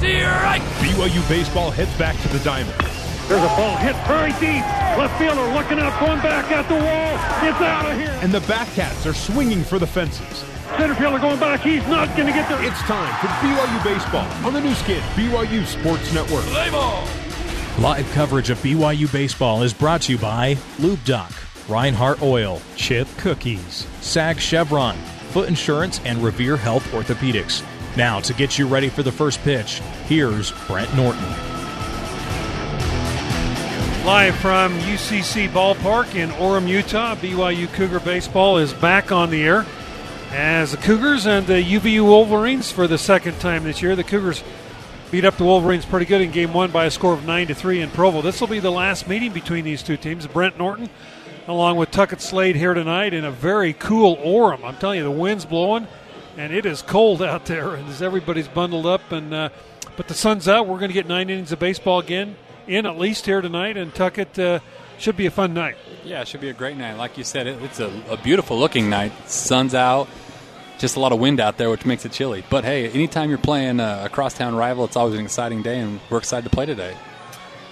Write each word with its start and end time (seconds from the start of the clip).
strike. 0.00 0.62
BYU 0.80 1.28
baseball 1.28 1.70
heads 1.70 1.96
back 1.98 2.20
to 2.22 2.28
the 2.28 2.38
diamond. 2.40 2.78
There's 3.28 3.44
a 3.44 3.54
ball 3.56 3.76
hit 3.76 3.94
very 4.08 4.32
deep. 4.40 4.64
Left 4.98 5.16
fielder 5.18 5.46
looking 5.52 5.78
up, 5.78 5.98
going 6.00 6.20
back 6.20 6.50
at 6.50 6.66
the 6.68 6.74
wall. 6.74 7.48
It's 7.48 7.60
out 7.60 7.86
of 7.86 7.96
here. 7.96 8.18
And 8.22 8.32
the 8.32 8.40
Batcats 8.40 9.08
are 9.08 9.14
swinging 9.14 9.62
for 9.62 9.78
the 9.78 9.86
fences. 9.86 10.44
Center 10.76 10.94
fielder 10.94 11.18
going 11.18 11.38
back. 11.38 11.60
He's 11.60 11.86
not 11.86 12.08
going 12.16 12.26
to 12.26 12.32
get 12.32 12.48
there. 12.48 12.62
It's 12.64 12.80
time 12.80 13.12
for 13.20 13.28
BYU 13.44 13.84
baseball 13.84 14.26
on 14.46 14.52
the 14.52 14.60
Nu 14.60 14.74
Skin 14.74 15.00
BYU 15.14 15.64
Sports 15.64 16.12
Network. 16.12 16.42
Play 16.44 16.70
ball. 16.70 17.06
Live 17.78 18.10
coverage 18.12 18.50
of 18.50 18.58
BYU 18.58 19.10
baseball 19.12 19.62
is 19.62 19.72
brought 19.72 20.02
to 20.02 20.12
you 20.12 20.18
by 20.18 20.56
Lube 20.80 21.02
Doc, 21.04 21.32
Reinhardt 21.68 22.20
Oil, 22.20 22.60
Chip 22.76 23.06
Cookies, 23.18 23.86
Sag 24.00 24.40
Chevron, 24.40 24.96
Foot 25.30 25.48
Insurance, 25.48 26.00
and 26.04 26.22
Revere 26.22 26.56
Health 26.56 26.84
Orthopedics. 26.92 27.64
Now, 27.96 28.20
to 28.20 28.32
get 28.32 28.58
you 28.58 28.68
ready 28.68 28.88
for 28.88 29.02
the 29.02 29.10
first 29.10 29.42
pitch, 29.42 29.80
here's 30.06 30.52
Brent 30.66 30.94
Norton. 30.94 31.24
Live 34.06 34.36
from 34.36 34.78
UCC 34.78 35.48
Ballpark 35.48 36.14
in 36.14 36.30
Orem, 36.30 36.68
Utah, 36.68 37.16
BYU 37.16 37.70
Cougar 37.72 38.00
Baseball 38.00 38.58
is 38.58 38.72
back 38.72 39.10
on 39.12 39.30
the 39.30 39.42
air 39.42 39.66
as 40.30 40.70
the 40.70 40.76
Cougars 40.76 41.26
and 41.26 41.46
the 41.46 41.62
UVU 41.62 42.04
Wolverines 42.04 42.70
for 42.70 42.86
the 42.86 42.96
second 42.96 43.38
time 43.40 43.64
this 43.64 43.82
year. 43.82 43.96
The 43.96 44.04
Cougars 44.04 44.44
beat 45.10 45.24
up 45.24 45.36
the 45.36 45.44
Wolverines 45.44 45.84
pretty 45.84 46.06
good 46.06 46.20
in 46.20 46.30
game 46.30 46.52
one 46.52 46.70
by 46.70 46.86
a 46.86 46.90
score 46.90 47.12
of 47.12 47.26
9 47.26 47.48
to 47.48 47.54
3 47.54 47.80
in 47.80 47.90
Provo. 47.90 48.22
This 48.22 48.40
will 48.40 48.48
be 48.48 48.60
the 48.60 48.70
last 48.70 49.08
meeting 49.08 49.32
between 49.32 49.64
these 49.64 49.82
two 49.82 49.96
teams. 49.96 50.26
Brent 50.28 50.56
Norton, 50.56 50.88
along 51.48 51.76
with 51.76 51.90
Tuckett 51.90 52.20
Slade 52.20 52.54
here 52.54 52.72
tonight 52.72 53.12
in 53.12 53.24
a 53.24 53.30
very 53.32 53.72
cool 53.72 54.16
Orem. 54.18 54.64
I'm 54.64 54.76
telling 54.76 54.98
you, 54.98 55.04
the 55.04 55.10
wind's 55.10 55.44
blowing 55.44 55.88
and 56.36 56.52
it 56.52 56.66
is 56.66 56.82
cold 56.82 57.22
out 57.22 57.46
there 57.46 57.74
and 57.74 57.88
as 57.90 58.02
everybody's 58.02 58.48
bundled 58.48 58.86
up. 58.86 59.12
And 59.12 59.32
uh, 59.32 59.48
But 59.96 60.08
the 60.08 60.14
sun's 60.14 60.48
out. 60.48 60.66
We're 60.66 60.78
going 60.78 60.90
to 60.90 60.94
get 60.94 61.06
nine 61.06 61.30
innings 61.30 61.52
of 61.52 61.58
baseball 61.58 61.98
again 61.98 62.36
in 62.66 62.86
at 62.86 62.98
least 62.98 63.26
here 63.26 63.40
tonight, 63.40 63.76
and 63.76 63.92
Tuckett 63.94 64.38
uh, 64.38 64.60
should 64.98 65.16
be 65.16 65.26
a 65.26 65.30
fun 65.30 65.54
night. 65.54 65.76
Yeah, 66.04 66.20
it 66.20 66.28
should 66.28 66.40
be 66.40 66.50
a 66.50 66.54
great 66.54 66.76
night. 66.76 66.96
Like 66.96 67.18
you 67.18 67.24
said, 67.24 67.46
it, 67.46 67.60
it's 67.62 67.80
a, 67.80 67.90
a 68.08 68.16
beautiful 68.16 68.58
looking 68.58 68.88
night. 68.88 69.12
Sun's 69.28 69.74
out, 69.74 70.08
just 70.78 70.96
a 70.96 71.00
lot 71.00 71.10
of 71.12 71.18
wind 71.18 71.40
out 71.40 71.56
there, 71.58 71.68
which 71.70 71.84
makes 71.84 72.04
it 72.04 72.12
chilly. 72.12 72.44
But 72.48 72.64
hey, 72.64 72.88
anytime 72.90 73.28
you're 73.28 73.38
playing 73.38 73.80
a, 73.80 74.02
a 74.04 74.08
crosstown 74.08 74.54
rival, 74.54 74.84
it's 74.84 74.96
always 74.96 75.18
an 75.18 75.24
exciting 75.24 75.62
day, 75.62 75.80
and 75.80 76.00
we're 76.10 76.18
excited 76.18 76.44
to 76.48 76.54
play 76.54 76.66
today. 76.66 76.96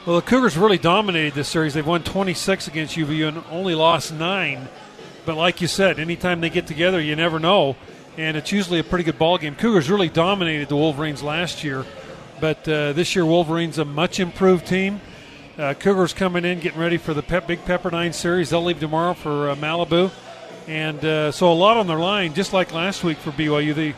Well, 0.05 0.17
the 0.17 0.23
Cougars 0.23 0.57
really 0.57 0.79
dominated 0.79 1.35
this 1.35 1.49
series. 1.49 1.75
They've 1.75 1.87
won 1.87 2.03
26 2.03 2.67
against 2.67 2.97
UVU 2.97 3.29
and 3.29 3.45
only 3.51 3.75
lost 3.75 4.13
nine. 4.13 4.69
But 5.27 5.37
like 5.37 5.61
you 5.61 5.69
said, 5.69 5.99
anytime 5.99 6.41
they 6.41 6.49
get 6.49 6.67
together, 6.67 6.99
you 6.99 7.15
never 7.15 7.39
know, 7.39 7.77
and 8.19 8.37
it's 8.37 8.51
usually 8.51 8.81
a 8.81 8.85
pretty 8.85 9.05
good 9.05 9.19
ball 9.19 9.39
game. 9.39 9.55
Cougars 9.55 9.89
really 9.89 10.09
dominated 10.09 10.69
the 10.69 10.77
Wolverines 10.77 11.23
last 11.23 11.63
year, 11.63 11.87
but 12.41 12.69
uh, 12.69 12.93
this 12.93 13.15
year 13.15 13.25
Wolverines 13.25 13.79
a 13.79 13.85
much 13.85 14.19
improved 14.19 14.67
team. 14.67 15.01
Uh, 15.57 15.73
Cougars 15.75 16.13
coming 16.13 16.45
in, 16.45 16.59
getting 16.59 16.81
ready 16.81 16.99
for 16.99 17.15
the 17.15 17.23
Big 17.23 17.65
Pepperdine 17.65 18.13
series. 18.13 18.51
They'll 18.51 18.63
leave 18.63 18.81
tomorrow 18.81 19.15
for 19.15 19.51
uh, 19.51 19.55
Malibu, 19.55 20.11
and 20.67 21.03
uh, 21.05 21.33
so 21.33 21.51
a 21.51 21.55
lot 21.55 21.77
on 21.77 21.87
their 21.87 21.99
line, 21.99 22.35
just 22.35 22.53
like 22.53 22.73
last 22.73 23.05
week 23.05 23.19
for 23.19 23.31
BYU. 23.31 23.75
They 23.75 23.95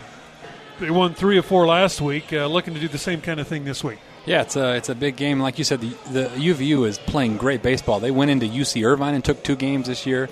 they 0.79 0.91
won 0.91 1.15
three 1.15 1.39
or 1.39 1.43
four 1.43 1.67
last 1.67 2.01
week, 2.01 2.33
uh, 2.33 2.47
looking 2.47 2.75
to 2.75 2.81
do 2.81 2.89
the 2.89 2.99
same 2.99 3.21
kind 3.21 3.41
of 3.41 3.49
thing 3.49 3.65
this 3.65 3.83
week. 3.83 3.99
Yeah, 4.27 4.43
it's 4.43 4.57
a 4.57 4.77
it's 4.77 4.91
a 4.91 4.95
big 4.95 5.17
game. 5.17 5.41
Like 5.41 5.59
you 5.59 5.65
said, 5.65 5.81
the, 5.81 5.89
the 6.11 6.29
UVU 6.29 6.87
is 6.87 6.99
playing 6.99 7.39
great 7.39 7.63
baseball. 7.63 8.01
They 8.01 8.11
went 8.11 8.31
into 8.31 8.47
UC 8.47 8.87
Irvine 8.87 9.15
and 9.15 9.25
took 9.25 9.43
two 9.43 9.57
games 9.57 9.87
this 9.87 10.05
year. 10.07 10.29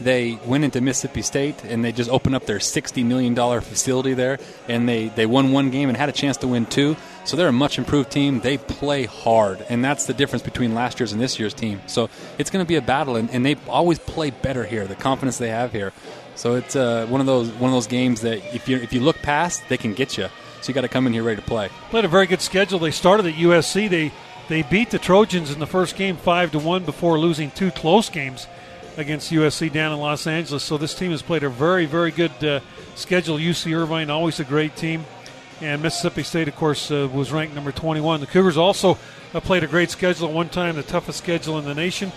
They 0.00 0.38
went 0.44 0.64
into 0.64 0.80
Mississippi 0.80 1.22
State 1.22 1.64
and 1.64 1.84
they 1.84 1.92
just 1.92 2.10
opened 2.10 2.34
up 2.34 2.44
their 2.44 2.60
sixty 2.60 3.02
million 3.02 3.34
dollar 3.34 3.60
facility 3.60 4.14
there, 4.14 4.38
and 4.68 4.88
they 4.88 5.08
they 5.08 5.26
won 5.26 5.52
one 5.52 5.70
game 5.70 5.88
and 5.88 5.96
had 5.96 6.08
a 6.08 6.12
chance 6.12 6.36
to 6.38 6.48
win 6.48 6.66
two. 6.66 6.96
So 7.24 7.36
they're 7.36 7.48
a 7.48 7.52
much 7.52 7.78
improved 7.78 8.10
team. 8.10 8.40
They 8.40 8.58
play 8.58 9.04
hard, 9.04 9.64
and 9.68 9.84
that's 9.84 10.06
the 10.06 10.14
difference 10.14 10.42
between 10.42 10.74
last 10.74 11.00
year's 11.00 11.12
and 11.12 11.20
this 11.20 11.38
year's 11.38 11.54
team. 11.54 11.80
So 11.86 12.10
it's 12.38 12.50
going 12.50 12.64
to 12.64 12.68
be 12.68 12.76
a 12.76 12.82
battle, 12.82 13.16
and, 13.16 13.30
and 13.30 13.44
they 13.44 13.56
always 13.68 13.98
play 13.98 14.30
better 14.30 14.64
here. 14.64 14.86
The 14.86 14.94
confidence 14.94 15.38
they 15.38 15.48
have 15.48 15.72
here. 15.72 15.92
So 16.36 16.54
it's 16.54 16.76
uh, 16.76 17.06
one 17.08 17.20
of 17.20 17.26
those 17.26 17.50
one 17.52 17.70
of 17.70 17.74
those 17.74 17.86
games 17.86 18.20
that 18.20 18.38
if 18.54 18.68
you 18.68 18.76
if 18.76 18.92
you 18.92 19.00
look 19.00 19.16
past, 19.22 19.62
they 19.68 19.78
can 19.78 19.94
get 19.94 20.18
you. 20.18 20.28
So 20.60 20.68
you 20.68 20.74
got 20.74 20.82
to 20.82 20.88
come 20.88 21.06
in 21.06 21.12
here 21.12 21.22
ready 21.22 21.40
to 21.40 21.46
play. 21.46 21.70
Played 21.90 22.04
a 22.04 22.08
very 22.08 22.26
good 22.26 22.42
schedule. 22.42 22.78
They 22.78 22.90
started 22.90 23.26
at 23.26 23.34
USC. 23.34 23.88
They 23.88 24.12
they 24.48 24.62
beat 24.62 24.90
the 24.90 24.98
Trojans 24.98 25.50
in 25.50 25.58
the 25.58 25.66
first 25.66 25.96
game 25.96 26.16
five 26.16 26.52
to 26.52 26.58
one 26.58 26.84
before 26.84 27.18
losing 27.18 27.50
two 27.50 27.70
close 27.70 28.10
games 28.10 28.46
against 28.96 29.30
USC 29.30 29.72
down 29.72 29.92
in 29.92 29.98
Los 29.98 30.26
Angeles. 30.26 30.62
So 30.62 30.78
this 30.78 30.94
team 30.94 31.10
has 31.10 31.22
played 31.22 31.42
a 31.42 31.48
very 31.48 31.86
very 31.86 32.10
good 32.10 32.44
uh, 32.44 32.60
schedule. 32.94 33.36
UC 33.36 33.76
Irvine 33.76 34.10
always 34.10 34.40
a 34.40 34.44
great 34.44 34.76
team, 34.76 35.04
and 35.60 35.82
Mississippi 35.82 36.22
State 36.22 36.48
of 36.48 36.56
course 36.56 36.90
uh, 36.90 37.08
was 37.12 37.32
ranked 37.32 37.54
number 37.54 37.72
21. 37.72 38.20
The 38.20 38.26
Cougars 38.26 38.56
also 38.56 38.98
uh, 39.34 39.40
played 39.40 39.62
a 39.64 39.66
great 39.66 39.90
schedule 39.90 40.28
at 40.28 40.34
one 40.34 40.48
time, 40.48 40.76
the 40.76 40.82
toughest 40.82 41.18
schedule 41.18 41.58
in 41.58 41.64
the 41.64 41.74
nation, 41.74 42.12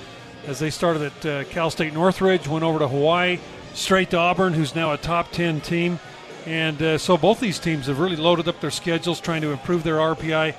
as 0.48 0.60
they 0.60 0.70
started 0.70 1.02
at 1.04 1.26
uh, 1.26 1.44
Cal 1.46 1.70
State 1.70 1.94
Northridge, 1.94 2.48
went 2.48 2.64
over 2.64 2.80
to 2.80 2.88
Hawaii, 2.88 3.40
straight 3.74 4.10
to 4.12 4.18
Auburn, 4.18 4.54
who's 4.54 4.76
now 4.76 4.94
a 4.94 4.98
top 4.98 5.32
10 5.32 5.62
team. 5.62 6.00
And 6.46 6.82
uh, 6.82 6.98
so 6.98 7.18
both 7.18 7.40
these 7.40 7.60
teams 7.60 7.88
have 7.88 8.00
really 8.00 8.16
loaded 8.16 8.48
up 8.48 8.62
their 8.62 8.72
schedules, 8.72 9.20
trying 9.20 9.42
to 9.42 9.52
improve 9.52 9.84
their 9.84 9.98
RPI 9.98 10.56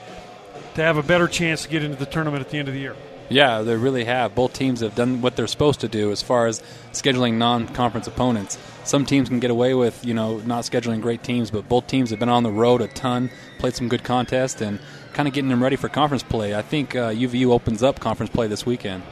to 0.74 0.82
have 0.82 0.96
a 0.96 1.02
better 1.02 1.26
chance 1.26 1.62
to 1.62 1.68
get 1.68 1.82
into 1.82 1.96
the 1.96 2.06
tournament 2.06 2.42
at 2.42 2.50
the 2.50 2.58
end 2.58 2.68
of 2.68 2.74
the 2.74 2.80
year. 2.80 2.96
Yeah, 3.30 3.62
they 3.62 3.76
really 3.76 4.04
have. 4.04 4.34
Both 4.34 4.54
teams 4.54 4.80
have 4.80 4.96
done 4.96 5.22
what 5.22 5.36
they're 5.36 5.46
supposed 5.46 5.80
to 5.80 5.88
do 5.88 6.10
as 6.10 6.20
far 6.20 6.48
as 6.48 6.60
scheduling 6.92 7.34
non-conference 7.34 8.08
opponents. 8.08 8.58
Some 8.82 9.06
teams 9.06 9.28
can 9.28 9.38
get 9.38 9.52
away 9.52 9.72
with, 9.72 10.04
you 10.04 10.14
know, 10.14 10.38
not 10.38 10.64
scheduling 10.64 11.00
great 11.00 11.22
teams, 11.22 11.50
but 11.50 11.68
both 11.68 11.86
teams 11.86 12.10
have 12.10 12.18
been 12.18 12.28
on 12.28 12.42
the 12.42 12.50
road 12.50 12.82
a 12.82 12.88
ton, 12.88 13.30
played 13.58 13.74
some 13.74 13.88
good 13.88 14.02
contests, 14.02 14.60
and 14.60 14.80
kind 15.12 15.28
of 15.28 15.34
getting 15.34 15.48
them 15.48 15.62
ready 15.62 15.76
for 15.76 15.88
conference 15.88 16.24
play. 16.24 16.56
I 16.56 16.62
think 16.62 16.96
uh, 16.96 17.10
UVU 17.10 17.52
opens 17.52 17.84
up 17.84 18.00
conference 18.00 18.32
play 18.32 18.48
this 18.48 18.66
weekend. 18.66 19.04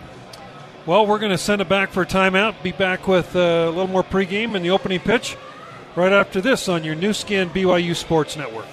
Well, 0.85 1.06
we're 1.06 1.19
going 1.21 1.33
to 1.33 1.39
send 1.39 1.61
it 1.61 1.69
back 1.69 1.91
for 1.93 2.03
a 2.03 2.06
timeout. 2.06 2.61
Be 2.62 2.73
back 2.73 3.06
with 3.06 3.37
uh, 3.37 3.39
a 3.39 3.71
little 3.71 3.87
more 3.87 4.03
pregame 4.03 4.56
and 4.56 4.65
the 4.65 4.71
opening 4.71 5.00
pitch 5.00 5.37
right 5.95 6.12
after 6.12 6.41
this 6.41 6.69
on 6.69 6.83
your 6.83 6.95
Nu 6.97 7.12
Skin 7.12 7.50
BYU 7.50 7.95
Sports 7.95 8.37
Network. 8.37 8.67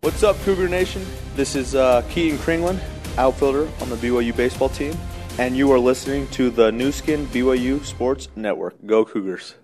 What's 0.00 0.22
up, 0.22 0.36
Cougar 0.40 0.68
Nation? 0.68 1.04
This 1.36 1.54
is 1.54 1.74
uh, 1.74 2.02
Keaton 2.08 2.38
Kringlen, 2.38 2.80
outfielder 3.18 3.68
on 3.80 3.88
the 3.90 3.96
BYU 3.96 4.36
baseball 4.36 4.68
team, 4.68 4.96
and 5.38 5.56
you 5.56 5.70
are 5.72 5.78
listening 5.78 6.26
to 6.28 6.50
the 6.50 6.70
Nu 6.70 6.92
Skin 6.92 7.26
BYU 7.26 7.84
Sports 7.84 8.28
Network. 8.36 8.74
Go 8.86 9.04
Cougars! 9.04 9.54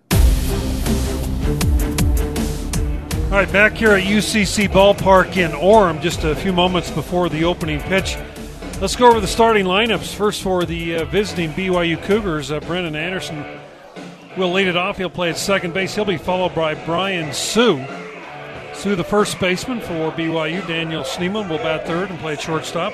All 3.26 3.42
right, 3.42 3.52
back 3.52 3.72
here 3.72 3.90
at 3.90 4.04
UCC 4.04 4.68
Ballpark 4.68 5.36
in 5.36 5.50
Orem, 5.50 6.00
just 6.00 6.24
a 6.24 6.34
few 6.36 6.52
moments 6.52 6.90
before 6.90 7.28
the 7.28 7.44
opening 7.44 7.80
pitch. 7.80 8.16
Let's 8.80 8.94
go 8.94 9.08
over 9.08 9.20
the 9.20 9.26
starting 9.26 9.64
lineups. 9.64 10.14
First 10.14 10.42
for 10.42 10.64
the 10.64 10.96
uh, 10.96 11.04
visiting 11.06 11.50
BYU 11.50 12.00
Cougars, 12.04 12.52
uh, 12.52 12.60
Brennan 12.60 12.94
Anderson 12.94 13.44
will 14.36 14.52
lead 14.52 14.68
it 14.68 14.76
off. 14.76 14.98
He'll 14.98 15.10
play 15.10 15.30
at 15.30 15.38
second 15.38 15.74
base. 15.74 15.94
He'll 15.94 16.04
be 16.04 16.18
followed 16.18 16.54
by 16.54 16.74
Brian 16.74 17.32
Sue. 17.32 17.84
Sue, 18.86 18.94
the 18.94 19.02
first 19.02 19.40
baseman 19.40 19.80
for 19.80 20.12
BYU. 20.12 20.64
Daniel 20.68 21.02
Schneemann 21.02 21.48
will 21.48 21.58
bat 21.58 21.88
third 21.88 22.08
and 22.08 22.20
play 22.20 22.36
shortstop. 22.36 22.92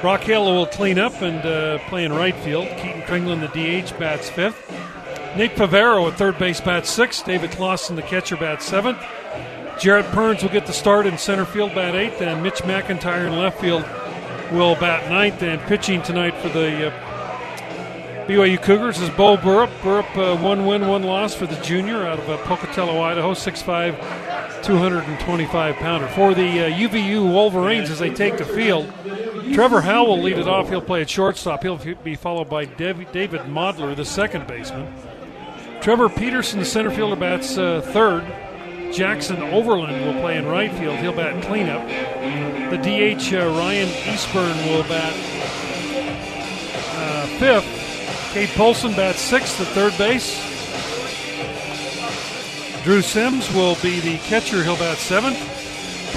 Brock 0.00 0.22
Hale 0.22 0.44
will 0.46 0.66
clean 0.66 0.98
up 0.98 1.22
and 1.22 1.38
uh, 1.46 1.78
play 1.88 2.04
in 2.04 2.12
right 2.12 2.34
field. 2.38 2.66
Keaton 2.78 3.02
Kringlen, 3.02 3.40
the 3.40 3.46
DH, 3.46 3.96
bats 3.96 4.28
fifth. 4.28 4.68
Nate 5.36 5.54
Favero 5.54 6.10
at 6.10 6.18
third 6.18 6.36
base 6.36 6.60
bats 6.60 6.90
sixth. 6.90 7.24
David 7.24 7.52
Clausen, 7.52 7.94
the 7.94 8.02
catcher, 8.02 8.36
bats 8.36 8.64
seventh. 8.64 8.98
Jared 9.78 10.04
Perns 10.06 10.42
will 10.42 10.50
get 10.50 10.66
the 10.66 10.72
start 10.72 11.06
in 11.06 11.16
center 11.16 11.44
field, 11.44 11.76
bat 11.76 11.94
eighth, 11.94 12.20
and 12.20 12.42
Mitch 12.42 12.62
McIntyre 12.62 13.28
in 13.28 13.38
left 13.38 13.60
field 13.60 13.84
will 14.50 14.74
bat 14.74 15.08
ninth. 15.08 15.44
And 15.44 15.60
pitching 15.62 16.02
tonight 16.02 16.36
for 16.38 16.48
the 16.48 16.88
uh, 16.88 18.26
BYU 18.26 18.60
Cougars 18.60 18.98
is 19.00 19.10
Bo 19.10 19.36
Burrup. 19.36 19.70
Burrup, 19.78 20.16
uh, 20.16 20.42
one 20.42 20.66
win, 20.66 20.88
one 20.88 21.04
loss 21.04 21.34
for 21.34 21.46
the 21.46 21.60
junior 21.62 22.04
out 22.04 22.18
of 22.18 22.28
uh, 22.28 22.36
Pocatello, 22.38 23.00
Idaho, 23.00 23.32
6'5", 23.32 23.94
225 24.64 25.76
pounder. 25.76 26.08
For 26.08 26.34
the 26.34 26.64
uh, 26.64 26.70
UVU 26.70 27.30
Wolverines 27.30 27.90
as 27.90 27.98
they 27.98 28.10
take 28.10 28.38
the 28.38 28.44
field, 28.44 28.90
Trevor 29.52 29.82
Howell 29.82 30.16
will 30.16 30.22
lead 30.22 30.38
it 30.38 30.48
off. 30.48 30.70
He'll 30.70 30.80
play 30.80 31.02
at 31.02 31.10
shortstop. 31.10 31.62
He'll 31.62 31.76
be 31.76 32.16
followed 32.16 32.48
by 32.48 32.64
David 32.64 33.40
Modler, 33.42 33.94
the 33.94 34.04
second 34.04 34.46
baseman. 34.46 34.92
Trevor 35.80 36.08
Peterson, 36.08 36.60
the 36.60 36.64
center 36.64 36.90
fielder, 36.90 37.16
bats 37.16 37.58
uh, 37.58 37.82
third. 37.82 38.24
Jackson 38.90 39.42
Overland 39.42 40.06
will 40.06 40.20
play 40.20 40.38
in 40.38 40.46
right 40.46 40.72
field. 40.72 40.96
He'll 40.98 41.12
bat 41.12 41.42
cleanup. 41.42 41.86
The 42.70 42.78
DH, 42.78 43.34
uh, 43.34 43.46
Ryan 43.58 43.88
Eastburn, 43.88 44.66
will 44.70 44.82
bat 44.84 45.12
uh, 46.96 47.26
fifth. 47.38 48.32
Cade 48.32 48.48
Polson 48.50 48.92
bats 48.92 49.20
sixth 49.20 49.60
at 49.60 49.66
third 49.68 49.96
base. 49.98 50.53
Drew 52.84 53.00
Sims 53.00 53.50
will 53.54 53.76
be 53.76 53.98
the 54.00 54.18
catcher. 54.18 54.62
He'll 54.62 54.76
bat 54.76 54.98
seventh. 54.98 55.38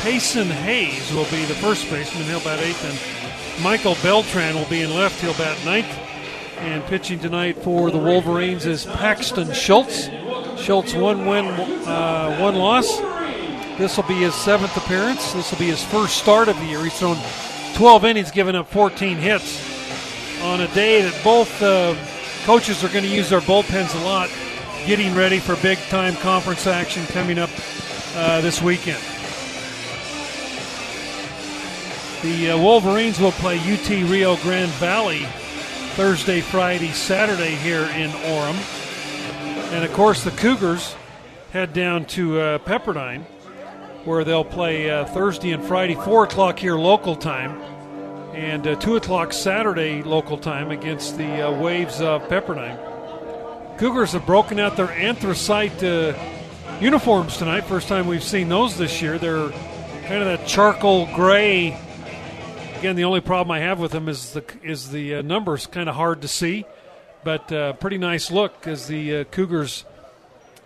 Payson 0.01 0.47
Hayes 0.47 1.13
will 1.13 1.23
be 1.31 1.45
the 1.45 1.55
first 1.55 1.89
baseman. 1.89 2.25
He'll 2.25 2.41
bat 2.41 2.59
eighth. 2.59 2.83
And 2.83 3.63
Michael 3.63 3.95
Beltran 4.03 4.53
will 4.53 4.65
be 4.65 4.81
in 4.81 4.93
left. 4.93 5.21
He'll 5.21 5.33
bat 5.35 5.57
ninth. 5.63 5.87
And 6.59 6.83
pitching 6.87 7.19
tonight 7.19 7.55
for 7.63 7.89
the 7.89 7.97
Wolverines 7.97 8.65
is 8.65 8.85
Paxton 8.85 9.53
Schultz. 9.53 10.09
Schultz 10.57 10.93
one 10.93 11.25
win, 11.25 11.45
uh, 11.45 12.37
one 12.37 12.55
loss. 12.55 12.99
This 13.77 13.95
will 13.95 14.03
be 14.03 14.15
his 14.15 14.35
seventh 14.35 14.75
appearance. 14.75 15.31
This 15.31 15.49
will 15.49 15.59
be 15.59 15.67
his 15.67 15.83
first 15.85 16.17
start 16.17 16.49
of 16.49 16.57
the 16.57 16.65
year. 16.65 16.83
He's 16.83 16.99
thrown 16.99 17.17
12 17.75 18.03
innings, 18.03 18.29
giving 18.29 18.55
up 18.55 18.67
14 18.67 19.15
hits 19.15 19.63
on 20.41 20.59
a 20.59 20.67
day 20.73 21.01
that 21.01 21.23
both 21.23 21.61
uh, 21.61 21.95
coaches 22.43 22.83
are 22.83 22.89
going 22.89 23.05
to 23.05 23.09
use 23.09 23.29
their 23.29 23.39
bullpens 23.39 23.95
a 24.01 24.03
lot, 24.03 24.29
getting 24.87 25.13
ready 25.13 25.37
for 25.37 25.57
big 25.57 25.77
time 25.89 26.15
conference 26.15 26.65
action 26.65 27.05
coming 27.07 27.37
up 27.37 27.49
uh, 28.15 28.39
this 28.39 28.61
weekend. 28.61 29.03
The 32.23 32.51
uh, 32.51 32.57
Wolverines 32.57 33.19
will 33.19 33.33
play 33.33 33.57
UT 33.59 33.89
Rio 34.09 34.37
Grande 34.37 34.71
Valley 34.71 35.25
Thursday, 35.95 36.39
Friday, 36.39 36.93
Saturday 36.93 37.55
here 37.55 37.81
in 37.81 38.11
Orem. 38.11 38.55
And 39.73 39.83
of 39.83 39.91
course, 39.91 40.23
the 40.23 40.31
Cougars 40.31 40.95
head 41.51 41.73
down 41.73 42.05
to 42.05 42.39
uh, 42.39 42.57
Pepperdine, 42.59 43.25
where 44.05 44.23
they'll 44.23 44.45
play 44.45 44.89
uh, 44.89 45.03
Thursday 45.03 45.51
and 45.51 45.65
Friday, 45.65 45.95
4 45.95 46.23
o'clock 46.23 46.59
here 46.59 46.77
local 46.77 47.17
time, 47.17 47.59
and 48.33 48.65
uh, 48.65 48.75
2 48.75 48.95
o'clock 48.95 49.33
Saturday 49.33 50.01
local 50.01 50.37
time 50.37 50.71
against 50.71 51.17
the 51.17 51.41
uh, 51.45 51.51
Waves 51.51 51.99
of 51.99 52.21
Pepperdine. 52.29 52.96
Cougars 53.77 54.13
have 54.13 54.25
broken 54.25 54.59
out 54.59 54.75
their 54.75 54.91
anthracite 54.91 55.83
uh, 55.83 56.13
uniforms 56.79 57.37
tonight. 57.37 57.61
First 57.61 57.87
time 57.87 58.07
we've 58.07 58.23
seen 58.23 58.49
those 58.49 58.77
this 58.77 59.01
year. 59.01 59.17
They're 59.17 59.49
kind 60.07 60.21
of 60.21 60.25
that 60.25 60.47
charcoal 60.47 61.07
gray 61.13 61.77
Again, 62.77 62.95
the 62.95 63.05
only 63.05 63.21
problem 63.21 63.49
I 63.49 63.61
have 63.61 63.79
with 63.79 63.91
them 63.91 64.07
is 64.07 64.33
the 64.33 64.43
is 64.61 64.91
the 64.91 65.15
uh, 65.15 65.21
numbers 65.23 65.65
kind 65.65 65.89
of 65.89 65.95
hard 65.95 66.21
to 66.21 66.27
see, 66.27 66.63
but 67.23 67.51
uh, 67.51 67.73
pretty 67.73 67.97
nice 67.97 68.29
look 68.29 68.67
as 68.67 68.85
the 68.85 69.17
uh, 69.17 69.23
Cougars 69.23 69.83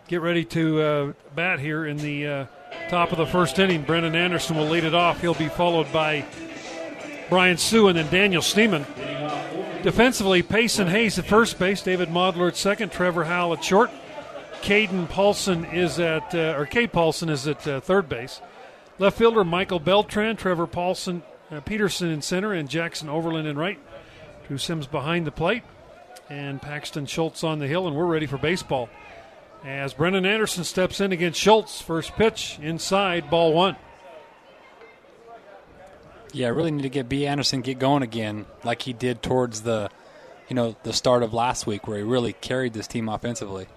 get 0.10 0.20
ready 0.20 0.44
to 0.44 0.82
uh, 0.82 1.14
bat 1.36 1.62
here 1.62 1.86
in 1.86 1.96
the 1.96 2.28
uh, 2.28 2.46
top 2.90 3.14
of 3.14 3.18
the 3.18 3.26
first 3.26 3.58
inning. 3.60 3.84
Brendan 3.84 4.14
Anderson 4.14 4.58
will 4.58 4.66
lead 4.66 4.84
it 4.84 4.94
off. 4.94 5.22
He'll 5.22 5.34
be 5.34 5.48
followed 5.48 5.90
by 5.94 6.26
Brian 7.30 7.56
Sue 7.56 7.88
and 7.88 7.98
then 7.98 8.12
Daniel 8.12 8.42
Schneemann. 8.42 8.86
Defensively, 9.84 10.44
Payson 10.44 10.88
Hayes 10.88 11.18
at 11.18 11.26
first 11.26 11.58
base, 11.58 11.82
David 11.82 12.10
Modler 12.10 12.48
at 12.50 12.56
second, 12.56 12.92
Trevor 12.92 13.24
Howell 13.24 13.54
at 13.54 13.64
short. 13.64 13.90
Caden 14.62 15.10
Paulson 15.10 15.66
is 15.66 16.00
at, 16.00 16.36
uh, 16.36 16.56
or 16.56 16.68
Cade 16.68 16.92
Paulson 16.92 17.30
is 17.30 17.48
at 17.48 17.62
third 17.84 18.08
base. 18.08 18.42
Left 19.00 19.18
fielder 19.18 19.44
Michael 19.44 19.80
Beltran, 19.80 20.36
Trevor 20.36 20.68
Paulson 20.68 21.24
uh, 21.52 21.60
Peterson 21.62 22.10
in 22.10 22.22
center 22.22 22.54
and 22.54 22.70
Jackson 22.70 23.10
Overland 23.10 23.48
in 23.48 23.58
right. 23.58 23.80
Drew 24.48 24.58
Sims 24.58 24.88
behind 24.88 25.26
the 25.28 25.32
plate 25.32 25.64
and 26.30 26.62
Paxton 26.62 27.06
Schultz 27.06 27.44
on 27.44 27.60
the 27.60 27.68
hill, 27.68 27.88
and 27.88 27.96
we're 27.96 28.06
ready 28.06 28.26
for 28.26 28.38
baseball. 28.38 28.90
As 29.66 29.94
Brendan 29.94 30.26
Anderson 30.26 30.64
steps 30.64 31.02
in 31.02 31.12
against 31.12 31.40
Schultz, 31.40 31.82
first 31.82 32.14
pitch 32.14 32.58
inside, 32.62 33.30
ball 33.30 33.54
one. 33.54 33.76
Yeah, 36.34 36.48
I 36.48 36.50
really 36.52 36.72
need 36.72 36.84
to 36.84 36.90
get 36.90 37.10
B. 37.10 37.28
Anderson 37.28 37.62
get 37.62 37.78
going 37.80 38.04
again, 38.04 38.46
like 38.64 38.84
he 38.84 38.94
did 38.94 39.22
towards 39.22 39.62
the, 39.62 39.90
you 40.48 40.56
know, 40.56 40.76
the 40.84 40.94
start 40.94 41.24
of 41.24 41.34
last 41.34 41.68
week, 41.68 41.88
where 41.88 41.98
he 41.98 42.04
really 42.04 42.34
carried 42.34 42.74
this 42.74 42.88
team 42.88 43.10
offensively. 43.10 43.68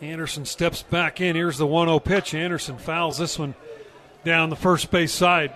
Anderson 0.00 0.44
steps 0.44 0.82
back 0.84 1.20
in. 1.20 1.34
Here's 1.34 1.58
the 1.58 1.66
1-0 1.66 2.04
pitch. 2.04 2.34
Anderson 2.34 2.78
fouls 2.78 3.18
this 3.18 3.36
one 3.36 3.56
down 4.24 4.50
the 4.50 4.56
first 4.56 4.90
base 4.92 5.12
side. 5.12 5.52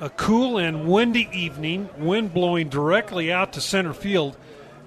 A 0.00 0.10
cool 0.10 0.58
and 0.58 0.86
windy 0.86 1.28
evening, 1.32 1.88
wind 1.96 2.34
blowing 2.34 2.68
directly 2.68 3.32
out 3.32 3.54
to 3.54 3.60
center 3.60 3.94
field. 3.94 4.36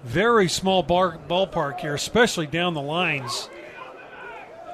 Very 0.03 0.47
small 0.47 0.83
bar, 0.83 1.17
ballpark 1.27 1.79
here, 1.79 1.95
especially 1.95 2.45
down 2.45 2.75
the 2.75 2.81
lines. 2.81 3.49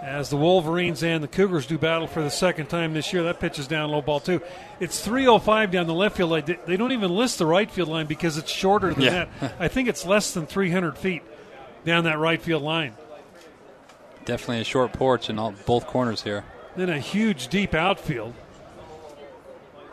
As 0.01 0.31
the 0.31 0.37
Wolverines 0.37 1.03
and 1.03 1.23
the 1.23 1.27
Cougars 1.27 1.67
do 1.67 1.77
battle 1.77 2.07
for 2.07 2.23
the 2.23 2.31
second 2.31 2.67
time 2.67 2.93
this 2.93 3.13
year, 3.13 3.23
that 3.23 3.39
pitch 3.39 3.59
is 3.59 3.67
down 3.67 3.91
low 3.91 4.01
ball 4.01 4.19
too. 4.19 4.41
It's 4.79 4.99
305 4.99 5.69
down 5.69 5.85
the 5.85 5.93
left 5.93 6.17
field 6.17 6.31
line. 6.31 6.57
They 6.65 6.75
don't 6.75 6.91
even 6.91 7.11
list 7.11 7.37
the 7.37 7.45
right 7.45 7.69
field 7.69 7.87
line 7.87 8.07
because 8.07 8.37
it's 8.37 8.51
shorter 8.51 8.93
than 8.93 9.03
yeah. 9.03 9.25
that. 9.39 9.55
I 9.59 9.67
think 9.67 9.87
it's 9.87 10.03
less 10.03 10.33
than 10.33 10.47
300 10.47 10.97
feet 10.97 11.21
down 11.85 12.05
that 12.05 12.17
right 12.17 12.41
field 12.41 12.63
line. 12.63 12.93
Definitely 14.25 14.61
a 14.61 14.63
short 14.63 14.93
porch 14.93 15.29
in 15.29 15.37
all 15.37 15.53
both 15.67 15.85
corners 15.85 16.23
here. 16.23 16.45
Then 16.75 16.89
a 16.89 16.99
huge 16.99 17.49
deep 17.49 17.75
outfield. 17.75 18.33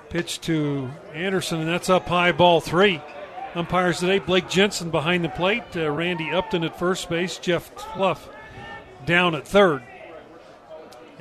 Pitch 0.08 0.40
to 0.42 0.90
Anderson, 1.12 1.60
and 1.60 1.68
that's 1.68 1.90
up 1.90 2.08
high, 2.08 2.32
ball 2.32 2.62
three. 2.62 3.02
Umpires 3.54 3.98
today 3.98 4.20
Blake 4.20 4.48
Jensen 4.48 4.90
behind 4.90 5.22
the 5.24 5.28
plate, 5.28 5.64
uh, 5.76 5.90
Randy 5.90 6.30
Upton 6.30 6.64
at 6.64 6.78
first 6.78 7.10
base, 7.10 7.38
Jeff 7.38 7.74
Clough 7.74 8.18
down 9.04 9.34
at 9.34 9.46
third. 9.46 9.82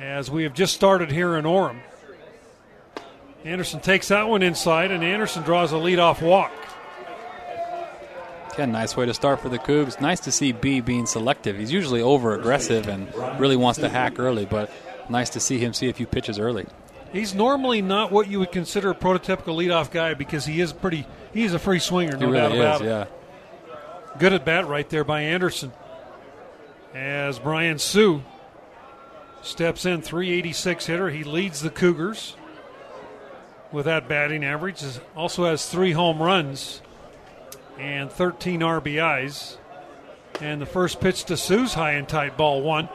As 0.00 0.30
we 0.30 0.44
have 0.44 0.54
just 0.54 0.74
started 0.74 1.10
here 1.10 1.36
in 1.36 1.44
Orem. 1.44 1.80
Anderson 3.44 3.80
takes 3.80 4.08
that 4.08 4.28
one 4.28 4.42
inside, 4.42 4.90
and 4.90 5.02
Anderson 5.02 5.42
draws 5.42 5.72
a 5.72 5.76
leadoff 5.76 6.22
walk. 6.22 6.52
Yeah, 8.58 8.66
nice 8.66 8.96
way 8.96 9.06
to 9.06 9.14
start 9.14 9.40
for 9.40 9.48
the 9.48 9.58
Cougs. 9.58 10.00
Nice 10.00 10.20
to 10.20 10.32
see 10.32 10.50
B 10.52 10.80
being 10.80 11.06
selective. 11.06 11.56
He's 11.56 11.70
usually 11.70 12.02
over 12.02 12.34
aggressive 12.34 12.88
and 12.88 13.12
really 13.38 13.56
wants 13.56 13.78
to 13.78 13.88
hack 13.88 14.18
early, 14.18 14.44
but 14.44 14.70
nice 15.08 15.30
to 15.30 15.40
see 15.40 15.58
him 15.58 15.72
see 15.72 15.88
a 15.88 15.92
few 15.92 16.06
pitches 16.06 16.38
early. 16.38 16.66
He's 17.12 17.34
normally 17.34 17.80
not 17.82 18.10
what 18.12 18.28
you 18.28 18.40
would 18.40 18.52
consider 18.52 18.90
a 18.90 18.94
prototypical 18.94 19.56
leadoff 19.56 19.90
guy 19.90 20.14
because 20.14 20.44
he 20.44 20.60
is 20.60 20.72
pretty. 20.72 21.06
He's 21.32 21.54
a 21.54 21.58
free 21.58 21.78
swinger, 21.78 22.16
no 22.16 22.26
really 22.26 22.38
doubt 22.38 22.52
about 22.52 22.74
is, 22.74 22.80
it. 22.80 22.84
Yeah. 22.84 23.06
Good 24.18 24.32
at 24.32 24.44
bat 24.44 24.66
right 24.66 24.88
there 24.90 25.04
by 25.04 25.22
Anderson. 25.22 25.72
As 26.92 27.38
Brian 27.38 27.78
Sue 27.78 28.22
steps 29.48 29.86
in, 29.86 30.02
386 30.02 30.86
hitter. 30.86 31.10
He 31.10 31.24
leads 31.24 31.60
the 31.60 31.70
Cougars 31.70 32.36
with 33.72 33.86
that 33.86 34.08
batting 34.08 34.44
average. 34.44 34.82
Also 35.16 35.44
has 35.44 35.66
three 35.66 35.92
home 35.92 36.22
runs 36.22 36.82
and 37.78 38.10
13 38.10 38.60
RBIs. 38.60 39.56
And 40.40 40.60
the 40.60 40.66
first 40.66 41.00
pitch 41.00 41.24
to 41.24 41.36
Sue's 41.36 41.74
high 41.74 41.92
and 41.92 42.08
tight 42.08 42.36
ball 42.36 42.62
one. 42.62 42.88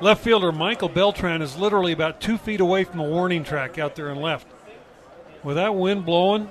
Left 0.00 0.22
fielder 0.22 0.52
Michael 0.52 0.88
Beltran 0.88 1.42
is 1.42 1.56
literally 1.56 1.92
about 1.92 2.20
two 2.20 2.36
feet 2.36 2.60
away 2.60 2.84
from 2.84 2.98
the 2.98 3.04
warning 3.04 3.44
track 3.44 3.78
out 3.78 3.96
there 3.96 4.10
in 4.10 4.20
left. 4.20 4.46
With 5.42 5.56
that 5.56 5.74
wind 5.74 6.04
blowing, 6.04 6.48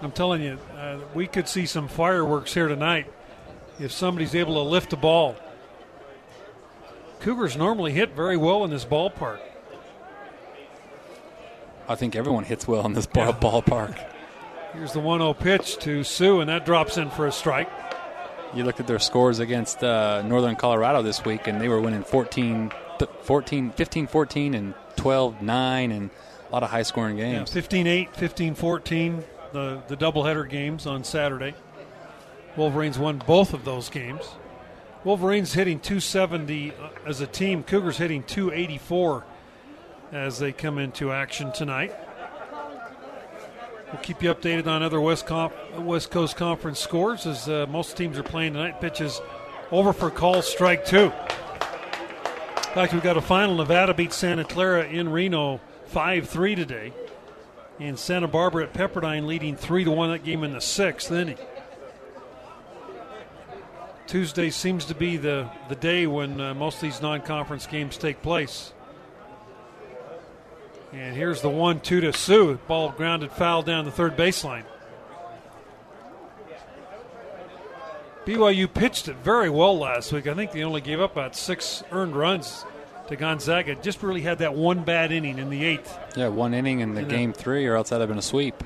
I'm 0.00 0.12
telling 0.12 0.42
you, 0.42 0.58
uh, 0.76 0.98
we 1.14 1.26
could 1.26 1.48
see 1.48 1.66
some 1.66 1.86
fireworks 1.86 2.54
here 2.54 2.66
tonight 2.66 3.12
if 3.78 3.92
somebody's 3.92 4.34
able 4.34 4.54
to 4.54 4.68
lift 4.68 4.90
the 4.90 4.96
ball. 4.96 5.36
Cougars 7.22 7.56
normally 7.56 7.92
hit 7.92 8.16
very 8.16 8.36
well 8.36 8.64
in 8.64 8.70
this 8.70 8.84
ballpark. 8.84 9.38
I 11.88 11.94
think 11.94 12.16
everyone 12.16 12.42
hits 12.42 12.66
well 12.66 12.84
in 12.84 12.94
this 12.94 13.06
ball- 13.06 13.26
yeah. 13.26 13.38
ballpark. 13.38 13.96
Here's 14.72 14.92
the 14.92 14.98
1 14.98 15.20
0 15.20 15.34
pitch 15.34 15.76
to 15.78 16.02
Sue, 16.02 16.40
and 16.40 16.48
that 16.48 16.66
drops 16.66 16.96
in 16.96 17.10
for 17.10 17.28
a 17.28 17.32
strike. 17.32 17.68
You 18.54 18.64
looked 18.64 18.80
at 18.80 18.88
their 18.88 18.98
scores 18.98 19.38
against 19.38 19.84
uh, 19.84 20.22
Northern 20.22 20.56
Colorado 20.56 21.02
this 21.02 21.24
week, 21.24 21.46
and 21.46 21.60
they 21.60 21.68
were 21.68 21.80
winning 21.80 22.02
14, 22.02 22.72
14 23.22 23.70
15 23.70 24.06
14 24.08 24.54
and 24.54 24.74
12 24.96 25.42
9 25.42 25.92
and 25.92 26.10
a 26.48 26.52
lot 26.52 26.62
of 26.64 26.70
high 26.70 26.82
scoring 26.82 27.16
games. 27.16 27.50
Yeah, 27.50 27.54
15 27.54 27.86
8, 27.86 28.16
15 28.16 28.54
14, 28.56 29.24
the, 29.52 29.82
the 29.86 29.96
doubleheader 29.96 30.48
games 30.48 30.86
on 30.86 31.04
Saturday. 31.04 31.54
Wolverines 32.56 32.98
won 32.98 33.22
both 33.26 33.54
of 33.54 33.64
those 33.64 33.88
games. 33.88 34.28
Wolverines 35.04 35.52
hitting 35.52 35.80
270 35.80 36.70
uh, 36.70 36.88
as 37.06 37.20
a 37.20 37.26
team, 37.26 37.64
Cougars 37.64 37.96
hitting 37.96 38.22
284 38.22 39.24
as 40.12 40.38
they 40.38 40.52
come 40.52 40.78
into 40.78 41.10
action 41.10 41.52
tonight. 41.52 41.92
We'll 43.92 44.00
keep 44.00 44.22
you 44.22 44.32
updated 44.32 44.68
on 44.68 44.82
other 44.82 45.00
West, 45.00 45.28
West 45.78 46.10
Coast 46.10 46.36
Conference 46.36 46.78
scores 46.78 47.26
as 47.26 47.48
uh, 47.48 47.66
most 47.68 47.96
teams 47.96 48.16
are 48.16 48.22
playing 48.22 48.52
tonight. 48.52 48.80
Pitches 48.80 49.20
over 49.72 49.92
for 49.92 50.08
call, 50.08 50.40
strike 50.40 50.86
two. 50.86 51.12
In 52.56 52.74
fact, 52.74 52.92
we've 52.94 53.02
got 53.02 53.16
a 53.16 53.20
final. 53.20 53.56
Nevada 53.56 53.92
beat 53.92 54.12
Santa 54.12 54.44
Clara 54.44 54.84
in 54.86 55.08
Reno 55.08 55.60
5 55.86 56.28
3 56.28 56.54
today. 56.54 56.92
And 57.80 57.98
Santa 57.98 58.28
Barbara 58.28 58.64
at 58.64 58.72
Pepperdine 58.72 59.26
leading 59.26 59.56
3 59.56 59.84
to 59.84 59.90
1 59.90 60.10
that 60.10 60.24
game 60.24 60.44
in 60.44 60.52
the 60.52 60.60
sixth 60.60 61.10
inning. 61.10 61.38
Tuesday 64.06 64.50
seems 64.50 64.84
to 64.86 64.94
be 64.94 65.16
the, 65.16 65.48
the 65.68 65.76
day 65.76 66.06
when 66.06 66.40
uh, 66.40 66.54
most 66.54 66.76
of 66.76 66.82
these 66.82 67.00
non 67.00 67.22
conference 67.22 67.66
games 67.66 67.96
take 67.96 68.22
place. 68.22 68.72
And 70.92 71.16
here's 71.16 71.40
the 71.40 71.48
one 71.48 71.80
two 71.80 72.00
to 72.02 72.12
Sue. 72.12 72.58
Ball 72.68 72.90
grounded 72.90 73.32
foul 73.32 73.62
down 73.62 73.84
the 73.84 73.90
third 73.90 74.16
baseline. 74.16 74.64
BYU 78.26 78.72
pitched 78.72 79.08
it 79.08 79.16
very 79.16 79.50
well 79.50 79.76
last 79.78 80.12
week. 80.12 80.26
I 80.26 80.34
think 80.34 80.52
they 80.52 80.62
only 80.62 80.80
gave 80.80 81.00
up 81.00 81.12
about 81.12 81.34
six 81.34 81.82
earned 81.90 82.14
runs 82.14 82.64
to 83.08 83.16
Gonzaga. 83.16 83.74
Just 83.74 84.02
really 84.02 84.20
had 84.20 84.38
that 84.38 84.54
one 84.54 84.84
bad 84.84 85.10
inning 85.10 85.38
in 85.38 85.50
the 85.50 85.64
eighth. 85.64 85.98
Yeah, 86.16 86.28
one 86.28 86.54
inning 86.54 86.80
in 86.80 86.94
the 86.94 87.00
in 87.00 87.08
game 87.08 87.32
three, 87.32 87.66
or 87.66 87.74
else 87.74 87.88
that'd 87.88 88.00
have 88.00 88.08
been 88.08 88.18
a 88.18 88.22
sweep. 88.22 88.62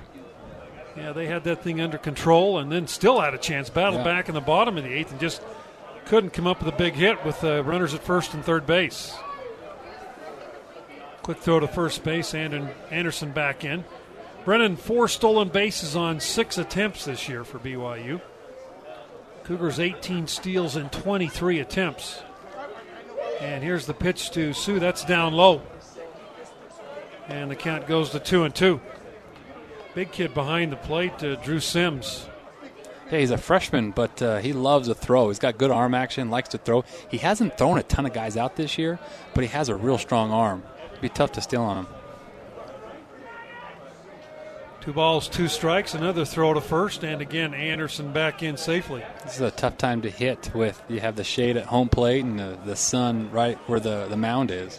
Yeah, 0.97 1.13
they 1.13 1.27
had 1.27 1.45
that 1.45 1.63
thing 1.63 1.81
under 1.81 1.99
control 1.99 2.59
and 2.59 2.73
then 2.73 2.87
still 2.87 3.21
had 3.21 3.35
a 3.35 3.39
chance. 3.39 3.69
Battled 3.69 4.01
yeah. 4.01 4.05
back 4.05 4.29
in 4.29 4.35
the 4.35 4.41
bottom 4.41 4.79
of 4.79 4.85
the 4.85 4.93
eighth 4.93 5.11
and 5.11 5.21
just 5.21 5.43
couldn't 6.07 6.31
come 6.31 6.47
up 6.47 6.63
with 6.63 6.73
a 6.73 6.77
big 6.77 6.95
hit 6.95 7.25
with 7.25 7.43
uh, 7.45 7.63
runners 7.65 7.93
at 7.93 8.03
first 8.03 8.33
and 8.33 8.45
third 8.45 8.67
base. 8.67 9.15
Quick 11.23 11.39
throw 11.39 11.61
to 11.61 11.69
first 11.69 12.03
base. 12.05 12.35
and 12.35 12.71
Anderson 12.91 13.33
back 13.33 13.65
in. 13.65 13.85
Brennan, 14.45 14.77
four 14.77 15.09
stolen 15.09 15.49
bases 15.49 15.97
on 15.97 16.21
six 16.21 16.57
attempts 16.57 17.05
this 17.05 17.29
year 17.29 17.43
for 17.43 17.59
BYU. 17.59 18.21
Cougars 19.43 19.81
18 19.81 20.29
steals 20.29 20.77
in 20.77 20.89
23 20.89 21.59
attempts. 21.59 22.23
And 23.41 23.63
here's 23.63 23.87
the 23.87 23.95
pitch 23.95 24.31
to 24.31 24.53
Sue. 24.53 24.79
That's 24.79 25.05
down 25.05 25.35
low. 25.35 25.63
And 27.29 27.51
the 27.51 27.57
count 27.57 27.87
goes 27.87 28.11
to 28.11 28.21
two 28.21 28.45
and 28.45 28.55
two. 28.55 28.81
Big 29.97 30.13
kid 30.13 30.35
behind 30.35 30.71
the 30.71 30.77
plate, 30.77 31.25
uh, 31.25 31.37
Drew 31.37 31.59
Sims. 31.59 32.29
Yeah, 33.11 33.19
he's 33.19 33.31
a 33.31 33.39
freshman, 33.39 33.93
but 33.93 34.21
uh, 34.21 34.41
he 34.41 34.53
loves 34.53 34.89
to 34.89 34.95
throw. 34.95 35.29
He's 35.29 35.39
got 35.39 35.57
good 35.57 35.71
arm 35.71 35.95
action, 35.95 36.29
likes 36.29 36.51
to 36.51 36.59
throw. 36.59 36.85
He 37.09 37.17
hasn't 37.17 37.57
thrown 37.57 37.79
a 37.79 37.83
ton 37.83 38.05
of 38.05 38.13
guys 38.13 38.37
out 38.37 38.57
this 38.57 38.77
year, 38.77 38.99
but 39.33 39.43
he 39.43 39.49
has 39.49 39.71
a 39.71 39.75
real 39.75 39.97
strong 39.97 40.33
arm. 40.33 40.63
It'd 40.91 41.01
be 41.01 41.09
tough 41.09 41.33
to 41.33 41.41
steal 41.41 41.63
on 41.63 41.79
him. 41.79 41.87
Two 44.83 44.93
balls, 44.93 45.29
two 45.29 45.49
strikes, 45.49 45.95
another 45.95 46.27
throw 46.27 46.53
to 46.53 46.61
first, 46.61 47.03
and 47.03 47.23
again 47.23 47.55
Anderson 47.55 48.13
back 48.13 48.43
in 48.43 48.59
safely. 48.59 49.03
This 49.25 49.37
is 49.37 49.41
a 49.41 49.51
tough 49.51 49.79
time 49.79 50.03
to 50.03 50.11
hit 50.11 50.55
with 50.55 50.83
you 50.91 51.01
have 51.01 51.17
the 51.17 51.25
shade 51.25 51.57
at 51.57 51.65
home 51.65 51.89
plate 51.89 52.23
and 52.23 52.39
the, 52.39 52.59
the 52.67 52.77
sun 52.77 53.31
right 53.31 53.57
where 53.67 53.81
the, 53.81 54.09
the 54.11 54.17
mound 54.19 54.51
is. 54.51 54.79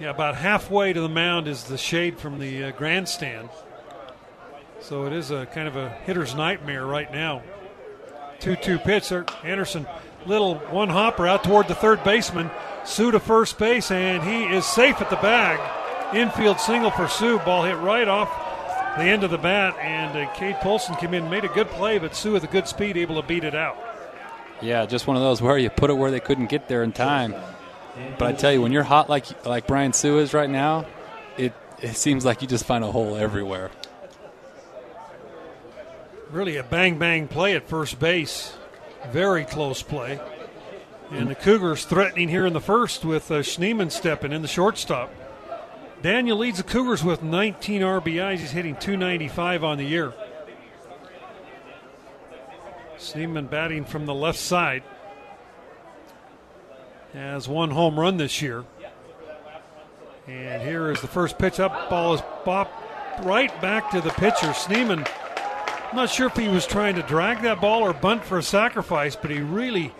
Yeah, 0.00 0.10
about 0.10 0.34
halfway 0.34 0.94
to 0.94 1.00
the 1.02 1.10
mound 1.10 1.46
is 1.46 1.64
the 1.64 1.76
shade 1.76 2.18
from 2.18 2.38
the 2.38 2.64
uh, 2.64 2.70
grandstand. 2.70 3.50
So 4.80 5.06
it 5.06 5.12
is 5.12 5.30
a 5.30 5.46
kind 5.46 5.68
of 5.68 5.76
a 5.76 5.90
hitter's 6.04 6.34
nightmare 6.34 6.86
right 6.86 7.10
now. 7.12 7.42
2 8.40 8.56
2 8.56 8.78
pitch. 8.78 9.12
Anderson, 9.44 9.86
little 10.26 10.56
one 10.56 10.88
hopper 10.88 11.26
out 11.26 11.44
toward 11.44 11.68
the 11.68 11.74
third 11.74 12.04
baseman. 12.04 12.50
Sue 12.84 13.10
to 13.10 13.18
first 13.18 13.58
base, 13.58 13.90
and 13.90 14.22
he 14.22 14.44
is 14.44 14.64
safe 14.64 15.00
at 15.00 15.10
the 15.10 15.16
bag. 15.16 15.58
Infield 16.14 16.60
single 16.60 16.90
for 16.90 17.08
Sue. 17.08 17.38
Ball 17.40 17.64
hit 17.64 17.76
right 17.78 18.06
off 18.06 18.28
the 18.96 19.04
end 19.04 19.24
of 19.24 19.30
the 19.30 19.38
bat, 19.38 19.76
and 19.80 20.16
uh, 20.16 20.32
Cade 20.34 20.56
Polson 20.56 20.94
came 20.96 21.12
in, 21.14 21.28
made 21.28 21.44
a 21.44 21.48
good 21.48 21.68
play, 21.68 21.98
but 21.98 22.14
Sue 22.14 22.32
with 22.32 22.44
a 22.44 22.48
good 22.48 22.68
speed 22.68 22.96
able 22.96 23.20
to 23.20 23.26
beat 23.26 23.44
it 23.44 23.54
out. 23.54 23.76
Yeah, 24.62 24.86
just 24.86 25.06
one 25.06 25.16
of 25.16 25.22
those 25.22 25.42
where 25.42 25.58
you 25.58 25.68
put 25.68 25.90
it 25.90 25.94
where 25.94 26.10
they 26.10 26.20
couldn't 26.20 26.46
get 26.46 26.68
there 26.68 26.82
in 26.82 26.92
time. 26.92 27.34
But 28.18 28.28
I 28.28 28.32
tell 28.32 28.52
you, 28.52 28.62
when 28.62 28.72
you're 28.72 28.82
hot 28.82 29.08
like 29.08 29.44
like 29.46 29.66
Brian 29.66 29.92
Sue 29.92 30.18
is 30.18 30.32
right 30.32 30.48
now, 30.48 30.86
it 31.36 31.52
it 31.80 31.96
seems 31.96 32.24
like 32.24 32.42
you 32.42 32.48
just 32.48 32.64
find 32.64 32.84
a 32.84 32.90
hole 32.92 33.16
everywhere. 33.16 33.70
Really 36.30 36.56
a 36.56 36.64
bang 36.64 36.98
bang 36.98 37.28
play 37.28 37.54
at 37.54 37.68
first 37.68 38.00
base, 38.00 38.56
very 39.10 39.44
close 39.44 39.82
play, 39.82 40.20
and 41.10 41.28
the 41.28 41.36
Cougars 41.36 41.84
threatening 41.84 42.28
here 42.28 42.46
in 42.46 42.52
the 42.52 42.60
first 42.60 43.04
with 43.04 43.30
uh, 43.30 43.42
Schneemann 43.42 43.92
stepping 43.92 44.32
in 44.32 44.42
the 44.42 44.48
shortstop. 44.48 45.12
Daniel 46.02 46.38
leads 46.38 46.58
the 46.58 46.64
Cougars 46.64 47.04
with 47.04 47.22
19 47.22 47.80
RBIs. 47.80 48.38
He's 48.38 48.50
hitting 48.50 48.76
295 48.76 49.64
on 49.64 49.78
the 49.78 49.84
year. 49.84 50.12
Schneemann 52.98 53.48
batting 53.48 53.84
from 53.84 54.06
the 54.06 54.14
left 54.14 54.38
side. 54.38 54.82
Has 57.12 57.48
one 57.48 57.70
home 57.70 57.98
run 57.98 58.16
this 58.16 58.42
year. 58.42 58.64
And 60.26 60.60
here 60.62 60.90
is 60.90 61.00
the 61.00 61.06
first 61.06 61.38
pitch 61.38 61.60
up. 61.60 61.88
Ball 61.88 62.14
is 62.14 62.20
bopped 62.44 63.24
right 63.24 63.60
back 63.62 63.90
to 63.92 64.00
the 64.00 64.10
pitcher. 64.10 64.48
Schneemann, 64.48 65.08
I'm 65.08 65.25
not 65.96 66.10
sure 66.10 66.26
if 66.26 66.36
he 66.36 66.48
was 66.48 66.66
trying 66.66 66.94
to 66.96 67.02
drag 67.02 67.42
that 67.42 67.60
ball 67.60 67.82
or 67.82 67.92
bunt 67.92 68.24
for 68.24 68.38
a 68.38 68.42
sacrifice, 68.42 69.16
but 69.16 69.30
he 69.30 69.40
really 69.40 69.92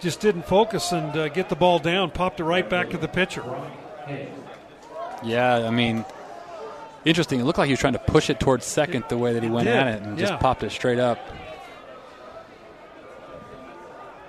just 0.00 0.20
didn't 0.20 0.46
focus 0.46 0.92
and 0.92 1.16
uh, 1.16 1.28
get 1.28 1.48
the 1.48 1.56
ball 1.56 1.78
down. 1.78 2.10
Popped 2.10 2.40
it 2.40 2.44
right 2.44 2.68
back 2.68 2.90
to 2.90 2.98
the 2.98 3.08
pitcher. 3.08 3.44
Yeah, 5.22 5.66
I 5.66 5.70
mean, 5.70 6.04
interesting. 7.04 7.40
It 7.40 7.44
looked 7.44 7.58
like 7.58 7.66
he 7.66 7.72
was 7.72 7.80
trying 7.80 7.92
to 7.92 7.98
push 7.98 8.30
it 8.30 8.40
towards 8.40 8.64
second 8.64 9.04
the 9.08 9.18
way 9.18 9.34
that 9.34 9.42
he 9.42 9.48
went 9.48 9.68
at 9.68 9.88
it 9.88 10.02
and 10.02 10.18
yeah. 10.18 10.26
just 10.26 10.40
popped 10.40 10.62
it 10.62 10.70
straight 10.70 10.98
up. 10.98 11.18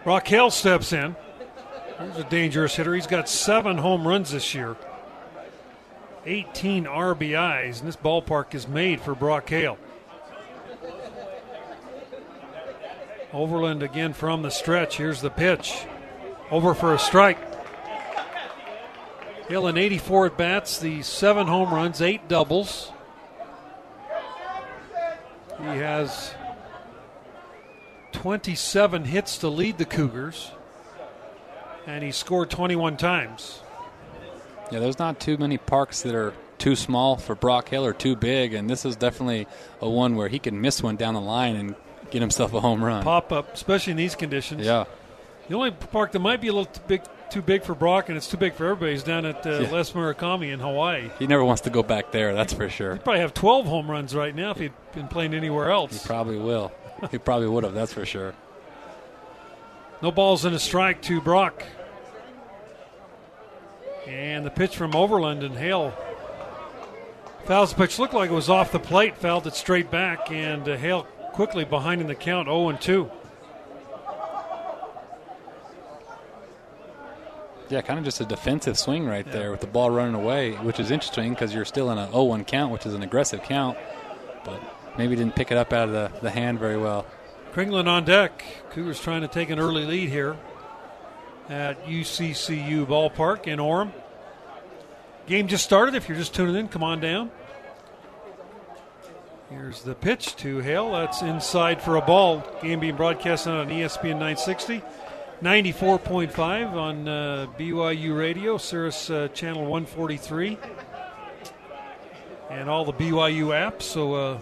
Brock 0.04 0.28
Hale 0.28 0.50
steps 0.50 0.94
in. 0.94 1.16
He's 2.02 2.18
a 2.18 2.24
dangerous 2.24 2.76
hitter. 2.76 2.96
He's 2.96 3.08
got 3.08 3.30
seven 3.30 3.78
home 3.78 4.08
runs 4.08 4.32
this 4.32 4.56
year, 4.56 4.76
18 6.26 6.86
RBIs, 6.86 7.80
and 7.80 7.88
this 7.88 7.96
ballpark 7.96 8.56
is 8.56 8.68
made 8.68 9.00
for 9.00 9.14
Brock 9.14 9.48
Hale. 9.48 9.78
Overland 13.34 13.82
again 13.82 14.14
from 14.14 14.42
the 14.42 14.50
stretch. 14.50 14.98
Here's 14.98 15.22
the 15.22 15.30
pitch. 15.30 15.86
Over 16.50 16.74
for 16.74 16.94
a 16.94 17.00
strike. 17.00 17.38
Hale 19.48 19.68
in 19.68 19.78
84 19.78 20.28
at 20.28 20.38
bats, 20.38 20.80
the 20.80 21.02
seven 21.02 21.48
home 21.48 21.74
runs, 21.74 22.02
eight 22.02 22.28
doubles. 22.28 22.92
He 25.58 25.66
has 25.66 26.34
27 28.14 29.06
hits 29.06 29.38
to 29.40 29.50
lead 29.50 29.78
the 29.78 29.86
Cougars, 29.86 30.52
and 31.86 32.04
he 32.04 32.12
scored 32.12 32.50
21 32.50 32.98
times. 32.98 33.62
Yeah, 34.72 34.80
there's 34.80 35.00
not 35.00 35.20
too 35.20 35.38
many 35.38 35.58
parks 35.58 36.02
that 36.04 36.16
are 36.16 36.34
too 36.58 36.76
small 36.76 37.18
for 37.18 37.36
Brock 37.36 37.70
Hale 37.70 37.86
or 37.86 37.94
too 37.94 38.16
big, 38.16 38.54
and 38.54 38.70
this 38.70 38.86
is 38.86 38.96
definitely 38.96 39.48
a 39.82 39.90
one 39.90 40.16
where 40.16 40.30
he 40.30 40.40
can 40.40 40.62
miss 40.62 40.82
one 40.82 40.96
down 40.96 41.14
the 41.14 41.22
line 41.22 41.56
and 41.56 41.76
get 42.12 42.22
himself 42.22 42.54
a 42.54 42.60
home 42.60 42.84
run. 42.84 43.04
Pop 43.04 43.32
up, 43.32 43.54
especially 43.54 43.92
in 43.92 43.98
these 43.98 44.16
conditions. 44.16 44.66
Yeah. 44.66 44.86
The 45.48 45.56
only 45.56 45.72
park 45.72 46.12
that 46.12 46.20
might 46.20 46.40
be 46.40 46.50
a 46.50 46.54
little 46.54 46.72
big 46.88 47.02
too 47.32 47.42
big 47.42 47.64
for 47.64 47.74
Brock, 47.74 48.10
and 48.10 48.18
it's 48.18 48.28
too 48.28 48.38
big 48.38 48.54
for 48.54 48.66
everybody. 48.66 48.92
He's 48.92 49.04
down 49.04 49.26
at 49.26 49.46
uh, 49.48 49.60
yeah. 49.62 49.72
Les 49.72 49.92
Murakami 49.92 50.52
in 50.54 50.60
Hawaii. 50.60 51.10
He 51.18 51.28
never 51.28 51.44
wants 51.44 51.62
to 51.62 51.70
go 51.70 51.82
back 51.82 52.12
there, 52.12 52.34
that's 52.34 52.54
for 52.54 52.70
sure. 52.70 52.94
He'd 52.94 53.04
probably 53.04 53.22
have 53.22 53.34
12 53.34 53.66
home 53.66 53.90
runs 53.90 54.14
right 54.14 54.36
now 54.36 54.52
if 54.52 54.58
he'd 54.58 54.74
been 54.94 55.08
playing 55.08 55.34
anywhere 55.34 55.72
else. 55.72 56.04
He 56.04 56.08
probably 56.08 56.38
will. 56.38 56.72
he 57.10 57.18
probably 57.18 57.48
would 57.48 57.64
have, 57.64 57.74
that's 57.74 57.94
for 57.94 58.06
sure. 58.06 58.36
No 60.02 60.12
balls 60.12 60.46
in 60.46 60.54
a 60.54 60.60
strike 60.60 61.02
to 61.04 61.22
Brock. 61.22 61.64
And 64.08 64.46
the 64.46 64.50
pitch 64.50 64.76
from 64.76 64.96
Overland 64.96 65.44
and 65.44 65.56
Hale. 65.56 65.94
Fouls 67.46 67.72
the 67.72 67.78
pitch 67.78 67.98
looked 67.98 68.14
like 68.14 68.30
it 68.30 68.34
was 68.34 68.50
off 68.50 68.72
the 68.72 68.80
plate, 68.80 69.18
fouled 69.18 69.48
it 69.48 69.56
straight 69.56 69.90
back, 69.90 70.32
and 70.32 70.68
uh, 70.68 70.76
Hale 70.76 71.08
quickly 71.34 71.66
behind 71.66 72.02
in 72.02 72.08
the 72.08 72.16
count 72.16 72.48
0 72.48 72.70
and 72.70 72.82
2. 72.82 73.10
Yeah, 77.70 77.82
kind 77.82 77.98
of 77.98 78.04
just 78.04 78.20
a 78.20 78.26
defensive 78.26 78.78
swing 78.78 79.06
right 79.06 79.26
yeah. 79.26 79.32
there 79.32 79.52
with 79.52 79.62
the 79.62 79.68
ball 79.68 79.90
running 79.90 80.16
away, 80.16 80.54
which 80.56 80.80
is 80.80 80.92
interesting 80.92 81.32
because 81.32 81.54
you're 81.54 81.64
still 81.64 81.90
in 81.92 81.98
a 81.98 82.08
0 82.08 82.24
1 82.24 82.44
count, 82.46 82.72
which 82.72 82.86
is 82.86 82.94
an 82.94 83.02
aggressive 83.02 83.44
count, 83.44 83.78
but 84.44 84.62
maybe 84.98 85.16
didn't 85.16 85.36
pick 85.36 85.52
it 85.52 85.58
up 85.58 85.72
out 85.72 85.88
of 85.88 85.94
the, 85.94 86.12
the 86.22 86.30
hand 86.30 86.60
very 86.60 86.78
well. 86.78 87.06
Kringlen 87.54 87.88
on 87.88 88.06
deck. 88.06 88.44
Cougars 88.72 89.00
trying 89.00 89.22
to 89.22 89.28
take 89.28 89.50
an 89.50 89.60
early 89.60 89.86
lead 89.86 90.10
here 90.10 90.38
at 91.50 91.86
UCCU 91.86 92.86
Ballpark 92.86 93.48
in 93.48 93.60
Orem. 93.60 93.92
Game 95.28 95.48
just 95.48 95.64
started. 95.64 95.96
If 95.96 96.08
you're 96.10 96.18
just 96.18 96.34
tuning 96.34 96.56
in, 96.56 96.68
come 96.68 96.84
on 96.84 97.00
down. 97.00 97.32
Here's 99.52 99.82
the 99.82 99.96
pitch 99.96 100.38
to 100.38 100.60
Hale. 100.60 100.94
That's 100.94 101.22
inside 101.22 101.82
for 101.82 101.98
a 101.98 102.02
ball. 102.02 102.42
Game 102.62 102.80
being 102.80 102.96
broadcast 102.96 103.48
on 103.48 103.68
ESPN 103.68 104.14
960. 104.14 104.82
94.5 105.44 106.74
on 106.74 107.08
uh, 107.08 107.48
BYU 107.60 108.18
Radio, 108.18 108.58
Sirius 108.58 109.10
uh, 109.10 109.28
Channel 109.30 109.64
143, 109.64 110.58
and 112.50 112.70
all 112.70 112.86
the 112.86 112.94
BYU 112.94 113.48
apps. 113.48 113.82
So 113.82 114.14
uh, 114.14 114.40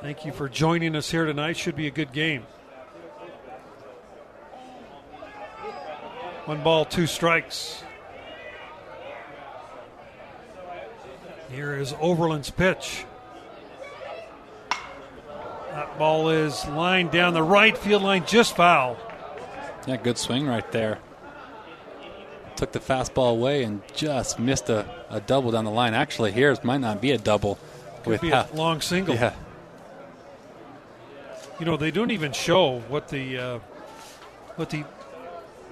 thank 0.00 0.24
you 0.24 0.32
for 0.32 0.48
joining 0.48 0.94
us 0.94 1.10
here 1.10 1.24
tonight. 1.24 1.56
Should 1.56 1.74
be 1.74 1.88
a 1.88 1.90
good 1.90 2.12
game. 2.12 2.44
One 6.44 6.62
ball, 6.62 6.84
two 6.84 7.08
strikes. 7.08 7.82
Here 11.50 11.76
is 11.76 11.94
Overland's 12.00 12.50
pitch. 12.50 13.06
That 15.72 15.98
ball 15.98 16.28
is 16.28 16.66
lined 16.68 17.10
down 17.10 17.32
the 17.32 17.42
right 17.42 17.76
field 17.76 18.02
line, 18.02 18.26
just 18.26 18.54
foul. 18.54 18.98
Yeah, 19.86 19.96
good 19.96 20.18
swing 20.18 20.46
right 20.46 20.70
there. 20.70 20.98
Took 22.56 22.72
the 22.72 22.78
fastball 22.78 23.30
away 23.30 23.64
and 23.64 23.80
just 23.94 24.38
missed 24.38 24.68
a, 24.68 24.86
a 25.08 25.20
double 25.20 25.50
down 25.50 25.64
the 25.64 25.70
line. 25.70 25.94
Actually, 25.94 26.32
here 26.32 26.50
it 26.52 26.62
might 26.62 26.82
not 26.82 27.00
be 27.00 27.12
a 27.12 27.18
double. 27.18 27.58
Could 28.02 28.10
with 28.10 28.20
be 28.20 28.30
a 28.30 28.46
long 28.52 28.82
single. 28.82 29.14
Yeah. 29.14 29.34
You 31.58 31.64
know, 31.64 31.78
they 31.78 31.90
don't 31.90 32.10
even 32.10 32.32
show 32.32 32.80
what 32.88 33.08
the 33.08 33.38
uh, 33.38 33.58
what 34.56 34.68
the 34.68 34.84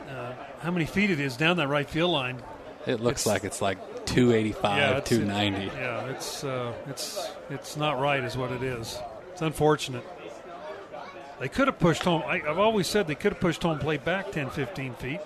uh, 0.08 0.32
how 0.60 0.70
many 0.70 0.86
feet 0.86 1.10
it 1.10 1.20
is 1.20 1.36
down 1.36 1.58
that 1.58 1.68
right 1.68 1.88
field 1.88 2.10
line. 2.10 2.42
It 2.86 3.00
looks 3.00 3.22
it's, 3.22 3.26
like 3.26 3.44
it's 3.44 3.60
like 3.60 4.06
285, 4.06 4.78
yeah, 4.78 5.00
290. 5.00 5.66
It, 5.66 5.72
yeah, 5.74 6.06
it's 6.06 6.42
uh, 6.42 6.72
it's 6.88 7.30
it's 7.50 7.76
not 7.76 8.00
right, 8.00 8.24
is 8.24 8.36
what 8.36 8.50
it 8.50 8.62
is. 8.62 8.98
It's 9.40 9.46
unfortunate. 9.46 10.04
They 11.38 11.48
could 11.48 11.66
have 11.66 11.78
pushed 11.78 12.02
home. 12.02 12.22
I, 12.26 12.40
have 12.40 12.58
always 12.58 12.86
said 12.86 13.06
they 13.06 13.14
could 13.14 13.32
have 13.32 13.40
pushed 13.40 13.62
home 13.62 13.78
plate 13.78 14.04
back 14.04 14.32
10, 14.32 14.50
15 14.50 14.92
feet. 14.96 15.20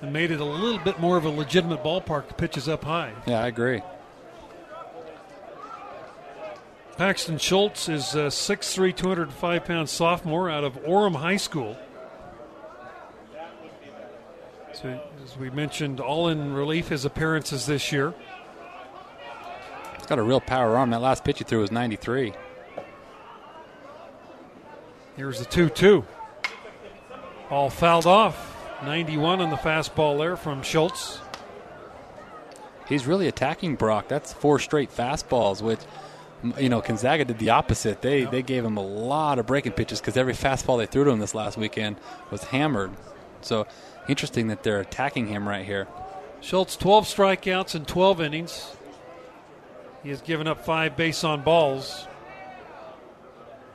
and 0.00 0.12
made 0.12 0.30
it 0.30 0.38
a 0.38 0.44
little 0.44 0.78
bit 0.78 1.00
more 1.00 1.16
of 1.16 1.24
a 1.24 1.28
legitimate 1.28 1.82
ballpark. 1.82 2.28
The 2.28 2.34
pitches 2.34 2.68
up 2.68 2.84
high. 2.84 3.12
Yeah, 3.26 3.42
I 3.42 3.48
agree. 3.48 3.82
Paxton 6.96 7.38
Schultz 7.38 7.88
is 7.88 8.14
a 8.14 8.28
6'3", 8.28 8.94
205 8.94 9.64
pound 9.64 9.88
sophomore 9.88 10.48
out 10.48 10.62
of 10.62 10.74
Orem 10.84 11.16
High 11.16 11.38
School. 11.38 11.76
So, 14.72 15.00
as 15.24 15.36
we 15.36 15.50
mentioned, 15.50 15.98
all 15.98 16.28
in 16.28 16.54
relief 16.54 16.90
his 16.90 17.04
appearances 17.04 17.66
this 17.66 17.90
year. 17.90 18.14
He's 20.06 20.10
got 20.10 20.20
a 20.20 20.22
real 20.22 20.40
power 20.40 20.76
arm. 20.76 20.90
That 20.90 21.00
last 21.00 21.24
pitch 21.24 21.38
he 21.38 21.44
threw 21.44 21.58
was 21.58 21.72
93. 21.72 22.32
Here's 25.16 25.40
the 25.40 25.44
2 25.44 25.68
2. 25.68 26.04
Ball 27.50 27.70
fouled 27.70 28.06
off. 28.06 28.56
91 28.84 29.40
on 29.40 29.50
the 29.50 29.56
fastball 29.56 30.16
there 30.16 30.36
from 30.36 30.62
Schultz. 30.62 31.18
He's 32.88 33.04
really 33.04 33.26
attacking 33.26 33.74
Brock. 33.74 34.06
That's 34.06 34.32
four 34.32 34.60
straight 34.60 34.94
fastballs, 34.94 35.60
which 35.60 35.80
you 36.56 36.68
know, 36.68 36.82
Gonzaga 36.82 37.24
did 37.24 37.40
the 37.40 37.50
opposite. 37.50 38.00
They 38.00 38.26
they 38.26 38.42
gave 38.42 38.64
him 38.64 38.76
a 38.76 38.86
lot 38.86 39.40
of 39.40 39.46
breaking 39.48 39.72
pitches 39.72 40.00
because 40.00 40.16
every 40.16 40.34
fastball 40.34 40.78
they 40.78 40.86
threw 40.86 41.02
to 41.02 41.10
him 41.10 41.18
this 41.18 41.34
last 41.34 41.56
weekend 41.56 41.96
was 42.30 42.44
hammered. 42.44 42.92
So 43.40 43.66
interesting 44.08 44.46
that 44.46 44.62
they're 44.62 44.78
attacking 44.78 45.26
him 45.26 45.48
right 45.48 45.66
here. 45.66 45.88
Schultz 46.40 46.76
12 46.76 47.06
strikeouts 47.06 47.74
in 47.74 47.86
12 47.86 48.20
innings. 48.20 48.75
He 50.06 50.10
has 50.10 50.20
given 50.20 50.46
up 50.46 50.64
five 50.64 50.96
base 50.96 51.24
on 51.24 51.42
balls 51.42 52.06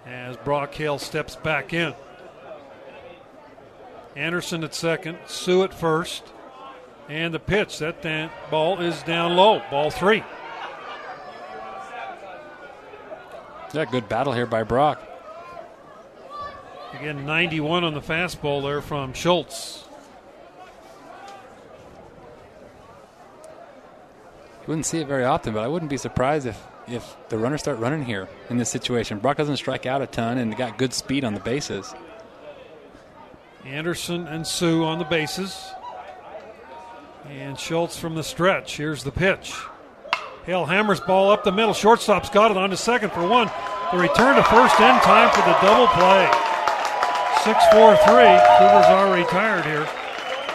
as 0.06 0.38
Brock 0.38 0.74
Hale 0.74 0.98
steps 0.98 1.36
back 1.36 1.74
in. 1.74 1.94
Anderson 4.16 4.64
at 4.64 4.74
second, 4.74 5.18
Sue 5.26 5.64
at 5.64 5.74
first, 5.74 6.24
and 7.10 7.34
the 7.34 7.40
pitch. 7.40 7.80
That 7.80 8.32
ball 8.50 8.80
is 8.80 9.04
down 9.04 9.36
low. 9.36 9.62
Ball 9.70 9.92
three. 9.92 10.24
Yeah, 13.74 13.84
good 13.84 14.08
battle 14.08 14.32
here 14.32 14.46
by 14.46 14.64
Brock. 14.64 15.02
Again, 16.94 17.26
91 17.26 17.84
on 17.84 17.94
the 17.94 18.00
fastball 18.00 18.64
there 18.64 18.82
from 18.82 19.12
Schultz. 19.12 19.84
Wouldn't 24.72 24.86
see 24.86 25.00
it 25.00 25.08
very 25.08 25.26
often, 25.26 25.54
but 25.54 25.66
I 25.66 25.68
wouldn't 25.68 25.90
be 25.90 25.98
surprised 25.98 26.48
if, 26.48 26.58
if 26.88 27.18
the 27.28 27.38
runners 27.38 27.60
start 27.60 27.78
running 27.80 28.06
here 28.06 28.30
in 28.50 28.56
this 28.56 28.70
situation. 28.70 29.20
Brock 29.20 29.36
doesn't 29.36 29.58
strike 29.58 29.86
out 29.86 30.02
a 30.02 30.08
ton 30.08 30.38
and 30.38 30.56
got 30.56 30.78
good 30.78 30.94
speed 30.94 31.26
on 31.26 31.34
the 31.34 31.42
bases. 31.42 31.94
Anderson 33.66 34.28
and 34.28 34.48
Sue 34.48 34.86
on 34.86 34.98
the 34.98 35.04
bases. 35.04 35.74
And 37.28 37.60
Schultz 37.60 37.98
from 37.98 38.16
the 38.16 38.24
stretch. 38.24 38.78
Here's 38.78 39.04
the 39.04 39.12
pitch. 39.12 39.54
Hale 40.46 40.66
hammers 40.66 41.02
ball 41.02 41.32
up 41.32 41.44
the 41.44 41.52
middle. 41.52 41.74
Shortstop's 41.74 42.30
got 42.30 42.50
it 42.50 42.56
on 42.56 42.70
to 42.70 42.78
second 42.78 43.12
for 43.12 43.28
one. 43.28 43.52
The 43.92 43.98
return 43.98 44.38
to 44.38 44.44
first 44.44 44.80
in 44.80 45.00
time 45.02 45.30
for 45.32 45.42
the 45.42 45.58
double 45.62 45.88
play. 45.88 46.32
6 47.44 47.60
4 47.74 47.98
3. 47.98 48.16
Cougars 48.58 48.86
are 48.86 49.14
retired 49.14 49.66
here 49.66 49.86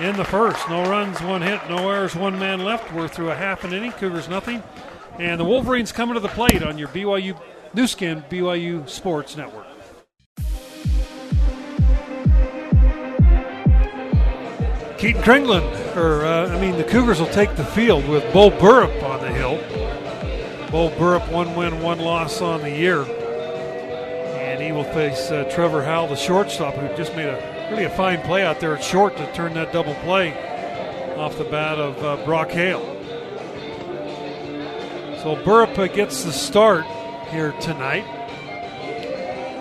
in 0.00 0.16
the 0.16 0.24
first. 0.24 0.68
No 0.68 0.82
runs, 0.84 1.20
one 1.22 1.42
hit, 1.42 1.60
no 1.68 1.90
errors, 1.90 2.14
one 2.14 2.38
man 2.38 2.64
left. 2.64 2.92
We're 2.92 3.08
through 3.08 3.30
a 3.30 3.34
half 3.34 3.64
an 3.64 3.72
inning. 3.72 3.92
Cougars 3.92 4.28
nothing. 4.28 4.62
And 5.18 5.40
the 5.40 5.44
Wolverines 5.44 5.92
coming 5.92 6.14
to 6.14 6.20
the 6.20 6.28
plate 6.28 6.62
on 6.62 6.76
your 6.76 6.88
BYU 6.88 7.40
Nu 7.72 7.86
Skin 7.86 8.22
BYU 8.30 8.88
Sports 8.88 9.36
Network. 9.36 9.66
Keaton 14.98 15.22
Kringlen, 15.22 15.96
or 15.96 16.24
uh, 16.24 16.48
I 16.48 16.60
mean, 16.60 16.76
the 16.76 16.84
Cougars 16.84 17.20
will 17.20 17.26
take 17.28 17.54
the 17.56 17.64
field 17.64 18.08
with 18.08 18.24
Bo 18.32 18.50
Burrup 18.50 19.02
on 19.02 19.20
the 19.20 19.28
hill. 19.28 19.56
Bo 20.70 20.90
Burrup, 20.96 21.30
one 21.30 21.54
win, 21.54 21.82
one 21.82 21.98
loss 21.98 22.40
on 22.40 22.62
the 22.62 22.70
year. 22.70 23.02
And 23.02 24.62
he 24.62 24.72
will 24.72 24.84
face 24.84 25.30
uh, 25.30 25.50
Trevor 25.54 25.84
Howell, 25.84 26.08
the 26.08 26.16
shortstop, 26.16 26.74
who 26.74 26.94
just 26.96 27.14
made 27.14 27.28
a 27.28 27.55
really 27.70 27.84
a 27.84 27.90
fine 27.90 28.20
play 28.22 28.44
out 28.44 28.60
there 28.60 28.74
at 28.74 28.82
short 28.82 29.16
to 29.16 29.32
turn 29.32 29.54
that 29.54 29.72
double 29.72 29.94
play 29.96 30.32
off 31.16 31.36
the 31.38 31.44
bat 31.44 31.78
of 31.78 31.96
uh, 32.04 32.24
Brock 32.24 32.50
Hale. 32.50 32.84
So 35.22 35.34
Burrup 35.34 35.92
gets 35.94 36.24
the 36.24 36.32
start 36.32 36.84
here 37.30 37.52
tonight. 37.60 38.04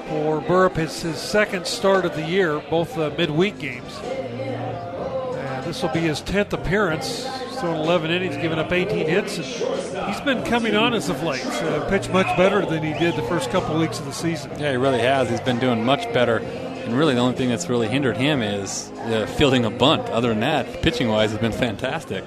For 0.07 0.39
Burrup, 0.39 0.77
it's 0.77 1.01
his 1.01 1.17
second 1.17 1.65
start 1.65 2.05
of 2.05 2.15
the 2.15 2.27
year, 2.27 2.61
both 2.69 2.95
uh, 2.97 3.09
midweek 3.17 3.57
games. 3.57 3.97
And 4.03 5.65
this 5.65 5.81
will 5.81 5.89
be 5.89 6.01
his 6.01 6.21
10th 6.21 6.53
appearance. 6.53 7.25
He's 7.25 7.59
thrown 7.59 7.77
11 7.77 8.11
innings, 8.11 8.37
given 8.37 8.59
up 8.59 8.71
18 8.71 9.07
hits. 9.07 9.37
And 9.37 10.13
he's 10.13 10.21
been 10.21 10.43
coming 10.43 10.75
on 10.75 10.93
as 10.93 11.09
of 11.09 11.23
late. 11.23 11.43
Uh, 11.45 11.89
pitched 11.89 12.11
much 12.11 12.27
better 12.37 12.63
than 12.63 12.83
he 12.83 12.93
did 12.99 13.15
the 13.15 13.23
first 13.23 13.49
couple 13.49 13.79
weeks 13.79 13.97
of 13.99 14.05
the 14.05 14.13
season. 14.13 14.51
Yeah, 14.59 14.71
he 14.71 14.77
really 14.77 14.99
has. 14.99 15.29
He's 15.29 15.41
been 15.41 15.59
doing 15.59 15.83
much 15.83 16.03
better. 16.13 16.43
And 16.85 16.97
really, 16.97 17.15
the 17.15 17.19
only 17.19 17.35
thing 17.35 17.49
that's 17.49 17.67
really 17.67 17.87
hindered 17.87 18.15
him 18.15 18.41
is 18.41 18.91
fielding 19.35 19.65
a 19.65 19.69
bunt. 19.69 20.07
Other 20.09 20.29
than 20.29 20.39
that, 20.41 20.81
pitching 20.81 21.09
wise, 21.09 21.31
has 21.31 21.39
been 21.39 21.51
fantastic. 21.51 22.23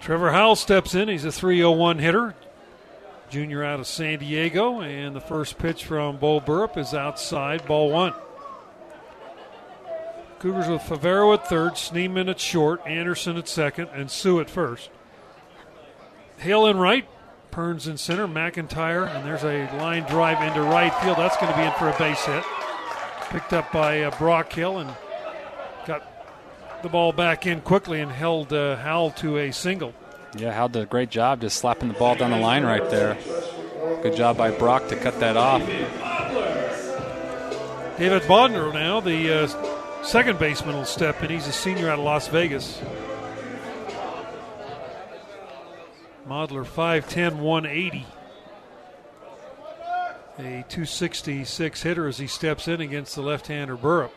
Trevor 0.00 0.30
Howell 0.32 0.56
steps 0.56 0.94
in. 0.94 1.08
He's 1.08 1.24
a 1.24 1.32
301 1.32 1.98
hitter. 1.98 2.34
Junior 3.28 3.62
out 3.62 3.78
of 3.78 3.86
San 3.86 4.20
Diego. 4.20 4.80
And 4.80 5.14
the 5.14 5.20
first 5.20 5.58
pitch 5.58 5.84
from 5.84 6.16
Bo 6.16 6.40
Burrup 6.40 6.78
is 6.78 6.94
outside, 6.94 7.66
ball 7.66 7.90
one. 7.90 8.14
Cougars 10.38 10.68
with 10.68 10.82
Favero 10.82 11.34
at 11.34 11.48
third, 11.48 11.72
Schneemann 11.72 12.30
at 12.30 12.38
short, 12.40 12.80
Anderson 12.86 13.36
at 13.36 13.48
second, 13.48 13.88
and 13.92 14.08
Sue 14.10 14.40
at 14.40 14.48
first. 14.48 14.88
Hale 16.38 16.66
in 16.66 16.78
right, 16.78 17.08
Perns 17.50 17.88
in 17.88 17.96
center, 17.98 18.28
McIntyre, 18.28 19.12
and 19.12 19.26
there's 19.26 19.42
a 19.42 19.68
line 19.78 20.04
drive 20.04 20.40
into 20.46 20.62
right 20.62 20.94
field. 21.02 21.16
That's 21.16 21.36
going 21.38 21.52
to 21.52 21.58
be 21.58 21.64
in 21.64 21.72
for 21.72 21.88
a 21.88 21.98
base 21.98 22.24
hit. 22.24 22.44
Picked 23.30 23.52
up 23.52 23.70
by 23.72 24.02
uh, 24.02 24.16
Brock 24.18 24.52
Hale 24.52 24.78
and 24.78 24.90
got 25.86 26.02
the 26.82 26.88
ball 26.88 27.12
back 27.12 27.46
in 27.46 27.60
quickly 27.60 28.00
and 28.00 28.10
held 28.10 28.52
uh, 28.52 28.76
Howell 28.76 29.10
to 29.12 29.38
a 29.38 29.52
single. 29.52 29.94
Yeah, 30.36 30.52
Howell 30.52 30.70
did 30.70 30.82
a 30.82 30.86
great 30.86 31.10
job 31.10 31.40
just 31.40 31.58
slapping 31.58 31.88
the 31.88 31.94
ball 31.94 32.14
down 32.14 32.30
the 32.30 32.38
line 32.38 32.64
right 32.64 32.88
there. 32.90 33.18
Good 34.02 34.16
job 34.16 34.36
by 34.36 34.50
Brock 34.50 34.88
to 34.88 34.96
cut 34.96 35.18
that 35.20 35.36
off. 35.36 35.60
David 37.98 38.22
Modler 38.22 38.72
now, 38.72 39.00
the 39.00 39.44
uh, 39.44 39.68
Second 40.02 40.38
baseman 40.38 40.76
will 40.76 40.84
step 40.84 41.22
in. 41.22 41.30
He's 41.30 41.46
a 41.48 41.52
senior 41.52 41.90
out 41.90 41.98
of 41.98 42.04
Las 42.04 42.28
Vegas. 42.28 42.80
Modler 46.26 46.64
5'10, 46.64 47.36
180. 47.36 48.06
A 50.38 50.64
266 50.68 51.82
hitter 51.82 52.06
as 52.06 52.18
he 52.18 52.28
steps 52.28 52.68
in 52.68 52.80
against 52.80 53.16
the 53.16 53.22
left 53.22 53.48
hander 53.48 53.76
Burrup. 53.76 54.12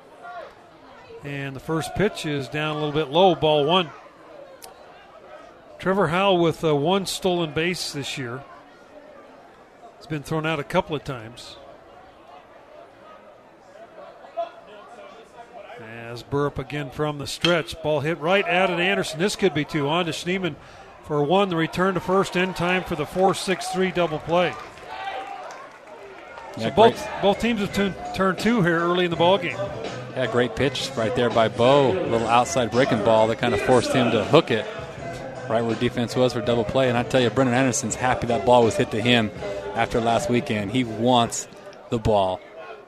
And 1.23 1.55
the 1.55 1.59
first 1.59 1.95
pitch 1.95 2.27
is 2.27 2.47
down 2.47 2.75
a 2.75 2.79
little 2.79 2.91
bit 2.91 3.11
low, 3.11 3.33
ball 3.33 3.65
one. 3.65 3.89
Trevor 5.79 6.09
Howell 6.09 6.37
with 6.37 6.63
uh, 6.63 6.75
one 6.75 7.07
stolen 7.07 7.53
base 7.53 7.91
this 7.91 8.19
year. 8.19 8.43
He's 9.97 10.05
been 10.05 10.21
thrown 10.21 10.45
out 10.45 10.59
a 10.59 10.63
couple 10.63 10.95
of 10.95 11.03
times. 11.03 11.57
As 15.79 16.21
Burrup 16.21 16.59
again 16.59 16.91
from 16.91 17.17
the 17.17 17.25
stretch. 17.25 17.81
Ball 17.81 18.01
hit 18.01 18.19
right 18.19 18.45
at 18.47 18.69
it. 18.69 18.79
Anderson. 18.79 19.17
This 19.17 19.35
could 19.35 19.55
be 19.55 19.65
two. 19.65 19.89
On 19.89 20.05
to 20.05 20.11
Schneemann 20.11 20.55
for 21.03 21.23
one. 21.23 21.49
The 21.49 21.55
return 21.55 21.95
to 21.95 21.99
first 21.99 22.35
in 22.35 22.53
time 22.53 22.83
for 22.83 22.95
the 22.95 23.07
4 23.07 23.33
6 23.33 23.67
3 23.69 23.89
double 23.89 24.19
play. 24.19 24.53
Yeah, 26.57 26.69
so 26.69 26.71
both 26.71 27.09
both 27.21 27.39
teams 27.39 27.61
have 27.61 28.15
turned 28.15 28.39
two 28.39 28.61
here 28.61 28.79
early 28.79 29.05
in 29.05 29.11
the 29.11 29.17
ball 29.17 29.37
game. 29.37 29.57
Yeah, 30.15 30.27
great 30.29 30.55
pitch 30.55 30.91
right 30.97 31.15
there 31.15 31.29
by 31.29 31.47
Bo. 31.47 31.91
A 31.91 32.07
little 32.07 32.27
outside 32.27 32.71
breaking 32.71 33.03
ball 33.05 33.27
that 33.27 33.37
kind 33.37 33.53
of 33.53 33.61
forced 33.61 33.93
him 33.93 34.11
to 34.11 34.25
hook 34.25 34.51
it 34.51 34.65
right 35.51 35.63
where 35.63 35.75
defense 35.75 36.15
was 36.15 36.33
for 36.33 36.41
double 36.41 36.63
play. 36.63 36.89
And 36.89 36.97
I 36.97 37.03
tell 37.03 37.21
you, 37.21 37.29
Brendan 37.29 37.55
Anderson's 37.55 37.95
happy 37.95 38.27
that 38.27 38.45
ball 38.45 38.63
was 38.63 38.75
hit 38.75 38.91
to 38.91 39.01
him 39.01 39.31
after 39.75 39.99
last 39.99 40.29
weekend. 40.29 40.71
He 40.71 40.83
wants 40.83 41.47
the 41.89 41.99
ball. 41.99 42.39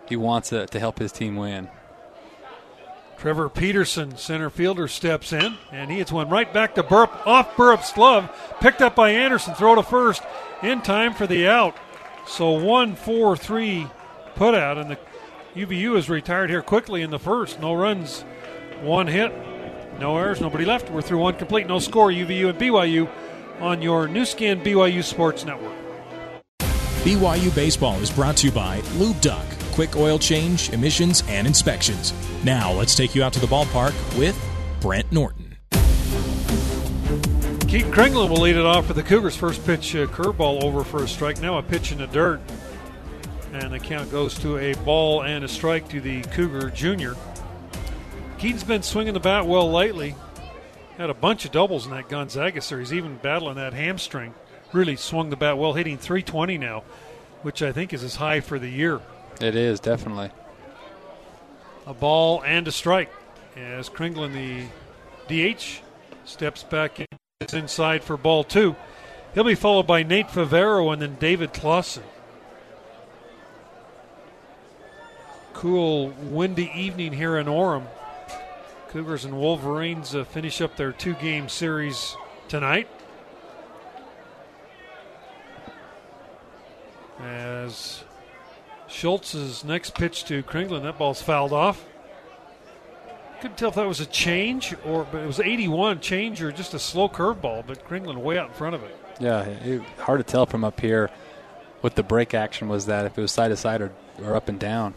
He 0.07 0.15
wants 0.15 0.51
it 0.53 0.71
to 0.71 0.79
help 0.79 0.99
his 0.99 1.11
team 1.11 1.35
win. 1.35 1.69
Trevor 3.17 3.47
Peterson, 3.47 4.17
center 4.17 4.49
fielder, 4.49 4.87
steps 4.87 5.31
in, 5.31 5.55
and 5.71 5.89
he 5.89 5.99
hits 5.99 6.11
one 6.11 6.29
right 6.29 6.51
back 6.51 6.75
to 6.75 6.83
Burp, 6.83 7.25
off 7.25 7.55
Burp's 7.55 7.93
glove, 7.93 8.29
picked 8.59 8.81
up 8.81 8.95
by 8.95 9.11
Anderson, 9.11 9.53
throw 9.53 9.75
to 9.75 9.83
first, 9.83 10.21
in 10.61 10.81
time 10.81 11.13
for 11.13 11.25
the 11.25 11.47
out. 11.47 11.77
So 12.25 12.51
1 12.51 12.95
4 12.95 13.37
3 13.37 13.87
put 14.35 14.55
out, 14.55 14.77
and 14.77 14.91
the 14.91 14.97
UVU 15.55 15.97
is 15.97 16.09
retired 16.09 16.49
here 16.49 16.61
quickly 16.61 17.01
in 17.01 17.09
the 17.09 17.19
first. 17.19 17.59
No 17.59 17.73
runs, 17.73 18.21
one 18.81 19.07
hit, 19.07 19.33
no 19.99 20.17
errors, 20.17 20.41
nobody 20.41 20.65
left. 20.65 20.89
We're 20.89 21.01
through 21.01 21.19
one 21.19 21.35
complete, 21.35 21.67
no 21.67 21.79
score. 21.79 22.09
UVU 22.09 22.49
and 22.49 22.59
BYU 22.59 23.09
on 23.61 23.81
your 23.81 24.07
Nu 24.07 24.25
Skin 24.25 24.61
BYU 24.61 25.03
Sports 25.03 25.45
Network. 25.45 25.77
BYU 27.03 27.53
Baseball 27.53 27.99
is 27.99 28.09
brought 28.09 28.37
to 28.37 28.47
you 28.47 28.53
by 28.53 28.79
Lube 28.97 29.19
Duck 29.21 29.45
quick 29.73 29.95
oil 29.95 30.19
change, 30.19 30.69
emissions, 30.69 31.23
and 31.27 31.47
inspections. 31.47 32.13
Now, 32.43 32.71
let's 32.71 32.95
take 32.95 33.15
you 33.15 33.23
out 33.23 33.33
to 33.33 33.39
the 33.39 33.47
ballpark 33.47 33.93
with 34.17 34.39
Brent 34.79 35.11
Norton. 35.11 35.42
Keaton 37.73 37.91
Kringlen 37.91 38.29
will 38.29 38.37
lead 38.37 38.55
it 38.55 38.67
off 38.67 38.85
for 38.85 38.93
the 38.93 39.01
Cougars. 39.01 39.35
First 39.35 39.65
pitch 39.65 39.95
uh, 39.95 40.05
curveball 40.05 40.63
over 40.63 40.83
for 40.83 41.03
a 41.03 41.07
strike. 41.07 41.41
Now 41.41 41.57
a 41.57 41.63
pitch 41.63 41.91
in 41.91 41.97
the 41.97 42.05
dirt. 42.05 42.39
And 43.51 43.73
the 43.73 43.79
count 43.79 44.11
goes 44.11 44.37
to 44.41 44.59
a 44.59 44.75
ball 44.85 45.23
and 45.23 45.43
a 45.43 45.47
strike 45.47 45.89
to 45.89 45.99
the 45.99 46.21
Cougar 46.21 46.69
junior. 46.69 47.15
Keaton's 48.37 48.63
been 48.63 48.83
swinging 48.83 49.15
the 49.15 49.19
bat 49.19 49.47
well 49.47 49.71
lately. 49.71 50.15
Had 50.99 51.09
a 51.09 51.15
bunch 51.15 51.45
of 51.45 51.51
doubles 51.51 51.85
in 51.85 51.91
that 51.93 52.09
Gonzaga 52.09 52.61
series, 52.61 52.93
even 52.93 53.17
battling 53.17 53.55
that 53.55 53.73
hamstring. 53.73 54.35
Really 54.71 54.95
swung 54.95 55.31
the 55.31 55.35
bat 55.35 55.57
well, 55.57 55.73
hitting 55.73 55.97
320 55.97 56.59
now, 56.59 56.83
which 57.41 57.63
I 57.63 57.71
think 57.71 57.91
is 57.91 58.01
his 58.01 58.17
high 58.17 58.41
for 58.41 58.59
the 58.59 58.69
year. 58.69 59.01
It 59.41 59.55
is, 59.55 59.79
definitely. 59.79 60.29
A 61.87 61.95
ball 61.95 62.43
and 62.43 62.67
a 62.67 62.71
strike 62.71 63.11
as 63.55 63.89
Kringlen, 63.89 64.69
the 65.27 65.55
DH, 65.55 65.81
steps 66.23 66.61
back 66.61 66.99
in. 66.99 67.07
It's 67.43 67.53
inside 67.53 68.03
for 68.03 68.15
ball 68.15 68.45
two. 68.45 68.75
He'll 69.33 69.43
be 69.43 69.55
followed 69.55 69.85
by 69.85 70.01
Nate 70.03 70.29
Favero 70.29 70.93
and 70.93 71.01
then 71.01 71.17
David 71.19 71.51
Clausen. 71.53 72.03
Cool, 75.53 76.13
windy 76.21 76.71
evening 76.73 77.11
here 77.11 77.37
in 77.37 77.47
Orem. 77.47 77.87
Cougars 78.87 79.25
and 79.25 79.37
Wolverines 79.37 80.15
uh, 80.15 80.23
finish 80.23 80.61
up 80.61 80.77
their 80.77 80.93
two 80.93 81.15
game 81.15 81.49
series 81.49 82.15
tonight. 82.47 82.87
As 87.19 88.03
Schultz's 88.87 89.65
next 89.65 89.95
pitch 89.95 90.23
to 90.25 90.43
Kringlen, 90.43 90.83
that 90.83 90.97
ball's 90.97 91.21
fouled 91.21 91.51
off. 91.53 91.83
Couldn't 93.43 93.57
tell 93.57 93.67
if 93.67 93.75
that 93.75 93.85
was 93.85 93.99
a 93.99 94.05
change 94.05 94.73
or, 94.85 95.05
but 95.11 95.21
it 95.21 95.27
was 95.27 95.41
81 95.41 95.99
change 95.99 96.41
or 96.41 96.49
just 96.49 96.73
a 96.73 96.79
slow 96.79 97.09
curveball. 97.09 97.67
But 97.67 97.85
Kringlen 97.85 98.15
way 98.15 98.37
out 98.37 98.47
in 98.47 98.53
front 98.53 98.73
of 98.73 98.83
it. 98.83 98.97
Yeah, 99.19 99.41
it, 99.41 99.81
hard 99.99 100.19
to 100.19 100.23
tell 100.23 100.45
from 100.45 100.63
up 100.63 100.79
here 100.79 101.09
what 101.81 101.97
the 101.97 102.03
break 102.03 102.33
action 102.33 102.69
was. 102.69 102.85
That 102.85 103.05
if 103.05 103.17
it 103.17 103.21
was 103.21 103.33
side 103.33 103.49
to 103.49 103.57
side 103.57 103.81
or, 103.81 103.91
or 104.23 104.37
up 104.37 104.47
and 104.47 104.57
down. 104.57 104.93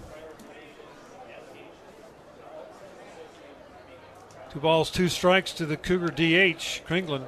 Two 4.53 4.61
balls, 4.61 4.93
two 4.93 5.09
strikes 5.09 5.51
to 5.55 5.67
the 5.67 5.77
Cougar 5.77 6.13
DH, 6.13 6.87
Kringlen. 6.87 7.25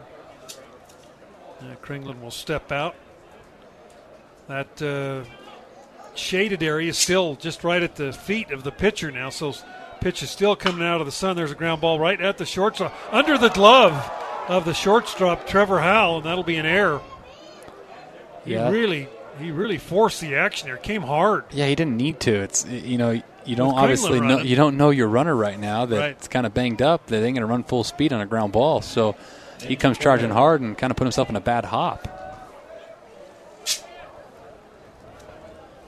Uh, 1.60 1.64
Kringlen 1.82 2.20
will 2.22 2.30
step 2.30 2.70
out. 2.70 2.94
That 4.46 4.80
uh, 4.80 5.28
shaded 6.14 6.62
area 6.62 6.90
is 6.90 6.96
still 6.96 7.34
just 7.34 7.64
right 7.64 7.82
at 7.82 7.96
the 7.96 8.12
feet 8.12 8.52
of 8.52 8.62
the 8.62 8.70
pitcher 8.70 9.10
now, 9.10 9.30
so 9.30 9.52
pitch 10.00 10.22
is 10.22 10.30
still 10.30 10.56
coming 10.56 10.86
out 10.86 11.00
of 11.00 11.06
the 11.06 11.12
sun. 11.12 11.36
There's 11.36 11.50
a 11.52 11.54
ground 11.56 11.80
ball 11.80 11.98
right 11.98 12.20
at 12.20 12.38
the 12.38 12.46
shortstop, 12.46 12.94
under 13.12 13.36
the 13.38 13.48
glove 13.50 13.92
of 14.48 14.64
the 14.64 14.74
shortstop, 14.74 15.46
Trevor 15.46 15.80
Howell, 15.80 16.18
and 16.18 16.26
that'll 16.26 16.44
be 16.44 16.56
an 16.56 16.66
error. 16.66 17.00
He 18.44 18.54
Yeah. 18.54 18.70
really, 18.70 19.08
he 19.38 19.50
really 19.50 19.78
forced 19.78 20.20
the 20.20 20.36
action 20.36 20.68
there. 20.68 20.76
Came 20.78 21.02
hard. 21.02 21.44
Yeah, 21.50 21.66
he 21.66 21.74
didn't 21.74 21.96
need 21.96 22.20
to. 22.20 22.34
It's 22.34 22.64
you 22.66 22.96
know 22.98 23.20
you 23.44 23.56
don't 23.56 23.74
obviously 23.74 24.20
know 24.20 24.38
you 24.38 24.56
don't 24.56 24.76
know 24.76 24.90
your 24.90 25.08
runner 25.08 25.34
right 25.34 25.58
now 25.58 25.80
Right. 25.80 25.88
that's 25.90 26.28
kind 26.28 26.46
of 26.46 26.54
banged 26.54 26.82
up 26.82 27.06
that 27.06 27.16
ain't 27.16 27.34
going 27.34 27.40
to 27.40 27.46
run 27.46 27.62
full 27.64 27.84
speed 27.84 28.12
on 28.12 28.20
a 28.20 28.26
ground 28.26 28.52
ball. 28.52 28.80
So 28.82 29.14
he 29.62 29.76
comes 29.76 29.98
charging 29.98 30.30
hard 30.30 30.60
and 30.60 30.76
kind 30.78 30.90
of 30.90 30.96
put 30.96 31.04
himself 31.04 31.28
in 31.28 31.36
a 31.36 31.40
bad 31.40 31.66
hop. 31.66 32.06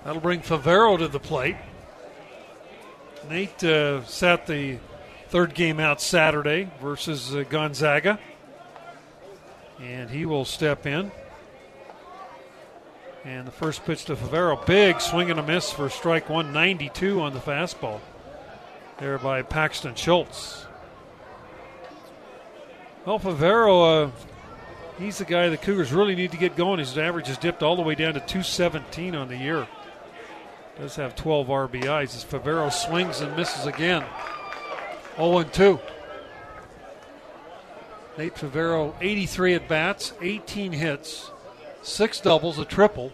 That'll 0.04 0.20
bring 0.20 0.40
Favero 0.40 0.98
to 0.98 1.08
the 1.08 1.20
plate. 1.20 1.56
Nate 3.30 3.62
uh, 3.62 4.04
sat 4.06 4.48
the 4.48 4.78
third 5.28 5.54
game 5.54 5.78
out 5.78 6.00
Saturday 6.00 6.68
versus 6.82 7.32
uh, 7.32 7.44
Gonzaga. 7.48 8.18
And 9.78 10.10
he 10.10 10.26
will 10.26 10.44
step 10.44 10.84
in. 10.84 11.12
And 13.24 13.46
the 13.46 13.52
first 13.52 13.84
pitch 13.84 14.06
to 14.06 14.16
Favero, 14.16 14.66
big 14.66 15.00
swing 15.00 15.30
and 15.30 15.38
a 15.38 15.44
miss 15.44 15.70
for 15.70 15.88
strike 15.88 16.28
192 16.28 17.20
on 17.20 17.32
the 17.32 17.38
fastball. 17.38 18.00
There 18.98 19.16
by 19.16 19.42
Paxton 19.42 19.94
Schultz. 19.94 20.66
Well, 23.06 23.20
Favero, 23.20 24.08
uh, 24.08 24.10
he's 24.98 25.18
the 25.18 25.24
guy 25.24 25.48
the 25.50 25.56
Cougars 25.56 25.92
really 25.92 26.16
need 26.16 26.32
to 26.32 26.36
get 26.36 26.56
going. 26.56 26.80
His 26.80 26.98
average 26.98 27.28
has 27.28 27.38
dipped 27.38 27.62
all 27.62 27.76
the 27.76 27.82
way 27.82 27.94
down 27.94 28.14
to 28.14 28.20
217 28.20 29.14
on 29.14 29.28
the 29.28 29.36
year. 29.36 29.68
Does 30.80 30.96
have 30.96 31.14
12 31.14 31.48
RBIs 31.48 32.16
as 32.16 32.24
Favero 32.24 32.72
swings 32.72 33.20
and 33.20 33.36
misses 33.36 33.66
again. 33.66 34.02
0 35.16 35.42
2. 35.42 35.78
Nate 38.16 38.34
Favero, 38.34 38.94
83 38.98 39.54
at 39.54 39.68
bats, 39.68 40.14
18 40.22 40.72
hits, 40.72 41.30
six 41.82 42.18
doubles, 42.18 42.58
a 42.58 42.64
triple. 42.64 43.12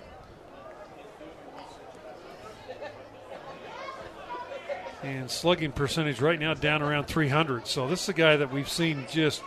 And 5.03 5.29
slugging 5.29 5.73
percentage 5.73 6.21
right 6.21 6.39
now 6.39 6.55
down 6.55 6.83
around 6.83 7.07
300. 7.07 7.67
So 7.67 7.89
this 7.89 8.05
is 8.05 8.09
a 8.09 8.13
guy 8.13 8.37
that 8.37 8.53
we've 8.53 8.69
seen 8.69 9.07
just 9.11 9.43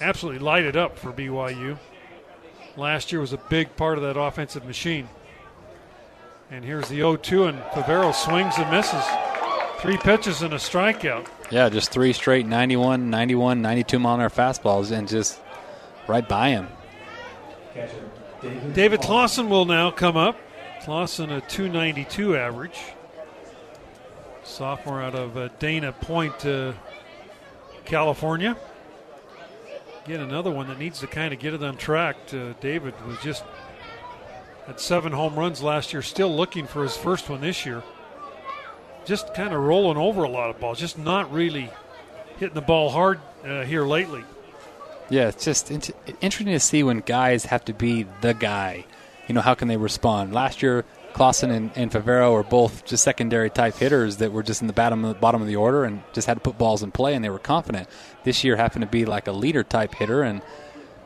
absolutely 0.00 0.40
light 0.40 0.64
it 0.64 0.74
up 0.74 0.98
for 0.98 1.12
BYU. 1.12 1.78
Last 2.76 3.12
year 3.12 3.20
was 3.20 3.32
a 3.32 3.38
big 3.38 3.76
part 3.76 3.96
of 3.96 4.02
that 4.02 4.18
offensive 4.18 4.64
machine. 4.64 5.08
And 6.54 6.64
here's 6.64 6.88
the 6.88 6.98
0 6.98 7.16
2, 7.16 7.46
and 7.46 7.58
Favero 7.72 8.14
swings 8.14 8.54
and 8.58 8.70
misses. 8.70 9.04
Three 9.78 9.96
pitches 9.96 10.40
and 10.40 10.54
a 10.54 10.56
strikeout. 10.56 11.26
Yeah, 11.50 11.68
just 11.68 11.90
three 11.90 12.12
straight 12.12 12.46
91, 12.46 13.10
91, 13.10 13.60
92 13.60 13.98
mile 13.98 14.14
an 14.14 14.20
hour 14.20 14.30
fastballs 14.30 14.92
and 14.92 15.08
just 15.08 15.40
right 16.06 16.28
by 16.28 16.50
him. 16.50 16.68
David 18.72 19.00
Clausen 19.00 19.48
will 19.50 19.64
now 19.64 19.90
come 19.90 20.16
up. 20.16 20.38
Clausen, 20.82 21.32
a 21.32 21.40
292 21.40 22.36
average. 22.36 22.78
Sophomore 24.44 25.02
out 25.02 25.16
of 25.16 25.36
uh, 25.36 25.48
Dana 25.58 25.90
Point, 25.90 26.46
uh, 26.46 26.72
California. 27.84 28.56
Get 30.04 30.20
another 30.20 30.52
one 30.52 30.68
that 30.68 30.78
needs 30.78 31.00
to 31.00 31.08
kind 31.08 31.34
of 31.34 31.40
get 31.40 31.52
it 31.52 31.64
on 31.64 31.76
track. 31.76 32.14
Uh, 32.32 32.52
David 32.60 32.94
was 33.08 33.18
just 33.24 33.42
at 34.66 34.80
seven 34.80 35.12
home 35.12 35.36
runs 35.36 35.62
last 35.62 35.92
year, 35.92 36.02
still 36.02 36.34
looking 36.34 36.66
for 36.66 36.82
his 36.82 36.96
first 36.96 37.28
one 37.28 37.40
this 37.40 37.66
year. 37.66 37.82
Just 39.04 39.34
kind 39.34 39.52
of 39.52 39.60
rolling 39.60 39.98
over 39.98 40.22
a 40.22 40.28
lot 40.28 40.50
of 40.50 40.58
balls, 40.58 40.78
just 40.78 40.98
not 40.98 41.30
really 41.32 41.70
hitting 42.38 42.54
the 42.54 42.62
ball 42.62 42.90
hard 42.90 43.20
uh, 43.44 43.62
here 43.62 43.84
lately. 43.84 44.24
Yeah, 45.10 45.28
it's 45.28 45.44
just 45.44 45.70
int- 45.70 45.90
interesting 46.20 46.54
to 46.54 46.60
see 46.60 46.82
when 46.82 47.00
guys 47.00 47.44
have 47.46 47.64
to 47.66 47.74
be 47.74 48.06
the 48.22 48.32
guy. 48.32 48.86
You 49.28 49.34
know, 49.34 49.42
how 49.42 49.54
can 49.54 49.68
they 49.68 49.76
respond? 49.76 50.32
Last 50.32 50.62
year, 50.62 50.84
Clausen 51.12 51.50
and, 51.50 51.70
and 51.76 51.90
Favero 51.90 52.32
were 52.32 52.42
both 52.42 52.84
just 52.84 53.04
secondary 53.04 53.50
type 53.50 53.76
hitters 53.76 54.16
that 54.16 54.32
were 54.32 54.42
just 54.42 54.62
in 54.62 54.66
the 54.66 54.72
bottom 54.72 55.04
of 55.04 55.14
the 55.14 55.20
bottom 55.20 55.40
of 55.40 55.46
the 55.48 55.56
order 55.56 55.84
and 55.84 56.02
just 56.12 56.26
had 56.26 56.34
to 56.34 56.40
put 56.40 56.58
balls 56.58 56.82
in 56.82 56.90
play, 56.90 57.14
and 57.14 57.24
they 57.24 57.30
were 57.30 57.38
confident. 57.38 57.88
This 58.24 58.42
year 58.42 58.56
happened 58.56 58.82
to 58.82 58.90
be 58.90 59.04
like 59.04 59.26
a 59.26 59.32
leader 59.32 59.62
type 59.62 59.94
hitter, 59.94 60.22
and 60.22 60.40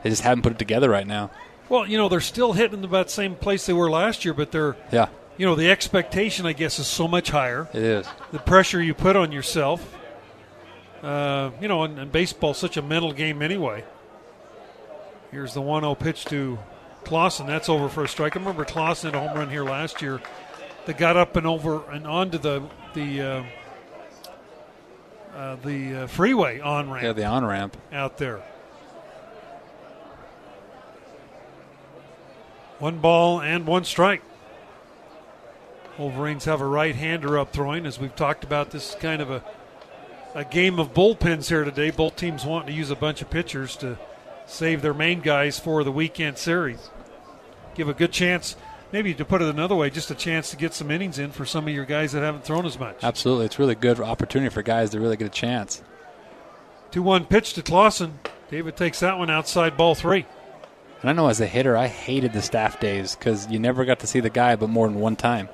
they 0.01 0.09
just 0.09 0.23
haven't 0.23 0.41
put 0.41 0.53
it 0.53 0.59
together 0.59 0.89
right 0.89 1.05
now. 1.07 1.29
Well, 1.69 1.87
you 1.87 1.97
know, 1.97 2.09
they're 2.09 2.19
still 2.19 2.53
hitting 2.53 2.83
about 2.83 3.07
the 3.07 3.11
same 3.13 3.35
place 3.35 3.65
they 3.67 3.73
were 3.73 3.89
last 3.89 4.25
year, 4.25 4.33
but 4.33 4.51
they're, 4.51 4.75
Yeah, 4.91 5.07
you 5.37 5.45
know, 5.45 5.55
the 5.55 5.69
expectation, 5.69 6.45
I 6.45 6.53
guess, 6.53 6.79
is 6.79 6.87
so 6.87 7.07
much 7.07 7.29
higher. 7.29 7.69
it 7.73 7.81
is. 7.83 8.07
The 8.31 8.39
pressure 8.39 8.81
you 8.81 8.93
put 8.93 9.15
on 9.15 9.31
yourself. 9.31 9.95
Uh, 11.03 11.51
you 11.61 11.67
know, 11.69 11.83
and, 11.83 11.97
and 11.97 12.11
baseball's 12.11 12.57
such 12.57 12.75
a 12.75 12.81
mental 12.81 13.13
game 13.13 13.41
anyway. 13.41 13.85
Here's 15.31 15.53
the 15.53 15.61
1 15.61 15.83
0 15.83 15.95
pitch 15.95 16.25
to 16.25 16.57
Clausen. 17.05 17.47
That's 17.47 17.69
over 17.69 17.87
for 17.87 18.03
a 18.03 18.07
strike. 18.07 18.35
I 18.35 18.39
remember 18.39 18.65
Clausen 18.65 19.13
had 19.13 19.21
a 19.23 19.25
home 19.27 19.37
run 19.37 19.49
here 19.49 19.63
last 19.63 20.01
year 20.01 20.19
that 20.87 20.97
got 20.97 21.15
up 21.15 21.35
and 21.37 21.45
over 21.47 21.89
and 21.91 22.05
onto 22.05 22.37
the 22.37 22.63
the 22.95 23.21
uh, 23.21 23.43
uh, 25.35 25.55
the 25.63 25.95
uh, 26.03 26.07
freeway 26.07 26.59
on 26.59 26.89
ramp 26.89 27.03
Yeah, 27.03 27.13
the 27.13 27.25
on 27.25 27.45
ramp. 27.45 27.77
out 27.93 28.17
there. 28.17 28.41
One 32.79 32.99
ball 32.99 33.41
and 33.41 33.67
one 33.67 33.83
strike. 33.83 34.21
Wolverines 35.97 36.45
have 36.45 36.61
a 36.61 36.65
right 36.65 36.95
hander 36.95 37.37
up 37.37 37.51
throwing. 37.51 37.85
As 37.85 37.99
we've 37.99 38.15
talked 38.15 38.45
about, 38.45 38.71
this 38.71 38.91
is 38.91 38.95
kind 38.95 39.21
of 39.21 39.29
a, 39.29 39.43
a 40.33 40.45
game 40.45 40.79
of 40.79 40.93
bullpens 40.93 41.49
here 41.49 41.65
today. 41.65 41.91
Both 41.91 42.15
teams 42.15 42.45
want 42.45 42.67
to 42.67 42.73
use 42.73 42.89
a 42.89 42.95
bunch 42.95 43.21
of 43.21 43.29
pitchers 43.29 43.75
to 43.77 43.99
save 44.45 44.81
their 44.81 44.93
main 44.93 45.19
guys 45.19 45.59
for 45.59 45.83
the 45.83 45.91
weekend 45.91 46.37
series. 46.37 46.89
Give 47.75 47.89
a 47.89 47.93
good 47.93 48.13
chance, 48.13 48.55
maybe 48.93 49.13
to 49.13 49.25
put 49.25 49.41
it 49.41 49.49
another 49.49 49.75
way, 49.75 49.89
just 49.89 50.09
a 50.09 50.15
chance 50.15 50.49
to 50.51 50.55
get 50.55 50.73
some 50.73 50.89
innings 50.89 51.19
in 51.19 51.31
for 51.31 51.45
some 51.45 51.67
of 51.67 51.73
your 51.73 51.85
guys 51.85 52.13
that 52.13 52.23
haven't 52.23 52.45
thrown 52.45 52.65
as 52.65 52.79
much. 52.79 53.03
Absolutely, 53.03 53.45
it's 53.45 53.59
really 53.59 53.75
good 53.75 53.99
opportunity 53.99 54.53
for 54.53 54.63
guys 54.63 54.91
to 54.91 55.01
really 55.01 55.17
get 55.17 55.27
a 55.27 55.29
chance. 55.29 55.83
2 56.91 57.03
1 57.03 57.25
pitch 57.25 57.53
to 57.53 57.61
Clausen. 57.61 58.19
David 58.49 58.77
takes 58.77 59.01
that 59.01 59.17
one 59.17 59.29
outside 59.29 59.75
ball 59.75 59.95
three. 59.95 60.25
And 61.01 61.09
I 61.09 61.13
know 61.13 61.27
as 61.27 61.39
a 61.39 61.47
hitter, 61.47 61.77
I 61.77 61.87
hated 61.87 62.33
the 62.33 62.41
staff 62.41 62.79
days 62.79 63.15
because 63.15 63.47
you 63.49 63.59
never 63.59 63.85
got 63.85 63.99
to 63.99 64.07
see 64.07 64.19
the 64.19 64.29
guy 64.29 64.55
but 64.55 64.69
more 64.69 64.87
than 64.87 64.99
one 64.99 65.15
time. 65.15 65.47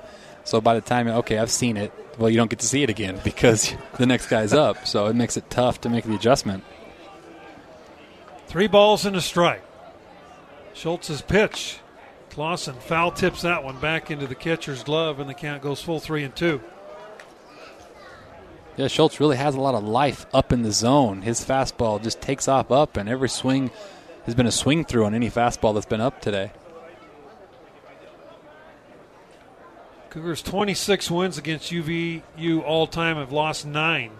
So 0.44 0.60
by 0.60 0.74
the 0.74 0.80
time 0.80 1.08
okay, 1.08 1.38
I've 1.38 1.50
seen 1.50 1.76
it. 1.76 1.92
Well, 2.18 2.30
you 2.30 2.36
don't 2.36 2.50
get 2.50 2.60
to 2.60 2.66
see 2.66 2.82
it 2.82 2.90
again 2.90 3.20
because 3.24 3.74
the 3.98 4.06
next 4.06 4.28
guy's 4.28 4.52
up. 4.52 4.86
So 4.86 5.06
it 5.06 5.14
makes 5.14 5.36
it 5.36 5.48
tough 5.50 5.80
to 5.82 5.88
make 5.88 6.04
the 6.04 6.14
adjustment. 6.14 6.64
Three 8.46 8.68
balls 8.68 9.04
and 9.04 9.16
a 9.16 9.20
strike. 9.20 9.62
Schultz's 10.72 11.22
pitch. 11.22 11.80
Clausen 12.30 12.74
foul 12.74 13.12
tips 13.12 13.42
that 13.42 13.64
one 13.64 13.80
back 13.80 14.10
into 14.10 14.26
the 14.26 14.34
catcher's 14.34 14.84
glove, 14.84 15.20
and 15.20 15.28
the 15.28 15.34
count 15.34 15.62
goes 15.62 15.80
full 15.80 16.00
three 16.00 16.22
and 16.22 16.36
two. 16.36 16.60
Yeah, 18.76 18.88
Schultz 18.88 19.20
really 19.20 19.38
has 19.38 19.54
a 19.54 19.60
lot 19.60 19.74
of 19.74 19.82
life 19.82 20.26
up 20.34 20.52
in 20.52 20.62
the 20.62 20.70
zone. 20.70 21.22
His 21.22 21.42
fastball 21.42 22.02
just 22.02 22.20
takes 22.20 22.46
off 22.46 22.70
up, 22.70 22.98
and 22.98 23.08
every 23.08 23.30
swing 23.30 23.70
has 24.26 24.34
been 24.34 24.46
a 24.46 24.52
swing 24.52 24.84
through 24.84 25.06
on 25.06 25.14
any 25.14 25.30
fastball 25.30 25.72
that's 25.72 25.86
been 25.86 26.00
up 26.00 26.20
today. 26.20 26.52
Cougars 30.10 30.42
26 30.42 31.10
wins 31.10 31.38
against 31.38 31.70
UVU 31.70 32.62
all 32.62 32.86
time 32.86 33.16
have 33.16 33.32
lost 33.32 33.66
nine. 33.66 34.10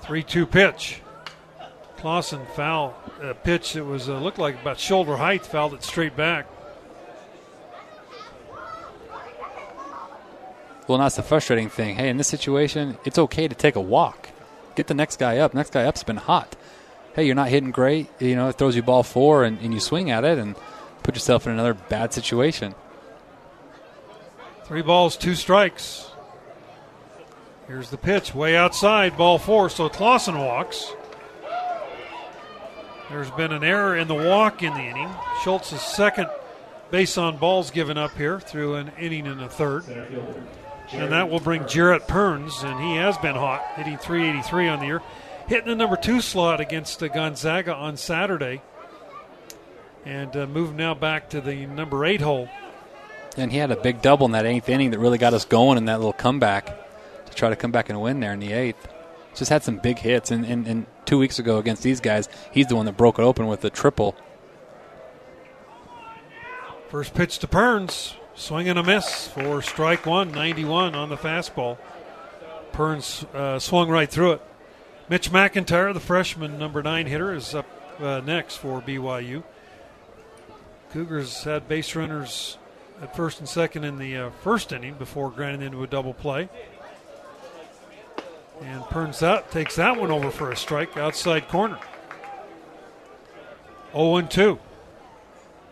3 0.00 0.22
2 0.22 0.46
pitch. 0.46 1.00
Clausen 1.96 2.44
foul 2.56 2.96
uh, 3.22 3.32
pitch 3.34 3.74
that 3.74 3.84
was 3.84 4.08
uh, 4.08 4.18
looked 4.18 4.38
like 4.38 4.60
about 4.60 4.80
shoulder 4.80 5.16
height, 5.16 5.46
fouled 5.46 5.74
it 5.74 5.84
straight 5.84 6.16
back. 6.16 6.46
Well, 10.88 10.98
that's 10.98 11.14
the 11.14 11.22
frustrating 11.22 11.68
thing. 11.68 11.94
Hey, 11.94 12.08
in 12.08 12.16
this 12.16 12.26
situation, 12.26 12.98
it's 13.04 13.18
okay 13.18 13.46
to 13.46 13.54
take 13.54 13.76
a 13.76 13.80
walk. 13.80 14.30
Get 14.74 14.88
the 14.88 14.94
next 14.94 15.18
guy 15.18 15.38
up. 15.38 15.54
Next 15.54 15.72
guy 15.72 15.84
up's 15.84 16.02
been 16.02 16.16
hot. 16.16 16.56
Hey, 17.14 17.26
you're 17.26 17.34
not 17.34 17.48
hitting 17.48 17.70
great. 17.70 18.08
You 18.20 18.36
know, 18.36 18.48
it 18.48 18.56
throws 18.56 18.74
you 18.74 18.82
ball 18.82 19.02
four 19.02 19.44
and, 19.44 19.58
and 19.60 19.74
you 19.74 19.80
swing 19.80 20.10
at 20.10 20.24
it 20.24 20.38
and 20.38 20.56
put 21.02 21.14
yourself 21.14 21.46
in 21.46 21.52
another 21.52 21.74
bad 21.74 22.12
situation. 22.12 22.74
Three 24.64 24.82
balls, 24.82 25.16
two 25.16 25.34
strikes. 25.34 26.08
Here's 27.66 27.90
the 27.90 27.98
pitch, 27.98 28.34
way 28.34 28.56
outside, 28.56 29.16
ball 29.16 29.38
four. 29.38 29.68
So 29.68 29.88
Clausen 29.88 30.38
walks. 30.38 30.92
There's 33.10 33.30
been 33.32 33.52
an 33.52 33.62
error 33.62 33.96
in 33.96 34.08
the 34.08 34.14
walk 34.14 34.62
in 34.62 34.72
the 34.72 34.80
inning. 34.80 35.10
Schultz's 35.42 35.82
second 35.82 36.28
base 36.90 37.18
on 37.18 37.36
balls 37.36 37.70
given 37.70 37.98
up 37.98 38.16
here 38.16 38.40
through 38.40 38.76
an 38.76 38.90
inning 38.98 39.26
and 39.26 39.42
a 39.42 39.48
third. 39.48 39.84
And 40.92 41.12
that 41.12 41.28
will 41.28 41.40
bring 41.40 41.66
Jarrett 41.66 42.08
Perns, 42.08 42.62
and 42.62 42.80
he 42.80 42.96
has 42.96 43.18
been 43.18 43.34
hot, 43.34 43.62
hitting 43.76 43.98
383 43.98 44.68
on 44.68 44.80
the 44.80 44.86
year. 44.86 45.02
Hitting 45.46 45.68
the 45.68 45.74
number 45.74 45.96
two 45.96 46.20
slot 46.20 46.60
against 46.60 47.00
Gonzaga 47.00 47.74
on 47.74 47.96
Saturday. 47.96 48.62
And 50.04 50.36
uh, 50.36 50.46
moving 50.46 50.76
now 50.76 50.94
back 50.94 51.30
to 51.30 51.40
the 51.40 51.66
number 51.66 52.04
eight 52.04 52.20
hole. 52.20 52.48
And 53.36 53.52
he 53.52 53.58
had 53.58 53.70
a 53.70 53.76
big 53.76 54.02
double 54.02 54.26
in 54.26 54.32
that 54.32 54.46
eighth 54.46 54.68
inning 54.68 54.90
that 54.90 54.98
really 54.98 55.18
got 55.18 55.32
us 55.34 55.44
going 55.44 55.78
in 55.78 55.86
that 55.86 55.98
little 55.98 56.12
comeback 56.12 56.66
to 57.26 57.34
try 57.34 57.48
to 57.48 57.56
come 57.56 57.72
back 57.72 57.88
and 57.88 58.00
win 58.00 58.20
there 58.20 58.32
in 58.32 58.40
the 58.40 58.52
eighth. 58.52 58.88
Just 59.34 59.50
had 59.50 59.62
some 59.62 59.78
big 59.78 59.98
hits. 59.98 60.30
And, 60.30 60.44
and, 60.44 60.66
and 60.66 60.86
two 61.06 61.18
weeks 61.18 61.38
ago 61.38 61.58
against 61.58 61.82
these 61.82 62.00
guys, 62.00 62.28
he's 62.50 62.66
the 62.66 62.76
one 62.76 62.86
that 62.86 62.96
broke 62.96 63.18
it 63.18 63.22
open 63.22 63.46
with 63.46 63.60
the 63.60 63.70
triple. 63.70 64.14
First 66.88 67.14
pitch 67.14 67.38
to 67.38 67.48
Perns. 67.48 68.14
Swing 68.34 68.68
and 68.68 68.78
a 68.78 68.82
miss 68.82 69.28
for 69.28 69.60
strike 69.62 70.06
one, 70.06 70.32
91 70.32 70.94
on 70.94 71.08
the 71.10 71.16
fastball. 71.16 71.78
Perns 72.72 73.24
uh, 73.34 73.58
swung 73.58 73.88
right 73.88 74.10
through 74.10 74.32
it. 74.32 74.42
Mitch 75.12 75.30
McIntyre, 75.30 75.92
the 75.92 76.00
freshman 76.00 76.58
number 76.58 76.82
nine 76.82 77.06
hitter, 77.06 77.34
is 77.34 77.54
up 77.54 77.66
uh, 78.00 78.22
next 78.24 78.56
for 78.56 78.80
BYU. 78.80 79.42
Cougars 80.90 81.44
had 81.44 81.68
base 81.68 81.94
runners 81.94 82.56
at 83.02 83.14
first 83.14 83.38
and 83.38 83.46
second 83.46 83.84
in 83.84 83.98
the 83.98 84.16
uh, 84.16 84.30
first 84.42 84.72
inning 84.72 84.94
before 84.94 85.30
grinding 85.30 85.60
into 85.60 85.82
a 85.82 85.86
double 85.86 86.14
play. 86.14 86.48
And 88.62 88.82
Perns 88.84 89.18
that 89.18 89.50
takes 89.50 89.76
that 89.76 90.00
one 90.00 90.10
over 90.10 90.30
for 90.30 90.50
a 90.50 90.56
strike 90.56 90.96
outside 90.96 91.46
corner. 91.46 91.78
0 93.92 94.22
2. 94.22 94.58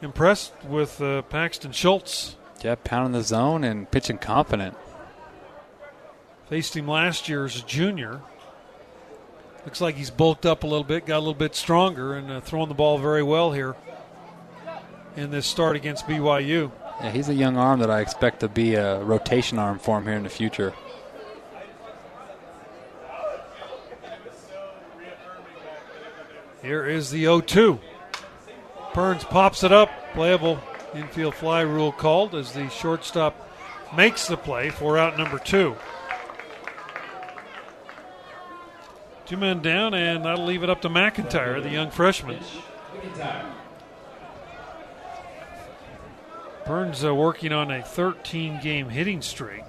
Impressed 0.03 0.53
with 0.69 1.01
uh, 1.01 1.23
Paxton 1.23 1.73
Schultz. 1.73 2.37
Yeah, 2.63 2.75
pounding 2.75 3.13
the 3.13 3.23
zone 3.23 3.65
and 3.65 3.91
pitching 3.91 4.19
confident. 4.19 4.77
Faced 6.51 6.77
him 6.77 6.87
last 6.87 7.27
year 7.27 7.47
as 7.47 7.57
a 7.57 7.63
junior. 7.63 8.21
Looks 9.65 9.81
like 9.81 9.97
he's 9.97 10.11
bulked 10.11 10.47
up 10.47 10.65
a 10.65 10.67
little 10.67 10.85
bit, 10.85 11.05
got 11.05 11.17
a 11.17 11.21
little 11.21 11.35
bit 11.35 11.55
stronger, 11.55 12.15
and 12.15 12.31
uh, 12.31 12.41
throwing 12.41 12.69
the 12.69 12.75
ball 12.75 12.99
very 12.99 13.23
well 13.23 13.53
here 13.53 13.77
in 15.17 15.31
this 15.31 15.47
start 15.47 15.77
against 15.77 16.07
BYU. 16.07 16.73
Yeah, 17.01 17.11
he's 17.11 17.29
a 17.29 17.35
young 17.35 17.57
arm 17.57 17.81
that 17.81 17.91
I 17.91 18.01
expect 18.01 18.41
to 18.41 18.49
be 18.49 18.75
a 18.75 19.03
rotation 19.03 19.59
arm 19.59 19.79
for 19.79 19.99
him 19.99 20.05
here 20.05 20.15
in 20.15 20.23
the 20.23 20.31
future. 20.31 20.73
Here 26.63 26.87
is 26.87 27.11
the 27.11 27.23
0 27.23 27.41
2. 27.41 27.81
Perns 28.93 29.25
pops 29.25 29.63
it 29.63 29.73
up. 29.73 29.91
Playable 30.15 30.61
infield 30.95 31.35
fly 31.35 31.61
rule 31.61 31.93
called 31.93 32.35
as 32.35 32.53
the 32.53 32.69
shortstop 32.69 33.49
makes 33.97 34.27
the 34.27 34.37
play 34.37 34.71
for 34.71 34.99
out 34.99 35.17
number 35.17 35.39
two. 35.39 35.77
Two 39.31 39.37
men 39.37 39.63
down, 39.63 39.95
and 39.95 40.25
that'll 40.25 40.45
leave 40.45 40.65
it 40.65 40.71
up 40.71 40.81
to 40.81 40.89
McIntyre, 40.89 41.63
the 41.63 41.71
young 41.71 41.93
freshman. 41.93 42.41
Perns 46.65 47.05
uh, 47.05 47.15
working 47.15 47.53
on 47.53 47.71
a 47.71 47.81
13 47.81 48.59
game 48.61 48.89
hitting 48.89 49.23
streak 49.23 49.63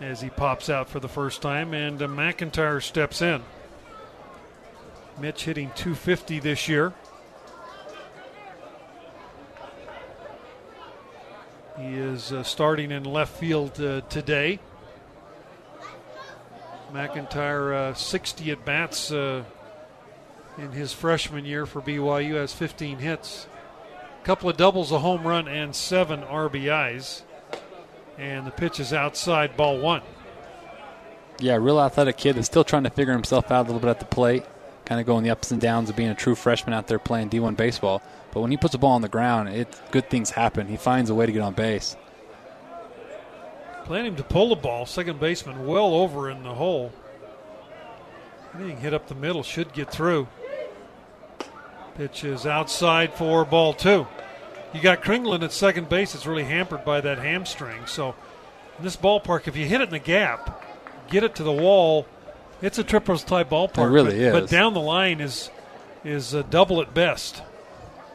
as 0.00 0.22
he 0.22 0.28
pops 0.28 0.68
out 0.68 0.88
for 0.88 0.98
the 0.98 1.08
first 1.08 1.40
time, 1.40 1.72
and 1.72 2.02
uh, 2.02 2.08
McIntyre 2.08 2.82
steps 2.82 3.22
in. 3.22 3.44
Mitch 5.20 5.44
hitting 5.44 5.70
250 5.76 6.40
this 6.40 6.66
year. 6.66 6.92
He 11.78 11.94
is 11.94 12.32
uh, 12.32 12.42
starting 12.42 12.90
in 12.90 13.04
left 13.04 13.36
field 13.36 13.80
uh, 13.80 14.00
today. 14.08 14.58
McIntyre, 16.92 17.74
uh, 17.74 17.94
60 17.94 18.50
at 18.50 18.64
bats 18.64 19.10
uh, 19.10 19.44
in 20.58 20.72
his 20.72 20.92
freshman 20.92 21.44
year 21.44 21.66
for 21.66 21.80
BYU, 21.80 22.34
has 22.34 22.52
15 22.52 22.98
hits, 22.98 23.46
a 24.20 24.24
couple 24.24 24.48
of 24.48 24.56
doubles, 24.56 24.92
a 24.92 24.98
home 24.98 25.26
run, 25.26 25.48
and 25.48 25.74
seven 25.74 26.20
RBIs. 26.22 27.22
And 28.18 28.46
the 28.46 28.50
pitch 28.50 28.78
is 28.78 28.92
outside, 28.92 29.56
ball 29.56 29.78
one. 29.78 30.02
Yeah, 31.38 31.56
real 31.56 31.80
athletic 31.80 32.18
kid 32.18 32.36
that's 32.36 32.46
still 32.46 32.64
trying 32.64 32.84
to 32.84 32.90
figure 32.90 33.12
himself 33.12 33.50
out 33.50 33.62
a 33.62 33.66
little 33.66 33.80
bit 33.80 33.88
at 33.88 33.98
the 33.98 34.06
plate, 34.06 34.44
kind 34.84 35.00
of 35.00 35.06
going 35.06 35.24
the 35.24 35.30
ups 35.30 35.50
and 35.50 35.60
downs 35.60 35.90
of 35.90 35.96
being 35.96 36.10
a 36.10 36.14
true 36.14 36.34
freshman 36.34 36.74
out 36.74 36.86
there 36.86 36.98
playing 36.98 37.30
D1 37.30 37.56
baseball. 37.56 38.02
But 38.32 38.42
when 38.42 38.50
he 38.50 38.56
puts 38.56 38.74
a 38.74 38.78
ball 38.78 38.92
on 38.92 39.02
the 39.02 39.08
ground, 39.08 39.48
it 39.48 39.80
good 39.90 40.08
things 40.08 40.30
happen. 40.30 40.68
He 40.68 40.76
finds 40.76 41.10
a 41.10 41.14
way 41.14 41.26
to 41.26 41.32
get 41.32 41.42
on 41.42 41.54
base. 41.54 41.96
Planning 43.92 44.16
to 44.16 44.24
pull 44.24 44.48
the 44.48 44.56
ball, 44.56 44.86
second 44.86 45.20
baseman 45.20 45.66
well 45.66 45.92
over 45.92 46.30
in 46.30 46.44
the 46.44 46.54
hole. 46.54 46.94
Anything 48.54 48.78
hit 48.78 48.94
up 48.94 49.06
the 49.06 49.14
middle 49.14 49.42
should 49.42 49.74
get 49.74 49.90
through. 49.90 50.28
Pitch 51.96 52.24
is 52.24 52.46
outside 52.46 53.12
for 53.12 53.44
ball 53.44 53.74
two. 53.74 54.06
You 54.72 54.80
got 54.80 55.02
Kringlen 55.02 55.42
at 55.42 55.52
second 55.52 55.90
base. 55.90 56.14
It's 56.14 56.24
really 56.24 56.44
hampered 56.44 56.86
by 56.86 57.02
that 57.02 57.18
hamstring. 57.18 57.84
So 57.84 58.14
in 58.78 58.84
this 58.84 58.96
ballpark, 58.96 59.46
if 59.46 59.58
you 59.58 59.66
hit 59.66 59.82
it 59.82 59.88
in 59.88 59.90
the 59.90 59.98
gap, 59.98 60.64
get 61.10 61.22
it 61.22 61.34
to 61.34 61.42
the 61.42 61.52
wall, 61.52 62.06
it's 62.62 62.78
a 62.78 62.84
triples 62.84 63.22
type 63.22 63.50
ballpark. 63.50 63.88
It 63.88 63.90
really 63.90 64.12
but, 64.12 64.20
is. 64.20 64.32
But 64.32 64.48
down 64.48 64.72
the 64.72 64.80
line 64.80 65.20
is 65.20 65.50
is 66.02 66.32
a 66.32 66.42
double 66.42 66.80
at 66.80 66.94
best. 66.94 67.42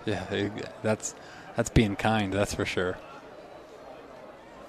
Yeah, 0.08 0.50
that's 0.82 1.14
that's 1.56 1.70
being 1.70 1.96
kind. 1.96 2.34
That's 2.34 2.56
for 2.56 2.66
sure. 2.66 2.98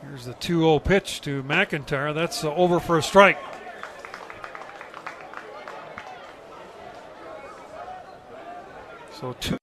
Here's 0.02 0.24
the 0.24 0.34
2 0.34 0.60
0 0.60 0.78
pitch 0.78 1.20
to 1.22 1.42
McIntyre. 1.42 2.14
That's 2.14 2.44
over 2.44 2.80
for 2.80 2.98
a 2.98 3.02
strike. 3.02 3.38
So 9.12 9.34
2 9.40 9.56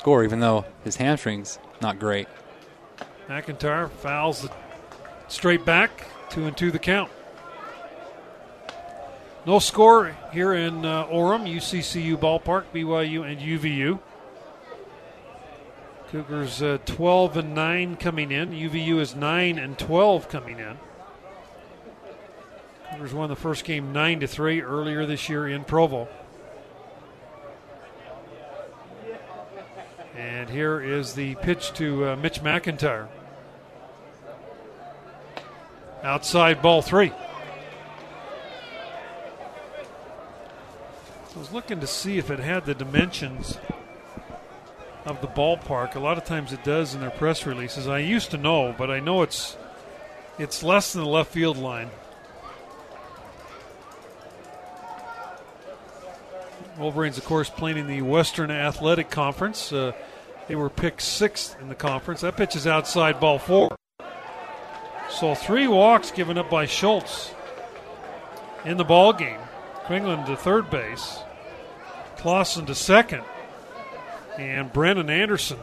Score, 0.00 0.24
even 0.24 0.40
though 0.40 0.64
his 0.84 0.96
hamstring's 0.96 1.58
not 1.82 1.98
great. 1.98 2.28
McIntyre 3.28 3.90
fouls 3.90 4.42
the 4.42 4.50
straight 5.28 5.64
back, 5.64 5.90
two 6.30 6.46
and 6.46 6.56
two 6.56 6.70
the 6.70 6.78
count. 6.78 7.10
No 9.46 9.58
score 9.58 10.16
here 10.32 10.52
in 10.52 10.84
uh, 10.84 11.06
Orem, 11.06 11.50
UCCU 11.52 12.16
ballpark, 12.16 12.64
BYU 12.74 13.30
and 13.30 13.40
UVU. 13.40 14.00
Cougars 16.10 16.62
uh, 16.62 16.78
12 16.86 17.36
and 17.36 17.54
9 17.54 17.96
coming 17.96 18.30
in. 18.30 18.50
UVU 18.50 18.98
is 18.98 19.14
9 19.14 19.58
and 19.58 19.78
12 19.78 20.28
coming 20.28 20.58
in. 20.58 20.78
Cougars 22.90 23.14
won 23.14 23.28
the 23.28 23.36
first 23.36 23.64
game 23.64 23.92
nine 23.92 24.18
to 24.20 24.26
three 24.26 24.60
earlier 24.60 25.06
this 25.06 25.28
year 25.28 25.46
in 25.46 25.62
Provo. 25.62 26.08
And 30.16 30.50
here 30.50 30.80
is 30.80 31.14
the 31.14 31.36
pitch 31.36 31.72
to 31.74 32.08
uh, 32.08 32.16
Mitch 32.16 32.40
McIntyre. 32.42 33.06
Outside 36.02 36.60
ball 36.60 36.82
three. 36.82 37.12
I 41.38 41.40
was 41.40 41.52
looking 41.52 41.78
to 41.78 41.86
see 41.86 42.18
if 42.18 42.32
it 42.32 42.40
had 42.40 42.66
the 42.66 42.74
dimensions 42.74 43.60
of 45.06 45.20
the 45.20 45.28
ballpark. 45.28 45.94
A 45.94 46.00
lot 46.00 46.18
of 46.18 46.24
times 46.24 46.52
it 46.52 46.64
does 46.64 46.94
in 46.94 47.00
their 47.00 47.12
press 47.12 47.46
releases. 47.46 47.86
I 47.86 48.00
used 48.00 48.32
to 48.32 48.36
know, 48.36 48.74
but 48.76 48.90
I 48.90 48.98
know 48.98 49.22
it's 49.22 49.56
it's 50.36 50.64
less 50.64 50.92
than 50.92 51.04
the 51.04 51.08
left 51.08 51.30
field 51.30 51.56
line. 51.56 51.90
Wolverines, 56.76 57.18
of 57.18 57.24
course, 57.24 57.48
playing 57.48 57.78
in 57.78 57.86
the 57.86 58.02
Western 58.02 58.50
Athletic 58.50 59.08
Conference. 59.08 59.72
Uh, 59.72 59.92
they 60.48 60.56
were 60.56 60.68
picked 60.68 61.02
sixth 61.02 61.56
in 61.60 61.68
the 61.68 61.76
conference. 61.76 62.22
That 62.22 62.36
pitch 62.36 62.56
is 62.56 62.66
outside 62.66 63.20
ball 63.20 63.38
four. 63.38 63.76
So 65.08 65.36
three 65.36 65.68
walks 65.68 66.10
given 66.10 66.36
up 66.36 66.50
by 66.50 66.66
Schultz 66.66 67.32
in 68.64 68.76
the 68.76 68.82
ball 68.84 69.12
game. 69.12 69.38
Kringlen 69.86 70.26
to 70.26 70.36
third 70.36 70.68
base, 70.68 71.20
Clausen 72.18 72.66
to 72.66 72.74
second, 72.74 73.22
and 74.38 74.72
Brennan 74.72 75.08
Anderson 75.08 75.58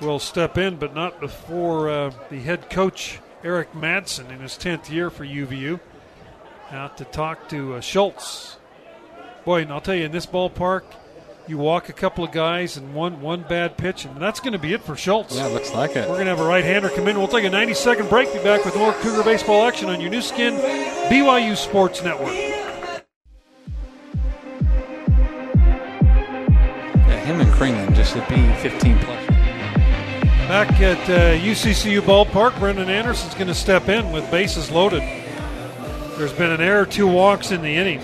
will 0.00 0.18
step 0.18 0.58
in, 0.58 0.76
but 0.76 0.94
not 0.94 1.20
before 1.20 1.88
uh, 1.88 2.10
the 2.30 2.40
head 2.40 2.70
coach 2.70 3.20
Eric 3.42 3.72
Madsen 3.72 4.30
in 4.30 4.40
his 4.40 4.52
10th 4.52 4.90
year 4.90 5.10
for 5.10 5.24
UVU 5.24 5.80
out 6.70 6.96
to 6.96 7.04
talk 7.04 7.48
to 7.50 7.74
uh, 7.74 7.80
Schultz. 7.80 8.56
Boy, 9.44 9.62
and 9.62 9.72
I'll 9.72 9.80
tell 9.80 9.94
you, 9.94 10.04
in 10.04 10.12
this 10.12 10.26
ballpark, 10.26 10.82
you 11.46 11.58
walk 11.58 11.90
a 11.90 11.92
couple 11.92 12.24
of 12.24 12.32
guys 12.32 12.78
and 12.78 12.94
one 12.94 13.20
one 13.20 13.42
bad 13.42 13.76
pitch, 13.76 14.06
and 14.06 14.16
that's 14.16 14.40
going 14.40 14.54
to 14.54 14.58
be 14.58 14.72
it 14.72 14.82
for 14.82 14.96
Schultz. 14.96 15.36
Yeah, 15.36 15.46
looks 15.46 15.72
like 15.74 15.90
it. 15.90 16.08
We're 16.08 16.14
going 16.14 16.24
to 16.24 16.30
have 16.36 16.40
a 16.40 16.48
right-hander 16.48 16.88
come 16.88 17.06
in. 17.06 17.18
We'll 17.18 17.28
take 17.28 17.44
a 17.44 17.50
90-second 17.50 18.08
break. 18.08 18.32
Be 18.32 18.42
back 18.42 18.64
with 18.64 18.74
more 18.76 18.94
Cougar 18.94 19.24
baseball 19.24 19.66
action 19.66 19.90
on 19.90 20.00
your 20.00 20.10
Nu 20.10 20.22
Skin, 20.22 20.54
BYU 21.10 21.54
Sports 21.54 22.02
Network. 22.02 22.53
Him 27.24 27.40
and 27.40 27.50
Kringlen 27.52 27.94
just 27.94 28.12
should 28.12 28.28
be 28.28 28.52
15 28.56 28.98
plus. 28.98 29.26
Back 30.46 30.78
at 30.80 30.98
uh, 31.08 31.42
UCCU 31.42 32.00
ballpark, 32.02 32.58
Brendan 32.58 32.90
Anderson's 32.90 33.34
going 33.34 33.46
to 33.46 33.54
step 33.54 33.88
in 33.88 34.12
with 34.12 34.30
bases 34.30 34.70
loaded. 34.70 35.02
There's 36.18 36.34
been 36.34 36.50
an 36.50 36.60
error, 36.60 36.84
two 36.84 37.06
walks 37.06 37.50
in 37.50 37.62
the 37.62 37.74
inning. 37.74 38.00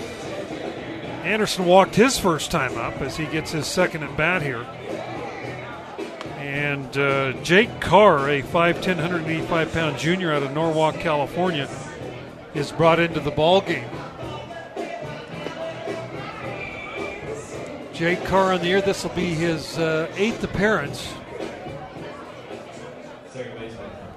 Anderson 1.23 1.65
walked 1.65 1.95
his 1.95 2.17
first 2.17 2.49
time 2.49 2.75
up 2.77 2.99
as 2.99 3.15
he 3.15 3.27
gets 3.27 3.51
his 3.51 3.67
second 3.67 4.03
at 4.03 4.17
bat 4.17 4.41
here. 4.41 4.65
And 6.39 6.97
uh, 6.97 7.33
Jake 7.43 7.79
Carr, 7.79 8.27
a 8.27 8.41
5'10, 8.41 8.95
185 8.95 9.71
pound 9.71 9.97
junior 9.99 10.33
out 10.33 10.41
of 10.41 10.51
Norwalk, 10.53 10.95
California, 10.95 11.69
is 12.55 12.71
brought 12.71 12.99
into 12.99 13.19
the 13.19 13.31
ball 13.31 13.61
game. 13.61 13.87
Jake 18.01 18.25
Carr 18.25 18.53
on 18.53 18.61
the 18.61 18.65
year. 18.65 18.81
This 18.81 19.03
will 19.03 19.13
be 19.13 19.35
his 19.35 19.77
uh, 19.77 20.11
eighth 20.15 20.43
appearance. 20.43 21.13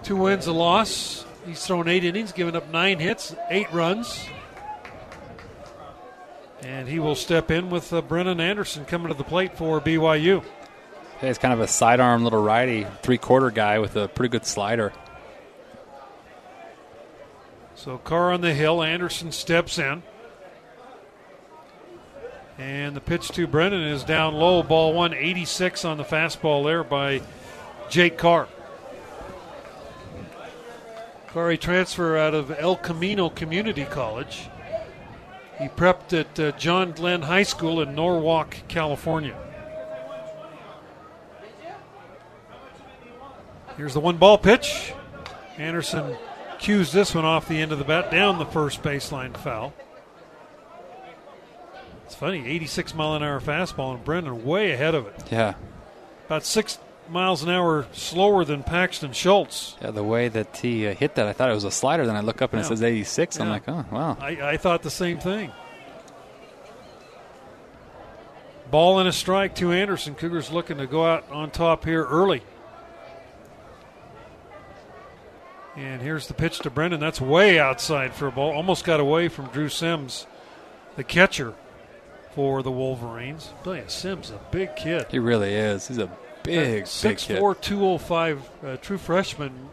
Two 0.03 0.17
wins, 0.17 0.47
a 0.47 0.53
loss. 0.55 1.27
He's 1.45 1.67
thrown 1.67 1.87
eight 1.87 2.03
innings, 2.03 2.33
given 2.33 2.57
up 2.57 2.71
nine 2.71 2.99
hits, 2.99 3.37
eight 3.51 3.71
runs. 3.75 4.25
And 6.63 6.89
he 6.89 6.99
will 6.99 7.15
step 7.15 7.51
in 7.51 7.69
with 7.69 7.93
uh, 7.93 8.01
Brennan 8.01 8.41
Anderson 8.41 8.87
coming 8.87 9.09
to 9.09 9.15
the 9.15 9.23
plate 9.23 9.55
for 9.59 9.83
BYU. 9.83 10.43
Hey, 11.19 11.29
it's 11.29 11.39
kind 11.39 11.53
of 11.53 11.61
a 11.61 11.69
sidearm 11.69 12.25
little 12.25 12.43
righty, 12.43 12.87
three 13.03 13.19
quarter 13.19 13.51
guy 13.51 13.81
with 13.81 13.97
a 13.97 14.09
pretty 14.09 14.31
good 14.31 14.47
slider. 14.47 14.95
So 17.75 17.99
Carr 17.99 18.33
on 18.33 18.41
the 18.41 18.55
hill. 18.55 18.83
Anderson 18.83 19.31
steps 19.31 19.79
in. 19.79 20.03
And 22.59 22.95
the 22.95 23.01
pitch 23.01 23.29
to 23.31 23.47
Brennan 23.47 23.83
is 23.83 24.05
down 24.05 24.35
low. 24.35 24.63
Ball 24.63 24.93
186 24.93 25.85
on 25.85 25.97
the 25.97 26.05
fastball 26.05 26.65
there 26.65 26.85
by 26.85 27.21
Jake 27.91 28.17
Carr. 28.17 28.49
Carr, 31.27 31.51
a 31.51 31.57
transfer 31.57 32.17
out 32.17 32.33
of 32.33 32.53
El 32.53 32.77
Camino 32.77 33.29
Community 33.29 33.85
College. 33.85 34.49
He 35.59 35.67
prepped 35.67 36.13
at 36.19 36.39
uh, 36.39 36.53
John 36.53 36.93
Glenn 36.93 37.23
High 37.23 37.43
School 37.43 37.81
in 37.81 37.95
Norwalk, 37.95 38.57
California. 38.69 39.37
Here's 43.77 43.95
the 43.95 44.01
one 44.01 44.17
ball 44.17 44.39
pitch. 44.39 44.93
Anderson 45.59 46.17
cues 46.61 46.93
this 46.93 47.15
one 47.15 47.25
off 47.25 47.49
the 47.49 47.61
end 47.61 47.73
of 47.73 47.79
the 47.79 47.85
bat 47.85 48.11
down 48.11 48.39
the 48.39 48.47
first 48.47 48.83
baseline 48.83 49.37
foul. 49.37 49.73
It's 52.15 52.21
funny, 52.21 52.47
86 52.47 52.95
mile 52.95 53.15
an 53.17 53.25
hour 53.25 53.41
fastball, 53.41 53.93
and 53.93 54.05
Brendan 54.05 54.45
way 54.45 54.71
ahead 54.71 54.95
of 54.95 55.09
it. 55.09 55.21
Yeah. 55.33 55.55
About 56.27 56.45
six 56.45 56.79
miles 57.09 57.43
an 57.43 57.49
hour 57.51 57.89
slower 57.91 58.45
than 58.45 58.63
Paxton 58.63 59.13
Schultz. 59.13 59.77
Yeah, 59.83 59.91
the 59.91 60.05
way 60.05 60.29
that 60.29 60.59
he 60.59 60.87
uh, 60.87 60.95
hit 60.95 61.17
that, 61.17 61.27
I 61.27 61.33
thought 61.33 61.51
it 61.51 61.55
was 61.55 61.65
a 61.65 61.73
slider. 61.73 62.07
Then 62.07 62.15
I 62.15 62.21
look 62.21 62.41
up 62.41 62.53
and 62.53 62.61
Yeah. 62.61 62.67
it 62.67 62.69
says 62.69 62.85
86. 62.85 63.41
I'm 63.41 63.49
like, 63.49 63.69
oh, 63.69 63.85
wow. 63.91 64.17
I, 64.21 64.51
I 64.51 64.57
thought 64.59 64.83
the 64.85 64.93
same 64.93 65.19
thing. 65.19 65.51
Ball 68.71 69.01
and 69.01 69.09
a 69.09 69.13
strike 69.13 69.57
to 69.57 69.73
Anderson. 69.73 70.15
Cougars 70.15 70.53
looking 70.53 70.79
to 70.79 70.87
go 70.87 71.05
out 71.05 71.29
on 71.33 71.51
top 71.51 71.85
here 71.85 72.05
early. 72.05 72.45
And 75.77 76.01
here's 76.01 76.29
the 76.29 76.35
pitch 76.35 76.61
to 76.61 76.71
Brendan. 76.71 77.01
That's 77.01 77.21
way 77.21 77.59
outside 77.59 78.15
for 78.15 78.29
a 78.29 78.31
ball. 78.31 78.53
Almost 78.53 78.85
got 78.85 79.01
away 79.01 79.27
from 79.27 79.47
Drew 79.47 79.69
Sims, 79.69 80.29
the 80.95 81.03
catcher 81.03 81.55
for 82.35 82.63
the 82.63 82.71
Wolverines. 82.71 83.53
Tell 83.63 83.89
Sims 83.89 84.31
a 84.31 84.41
big 84.51 84.75
kid. 84.77 85.07
He 85.11 85.19
really 85.19 85.55
is. 85.55 85.89
He's 85.89 85.99
a 85.99 86.11
big, 86.43 86.83
big 86.83 86.87
Six 86.87 87.25
kid. 87.25 87.39
four 87.39 87.55
two 87.55 87.85
oh 87.85 87.99
five, 87.99 88.49
uh, 88.65 88.77
true 88.79 88.99
freshman, 88.99 89.71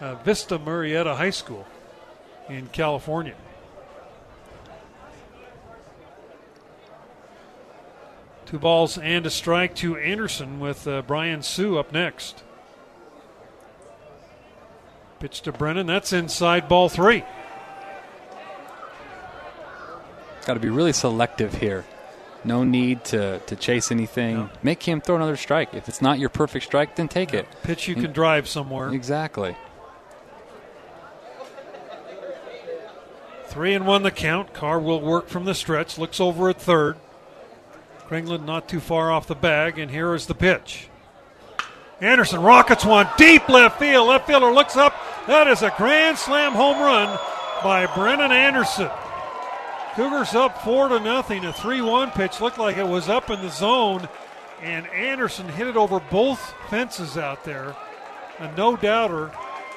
uh, 0.00 0.16
Vista 0.16 0.58
Murrieta 0.58 1.16
High 1.16 1.30
School 1.30 1.66
in 2.48 2.66
California. 2.68 3.34
Two 8.46 8.58
balls 8.58 8.98
and 8.98 9.24
a 9.26 9.30
strike 9.30 9.76
to 9.76 9.96
Anderson 9.96 10.58
with 10.58 10.86
uh, 10.86 11.02
Brian 11.02 11.40
Sue 11.42 11.78
up 11.78 11.92
next. 11.92 12.42
Pitch 15.20 15.40
to 15.42 15.52
Brennan. 15.52 15.86
That's 15.86 16.12
inside 16.12 16.68
ball 16.68 16.88
three. 16.88 17.24
Got 20.50 20.54
to 20.54 20.60
be 20.60 20.68
really 20.68 20.92
selective 20.92 21.54
here. 21.54 21.84
No 22.42 22.64
need 22.64 23.04
to, 23.04 23.38
to 23.38 23.54
chase 23.54 23.92
anything. 23.92 24.34
No. 24.34 24.50
Make 24.64 24.82
him 24.82 25.00
throw 25.00 25.14
another 25.14 25.36
strike. 25.36 25.74
If 25.74 25.88
it's 25.88 26.02
not 26.02 26.18
your 26.18 26.28
perfect 26.28 26.64
strike, 26.64 26.96
then 26.96 27.06
take 27.06 27.32
it. 27.32 27.46
Pitch 27.62 27.86
you 27.86 27.94
can 27.94 28.10
drive 28.10 28.48
somewhere. 28.48 28.92
Exactly. 28.92 29.54
Three 33.46 33.74
and 33.74 33.86
one 33.86 34.02
the 34.02 34.10
count. 34.10 34.52
Carr 34.52 34.80
will 34.80 35.00
work 35.00 35.28
from 35.28 35.44
the 35.44 35.54
stretch. 35.54 35.98
Looks 35.98 36.18
over 36.18 36.50
at 36.50 36.60
third. 36.60 36.96
Kringlen 38.08 38.44
not 38.44 38.68
too 38.68 38.80
far 38.80 39.12
off 39.12 39.28
the 39.28 39.36
bag, 39.36 39.78
and 39.78 39.88
here 39.88 40.16
is 40.16 40.26
the 40.26 40.34
pitch. 40.34 40.88
Anderson 42.00 42.42
rockets 42.42 42.84
one 42.84 43.08
deep 43.16 43.48
left 43.48 43.78
field. 43.78 44.08
Left 44.08 44.26
fielder 44.26 44.50
looks 44.50 44.76
up. 44.76 44.96
That 45.28 45.46
is 45.46 45.62
a 45.62 45.72
grand 45.76 46.18
slam 46.18 46.54
home 46.54 46.80
run 46.80 47.16
by 47.62 47.86
Brennan 47.94 48.32
Anderson. 48.32 48.90
Cougars 49.94 50.34
up 50.34 50.62
four 50.62 50.88
to 50.88 51.00
nothing. 51.00 51.44
A 51.44 51.52
three-one 51.52 52.10
pitch 52.12 52.40
looked 52.40 52.58
like 52.58 52.76
it 52.76 52.86
was 52.86 53.08
up 53.08 53.28
in 53.28 53.40
the 53.42 53.50
zone, 53.50 54.08
and 54.62 54.86
Anderson 54.88 55.48
hit 55.48 55.66
it 55.66 55.76
over 55.76 56.00
both 56.10 56.54
fences 56.68 57.18
out 57.18 57.44
there. 57.44 57.74
A 58.38 58.54
no 58.56 58.76
doubter, 58.76 59.32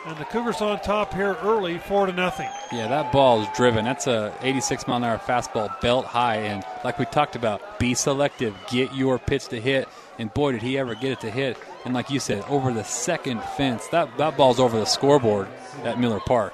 and 0.05 0.16
the 0.18 0.26
Cougars 0.26 0.61
on 0.61 0.80
top 0.82 1.14
here 1.14 1.36
early, 1.41 1.80
four 1.80 2.05
to 2.05 2.14
nothing. 2.14 2.49
Yeah, 2.72 2.88
that 2.89 3.11
ball 3.11 3.41
is 3.41 3.47
driven. 3.55 3.86
That's 3.86 4.05
a 4.05 4.34
86 4.41 4.88
mile 4.88 4.97
an 4.97 5.03
hour 5.03 5.18
fastball, 5.18 5.80
belt 5.82 6.05
high, 6.05 6.38
and 6.38 6.64
like 6.84 6.99
we 6.99 7.05
talked 7.05 7.36
about, 7.36 7.80
be 7.80 7.95
selective. 7.95 8.55
Get 8.70 8.93
your 8.93 9.18
pitch 9.18 9.47
to 9.47 9.59
hit, 9.59 9.89
and 10.20 10.32
boy, 10.34 10.51
did 10.53 10.61
he 10.61 10.78
ever 10.78 10.93
get 10.93 11.14
it 11.14 11.22
to 11.22 11.32
hit! 11.32 11.57
And 11.86 11.93
like 11.93 12.11
you 12.11 12.20
said, 12.20 12.43
over 12.47 12.72
the 12.72 12.84
second 12.84 13.41
fence. 13.57 13.88
That 13.88 14.16
that 14.18 14.38
ball's 14.38 14.59
over 14.59 14.78
the 14.78 14.86
scoreboard 14.86 15.47
at 15.84 15.99
Miller 15.99 16.20
Park. 16.20 16.53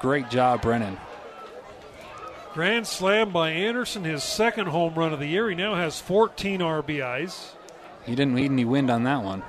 Great 0.00 0.28
job, 0.28 0.62
Brennan. 0.62 0.98
Grand 2.52 2.86
slam 2.86 3.30
by 3.30 3.50
Anderson, 3.50 4.02
his 4.04 4.24
second 4.24 4.66
home 4.68 4.94
run 4.94 5.12
of 5.12 5.20
the 5.20 5.26
year. 5.26 5.48
He 5.48 5.54
now 5.54 5.76
has 5.76 6.00
14 6.00 6.60
RBIs. 6.60 7.50
He 8.04 8.14
didn't 8.14 8.34
need 8.34 8.50
any 8.50 8.64
wind 8.64 8.90
on 8.90 9.04
that 9.04 9.22
one. 9.22 9.44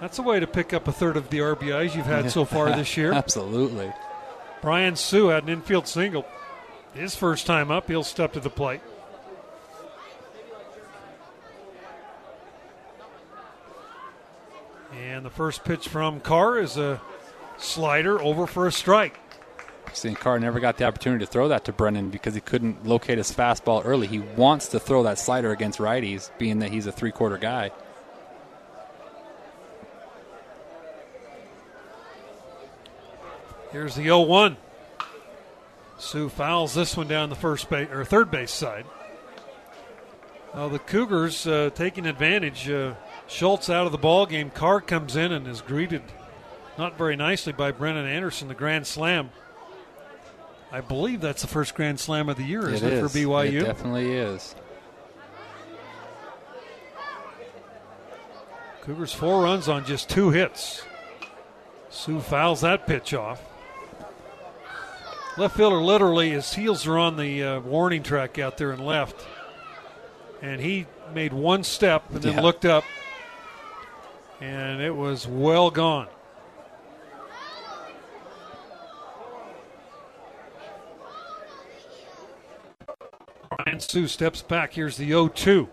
That's 0.00 0.18
a 0.18 0.22
way 0.22 0.40
to 0.40 0.46
pick 0.46 0.74
up 0.74 0.86
a 0.86 0.92
third 0.92 1.16
of 1.16 1.30
the 1.30 1.38
RBIs 1.38 1.94
you've 1.94 2.04
had 2.04 2.30
so 2.30 2.44
far 2.44 2.70
this 2.76 2.96
year. 2.96 3.12
Absolutely. 3.12 3.92
Brian 4.60 4.96
Sue 4.96 5.28
had 5.28 5.44
an 5.44 5.48
infield 5.48 5.86
single. 5.86 6.26
His 6.92 7.14
first 7.14 7.46
time 7.46 7.70
up, 7.70 7.88
he'll 7.88 8.04
step 8.04 8.32
to 8.34 8.40
the 8.40 8.50
plate. 8.50 8.80
And 14.92 15.24
the 15.24 15.30
first 15.30 15.64
pitch 15.64 15.88
from 15.88 16.20
Carr 16.20 16.58
is 16.58 16.76
a 16.76 17.00
slider 17.56 18.20
over 18.20 18.46
for 18.46 18.66
a 18.66 18.72
strike. 18.72 19.18
St. 19.92 20.18
Carr 20.18 20.38
never 20.38 20.58
got 20.60 20.76
the 20.76 20.84
opportunity 20.84 21.24
to 21.24 21.30
throw 21.30 21.48
that 21.48 21.64
to 21.66 21.72
Brennan 21.72 22.10
because 22.10 22.34
he 22.34 22.40
couldn't 22.40 22.86
locate 22.86 23.18
his 23.18 23.30
fastball 23.32 23.82
early. 23.84 24.06
He 24.06 24.18
wants 24.18 24.68
to 24.68 24.80
throw 24.80 25.02
that 25.04 25.18
slider 25.18 25.52
against 25.52 25.78
righties, 25.78 26.30
being 26.38 26.58
that 26.60 26.70
he's 26.70 26.86
a 26.86 26.92
three 26.92 27.12
quarter 27.12 27.38
guy. 27.38 27.70
Here's 33.70 33.94
the 33.96 34.04
0 34.04 34.20
1. 34.20 34.56
Sue 35.98 36.28
fouls 36.28 36.74
this 36.74 36.96
one 36.96 37.08
down 37.08 37.28
the 37.28 37.36
first 37.36 37.68
base 37.68 37.88
or 37.90 38.04
third 38.04 38.30
base 38.30 38.52
side. 38.52 38.86
Now 40.54 40.68
the 40.68 40.78
Cougars 40.78 41.46
uh, 41.46 41.70
taking 41.74 42.06
advantage. 42.06 42.68
Uh, 42.68 42.94
Schultz 43.26 43.70
out 43.70 43.86
of 43.86 43.92
the 43.92 43.98
ball 43.98 44.26
game. 44.26 44.50
Carr 44.50 44.80
comes 44.80 45.16
in 45.16 45.32
and 45.32 45.46
is 45.46 45.60
greeted 45.60 46.02
not 46.76 46.98
very 46.98 47.16
nicely 47.16 47.52
by 47.52 47.70
Brennan 47.72 48.06
Anderson, 48.06 48.48
the 48.48 48.54
grand 48.54 48.86
slam. 48.86 49.30
I 50.74 50.80
believe 50.80 51.20
that's 51.20 51.40
the 51.40 51.46
first 51.46 51.76
grand 51.76 52.00
slam 52.00 52.28
of 52.28 52.36
the 52.36 52.42
year, 52.42 52.68
isn't 52.68 52.84
it, 52.88 52.94
is. 52.94 53.12
for 53.12 53.16
BYU? 53.16 53.60
It 53.60 53.64
definitely 53.64 54.10
is. 54.10 54.56
Cougars 58.80 59.12
four 59.12 59.44
runs 59.44 59.68
on 59.68 59.84
just 59.84 60.10
two 60.10 60.30
hits. 60.30 60.82
Sue 61.90 62.18
fouls 62.18 62.62
that 62.62 62.88
pitch 62.88 63.14
off. 63.14 63.40
Left 65.38 65.56
fielder 65.56 65.76
literally, 65.76 66.30
his 66.30 66.52
heels 66.54 66.88
are 66.88 66.98
on 66.98 67.16
the 67.18 67.40
uh, 67.44 67.60
warning 67.60 68.02
track 68.02 68.40
out 68.40 68.58
there 68.58 68.72
and 68.72 68.84
left. 68.84 69.24
And 70.42 70.60
he 70.60 70.86
made 71.14 71.32
one 71.32 71.62
step 71.62 72.02
and 72.12 72.20
then 72.20 72.32
Yeah. 72.34 72.40
looked 72.40 72.64
up, 72.64 72.82
and 74.40 74.82
it 74.82 74.96
was 74.96 75.24
well 75.24 75.70
gone. 75.70 76.08
Brian 83.64 83.80
Sue 83.80 84.06
steps 84.06 84.42
back. 84.42 84.74
Here's 84.74 84.98
the 84.98 85.08
0 85.08 85.28
2. 85.28 85.68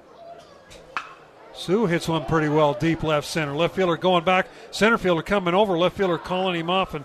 Sue 1.53 1.85
hits 1.87 2.07
one 2.07 2.25
pretty 2.25 2.47
well 2.47 2.73
deep 2.73 3.03
left 3.03 3.27
center. 3.27 3.53
Left 3.53 3.75
fielder 3.75 3.97
going 3.97 4.23
back. 4.23 4.47
Center 4.71 4.97
fielder 4.97 5.21
coming 5.21 5.53
over. 5.53 5.77
Left 5.77 5.97
fielder 5.97 6.17
calling 6.17 6.57
him 6.57 6.69
off 6.69 6.93
and 6.93 7.03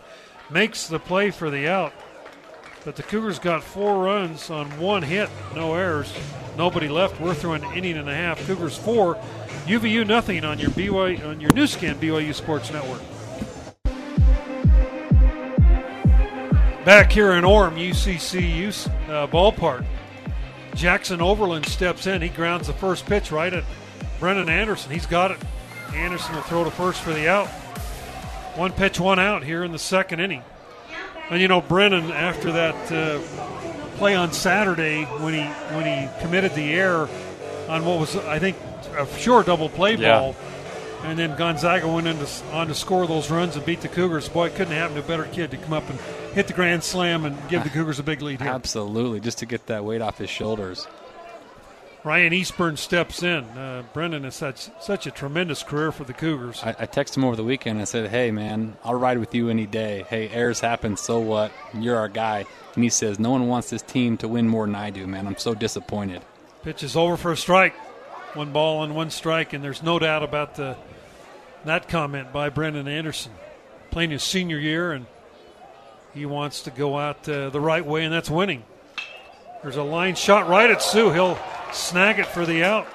makes 0.49 0.87
the 0.87 1.01
play 1.01 1.31
for 1.31 1.51
the 1.51 1.69
out. 1.69 1.93
But 2.85 2.95
the 2.95 3.03
Cougars 3.03 3.41
got 3.41 3.65
four 3.65 4.05
runs 4.05 4.49
on 4.49 4.79
one 4.79 5.03
hit, 5.03 5.29
no 5.57 5.75
errors, 5.75 6.13
nobody 6.57 6.87
left. 6.87 7.21
We're 7.21 7.35
through 7.35 7.55
an 7.55 7.65
inning 7.77 7.97
and 7.97 8.09
a 8.09 8.15
half. 8.15 8.47
Cougars 8.47 8.79
four, 8.79 9.17
UVU 9.67 10.07
nothing 10.07 10.45
on 10.45 10.61
your 10.61 10.71
BYU 10.71 11.27
on 11.27 11.41
your 11.41 11.53
Nu 11.53 11.67
Skin 11.67 11.97
BYU 11.97 12.33
Sports 12.33 12.71
Network. 12.71 13.03
Back 16.85 17.11
here 17.11 17.33
in 17.33 17.43
Orem, 17.43 17.75
UCC 17.75 18.89
uh, 19.09 19.27
ballpark. 19.27 19.85
Jackson 20.77 21.21
Overland 21.21 21.67
steps 21.67 22.07
in. 22.07 22.23
He 22.23 22.29
grounds 22.29 22.67
the 22.67 22.73
first 22.75 23.07
pitch 23.07 23.33
right 23.33 23.53
at 23.53 23.65
Brennan 24.21 24.49
Anderson. 24.49 24.93
He's 24.93 25.07
got 25.07 25.31
it. 25.31 25.39
Anderson 25.95 26.35
will 26.35 26.43
throw 26.43 26.65
to 26.65 26.71
first 26.71 27.01
for 27.01 27.13
the 27.13 27.29
out. 27.29 27.49
One 28.57 28.73
pitch, 28.73 29.01
one 29.01 29.19
out 29.19 29.43
here 29.43 29.65
in 29.65 29.73
the 29.73 29.79
second 29.79 30.21
inning. 30.21 30.43
And 31.31 31.41
you 31.41 31.49
know, 31.49 31.61
Brennan, 31.61 32.11
after 32.13 32.53
that 32.53 32.93
uh, 32.93 33.97
play 33.97 34.15
on 34.15 34.33
Saturday, 34.33 35.05
when 35.05 35.35
he 35.35 35.43
when 35.75 35.85
he 35.85 36.09
committed 36.23 36.55
the 36.55 36.73
error 36.73 37.09
on 37.69 37.85
what 37.85 37.99
was 37.99 38.15
I 38.17 38.39
think 38.39 38.57
a 38.97 39.07
sure 39.19 39.43
double 39.43 39.69
play 39.69 39.95
Yeah. 39.97 40.19
ball, 40.21 40.37
and 41.03 41.19
then 41.19 41.37
Gonzaga 41.37 41.87
went 41.89 42.07
into, 42.07 42.27
on 42.53 42.69
to 42.69 42.75
score 42.75 43.07
those 43.07 43.31
runs 43.31 43.57
and 43.57 43.65
beat 43.65 43.81
the 43.81 43.89
Cougars. 43.89 44.29
Boy, 44.29 44.47
it 44.47 44.55
couldn't 44.55 44.75
happen 44.75 44.97
to 44.97 45.03
a 45.03 45.07
better 45.07 45.25
kid 45.25 45.51
to 45.53 45.57
come 45.57 45.73
up 45.73 45.89
and 45.89 45.99
hit 46.35 46.47
the 46.47 46.53
grand 46.53 46.83
slam 46.83 47.25
and 47.25 47.37
give 47.49 47.65
the 47.65 47.71
Cougars 47.77 47.99
a 47.99 48.03
big 48.03 48.23
lead 48.23 48.41
here. 48.41 48.51
Absolutely, 48.51 49.21
just 49.21 49.39
to 49.39 49.47
get 49.47 49.67
that 49.67 49.85
weight 49.85 50.01
off 50.01 50.19
his 50.19 50.31
shoulders. 50.31 50.87
Ryan 52.07 52.33
Eastburn 52.33 52.79
steps 52.79 53.25
in. 53.25 53.43
Uh, 53.45 53.83
Brendan 53.93 54.23
has 54.23 54.37
such 54.37 54.69
such 54.81 55.09
a 55.09 55.11
tremendous 55.11 55.65
career 55.65 55.91
for 55.91 56.05
the 56.05 56.13
Cougars. 56.13 56.63
I, 56.63 56.71
I 56.71 56.87
texted 56.87 57.17
him 57.17 57.25
over 57.25 57.35
the 57.35 57.43
weekend 57.43 57.79
and 57.79 57.83
I 57.83 57.85
said, 57.85 58.11
"Hey, 58.11 58.31
man, 58.31 58.77
I'll 58.85 58.95
ride 58.95 59.19
with 59.19 59.35
you 59.35 59.49
any 59.49 59.67
day. 59.67 60.05
Hey, 60.09 60.29
errors 60.29 60.61
happen, 60.61 60.97
so 60.97 61.19
what? 61.19 61.51
You're 61.75 61.97
our 61.97 62.09
guy." 62.09 62.47
And 62.77 62.85
he 62.85 62.91
says, 62.91 63.19
"No 63.19 63.31
one 63.31 63.49
wants 63.49 63.71
this 63.71 63.83
team 63.83 64.17
to 64.19 64.29
win 64.29 64.47
more 64.47 64.67
than 64.67 64.77
I 64.77 64.91
do, 64.91 65.05
man. 65.09 65.27
I'm 65.27 65.37
so 65.37 65.53
disappointed." 65.53 66.23
Pitch 66.63 66.85
is 66.85 66.95
over 66.95 67.17
for 67.17 67.33
a 67.33 67.37
strike. 67.37 67.75
One 68.37 68.53
ball 68.53 68.85
and 68.85 68.95
one 68.95 69.11
strike, 69.11 69.53
and 69.55 69.65
there's 69.65 69.83
no 69.83 69.99
doubt 69.99 70.23
about 70.23 70.57
the 70.57 70.77
that 71.65 71.89
comment 71.89 72.33
by 72.33 72.51
Brendan 72.51 72.87
Anderson. 72.87 73.33
Playing 73.91 74.11
his 74.11 74.23
senior 74.23 74.59
year, 74.59 74.93
and 74.93 75.07
he 76.13 76.27
wants 76.27 76.63
to 76.63 76.71
go 76.71 76.99
out 76.99 77.29
uh, 77.29 77.51
the 77.51 77.61
right 77.61 77.85
way, 77.85 78.05
and 78.05 78.13
that's 78.13 78.31
winning. 78.31 78.63
There's 79.63 79.77
a 79.77 79.83
line 79.83 80.15
shot 80.15 80.49
right 80.49 80.71
at 80.71 80.83
Sue. 80.83 81.11
He'll 81.11 81.39
snag 81.73 82.19
it 82.19 82.27
for 82.27 82.45
the 82.45 82.63
out. 82.63 82.87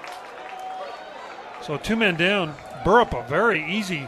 So 1.64 1.78
two 1.78 1.96
men 1.96 2.16
down. 2.16 2.54
Burrup 2.86 3.14
a 3.14 3.28
very 3.28 3.70
easy 3.74 4.08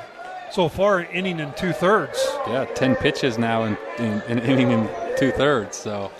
so 0.51 0.69
far 0.69 1.01
inning 1.01 1.39
in 1.39 1.51
two 1.53 1.73
thirds. 1.73 2.23
Yeah, 2.47 2.65
ten 2.75 2.95
pitches 2.95 3.37
now 3.37 3.63
in 3.63 3.77
in, 3.97 4.21
in 4.23 4.39
inning 4.39 4.71
and 4.71 5.17
two 5.17 5.31
thirds. 5.31 5.77
So 5.77 6.11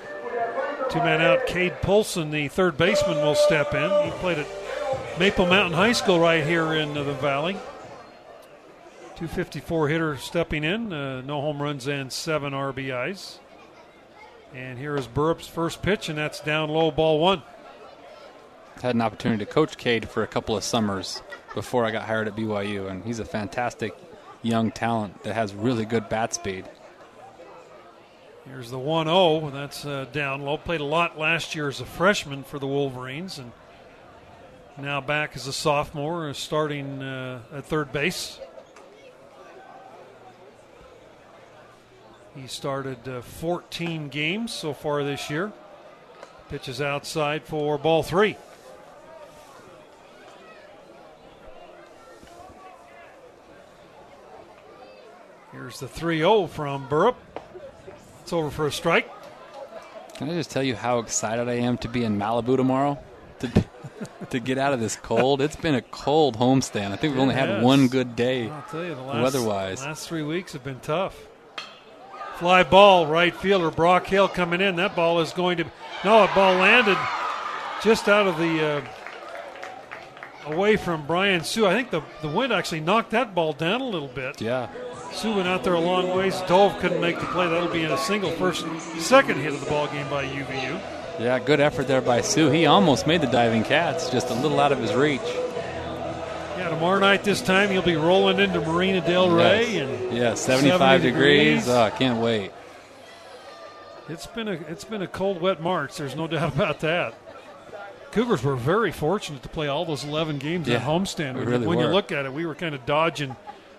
Two 0.94 1.00
men 1.00 1.22
out. 1.22 1.48
Cade 1.48 1.82
Polson, 1.82 2.30
the 2.30 2.48
third 2.50 2.78
baseman, 2.78 3.18
will 3.18 3.34
step 3.34 3.74
in. 3.74 3.90
He 4.06 4.12
played 4.20 4.38
at 4.38 4.46
Maple 5.20 5.46
Mountain 5.46 5.74
High 5.74 5.92
School 5.92 6.20
right 6.20 6.44
here 6.44 6.74
in 6.74 6.98
uh, 6.98 7.04
the 7.04 7.14
Valley. 7.14 7.54
254 9.16 9.88
hitter 9.88 10.18
stepping 10.18 10.64
in. 10.64 10.92
Uh, 10.92 11.22
no 11.22 11.40
home 11.40 11.62
runs 11.62 11.88
and 11.88 12.12
seven 12.12 12.52
RBIs. 12.52 13.38
And 14.56 14.80
here 14.80 14.96
is 14.96 15.06
Burrup's 15.06 15.48
first 15.48 15.84
pitch, 15.84 16.10
and 16.10 16.18
that's 16.18 16.40
down 16.40 16.70
low, 16.70 16.90
ball 16.90 17.20
one. 17.20 17.44
had 18.82 18.96
an 18.96 19.02
opportunity 19.02 19.46
to 19.46 19.52
coach 19.52 19.78
Cade 19.78 20.10
for 20.10 20.24
a 20.24 20.28
couple 20.28 20.58
of 20.58 20.64
summers 20.64 21.22
before 21.54 21.86
I 21.86 21.92
got 21.92 22.08
hired 22.08 22.28
at 22.28 22.36
BYU, 22.36 22.90
and 22.90 23.04
he's 23.06 23.20
a 23.20 23.26
fantastic 23.26 23.96
young 24.42 24.72
talent 24.72 25.22
that 25.24 25.36
has 25.36 25.54
really 25.54 25.86
good 25.86 26.10
bat 26.10 26.34
speed. 26.34 26.66
Here's 28.46 28.72
the 28.72 28.80
1 28.80 29.06
0, 29.06 29.46
and 29.46 29.56
that's 29.56 29.86
uh, 29.86 30.08
down 30.12 30.42
low. 30.42 30.58
Played 30.58 30.82
a 30.82 30.86
lot 30.86 31.20
last 31.20 31.54
year 31.54 31.68
as 31.68 31.80
a 31.82 31.86
freshman 31.86 32.44
for 32.44 32.58
the 32.58 32.68
Wolverines, 32.68 33.38
and 33.38 33.52
now 34.78 35.02
back 35.02 35.36
as 35.36 35.48
a 35.48 35.54
sophomore, 35.54 36.34
starting 36.34 37.02
uh, 37.02 37.42
at 37.54 37.66
third 37.66 37.92
base. 37.92 38.40
He 42.36 42.48
started 42.48 43.08
uh, 43.08 43.22
14 43.22 44.10
games 44.10 44.52
so 44.52 44.74
far 44.74 45.04
this 45.04 45.30
year. 45.30 45.52
Pitches 46.50 46.82
outside 46.82 47.44
for 47.44 47.78
ball 47.78 48.04
three. 48.04 48.38
Here's 55.52 55.80
the 55.80 55.88
3 55.88 56.18
0 56.18 56.48
from 56.48 56.88
Burrup. 56.88 57.16
It's 58.22 58.34
over 58.34 58.50
for 58.50 58.66
a 58.66 58.72
strike. 58.72 59.08
Can 60.16 60.30
I 60.30 60.34
just 60.34 60.50
tell 60.50 60.64
you 60.64 60.76
how 60.76 61.00
excited 61.00 61.48
I 61.48 61.54
am 61.54 61.78
to 61.80 61.88
be 61.88 62.04
in 62.04 62.18
Malibu 62.18 62.58
tomorrow? 62.58 62.98
To, 63.40 63.66
to 64.30 64.40
get 64.40 64.58
out 64.58 64.74
of 64.74 64.80
this 64.80 64.96
cold. 64.96 65.42
It's 65.42 65.56
been 65.56 65.76
a 65.76 65.82
cold 65.82 66.38
homestand. 66.38 66.92
I 66.92 66.96
think 66.96 67.14
we've 67.14 67.22
only 67.22 67.36
had 67.36 67.62
one 67.64 67.88
good 67.88 68.16
day. 68.16 68.50
I'll 68.50 68.64
tell 68.70 68.84
you, 68.84 68.96
the 68.96 69.02
last, 69.02 69.24
Weather-wise. 69.24 69.82
last 69.84 70.08
three 70.08 70.24
weeks 70.24 70.54
have 70.54 70.64
been 70.64 70.80
tough. 70.80 71.28
Fly 72.38 72.64
ball, 72.64 73.06
right 73.08 73.36
fielder 73.36 73.70
Brock 73.72 74.08
Hale 74.08 74.28
coming 74.28 74.60
in. 74.60 74.76
That 74.78 74.96
ball 74.96 75.20
is 75.22 75.32
going 75.32 75.58
to 75.58 75.66
no, 76.04 76.24
a 76.24 76.28
ball 76.36 76.56
landed 76.56 76.98
just 77.82 78.10
out 78.10 78.28
of 78.28 78.38
the 78.38 78.66
uh, 80.48 80.52
away 80.52 80.76
from 80.76 81.06
Brian 81.06 81.44
Sue. 81.44 81.66
I 81.66 81.74
think 81.74 81.92
the 81.92 82.02
the 82.22 82.28
wind 82.28 82.52
actually 82.52 82.82
knocked 82.82 83.12
that 83.12 83.34
ball 83.36 83.54
down 83.54 83.82
a 83.82 83.86
little 83.86 84.08
bit. 84.08 84.42
Yeah. 84.42 84.68
Sue 85.14 85.36
went 85.36 85.48
out 85.48 85.64
there 85.64 85.76
a 85.76 85.80
long 85.80 86.18
ways. 86.18 86.42
Dove 86.48 86.78
couldn't 86.80 87.00
make 87.00 87.20
the 87.20 87.26
play. 87.28 87.48
That'll 87.48 87.72
be 87.72 87.84
in 87.84 87.92
a 87.92 87.98
single 87.98 88.32
first, 88.32 88.66
second 89.00 89.38
hit 89.40 89.54
of 89.54 89.60
the 89.60 89.70
ball 89.70 89.88
game 89.88 90.10
by 90.10 90.26
UVU. 90.26 90.82
Yeah, 91.20 91.40
good 91.40 91.60
effort 91.60 91.88
there 91.88 92.02
by 92.02 92.22
Sue. 92.22 92.50
He 92.50 92.66
almost 92.66 93.06
made 93.06 93.22
the 93.22 93.28
diving 93.28 93.64
cats, 93.64 94.10
just 94.10 94.30
a 94.30 94.34
little 94.34 94.60
out 94.60 94.72
of 94.72 94.80
his 94.80 94.94
reach. 94.94 95.22
Yeah, 96.58 96.70
tomorrow 96.70 97.00
night 97.00 97.24
this 97.24 97.42
time 97.42 97.70
he'll 97.70 97.82
be 97.82 97.96
rolling 97.96 98.40
into 98.40 98.60
Marina 98.62 99.02
Del 99.02 99.30
Rey, 99.30 99.74
yes. 99.74 99.90
and 99.90 100.18
yeah, 100.18 100.34
75 100.34 100.80
70 101.02 101.04
degrees. 101.12 101.48
degrees. 101.66 101.70
Oh, 101.70 101.92
can't 101.98 102.20
wait. 102.20 102.52
It's 104.10 104.28
been 104.28 104.48
a 104.48 104.54
it's 104.54 104.84
been 104.84 105.02
a 105.02 105.08
cold, 105.08 105.40
wet 105.40 105.62
March. 105.62 105.96
There's 105.98 106.16
no 106.16 106.28
doubt 106.28 106.54
about 106.54 106.80
that. 106.82 107.14
Cougars 108.12 108.44
were 108.44 108.56
very 108.56 108.92
fortunate 108.92 109.42
to 109.42 109.50
play 109.50 109.68
all 109.68 109.86
those 109.86 110.04
11 110.04 110.38
games 110.38 110.68
Yeah, 110.68 110.76
at 110.76 110.84
homestand. 110.84 111.36
When, 111.36 111.46
really 111.46 111.68
when 111.68 111.80
you 111.80 111.88
look 111.88 112.12
at 112.12 112.26
it, 112.26 112.34
we 112.34 112.46
were 112.46 112.54
kind 112.54 112.76
of 112.76 112.86
dodging 112.86 113.36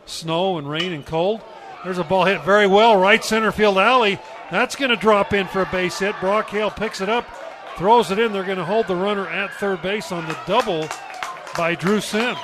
snow 0.07 0.59
and 0.59 0.68
rain 0.68 0.93
and 0.93 1.07
cold. 1.07 1.41
There's 1.85 1.99
a 1.99 2.05
ball 2.05 2.24
hit 2.24 2.43
very 2.43 2.66
well, 2.66 2.97
right 2.97 3.22
center 3.22 3.53
field 3.53 3.76
alley. 3.76 4.18
That's 4.51 4.74
going 4.74 4.91
to 4.91 4.97
drop 4.97 5.32
in 5.35 5.47
for 5.47 5.62
a 5.62 5.68
base 5.70 5.99
hit. 5.99 6.14
Brock 6.18 6.49
Hale 6.49 6.70
picks 6.70 7.01
it 7.01 7.09
up, 7.11 7.26
throws 7.76 8.11
it 8.11 8.18
in. 8.18 8.32
They're 8.32 8.45
going 8.45 8.59
to 8.59 8.64
hold 8.64 8.87
the 8.87 8.97
runner 8.97 9.28
at 9.28 9.53
third 9.55 9.82
base 9.82 10.11
on 10.11 10.26
the 10.26 10.37
double 10.47 10.89
by 11.57 11.74
Drew 11.74 12.01
Sims. 12.01 12.39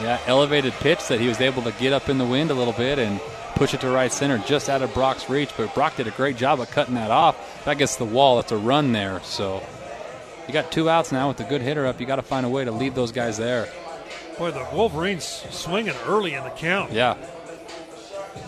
Yeah, 0.00 0.20
elevated 0.26 0.72
pitch 0.74 1.06
that 1.08 1.20
he 1.20 1.28
was 1.28 1.40
able 1.40 1.62
to 1.62 1.72
get 1.72 1.92
up 1.92 2.08
in 2.08 2.18
the 2.18 2.26
wind 2.26 2.50
a 2.50 2.54
little 2.54 2.72
bit 2.72 2.98
and 2.98 3.20
push 3.54 3.72
it 3.72 3.80
to 3.80 3.90
right 3.90 4.12
center 4.12 4.38
just 4.38 4.68
out 4.68 4.82
of 4.82 4.92
Brock's 4.92 5.30
reach. 5.30 5.50
But 5.56 5.72
Brock 5.74 5.96
did 5.96 6.06
a 6.06 6.10
great 6.10 6.36
job 6.36 6.60
of 6.60 6.70
cutting 6.70 6.94
that 6.94 7.10
off. 7.10 7.64
That 7.64 7.78
gets 7.78 7.96
the 7.96 8.04
wall. 8.04 8.36
That's 8.36 8.52
a 8.52 8.58
run 8.58 8.92
there. 8.92 9.20
So 9.22 9.62
you 10.46 10.52
got 10.52 10.70
two 10.70 10.90
outs 10.90 11.12
now 11.12 11.28
with 11.28 11.40
a 11.40 11.44
good 11.44 11.62
hitter 11.62 11.86
up. 11.86 12.00
You 12.00 12.06
got 12.06 12.16
to 12.16 12.22
find 12.22 12.44
a 12.44 12.48
way 12.48 12.64
to 12.64 12.72
leave 12.72 12.94
those 12.94 13.12
guys 13.12 13.38
there. 13.38 13.68
Boy, 14.38 14.50
the 14.50 14.66
Wolverines 14.72 15.24
swinging 15.24 15.94
early 16.04 16.34
in 16.34 16.44
the 16.44 16.50
count. 16.50 16.92
Yeah. 16.92 17.16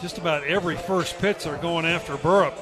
Just 0.01 0.18
about 0.18 0.44
every 0.44 0.76
first 0.76 1.18
pitch 1.18 1.44
they're 1.44 1.57
going 1.57 1.84
after 1.84 2.16
Burrup. 2.16 2.55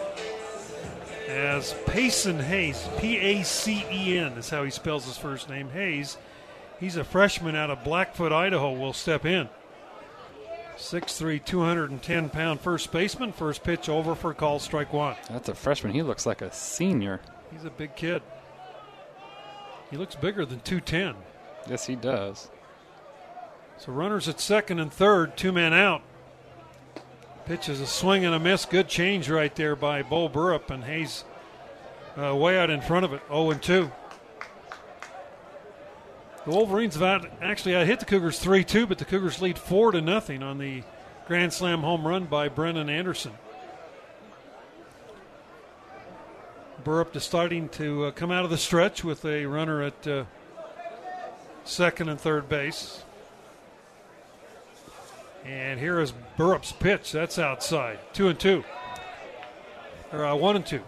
As 1.29 1.75
Pacen 1.87 2.41
Hayes, 2.41 2.89
P 2.99 3.19
A 3.19 3.43
C 3.43 3.85
E 3.91 4.19
N 4.19 4.33
is 4.33 4.49
how 4.49 4.65
he 4.65 4.71
spells 4.71 5.05
his 5.05 5.19
first 5.19 5.49
name, 5.49 5.69
Hayes. 5.71 6.17
He's 6.81 6.97
a 6.97 7.05
freshman 7.05 7.55
out 7.55 7.71
of 7.71 7.85
Blackfoot, 7.85 8.33
Idaho, 8.33 8.73
will 8.73 8.93
step 8.93 9.25
in. 9.25 9.49
6'3, 10.77 11.43
210 11.43 12.29
pound 12.31 12.61
first 12.61 12.93
baseman. 12.93 13.33
First 13.33 13.65
pitch 13.65 13.89
over 13.89 14.15
for 14.15 14.33
call 14.35 14.59
strike 14.59 14.93
one. 14.93 15.17
That's 15.31 15.49
a 15.49 15.55
freshman. 15.55 15.93
He 15.95 16.03
looks 16.03 16.27
like 16.27 16.43
a 16.43 16.53
senior. 16.53 17.21
He's 17.51 17.65
a 17.65 17.71
big 17.71 17.97
kid. 17.97 18.23
He 19.91 19.97
looks 19.97 20.15
bigger 20.15 20.45
than 20.45 20.61
210. 20.61 21.15
Yes, 21.69 21.87
he 21.87 21.97
does. 21.97 22.51
So 23.79 23.93
runners 23.93 24.29
at 24.29 24.41
second 24.41 24.79
and 24.79 24.93
third, 24.93 25.37
two 25.37 25.53
men 25.53 25.73
out. 25.73 26.03
Pitch 27.47 27.69
is 27.69 27.81
a 27.81 27.87
swing 27.87 28.25
and 28.25 28.35
a 28.35 28.41
miss. 28.41 28.65
Good 28.65 28.89
change 28.89 29.31
right 29.31 29.55
there 29.55 29.77
by 29.77 30.03
Bo 30.03 30.29
Burrup, 30.29 30.69
and 30.71 30.83
Hayes 30.83 31.23
uh, 32.21 32.35
way 32.35 32.59
out 32.59 32.71
in 32.71 32.81
front 32.81 33.05
of 33.05 33.13
it, 33.13 33.23
0 33.29 33.53
and 33.53 33.63
2. 33.63 33.93
The 36.45 36.51
Wolverines 36.51 36.97
have 36.97 37.25
actually 37.41 37.77
out 37.77 37.87
hit 37.87 38.01
the 38.01 38.05
Cougars 38.05 38.41
3 38.41 38.65
2, 38.65 38.87
but 38.87 38.99
the 38.99 39.05
Cougars 39.05 39.41
lead 39.41 39.61
4 39.61 39.93
to 39.93 40.01
nothing 40.01 40.43
on 40.43 40.59
the 40.59 40.83
Grand 41.29 41.53
Slam 41.53 41.83
home 41.83 42.05
run 42.05 42.25
by 42.25 42.49
Brennan 42.49 42.89
Anderson. 42.89 43.33
Burrup 46.85 47.21
starting 47.21 47.69
to 47.71 48.07
uh, 48.07 48.11
come 48.11 48.33
out 48.33 48.45
of 48.45 48.51
the 48.51 48.59
stretch 48.59 49.05
with 49.05 49.25
a 49.25 49.47
runner 49.47 49.83
at 49.83 50.07
uh, 50.09 50.25
second 51.63 52.09
and 52.09 52.21
third 52.21 52.49
base. 52.49 53.05
And 55.47 55.79
here 55.79 56.01
is 56.01 56.13
Burrup's 56.37 56.73
pitch. 56.73 57.13
That's 57.13 57.39
outside. 57.39 58.01
Two 58.13 58.29
and 58.29 58.39
two. 58.39 58.65
Or 60.13 60.25
uh, 60.25 60.35
one 60.35 60.57
and 60.57 60.67
two. 60.67 60.83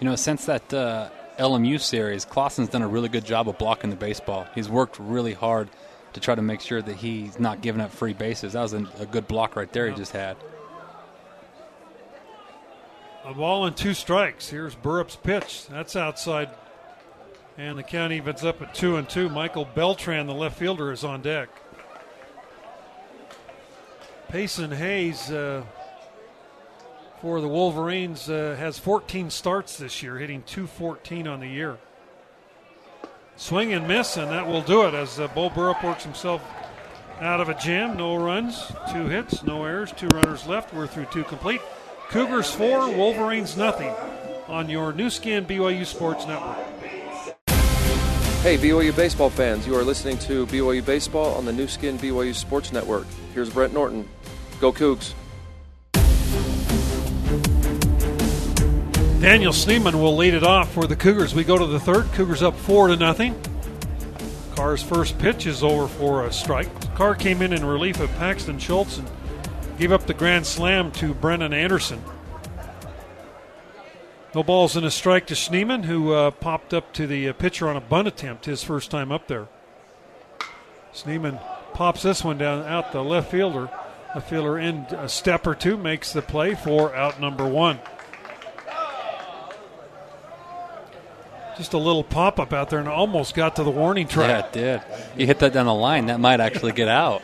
You 0.00 0.08
know, 0.08 0.16
since 0.16 0.46
that 0.46 0.72
uh, 0.72 1.10
LMU 1.38 1.78
series, 1.78 2.24
Clausen's 2.24 2.70
done 2.70 2.82
a 2.82 2.88
really 2.88 3.10
good 3.10 3.24
job 3.24 3.48
of 3.48 3.58
blocking 3.58 3.90
the 3.90 3.96
baseball. 3.96 4.46
He's 4.54 4.68
worked 4.68 4.98
really 4.98 5.34
hard 5.34 5.68
to 6.14 6.20
try 6.20 6.34
to 6.34 6.40
make 6.40 6.62
sure 6.62 6.80
that 6.80 6.96
he's 6.96 7.38
not 7.38 7.60
giving 7.60 7.82
up 7.82 7.90
free 7.90 8.14
bases. 8.14 8.54
That 8.54 8.62
was 8.62 8.72
a, 8.72 8.86
a 8.98 9.06
good 9.06 9.28
block 9.28 9.56
right 9.56 9.70
there 9.70 9.90
he 9.90 9.94
just 9.94 10.12
had. 10.12 10.38
A 13.24 13.34
ball 13.34 13.66
and 13.66 13.76
two 13.76 13.92
strikes. 13.92 14.48
Here's 14.48 14.74
Burrup's 14.74 15.16
pitch. 15.16 15.66
That's 15.66 15.96
outside. 15.96 16.48
And 17.58 17.76
the 17.76 17.82
count 17.82 18.12
evens 18.12 18.44
up 18.44 18.62
at 18.62 18.74
two 18.74 18.96
and 18.96 19.06
two. 19.08 19.28
Michael 19.28 19.66
Beltran, 19.66 20.26
the 20.26 20.34
left 20.34 20.58
fielder, 20.58 20.92
is 20.92 21.04
on 21.04 21.20
deck. 21.20 21.50
Pacen 24.28 24.72
Hayes 24.72 25.30
uh, 25.30 25.62
for 27.20 27.40
the 27.40 27.48
Wolverines 27.48 28.28
uh, 28.28 28.56
has 28.58 28.78
14 28.78 29.30
starts 29.30 29.78
this 29.78 30.02
year, 30.02 30.18
hitting 30.18 30.42
214 30.42 31.28
on 31.28 31.40
the 31.40 31.46
year. 31.46 31.78
Swing 33.36 33.72
and 33.72 33.86
miss, 33.86 34.16
and 34.16 34.30
that 34.30 34.46
will 34.46 34.62
do 34.62 34.82
it 34.86 34.94
as 34.94 35.20
uh, 35.20 35.28
Bo 35.28 35.48
Burrup 35.50 35.84
works 35.84 36.02
himself 36.02 36.42
out 37.20 37.40
of 37.40 37.48
a 37.48 37.54
jam. 37.54 37.96
No 37.96 38.16
runs, 38.16 38.72
two 38.92 39.06
hits, 39.06 39.42
no 39.44 39.64
errors, 39.64 39.92
two 39.92 40.08
runners 40.08 40.46
left. 40.46 40.74
We're 40.74 40.86
through 40.86 41.06
two 41.06 41.24
complete. 41.24 41.60
Cougars 42.08 42.50
four, 42.50 42.90
Wolverines 42.90 43.56
nothing 43.56 43.94
on 44.48 44.68
your 44.68 44.92
Nu 44.92 45.08
Skin 45.08 45.44
BYU 45.44 45.86
Sports 45.86 46.26
Network. 46.26 46.65
Hey, 48.46 48.56
BYU 48.58 48.94
baseball 48.94 49.28
fans, 49.28 49.66
you 49.66 49.74
are 49.74 49.82
listening 49.82 50.18
to 50.18 50.46
BYU 50.46 50.86
Baseball 50.86 51.34
on 51.34 51.44
the 51.44 51.52
Nu 51.52 51.66
Skin 51.66 51.98
BYU 51.98 52.32
Sports 52.32 52.72
Network. 52.72 53.04
Here's 53.34 53.50
Brent 53.50 53.74
Norton. 53.74 54.08
Go 54.60 54.72
Cougs. 54.72 55.14
Daniel 59.20 59.52
Schneemann 59.52 59.94
will 59.94 60.14
lead 60.14 60.32
it 60.32 60.44
off 60.44 60.70
for 60.70 60.86
the 60.86 60.94
Cougars. 60.94 61.34
We 61.34 61.42
go 61.42 61.58
to 61.58 61.66
the 61.66 61.80
third. 61.80 62.04
Cougars 62.12 62.40
up 62.40 62.54
four 62.54 62.86
to 62.86 62.94
nothing. 62.94 63.34
Carr's 64.54 64.80
first 64.80 65.18
pitch 65.18 65.44
is 65.46 65.64
over 65.64 65.88
for 65.88 66.24
a 66.26 66.32
strike. 66.32 66.68
Carr 66.94 67.16
came 67.16 67.42
in 67.42 67.52
in 67.52 67.64
relief 67.64 67.98
of 67.98 68.14
Paxton 68.14 68.60
Schultz 68.60 68.98
and 68.98 69.10
gave 69.76 69.90
up 69.90 70.06
the 70.06 70.14
grand 70.14 70.46
slam 70.46 70.92
to 70.92 71.14
Brennan 71.14 71.52
Anderson. 71.52 72.00
No 74.34 74.42
balls 74.42 74.76
and 74.76 74.84
a 74.84 74.90
strike 74.90 75.26
to 75.28 75.34
Schneemann, 75.34 75.84
who 75.84 76.12
uh, 76.12 76.30
popped 76.30 76.74
up 76.74 76.92
to 76.94 77.06
the 77.06 77.28
uh, 77.28 77.32
pitcher 77.32 77.68
on 77.68 77.76
a 77.76 77.80
bunt 77.80 78.08
attempt, 78.08 78.44
his 78.44 78.62
first 78.62 78.90
time 78.90 79.10
up 79.10 79.28
there. 79.28 79.48
Schneemann 80.92 81.40
pops 81.72 82.02
this 82.02 82.22
one 82.24 82.38
down 82.38 82.64
out 82.64 82.92
the 82.92 83.02
left 83.02 83.30
fielder. 83.30 83.70
The 84.14 84.20
fielder 84.20 84.58
in 84.58 84.78
a 84.90 85.08
step 85.08 85.46
or 85.46 85.54
two 85.54 85.76
makes 85.76 86.12
the 86.12 86.22
play 86.22 86.54
for 86.54 86.94
out 86.94 87.20
number 87.20 87.46
one. 87.46 87.80
Just 91.56 91.72
a 91.72 91.78
little 91.78 92.04
pop 92.04 92.38
up 92.38 92.52
out 92.52 92.68
there 92.68 92.80
and 92.80 92.88
almost 92.88 93.34
got 93.34 93.56
to 93.56 93.62
the 93.62 93.70
warning 93.70 94.06
track. 94.06 94.28
Yeah, 94.28 94.38
it 94.46 94.52
did. 94.52 94.82
You 95.20 95.26
hit 95.26 95.38
that 95.38 95.54
down 95.54 95.66
the 95.66 95.74
line, 95.74 96.06
that 96.06 96.20
might 96.20 96.40
actually 96.40 96.72
get 96.72 96.88
out. 96.88 97.22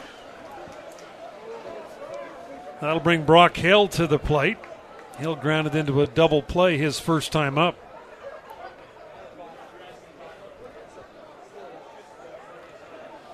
That'll 2.80 3.00
bring 3.00 3.24
Brock 3.24 3.57
Hale 3.57 3.88
to 3.88 4.07
the 4.07 4.18
plate. 4.18 4.57
Hale 5.19 5.37
grounded 5.37 5.75
into 5.75 6.01
a 6.03 6.07
double 6.07 6.43
play 6.43 6.79
his 6.79 6.99
first 6.99 7.33
time 7.33 7.59
up. 7.59 7.77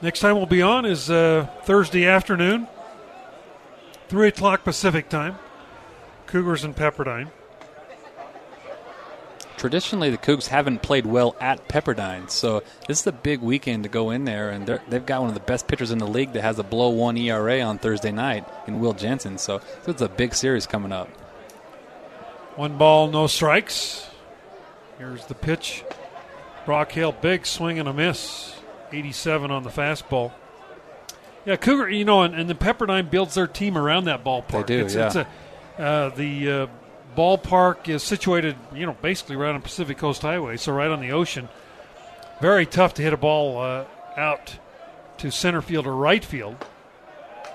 Next 0.00 0.20
time 0.20 0.36
we'll 0.36 0.46
be 0.46 0.62
on 0.62 0.84
is 0.84 1.10
uh, 1.10 1.48
Thursday 1.64 2.06
afternoon, 2.06 2.68
3 4.08 4.28
o'clock 4.28 4.62
Pacific 4.62 5.08
time. 5.08 5.36
Cougars 6.26 6.62
and 6.62 6.76
Pepperdine. 6.76 7.30
Traditionally, 9.56 10.10
the 10.10 10.18
Cougs 10.18 10.46
haven't 10.46 10.82
played 10.82 11.04
well 11.04 11.34
at 11.40 11.66
Pepperdine, 11.68 12.30
so 12.30 12.62
this 12.86 13.00
is 13.00 13.06
a 13.08 13.12
big 13.12 13.40
weekend 13.40 13.82
to 13.82 13.88
go 13.88 14.10
in 14.10 14.24
there, 14.24 14.50
and 14.50 14.66
they've 14.88 15.04
got 15.04 15.20
one 15.20 15.30
of 15.30 15.34
the 15.34 15.40
best 15.40 15.66
pitchers 15.66 15.90
in 15.90 15.98
the 15.98 16.06
league 16.06 16.32
that 16.34 16.42
has 16.42 16.60
a 16.60 16.62
below 16.62 16.90
one 16.90 17.16
ERA 17.16 17.60
on 17.62 17.78
Thursday 17.78 18.12
night 18.12 18.46
in 18.68 18.78
Will 18.78 18.92
Jensen. 18.92 19.36
So 19.36 19.60
it's 19.86 20.00
a 20.02 20.08
big 20.08 20.34
series 20.34 20.66
coming 20.66 20.92
up. 20.92 21.08
One 22.58 22.76
ball, 22.76 23.06
no 23.06 23.28
strikes. 23.28 24.04
Here's 24.98 25.24
the 25.26 25.36
pitch. 25.36 25.84
Brock 26.66 26.90
Hale, 26.90 27.12
big 27.12 27.46
swing 27.46 27.78
and 27.78 27.88
a 27.88 27.92
miss. 27.92 28.52
87 28.90 29.52
on 29.52 29.62
the 29.62 29.70
fastball. 29.70 30.32
Yeah, 31.46 31.54
Cougar, 31.54 31.88
you 31.88 32.04
know, 32.04 32.22
and, 32.22 32.34
and 32.34 32.50
the 32.50 32.56
Pepperdine 32.56 33.10
builds 33.10 33.34
their 33.34 33.46
team 33.46 33.78
around 33.78 34.06
that 34.06 34.24
ballpark. 34.24 34.66
They 34.66 34.78
do, 34.78 34.84
it's, 34.86 34.94
yeah. 34.96 35.06
It's 35.06 35.14
a, 35.14 35.28
uh, 35.80 36.08
the 36.08 36.50
uh, 36.50 36.66
ballpark 37.16 37.88
is 37.88 38.02
situated, 38.02 38.56
you 38.74 38.86
know, 38.86 38.96
basically 39.02 39.36
right 39.36 39.54
on 39.54 39.62
Pacific 39.62 39.96
Coast 39.96 40.22
Highway, 40.22 40.56
so 40.56 40.72
right 40.72 40.90
on 40.90 40.98
the 40.98 41.12
ocean. 41.12 41.48
Very 42.40 42.66
tough 42.66 42.92
to 42.94 43.02
hit 43.02 43.12
a 43.12 43.16
ball 43.16 43.60
uh, 43.60 43.84
out 44.16 44.58
to 45.18 45.30
center 45.30 45.62
field 45.62 45.86
or 45.86 45.94
right 45.94 46.24
field. 46.24 46.66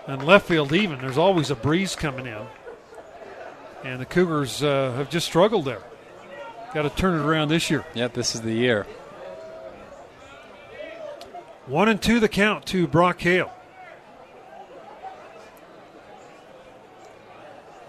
And 0.07 0.25
left 0.25 0.47
field, 0.47 0.71
even. 0.71 0.99
There's 0.99 1.17
always 1.17 1.51
a 1.51 1.55
breeze 1.55 1.93
coming 1.93 2.25
in. 2.25 2.47
And 3.83 3.99
the 3.99 4.05
Cougars 4.05 4.63
uh, 4.63 4.93
have 4.93 5.09
just 5.09 5.25
struggled 5.25 5.65
there. 5.65 5.81
Got 6.73 6.83
to 6.83 6.89
turn 6.89 7.19
it 7.19 7.23
around 7.23 7.49
this 7.49 7.69
year. 7.69 7.85
Yep, 7.93 8.13
this 8.13 8.33
is 8.33 8.41
the 8.41 8.53
year. 8.53 8.87
One 11.65 11.87
and 11.87 12.01
two 12.01 12.19
the 12.19 12.29
count 12.29 12.65
to 12.67 12.87
Brock 12.87 13.21
Hale. 13.21 13.51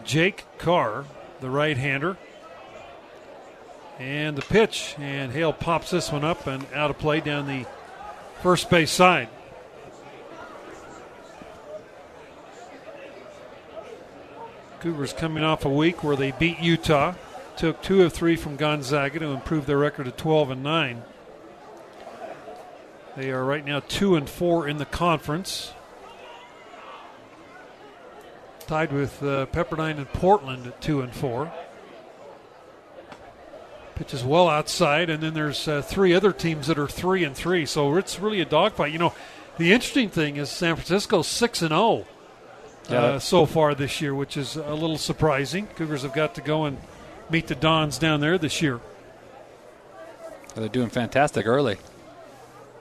Jake 0.05 0.45
Carr, 0.59 1.05
the 1.41 1.49
right 1.49 1.77
hander. 1.77 2.17
And 3.99 4.37
the 4.37 4.43
pitch. 4.43 4.97
And 4.99 5.33
Hale 5.33 5.53
pops 5.53 5.91
this 5.91 6.13
one 6.13 6.25
up 6.25 6.47
and 6.47 6.67
out 6.75 6.91
of 6.91 6.99
play 6.99 7.21
down 7.21 7.47
the 7.47 7.67
first 8.43 8.69
base 8.69 8.91
side. 8.91 9.29
Cougars 14.85 15.15
coming 15.15 15.43
off 15.43 15.65
a 15.65 15.71
week 15.71 16.05
where 16.05 16.15
they 16.15 16.31
beat 16.33 16.61
Utah, 16.61 17.15
took 17.57 17.81
two 17.81 18.03
of 18.03 18.13
three 18.13 18.37
from 18.37 18.57
Gonzaga 18.57 19.19
to 19.19 19.29
improve 19.29 19.65
their 19.65 19.79
record 19.79 20.05
to 20.05 20.11
12 20.11 20.51
and 20.51 20.63
9. 20.63 21.03
They 23.17 23.31
are 23.31 23.43
right 23.47 23.65
now 23.65 23.81
two 23.81 24.15
and 24.15 24.29
four 24.29 24.69
in 24.69 24.77
the 24.77 24.85
conference. 24.85 25.73
tied 28.67 28.93
with 28.93 29.23
uh, 29.23 29.47
Pepperdine 29.47 29.97
and 29.97 30.13
Portland 30.13 30.67
at 30.67 30.83
two 30.83 31.01
and 31.01 31.15
four. 31.15 31.51
Pitches 33.95 34.23
well 34.23 34.51
outside, 34.51 35.09
and 35.09 35.23
then 35.23 35.33
there's 35.33 35.67
uh, 35.67 35.81
three 35.81 36.13
other 36.13 36.31
teams 36.31 36.67
that 36.67 36.79
are 36.79 36.89
three 36.89 37.25
and 37.25 37.35
three. 37.35 37.65
So 37.65 37.97
it's 37.97 38.21
really 38.21 38.43
a 38.43 38.45
dogfight. 38.45 38.93
You 38.93 38.99
know, 38.99 39.15
the 39.57 39.73
interesting 39.73 40.11
thing 40.11 40.37
is 40.37 40.51
San 40.51 40.77
Francisco's 40.77 41.27
six 41.27 41.63
and 41.63 41.73
uh, 42.89 43.19
so 43.19 43.47
far 43.47 43.75
this 43.75 44.01
year, 44.01 44.15
which 44.15 44.37
is 44.37 44.57
a 44.57 44.75
little 44.75 44.99
surprising. 44.99 45.67
Cougars 45.77 46.03
have 46.03 46.13
got 46.15 46.35
to 46.35 46.41
go 46.41 46.65
and 46.65 46.79
meet 47.31 47.47
the 47.47 47.55
Dons 47.55 47.99
down 47.99 48.21
there 48.21 48.39
this 48.39 48.61
year. 48.61 48.81
They're 50.55 50.69
doing 50.69 50.91
fantastic 50.91 51.47
early. 51.47 51.79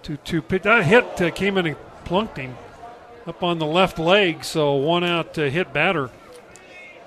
Two 0.04 0.18
two 0.18 0.41
pitch 0.41 0.64
that 0.64 0.84
hit 0.86 1.22
uh, 1.22 1.32
came 1.32 1.58
in 1.58 1.66
and 1.66 1.78
plunked 2.06 2.38
him 2.38 2.56
up 3.26 3.41
on 3.41 3.58
the 3.58 3.66
left 3.66 3.97
leg, 3.97 4.43
so 4.43 4.74
one 4.74 5.04
out 5.04 5.38
uh, 5.39 5.43
hit 5.43 5.74
batter. 5.74 6.10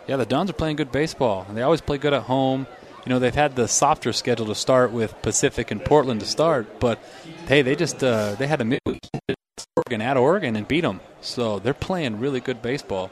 Yeah, 0.07 0.17
the 0.17 0.27
Dons 0.27 0.51
are 0.51 0.55
playing 0.55 0.77
good 0.77 0.91
baseball. 0.93 1.45
and 1.49 1.57
They 1.57 1.63
always 1.63 1.81
play 1.81 1.99
good 1.99 2.13
at 2.15 2.23
home. 2.23 2.67
You 3.05 3.11
know, 3.11 3.19
they've 3.19 3.35
had 3.35 3.55
the 3.55 3.69
softer 3.69 4.13
schedule 4.13 4.47
to 4.47 4.55
start 4.55 4.91
with 4.91 5.21
Pacific 5.23 5.71
and 5.71 5.85
Portland 5.85 6.21
to 6.21 6.27
start, 6.27 6.81
but 6.81 6.99
hey, 7.47 7.63
they 7.63 7.77
just 7.77 8.03
uh, 8.03 8.35
they 8.35 8.47
had 8.49 8.61
a 8.61 8.65
midweek 8.65 9.01
Oregon 9.77 10.03
at 10.03 10.17
Oregon 10.17 10.57
and 10.57 10.67
beat 10.67 10.83
them. 10.83 11.01
So 11.21 11.59
they're 11.59 11.75
playing 11.75 12.21
really 12.21 12.41
good 12.41 12.63
baseball. 12.63 13.11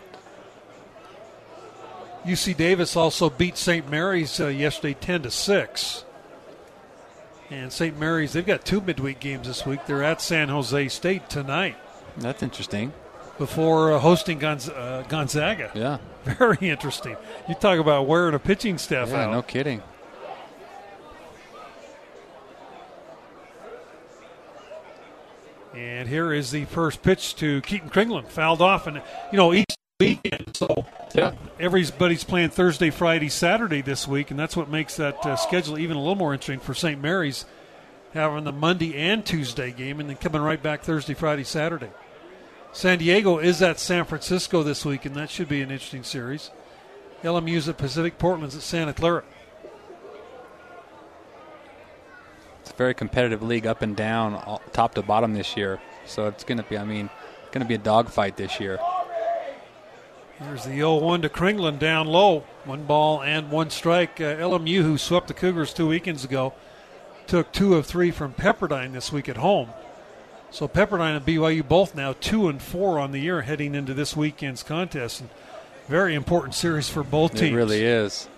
UC 2.25 2.57
Davis 2.57 2.97
also 2.97 3.29
beat 3.29 3.57
St. 3.57 3.89
Mary's 3.91 4.41
uh, 4.41 4.49
yesterday, 4.49 4.95
ten 4.95 5.23
to 5.23 5.31
six. 5.31 6.05
And 7.51 7.73
St. 7.73 7.99
Mary's, 7.99 8.33
they've 8.33 8.47
got 8.47 8.65
two 8.65 8.81
midweek 8.81 9.21
games 9.21 9.47
this 9.47 9.67
week. 9.67 9.85
They're 9.87 10.03
at 10.03 10.23
San 10.23 10.49
Jose 10.49 10.89
State 10.89 11.29
tonight. 11.29 11.77
That's 12.17 12.43
interesting. 12.43 12.93
Before 13.39 13.93
uh, 13.93 13.99
hosting 13.99 14.41
Gonz- 14.41 14.75
uh, 14.75 15.03
Gonzaga. 15.03 15.71
Yeah. 15.75 15.99
Very 16.39 16.71
interesting. 16.71 17.17
You 17.49 17.55
talk 17.55 17.79
about 17.79 18.07
wearing 18.07 18.35
a 18.35 18.39
pitching 18.39 18.79
staff 18.79 19.11
yeah, 19.11 19.27
out. 19.27 19.33
no 19.33 19.43
kidding. 19.43 19.83
And 25.75 26.09
here 26.09 26.33
is 26.33 26.51
the 26.51 26.65
first 26.67 27.03
pitch 27.03 27.35
to 27.37 27.61
Keaton 27.63 27.91
Kringlen. 27.91 28.27
Fouled 28.29 28.63
off. 28.63 28.87
And, 28.87 29.03
you 29.33 29.37
know, 29.37 29.53
each 29.53 29.67
weekend, 30.01 30.57
so 30.57 30.87
Yeah. 31.15 31.33
everybody's 31.59 32.25
playing 32.25 32.51
Thursday, 32.51 32.91
Friday, 32.91 33.29
Saturday 33.29 33.81
this 33.81 34.07
week, 34.09 34.31
and 34.31 34.39
that's 34.39 34.57
what 34.57 34.69
makes 34.69 34.97
that 34.97 35.25
uh, 35.25 35.37
schedule 35.37 35.79
even 35.79 35.97
a 35.97 36.01
little 36.01 36.17
more 36.17 36.33
interesting 36.33 36.61
for 36.61 36.75
St. 36.75 37.01
Mary's, 37.01 37.45
having 38.13 38.45
the 38.45 38.53
Monday 38.53 38.97
and 38.97 39.25
Tuesday 39.25 39.71
game, 39.73 40.01
and 40.01 40.09
then 40.09 40.17
coming 40.17 40.43
right 40.43 40.63
back 40.63 40.83
Thursday, 40.83 41.15
Friday, 41.15 41.45
Saturday. 41.45 41.91
San 42.73 42.99
Diego 42.99 43.39
is 43.39 43.63
at 43.63 43.79
San 43.79 44.05
Francisco 44.05 44.63
this 44.65 44.85
week, 44.85 45.05
and 45.05 45.15
that 45.15 45.31
should 45.31 45.49
be 45.49 45.63
an 45.63 45.71
interesting 45.71 46.03
series. 46.03 46.51
LMU's 47.23 47.69
at 47.69 47.79
Pacific, 47.79 48.19
Portland's 48.19 48.57
at 48.57 48.63
Santa 48.63 48.93
Clara. 48.93 49.23
It's 52.61 52.64
a 52.64 52.64
very 52.77 52.95
competitive 52.95 53.43
league 53.43 53.67
up 53.67 53.83
and 53.83 53.97
down, 53.97 54.35
all, 54.35 54.63
top 54.73 54.95
to 54.95 55.03
bottom 55.03 55.35
this 55.35 55.57
year. 55.57 55.81
So 56.07 56.27
it's 56.29 56.45
going 56.45 56.59
to 56.59 56.65
be, 56.65 56.77
I 56.77 56.85
mean, 56.85 57.09
going 57.53 57.63
to 57.63 57.69
be 57.69 57.75
a 57.75 57.79
dogfight 57.79 58.37
this 58.37 58.61
year. 58.61 58.79
Here's 60.39 60.65
the 60.65 60.75
0 60.75 60.97
1 60.97 61.23
to 61.23 61.29
Kringlen 61.29 61.79
down 61.79 62.07
low. 62.07 62.41
One 62.65 62.85
ball 62.85 63.23
and 63.23 63.51
one 63.51 63.71
strike. 63.71 64.21
Uh, 64.21 64.35
LMU, 64.37 64.83
who 64.83 64.99
swept 64.99 65.29
the 65.29 65.35
Cougars 65.35 65.73
two 65.73 65.87
weekends 65.87 66.25
ago, 66.25 66.53
took 67.27 67.53
two 67.53 67.75
of 67.75 67.87
three 67.87 68.11
from 68.11 68.35
Pepperdine 68.35 68.93
this 68.93 69.13
week 69.13 69.29
at 69.29 69.37
home. 69.37 69.71
So 70.51 70.67
Pepperdine 70.69 71.17
and 71.17 71.27
BYU 71.27 71.67
both 71.67 71.95
now 71.95 72.15
two 72.21 72.49
and 72.49 72.61
four 72.61 72.99
on 72.99 73.13
the 73.13 73.21
year 73.21 73.43
heading 73.43 73.75
into 73.75 73.95
this 73.95 74.17
weekend's 74.17 74.63
contest. 74.63 75.21
And 75.21 75.31
very 75.89 76.15
important 76.15 76.55
series 76.55 76.89
for 76.89 77.03
both 77.03 77.33
teams. 77.33 77.53
It 77.53 77.55
really 77.55 77.83
is. 77.85 78.29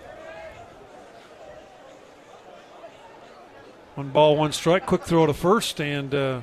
One 3.97 4.09
ball, 4.09 4.37
one 4.37 4.51
strike. 4.51 4.85
Quick 4.85 5.05
throw 5.05 5.25
to 5.25 5.33
first, 5.33 5.81
and 5.81 6.13
uh, 6.13 6.41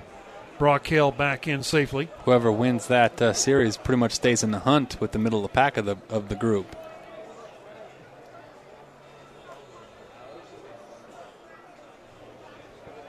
Brock 0.59 0.89
Hale 0.89 1.13
back 1.13 1.47
in 1.47 1.63
safely. 1.63 2.09
Whoever 2.25 2.51
wins 2.51 2.89
that 2.89 3.23
uh, 3.23 3.33
series 3.33 3.77
pretty 3.77 4.01
much 4.01 4.11
stays 4.11 4.43
in 4.43 4.51
the 4.51 4.59
hunt 4.59 5.01
with 5.01 5.13
the 5.13 5.21
middle 5.21 5.39
of 5.39 5.45
the 5.45 5.55
pack 5.55 5.77
of 5.77 5.85
the 5.85 5.97
of 6.09 6.29
the 6.29 6.35
group. 6.35 6.75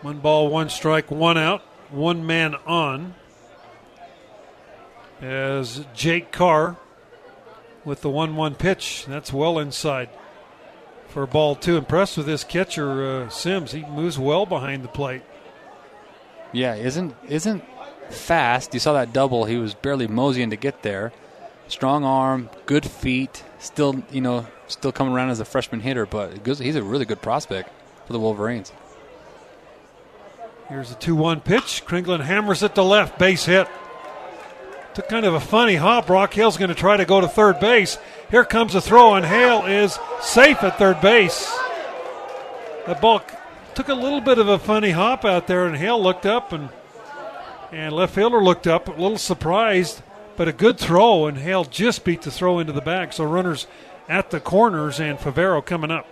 One 0.03 0.19
ball, 0.19 0.49
one 0.49 0.69
strike, 0.69 1.09
one 1.09 1.39
out, 1.39 1.61
one 1.89 2.23
man 2.23 2.53
on. 2.67 3.15
As 5.21 5.87
Jake 5.95 6.31
Carr 6.31 6.77
with 7.83 8.01
the 8.01 8.11
1 8.11 8.35
1 8.35 8.53
pitch. 8.53 9.05
That's 9.07 9.33
well 9.33 9.57
inside 9.57 10.09
for 11.15 11.23
a 11.23 11.27
ball 11.27 11.55
two. 11.55 11.77
Impressed 11.77 12.17
with 12.17 12.25
this 12.25 12.43
catcher, 12.43 13.23
uh, 13.23 13.29
Sims. 13.29 13.71
He 13.71 13.85
moves 13.85 14.19
well 14.19 14.45
behind 14.45 14.83
the 14.83 14.89
plate. 14.89 15.21
Yeah, 16.51 16.75
isn't 16.75 17.15
isn't 17.29 17.63
fast. 18.09 18.73
You 18.73 18.81
saw 18.81 18.91
that 18.93 19.13
double. 19.13 19.45
He 19.45 19.55
was 19.55 19.73
barely 19.73 20.07
moseying 20.07 20.49
to 20.49 20.57
get 20.57 20.83
there. 20.83 21.13
Strong 21.69 22.03
arm, 22.03 22.49
good 22.65 22.85
feet. 22.85 23.45
Still, 23.59 24.03
you 24.11 24.19
know, 24.19 24.45
still 24.67 24.91
coming 24.91 25.13
around 25.13 25.29
as 25.29 25.39
a 25.39 25.45
freshman 25.45 25.79
hitter, 25.79 26.05
but 26.05 26.45
he's 26.45 26.75
a 26.75 26.83
really 26.83 27.05
good 27.05 27.21
prospect 27.21 27.71
for 28.05 28.11
the 28.11 28.19
Wolverines. 28.19 28.73
Here's 30.67 30.91
a 30.91 30.95
2 30.95 31.15
1 31.15 31.39
pitch. 31.39 31.83
Kringlen 31.85 32.25
hammers 32.25 32.61
it 32.61 32.75
to 32.75 32.83
left. 32.83 33.17
Base 33.17 33.45
hit. 33.45 33.69
Took 34.95 35.07
kind 35.07 35.25
of 35.25 35.33
a 35.33 35.39
funny 35.39 35.75
hop. 35.75 36.07
Brock 36.07 36.33
Hale's 36.33 36.57
going 36.57 36.69
to 36.69 36.75
try 36.75 36.97
to 36.97 37.05
go 37.05 37.21
to 37.21 37.27
third 37.29 37.61
base. 37.61 37.97
Here 38.31 38.45
comes 38.45 38.75
a 38.75 38.81
throw, 38.81 39.15
and 39.15 39.25
Hale 39.25 39.65
is 39.65 39.99
safe 40.21 40.63
at 40.63 40.77
third 40.77 40.99
base. 41.01 41.45
That 42.87 42.99
ball 43.01 43.21
took 43.75 43.89
a 43.89 43.93
little 43.93 44.21
bit 44.21 44.39
of 44.39 44.47
a 44.47 44.59
funny 44.59 44.91
hop 44.91 45.25
out 45.25 45.47
there, 45.47 45.65
and 45.65 45.75
Hale 45.75 46.01
looked 46.01 46.25
up, 46.25 46.51
and 46.51 46.69
and 47.71 47.93
left 47.93 48.15
fielder 48.15 48.41
looked 48.43 48.67
up, 48.67 48.87
a 48.87 48.91
little 48.91 49.17
surprised, 49.17 50.01
but 50.37 50.47
a 50.47 50.53
good 50.53 50.77
throw, 50.77 51.27
and 51.27 51.37
Hale 51.37 51.65
just 51.65 52.03
beat 52.03 52.21
the 52.21 52.31
throw 52.31 52.59
into 52.59 52.71
the 52.71 52.81
bag. 52.81 53.11
So 53.11 53.25
runners 53.25 53.67
at 54.07 54.31
the 54.31 54.39
corners, 54.39 54.99
and 54.99 55.19
Favero 55.19 55.63
coming 55.63 55.91
up. 55.91 56.07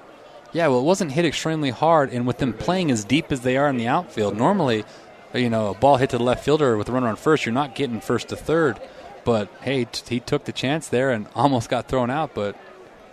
Yeah, 0.52 0.68
well, 0.68 0.80
it 0.80 0.84
wasn't 0.84 1.14
hit 1.14 1.26
extremely 1.26 1.70
hard, 1.72 2.12
and 2.12 2.28
with 2.28 2.38
them 2.38 2.54
playing 2.54 2.92
as 2.92 3.06
deep 3.06 3.32
as 3.32 3.42
they 3.42 3.58
are 3.58 3.70
in 3.70 3.78
the 3.78 3.88
outfield, 3.88 4.38
normally, 4.38 4.86
you 5.34 5.50
know, 5.50 5.70
a 5.70 5.74
ball 5.74 5.98
hit 5.98 6.12
to 6.12 6.18
the 6.18 6.24
left 6.24 6.44
fielder 6.46 6.78
with 6.78 6.90
a 6.90 6.92
runner 6.92 7.08
on 7.08 7.16
first, 7.16 7.46
you're 7.46 7.54
not 7.54 7.76
getting 7.76 8.02
first 8.02 8.28
to 8.30 8.36
third. 8.36 8.80
But 9.24 9.50
hey, 9.62 9.86
t- 9.86 10.16
he 10.16 10.20
took 10.20 10.46
the 10.46 10.52
chance 10.52 10.88
there 10.88 11.12
and 11.12 11.28
almost 11.36 11.70
got 11.70 11.88
thrown 11.88 12.10
out, 12.10 12.34
but 12.34 12.58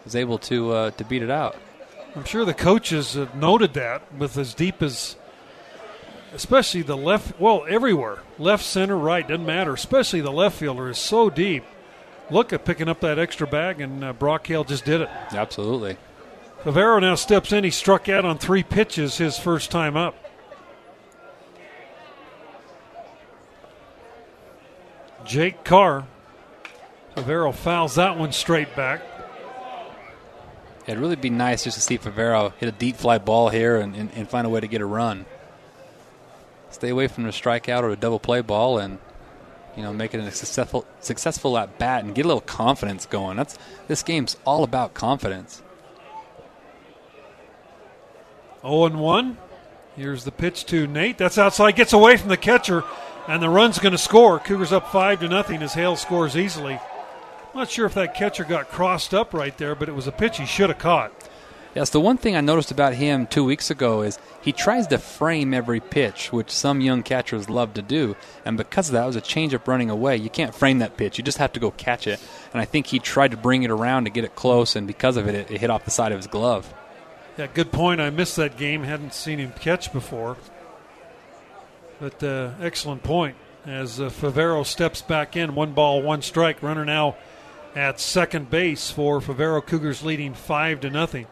was 0.05 0.17
able 0.17 0.39
to 0.39 0.73
uh, 0.73 0.91
to 0.93 1.05
beat 1.05 1.23
it 1.23 1.31
out. 1.31 1.57
I'm 2.17 2.25
sure 2.25 2.45
the 2.45 2.55
coaches 2.55 3.15
have 3.15 3.35
noted 3.37 3.75
that 3.75 4.13
with 4.13 4.37
as 4.37 4.53
deep 4.53 4.83
as, 4.83 5.15
especially 6.35 6.83
the 6.83 6.97
left, 6.97 7.39
well, 7.39 7.65
everywhere, 7.69 8.19
left, 8.37 8.65
center, 8.65 8.97
right, 8.97 9.27
doesn't 9.27 9.47
matter. 9.47 9.75
Especially 9.75 10.21
the 10.21 10.33
left 10.33 10.59
fielder 10.59 10.89
is 10.89 10.99
so 10.99 11.31
deep. 11.31 11.65
Look 12.29 12.53
at 12.53 12.65
picking 12.65 12.89
up 12.89 13.01
that 13.01 13.19
extra 13.19 13.47
bag, 13.47 13.81
and 13.81 14.05
uh, 14.05 14.13
Brock 14.13 14.47
Hale 14.47 14.65
just 14.65 14.85
did 14.85 15.01
it. 15.03 15.09
Absolutely. 15.33 15.97
Favero 16.65 17.01
now 17.01 17.15
steps 17.15 17.53
in. 17.53 17.65
He 17.65 17.71
struck 17.71 18.09
out 18.09 18.25
on 18.25 18.39
three 18.39 18.63
pitches 18.63 19.17
his 19.19 19.39
first 19.39 19.71
time 19.71 19.97
up. 19.97 20.15
Jake 25.31 25.63
Carr. 25.63 26.09
Favero 27.15 27.55
fouls 27.55 27.95
that 27.95 28.19
one 28.19 28.33
straight 28.33 28.75
back. 28.75 29.01
It'd 30.89 30.99
really 30.99 31.15
be 31.15 31.31
nice 31.31 31.63
just 31.63 31.77
to 31.77 31.81
see 31.81 31.99
Favero 31.99 32.53
hit 32.55 32.69
a 32.69 32.73
deep 32.73 32.97
fly 32.97 33.19
ball 33.19 33.49
here 33.49 33.77
and, 33.77 33.95
and, 33.95 34.11
and 34.17 34.29
find 34.29 34.45
a 34.45 34.51
way 34.51 34.59
to 34.59 34.67
get 34.67 34.81
a 34.81 34.85
run. 34.85 35.27
Stay 36.71 36.89
away 36.89 37.07
from 37.07 37.23
the 37.23 37.31
strikeout 37.31 37.85
or 37.85 37.91
a 37.91 37.97
double 37.97 38.19
play 38.19 38.41
ball 38.41 38.79
and 38.79 38.99
you 39.77 39.85
know 39.85 39.93
make 39.93 40.15
it 40.15 40.19
a 40.19 40.33
successful 40.33 40.85
successful 40.99 41.57
at 41.57 41.79
bat 41.79 42.03
and 42.03 42.13
get 42.13 42.25
a 42.25 42.29
little 42.29 42.41
confidence 42.41 43.07
going. 43.07 43.37
That's 43.37 43.57
this 43.87 44.03
game's 44.03 44.37
all 44.45 44.65
about 44.65 44.95
confidence. 44.95 45.63
0 48.63 48.87
and 48.87 49.01
1. 49.01 49.39
Here's 49.95 50.25
the 50.25 50.33
pitch 50.33 50.67
to 50.67 50.89
Nate. 50.89 51.19
That's 51.19 51.39
outside. 51.39 51.77
Gets 51.77 51.93
away 51.93 52.17
from 52.17 52.31
the 52.31 52.37
catcher, 52.37 52.83
and 53.31 53.41
the 53.41 53.49
run's 53.49 53.79
going 53.79 53.93
to 53.93 53.99
score. 53.99 54.41
Cougars 54.41 54.73
up 54.73 54.91
5 54.91 55.21
to 55.21 55.29
nothing 55.29 55.63
as 55.63 55.73
Hale 55.73 55.95
scores 55.95 56.37
easily. 56.37 56.75
I'm 56.75 57.61
not 57.61 57.71
sure 57.71 57.87
if 57.87 57.95
that 57.95 58.15
catcher 58.15 58.43
got 58.43 58.69
crossed 58.69 59.15
up 59.15 59.33
right 59.33 59.57
there, 59.57 59.77
but 59.77 59.89
it 59.89 59.95
was 59.95 60.09
a 60.09 60.13
pitch 60.13 60.39
he 60.39 60.47
should 60.47 60.69
have 60.69 60.79
caught. 60.79 61.13
Yes, 61.73 61.91
the 61.91 62.01
one 62.01 62.17
thing 62.17 62.35
I 62.35 62.41
noticed 62.41 62.73
about 62.73 62.95
him 62.95 63.29
two 63.29 63.45
weeks 63.45 63.71
ago 63.71 64.03
is 64.03 64.19
he 64.43 64.51
tries 64.51 64.89
to 64.89 64.99
frame 64.99 65.55
every 65.55 65.79
pitch, 65.79 66.33
which 66.33 66.51
some 66.51 66.81
young 66.81 67.05
catchers 67.05 67.49
love 67.49 67.75
to 67.75 67.83
do. 67.83 68.17
And 68.45 68.57
because 68.57 68.89
of 68.89 68.95
that, 68.95 69.05
it 69.05 69.07
was 69.07 69.15
a 69.15 69.21
changeup 69.21 69.69
running 69.69 69.91
away. 69.91 70.17
You 70.17 70.31
can't 70.31 70.53
frame 70.53 70.81
that 70.81 70.97
pitch; 70.97 71.17
you 71.17 71.23
just 71.23 71.39
have 71.39 71.53
to 71.53 71.61
go 71.61 71.71
catch 71.71 72.09
it. 72.09 72.19
And 72.53 72.61
I 72.61 72.65
think 72.65 72.89
he 72.89 72.99
tried 72.99 73.31
to 73.31 73.37
bring 73.37 73.63
it 73.63 73.71
around 73.71 74.05
to 74.05 74.11
get 74.11 74.25
it 74.25 74.35
close, 74.35 74.75
and 74.75 74.89
because 74.89 75.17
of 75.17 75.29
it, 75.29 75.37
it, 75.37 75.51
it 75.53 75.61
hit 75.61 75.71
off 75.71 75.85
the 75.85 75.93
side 75.93 76.11
of 76.11 76.19
his 76.19 76.27
glove. 76.27 76.75
Yeah, 77.39 77.47
good 77.47 77.71
point. 77.71 78.01
I 78.01 78.11
missed 78.11 78.35
that 78.35 78.57
game. 78.57 78.83
Hadn't 78.83 79.15
seen 79.15 79.39
him 79.39 79.53
catch 79.53 79.93
before. 79.93 80.37
But 82.01 82.23
uh, 82.23 82.53
excellent 82.61 83.03
point. 83.03 83.37
As 83.67 84.01
uh, 84.01 84.09
Favero 84.09 84.65
steps 84.65 85.03
back 85.03 85.37
in, 85.37 85.55
one 85.55 85.73
ball, 85.75 86.01
one 86.01 86.23
strike. 86.23 86.63
Runner 86.63 86.85
now 86.85 87.17
at 87.77 88.01
second 88.01 88.51
base 88.51 88.91
for 88.91 89.21
Favero 89.21 89.65
Cougars 89.65 90.03
leading 90.03 90.33
5 90.33 90.81
to 90.81 90.91
nothing. 90.91 91.27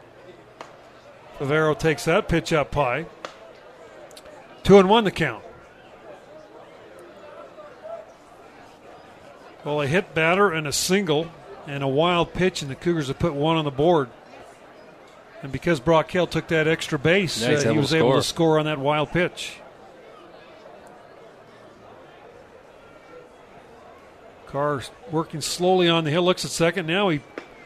Favero 1.38 1.76
takes 1.76 2.04
that 2.04 2.28
pitch 2.28 2.52
up 2.52 2.74
high. 2.74 3.06
2 4.64 4.78
and 4.78 4.88
1 4.90 5.04
the 5.04 5.10
count. 5.10 5.42
Well, 9.64 9.80
a 9.80 9.86
hit 9.86 10.14
batter 10.14 10.50
and 10.50 10.66
a 10.66 10.72
single 10.72 11.30
and 11.66 11.82
a 11.82 11.88
wild 11.88 12.32
pitch, 12.32 12.62
and 12.62 12.70
the 12.70 12.74
Cougars 12.74 13.08
have 13.08 13.18
put 13.18 13.34
one 13.34 13.56
on 13.56 13.64
the 13.64 13.70
board. 13.70 14.08
And 15.42 15.52
because 15.52 15.80
Brock 15.80 16.10
Hale 16.10 16.26
took 16.26 16.48
that 16.48 16.66
extra 16.66 16.98
base, 16.98 17.40
Yeah, 17.40 17.50
uh, 17.50 17.72
he 17.72 17.78
was 17.78 17.90
to 17.90 17.98
able 17.98 18.14
to 18.14 18.22
score 18.22 18.58
on 18.58 18.66
that 18.66 18.78
wild 18.78 19.10
pitch. 19.10 19.58
Carr 24.48 24.82
working 25.10 25.40
slowly 25.40 25.88
on 25.88 26.04
the 26.04 26.10
hill, 26.10 26.24
looks 26.24 26.44
at 26.44 26.50
second. 26.50 26.86
Now 26.86 27.10
he 27.10 27.20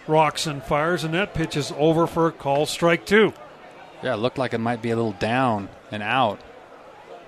rocks 0.06 0.46
and 0.46 0.62
fires, 0.62 1.04
and 1.04 1.14
that 1.14 1.32
pitch 1.34 1.56
is 1.56 1.72
over 1.76 2.06
for 2.06 2.26
a 2.26 2.32
call 2.32 2.66
strike 2.66 3.06
two. 3.06 3.32
Yeah, 4.02 4.14
it 4.14 4.18
looked 4.18 4.38
like 4.38 4.52
it 4.52 4.58
might 4.58 4.82
be 4.82 4.90
a 4.90 4.96
little 4.96 5.12
down 5.12 5.68
and 5.90 6.02
out. 6.02 6.40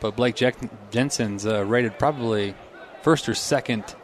But 0.01 0.17
Blake 0.17 0.35
Jen- 0.35 0.71
Jensen's 0.91 1.47
uh, 1.47 1.65
rated 1.65 1.99
probably 1.99 2.55
first 3.03 3.29
or 3.29 3.35
second 3.35 3.95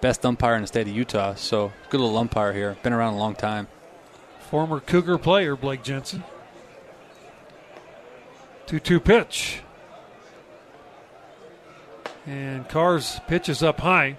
best 0.00 0.24
umpire 0.24 0.54
in 0.56 0.62
the 0.62 0.66
state 0.66 0.88
of 0.88 0.94
Utah. 0.94 1.34
So 1.34 1.72
good 1.90 2.00
little 2.00 2.16
umpire 2.16 2.52
here. 2.52 2.76
Been 2.82 2.94
around 2.94 3.14
a 3.14 3.18
long 3.18 3.34
time. 3.34 3.68
Former 4.50 4.80
Cougar 4.80 5.18
player 5.18 5.54
Blake 5.54 5.82
Jensen. 5.82 6.24
2 8.66 8.80
2 8.80 9.00
pitch. 9.00 9.60
And 12.26 12.66
Carr's 12.70 13.20
pitch 13.26 13.50
is 13.50 13.62
up 13.62 13.80
high. 13.80 14.16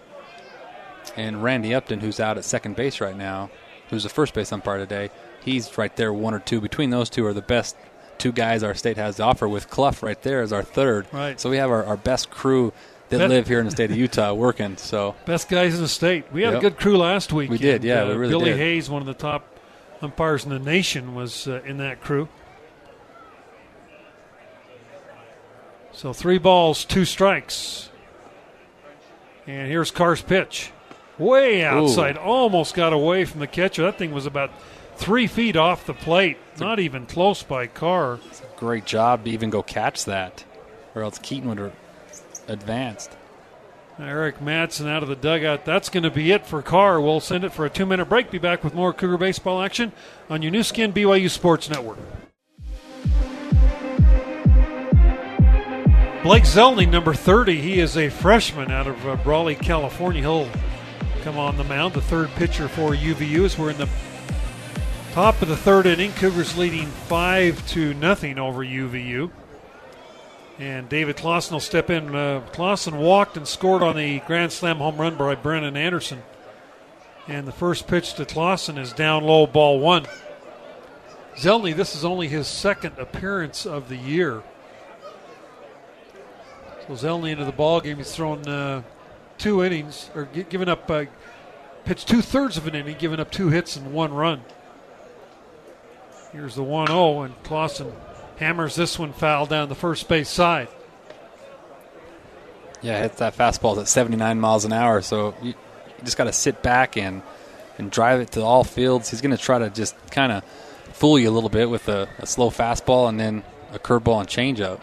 And 1.15 1.41
Randy 1.43 1.73
Upton, 1.73 1.99
who's 1.99 2.19
out 2.19 2.37
at 2.37 2.45
second 2.45 2.75
base 2.75 2.99
right 2.99 3.15
now, 3.15 3.49
who's 3.89 4.03
the 4.03 4.09
first 4.09 4.33
base 4.33 4.51
umpire 4.51 4.77
today, 4.77 5.09
he's 5.43 5.77
right 5.77 5.95
there, 5.95 6.11
one 6.13 6.33
or 6.33 6.39
two. 6.39 6.59
Between 6.59 6.89
those 6.89 7.09
two 7.09 7.25
are 7.25 7.33
the 7.33 7.41
best 7.41 7.75
two 8.17 8.31
guys 8.31 8.63
our 8.63 8.73
state 8.73 8.97
has 8.97 9.17
to 9.17 9.23
offer, 9.23 9.47
with 9.47 9.69
Clough 9.69 9.95
right 10.01 10.21
there 10.21 10.41
as 10.41 10.51
our 10.51 10.63
third. 10.63 11.07
Right. 11.11 11.39
So 11.39 11.49
we 11.49 11.57
have 11.57 11.69
our, 11.69 11.85
our 11.85 11.97
best 11.97 12.29
crew 12.29 12.73
that 13.09 13.19
Bet- 13.19 13.29
live 13.29 13.47
here 13.47 13.59
in 13.59 13.65
the 13.65 13.71
state 13.71 13.91
of 13.91 13.97
Utah 13.97 14.33
working. 14.33 14.77
So 14.77 15.15
Best 15.25 15.47
guys 15.47 15.75
in 15.75 15.81
the 15.81 15.87
state. 15.87 16.25
We 16.31 16.43
had 16.43 16.55
a 16.55 16.59
good 16.59 16.77
crew 16.77 16.97
last 16.97 17.31
week. 17.31 17.49
We 17.49 17.57
did, 17.57 17.83
yeah, 17.83 18.03
uh, 18.03 18.07
we 18.09 18.15
really 18.15 18.31
Billy 18.31 18.45
did. 18.45 18.57
Hayes, 18.57 18.89
one 18.89 19.01
of 19.01 19.05
the 19.05 19.13
top 19.13 19.45
umpires 20.01 20.43
in 20.43 20.49
the 20.49 20.59
nation, 20.59 21.15
was 21.15 21.47
uh, 21.47 21.61
in 21.65 21.77
that 21.77 22.01
crew. 22.01 22.27
So 25.91 26.11
three 26.11 26.39
balls, 26.39 26.83
two 26.83 27.05
strikes. 27.05 27.89
And 29.47 29.69
here's 29.69 29.91
Carr's 29.91 30.21
pitch. 30.21 30.71
Way 31.17 31.63
outside. 31.63 32.17
Almost 32.17 32.75
got 32.75 32.93
away 32.93 33.25
from 33.25 33.39
the 33.39 33.47
catcher. 33.47 33.83
That 33.83 33.97
thing 33.97 34.11
was 34.11 34.25
about 34.25 34.51
three 34.95 35.27
feet 35.27 35.55
off 35.55 35.85
the 35.85 35.93
plate. 35.93 36.37
Not 36.59 36.79
even 36.79 37.05
close 37.05 37.43
by 37.43 37.67
Carr. 37.67 38.19
great 38.57 38.85
job 38.85 39.25
to 39.25 39.31
even 39.31 39.49
go 39.49 39.63
catch 39.63 40.05
that, 40.05 40.43
or 40.93 41.03
else 41.03 41.17
Keaton 41.19 41.49
would 41.49 41.57
have 41.59 41.73
advanced. 42.47 43.11
Eric 43.97 44.39
Madsen 44.39 44.87
out 44.87 45.03
of 45.03 45.09
the 45.09 45.15
dugout. 45.15 45.63
That's 45.63 45.87
going 45.87 46.03
to 46.03 46.11
be 46.11 46.31
it 46.31 46.45
for 46.45 46.61
Carr. 46.61 46.99
We'll 46.99 47.21
send 47.21 47.45
it 47.45 47.53
for 47.53 47.65
a 47.65 47.69
two 47.69 47.85
minute 47.85 48.05
break. 48.05 48.29
Be 48.29 48.37
back 48.37 48.63
with 48.63 48.73
more 48.73 48.91
Cougar 48.91 49.17
baseball 49.17 49.61
action 49.61 49.93
on 50.29 50.41
your 50.41 50.51
Nu 50.51 50.63
Skin 50.63 50.91
BYU 50.91 51.29
Sports 51.29 51.69
Network. 51.69 51.97
Blake 56.23 56.43
Zelny, 56.43 56.89
number 56.89 57.13
30. 57.13 57.61
He 57.61 57.79
is 57.79 57.95
a 57.95 58.09
freshman 58.09 58.71
out 58.71 58.87
of 58.87 59.07
uh, 59.07 59.15
Brawley, 59.17 59.53
California. 59.53 60.21
He'll 60.21 60.49
come 61.25 61.39
on 61.39 61.57
the 61.57 61.63
mound, 61.63 61.95
the 61.95 62.01
third 62.01 62.29
pitcher 62.35 62.67
for 62.67 62.91
UVU 62.91 63.45
as 63.45 63.57
we're 63.57 63.71
in 63.71 63.79
the 63.79 63.89
top 65.13 65.41
of 65.41 65.47
the 65.47 65.57
third 65.57 65.87
inning. 65.87 66.11
Cougars 66.11 66.55
leading 66.55 66.85
5 66.85 67.67
to 67.69 67.95
nothing 67.95 68.37
over 68.37 68.63
UVU. 68.63 69.31
And 70.59 70.87
David 70.87 71.17
Clausen 71.17 71.55
will 71.55 71.61
step 71.61 71.89
in. 71.89 72.13
Uh, 72.13 72.41
Clausen 72.51 72.99
walked 72.99 73.37
and 73.37 73.47
scored 73.47 73.81
on 73.81 73.95
the 73.95 74.19
Grand 74.27 74.51
Slam 74.51 74.77
home 74.77 74.97
run 74.97 75.15
by 75.15 75.33
Brennan 75.33 75.75
Anderson. 75.75 76.21
And 77.27 77.47
the 77.47 77.51
first 77.51 77.87
pitch 77.87 78.13
to 78.13 78.25
Clausen 78.25 78.77
is 78.77 78.93
down 78.93 79.23
low, 79.23 79.47
ball 79.47 79.79
one. 79.79 80.05
Zelny, 81.37 81.75
this 81.75 81.95
is 81.95 82.05
only 82.05 82.27
his 82.27 82.45
second 82.45 82.99
appearance 82.99 83.65
of 83.65 83.89
the 83.89 83.97
year. 83.97 84.43
So 86.85 86.93
Zelny 86.93 87.31
into 87.31 87.45
the 87.45 87.51
ball 87.51 87.81
game. 87.81 87.97
He's 87.97 88.13
thrown 88.13 88.47
uh, 88.47 88.83
two 89.37 89.63
innings, 89.63 90.09
or 90.15 90.27
gi- 90.33 90.43
given 90.43 90.69
up, 90.69 90.89
uh, 90.89 91.05
pitched 91.85 92.07
two 92.07 92.21
thirds 92.21 92.57
of 92.57 92.67
an 92.67 92.75
inning, 92.75 92.97
given 92.97 93.19
up 93.19 93.31
two 93.31 93.49
hits 93.49 93.75
and 93.75 93.93
one 93.93 94.13
run. 94.13 94.41
Here's 96.31 96.55
the 96.55 96.63
1 96.63 96.87
0, 96.87 97.21
and 97.21 97.43
Clausen 97.43 97.93
hammers 98.37 98.75
this 98.75 98.99
one 98.99 99.13
foul 99.13 99.45
down 99.45 99.69
the 99.69 99.75
first 99.75 100.09
base 100.09 100.27
side. 100.29 100.67
Yeah, 102.81 103.01
hits 103.01 103.19
that 103.19 103.37
fastball 103.37 103.79
at 103.79 103.87
79 103.87 104.39
miles 104.39 104.65
an 104.65 104.73
hour. 104.73 105.01
So 105.01 105.33
you, 105.41 105.49
you 105.49 106.03
just 106.03 106.17
got 106.17 106.25
to 106.25 106.33
sit 106.33 106.61
back 106.61 106.97
and 106.97 107.21
and 107.77 107.89
drive 107.91 108.21
it 108.21 108.31
to 108.33 108.41
all 108.41 108.63
fields. 108.63 109.09
He's 109.09 109.21
going 109.21 109.35
to 109.35 109.41
try 109.41 109.59
to 109.59 109.69
just 109.69 109.95
kind 110.11 110.31
of 110.31 110.43
fool 110.93 111.17
you 111.19 111.29
a 111.29 111.31
little 111.31 111.49
bit 111.49 111.69
with 111.69 111.87
a, 111.89 112.07
a 112.19 112.25
slow 112.25 112.49
fastball 112.49 113.09
and 113.09 113.19
then 113.19 113.43
a 113.73 113.79
curveball 113.79 114.19
and 114.19 114.29
changeup. 114.29 114.79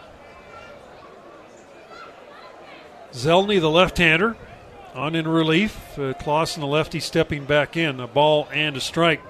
Zelny, 3.13 3.61
the 3.61 3.69
left-hander, 3.69 4.35
on 4.95 5.15
in 5.15 5.27
relief. 5.27 5.97
Uh, 5.97 6.13
Clausen, 6.13 6.61
the 6.61 6.67
lefty, 6.67 6.99
stepping 6.99 7.45
back 7.45 7.77
in. 7.77 7.99
A 7.99 8.07
ball 8.07 8.47
and 8.51 8.75
a 8.75 8.81
strike. 8.81 9.21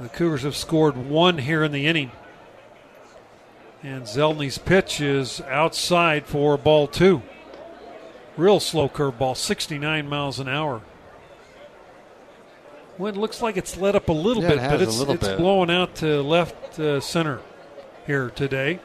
The 0.00 0.08
Cougars 0.08 0.42
have 0.42 0.56
scored 0.56 0.96
one 0.96 1.38
here 1.38 1.64
in 1.64 1.72
the 1.72 1.86
inning. 1.86 2.10
And 3.82 4.02
Zelny's 4.02 4.58
pitch 4.58 5.00
is 5.00 5.40
outside 5.42 6.26
for 6.26 6.58
ball 6.58 6.86
two. 6.86 7.22
Real 8.36 8.60
slow 8.60 8.88
curveball, 8.88 9.36
69 9.36 10.08
miles 10.08 10.38
an 10.38 10.48
hour. 10.48 10.82
Wind 12.98 13.16
looks 13.16 13.40
like 13.40 13.56
it's 13.56 13.76
let 13.76 13.94
up 13.94 14.08
a 14.08 14.12
little 14.12 14.42
Yeah, 14.42 14.50
bit, 14.50 14.58
has 14.58 14.70
but 14.72 14.80
it's, 14.82 15.24
it's 15.24 15.40
blowing 15.40 15.70
out 15.70 15.94
to 15.96 16.20
left 16.22 16.78
uh, 16.78 17.00
center 17.00 17.40
here 18.06 18.30
today. 18.30 18.80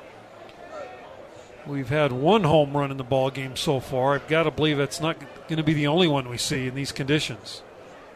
We've 1.68 1.90
had 1.90 2.12
one 2.12 2.44
home 2.44 2.76
run 2.76 2.90
in 2.90 2.98
the 2.98 3.04
ball 3.04 3.30
game 3.30 3.56
so 3.56 3.80
far. 3.80 4.16
I've 4.16 4.28
got 4.28 4.44
to 4.44 4.52
believe 4.52 4.78
that's 4.78 5.00
not 5.00 5.20
going 5.48 5.58
to 5.58 5.64
be 5.64 5.74
the 5.74 5.88
only 5.88 6.08
one 6.08 6.28
we 6.28 6.38
see 6.38 6.68
in 6.68 6.74
these 6.74 6.92
conditions 6.92 7.62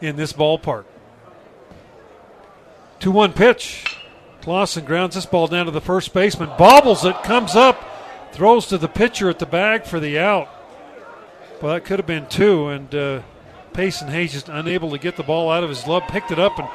in 0.00 0.16
this 0.16 0.32
ballpark. 0.32 0.84
2 3.00 3.10
1 3.10 3.32
pitch. 3.32 3.96
Clausen 4.40 4.84
grounds 4.84 5.14
this 5.14 5.26
ball 5.26 5.48
down 5.48 5.66
to 5.66 5.72
the 5.72 5.80
first 5.80 6.14
baseman, 6.14 6.50
bobbles 6.56 7.04
it, 7.04 7.20
comes 7.24 7.56
up, 7.56 7.82
throws 8.32 8.66
to 8.66 8.78
the 8.78 8.88
pitcher 8.88 9.28
at 9.28 9.40
the 9.40 9.46
bag 9.46 9.84
for 9.84 9.98
the 9.98 10.18
out. 10.18 10.48
Well, 11.60 11.74
that 11.74 11.84
could 11.84 11.98
have 11.98 12.06
been 12.06 12.28
two, 12.28 12.68
and 12.68 12.94
uh, 12.94 13.22
Pacen 13.72 14.08
Hayes 14.08 14.32
just 14.32 14.48
unable 14.48 14.90
to 14.90 14.98
get 14.98 15.16
the 15.16 15.24
ball 15.24 15.50
out 15.50 15.64
of 15.64 15.68
his 15.68 15.82
glove, 15.82 16.04
picked 16.08 16.30
it 16.30 16.38
up 16.38 16.58
and 16.60 16.68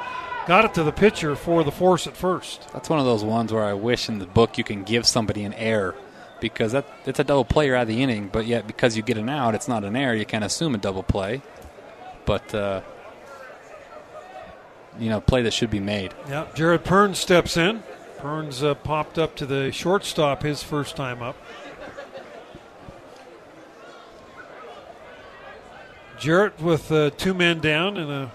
got 0.47 0.65
it 0.65 0.74
to 0.74 0.84
the 0.84 0.91
pitcher 0.91 1.36
for 1.36 1.63
the 1.63 1.72
force 1.72 2.07
at 2.07 2.17
first. 2.17 2.67
That's 2.74 2.89
one 2.89 2.99
of 2.99 3.05
those 3.05 3.24
ones 3.24 3.53
where 3.53 3.63
I 3.63 3.74
wish 3.74 4.09
in 4.09 4.19
the 4.19 4.26
book 4.26 4.57
you 4.57 4.65
can 4.65 4.84
give 4.84 5.07
somebody 5.07 5.43
an 5.43 5.53
error 5.53 5.95
because 6.41 6.73
that 6.73 6.85
it's 7.05 7.19
a 7.19 7.23
double 7.23 7.45
play 7.45 7.73
out 7.73 7.83
of 7.83 7.87
the 7.87 8.03
inning, 8.03 8.27
but 8.27 8.45
yet 8.45 8.67
because 8.67 8.97
you 8.97 9.03
get 9.03 9.17
an 9.17 9.29
out, 9.29 9.55
it's 9.55 9.67
not 9.69 9.85
an 9.85 9.95
error. 9.95 10.13
You 10.13 10.25
can't 10.25 10.43
assume 10.43 10.75
a 10.75 10.77
double 10.77 11.03
play, 11.03 11.41
but 12.25 12.53
uh, 12.53 12.81
you 14.99 15.09
know, 15.09 15.21
play 15.21 15.43
that 15.43 15.53
should 15.53 15.69
be 15.69 15.79
made. 15.79 16.13
Yeah, 16.27 16.47
Jared 16.53 16.83
Perns 16.83 17.17
steps 17.17 17.55
in. 17.55 17.83
Perns 18.17 18.61
uh, 18.61 18.75
popped 18.75 19.17
up 19.17 19.35
to 19.37 19.45
the 19.45 19.71
shortstop 19.71 20.43
his 20.43 20.61
first 20.61 20.95
time 20.95 21.21
up. 21.21 21.35
Jarrett 26.19 26.61
with 26.61 26.91
uh, 26.91 27.09
two 27.17 27.33
men 27.33 27.59
down 27.59 27.97
and 27.97 28.11
a 28.11 28.31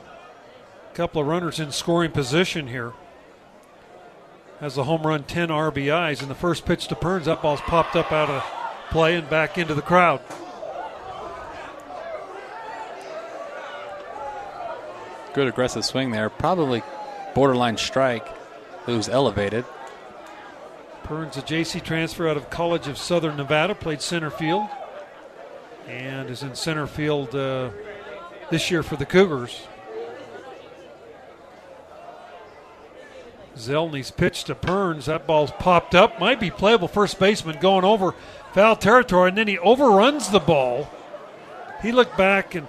couple 0.94 1.20
of 1.20 1.28
runners 1.28 1.60
in 1.60 1.70
scoring 1.70 2.10
position 2.10 2.66
here. 2.66 2.92
Has 4.60 4.78
a 4.78 4.84
home 4.84 5.02
run, 5.02 5.24
10 5.24 5.48
RBIs. 5.48 6.22
And 6.22 6.30
the 6.30 6.34
first 6.34 6.64
pitch 6.64 6.88
to 6.88 6.96
Perns, 6.96 7.26
that 7.26 7.42
ball's 7.42 7.60
popped 7.62 7.94
up 7.94 8.10
out 8.12 8.30
of 8.30 8.42
play 8.90 9.16
and 9.16 9.28
back 9.28 9.58
into 9.58 9.74
the 9.74 9.82
crowd. 9.82 10.20
Good 15.34 15.48
aggressive 15.48 15.84
swing 15.84 16.10
there. 16.10 16.30
Probably 16.30 16.82
borderline 17.34 17.76
strike. 17.76 18.26
It 18.86 18.92
was 18.92 19.08
elevated. 19.08 19.64
Perns, 21.02 21.36
a 21.36 21.42
JC 21.42 21.82
transfer 21.82 22.28
out 22.28 22.36
of 22.36 22.48
College 22.48 22.88
of 22.88 22.96
Southern 22.96 23.36
Nevada, 23.36 23.74
played 23.74 24.00
center 24.00 24.30
field 24.30 24.66
and 25.86 26.30
is 26.30 26.42
in 26.42 26.54
center 26.54 26.86
field 26.86 27.34
uh, 27.34 27.70
this 28.50 28.70
year 28.70 28.82
for 28.82 28.96
the 28.96 29.06
Cougars. 29.06 29.66
Zelny's 33.56 34.10
pitch 34.10 34.44
to 34.44 34.54
Perns. 34.54 35.06
That 35.06 35.26
ball's 35.26 35.52
popped 35.52 35.94
up. 35.94 36.20
Might 36.20 36.40
be 36.40 36.50
playable. 36.50 36.88
First 36.88 37.18
baseman 37.18 37.58
going 37.60 37.84
over 37.84 38.14
foul 38.52 38.76
territory, 38.76 39.28
and 39.28 39.38
then 39.38 39.48
he 39.48 39.58
overruns 39.58 40.30
the 40.30 40.40
ball 40.40 40.88
he 41.82 41.92
looked 41.92 42.16
back 42.16 42.54
and 42.54 42.66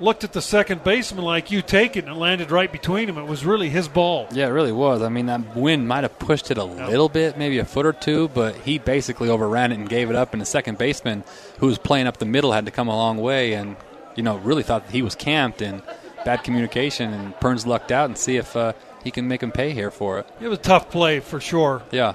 looked 0.00 0.24
at 0.24 0.32
the 0.32 0.42
second 0.42 0.82
baseman 0.82 1.24
like 1.24 1.50
you 1.50 1.62
take 1.62 1.96
it 1.96 2.04
and 2.04 2.14
it 2.14 2.18
landed 2.18 2.50
right 2.50 2.70
between 2.70 3.08
him. 3.08 3.16
It 3.16 3.26
was 3.26 3.44
really 3.44 3.68
his 3.68 3.88
ball. 3.88 4.26
Yeah, 4.32 4.46
it 4.46 4.50
really 4.50 4.72
was. 4.72 5.02
I 5.02 5.08
mean, 5.08 5.26
that 5.26 5.54
wind 5.56 5.86
might 5.86 6.02
have 6.02 6.18
pushed 6.18 6.50
it 6.50 6.58
a 6.58 6.64
little 6.64 7.08
bit, 7.08 7.38
maybe 7.38 7.58
a 7.58 7.64
foot 7.64 7.86
or 7.86 7.92
two, 7.92 8.28
but 8.28 8.56
he 8.56 8.78
basically 8.78 9.28
overran 9.28 9.70
it 9.70 9.78
and 9.78 9.88
gave 9.88 10.10
it 10.10 10.16
up. 10.16 10.32
And 10.32 10.40
the 10.40 10.46
second 10.46 10.78
baseman, 10.78 11.24
who 11.58 11.66
was 11.66 11.78
playing 11.78 12.06
up 12.06 12.16
the 12.16 12.26
middle, 12.26 12.52
had 12.52 12.66
to 12.66 12.72
come 12.72 12.88
a 12.88 12.96
long 12.96 13.18
way 13.18 13.52
and, 13.52 13.76
you 14.16 14.22
know, 14.22 14.36
really 14.38 14.62
thought 14.62 14.86
that 14.86 14.92
he 14.92 15.02
was 15.02 15.14
camped 15.14 15.62
and 15.62 15.82
bad 16.24 16.42
communication. 16.42 17.12
And 17.12 17.38
Perns 17.40 17.66
lucked 17.66 17.92
out 17.92 18.06
and 18.06 18.18
see 18.18 18.36
if 18.36 18.56
uh, 18.56 18.72
he 19.04 19.10
can 19.10 19.28
make 19.28 19.42
him 19.42 19.52
pay 19.52 19.72
here 19.72 19.90
for 19.90 20.18
it. 20.18 20.26
It 20.40 20.48
was 20.48 20.58
a 20.58 20.62
tough 20.62 20.90
play 20.90 21.20
for 21.20 21.40
sure 21.40 21.82
Yeah. 21.90 22.14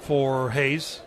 for 0.00 0.50
Hayes. 0.50 1.00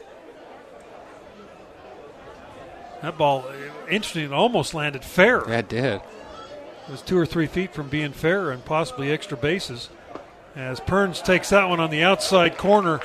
That 3.02 3.18
ball, 3.18 3.46
interesting, 3.90 4.34
almost 4.34 4.74
landed 4.74 5.06
fair. 5.06 5.44
Yeah, 5.48 5.60
it 5.60 5.70
did. 5.70 5.84
It 5.96 6.92
was 6.92 7.02
two 7.02 7.18
or 7.18 7.26
three 7.26 7.46
feet 7.48 7.74
from 7.74 7.88
being 7.88 8.12
fair 8.12 8.52
and 8.52 8.64
possibly 8.66 9.12
extra 9.12 9.38
bases. 9.38 9.90
As 10.56 10.80
Perns 10.82 11.22
takes 11.22 11.50
that 11.52 11.70
one 11.70 11.80
on 11.80 11.92
the 11.92 12.04
outside 12.04 12.58
corner, 12.58 13.00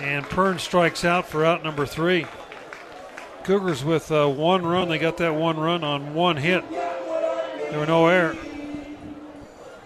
and 0.00 0.24
Perns 0.26 0.62
strikes 0.62 1.04
out 1.04 1.28
for 1.28 1.44
out 1.44 1.62
number 1.64 1.84
three. 1.84 2.26
Cougars 3.44 3.84
with 3.84 4.10
uh, 4.10 4.26
one 4.28 4.64
run. 4.64 4.88
They 4.88 4.98
got 4.98 5.18
that 5.18 5.34
one 5.34 5.58
run 5.58 5.84
on 5.84 6.14
one 6.14 6.36
hit. 6.36 6.64
There 6.70 7.78
were 7.78 7.86
no 7.86 8.06
error. 8.06 8.36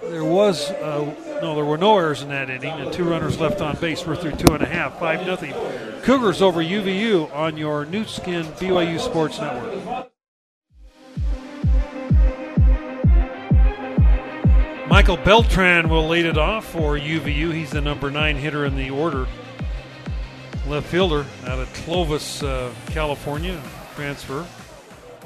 There 0.03 0.25
was 0.25 0.71
uh, 0.71 1.13
no, 1.43 1.55
there 1.55 1.65
were 1.65 1.79
no 1.79 1.97
errors 1.97 2.23
in 2.23 2.29
that 2.29 2.51
inning, 2.51 2.73
and 2.73 2.93
two 2.93 3.05
runners 3.05 3.41
left 3.41 3.61
on 3.61 3.77
base. 3.77 4.07
We're 4.07 4.17
through 4.17 4.33
two 4.33 4.53
and 4.53 4.63
a 4.63 4.67
half, 4.67 4.99
five 4.99 5.27
nothing. 5.27 5.53
Cougars 6.03 6.43
over 6.43 6.61
UVU 6.61 7.35
on 7.35 7.57
your 7.57 7.85
Nu 7.85 8.05
Skin 8.05 8.45
BYU 8.45 9.01
Sports 9.01 9.39
Network. 9.39 10.11
Michael 14.89 15.19
Beltran 15.19 15.89
will 15.89 16.09
lead 16.09 16.27
it 16.27 16.37
off 16.37 16.65
for 16.65 16.99
UVU. 16.99 17.55
He's 17.55 17.71
the 17.71 17.81
number 17.81 18.11
nine 18.11 18.37
hitter 18.37 18.65
in 18.65 18.77
the 18.77 18.91
order. 18.91 19.27
Left 20.67 20.87
fielder 20.87 21.25
out 21.47 21.59
of 21.59 21.73
Clovis, 21.75 22.43
uh, 22.43 22.73
California. 22.87 23.63
Transfer. 23.95 24.45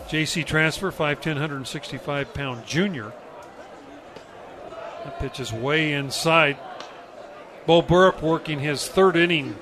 JC 0.09 0.45
transfer, 0.45 0.93
5'10, 0.93 1.27
165 1.35 2.35
pound 2.35 2.67
junior. 2.67 3.13
That 5.05 5.19
pitch 5.21 5.41
is 5.41 5.53
way 5.53 5.93
inside. 5.93 6.57
Bo 7.67 7.83
Burrup 7.83 8.23
working 8.23 8.61
his 8.61 8.89
third 8.89 9.17
inning 9.17 9.57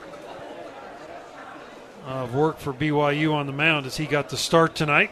of 2.07 2.35
work 2.35 2.59
for 2.59 2.73
BYU 2.73 3.33
on 3.33 3.47
the 3.47 3.53
mound 3.53 3.87
as 3.87 3.97
he 3.97 4.07
got 4.07 4.29
the 4.29 4.37
start 4.37 4.75
tonight. 4.75 5.11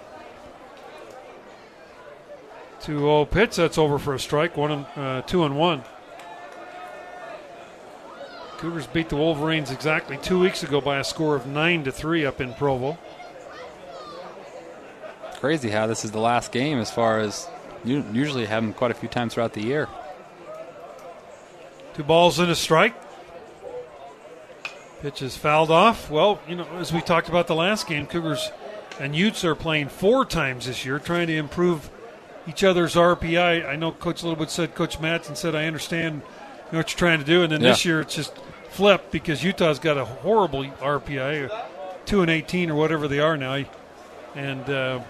2 2.83 2.99
0 2.99 3.25
pitch. 3.27 3.57
That's 3.57 3.79
over 3.79 3.99
for 3.99 4.15
a 4.15 4.19
strike. 4.19 4.57
One 4.57 4.73
uh, 4.73 5.23
two 5.23 5.45
and 5.45 5.57
one. 5.57 5.83
Cougars 8.59 8.87
beat 8.87 9.09
the 9.09 9.17
Wolverines 9.17 9.71
exactly 9.71 10.19
two 10.19 10.39
weeks 10.39 10.63
ago 10.63 10.81
by 10.81 10.99
a 10.99 11.05
score 11.05 11.35
of 11.35 11.47
nine 11.47 11.85
to 11.85 11.93
three 11.93 12.27
up 12.27 12.41
in 12.41 12.53
Provo. 12.55 12.99
Crazy 15.37 15.71
how 15.71 15.87
this 15.87 16.05
is 16.05 16.11
the 16.11 16.21
last 16.21 16.53
game 16.53 16.79
as 16.79 16.91
far 16.91 17.21
as 17.21 17.49
you 17.85 18.05
usually 18.13 18.45
have 18.45 18.63
them 18.63 18.75
quite 18.75 18.91
a 18.91 18.95
few 18.95 19.09
times 19.09 19.33
throughout 19.33 19.55
the 19.55 19.63
year. 19.63 19.89
Two 22.01 22.05
balls 22.05 22.39
and 22.39 22.51
a 22.51 22.57
strike. 22.57 22.95
Pitch 25.03 25.21
is 25.21 25.37
fouled 25.37 25.71
off. 25.71 26.11
Well, 26.11 26.41
you 26.49 26.57
know, 26.57 26.67
as 26.79 26.95
we 26.95 27.03
talked 27.03 27.29
about 27.29 27.47
the 27.47 27.55
last 27.55 27.87
game, 27.87 28.07
Cougars 28.07 28.51
and 28.99 29.15
Utes 29.15 29.45
are 29.45 29.55
playing 29.55 29.91
four 29.91 30.25
times 30.25 30.65
this 30.65 30.87
year, 30.87 30.99
trying 30.99 31.27
to 31.27 31.37
improve 31.37 31.91
each 32.49 32.65
other's 32.65 32.95
RPI. 32.95 33.69
I 33.69 33.77
know 33.77 33.93
Coach 33.93 34.23
Littlewood 34.23 34.49
said, 34.49 34.75
Coach 34.75 34.99
Madsen 34.99 35.37
said, 35.37 35.55
I 35.55 35.67
understand 35.67 36.15
you 36.15 36.73
know, 36.73 36.79
what 36.79 36.91
you're 36.91 36.99
trying 36.99 37.19
to 37.19 37.25
do. 37.27 37.43
And 37.43 37.53
then 37.53 37.61
this 37.61 37.85
year 37.85 38.01
it's 38.01 38.15
just 38.15 38.35
flipped 38.71 39.11
because 39.11 39.45
Utah's 39.45 39.79
got 39.79 39.99
a 39.99 40.07
horrible 40.07 40.65
RPI, 40.65 41.51
2 42.07 42.23
and 42.23 42.31
18 42.31 42.71
or 42.71 42.77
whatever 42.77 43.09
they 43.09 43.21
are 43.21 43.37
now, 43.37 43.63
and 44.35 44.71
uh, 44.71 45.01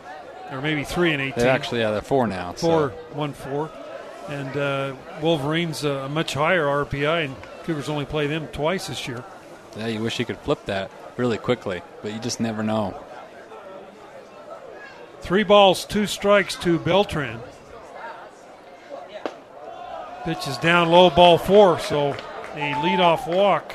or 0.51 0.61
maybe 0.61 0.83
3 0.83 1.13
and 1.13 1.23
18. 1.23 1.35
They're 1.39 1.51
actually, 1.51 1.83
yeah, 1.83 1.93
they're 1.93 2.01
four 2.03 2.27
now. 2.27 2.53
so- 2.57 2.67
Four, 2.67 2.89
one, 3.13 3.33
four. 3.33 3.71
And 4.29 4.57
uh, 4.57 4.95
Wolverines 5.21 5.85
uh, 5.85 6.05
a 6.05 6.09
much 6.09 6.35
higher 6.35 6.65
RPI, 6.65 7.25
and 7.25 7.37
Cougars 7.65 7.89
only 7.89 8.05
play 8.05 8.27
them 8.27 8.49
twice 8.49 8.87
this 8.87 9.09
year. 9.09 9.25
Yeah, 9.77 9.87
you 9.89 10.01
wish 10.01 10.19
you 10.19 10.25
could 10.25 10.39
flip 10.39 10.65
that 10.67 10.91
really 11.17 11.39
quickly, 11.39 11.83
but 12.03 12.13
you 12.13 12.19
just 12.19 12.41
never 12.41 12.63
know. 12.63 13.01
Three 15.21 15.43
balls, 15.43 15.85
two 15.85 16.07
strikes 16.07 16.57
to 16.57 16.79
Beltran. 16.79 17.41
Pitch 20.25 20.47
is 20.49 20.59
down 20.59 20.91
low, 20.91 21.11
ball 21.11 21.39
four, 21.39 21.79
so 21.79 22.13
a 22.55 22.73
leadoff 22.75 23.27
walk 23.27 23.75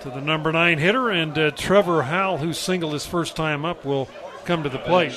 to 0.00 0.10
the 0.10 0.20
number 0.20 0.52
nine 0.52 0.78
hitter, 0.78 1.10
and 1.10 1.36
uh, 1.38 1.50
Trevor 1.52 2.02
Howell, 2.02 2.38
who 2.38 2.52
singled 2.52 2.92
his 2.92 3.06
first 3.06 3.36
time 3.36 3.64
up, 3.64 3.84
will 3.84 4.08
come 4.44 4.62
to 4.62 4.68
the 4.68 4.78
plate. 4.78 5.12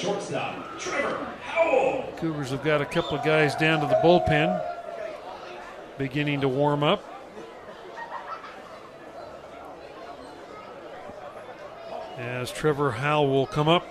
Cougars 2.17 2.49
have 2.49 2.63
got 2.63 2.81
a 2.81 2.85
couple 2.85 3.15
of 3.15 3.23
guys 3.23 3.55
down 3.55 3.79
to 3.79 3.85
the 3.85 3.99
bullpen, 4.03 4.59
beginning 5.99 6.41
to 6.41 6.49
warm 6.49 6.81
up. 6.81 7.03
As 12.17 12.51
Trevor 12.51 12.89
Howell 12.89 13.29
will 13.29 13.45
come 13.45 13.67
up. 13.67 13.85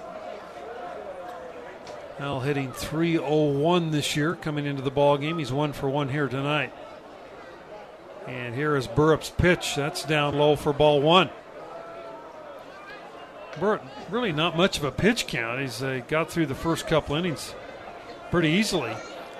Howell 2.19 2.41
hitting 2.41 2.73
301 2.73 3.93
this 3.93 4.17
year 4.17 4.35
coming 4.35 4.67
into 4.67 4.83
the 4.83 4.91
ball 4.91 5.19
game. 5.19 5.39
He's 5.39 5.53
one 5.53 5.73
for 5.73 5.89
one 5.89 6.09
here 6.09 6.27
tonight. 6.27 6.73
And 8.27 8.57
here 8.57 8.75
is 8.75 8.89
Burrup's 8.89 9.31
pitch. 9.31 9.77
That's 9.77 10.05
down 10.05 10.37
low 10.37 10.57
for 10.57 10.73
ball 10.73 11.01
one. 11.01 11.31
Burrup, 13.53 13.83
really 14.11 14.33
not 14.33 14.57
much 14.57 14.79
of 14.79 14.85
a 14.85 14.91
pitch 14.91 15.29
count. 15.29 15.61
He's 15.61 15.81
uh, 15.81 16.01
got 16.09 16.29
through 16.29 16.47
the 16.47 16.57
first 16.57 16.89
couple 16.89 17.15
innings 17.15 17.55
pretty 18.31 18.51
easily. 18.51 18.95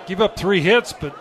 Give 0.07 0.21
up 0.21 0.37
three 0.37 0.61
hits, 0.61 0.93
but 0.93 1.17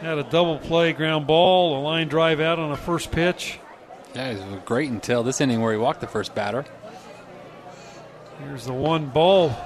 had 0.00 0.18
a 0.18 0.24
double 0.24 0.58
play 0.58 0.92
ground 0.92 1.26
ball, 1.26 1.78
a 1.78 1.80
line 1.80 2.08
drive 2.08 2.40
out 2.40 2.58
on 2.58 2.72
a 2.72 2.76
first 2.76 3.10
pitch. 3.10 3.58
Yeah, 4.14 4.32
he 4.32 4.36
was 4.36 4.60
great 4.64 4.90
until 4.90 5.22
this 5.22 5.40
inning 5.40 5.60
where 5.60 5.72
he 5.72 5.78
walked 5.78 6.00
the 6.00 6.06
first 6.06 6.34
batter. 6.34 6.64
Here's 8.40 8.66
the 8.66 8.72
one 8.72 9.06
ball 9.06 9.56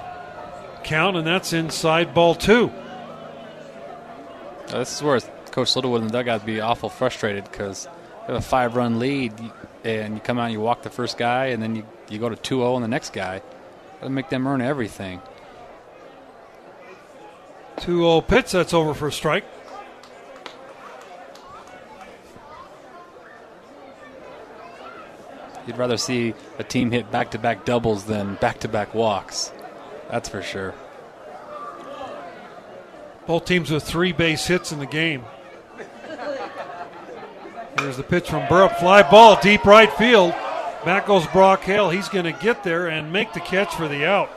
count, 0.83 1.17
and 1.17 1.25
that's 1.25 1.53
inside 1.53 2.13
ball 2.13 2.35
two. 2.35 2.71
This 4.67 4.95
is 4.95 5.03
where 5.03 5.19
Coach 5.51 5.75
Littlewood 5.75 6.01
and 6.01 6.09
the 6.09 6.13
dugout 6.13 6.41
would 6.41 6.45
be 6.45 6.61
awful 6.61 6.89
frustrated 6.89 7.43
because 7.45 7.85
you 7.85 8.33
have 8.33 8.35
a 8.35 8.41
five 8.41 8.75
run 8.75 8.99
lead 8.99 9.33
and 9.83 10.13
you 10.13 10.19
come 10.19 10.37
out 10.37 10.45
and 10.45 10.53
you 10.53 10.59
walk 10.59 10.83
the 10.83 10.89
first 10.89 11.17
guy 11.17 11.47
and 11.47 11.61
then 11.61 11.75
you, 11.75 11.85
you 12.07 12.19
go 12.19 12.29
to 12.29 12.35
2 12.35 12.57
0 12.57 12.73
on 12.75 12.81
the 12.81 12.87
next 12.87 13.13
guy. 13.13 13.41
That'll 13.95 14.11
make 14.11 14.29
them 14.29 14.47
earn 14.47 14.61
everything. 14.61 15.21
2 17.79 17.97
0 17.97 18.17
uh, 18.17 18.21
pitch, 18.21 18.51
that's 18.51 18.73
over 18.73 18.93
for 18.93 19.07
a 19.07 19.11
strike. 19.11 19.45
You'd 25.65 25.77
rather 25.77 25.97
see 25.97 26.33
a 26.57 26.63
team 26.63 26.89
hit 26.89 27.11
back 27.11 27.31
to 27.31 27.37
back 27.37 27.63
doubles 27.63 28.05
than 28.05 28.35
back 28.35 28.59
to 28.61 28.67
back 28.67 28.95
walks. 28.95 29.51
That's 30.09 30.27
for 30.27 30.41
sure. 30.41 30.73
Both 33.27 33.45
teams 33.45 33.69
with 33.69 33.83
three 33.83 34.11
base 34.11 34.47
hits 34.47 34.71
in 34.71 34.79
the 34.79 34.87
game. 34.87 35.23
Here's 37.79 37.97
the 37.97 38.03
pitch 38.03 38.29
from 38.29 38.47
Burrup. 38.47 38.79
Fly 38.79 39.09
ball, 39.09 39.39
deep 39.39 39.63
right 39.63 39.93
field. 39.93 40.31
Back 40.83 41.05
goes 41.05 41.27
Brock 41.27 41.61
Hale. 41.61 41.91
He's 41.91 42.09
going 42.09 42.25
to 42.25 42.31
get 42.31 42.63
there 42.63 42.87
and 42.87 43.13
make 43.13 43.33
the 43.33 43.39
catch 43.39 43.75
for 43.75 43.87
the 43.87 44.05
out. 44.05 44.29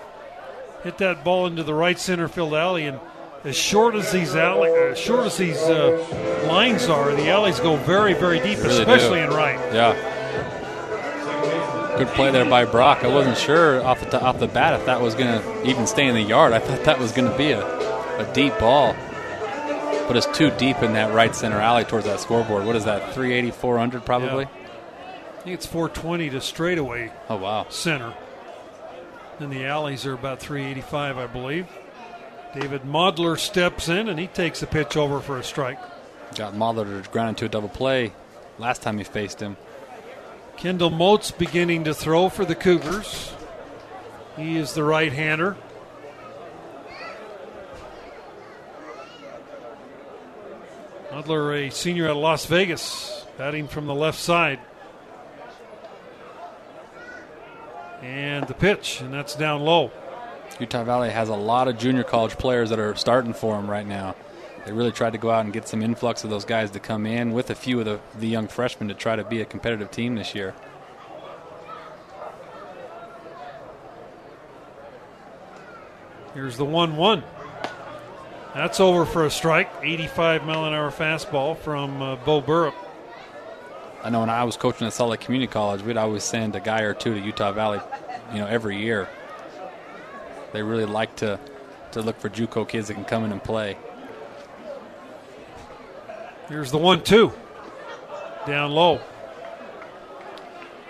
Hit 0.85 0.99
that 0.99 1.25
ball 1.25 1.47
into 1.47 1.63
the 1.63 1.73
right 1.73 1.99
center 1.99 2.29
field 2.29 2.53
alley, 2.53 2.85
and 2.85 3.01
as 3.45 3.57
short 3.57 3.95
as 3.95 4.11
these 4.13 4.35
alley, 4.37 4.71
as 4.71 4.99
short 4.99 5.27
as 5.27 5.37
these 5.37 5.59
uh, 5.63 6.47
lines 6.49 6.87
are, 6.89 7.13
the 7.15 7.29
alleys 7.31 7.59
go 7.61 7.77
very, 7.77 8.15
very 8.15 8.39
deep, 8.39 8.59
Really 8.59 8.69
do. 8.85 8.91
especially 8.91 9.21
in 9.21 9.31
right. 9.31 9.59
Yeah. 9.75 10.11
Good 11.99 12.09
play 12.09 12.31
there 12.31 12.45
by 12.49 12.65
Brock. 12.65 13.05
I 13.05 13.09
wasn't 13.09 13.37
sure 13.37 13.83
off 13.85 14.01
the 14.11 14.21
off 14.21 14.39
the 14.39 14.47
bat 14.49 14.79
if 14.81 14.87
that 14.87 15.01
was 15.01 15.15
going 15.15 15.41
to 15.41 15.69
even 15.69 15.87
stay 15.87 16.07
in 16.07 16.15
the 16.15 16.23
yard. 16.23 16.53
I 16.53 16.59
thought 16.59 16.85
that 16.85 16.99
was 16.99 17.13
going 17.13 17.31
to 17.31 17.37
be 17.37 17.51
a, 17.53 17.61
a 18.19 18.33
deep 18.33 18.59
ball. 18.59 18.95
But 20.09 20.17
it's 20.17 20.27
too 20.37 20.51
deep 20.53 20.79
in 20.83 20.95
that 20.95 21.13
right 21.15 21.35
center 21.35 21.61
alley 21.61 21.85
towards 21.85 22.07
that 22.07 22.19
scoreboard. 22.21 22.65
What 22.67 22.77
is 22.77 22.87
that, 22.87 23.15
380, 23.15 23.51
400 23.53 24.05
probably? 24.05 24.45
I 24.47 25.43
think 25.45 25.55
it's 25.55 25.67
420 25.67 26.31
to 26.31 26.41
straightaway 26.41 27.13
Oh, 27.29 27.37
wow. 27.37 27.67
center. 27.69 28.15
And 29.39 29.53
the 29.53 29.65
alleys 29.65 30.05
are 30.07 30.13
about 30.13 30.41
385, 30.41 31.19
I 31.19 31.27
believe. 31.27 31.67
David 32.55 32.83
Modler 32.83 33.39
steps 33.39 33.89
in 33.89 34.09
and 34.09 34.19
he 34.19 34.27
takes 34.27 34.61
the 34.61 34.67
pitch 34.67 34.97
over 34.97 35.21
for 35.21 35.39
a 35.39 35.45
strike. 35.45 35.79
Got 36.35 36.55
Modler 36.55 37.11
ground 37.11 37.31
into 37.31 37.47
a 37.47 37.49
double 37.49 37.69
play 37.69 38.13
last 38.59 38.83
time 38.83 38.99
he 38.99 39.05
faced 39.05 39.41
him. 39.41 39.57
Kendall 40.57 40.91
Moats 40.91 41.31
beginning 41.31 41.85
to 41.85 41.95
throw 41.95 42.29
for 42.29 42.45
the 42.45 42.55
Cougars. 42.55 43.33
He 44.37 44.57
is 44.57 44.75
the 44.75 44.85
right 44.85 45.13
hander. 45.13 45.57
Modler, 51.11 51.69
a 51.69 51.71
senior 51.71 52.09
at 52.09 52.17
Las 52.17 52.47
Vegas, 52.47 53.27
batting 53.37 53.69
from 53.69 53.87
the 53.87 53.95
left 53.95 54.19
side. 54.19 54.61
And 58.01 58.47
the 58.49 58.55
pitch, 58.55 59.01
and 59.01 59.13
that's 59.13 59.35
down 59.35 59.63
low. 59.63 59.91
Utah 60.63 60.85
Valley 60.85 61.11
has 61.11 61.29
a 61.29 61.35
lot 61.35 61.67
of 61.67 61.77
junior 61.77 62.05
college 62.05 62.39
players 62.39 62.71
that 62.71 62.79
are 62.79 62.95
starting 62.95 63.33
for 63.33 63.57
them 63.57 63.69
right 63.69 63.85
now. 63.85 64.15
They 64.65 64.71
really 64.71 64.93
tried 64.93 65.11
to 65.11 65.19
go 65.19 65.29
out 65.29 65.45
and 65.45 65.53
get 65.53 65.67
some 65.67 65.83
influx 65.83 66.23
of 66.23 66.31
those 66.31 66.45
guys 66.45 66.71
to 66.71 66.79
come 66.79 67.05
in 67.05 67.33
with 67.33 67.51
a 67.51 67.57
few 67.57 67.81
of 67.81 67.85
the, 67.85 67.99
the 68.17 68.29
young 68.29 68.47
freshmen 68.47 68.89
to 68.89 68.95
try 68.95 69.17
to 69.17 69.25
be 69.25 69.41
a 69.41 69.45
competitive 69.45 69.91
team 69.91 70.15
this 70.15 70.37
year. 70.37 70.55
Here's 76.33 76.57
the 76.57 76.65
1 76.65 76.97
1. 76.97 77.25
That's 78.55 78.79
over 78.79 79.05
for 79.05 79.27
a 79.27 79.31
strike. 79.31 79.69
85 79.83 80.45
mile 80.45 80.67
an 80.67 80.75
hour 80.75 80.93
fastball 80.93 81.59
from 81.59 82.01
uh, 82.01 82.15
Bo 82.25 82.41
Burrup. 82.41 82.75
I 84.05 84.11
know 84.11 84.21
when 84.21 84.31
I 84.31 84.45
was 84.45 84.57
coaching 84.57 84.87
at 84.87 84.93
Salt 84.93 85.11
Lake 85.11 85.21
Community 85.23 85.51
College, 85.51 85.83
we'd 85.83 85.97
always 85.97 86.23
send 86.23 86.55
a 86.55 86.61
guy 86.61 86.83
or 86.83 86.95
two 86.95 87.15
to 87.15 87.21
Utah 87.21 87.51
Valley, 87.51 87.81
you 88.33 88.39
know, 88.39 88.47
every 88.47 88.79
year. 88.79 89.09
They 90.53 90.63
really 90.63 90.85
like 90.85 91.17
to 91.17 91.39
to 91.93 92.01
look 92.03 92.19
for 92.21 92.29
JUCO 92.31 92.67
kids 92.69 92.89
that 92.89 92.95
can 92.95 93.05
come 93.05 93.25
in 93.25 93.33
and 93.33 93.43
play. 93.43 93.77
Here's 96.49 96.71
the 96.71 96.79
one 96.79 97.03
two. 97.03 97.33
Down 98.47 98.73
low. 98.73 99.01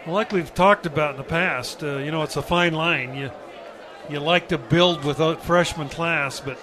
Well, 0.06 0.14
like 0.14 0.32
we've 0.32 0.52
talked 0.54 0.86
about 0.86 1.12
in 1.12 1.16
the 1.18 1.22
past, 1.24 1.82
uh, 1.82 1.98
you 1.98 2.10
know, 2.10 2.22
it's 2.22 2.36
a 2.36 2.42
fine 2.42 2.72
line. 2.74 3.14
You 3.16 3.30
you 4.10 4.18
like 4.18 4.48
to 4.48 4.58
build 4.58 5.04
with 5.04 5.20
a 5.20 5.36
freshman 5.36 5.88
class, 5.88 6.40
but 6.40 6.58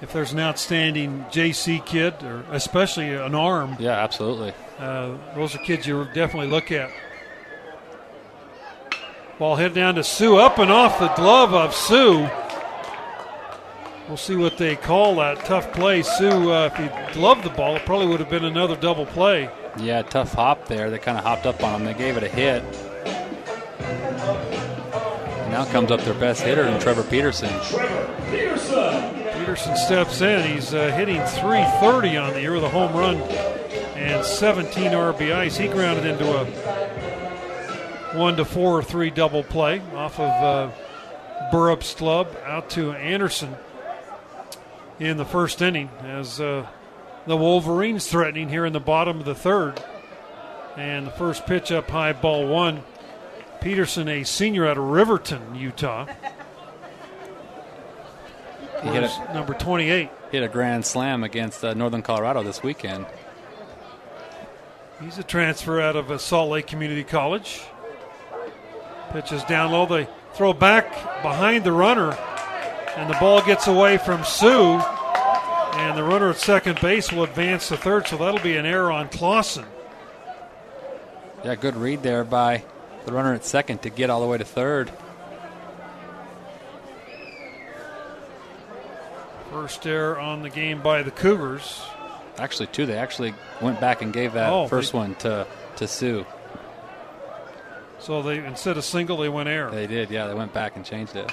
if 0.00 0.12
there's 0.12 0.32
an 0.32 0.38
outstanding 0.38 1.24
JC 1.30 1.84
kid, 1.84 2.14
or 2.22 2.44
especially 2.52 3.12
an 3.14 3.34
arm, 3.34 3.76
Yeah, 3.80 3.92
absolutely. 3.92 4.52
uh, 4.78 5.16
those 5.34 5.54
are 5.56 5.58
kids 5.58 5.86
you 5.86 6.04
definitely 6.14 6.48
look 6.48 6.70
at. 6.70 6.90
Ball 9.38 9.56
hit 9.56 9.74
down 9.74 9.96
to 9.96 10.04
Sue, 10.04 10.38
up 10.38 10.58
and 10.58 10.72
off 10.72 10.98
the 10.98 11.08
glove 11.08 11.52
of 11.52 11.74
Sue. 11.74 12.26
We'll 14.08 14.16
see 14.16 14.34
what 14.34 14.56
they 14.56 14.76
call 14.76 15.16
that 15.16 15.44
tough 15.44 15.72
play. 15.72 16.00
Sue, 16.02 16.52
uh, 16.52 16.70
if 16.72 16.76
he 16.76 16.88
gloved 17.12 17.42
the 17.42 17.50
ball, 17.50 17.76
it 17.76 17.84
probably 17.84 18.06
would 18.06 18.20
have 18.20 18.30
been 18.30 18.46
another 18.46 18.76
double 18.76 19.04
play. 19.04 19.50
Yeah, 19.78 20.00
tough 20.02 20.32
hop 20.32 20.68
there. 20.68 20.88
They 20.88 20.98
kind 20.98 21.18
of 21.18 21.24
hopped 21.24 21.44
up 21.44 21.62
on 21.62 21.80
him. 21.80 21.84
They 21.84 21.92
gave 21.92 22.16
it 22.16 22.22
a 22.22 22.28
hit. 22.28 22.62
And 25.42 25.52
now 25.52 25.66
comes 25.66 25.90
up 25.90 26.00
their 26.00 26.14
best 26.14 26.40
hitter, 26.40 26.62
and 26.62 26.80
Trevor 26.80 27.02
Peterson. 27.02 27.50
Peterson 29.38 29.76
steps 29.76 30.22
in. 30.22 30.50
He's 30.50 30.72
uh, 30.72 30.92
hitting 30.92 31.20
330 31.20 32.16
on 32.16 32.32
the 32.32 32.40
year 32.40 32.54
with 32.54 32.64
a 32.64 32.70
home 32.70 32.94
run 32.94 33.16
and 33.96 34.24
17 34.24 34.92
RBIs. 34.92 35.58
He 35.58 35.68
grounded 35.68 36.06
into 36.06 36.40
a 36.40 36.44
one 38.14 38.36
to 38.36 38.44
four 38.44 38.78
or 38.78 38.82
three 38.82 39.10
double 39.10 39.42
play 39.42 39.80
off 39.94 40.18
of 40.18 40.42
uh, 40.42 40.70
Burrup's 41.50 41.94
club 41.94 42.28
out 42.44 42.70
to 42.70 42.92
Anderson 42.92 43.56
in 44.98 45.16
the 45.16 45.24
first 45.24 45.60
inning 45.60 45.90
as 46.02 46.40
uh, 46.40 46.66
the 47.26 47.36
Wolverines 47.36 48.06
threatening 48.06 48.48
here 48.48 48.64
in 48.64 48.72
the 48.72 48.80
bottom 48.80 49.18
of 49.18 49.26
the 49.26 49.34
third. 49.34 49.82
And 50.76 51.06
the 51.06 51.10
first 51.10 51.46
pitch 51.46 51.72
up 51.72 51.90
high, 51.90 52.12
ball 52.12 52.46
one. 52.46 52.82
Peterson, 53.60 54.08
a 54.08 54.24
senior 54.24 54.66
out 54.66 54.76
of 54.76 54.84
Riverton, 54.84 55.54
Utah. 55.54 56.06
He 58.82 58.88
hit 58.90 59.04
a, 59.04 59.34
number 59.34 59.54
28. 59.54 60.10
hit 60.30 60.42
a 60.42 60.48
grand 60.48 60.84
slam 60.84 61.24
against 61.24 61.64
uh, 61.64 61.72
Northern 61.72 62.02
Colorado 62.02 62.42
this 62.42 62.62
weekend. 62.62 63.06
He's 65.00 65.18
a 65.18 65.22
transfer 65.22 65.80
out 65.80 65.96
of 65.96 66.10
uh, 66.10 66.18
Salt 66.18 66.50
Lake 66.50 66.66
Community 66.66 67.04
College. 67.04 67.62
Pitches 69.16 69.42
down 69.44 69.72
low. 69.72 69.86
They 69.86 70.06
throw 70.34 70.52
back 70.52 70.92
behind 71.22 71.64
the 71.64 71.72
runner, 71.72 72.12
and 72.98 73.08
the 73.08 73.16
ball 73.18 73.40
gets 73.40 73.66
away 73.66 73.96
from 73.96 74.22
Sue. 74.24 74.74
And 74.74 75.96
the 75.96 76.04
runner 76.04 76.28
at 76.28 76.36
second 76.36 76.78
base 76.82 77.10
will 77.10 77.22
advance 77.24 77.68
to 77.68 77.78
third, 77.78 78.06
so 78.06 78.18
that'll 78.18 78.40
be 78.40 78.58
an 78.58 78.66
error 78.66 78.92
on 78.92 79.08
Clausen. 79.08 79.64
Yeah, 81.42 81.54
good 81.54 81.76
read 81.76 82.02
there 82.02 82.24
by 82.24 82.64
the 83.06 83.12
runner 83.12 83.32
at 83.32 83.46
second 83.46 83.80
to 83.84 83.88
get 83.90 84.10
all 84.10 84.20
the 84.20 84.26
way 84.26 84.36
to 84.36 84.44
third. 84.44 84.92
First 89.50 89.86
error 89.86 90.18
on 90.18 90.42
the 90.42 90.50
game 90.50 90.82
by 90.82 91.02
the 91.02 91.10
Cougars. 91.10 91.80
Actually, 92.36 92.66
two. 92.66 92.84
They 92.84 92.98
actually 92.98 93.32
went 93.62 93.80
back 93.80 94.02
and 94.02 94.12
gave 94.12 94.34
that 94.34 94.50
Oh, 94.52 94.68
first 94.68 94.92
they- 94.92 94.98
one 94.98 95.14
to 95.16 95.46
to 95.76 95.88
Sue. 95.88 96.26
So 98.06 98.22
they 98.22 98.38
instead 98.38 98.76
of 98.76 98.84
single, 98.84 99.16
they 99.16 99.28
went 99.28 99.48
error. 99.48 99.68
They 99.68 99.88
did. 99.88 100.10
Yeah, 100.10 100.28
they 100.28 100.34
went 100.34 100.52
back 100.52 100.76
and 100.76 100.84
changed 100.84 101.16
it. 101.16 101.28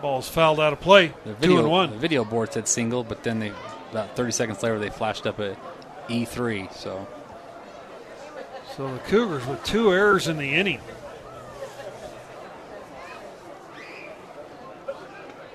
Ball's 0.00 0.28
fouled 0.28 0.60
out 0.60 0.72
of 0.72 0.80
play. 0.80 1.08
The 1.24 1.32
Two 1.32 1.34
video, 1.34 1.58
and 1.58 1.70
one. 1.70 1.90
The 1.90 1.96
video 1.96 2.24
board 2.24 2.52
said 2.52 2.68
single, 2.68 3.02
but 3.02 3.24
then 3.24 3.40
they 3.40 3.52
about 3.90 4.14
30 4.14 4.30
seconds 4.30 4.62
later 4.62 4.78
they 4.78 4.88
flashed 4.88 5.26
up 5.26 5.40
a 5.40 5.56
E3. 6.08 6.72
So 6.72 7.08
So 8.76 8.92
the 8.92 9.00
Cougars 9.00 9.44
with 9.46 9.64
two 9.64 9.92
errors 9.92 10.28
in 10.28 10.36
the 10.36 10.54
inning. 10.54 10.80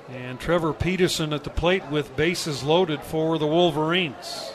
And 0.09 0.37
Trevor 0.37 0.73
Peterson 0.73 1.31
at 1.31 1.45
the 1.45 1.49
plate 1.49 1.89
with 1.89 2.13
bases 2.17 2.61
loaded 2.61 3.01
for 3.03 3.37
the 3.37 3.47
Wolverines. 3.47 4.51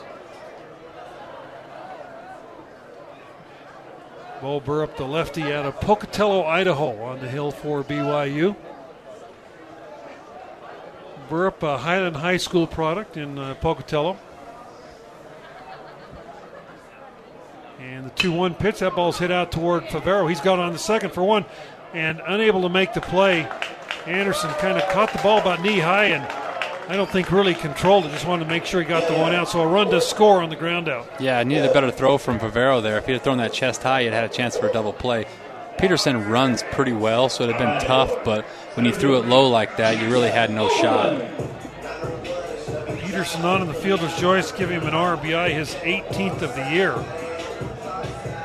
Bo 4.41 4.61
Burrup, 4.61 4.95
the 4.95 5.03
lefty 5.03 5.51
out 5.51 5.65
of 5.65 5.81
Pocatello, 5.81 6.45
Idaho, 6.45 7.03
on 7.03 7.19
the 7.19 7.27
hill 7.27 7.51
for 7.51 7.83
BYU. 7.83 8.55
Burrup, 11.29 11.61
a 11.61 11.77
Highland 11.77 12.15
High 12.15 12.37
School 12.37 12.65
product 12.65 13.17
in 13.17 13.37
uh, 13.37 13.55
Pocatello. 13.55 14.17
And 17.81 18.05
the 18.05 18.11
2 18.11 18.31
1 18.31 18.55
pitch, 18.55 18.79
that 18.79 18.95
ball's 18.95 19.19
hit 19.19 19.29
out 19.29 19.51
toward 19.51 19.83
Favero. 19.85 20.29
He's 20.29 20.41
got 20.41 20.57
on 20.57 20.71
the 20.71 20.79
second 20.79 21.11
for 21.11 21.23
one 21.23 21.45
and 21.93 22.21
unable 22.25 22.61
to 22.61 22.69
make 22.69 22.93
the 22.93 23.01
play. 23.01 23.45
Anderson 24.05 24.51
kind 24.51 24.77
of 24.77 24.87
caught 24.89 25.11
the 25.11 25.19
ball 25.19 25.39
about 25.39 25.61
knee 25.61 25.79
high 25.79 26.05
and 26.05 26.48
I 26.89 26.95
don't 26.95 27.07
think 27.07 27.31
really 27.31 27.53
controlled 27.53 28.07
it. 28.07 28.09
Just 28.09 28.25
wanted 28.25 28.45
to 28.45 28.49
make 28.49 28.65
sure 28.65 28.81
he 28.81 28.87
got 28.87 29.07
the 29.07 29.13
one 29.13 29.35
out. 29.35 29.47
So 29.47 29.61
a 29.61 29.67
run 29.67 29.91
to 29.91 30.01
score 30.01 30.41
on 30.41 30.49
the 30.49 30.55
ground 30.55 30.89
out. 30.89 31.07
yeah, 31.21 31.37
I 31.37 31.43
needed 31.43 31.65
a 31.65 31.71
better 31.71 31.91
throw 31.91 32.17
from 32.17 32.39
Favero 32.39 32.81
there. 32.81 32.97
If 32.97 33.05
he 33.05 33.11
had 33.11 33.21
thrown 33.21 33.37
that 33.37 33.53
chest 33.53 33.83
high, 33.83 34.03
he'd 34.03 34.11
had 34.11 34.23
a 34.23 34.29
chance 34.29 34.57
for 34.57 34.67
a 34.67 34.73
double 34.73 34.91
play. 34.91 35.27
Peterson 35.77 36.27
runs 36.27 36.63
pretty 36.71 36.93
well, 36.93 37.29
so 37.29 37.43
it'd 37.43 37.55
have 37.55 37.79
been 37.79 37.87
tough. 37.87 38.23
But 38.25 38.43
when 38.73 38.87
you 38.87 38.91
threw 38.91 39.19
it 39.19 39.25
low 39.27 39.47
like 39.47 39.77
that, 39.77 40.01
you 40.01 40.11
really 40.11 40.31
had 40.31 40.49
no 40.49 40.67
shot. 40.67 41.21
Peterson 42.99 43.45
on 43.45 43.61
in 43.61 43.67
the 43.67 43.73
field 43.75 43.99
fielder's 43.99 44.19
choice, 44.19 44.51
give 44.51 44.71
him 44.71 44.87
an 44.87 44.93
RBI, 44.93 45.51
his 45.51 45.75
18th 45.75 46.41
of 46.41 46.55
the 46.55 46.71
year. 46.71 46.93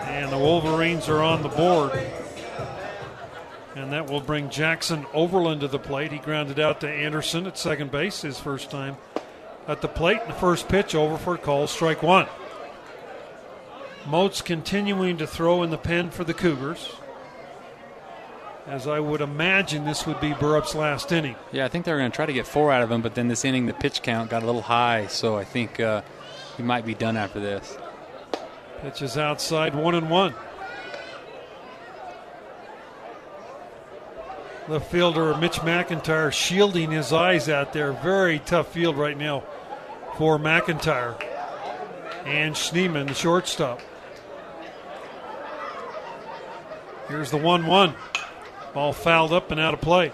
And 0.07 0.31
the 0.31 0.39
Wolverines 0.39 1.09
are 1.09 1.23
on 1.23 1.43
the 1.43 1.49
board. 1.49 1.93
And 3.77 3.93
that 3.93 4.09
will 4.09 4.21
bring 4.21 4.51
Jackson 4.51 5.05
Overland 5.13 5.63
to 5.63 5.69
the 5.69 5.79
plate. 5.79 6.13
He 6.13 6.19
grounded 6.19 6.61
out 6.61 6.81
to 6.83 6.89
Anderson 6.89 7.47
at 7.47 7.59
second 7.59 7.91
base, 7.91 8.23
his 8.23 8.39
first 8.39 8.71
time 8.71 8.97
at 9.67 9.81
the 9.81 9.89
plate. 9.89 10.27
The 10.27 10.33
first 10.33 10.69
pitch 10.69 10.95
over 10.95 11.19
for 11.19 11.35
a 11.35 11.39
call, 11.39 11.67
strike 11.67 12.03
one. 12.03 12.27
Moats 14.07 14.43
continuing 14.43 15.17
to 15.17 15.27
throw 15.27 15.63
in 15.63 15.71
the 15.71 15.79
pen 15.79 16.11
for 16.11 16.25
the 16.25 16.35
Cougars. 16.35 16.95
As 18.67 18.87
I 18.87 19.01
would 19.01 19.21
imagine 19.21 19.85
this 19.85 20.07
would 20.07 20.21
be 20.21 20.33
Burrup's 20.35 20.75
last 20.75 21.13
inning. 21.13 21.37
Yeah, 21.53 21.65
I 21.65 21.69
think 21.69 21.85
they're 21.85 21.99
going 21.99 22.11
to 22.11 22.15
try 22.15 22.27
to 22.27 22.33
get 22.33 22.47
four 22.47 22.73
out 22.73 22.83
of 22.83 22.91
him, 22.91 23.03
but 23.03 23.15
then 23.15 23.29
this 23.29 23.45
inning 23.45 23.67
the 23.67 23.75
pitch 23.75 24.03
count 24.03 24.31
got 24.31 24.43
a 24.43 24.47
little 24.47 24.63
high, 24.63 25.07
so 25.07 25.37
I 25.37 25.45
think 25.45 25.81
uh, 25.81 26.03
he 26.57 26.63
might 26.63 26.87
be 26.87 26.95
done 26.95 27.17
after 27.17 27.41
this. 27.41 27.77
Pitch 28.81 29.03
is 29.03 29.19
outside, 29.19 29.75
one 29.75 29.95
and 29.95 30.09
one. 30.09 30.35
The 34.67 34.81
fielder, 34.81 35.37
Mitch 35.37 35.59
McIntyre, 35.59 36.33
shielding 36.33 36.91
his 36.91 37.13
eyes 37.13 37.51
out 37.51 37.75
there. 37.75 37.93
Very 37.93 38.39
tough 38.39 38.69
field 38.69 38.97
right 38.97 39.17
now 39.17 39.43
for 40.17 40.39
McIntyre. 40.39 41.23
And 42.25 42.55
Schneemann, 42.55 43.09
the 43.09 43.15
shortstop. 43.15 43.81
Here's 47.09 47.31
the 47.31 47.37
1 47.37 47.67
1. 47.67 47.95
Ball 48.73 48.93
fouled 48.95 49.35
up 49.35 49.51
and 49.51 49.61
out 49.61 49.75
of 49.75 49.83
play. 49.83 50.13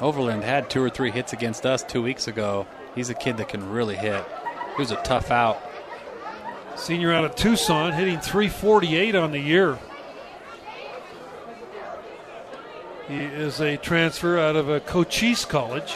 Overland 0.00 0.44
had 0.44 0.68
two 0.68 0.82
or 0.82 0.90
three 0.90 1.10
hits 1.10 1.32
against 1.32 1.64
us 1.64 1.82
two 1.82 2.02
weeks 2.02 2.28
ago. 2.28 2.66
He's 2.94 3.08
a 3.08 3.14
kid 3.14 3.38
that 3.38 3.48
can 3.48 3.70
really 3.70 3.96
hit. 3.96 4.22
He 4.76 4.82
was 4.82 4.90
a 4.90 4.96
tough 4.96 5.30
out. 5.30 5.58
Senior 6.76 7.12
out 7.12 7.24
of 7.24 7.36
Tucson, 7.36 7.92
hitting 7.92 8.20
348 8.20 9.14
on 9.14 9.30
the 9.30 9.38
year. 9.38 9.78
He 13.08 13.18
is 13.18 13.60
a 13.60 13.76
transfer 13.76 14.38
out 14.38 14.56
of 14.56 14.68
a 14.68 14.80
Cochise 14.80 15.44
College. 15.44 15.92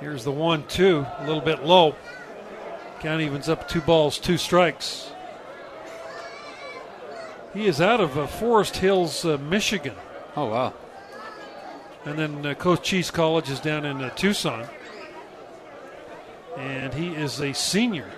Here's 0.00 0.24
the 0.24 0.32
one 0.32 0.64
two, 0.66 1.06
a 1.18 1.26
little 1.26 1.40
bit 1.40 1.64
low. 1.64 1.94
Count 3.00 3.20
evens 3.20 3.48
up 3.48 3.68
two 3.68 3.80
balls, 3.80 4.18
two 4.18 4.36
strikes. 4.36 5.10
He 7.52 7.66
is 7.66 7.80
out 7.80 8.00
of 8.00 8.16
uh, 8.16 8.26
Forest 8.26 8.76
Hills, 8.76 9.24
uh, 9.24 9.36
Michigan. 9.38 9.94
Oh, 10.36 10.46
wow. 10.46 10.72
And 12.04 12.18
then 12.18 12.46
uh, 12.46 12.54
Cochise 12.54 13.10
College 13.10 13.50
is 13.50 13.60
down 13.60 13.84
in 13.84 14.02
uh, 14.02 14.10
Tucson. 14.10 14.66
And 16.56 16.94
he 16.94 17.08
is 17.08 17.40
a 17.40 17.52
senior 17.52 18.10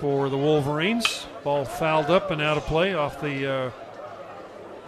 for 0.00 0.30
the 0.30 0.38
Wolverines. 0.38 1.26
Ball 1.44 1.66
fouled 1.66 2.10
up 2.10 2.30
and 2.30 2.40
out 2.40 2.56
of 2.56 2.64
play 2.64 2.94
off 2.94 3.20
the 3.20 3.46
uh, 3.46 3.70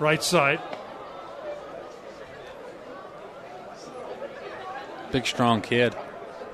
right 0.01 0.23
side. 0.23 0.59
Big, 5.11 5.27
strong 5.27 5.61
kid. 5.61 5.95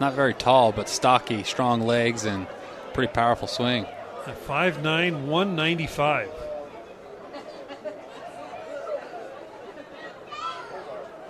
Not 0.00 0.14
very 0.14 0.34
tall, 0.34 0.72
but 0.72 0.88
stocky, 0.88 1.44
strong 1.44 1.82
legs, 1.82 2.24
and 2.24 2.48
pretty 2.92 3.12
powerful 3.12 3.46
swing. 3.46 3.86
At 4.26 4.44
5'9, 4.44 5.26
195. 5.26 6.28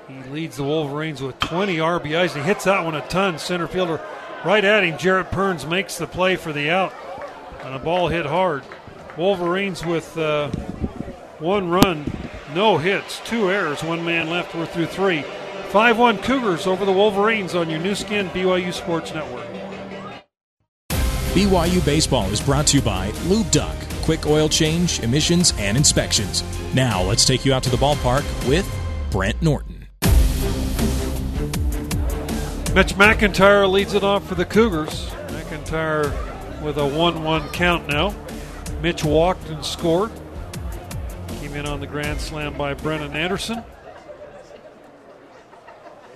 He 0.08 0.30
leads 0.30 0.56
the 0.56 0.64
Wolverines 0.64 1.20
with 1.20 1.38
20 1.38 1.76
RBIs. 1.76 2.34
He 2.34 2.40
hits 2.40 2.64
that 2.64 2.82
one 2.82 2.94
a 2.94 3.06
ton. 3.08 3.38
Center 3.38 3.68
fielder 3.68 4.00
right 4.42 4.64
at 4.64 4.82
him. 4.82 4.96
Jarrett 4.96 5.30
Perns 5.30 5.66
makes 5.66 5.98
the 5.98 6.06
play 6.06 6.36
for 6.36 6.54
the 6.54 6.70
out. 6.70 6.94
And 7.64 7.74
a 7.74 7.78
ball 7.78 8.08
hit 8.08 8.26
hard. 8.26 8.62
Wolverines 9.16 9.84
with 9.84 10.16
uh, 10.16 10.50
one 11.38 11.68
run, 11.68 12.10
no 12.54 12.78
hits, 12.78 13.20
two 13.24 13.50
errors, 13.50 13.82
one 13.82 14.04
man 14.04 14.30
left. 14.30 14.54
We're 14.54 14.66
through 14.66 14.86
three. 14.86 15.24
5 15.68 15.98
1 15.98 16.18
Cougars 16.18 16.66
over 16.66 16.86
the 16.86 16.92
Wolverines 16.92 17.54
on 17.54 17.68
your 17.68 17.78
Nu 17.78 17.94
Skin 17.94 18.28
BYU 18.30 18.72
Sports 18.72 19.12
Network. 19.12 19.46
BYU 21.34 21.84
Baseball 21.84 22.24
is 22.30 22.40
brought 22.40 22.66
to 22.68 22.78
you 22.78 22.82
by 22.82 23.10
Lube 23.26 23.50
Duck, 23.50 23.76
quick 24.02 24.26
oil 24.26 24.48
change, 24.48 25.00
emissions, 25.00 25.52
and 25.58 25.76
inspections. 25.76 26.42
Now 26.74 27.02
let's 27.02 27.26
take 27.26 27.44
you 27.44 27.52
out 27.52 27.62
to 27.64 27.70
the 27.70 27.76
ballpark 27.76 28.24
with 28.48 28.66
Brent 29.10 29.42
Norton. 29.42 29.86
Mitch 32.74 32.94
McIntyre 32.94 33.70
leads 33.70 33.92
it 33.92 34.02
off 34.02 34.26
for 34.26 34.36
the 34.36 34.46
Cougars. 34.46 35.10
McIntyre 35.28 36.27
with 36.62 36.78
a 36.78 36.86
1 36.86 37.22
1 37.22 37.48
count 37.50 37.88
now. 37.88 38.14
Mitch 38.82 39.04
walked 39.04 39.48
and 39.48 39.64
scored. 39.64 40.10
Came 41.40 41.54
in 41.54 41.66
on 41.66 41.80
the 41.80 41.86
grand 41.86 42.20
slam 42.20 42.56
by 42.56 42.74
Brennan 42.74 43.12
Anderson. 43.14 43.62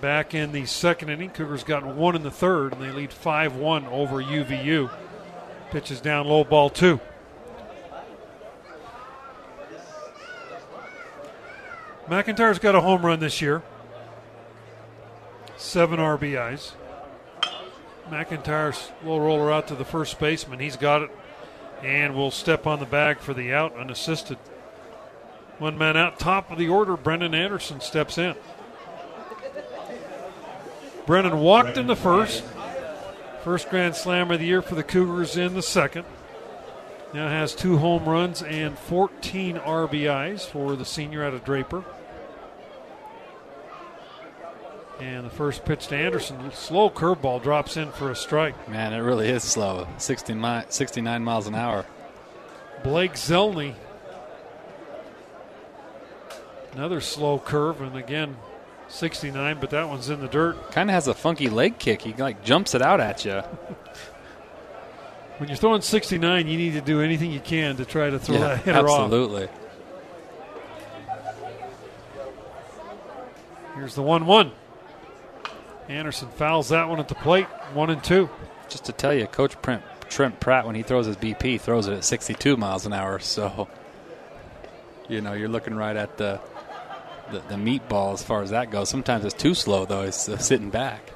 Back 0.00 0.34
in 0.34 0.50
the 0.50 0.66
second 0.66 1.10
inning, 1.10 1.30
Cougars 1.30 1.62
got 1.62 1.86
one 1.86 2.16
in 2.16 2.22
the 2.22 2.30
third, 2.30 2.72
and 2.72 2.82
they 2.82 2.90
lead 2.90 3.12
5 3.12 3.56
1 3.56 3.86
over 3.86 4.16
UVU. 4.16 4.90
Pitches 5.70 6.00
down 6.00 6.26
low 6.26 6.44
ball 6.44 6.70
two. 6.70 7.00
McIntyre's 12.08 12.58
got 12.58 12.74
a 12.74 12.80
home 12.80 13.06
run 13.06 13.20
this 13.20 13.40
year, 13.40 13.62
seven 15.56 15.98
RBIs. 15.98 16.72
McIntyre's 18.12 18.92
low 19.02 19.18
roller 19.18 19.50
out 19.50 19.68
to 19.68 19.74
the 19.74 19.86
first 19.86 20.18
baseman. 20.18 20.60
He's 20.60 20.76
got 20.76 21.00
it 21.00 21.10
and 21.82 22.14
will 22.14 22.30
step 22.30 22.66
on 22.66 22.78
the 22.78 22.84
bag 22.84 23.18
for 23.18 23.32
the 23.32 23.54
out 23.54 23.74
unassisted. 23.74 24.36
One 25.58 25.78
man 25.78 25.96
out, 25.96 26.18
top 26.18 26.50
of 26.50 26.58
the 26.58 26.68
order, 26.68 26.96
Brennan 26.98 27.34
Anderson 27.34 27.80
steps 27.80 28.18
in. 28.18 28.34
Brennan 31.06 31.40
walked 31.40 31.78
in 31.78 31.86
the 31.86 31.96
first. 31.96 32.44
First 33.44 33.70
Grand 33.70 33.96
Slam 33.96 34.30
of 34.30 34.40
the 34.40 34.46
year 34.46 34.62
for 34.62 34.74
the 34.74 34.84
Cougars 34.84 35.36
in 35.36 35.54
the 35.54 35.62
second. 35.62 36.04
Now 37.14 37.28
has 37.28 37.54
two 37.54 37.78
home 37.78 38.04
runs 38.04 38.42
and 38.42 38.78
14 38.78 39.56
RBIs 39.56 40.42
for 40.42 40.76
the 40.76 40.84
senior 40.84 41.24
out 41.24 41.34
of 41.34 41.44
Draper. 41.44 41.82
And 45.02 45.26
the 45.26 45.30
first 45.30 45.64
pitch 45.64 45.88
to 45.88 45.96
Anderson, 45.96 46.52
slow 46.52 46.88
curveball 46.88 47.42
drops 47.42 47.76
in 47.76 47.90
for 47.90 48.12
a 48.12 48.14
strike. 48.14 48.68
Man, 48.68 48.92
it 48.92 49.00
really 49.00 49.28
is 49.28 49.42
slow. 49.42 49.88
60 49.98 50.32
mi- 50.34 50.62
69 50.68 51.24
miles 51.24 51.48
an 51.48 51.56
hour. 51.56 51.84
Blake 52.84 53.14
Zelny, 53.14 53.74
another 56.72 57.00
slow 57.00 57.40
curve, 57.40 57.80
and 57.80 57.96
again 57.96 58.36
69, 58.86 59.58
but 59.60 59.70
that 59.70 59.88
one's 59.88 60.08
in 60.08 60.20
the 60.20 60.28
dirt. 60.28 60.70
Kind 60.70 60.88
of 60.88 60.94
has 60.94 61.08
a 61.08 61.14
funky 61.14 61.48
leg 61.50 61.80
kick. 61.80 62.02
He 62.02 62.12
like 62.12 62.44
jumps 62.44 62.72
it 62.76 62.80
out 62.80 63.00
at 63.00 63.24
you. 63.24 63.42
When 65.38 65.48
you're 65.48 65.56
throwing 65.56 65.80
69, 65.80 66.46
you 66.46 66.56
need 66.56 66.74
to 66.74 66.80
do 66.80 67.00
anything 67.00 67.32
you 67.32 67.40
can 67.40 67.76
to 67.78 67.84
try 67.84 68.08
to 68.08 68.20
throw 68.20 68.38
that 68.38 68.58
hitter 68.62 68.88
off. 68.88 69.00
absolutely. 69.00 69.48
Here's 73.74 73.96
the 73.96 74.02
1 74.02 74.26
1. 74.26 74.52
Anderson 75.88 76.28
fouls 76.28 76.68
that 76.70 76.88
one 76.88 77.00
at 77.00 77.08
the 77.08 77.14
plate. 77.14 77.46
One 77.74 77.90
and 77.90 78.02
two. 78.02 78.30
Just 78.68 78.84
to 78.86 78.92
tell 78.92 79.12
you, 79.12 79.26
Coach 79.26 79.56
Trent, 79.62 79.82
Trent 80.08 80.40
Pratt, 80.40 80.66
when 80.66 80.74
he 80.74 80.82
throws 80.82 81.06
his 81.06 81.16
BP, 81.16 81.60
throws 81.60 81.86
it 81.88 81.92
at 81.92 82.04
62 82.04 82.56
miles 82.56 82.86
an 82.86 82.92
hour. 82.92 83.18
So, 83.18 83.68
you 85.08 85.20
know, 85.20 85.32
you're 85.34 85.48
looking 85.48 85.74
right 85.74 85.96
at 85.96 86.16
the 86.16 86.40
the, 87.30 87.40
the 87.48 87.54
meatball 87.54 88.12
as 88.12 88.22
far 88.22 88.42
as 88.42 88.50
that 88.50 88.70
goes. 88.70 88.88
Sometimes 88.88 89.24
it's 89.24 89.34
too 89.34 89.54
slow, 89.54 89.84
though. 89.84 90.02
It's 90.02 90.28
uh, 90.28 90.36
sitting 90.38 90.70
back. 90.70 91.12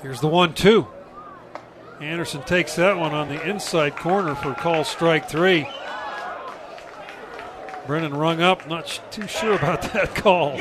Here's 0.00 0.20
the 0.20 0.28
1 0.28 0.54
2. 0.54 0.86
Anderson 2.00 2.42
takes 2.42 2.74
that 2.76 2.96
one 2.96 3.14
on 3.14 3.28
the 3.28 3.48
inside 3.48 3.94
corner 3.94 4.34
for 4.34 4.54
call 4.54 4.82
strike 4.82 5.28
three. 5.28 5.68
Brennan 7.86 8.14
rung 8.14 8.40
up. 8.40 8.68
Not 8.68 8.88
sh- 8.88 8.98
too 9.12 9.28
sure 9.28 9.54
about 9.54 9.82
that 9.92 10.14
call. 10.16 10.56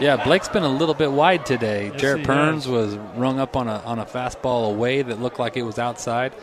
Yeah, 0.00 0.22
Blake's 0.22 0.48
been 0.48 0.62
a 0.62 0.68
little 0.68 0.94
bit 0.94 1.10
wide 1.10 1.46
today. 1.46 1.86
Yes, 1.92 2.00
Jarrett 2.00 2.24
Perns 2.24 2.64
has. 2.64 2.72
was 2.72 2.96
rung 3.16 3.38
up 3.40 3.56
on 3.56 3.66
a 3.68 3.78
on 3.84 3.98
a 3.98 4.04
fastball 4.04 4.70
away 4.70 5.02
that 5.02 5.20
looked 5.20 5.38
like 5.38 5.56
it 5.56 5.62
was 5.62 5.78
outside. 5.78 6.34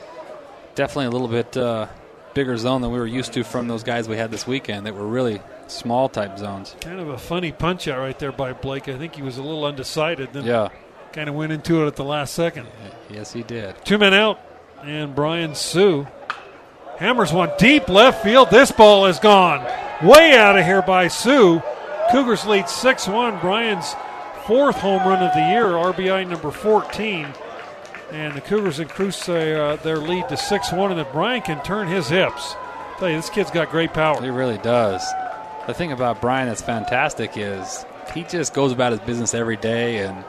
Definitely 0.76 1.06
a 1.06 1.10
little 1.12 1.28
bit 1.28 1.56
uh, 1.56 1.88
bigger 2.34 2.58
zone 2.58 2.82
than 2.82 2.92
we 2.92 2.98
were 2.98 3.06
used 3.06 3.34
to 3.34 3.44
from 3.44 3.68
those 3.68 3.84
guys 3.84 4.10
we 4.10 4.18
had 4.18 4.32
this 4.32 4.48
weekend 4.48 4.88
that 4.88 4.96
were 4.96 5.06
really 5.06 5.40
small 5.68 6.10
type 6.10 6.40
zones. 6.40 6.76
Kind 6.82 7.00
of 7.00 7.10
a 7.10 7.18
funny 7.18 7.52
punch 7.52 7.88
out 7.88 8.00
right 8.00 8.18
there 8.18 8.32
by 8.32 8.54
Blake. 8.54 8.90
I 8.90 8.98
think 8.98 9.16
he 9.16 9.22
was 9.22 9.38
a 9.38 9.44
little 9.44 9.66
undecided. 9.66 10.34
Then 10.34 10.46
Yeah, 10.46 10.70
kind 11.12 11.30
of 11.30 11.36
went 11.36 11.52
into 11.52 11.84
it 11.84 11.88
at 11.88 11.96
the 11.96 12.04
last 12.04 12.34
second. 12.34 12.68
yes, 13.12 13.34
he 13.34 13.44
did. 13.44 13.76
Two 13.86 14.00
men 14.00 14.16
out, 14.16 14.40
and 14.82 15.14
Brian 15.14 15.54
Sue 15.54 16.08
hammers 16.98 17.32
one 17.32 17.52
deep 17.60 17.88
left 17.88 18.24
field. 18.24 18.50
This 18.50 18.72
ball 18.72 19.06
is 19.06 19.20
gone. 19.20 19.64
Way 20.04 20.36
out 20.36 20.58
of 20.58 20.66
here 20.66 20.82
by 20.82 21.08
Sue. 21.08 21.62
Cougars 22.12 22.46
lead 22.46 22.70
6 22.70 23.08
1. 23.08 23.40
Brian's 23.40 23.96
fourth 24.46 24.78
home 24.78 25.08
run 25.08 25.24
of 25.24 25.34
the 25.34 25.50
year, 25.50 25.66
RBI 25.66 26.28
number 26.28 26.52
14. 26.52 27.28
And 28.12 28.36
the 28.36 28.42
Cougars 28.42 28.80
increase 28.80 29.28
uh, 29.28 29.78
their 29.82 29.98
lead 29.98 30.30
to 30.30 30.38
6 30.38 30.72
1, 30.72 30.92
and 30.92 31.00
that 31.00 31.12
Brian 31.12 31.42
can 31.42 31.64
turn 31.64 31.88
his 31.88 32.10
hips. 32.10 32.56
tell 33.00 33.10
you, 33.10 33.16
this 33.16 33.30
kid's 33.30 33.52
got 33.52 33.72
great 33.72 33.94
power. 33.94 34.22
He 34.22 34.30
really 34.30 34.60
does. 34.60 35.04
The 35.66 35.74
thing 35.74 35.92
about 35.92 36.22
Brian 36.22 36.48
that's 36.48 36.62
fantastic 36.62 37.32
is 37.36 37.86
he 38.14 38.24
just 38.24 38.54
goes 38.54 38.72
about 38.72 38.92
his 38.92 39.02
business 39.02 39.34
every 39.34 39.58
day 39.58 40.00
and 40.00 40.24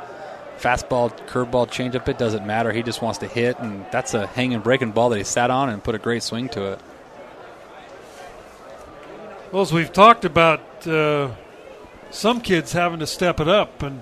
fastball, 0.58 1.10
curveball, 1.28 1.68
changeup, 1.68 2.08
it 2.08 2.18
doesn't 2.18 2.46
matter. 2.46 2.72
He 2.72 2.82
just 2.82 3.02
wants 3.02 3.18
to 3.18 3.26
hit, 3.26 3.58
and 3.58 3.84
that's 3.90 4.14
a 4.14 4.26
hanging, 4.28 4.60
breaking 4.60 4.92
ball 4.92 5.10
that 5.10 5.18
he 5.18 5.24
sat 5.24 5.50
on 5.50 5.68
and 5.68 5.82
put 5.82 5.94
a 5.94 5.98
great 5.98 6.22
swing 6.22 6.48
to 6.50 6.72
it. 6.72 6.80
Well, 9.52 9.62
as 9.62 9.72
we've 9.72 9.92
talked 9.92 10.24
about, 10.24 10.60
uh, 10.86 11.30
some 12.14 12.40
kids 12.40 12.72
having 12.72 13.00
to 13.00 13.06
step 13.06 13.40
it 13.40 13.48
up 13.48 13.82
and, 13.82 14.00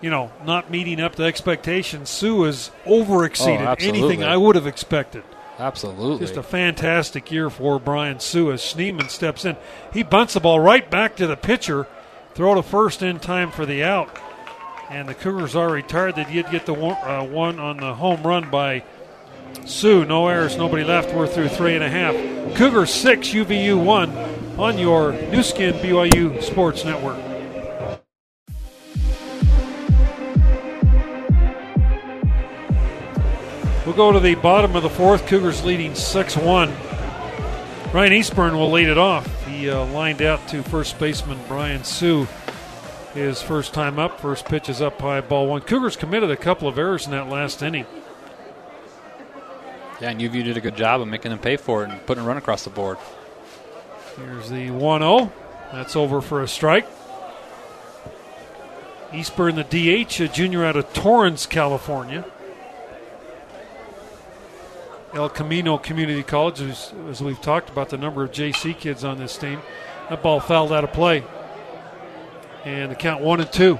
you 0.00 0.10
know, 0.10 0.32
not 0.44 0.70
meeting 0.70 1.00
up 1.00 1.14
to 1.16 1.22
expectations. 1.22 2.10
Sue 2.10 2.42
has 2.42 2.70
over 2.86 3.24
exceeded 3.24 3.66
Oh, 3.66 3.76
anything 3.78 4.22
I 4.24 4.36
would 4.36 4.56
have 4.56 4.66
expected. 4.66 5.22
Absolutely. 5.58 6.18
Just 6.18 6.36
a 6.36 6.42
fantastic 6.42 7.30
year 7.30 7.48
for 7.50 7.78
Brian 7.78 8.18
Sue 8.18 8.50
as 8.52 8.60
Schneemann 8.60 9.10
steps 9.10 9.44
in. 9.44 9.56
He 9.92 10.02
bunts 10.02 10.34
the 10.34 10.40
ball 10.40 10.58
right 10.58 10.90
back 10.90 11.14
to 11.16 11.26
the 11.26 11.36
pitcher, 11.36 11.86
throw 12.34 12.54
to 12.54 12.62
first 12.62 13.02
in 13.02 13.20
time 13.20 13.50
for 13.52 13.64
the 13.64 13.84
out. 13.84 14.18
And 14.90 15.08
the 15.08 15.14
Cougars 15.14 15.54
are 15.54 15.70
retired. 15.70 16.16
They 16.16 16.24
did 16.24 16.50
get 16.50 16.66
the 16.66 16.74
one, 16.74 16.96
uh, 16.96 17.24
one 17.24 17.58
on 17.60 17.76
the 17.78 17.94
home 17.94 18.22
run 18.26 18.50
by 18.50 18.82
Sue. 19.64 20.04
No 20.04 20.26
errors, 20.28 20.56
nobody 20.56 20.84
left. 20.84 21.14
We're 21.14 21.26
through 21.28 21.48
three 21.48 21.74
and 21.74 21.84
a 21.84 21.88
half. 21.88 22.14
Cougars 22.56 22.92
six, 22.92 23.28
UVU 23.28 23.82
one 23.82 24.10
on 24.58 24.78
your 24.78 25.12
Nu 25.12 25.42
Skin 25.42 25.74
BYU 25.74 26.42
Sports 26.42 26.84
Network. 26.84 27.18
We'll 33.92 34.10
go 34.10 34.18
to 34.18 34.20
the 34.20 34.36
bottom 34.36 34.74
of 34.74 34.82
the 34.82 34.88
fourth. 34.88 35.26
Cougars 35.26 35.66
leading 35.66 35.94
6 35.94 36.38
1. 36.38 36.70
Ryan 37.92 38.12
Eastburn 38.14 38.52
will 38.54 38.70
lead 38.70 38.88
it 38.88 38.96
off. 38.96 39.46
He 39.46 39.68
uh, 39.68 39.84
lined 39.84 40.22
out 40.22 40.48
to 40.48 40.62
first 40.62 40.98
baseman 40.98 41.38
Brian 41.46 41.84
Sue 41.84 42.26
his 43.12 43.42
first 43.42 43.74
time 43.74 43.98
up. 43.98 44.18
First 44.18 44.46
pitch 44.46 44.70
is 44.70 44.80
up 44.80 44.98
high, 44.98 45.20
ball 45.20 45.46
one. 45.46 45.60
Cougars 45.60 45.94
committed 45.94 46.30
a 46.30 46.38
couple 46.38 46.68
of 46.68 46.78
errors 46.78 47.04
in 47.04 47.10
that 47.10 47.28
last 47.28 47.62
inning. 47.62 47.84
Yeah, 50.00 50.08
and 50.08 50.18
UVU 50.18 50.42
did 50.42 50.56
a 50.56 50.62
good 50.62 50.74
job 50.74 51.02
of 51.02 51.08
making 51.08 51.30
them 51.30 51.38
pay 51.38 51.58
for 51.58 51.84
it 51.84 51.90
and 51.90 52.06
putting 52.06 52.24
a 52.24 52.26
run 52.26 52.38
across 52.38 52.64
the 52.64 52.70
board. 52.70 52.96
Here's 54.16 54.48
the 54.48 54.70
1 54.70 55.00
0. 55.02 55.30
That's 55.70 55.96
over 55.96 56.22
for 56.22 56.42
a 56.42 56.48
strike. 56.48 56.88
Eastburn, 59.10 59.56
the 59.56 59.64
DH, 59.64 60.18
a 60.22 60.28
junior 60.28 60.64
out 60.64 60.76
of 60.76 60.90
Torrance, 60.94 61.44
California. 61.44 62.24
El 65.14 65.28
Camino 65.28 65.76
Community 65.76 66.22
College, 66.22 66.62
as, 66.62 66.92
as 67.10 67.22
we've 67.22 67.40
talked 67.40 67.68
about 67.68 67.90
the 67.90 67.98
number 67.98 68.24
of 68.24 68.32
JC 68.32 68.76
kids 68.76 69.04
on 69.04 69.18
this 69.18 69.36
team. 69.36 69.60
That 70.08 70.22
ball 70.22 70.40
fouled 70.40 70.72
out 70.72 70.84
of 70.84 70.92
play. 70.92 71.22
And 72.64 72.90
the 72.90 72.94
count 72.94 73.22
one 73.22 73.40
and 73.40 73.52
two. 73.52 73.74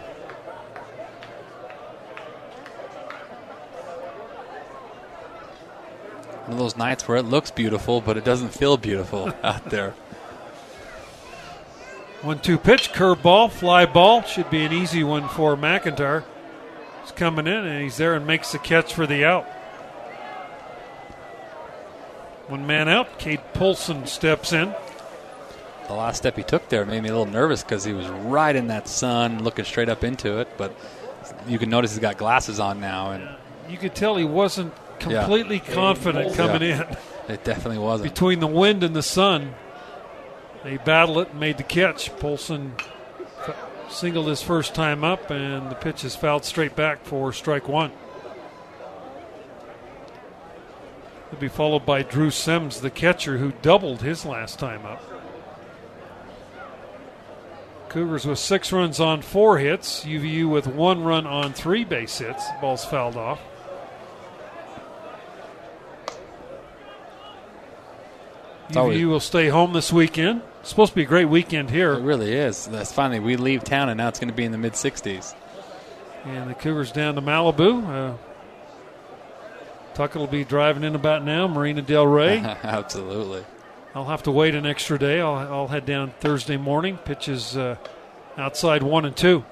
One 6.44 6.52
of 6.52 6.59
those 6.59 6.76
nights 6.76 7.09
where 7.09 7.16
it 7.16 7.22
looks 7.22 7.50
beautiful, 7.50 8.02
but 8.02 8.18
it 8.18 8.24
doesn't 8.24 8.50
feel 8.50 8.76
beautiful 8.76 9.32
out 9.42 9.64
there. 9.70 9.94
One 12.20 12.40
two 12.40 12.59
pitch, 12.59 12.92
curveball, 12.92 13.50
fly 13.50 13.86
ball. 13.86 14.22
Should 14.22 14.50
be 14.50 14.64
an 14.64 14.72
easy 14.72 15.02
one 15.02 15.28
for 15.28 15.56
McIntyre. 15.56 16.24
He's 17.02 17.12
coming 17.12 17.46
in 17.46 17.64
and 17.64 17.82
he's 17.82 17.96
there 17.96 18.14
and 18.14 18.26
makes 18.26 18.52
the 18.52 18.59
catch 18.59 18.92
for 18.92 19.06
the 19.06 19.24
out. 19.24 19.46
One 22.52 22.66
man 22.66 22.86
out. 22.86 23.18
Cade 23.18 23.40
Polson 23.54 24.06
steps 24.06 24.52
in. 24.52 24.74
The 25.88 25.94
last 25.94 26.18
step 26.18 26.36
he 26.36 26.42
took 26.42 26.68
there 26.68 26.84
made 26.84 27.02
me 27.02 27.08
a 27.08 27.12
little 27.12 27.32
nervous 27.32 27.62
because 27.62 27.82
he 27.82 27.94
was 27.94 28.06
right 28.08 28.54
in 28.54 28.66
that 28.66 28.88
sun, 28.88 29.42
looking 29.42 29.64
straight 29.64 29.88
up 29.88 30.04
into 30.04 30.38
it. 30.38 30.48
But 30.58 30.76
you 31.48 31.58
can 31.58 31.70
notice 31.70 31.92
he's 31.92 32.00
got 32.00 32.18
glasses 32.18 32.60
on 32.60 32.78
now, 32.78 33.12
and 33.12 33.26
You 33.70 33.78
could 33.78 33.94
tell 33.94 34.16
he 34.16 34.26
wasn't 34.26 34.74
completely 34.98 35.60
confident 35.60 36.34
coming 36.34 36.60
in. 36.60 36.82
it 37.26 37.42
definitely 37.42 37.78
wasn't. 37.78 38.12
Between 38.12 38.40
the 38.40 38.46
wind 38.46 38.84
and 38.84 38.94
the 38.94 39.02
sun, 39.02 39.54
they 40.62 40.76
battled 40.76 41.20
it 41.20 41.30
and 41.30 41.40
made 41.40 41.56
the 41.56 41.62
catch. 41.62 42.14
Polson 42.18 42.74
singled 43.88 44.26
his 44.28 44.42
first 44.42 44.74
time 44.74 45.04
up, 45.04 45.30
and 45.30 45.70
the 45.70 45.74
pitch 45.74 46.04
is 46.04 46.16
fouled 46.16 46.44
straight 46.44 46.76
back 46.76 47.02
for 47.06 47.32
strike 47.32 47.66
one. 47.66 47.92
He'll 51.32 51.40
be 51.40 51.48
followed 51.48 51.86
by 51.86 52.02
Drew 52.02 52.30
Sims, 52.30 52.82
the 52.82 52.90
catcher, 52.90 53.38
who 53.38 53.52
doubled 53.62 54.02
his 54.02 54.26
last 54.26 54.59
time 54.59 54.84
up. 54.84 55.02
Cougars 57.88 58.26
with 58.26 58.38
six 58.38 58.70
runs 58.70 59.00
on 59.00 59.22
four 59.22 59.56
hits. 59.56 60.04
UVU 60.04 60.50
with 60.50 60.66
one 60.66 61.02
run 61.02 61.26
on 61.26 61.54
three 61.54 61.84
base 61.84 62.18
hits. 62.18 62.44
Ball's 62.60 62.84
fouled 62.84 63.16
off. 63.16 63.40
It's 68.68 68.76
UVU 68.76 69.09
will 69.09 69.18
stay 69.18 69.48
home 69.48 69.72
this 69.72 69.90
weekend. 69.90 70.42
It's 70.60 70.68
supposed 70.68 70.92
to 70.92 70.96
be 70.96 71.02
a 71.02 71.06
great 71.06 71.30
weekend 71.30 71.70
here. 71.70 71.94
It 71.94 72.02
really 72.02 72.34
is. 72.34 72.66
That's 72.66 72.92
finally 72.92 73.20
we 73.20 73.36
leave 73.36 73.64
town, 73.64 73.88
and 73.88 73.96
now 73.96 74.09
it's 74.09 74.18
going 74.18 74.28
to 74.28 74.34
be 74.34 74.44
in 74.44 74.52
the 74.52 74.59
mid 74.59 74.74
60s. 74.74 75.34
And 76.26 76.50
the 76.50 76.54
Cougars 76.54 76.92
down 76.92 77.14
to 77.14 77.22
Malibu. 77.22 77.88
Uh, 77.88 78.16
Tucker 79.94 80.19
will 80.19 80.27
be 80.27 80.44
driving 80.44 80.85
in 80.85 80.94
about 80.94 81.24
now. 81.24 81.47
Marina 81.48 81.82
Del 81.82 82.06
Rey. 82.06 82.39
Absolutely. 82.62 83.44
I'll 83.94 84.06
have 84.06 84.23
to 84.24 84.31
wait 84.31 84.55
an 84.55 84.64
extra 84.64 84.98
day. 84.98 85.20
I'll, 85.20 85.35
I'll 85.36 85.69
head 85.69 85.85
down 85.85 86.12
Thursday 86.20 86.56
morning. 86.56 86.97
Pitches 86.98 87.56
uh, 87.56 87.77
outside 88.39 88.82
one 88.82 89.05
and 89.05 89.16
two. 89.16 89.44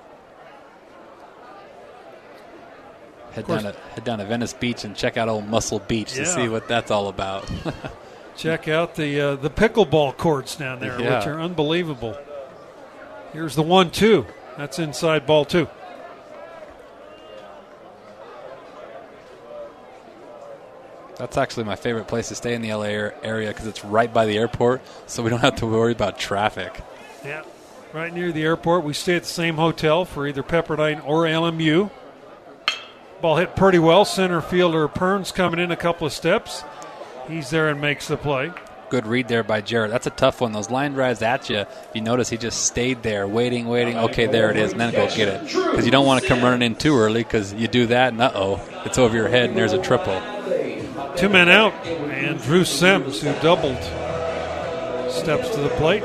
Head 3.33 3.47
down 3.47 3.63
to 3.63 3.73
head 3.95 4.05
down 4.05 4.19
to 4.19 4.25
Venice 4.25 4.53
Beach 4.55 4.85
and 4.85 4.97
check 4.97 5.17
out 5.17 5.29
old 5.29 5.47
Muscle 5.47 5.79
Beach 5.79 6.13
to 6.15 6.27
see 6.27 6.49
what 6.49 6.67
that's 6.67 6.91
all 6.91 7.09
about. 7.09 7.49
Check 8.37 8.69
out 8.69 8.95
the 8.95 9.21
uh, 9.21 9.37
the 9.37 9.51
pickleball 9.51 10.17
courts 10.17 10.57
down 10.57 10.81
there, 10.81 10.99
Yeah. 10.99 11.19
which 11.19 11.27
are 11.29 11.39
unbelievable. 11.41 12.17
Here's 13.35 13.55
the 13.55 13.63
one 13.63 13.91
two. 13.91 14.25
That's 14.57 14.79
inside 14.79 15.27
ball 15.27 15.45
two. 15.45 15.69
That's 21.21 21.37
actually 21.37 21.65
my 21.65 21.77
favorite 21.77 22.09
place 22.09 22.29
to 22.29 22.35
stay 22.35 22.55
in 22.55 22.63
the 22.63 22.73
LA 22.73 23.11
area 23.23 23.49
because 23.49 23.67
it's 23.67 23.85
right 23.85 24.13
by 24.13 24.25
the 24.25 24.39
airport, 24.39 24.81
so 25.07 25.23
we 25.23 25.29
don't 25.29 25.41
have 25.41 25.57
to 25.57 25.67
worry 25.67 25.93
about 25.93 26.19
traffic. 26.19 26.81
Yeah, 27.23 27.43
right 27.93 28.13
near 28.13 28.33
the 28.33 28.43
airport. 28.43 28.85
We 28.85 28.95
stay 28.95 29.17
at 29.17 29.23
the 29.23 29.29
same 29.29 29.57
hotel 29.57 30.07
for 30.07 30.27
either 30.27 30.43
Pepperdine 30.43 31.07
or 31.07 31.25
LMU. 31.25 31.91
Ball 33.21 33.37
hit 33.37 33.55
pretty 33.55 33.79
well. 33.79 34.07
Center 34.07 34.41
fielder 34.41 34.89
Perns 34.89 35.31
coming 35.31 35.61
in 35.61 35.71
a 35.71 35.77
couple 35.77 36.07
of 36.07 36.13
steps. 36.15 36.65
He's 37.29 37.51
there 37.51 37.69
and 37.69 37.83
makes 37.83 38.09
the 38.09 38.17
play. 38.17 38.51
Good 38.89 39.07
read 39.07 39.29
there 39.29 39.45
by 39.45 39.61
Jarrett. 39.61 39.91
That's 39.91 40.07
a 40.07 40.11
tough 40.11 40.41
one. 40.41 40.53
Those 40.53 40.71
line 40.71 40.95
drives 40.95 41.21
at 41.21 41.51
you. 41.51 41.59
If 41.59 41.91
you 41.93 42.01
notice, 42.01 42.31
he 42.31 42.39
just 42.39 42.65
stayed 42.65 43.03
there, 43.03 43.29
waiting, 43.29 43.69
waiting. 43.69 43.99
Okay, 43.99 44.27
there 44.27 44.51
it 44.51 44.57
is, 44.57 44.73
and 44.73 44.81
then 44.81 44.93
go 44.93 45.07
get 45.15 45.29
it. 45.29 45.43
Because 45.43 45.85
you 45.85 45.93
don't 45.93 46.07
want 46.07 46.23
to 46.23 46.29
come 46.29 46.43
running 46.43 46.63
in 46.63 46.77
too 46.77 46.97
early, 46.97 47.23
because 47.23 47.53
you 47.53 47.69
do 47.69 47.87
that, 47.87 48.13
and 48.15 48.23
uh 48.23 48.33
oh, 48.35 48.83
it's 48.87 48.99
over 48.99 49.15
your 49.15 49.29
head, 49.29 49.51
and 49.51 49.59
there's 49.59 49.75
a 49.75 49.83
triple. 49.83 50.21
Two 51.17 51.29
men 51.29 51.49
out, 51.49 51.73
and 51.85 52.41
Drew 52.41 52.65
Sims, 52.65 53.21
who 53.21 53.33
doubled, 53.41 53.83
steps 55.13 55.51
to 55.51 55.61
the 55.61 55.73
plate. 55.77 56.03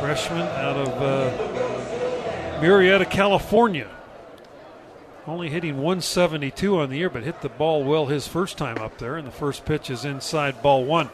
Freshman 0.00 0.42
out 0.42 0.76
of 0.76 0.88
uh, 1.02 2.60
Murrieta, 2.60 3.08
California. 3.08 3.88
Only 5.26 5.50
hitting 5.50 5.76
172 5.76 6.78
on 6.78 6.90
the 6.90 6.96
year, 6.96 7.10
but 7.10 7.22
hit 7.22 7.42
the 7.42 7.48
ball 7.48 7.84
well 7.84 8.06
his 8.06 8.26
first 8.26 8.56
time 8.56 8.78
up 8.78 8.98
there, 8.98 9.16
and 9.16 9.26
the 9.26 9.32
first 9.32 9.64
pitch 9.64 9.90
is 9.90 10.04
inside 10.04 10.62
ball 10.62 10.84
one. 10.84 11.10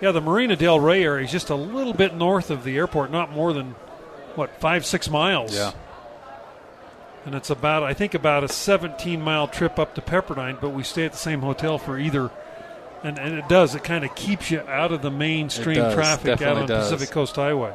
Yeah, 0.00 0.12
the 0.12 0.20
Marina 0.20 0.56
Del 0.56 0.78
Rey 0.78 1.02
area 1.02 1.24
is 1.24 1.32
just 1.32 1.48
a 1.48 1.54
little 1.54 1.94
bit 1.94 2.14
north 2.14 2.50
of 2.50 2.64
the 2.64 2.76
airport, 2.76 3.10
not 3.10 3.32
more 3.32 3.52
than, 3.52 3.74
what, 4.34 4.60
five, 4.60 4.84
six 4.84 5.08
miles? 5.08 5.54
And 7.26 7.34
it's 7.34 7.50
about 7.50 7.82
I 7.82 7.92
think 7.92 8.14
about 8.14 8.44
a 8.44 8.48
17 8.48 9.20
mile 9.20 9.48
trip 9.48 9.78
up 9.80 9.96
to 9.96 10.00
Pepperdine, 10.00 10.60
but 10.60 10.70
we 10.70 10.84
stay 10.84 11.04
at 11.04 11.12
the 11.12 11.18
same 11.18 11.40
hotel 11.40 11.76
for 11.76 11.98
either. 11.98 12.30
And, 13.02 13.18
and 13.18 13.34
it 13.34 13.48
does. 13.48 13.74
It 13.74 13.84
kind 13.84 14.04
of 14.04 14.14
keeps 14.14 14.50
you 14.50 14.60
out 14.60 14.90
of 14.90 15.02
the 15.02 15.10
mainstream 15.10 15.76
does, 15.76 15.94
traffic 15.94 16.40
out 16.40 16.56
on 16.56 16.66
does. 16.66 16.90
Pacific 16.90 17.12
Coast 17.12 17.36
Highway. 17.36 17.74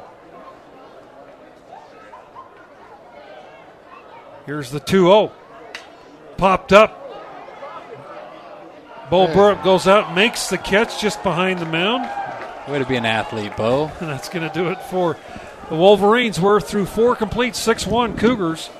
Here's 4.46 4.70
the 4.70 4.80
2 4.80 5.04
0. 5.04 5.32
Popped 6.38 6.72
up. 6.72 6.98
Bo 9.10 9.26
Burrup 9.26 9.62
goes 9.62 9.86
out, 9.86 10.14
makes 10.14 10.48
the 10.48 10.56
catch 10.56 11.00
just 11.00 11.22
behind 11.22 11.60
the 11.60 11.66
mound. 11.66 12.08
Way 12.68 12.78
to 12.78 12.86
be 12.86 12.96
an 12.96 13.04
athlete, 13.04 13.56
Bo. 13.56 13.92
And 14.00 14.08
that's 14.08 14.30
going 14.30 14.48
to 14.48 14.54
do 14.54 14.68
it 14.70 14.80
for 14.82 15.18
the 15.68 15.76
Wolverines. 15.76 16.40
We're 16.40 16.60
through 16.60 16.86
four 16.86 17.14
complete 17.14 17.54
6 17.54 17.86
1 17.86 18.16
Cougars 18.16 18.70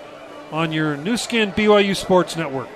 on 0.52 0.70
your 0.70 0.96
Nu 0.98 1.16
Skin 1.16 1.50
BYU 1.52 1.96
Sports 1.96 2.36
Network. 2.36 2.68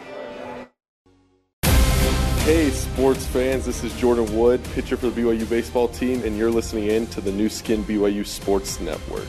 Hey, 1.62 2.70
sports 2.70 3.26
fans, 3.26 3.66
this 3.66 3.84
is 3.84 3.92
Jordan 4.00 4.34
Wood, 4.36 4.62
pitcher 4.72 4.96
for 4.96 5.10
the 5.10 5.20
BYU 5.20 5.48
baseball 5.50 5.88
team, 5.88 6.22
and 6.24 6.38
you're 6.38 6.50
listening 6.50 6.86
in 6.86 7.06
to 7.08 7.20
the 7.20 7.30
Nu 7.30 7.48
Skin 7.48 7.84
BYU 7.84 8.24
Sports 8.24 8.80
Network. 8.80 9.28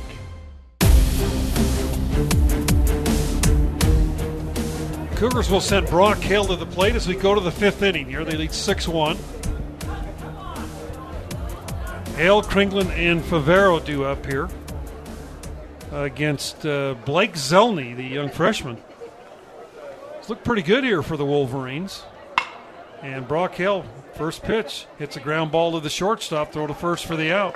Cougars 5.16 5.50
will 5.50 5.62
send 5.62 5.88
Brock 5.88 6.20
Hale 6.20 6.46
to 6.46 6.56
the 6.56 6.66
plate 6.68 6.96
as 6.96 7.08
we 7.08 7.16
go 7.16 7.34
to 7.34 7.42
the 7.42 7.52
fifth 7.52 7.82
inning 7.82 8.06
here. 8.06 8.24
They 8.24 8.38
lead 8.38 8.54
6 8.54 8.88
1. 8.88 9.18
Hale, 12.16 12.42
Kringlen, 12.44 12.90
and 12.92 13.22
Favero 13.22 13.84
do 13.84 14.04
up 14.04 14.26
here 14.26 14.48
against 15.92 16.66
uh, 16.66 16.96
Blake 17.06 17.34
Zelny, 17.34 17.96
the 17.96 18.04
young 18.04 18.30
freshman. 18.30 18.78
It's 20.18 20.30
looked 20.30 20.44
pretty 20.44 20.62
good 20.64 20.84
here 20.84 21.02
for 21.02 21.18
the 21.18 21.26
Wolverines. 21.26 22.04
And 23.02 23.28
Brock 23.28 23.54
Hale, 23.56 23.86
first 24.16 24.42
pitch, 24.44 24.88
hits 24.98 25.16
a 25.16 25.20
ground 25.20 25.52
ball 25.52 25.74
to 25.74 25.80
the 25.80 25.90
shortstop, 25.90 26.52
throw 26.52 26.68
to 26.68 26.74
first 26.74 27.06
for 27.06 27.16
the 27.16 27.32
out. 27.32 27.56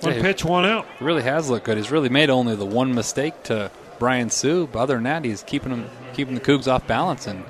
One 0.00 0.14
Yeah. 0.14 0.22
pitch, 0.22 0.44
one 0.44 0.64
out. 0.64 0.86
Really 1.00 1.22
has 1.22 1.50
looked 1.50 1.64
good. 1.66 1.76
He's 1.76 1.90
really 1.90 2.08
made 2.08 2.30
only 2.30 2.54
the 2.54 2.66
one 2.66 2.94
mistake 2.94 3.42
to 3.44 3.70
Brian 3.98 4.30
Sue, 4.30 4.68
but 4.70 4.78
other 4.78 4.94
than 4.94 5.04
that, 5.04 5.24
he's 5.24 5.42
keeping 5.42 5.70
him 5.72 5.90
keeping 6.14 6.34
the 6.34 6.40
Cougs 6.40 6.70
off 6.72 6.86
balance 6.86 7.26
and 7.26 7.42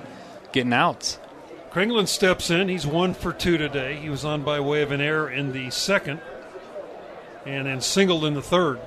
getting 0.52 0.72
outs. 0.72 1.18
Kringlen 1.72 2.08
steps 2.08 2.48
in. 2.50 2.68
He's 2.68 2.86
one 2.86 3.12
for 3.12 3.32
two 3.32 3.58
today. 3.58 3.96
He 3.96 4.08
was 4.08 4.24
on 4.24 4.42
by 4.42 4.60
way 4.60 4.80
of 4.82 4.90
an 4.92 5.00
error 5.02 5.30
in 5.30 5.52
the 5.52 5.68
second 5.70 6.20
and 7.48 7.66
then 7.66 7.80
singled 7.80 8.26
in 8.26 8.34
the 8.34 8.42
third. 8.42 8.78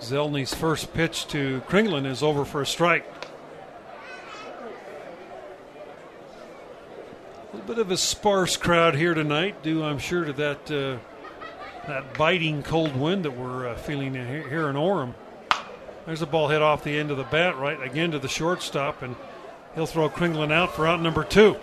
Zelny's 0.00 0.52
first 0.54 0.92
pitch 0.92 1.26
to 1.28 1.62
Kringlen 1.66 2.04
is 2.04 2.22
over 2.22 2.44
for 2.44 2.60
a 2.60 2.66
strike. 2.66 3.06
A 7.52 7.56
little 7.56 7.66
bit 7.66 7.78
of 7.78 7.90
a 7.90 7.96
sparse 7.96 8.58
crowd 8.58 8.94
here 8.94 9.14
tonight, 9.14 9.62
due, 9.62 9.82
I'm 9.82 9.98
sure, 9.98 10.26
to 10.26 10.32
that 10.34 10.70
uh, 10.70 10.98
that 11.88 12.12
biting 12.18 12.62
cold 12.62 12.94
wind 12.96 13.24
that 13.24 13.30
we're 13.30 13.68
uh, 13.68 13.76
feeling 13.76 14.12
here 14.14 14.68
in 14.68 14.76
Orem. 14.76 15.14
There's 16.04 16.20
a 16.20 16.26
ball 16.26 16.48
hit 16.48 16.60
off 16.60 16.84
the 16.84 16.98
end 16.98 17.10
of 17.10 17.16
the 17.16 17.24
bat, 17.24 17.56
right 17.56 17.80
again 17.82 18.10
to 18.10 18.18
the 18.18 18.28
shortstop, 18.28 19.00
and 19.00 19.16
he'll 19.74 19.86
throw 19.86 20.10
Kringlen 20.10 20.52
out 20.52 20.74
for 20.74 20.86
out 20.86 21.00
number 21.00 21.24
two. 21.24 21.56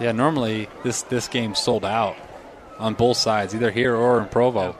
Yeah, 0.00 0.12
normally 0.12 0.68
this 0.84 1.02
this 1.02 1.28
game 1.28 1.54
sold 1.54 1.84
out 1.84 2.16
on 2.78 2.94
both 2.94 3.16
sides, 3.16 3.54
either 3.54 3.70
here 3.70 3.94
or 3.94 4.20
in 4.20 4.26
Provo. 4.28 4.76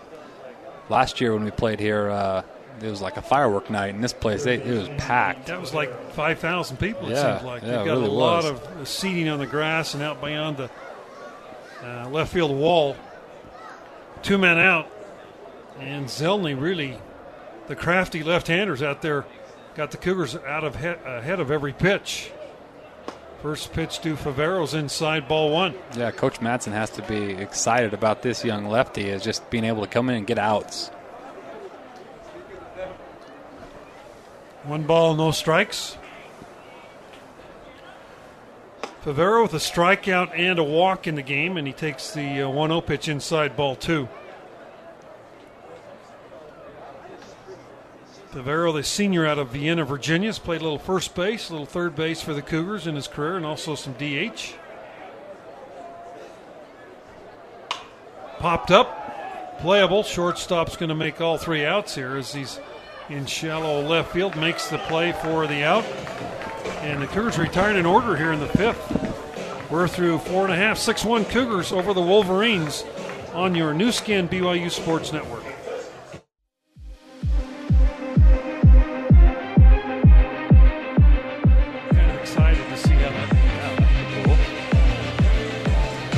Last 0.88 1.20
year 1.20 1.34
when 1.34 1.44
we 1.44 1.50
played 1.50 1.80
here, 1.80 2.08
uh, 2.10 2.42
it 2.80 2.88
was 2.88 3.02
like 3.02 3.16
a 3.16 3.22
firework 3.22 3.68
night 3.70 3.90
in 3.94 4.00
this 4.00 4.12
place. 4.12 4.44
They, 4.44 4.54
it 4.54 4.66
was 4.66 4.88
packed. 4.98 5.46
That 5.46 5.60
was 5.60 5.74
like 5.74 6.12
five 6.12 6.38
thousand 6.38 6.76
people. 6.78 7.08
It 7.08 7.12
Yeah, 7.12 7.36
seems 7.38 7.46
like 7.46 7.62
yeah, 7.62 7.68
they've 7.78 7.86
got 7.86 7.92
really 7.94 8.06
a 8.06 8.10
lot 8.10 8.44
was. 8.44 8.52
of 8.80 8.88
seating 8.88 9.28
on 9.28 9.38
the 9.40 9.46
grass 9.46 9.94
and 9.94 10.02
out 10.02 10.20
beyond 10.20 10.56
the 10.58 10.70
uh, 11.82 12.08
left 12.10 12.32
field 12.32 12.56
wall. 12.56 12.96
Two 14.22 14.38
men 14.38 14.58
out, 14.58 14.90
and 15.80 16.06
Zelny 16.06 16.60
really, 16.60 16.98
the 17.68 17.76
crafty 17.76 18.22
left-handers 18.24 18.82
out 18.82 19.00
there, 19.02 19.24
got 19.76 19.90
the 19.92 19.96
Cougars 19.96 20.34
out 20.36 20.64
of 20.64 20.76
he- 20.76 20.86
ahead 20.86 21.38
of 21.40 21.50
every 21.50 21.72
pitch. 21.72 22.32
First 23.42 23.72
pitch 23.72 24.00
to 24.00 24.16
Favero's 24.16 24.74
inside 24.74 25.28
ball 25.28 25.52
one. 25.52 25.74
Yeah, 25.96 26.10
Coach 26.10 26.40
Madsen 26.40 26.72
has 26.72 26.90
to 26.90 27.02
be 27.02 27.34
excited 27.34 27.94
about 27.94 28.22
this 28.22 28.44
young 28.44 28.66
lefty, 28.66 29.08
is 29.08 29.22
just 29.22 29.48
being 29.48 29.62
able 29.62 29.82
to 29.82 29.88
come 29.88 30.08
in 30.08 30.16
and 30.16 30.26
get 30.26 30.38
outs. 30.38 30.88
One 34.64 34.82
ball, 34.82 35.14
no 35.14 35.30
strikes. 35.30 35.96
Favero 39.04 39.44
with 39.44 39.54
a 39.54 39.58
strikeout 39.58 40.36
and 40.36 40.58
a 40.58 40.64
walk 40.64 41.06
in 41.06 41.14
the 41.14 41.22
game, 41.22 41.56
and 41.56 41.66
he 41.66 41.72
takes 41.72 42.10
the 42.10 42.42
uh, 42.42 42.48
1 42.50 42.70
0 42.70 42.80
pitch 42.80 43.08
inside 43.08 43.56
ball 43.56 43.76
two. 43.76 44.08
Favero, 48.38 48.72
the 48.72 48.84
senior 48.84 49.26
out 49.26 49.38
of 49.38 49.48
Vienna, 49.48 49.84
Virginia, 49.84 50.28
has 50.28 50.38
played 50.38 50.60
a 50.60 50.64
little 50.64 50.78
first 50.78 51.12
base, 51.16 51.48
a 51.48 51.52
little 51.52 51.66
third 51.66 51.96
base 51.96 52.22
for 52.22 52.34
the 52.34 52.42
Cougars 52.42 52.86
in 52.86 52.94
his 52.94 53.08
career, 53.08 53.36
and 53.36 53.44
also 53.44 53.74
some 53.74 53.94
DH. 53.94 54.54
Popped 58.38 58.70
up, 58.70 59.58
playable. 59.58 60.04
Shortstop's 60.04 60.76
going 60.76 60.88
to 60.88 60.94
make 60.94 61.20
all 61.20 61.36
three 61.36 61.64
outs 61.64 61.96
here 61.96 62.16
as 62.16 62.32
he's 62.32 62.60
in 63.08 63.26
shallow 63.26 63.82
left 63.82 64.12
field, 64.12 64.36
makes 64.36 64.68
the 64.68 64.78
play 64.78 65.10
for 65.10 65.48
the 65.48 65.64
out. 65.64 65.84
And 66.82 67.02
the 67.02 67.08
Cougars 67.08 67.38
retired 67.38 67.74
in 67.74 67.86
order 67.86 68.16
here 68.16 68.32
in 68.32 68.38
the 68.38 68.46
fifth. 68.46 69.68
We're 69.68 69.88
through 69.88 70.18
four 70.18 70.44
and 70.44 70.52
a 70.52 70.56
half, 70.56 70.78
six 70.78 71.04
one 71.04 71.24
Cougars 71.24 71.72
over 71.72 71.92
the 71.92 72.00
Wolverines 72.00 72.84
on 73.34 73.56
your 73.56 73.74
Nu 73.74 73.90
Skin 73.90 74.28
BYU 74.28 74.70
Sports 74.70 75.12
Network. 75.12 75.47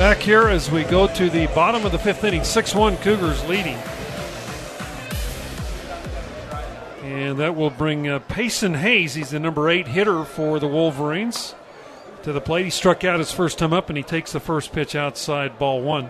Back 0.01 0.17
here 0.17 0.47
as 0.47 0.71
we 0.71 0.83
go 0.83 1.05
to 1.05 1.29
the 1.29 1.45
bottom 1.53 1.85
of 1.85 1.91
the 1.91 1.99
fifth 1.99 2.23
inning, 2.23 2.43
6 2.43 2.73
1 2.73 2.97
Cougars 2.97 3.47
leading. 3.47 3.77
And 7.03 7.37
that 7.37 7.55
will 7.55 7.69
bring 7.69 8.09
uh, 8.09 8.17
Pacen 8.17 8.73
Hayes. 8.73 9.13
He's 9.13 9.29
the 9.29 9.39
number 9.39 9.69
eight 9.69 9.87
hitter 9.87 10.25
for 10.25 10.59
the 10.59 10.67
Wolverines 10.67 11.53
to 12.23 12.33
the 12.33 12.41
plate. 12.41 12.63
He 12.63 12.71
struck 12.71 13.03
out 13.03 13.19
his 13.19 13.31
first 13.31 13.59
time 13.59 13.73
up, 13.73 13.89
and 13.89 13.97
he 13.97 14.01
takes 14.01 14.31
the 14.31 14.39
first 14.39 14.73
pitch 14.73 14.95
outside 14.95 15.59
ball 15.59 15.83
one. 15.83 16.09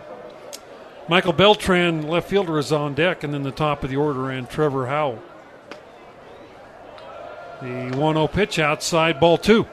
Michael 1.10 1.34
Beltran, 1.34 2.08
left 2.08 2.30
fielder, 2.30 2.58
is 2.60 2.72
on 2.72 2.94
deck, 2.94 3.26
and 3.26 3.34
then 3.34 3.44
the 3.44 3.52
top 3.52 3.84
of 3.84 3.90
the 3.90 3.98
order, 3.98 4.30
and 4.30 4.50
Trevor 4.50 4.88
Howell. 4.88 5.22
The 7.62 7.98
1 7.98 8.16
0 8.16 8.28
pitch 8.30 8.58
outside 8.58 9.20
ball 9.20 9.38
two. 9.38 9.68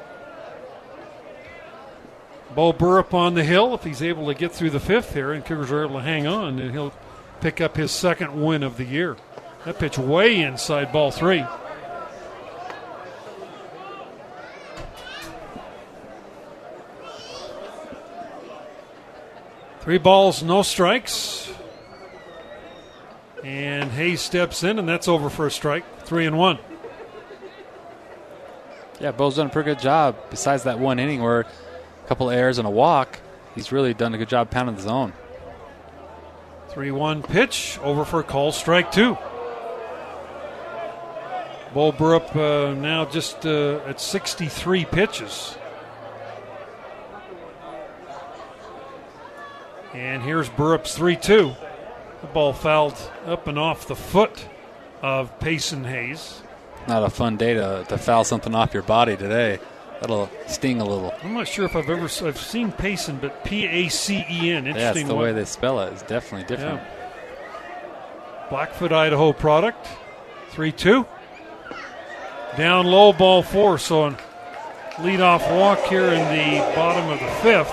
Bo 2.58 2.72
Burrup 2.72 3.14
on 3.14 3.34
the 3.34 3.44
hill. 3.44 3.72
If 3.72 3.84
he's 3.84 4.02
able 4.02 4.26
to 4.26 4.34
get 4.34 4.50
through 4.50 4.70
the 4.70 4.80
fifth 4.80 5.14
here, 5.14 5.32
and 5.32 5.44
Cougars 5.44 5.70
are 5.70 5.84
able 5.84 5.94
to 5.94 6.02
hang 6.02 6.26
on, 6.26 6.56
then 6.56 6.72
he'll 6.72 6.92
pick 7.40 7.60
up 7.60 7.76
his 7.76 7.92
second 7.92 8.42
win 8.42 8.64
of 8.64 8.76
the 8.76 8.84
year. 8.84 9.16
That 9.64 9.78
pitch 9.78 9.96
way 9.96 10.40
inside 10.40 10.90
ball 10.90 11.12
three. 11.12 11.44
Three 19.78 19.98
balls, 19.98 20.42
no 20.42 20.62
strikes. 20.62 21.52
And 23.44 23.92
Hayes 23.92 24.20
steps 24.20 24.64
in, 24.64 24.80
and 24.80 24.88
that's 24.88 25.06
over 25.06 25.30
for 25.30 25.46
a 25.46 25.50
strike. 25.52 25.84
Three 26.00 26.26
and 26.26 26.36
one. 26.36 26.58
Yeah, 28.98 29.12
Bo's 29.12 29.36
done 29.36 29.46
a 29.46 29.48
pretty 29.48 29.70
good 29.70 29.80
job. 29.80 30.16
Besides 30.28 30.64
that 30.64 30.80
one 30.80 30.98
inning 30.98 31.22
where 31.22 31.46
couple 32.08 32.30
errors 32.30 32.56
and 32.56 32.66
a 32.66 32.70
walk, 32.70 33.20
he's 33.54 33.70
really 33.70 33.92
done 33.92 34.14
a 34.14 34.18
good 34.18 34.30
job 34.30 34.50
pounding 34.50 34.76
the 34.76 34.82
zone. 34.82 35.12
3 36.70 36.90
1 36.90 37.22
pitch, 37.22 37.78
over 37.82 38.04
for 38.04 38.20
a 38.20 38.24
call, 38.24 38.50
strike 38.50 38.90
two. 38.90 39.16
Bo 41.74 41.92
Burrup 41.92 42.34
uh, 42.34 42.74
now 42.74 43.04
just 43.04 43.44
uh, 43.44 43.80
at 43.86 44.00
63 44.00 44.86
pitches. 44.86 45.56
And 49.92 50.22
here's 50.22 50.48
Burrup's 50.48 50.96
3 50.96 51.16
2. 51.16 51.54
The 52.22 52.26
ball 52.28 52.54
fouled 52.54 52.98
up 53.26 53.46
and 53.46 53.58
off 53.58 53.86
the 53.86 53.96
foot 53.96 54.46
of 55.02 55.38
Pacen 55.40 55.84
Hayes. 55.84 56.42
Not 56.86 57.02
a 57.02 57.10
fun 57.10 57.36
day 57.36 57.52
to, 57.52 57.84
to 57.88 57.98
foul 57.98 58.24
something 58.24 58.54
off 58.54 58.72
your 58.72 58.82
body 58.82 59.16
today. 59.16 59.58
That'll 60.00 60.30
sting 60.46 60.80
a 60.80 60.84
little. 60.84 61.12
I'm 61.24 61.34
not 61.34 61.48
sure 61.48 61.64
if 61.64 61.74
I've 61.74 61.90
ever 61.90 62.04
I've 62.26 62.38
seen 62.38 62.70
Payson, 62.70 63.18
but 63.18 63.44
P 63.44 63.66
A 63.66 63.88
C 63.88 64.24
E 64.30 64.50
N. 64.52 64.64
Yeah, 64.64 64.70
Interesting. 64.70 65.00
it's 65.02 65.08
the 65.08 65.14
one. 65.14 65.24
way 65.24 65.32
they 65.32 65.44
spell 65.44 65.80
it. 65.80 65.92
It's 65.92 66.02
definitely 66.02 66.46
different. 66.46 66.80
Blackfoot, 68.50 68.92
Idaho 68.92 69.32
product. 69.32 69.86
3 70.50 70.72
2. 70.72 71.06
Down 72.56 72.86
low, 72.86 73.12
ball 73.12 73.42
four. 73.42 73.78
So, 73.78 74.06
a 74.06 74.16
leadoff 74.96 75.48
walk 75.56 75.80
here 75.84 76.04
in 76.04 76.18
the 76.34 76.74
bottom 76.74 77.08
of 77.10 77.20
the 77.20 77.28
fifth. 77.42 77.70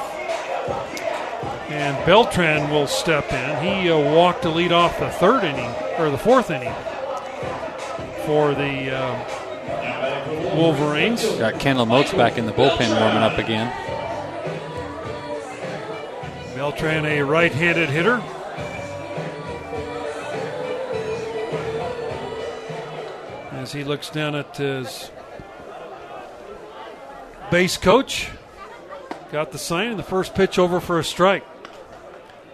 And 1.70 1.96
Beltran 2.06 2.70
will 2.70 2.86
step 2.88 3.32
in. 3.34 3.64
He 3.64 3.90
uh, 3.90 3.98
walked 4.14 4.44
to 4.44 4.50
lead 4.50 4.72
off 4.72 5.00
the 5.00 5.10
third 5.10 5.44
inning, 5.44 5.72
or 5.98 6.10
the 6.12 6.18
fourth 6.18 6.52
inning, 6.52 6.74
for 8.26 8.54
the 8.54 8.92
um, 8.92 9.26
Wolverines. 10.56 11.24
Got 11.38 11.60
Kendall 11.60 11.86
Moats 11.86 12.14
back 12.14 12.38
in 12.38 12.46
the 12.46 12.52
bullpen 12.52 13.00
warming 13.00 13.24
up 13.24 13.38
again. 13.38 13.72
Beltran, 16.56 17.06
a 17.06 17.22
right 17.22 17.52
handed 17.52 17.90
hitter. 17.90 18.22
As 23.52 23.72
he 23.74 23.84
looks 23.84 24.10
down 24.10 24.36
at 24.36 24.56
his 24.56 25.12
base 27.52 27.78
coach, 27.78 28.30
got 29.32 29.52
the 29.52 29.58
sign 29.58 29.90
and 29.90 30.00
the 30.00 30.04
first 30.04 30.34
pitch 30.34 30.58
over 30.58 30.80
for 30.80 31.00
a 31.00 31.04
strike. 31.04 31.46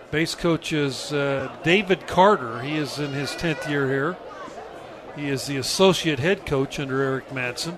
Base 0.10 0.36
coach 0.36 0.74
is 0.74 1.14
uh, 1.14 1.50
David 1.64 2.08
Carter. 2.08 2.62
He 2.62 2.76
is 2.76 3.00
in 3.00 3.12
his 3.14 3.32
10th 3.32 3.70
year 3.70 3.88
here. 3.88 4.18
He 5.16 5.30
is 5.30 5.46
the 5.46 5.58
associate 5.58 6.20
head 6.20 6.46
coach 6.46 6.80
under 6.80 7.02
Eric 7.02 7.30
Madsen. 7.30 7.78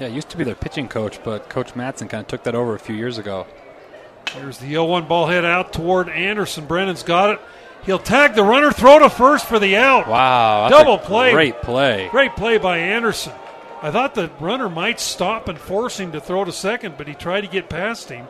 Yeah, 0.00 0.08
used 0.08 0.30
to 0.30 0.36
be 0.36 0.44
their 0.44 0.54
pitching 0.54 0.88
coach, 0.88 1.22
but 1.22 1.48
Coach 1.48 1.74
Madsen 1.74 2.08
kind 2.08 2.22
of 2.22 2.26
took 2.26 2.42
that 2.44 2.54
over 2.54 2.74
a 2.74 2.78
few 2.78 2.94
years 2.94 3.18
ago. 3.18 3.46
Here's 4.32 4.58
the 4.58 4.68
0 4.68 4.84
1 4.86 5.06
ball 5.06 5.26
head 5.26 5.44
out 5.44 5.72
toward 5.72 6.08
Anderson. 6.08 6.66
Brennan's 6.66 7.02
got 7.02 7.30
it. 7.30 7.40
He'll 7.84 7.98
tag 7.98 8.34
the 8.34 8.42
runner, 8.42 8.70
throw 8.70 8.98
to 9.00 9.10
first 9.10 9.46
for 9.46 9.58
the 9.58 9.76
out. 9.76 10.06
Wow, 10.08 10.68
Double 10.68 10.98
play. 10.98 11.32
Great 11.32 11.62
play. 11.62 12.08
Great 12.10 12.36
play 12.36 12.58
by 12.58 12.78
Anderson. 12.78 13.32
I 13.82 13.90
thought 13.90 14.14
the 14.14 14.30
runner 14.38 14.68
might 14.68 15.00
stop 15.00 15.48
and 15.48 15.58
force 15.58 15.98
him 15.98 16.12
to 16.12 16.20
throw 16.20 16.44
to 16.44 16.52
second, 16.52 16.96
but 16.96 17.08
he 17.08 17.14
tried 17.14 17.40
to 17.40 17.48
get 17.48 17.68
past 17.68 18.08
him. 18.08 18.26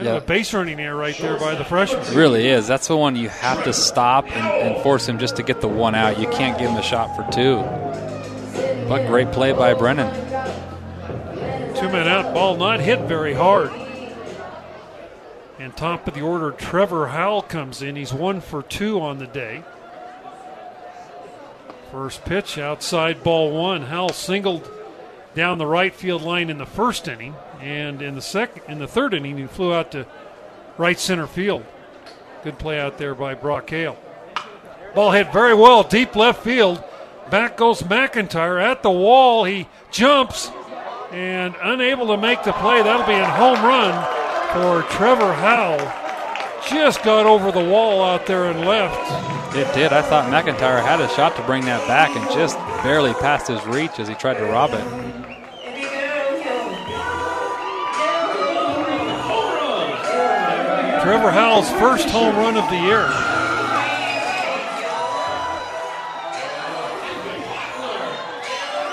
Kind 0.00 0.08
Yeah. 0.08 0.16
of 0.16 0.22
a 0.22 0.26
base 0.26 0.54
running 0.54 0.80
error 0.80 0.96
right 0.96 1.14
there 1.18 1.38
by 1.38 1.54
the 1.54 1.62
freshman. 1.64 2.00
It 2.00 2.14
really 2.14 2.48
is. 2.48 2.66
That's 2.66 2.88
the 2.88 2.96
one 2.96 3.16
you 3.16 3.28
have 3.28 3.64
to 3.64 3.72
stop 3.74 4.24
and, 4.34 4.46
and 4.72 4.82
force 4.82 5.06
him 5.06 5.18
just 5.18 5.36
to 5.36 5.42
get 5.42 5.60
the 5.60 5.68
one 5.68 5.94
out. 5.94 6.18
You 6.18 6.26
can't 6.28 6.58
give 6.58 6.70
him 6.70 6.78
a 6.78 6.82
shot 6.82 7.14
for 7.14 7.30
two. 7.30 7.56
But 8.88 9.06
great 9.08 9.30
play 9.30 9.52
by 9.52 9.74
Brennan. 9.74 10.10
Two 11.76 11.90
men 11.90 12.08
out, 12.08 12.32
ball 12.32 12.56
not 12.56 12.80
hit 12.80 13.00
very 13.00 13.34
hard. 13.34 13.70
And 15.58 15.76
top 15.76 16.08
of 16.08 16.14
the 16.14 16.22
order, 16.22 16.50
Trevor 16.52 17.08
Howell 17.08 17.42
comes 17.42 17.82
in. 17.82 17.94
He's 17.94 18.14
one 18.14 18.40
for 18.40 18.62
two 18.62 19.02
on 19.02 19.18
the 19.18 19.26
day. 19.26 19.64
First 21.92 22.24
pitch, 22.24 22.56
outside 22.56 23.22
ball 23.22 23.50
one. 23.50 23.82
Howell 23.82 24.14
singled 24.14 24.66
down 25.34 25.58
the 25.58 25.66
right 25.66 25.94
field 25.94 26.22
line 26.22 26.48
in 26.48 26.56
the 26.56 26.64
first 26.64 27.06
inning, 27.06 27.34
and 27.60 28.02
in 28.02 28.14
the 28.14 28.22
second, 28.22 28.62
in 28.68 28.78
the 28.78 28.86
third 28.86 29.14
inning, 29.14 29.36
he 29.36 29.46
flew 29.46 29.72
out 29.72 29.92
to 29.92 30.06
right 30.78 30.98
center 30.98 31.26
field. 31.26 31.64
Good 32.42 32.58
play 32.58 32.80
out 32.80 32.98
there 32.98 33.14
by 33.14 33.34
Brock 33.34 33.68
Hale. 33.68 33.98
Ball 34.94 35.12
hit 35.12 35.32
very 35.32 35.54
well, 35.54 35.82
deep 35.82 36.16
left 36.16 36.42
field. 36.42 36.82
Back 37.30 37.56
goes 37.56 37.82
McIntyre 37.82 38.62
at 38.62 38.82
the 38.82 38.90
wall. 38.90 39.44
He 39.44 39.68
jumps 39.92 40.50
and 41.12 41.54
unable 41.62 42.08
to 42.08 42.16
make 42.16 42.42
the 42.42 42.52
play. 42.52 42.82
That'll 42.82 43.06
be 43.06 43.12
a 43.12 43.28
home 43.28 43.62
run 43.62 43.92
for 44.52 44.88
Trevor 44.90 45.32
Howell. 45.32 45.78
Just 46.68 47.02
got 47.02 47.26
over 47.26 47.52
the 47.52 47.64
wall 47.64 48.02
out 48.02 48.26
there 48.26 48.46
and 48.46 48.60
left. 48.60 49.56
It 49.56 49.72
did. 49.74 49.92
I 49.92 50.02
thought 50.02 50.30
McIntyre 50.30 50.82
had 50.82 51.00
a 51.00 51.08
shot 51.10 51.36
to 51.36 51.42
bring 51.42 51.64
that 51.66 51.86
back 51.86 52.14
and 52.16 52.30
just 52.30 52.56
barely 52.82 53.12
passed 53.14 53.48
his 53.48 53.64
reach 53.66 53.98
as 53.98 54.08
he 54.08 54.14
tried 54.14 54.38
to 54.38 54.44
rob 54.44 54.70
it. 54.72 55.19
Trevor 61.10 61.32
Howell's 61.32 61.68
first 61.70 62.08
home 62.10 62.36
run 62.36 62.56
of 62.56 62.70
the 62.70 62.76
year. 62.76 63.04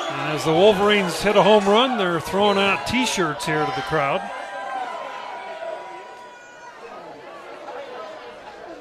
And 0.09 0.33
as 0.33 0.43
the 0.43 0.51
Wolverines 0.51 1.21
hit 1.21 1.35
a 1.35 1.43
home 1.43 1.65
run, 1.65 1.99
they're 1.99 2.19
throwing 2.19 2.57
out 2.57 2.87
t 2.87 3.05
shirts 3.05 3.45
here 3.45 3.63
to 3.63 3.71
the 3.75 3.83
crowd. 3.83 4.27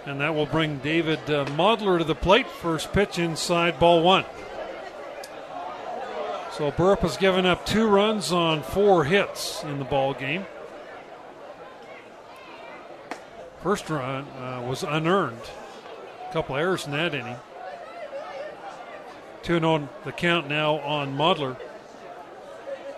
And 0.06 0.18
that 0.22 0.34
will 0.34 0.46
bring 0.46 0.78
David 0.78 1.18
uh, 1.28 1.44
Modler 1.44 1.98
to 1.98 2.04
the 2.04 2.14
plate. 2.14 2.48
First 2.48 2.94
pitch 2.94 3.18
inside 3.18 3.78
ball 3.78 4.02
one. 4.02 4.24
So 6.52 6.70
Burrup 6.70 7.00
has 7.00 7.18
given 7.18 7.44
up 7.44 7.66
two 7.66 7.86
runs 7.86 8.32
on 8.32 8.62
four 8.62 9.04
hits 9.04 9.62
in 9.62 9.78
the 9.78 9.84
ball 9.84 10.14
game. 10.14 10.46
First 13.66 13.90
run 13.90 14.28
uh, 14.38 14.62
was 14.64 14.84
unearned. 14.84 15.40
A 16.30 16.32
couple 16.32 16.54
errors 16.54 16.86
in 16.86 16.92
that 16.92 17.12
inning. 17.16 17.34
2 19.42 19.58
0 19.58 19.88
the 20.04 20.12
count 20.12 20.48
now 20.48 20.76
on 20.76 21.16
Modler. 21.16 21.56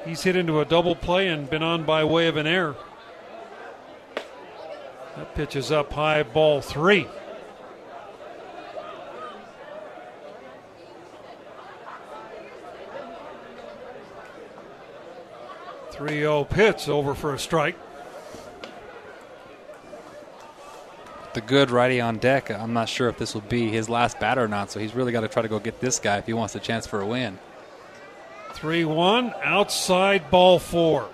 He's 0.04 0.24
hit 0.24 0.36
into 0.36 0.60
a 0.60 0.66
double 0.66 0.94
play 0.94 1.28
and 1.28 1.48
been 1.48 1.62
on 1.62 1.84
by 1.84 2.04
way 2.04 2.28
of 2.28 2.36
an 2.36 2.46
error. 2.46 2.76
That 5.16 5.34
pitch 5.34 5.56
is 5.56 5.72
up 5.72 5.90
high, 5.90 6.22
ball 6.22 6.60
three. 6.60 7.06
Three 15.92 16.18
zero 16.18 16.44
pitch 16.44 16.90
over 16.90 17.14
for 17.14 17.32
a 17.32 17.38
strike. 17.38 17.78
The 21.34 21.40
good 21.40 21.70
righty 21.70 22.00
on 22.00 22.18
deck. 22.18 22.50
I'm 22.50 22.72
not 22.72 22.88
sure 22.88 23.08
if 23.08 23.18
this 23.18 23.34
will 23.34 23.42
be 23.42 23.68
his 23.68 23.88
last 23.88 24.18
batter 24.18 24.42
or 24.42 24.48
not, 24.48 24.70
so 24.70 24.80
he's 24.80 24.94
really 24.94 25.12
got 25.12 25.20
to 25.20 25.28
try 25.28 25.42
to 25.42 25.48
go 25.48 25.58
get 25.58 25.80
this 25.80 25.98
guy 25.98 26.18
if 26.18 26.26
he 26.26 26.32
wants 26.32 26.54
a 26.54 26.60
chance 26.60 26.86
for 26.86 27.00
a 27.00 27.06
win. 27.06 27.38
3 28.54 28.84
1, 28.84 29.34
outside 29.42 30.30
ball 30.30 30.58
four. 30.58 31.08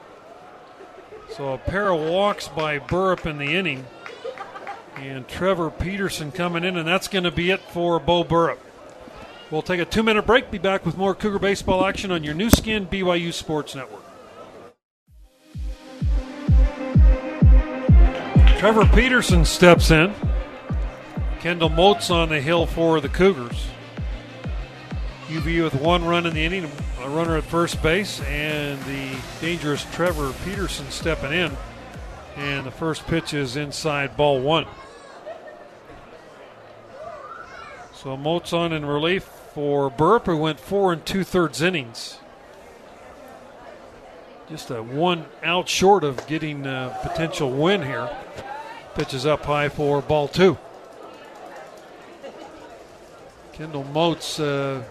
So 1.30 1.52
a 1.52 1.58
pair 1.58 1.90
of 1.90 2.00
walks 2.00 2.48
by 2.48 2.78
Burrup 2.78 3.26
in 3.26 3.38
the 3.38 3.54
inning. 3.56 3.86
And 4.96 5.26
Trevor 5.26 5.70
Peterson 5.70 6.30
coming 6.30 6.62
in, 6.62 6.76
and 6.76 6.86
that's 6.86 7.08
going 7.08 7.24
to 7.24 7.32
be 7.32 7.50
it 7.50 7.60
for 7.60 7.98
Bo 7.98 8.22
Burrup. 8.22 8.58
We'll 9.50 9.62
take 9.62 9.80
a 9.80 9.84
two 9.84 10.04
minute 10.04 10.26
break, 10.26 10.50
be 10.50 10.58
back 10.58 10.86
with 10.86 10.96
more 10.96 11.14
Cougar 11.14 11.40
baseball 11.40 11.84
action 11.84 12.12
on 12.12 12.22
your 12.22 12.34
Nu 12.34 12.50
Skin 12.50 12.86
BYU 12.86 13.32
Sports 13.32 13.74
Network. 13.74 14.03
Trevor 18.64 18.86
Peterson 18.94 19.44
steps 19.44 19.90
in. 19.90 20.14
Kendall 21.40 21.68
Moats 21.68 22.08
on 22.08 22.30
the 22.30 22.40
hill 22.40 22.64
for 22.64 22.98
the 22.98 23.10
Cougars. 23.10 23.66
UVU 25.26 25.64
with 25.64 25.74
one 25.74 26.02
run 26.02 26.24
in 26.24 26.32
the 26.32 26.42
inning, 26.42 26.70
a 27.02 27.10
runner 27.10 27.36
at 27.36 27.44
first 27.44 27.82
base, 27.82 28.22
and 28.22 28.82
the 28.84 29.18
dangerous 29.42 29.84
Trevor 29.92 30.32
Peterson 30.46 30.90
stepping 30.90 31.34
in. 31.34 31.54
And 32.36 32.64
the 32.64 32.70
first 32.70 33.06
pitch 33.06 33.34
is 33.34 33.54
inside 33.54 34.16
ball 34.16 34.40
one. 34.40 34.64
So 37.92 38.16
Moats 38.16 38.54
on 38.54 38.72
in 38.72 38.86
relief 38.86 39.24
for 39.52 39.90
Burp, 39.90 40.24
who 40.24 40.38
went 40.38 40.58
four 40.58 40.90
and 40.90 41.04
two 41.04 41.22
thirds 41.22 41.60
innings. 41.60 42.18
Just 44.48 44.70
a 44.70 44.82
one 44.82 45.26
out 45.42 45.68
short 45.68 46.02
of 46.02 46.26
getting 46.26 46.64
a 46.64 46.98
potential 47.02 47.50
win 47.50 47.82
here. 47.82 48.08
Pitches 48.94 49.26
up 49.26 49.44
high 49.44 49.68
for 49.68 50.00
ball 50.00 50.28
two. 50.28 50.56
Kendall 53.52 53.84
Moats, 53.84 54.38
uh, 54.40 54.82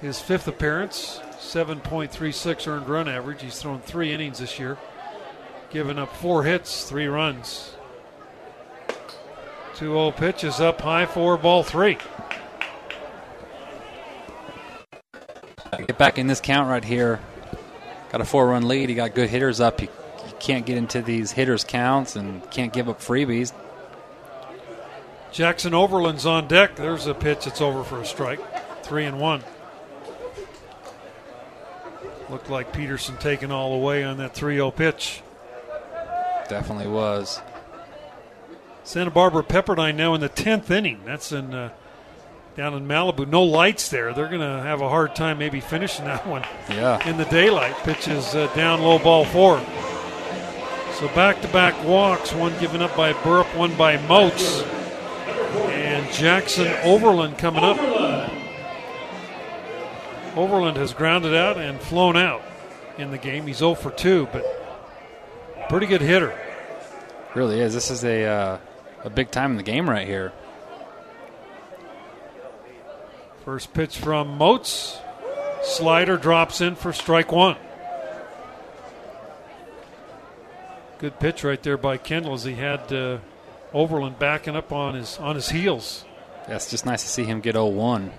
his 0.00 0.20
fifth 0.20 0.48
appearance, 0.48 1.20
7.36 1.38 2.66
earned 2.66 2.88
run 2.88 3.08
average. 3.08 3.42
He's 3.42 3.60
thrown 3.60 3.80
three 3.80 4.12
innings 4.12 4.38
this 4.38 4.58
year, 4.58 4.78
given 5.70 5.98
up 5.98 6.14
four 6.16 6.44
hits, 6.44 6.88
three 6.88 7.06
runs. 7.06 7.74
2 9.76 9.86
0 9.86 10.10
pitch 10.12 10.44
is 10.44 10.60
up 10.60 10.80
high 10.80 11.06
for 11.06 11.36
ball 11.36 11.62
three. 11.62 11.96
Get 15.86 15.96
back 15.96 16.18
in 16.18 16.26
this 16.26 16.40
count 16.40 16.68
right 16.68 16.84
here. 16.84 17.20
Got 18.12 18.20
a 18.20 18.24
four 18.24 18.48
run 18.48 18.68
lead. 18.68 18.88
He 18.88 18.94
got 18.94 19.14
good 19.14 19.30
hitters 19.30 19.60
up. 19.60 19.80
He 19.80 19.88
can't 20.40 20.66
get 20.66 20.76
into 20.78 21.02
these 21.02 21.32
hitters' 21.32 21.64
counts 21.64 22.16
and 22.16 22.48
can't 22.50 22.72
give 22.72 22.88
up 22.88 23.00
freebies. 23.00 23.52
Jackson 25.32 25.74
Overland's 25.74 26.26
on 26.26 26.48
deck. 26.48 26.74
There's 26.76 27.06
a 27.06 27.14
pitch 27.14 27.44
that's 27.44 27.60
over 27.60 27.84
for 27.84 28.00
a 28.00 28.04
strike. 28.06 28.40
Three 28.82 29.04
and 29.04 29.20
one. 29.20 29.42
Looked 32.28 32.50
like 32.50 32.72
Peterson 32.72 33.16
taking 33.16 33.50
all 33.50 33.72
the 33.78 33.84
way 33.84 34.04
on 34.04 34.18
that 34.18 34.34
3 34.34 34.54
0 34.56 34.70
pitch. 34.70 35.22
Definitely 36.48 36.86
was. 36.88 37.40
Santa 38.84 39.10
Barbara 39.10 39.42
Pepperdine 39.42 39.94
now 39.96 40.14
in 40.14 40.20
the 40.20 40.28
10th 40.28 40.70
inning. 40.70 41.00
That's 41.04 41.32
in 41.32 41.52
uh, 41.54 41.70
down 42.56 42.74
in 42.74 42.86
Malibu. 42.86 43.28
No 43.28 43.42
lights 43.44 43.88
there. 43.88 44.12
They're 44.12 44.28
going 44.28 44.40
to 44.40 44.62
have 44.62 44.80
a 44.80 44.88
hard 44.88 45.14
time 45.14 45.38
maybe 45.38 45.60
finishing 45.60 46.04
that 46.06 46.26
one 46.26 46.42
Yeah. 46.68 47.06
in 47.08 47.16
the 47.16 47.24
daylight. 47.26 47.74
Pitch 47.82 48.08
is 48.08 48.34
uh, 48.34 48.46
down 48.54 48.82
low 48.82 48.98
ball 48.98 49.24
four. 49.24 49.58
So 51.00 51.08
back 51.14 51.40
to 51.40 51.48
back 51.48 51.82
walks, 51.82 52.34
one 52.34 52.52
given 52.60 52.82
up 52.82 52.94
by 52.94 53.14
Burp, 53.24 53.46
one 53.56 53.74
by 53.74 53.96
Moats. 54.06 54.60
And 54.60 56.12
Jackson 56.12 56.66
Overland 56.84 57.38
coming 57.38 57.64
up. 57.64 57.78
Overland 60.36 60.76
has 60.76 60.92
grounded 60.92 61.34
out 61.34 61.56
and 61.56 61.80
flown 61.80 62.18
out 62.18 62.42
in 62.98 63.10
the 63.12 63.16
game. 63.16 63.46
He's 63.46 63.56
0 63.56 63.76
for 63.76 63.90
2, 63.90 64.28
but 64.30 64.44
pretty 65.70 65.86
good 65.86 66.02
hitter. 66.02 66.38
Really 67.34 67.60
is. 67.60 67.72
This 67.72 67.90
is 67.90 68.04
a 68.04 68.26
uh, 68.26 68.58
a 69.02 69.08
big 69.08 69.30
time 69.30 69.52
in 69.52 69.56
the 69.56 69.62
game 69.62 69.88
right 69.88 70.06
here. 70.06 70.34
First 73.46 73.72
pitch 73.72 73.96
from 73.96 74.36
Moats. 74.36 74.98
Slider 75.62 76.18
drops 76.18 76.60
in 76.60 76.74
for 76.74 76.92
strike 76.92 77.32
one. 77.32 77.56
Good 81.00 81.18
pitch 81.18 81.44
right 81.44 81.62
there 81.62 81.78
by 81.78 81.96
Kendall 81.96 82.34
as 82.34 82.44
he 82.44 82.56
had 82.56 82.92
uh, 82.92 83.20
Overland 83.72 84.18
backing 84.18 84.54
up 84.54 84.70
on 84.70 84.94
his 84.94 85.16
on 85.16 85.34
his 85.34 85.48
heels. 85.48 86.04
Yeah, 86.46 86.56
it's 86.56 86.68
just 86.68 86.84
nice 86.84 87.02
to 87.04 87.08
see 87.08 87.24
him 87.24 87.40
get 87.40 87.54
0-1. 87.54 88.10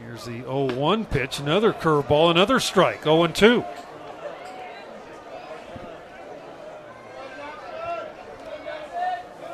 Here's 0.00 0.24
the 0.24 0.40
0-1 0.40 1.10
pitch, 1.10 1.38
another 1.38 1.74
curveball, 1.74 2.30
another 2.30 2.60
strike, 2.60 3.02
0-2. 3.02 3.66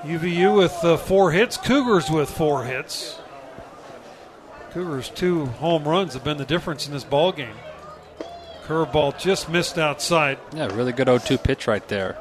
UVU 0.03 0.57
with 0.57 0.85
uh, 0.85 0.97
four 0.97 1.33
hits, 1.33 1.57
Cougars 1.57 2.09
with 2.09 2.31
four 2.31 2.63
hits. 2.63 3.19
Cougars' 4.71 5.09
two 5.09 5.47
home 5.47 5.89
runs 5.89 6.15
have 6.15 6.23
been 6.23 6.37
the 6.37 6.45
difference 6.45 6.87
in 6.87 6.93
this 6.93 7.03
ball 7.03 7.33
game. 7.33 7.57
Curveball 8.71 9.19
just 9.19 9.49
missed 9.49 9.79
outside. 9.79 10.39
Yeah, 10.55 10.67
really 10.77 10.93
good 10.93 11.09
0-2 11.09 11.43
pitch 11.43 11.67
right 11.67 11.87
there. 11.89 12.17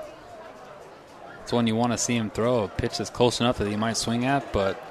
It's 1.44 1.54
one 1.54 1.68
you 1.68 1.76
want 1.76 1.92
to 1.92 1.98
see 2.00 2.16
him 2.16 2.32
throw. 2.32 2.64
A 2.64 2.68
pitch 2.68 2.98
that's 2.98 3.12
close 3.12 3.40
enough 3.40 3.60
that 3.60 3.68
he 3.68 3.76
might 3.76 3.98
swing 3.98 4.26
at, 4.26 4.52
but 4.52 4.82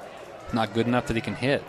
not 0.53 0.73
good 0.73 0.87
enough 0.87 1.07
that 1.07 1.17
he 1.17 1.21
can 1.21 1.35
hit. 1.35 1.61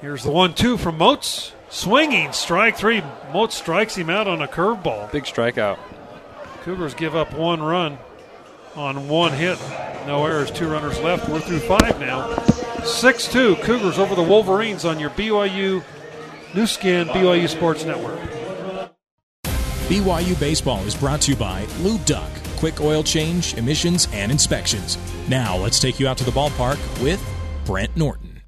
Here's 0.00 0.24
the 0.24 0.32
one-two 0.32 0.76
from 0.76 0.98
Moats, 0.98 1.52
swinging 1.68 2.32
strike 2.32 2.76
three. 2.76 3.04
Moats 3.32 3.54
strikes 3.54 3.94
him 3.94 4.10
out 4.10 4.26
on 4.26 4.42
a 4.42 4.48
curveball. 4.48 5.12
Big 5.12 5.26
strikeout. 5.26 5.78
Cougars 6.62 6.94
give 6.94 7.14
up 7.14 7.32
one 7.32 7.62
run 7.62 7.98
on 8.76 9.08
one 9.08 9.32
hit. 9.32 9.58
No 10.06 10.24
errors, 10.26 10.50
two 10.50 10.68
runners 10.68 11.00
left. 11.00 11.28
We're 11.28 11.40
through 11.40 11.60
five 11.60 11.98
now. 12.00 12.36
6 12.84 13.28
2, 13.28 13.56
Cougars 13.56 13.98
over 13.98 14.14
the 14.14 14.22
Wolverines 14.22 14.84
on 14.84 15.00
your 15.00 15.08
BYU 15.10 15.82
Nu 16.54 16.66
Skin, 16.66 17.08
BYU 17.08 17.48
Sports 17.48 17.84
Network. 17.84 18.20
BYU 19.88 20.38
Baseball 20.38 20.80
is 20.84 20.94
brought 20.94 21.22
to 21.22 21.32
you 21.32 21.36
by 21.36 21.66
Lube 21.80 22.04
Duck, 22.04 22.30
quick 22.56 22.80
oil 22.80 23.02
change, 23.02 23.54
emissions, 23.54 24.06
and 24.12 24.30
inspections. 24.30 24.98
Now 25.28 25.56
let's 25.56 25.78
take 25.78 25.98
you 25.98 26.06
out 26.06 26.18
to 26.18 26.24
the 26.24 26.30
ballpark 26.30 26.78
with 27.02 27.22
Brent 27.64 27.96
Norton. 27.96 28.42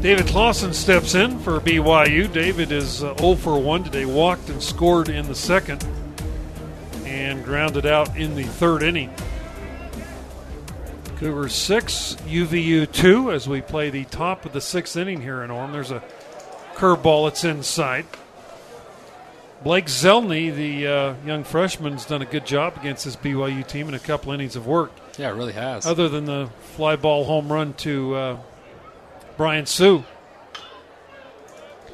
David 0.00 0.26
Clausen 0.26 0.74
steps 0.74 1.14
in 1.14 1.38
for 1.38 1.60
BYU. 1.60 2.30
David 2.30 2.72
is 2.72 3.02
uh, 3.02 3.16
0 3.16 3.36
for 3.36 3.58
1 3.58 3.84
today, 3.84 4.04
walked 4.04 4.50
and 4.50 4.62
scored 4.62 5.08
in 5.08 5.26
the 5.26 5.34
second, 5.34 5.86
and 7.14 7.44
grounded 7.44 7.86
out 7.86 8.16
in 8.16 8.34
the 8.34 8.42
third 8.42 8.82
inning. 8.82 9.14
Cougars 11.16 11.54
6, 11.54 12.16
UVU 12.26 12.90
2 12.90 13.30
as 13.30 13.48
we 13.48 13.60
play 13.60 13.88
the 13.88 14.04
top 14.04 14.44
of 14.44 14.52
the 14.52 14.60
sixth 14.60 14.96
inning 14.96 15.20
here 15.20 15.42
in 15.42 15.50
Orem. 15.50 15.72
There's 15.72 15.92
a 15.92 16.02
curveball 16.74 17.28
that's 17.28 17.44
inside. 17.44 18.04
Blake 19.62 19.86
Zelny, 19.86 20.54
the 20.54 20.86
uh, 20.86 21.14
young 21.24 21.44
freshman's 21.44 22.04
done 22.04 22.20
a 22.20 22.26
good 22.26 22.44
job 22.44 22.76
against 22.76 23.04
this 23.04 23.16
BYU 23.16 23.66
team 23.66 23.88
in 23.88 23.94
a 23.94 23.98
couple 23.98 24.32
innings 24.32 24.56
of 24.56 24.66
work. 24.66 24.92
Yeah, 25.16 25.30
it 25.30 25.34
really 25.34 25.52
has. 25.52 25.86
Other 25.86 26.08
than 26.08 26.26
the 26.26 26.50
fly 26.74 26.96
ball 26.96 27.24
home 27.24 27.50
run 27.50 27.72
to 27.74 28.14
uh, 28.14 28.38
Brian 29.36 29.66
Sue. 29.66 30.04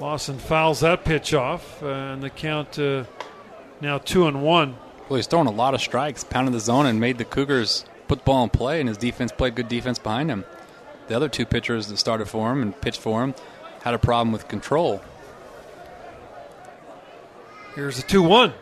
Lawson 0.01 0.39
fouls 0.39 0.81
that 0.81 1.05
pitch 1.05 1.35
off, 1.35 1.83
uh, 1.83 1.87
and 1.87 2.23
the 2.23 2.31
count 2.31 2.79
uh, 2.79 3.05
now 3.83 3.99
two 3.99 4.27
and 4.27 4.43
one. 4.43 4.77
Well, 5.11 5.17
he's 5.17 5.27
throwing 5.27 5.49
a 5.49 5.51
lot 5.51 5.75
of 5.75 5.81
strikes, 5.81 6.23
pounded 6.23 6.55
the 6.55 6.61
zone, 6.61 6.87
and 6.87 7.01
made 7.01 7.19
the 7.19 7.25
Cougars 7.25 7.85
put 8.07 8.21
the 8.21 8.25
ball 8.25 8.45
in 8.45 8.51
play, 8.51 8.79
and 8.79 8.89
his 8.89 8.97
defense 8.97 9.33
played 9.33 9.57
good 9.57 9.67
defense 9.67 9.99
behind 9.99 10.31
him. 10.31 10.45
The 11.09 11.17
other 11.17 11.29
two 11.29 11.45
pitchers 11.45 11.89
that 11.89 11.97
started 11.97 12.29
for 12.29 12.53
him 12.53 12.63
and 12.63 12.81
pitched 12.81 13.01
for 13.01 13.25
him 13.25 13.35
had 13.83 13.93
a 13.93 13.99
problem 13.99 14.31
with 14.31 14.47
control. 14.47 15.03
Here's 17.75 17.97
the 17.97 18.05
2 18.05 18.23
1. 18.23 18.53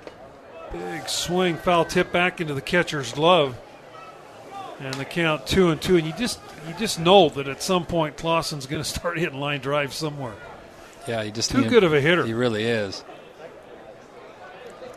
Big 0.72 1.06
swing, 1.06 1.56
foul 1.58 1.84
tip 1.84 2.12
back 2.12 2.40
into 2.40 2.54
the 2.54 2.62
catcher's 2.62 3.12
glove. 3.12 3.54
And 4.80 4.94
the 4.94 5.04
count 5.04 5.46
two 5.46 5.68
and 5.68 5.82
two, 5.82 5.96
and 5.96 6.06
you 6.06 6.14
just 6.14 6.38
you 6.66 6.74
just 6.78 6.98
know 7.00 7.28
that 7.30 7.48
at 7.48 7.62
some 7.62 7.84
point 7.84 8.16
Clausen's 8.16 8.66
going 8.66 8.82
to 8.82 8.88
start 8.88 9.18
hitting 9.18 9.40
line 9.40 9.60
drives 9.60 9.96
somewhere. 9.96 10.34
Yeah, 11.06 11.24
he 11.24 11.30
just 11.30 11.50
too 11.50 11.68
good 11.68 11.84
of 11.84 11.92
a 11.92 12.00
hitter. 12.00 12.24
He 12.24 12.32
really 12.32 12.64
is. 12.64 13.02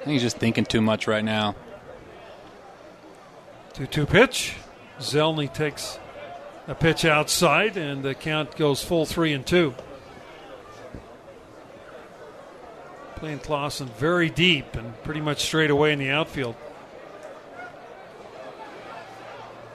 I 0.01 0.03
think 0.03 0.13
he's 0.13 0.23
just 0.23 0.37
thinking 0.37 0.65
too 0.65 0.81
much 0.81 1.05
right 1.05 1.23
now. 1.23 1.55
Two 3.73 3.85
two 3.85 4.07
pitch. 4.07 4.55
Zelny 4.99 5.51
takes 5.53 5.99
a 6.67 6.73
pitch 6.73 7.05
outside, 7.05 7.77
and 7.77 8.01
the 8.01 8.15
count 8.15 8.57
goes 8.57 8.83
full 8.83 9.05
three 9.05 9.31
and 9.31 9.45
two. 9.45 9.75
Playing 13.17 13.39
Clausen 13.39 13.89
very 13.89 14.31
deep 14.31 14.75
and 14.75 14.99
pretty 15.03 15.21
much 15.21 15.43
straight 15.43 15.69
away 15.69 15.93
in 15.93 15.99
the 15.99 16.09
outfield. 16.09 16.55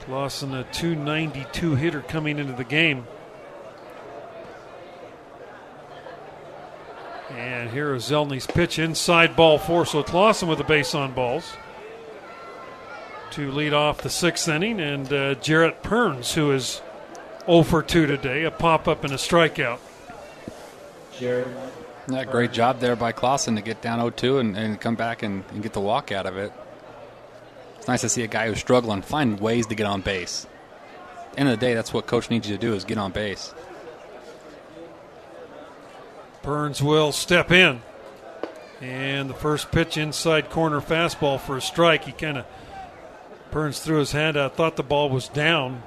Clausen, 0.00 0.54
a 0.54 0.64
292 0.72 1.76
hitter 1.76 2.00
coming 2.00 2.40
into 2.40 2.52
the 2.52 2.64
game. 2.64 3.06
And 7.30 7.70
here 7.70 7.94
is 7.94 8.04
Zelny's 8.04 8.46
pitch 8.46 8.78
inside 8.78 9.36
ball 9.36 9.58
four. 9.58 9.84
So 9.84 10.02
Clausen 10.02 10.48
with 10.48 10.58
the 10.58 10.64
base 10.64 10.94
on 10.94 11.12
balls 11.12 11.56
to 13.32 13.50
lead 13.50 13.72
off 13.72 14.02
the 14.02 14.10
sixth 14.10 14.48
inning. 14.48 14.80
And 14.80 15.12
uh, 15.12 15.34
Jarrett 15.34 15.82
Perns, 15.82 16.34
who 16.34 16.52
is 16.52 16.80
0 17.46 17.62
for 17.64 17.82
2 17.82 18.06
today, 18.06 18.44
a 18.44 18.50
pop 18.50 18.86
up 18.88 19.04
and 19.04 19.12
a 19.12 19.16
strikeout. 19.16 19.78
Jarrett. 21.18 21.48
Yeah, 22.08 22.24
great 22.24 22.52
job 22.52 22.78
there 22.78 22.94
by 22.94 23.10
Clausen 23.10 23.56
to 23.56 23.62
get 23.62 23.82
down 23.82 23.98
0 23.98 24.10
2 24.10 24.38
and, 24.38 24.56
and 24.56 24.80
come 24.80 24.94
back 24.94 25.22
and, 25.22 25.44
and 25.50 25.62
get 25.62 25.72
the 25.72 25.80
walk 25.80 26.12
out 26.12 26.26
of 26.26 26.36
it. 26.36 26.52
It's 27.78 27.88
nice 27.88 28.02
to 28.02 28.08
see 28.08 28.22
a 28.22 28.28
guy 28.28 28.48
who's 28.48 28.58
struggling 28.58 29.02
find 29.02 29.40
ways 29.40 29.66
to 29.66 29.74
get 29.74 29.86
on 29.86 30.00
base. 30.00 30.46
At 31.26 31.32
the 31.32 31.40
end 31.40 31.48
of 31.48 31.58
the 31.58 31.66
day, 31.66 31.74
that's 31.74 31.92
what 31.92 32.06
coach 32.06 32.30
needs 32.30 32.48
you 32.48 32.56
to 32.56 32.60
do 32.60 32.74
is 32.74 32.84
get 32.84 32.98
on 32.98 33.10
base. 33.10 33.52
Perns 36.46 36.80
will 36.80 37.10
step 37.10 37.50
in. 37.50 37.82
And 38.80 39.28
the 39.28 39.34
first 39.34 39.72
pitch 39.72 39.96
inside 39.96 40.48
corner 40.48 40.80
fastball 40.80 41.40
for 41.40 41.56
a 41.56 41.60
strike. 41.60 42.04
He 42.04 42.12
kind 42.12 42.38
of 42.38 42.46
Perns 43.50 43.80
threw 43.80 43.98
his 43.98 44.12
hand 44.12 44.36
out, 44.36 44.54
thought 44.54 44.76
the 44.76 44.84
ball 44.84 45.10
was 45.10 45.26
down. 45.28 45.82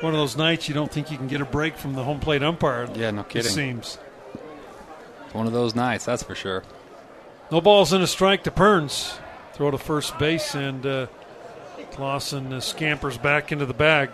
One 0.00 0.14
of 0.14 0.20
those 0.20 0.36
nights 0.36 0.68
you 0.68 0.76
don't 0.76 0.92
think 0.92 1.10
you 1.10 1.18
can 1.18 1.26
get 1.26 1.40
a 1.40 1.44
break 1.44 1.76
from 1.76 1.94
the 1.94 2.04
home 2.04 2.20
plate 2.20 2.40
umpire. 2.40 2.88
Yeah, 2.94 3.10
no 3.10 3.24
kidding. 3.24 3.50
It 3.50 3.52
seems. 3.52 3.98
It's 5.24 5.34
one 5.34 5.48
of 5.48 5.52
those 5.52 5.74
nights, 5.74 6.04
that's 6.04 6.22
for 6.22 6.36
sure. 6.36 6.62
No 7.50 7.60
balls 7.60 7.92
in 7.92 8.00
a 8.00 8.06
strike 8.06 8.44
to 8.44 8.52
Perns. 8.52 9.18
Throw 9.54 9.72
to 9.72 9.78
first 9.78 10.16
base, 10.20 10.54
and 10.54 10.86
uh, 10.86 11.06
Clausen 11.90 12.52
uh, 12.52 12.60
scampers 12.60 13.18
back 13.18 13.50
into 13.50 13.66
the 13.66 13.74
bag. 13.74 14.10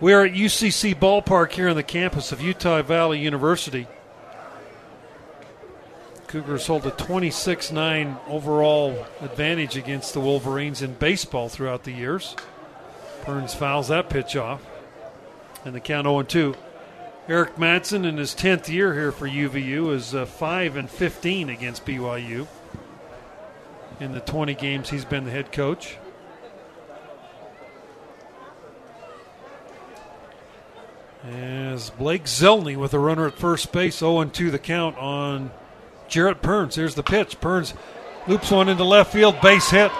We 0.00 0.12
are 0.12 0.24
at 0.24 0.32
UCC 0.32 0.94
Ballpark 0.94 1.50
here 1.50 1.68
on 1.68 1.74
the 1.74 1.82
campus 1.82 2.30
of 2.30 2.40
Utah 2.40 2.82
Valley 2.82 3.18
University. 3.18 3.88
Cougars 6.32 6.66
hold 6.66 6.86
a 6.86 6.90
26 6.90 7.72
9 7.72 8.16
overall 8.26 9.04
advantage 9.20 9.76
against 9.76 10.14
the 10.14 10.20
Wolverines 10.20 10.80
in 10.80 10.94
baseball 10.94 11.50
throughout 11.50 11.84
the 11.84 11.92
years. 11.92 12.34
Perns 13.20 13.52
fouls 13.52 13.88
that 13.88 14.08
pitch 14.08 14.34
off, 14.34 14.66
and 15.66 15.74
the 15.74 15.80
count 15.80 16.06
0 16.06 16.22
2. 16.22 16.54
Eric 17.28 17.56
Madsen 17.56 18.06
in 18.06 18.16
his 18.16 18.34
10th 18.34 18.70
year 18.70 18.94
here 18.94 19.12
for 19.12 19.28
UVU 19.28 19.92
is 19.92 20.14
uh, 20.14 20.24
5 20.24 20.76
and 20.76 20.88
15 20.88 21.50
against 21.50 21.84
BYU 21.84 22.46
in 24.00 24.12
the 24.12 24.20
20 24.20 24.54
games 24.54 24.88
he's 24.88 25.04
been 25.04 25.26
the 25.26 25.30
head 25.30 25.52
coach. 25.52 25.98
As 31.24 31.90
Blake 31.90 32.24
Zelny 32.24 32.78
with 32.78 32.94
a 32.94 32.98
runner 32.98 33.26
at 33.26 33.34
first 33.34 33.70
base, 33.70 33.98
0 33.98 34.24
2 34.24 34.50
the 34.50 34.58
count 34.58 34.96
on 34.96 35.50
Jarrett 36.12 36.42
Perns. 36.42 36.74
Here's 36.74 36.94
the 36.94 37.02
pitch. 37.02 37.40
Perns 37.40 37.72
loops 38.28 38.50
one 38.50 38.68
into 38.68 38.84
left 38.84 39.12
field, 39.14 39.40
base 39.40 39.70
hit. 39.70 39.90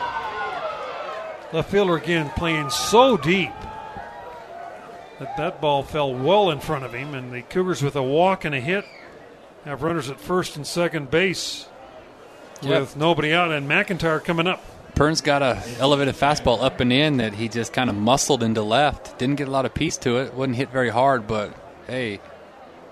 Left 1.55 1.71
fielder 1.71 1.97
again 1.97 2.31
playing 2.37 2.69
so 2.69 3.17
deep 3.17 3.51
that 5.19 5.37
that 5.39 5.61
ball 5.63 5.83
fell 5.83 6.15
well 6.15 6.51
in 6.51 6.61
front 6.61 6.85
of 6.85 6.93
him, 6.93 7.15
and 7.15 7.33
the 7.33 7.41
Cougars 7.41 7.83
with 7.83 7.97
a 7.97 8.03
walk 8.03 8.45
and 8.45 8.55
a 8.55 8.61
hit 8.61 8.85
have 9.65 9.83
runners 9.83 10.11
at 10.11 10.21
first 10.21 10.57
and 10.57 10.67
second 10.67 11.11
base 11.11 11.67
Yep. 12.61 12.81
with 12.81 12.97
nobody 12.97 13.33
out, 13.33 13.51
and 13.51 13.67
McIntyre 13.69 14.23
coming 14.23 14.47
up. 14.47 14.63
Perns 14.95 15.21
got 15.23 15.41
a 15.43 15.63
elevated 15.79 16.15
fastball 16.15 16.63
up 16.63 16.81
and 16.81 16.93
in 16.93 17.17
that 17.17 17.33
he 17.33 17.49
just 17.49 17.73
kind 17.73 17.89
of 17.89 17.97
muscled 17.97 18.43
into 18.43 18.63
left. 18.63 19.19
Didn't 19.19 19.37
get 19.37 19.49
a 19.49 19.51
lot 19.51 19.65
of 19.65 19.73
piece 19.73 19.97
to 19.99 20.19
it. 20.19 20.35
Wasn't 20.35 20.57
hit 20.57 20.71
very 20.71 20.91
hard, 20.91 21.27
but 21.27 21.55
hey, 21.87 22.21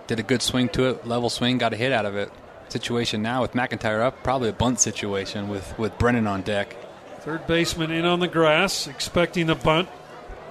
did 0.06 0.18
a 0.18 0.22
good 0.22 0.40
swing 0.42 0.70
to 0.70 0.84
it. 0.88 1.06
Level 1.06 1.28
swing, 1.28 1.59
got 1.59 1.74
a 1.74 1.76
hit 1.76 1.92
out 1.92 2.06
of 2.06 2.16
it. 2.16 2.32
Situation 2.70 3.20
now 3.20 3.42
with 3.42 3.52
McIntyre 3.52 4.01
up, 4.01 4.22
probably 4.22 4.48
a 4.48 4.52
bunt 4.52 4.78
situation 4.78 5.48
with 5.48 5.76
with 5.76 5.98
Brennan 5.98 6.26
on 6.26 6.42
deck. 6.42 6.76
Third 7.20 7.47
baseman 7.47 7.90
in 7.90 8.05
on 8.05 8.20
the 8.20 8.28
grass, 8.28 8.86
expecting 8.86 9.51
a 9.51 9.55
bunt 9.55 9.88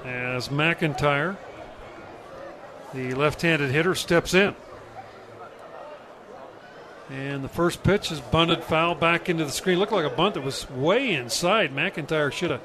as 0.03 0.49
McIntyre, 0.49 1.37
the 2.93 3.13
left 3.13 3.41
handed 3.41 3.71
hitter, 3.71 3.95
steps 3.95 4.33
in. 4.33 4.55
And 7.09 7.43
the 7.43 7.49
first 7.49 7.83
pitch 7.83 8.11
is 8.11 8.19
bunted 8.19 8.63
foul 8.63 8.93
back 8.95 9.29
into 9.29 9.45
the 9.45 9.51
screen. 9.51 9.79
Looked 9.79 9.91
like 9.91 10.05
a 10.05 10.15
bunt 10.15 10.35
that 10.35 10.43
was 10.43 10.69
way 10.69 11.13
inside. 11.13 11.73
McIntyre 11.73 12.31
should 12.31 12.51
have 12.51 12.61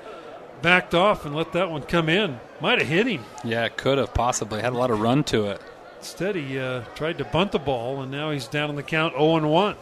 backed 0.61 0.95
off 0.95 1.25
and 1.25 1.35
let 1.35 1.53
that 1.53 1.71
one 1.71 1.83
come 1.83 2.09
in. 2.09 2.41
Might 2.61 2.79
have 2.79 2.89
hit 2.89 3.07
him. 3.07 3.25
Yeah, 3.43 3.65
it 3.65 3.77
could 3.77 3.99
have 3.99 4.13
possibly 4.13 4.61
had 4.61 4.73
a 4.73 4.77
lot 4.77 4.91
of 4.91 5.01
run 5.01 5.25
to 5.25 5.47
it. 5.47 5.63
Instead, 6.05 6.37
he 6.37 6.59
uh, 6.59 6.83
tried 6.95 7.17
to 7.17 7.25
bunt 7.25 7.51
the 7.51 7.59
ball, 7.59 8.03
and 8.03 8.13
now 8.13 8.31
he's 8.31 8.47
down 8.47 8.69
on 8.69 8.77
the 8.77 8.83
count 8.83 9.15
0 9.15 9.49
1. 9.49 9.75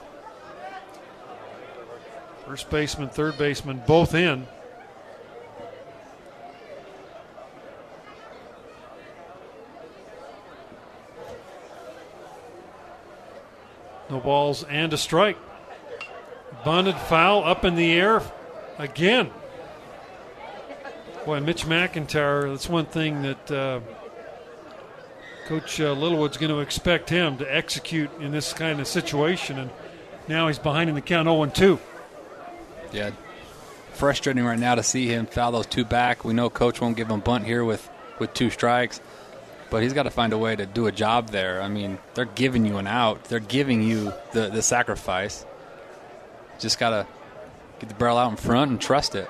First 2.47 2.71
baseman, 2.71 3.09
third 3.09 3.37
baseman, 3.37 3.83
both 3.89 4.15
in. 4.15 4.47
No 14.09 14.21
balls 14.21 14.63
and 14.63 14.93
a 14.93 14.97
strike. 14.97 15.37
Bunted 16.65 16.97
foul 16.99 17.43
up 17.43 17.65
in 17.65 17.75
the 17.75 17.95
air 17.95 18.23
again. 18.79 19.33
Boy, 21.27 21.41
Mitch 21.41 21.67
McIntyre, 21.67 22.49
that's 22.49 22.69
one 22.69 22.87
thing 22.87 23.23
that 23.23 23.51
uh, 23.51 23.81
Coach 25.53 25.83
uh, 25.83 25.93
Littlewood's 25.93 26.39
going 26.39 26.49
to 26.49 26.61
expect 26.61 27.11
him 27.11 27.37
to 27.37 27.55
execute 27.55 28.11
in 28.21 28.33
this 28.33 28.55
kind 28.55 28.81
of 28.81 28.87
situation. 28.87 29.59
And 29.59 29.71
now 30.27 30.49
he's 30.49 30.59
behind 30.59 30.89
in 30.89 30.95
the 30.95 31.03
count 31.03 31.27
0 31.27 31.45
2. 31.45 31.79
Yeah, 32.91 33.11
frustrating 33.93 34.47
right 34.47 34.59
now 34.59 34.77
to 34.77 34.83
see 34.83 35.09
him 35.09 35.27
foul 35.27 35.53
those 35.53 35.67
two 35.67 35.85
back. 35.85 36.25
We 36.25 36.33
know 36.33 36.49
Coach 36.49 36.81
won't 36.81 36.97
give 36.97 37.11
him 37.11 37.21
bunt 37.21 37.45
here 37.45 37.67
with, 37.67 37.87
with 38.19 38.33
two 38.33 38.49
strikes. 38.49 39.03
but 39.69 39.83
he's 39.83 39.93
got 39.93 40.05
to 40.05 40.11
find 40.11 40.33
a 40.33 40.39
way 40.39 40.57
to 40.57 40.65
do 40.65 40.87
a 40.87 40.93
job 40.93 41.29
there. 41.29 41.61
I 41.61 41.69
mean, 41.69 41.99
they're 42.15 42.25
giving 42.25 42.65
you 42.65 42.79
an 42.79 42.87
out. 42.87 43.25
They're 43.25 43.39
giving 43.39 43.83
you 43.83 44.15
the, 44.33 44.49
the 44.49 44.63
sacrifice. 44.63 45.45
Just 46.61 46.79
got 46.79 46.91
to 46.91 47.07
get 47.79 47.91
the 47.91 47.95
barrel 47.95 48.17
out 48.17 48.31
in 48.31 48.39
front 48.39 48.71
and 48.71 48.81
trust 48.81 49.15
it. 49.15 49.29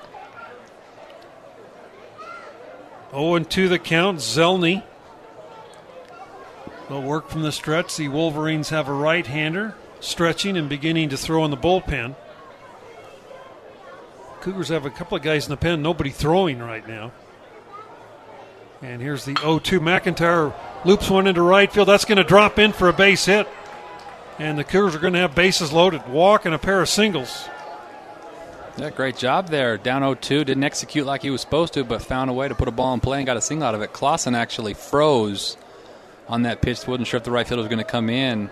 0 3.10 3.34
and 3.34 3.50
2 3.50 3.68
the 3.68 3.80
count. 3.80 4.20
Zelny. 4.20 4.84
They'll 6.92 7.00
work 7.00 7.30
from 7.30 7.40
the 7.40 7.52
stretch. 7.52 7.96
The 7.96 8.08
Wolverines 8.08 8.68
have 8.68 8.86
a 8.86 8.92
right 8.92 9.26
hander 9.26 9.74
stretching 10.00 10.58
and 10.58 10.68
beginning 10.68 11.08
to 11.08 11.16
throw 11.16 11.42
in 11.46 11.50
the 11.50 11.56
bullpen. 11.56 12.14
Cougars 14.42 14.68
have 14.68 14.84
a 14.84 14.90
couple 14.90 15.16
of 15.16 15.22
guys 15.22 15.46
in 15.46 15.50
the 15.52 15.56
pen, 15.56 15.80
nobody 15.80 16.10
throwing 16.10 16.58
right 16.58 16.86
now. 16.86 17.12
And 18.82 19.00
here's 19.00 19.24
the 19.24 19.34
0 19.40 19.60
2. 19.60 19.80
McIntyre 19.80 20.52
loops 20.84 21.08
one 21.08 21.26
into 21.26 21.40
right 21.40 21.72
field. 21.72 21.88
That's 21.88 22.04
going 22.04 22.18
to 22.18 22.24
drop 22.24 22.58
in 22.58 22.74
for 22.74 22.90
a 22.90 22.92
base 22.92 23.24
hit. 23.24 23.48
And 24.38 24.58
the 24.58 24.64
Cougars 24.64 24.94
are 24.94 24.98
going 24.98 25.14
to 25.14 25.20
have 25.20 25.34
bases 25.34 25.72
loaded. 25.72 26.06
Walk 26.08 26.44
and 26.44 26.54
a 26.54 26.58
pair 26.58 26.82
of 26.82 26.90
singles. 26.90 27.48
Yeah, 28.76 28.90
great 28.90 29.16
job 29.16 29.48
there. 29.48 29.78
Down 29.78 30.02
0 30.02 30.16
2. 30.16 30.44
Didn't 30.44 30.64
execute 30.64 31.06
like 31.06 31.22
he 31.22 31.30
was 31.30 31.40
supposed 31.40 31.72
to, 31.72 31.84
but 31.84 32.02
found 32.02 32.28
a 32.28 32.34
way 32.34 32.48
to 32.48 32.54
put 32.54 32.68
a 32.68 32.70
ball 32.70 32.92
in 32.92 33.00
play 33.00 33.16
and 33.16 33.24
got 33.24 33.38
a 33.38 33.40
single 33.40 33.66
out 33.66 33.74
of 33.74 33.80
it. 33.80 33.94
Clausen 33.94 34.34
actually 34.34 34.74
froze 34.74 35.56
on 36.28 36.42
that 36.42 36.62
pitch. 36.62 36.86
Wasn't 36.86 37.06
sure 37.06 37.18
if 37.18 37.24
the 37.24 37.30
right 37.30 37.46
fielder 37.46 37.62
was 37.62 37.68
going 37.68 37.78
to 37.78 37.84
come 37.84 38.10
in. 38.10 38.50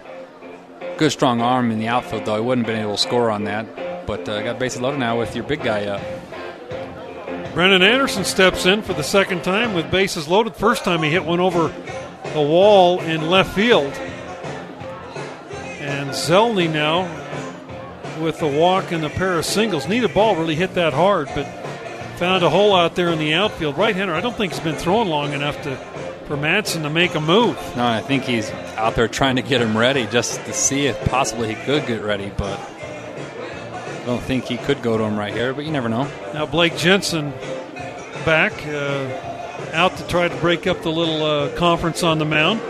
Good 0.97 1.12
strong 1.12 1.40
arm 1.40 1.70
in 1.70 1.78
the 1.78 1.88
outfield, 1.88 2.24
though. 2.24 2.36
He 2.36 2.42
wouldn't 2.42 2.66
have 2.66 2.74
been 2.74 2.82
able 2.82 2.97
to 2.97 3.02
score 3.02 3.30
on 3.30 3.44
that. 3.44 4.06
But 4.06 4.28
uh, 4.28 4.42
got 4.42 4.59
bases 4.59 4.80
loaded 4.80 5.01
now 5.01 5.18
with 5.18 5.34
your 5.34 5.44
big 5.44 5.62
guy 5.62 5.86
up. 5.86 7.55
Brennan 7.55 7.82
Anderson 7.82 8.24
steps 8.24 8.66
in 8.66 8.82
for 8.82 8.92
the 8.92 9.02
second 9.02 9.42
time 9.42 9.74
with 9.74 9.90
bases 9.90 10.28
loaded. 10.28 10.55
First 10.55 10.84
time 10.84 11.02
he 11.02 11.10
hit 11.10 11.24
one 11.24 11.40
over 11.40 11.68
the 12.32 12.40
wall 12.40 13.01
in 13.01 13.28
left 13.28 13.55
field. 13.55 13.92
And 15.80 16.10
Zelny 16.10 16.72
now 16.72 17.09
with 18.20 18.38
the 18.38 18.47
walk 18.47 18.92
and 18.92 19.02
the 19.02 19.09
pair 19.09 19.38
of 19.38 19.44
singles. 19.44 19.88
Neither 19.88 20.09
ball 20.09 20.36
really 20.36 20.55
hit 20.55 20.74
that 20.74 20.92
hard, 20.92 21.28
but 21.34 21.44
found 22.18 22.42
a 22.42 22.51
hole 22.51 22.76
out 22.76 22.94
there 22.94 23.09
in 23.09 23.18
the 23.18 23.32
outfield. 23.32 23.78
Right 23.78 23.97
hander, 23.97 24.14
I 24.14 24.20
don't 24.20 24.36
think 24.36 24.52
he's 24.52 24.62
been 24.62 24.76
throwing 24.76 25.09
long 25.09 25.32
enough 25.32 25.60
to 25.62 25.76
for 26.31 26.36
Madsen 26.36 26.82
to 26.82 26.90
make 26.90 27.16
a 27.16 27.20
move. 27.20 27.57
No, 27.77 27.85
I 27.85 28.01
think 28.01 28.23
he's 28.23 28.48
out 28.77 28.94
there 28.94 29.09
trying 29.09 29.35
to 29.35 29.43
get 29.43 29.61
him 29.61 29.77
ready 29.77 30.07
just 30.07 30.36
to 30.44 30.52
see 30.52 30.86
if 30.86 30.97
possibly 31.07 31.52
he 31.52 31.55
could 31.65 31.89
get 31.89 32.02
ready, 32.02 32.31
but 32.36 32.57
I 32.57 34.02
don't 34.07 34.23
think 34.23 34.44
he 34.44 34.57
could 34.57 34.81
go 34.81 34.97
to 34.97 35.02
him 35.02 35.19
right 35.19 35.35
here, 35.35 35.52
but 35.52 35.65
you 35.65 35.73
never 35.73 35.89
know. 35.89 36.09
Now 36.32 36.47
Blake 36.47 36.77
Jensen 36.77 37.32
back 38.24 38.52
uh, 38.65 39.73
out 39.73 39.97
to 39.97 40.07
try 40.07 40.28
to 40.28 40.36
break 40.36 40.69
up 40.69 40.82
the 40.82 40.93
little 40.93 41.24
uh, 41.24 41.57
conference 41.57 42.05
on 42.05 42.20
the 42.20 42.24
mound. 42.24 42.61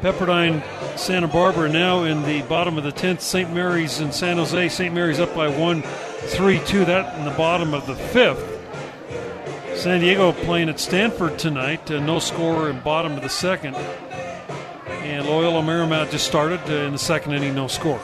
Pepperdine 0.00 0.60
Santa 0.98 1.28
Barbara 1.28 1.68
now 1.68 2.02
in 2.02 2.24
the 2.24 2.42
bottom 2.42 2.76
of 2.76 2.82
the 2.82 2.90
10th. 2.90 3.20
St. 3.20 3.54
Mary's 3.54 4.00
in 4.00 4.10
San 4.10 4.38
Jose. 4.38 4.70
St. 4.70 4.92
Mary's 4.92 5.20
up 5.20 5.32
by 5.36 5.46
1 5.46 5.82
3 5.82 6.60
2. 6.66 6.84
That 6.86 7.16
in 7.16 7.24
the 7.24 7.30
bottom 7.30 7.74
of 7.74 7.86
the 7.86 7.94
fifth. 7.94 8.49
San 9.80 10.00
Diego 10.00 10.32
playing 10.32 10.68
at 10.68 10.78
Stanford 10.78 11.38
tonight. 11.38 11.90
Uh, 11.90 12.00
no 12.00 12.18
score 12.18 12.68
in 12.68 12.80
bottom 12.80 13.12
of 13.12 13.22
the 13.22 13.30
second. 13.30 13.74
And 13.74 15.26
Loyola 15.26 15.62
Marymount 15.62 16.10
just 16.10 16.26
started 16.26 16.60
uh, 16.68 16.84
in 16.84 16.92
the 16.92 16.98
second 16.98 17.32
inning, 17.32 17.54
no 17.54 17.66
score. 17.66 17.98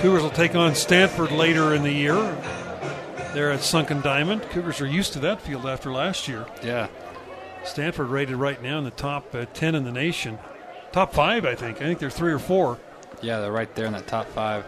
Cougars 0.00 0.22
will 0.22 0.30
take 0.30 0.54
on 0.54 0.74
Stanford 0.74 1.32
later 1.32 1.74
in 1.74 1.82
the 1.82 1.92
year. 1.92 2.14
They're 3.34 3.52
at 3.52 3.60
Sunken 3.60 4.00
Diamond. 4.00 4.40
Cougars 4.44 4.80
are 4.80 4.86
used 4.86 5.12
to 5.12 5.18
that 5.18 5.42
field 5.42 5.66
after 5.66 5.92
last 5.92 6.28
year. 6.28 6.46
Yeah. 6.62 6.88
Stanford 7.64 8.08
rated 8.08 8.36
right 8.36 8.62
now 8.62 8.78
in 8.78 8.84
the 8.84 8.90
top 8.90 9.34
uh, 9.34 9.44
10 9.52 9.74
in 9.74 9.84
the 9.84 9.92
nation. 9.92 10.38
Top 10.92 11.12
five, 11.12 11.44
I 11.44 11.56
think. 11.56 11.82
I 11.82 11.84
think 11.84 11.98
they're 11.98 12.08
three 12.08 12.32
or 12.32 12.38
four. 12.38 12.78
Yeah, 13.20 13.40
they're 13.40 13.52
right 13.52 13.72
there 13.74 13.84
in 13.84 13.92
that 13.92 14.06
top 14.06 14.28
five. 14.28 14.64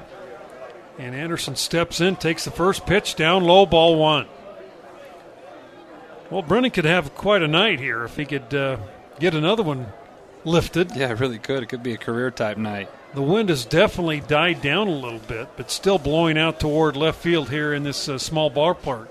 And 0.99 1.15
Anderson 1.15 1.57
steps 1.57 2.01
in, 2.01 2.17
takes 2.17 2.45
the 2.45 2.51
first 2.51 2.87
pitch 2.87 3.17
down 3.17 3.45
low, 3.45 3.67
ball 3.67 3.97
one. 3.97 4.27
Well, 6.31 6.43
Brennan 6.43 6.71
could 6.71 6.87
have 6.87 7.15
quite 7.15 7.43
a 7.43 7.49
night 7.49 7.79
here 7.79 8.05
if 8.05 8.17
he 8.17 8.25
could 8.25 8.53
uh, 8.53 8.79
get 9.21 9.35
another 9.35 9.63
one 9.63 9.93
lifted. 10.45 10.97
Yeah, 10.97 11.11
it 11.11 11.21
really 11.21 11.39
could. 11.39 11.63
It 11.63 11.67
could 11.67 11.83
be 11.83 11.93
a 11.93 11.99
career 11.99 12.31
type 12.31 12.57
night. 12.57 12.91
The 13.15 13.23
wind 13.23 13.49
has 13.51 13.65
definitely 13.65 14.21
died 14.21 14.61
down 14.61 14.89
a 14.89 14.93
little 14.93 15.21
bit, 15.21 15.49
but 15.57 15.71
still 15.71 15.99
blowing 15.99 16.37
out 16.37 16.59
toward 16.59 16.97
left 16.97 17.21
field 17.21 17.51
here 17.51 17.73
in 17.73 17.83
this 17.83 18.09
uh, 18.09 18.19
small 18.19 18.51
ballpark. 18.51 19.09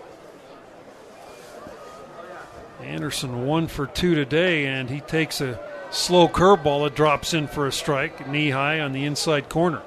Anderson 2.82 3.46
one 3.46 3.68
for 3.68 3.88
two 3.88 4.16
today, 4.16 4.66
and 4.66 4.90
he 4.90 5.00
takes 5.02 5.42
a 5.42 5.60
slow 5.92 6.28
curveball 6.28 6.86
that 6.86 6.96
drops 6.96 7.34
in 7.34 7.48
for 7.48 7.66
a 7.66 7.72
strike, 7.72 8.28
knee 8.28 8.50
high 8.50 8.80
on 8.80 8.92
the 8.92 9.06
inside 9.06 9.50
corner. 9.50 9.82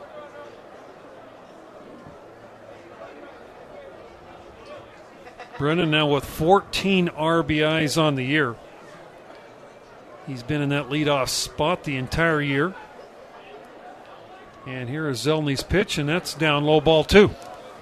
Brennan 5.58 5.90
now 5.90 6.06
with 6.06 6.24
14 6.24 7.08
RBIs 7.08 8.00
on 8.00 8.14
the 8.14 8.24
year. 8.24 8.54
He's 10.26 10.42
been 10.42 10.62
in 10.62 10.68
that 10.68 10.88
leadoff 10.88 11.28
spot 11.28 11.84
the 11.84 11.96
entire 11.96 12.40
year. 12.40 12.74
And 14.66 14.88
here 14.88 15.08
is 15.08 15.24
Zelny's 15.24 15.62
pitch, 15.62 15.98
and 15.98 16.08
that's 16.08 16.34
down 16.34 16.64
low 16.64 16.80
ball 16.80 17.02
two. 17.02 17.30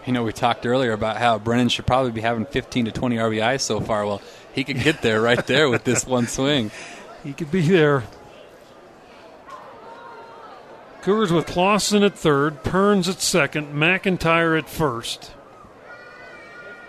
You 0.06 0.12
know, 0.12 0.22
we 0.22 0.32
talked 0.32 0.64
earlier 0.64 0.92
about 0.92 1.16
how 1.16 1.38
Brennan 1.38 1.68
should 1.68 1.86
probably 1.86 2.12
be 2.12 2.20
having 2.20 2.46
15 2.46 2.86
to 2.86 2.92
20 2.92 3.16
RBIs 3.16 3.60
so 3.60 3.80
far. 3.80 4.06
Well, 4.06 4.22
he 4.52 4.62
could 4.62 4.80
get 4.80 5.02
there 5.02 5.20
right 5.20 5.44
there 5.46 5.68
with 5.68 5.84
this 5.84 6.06
one 6.06 6.26
swing. 6.26 6.70
He 7.24 7.32
could 7.32 7.50
be 7.50 7.62
there. 7.62 8.04
Cougars 11.02 11.32
with 11.32 11.46
Clausen 11.46 12.04
at 12.04 12.16
third, 12.16 12.62
Perns 12.62 13.08
at 13.08 13.20
second, 13.20 13.74
McIntyre 13.74 14.56
at 14.56 14.68
first. 14.68 15.32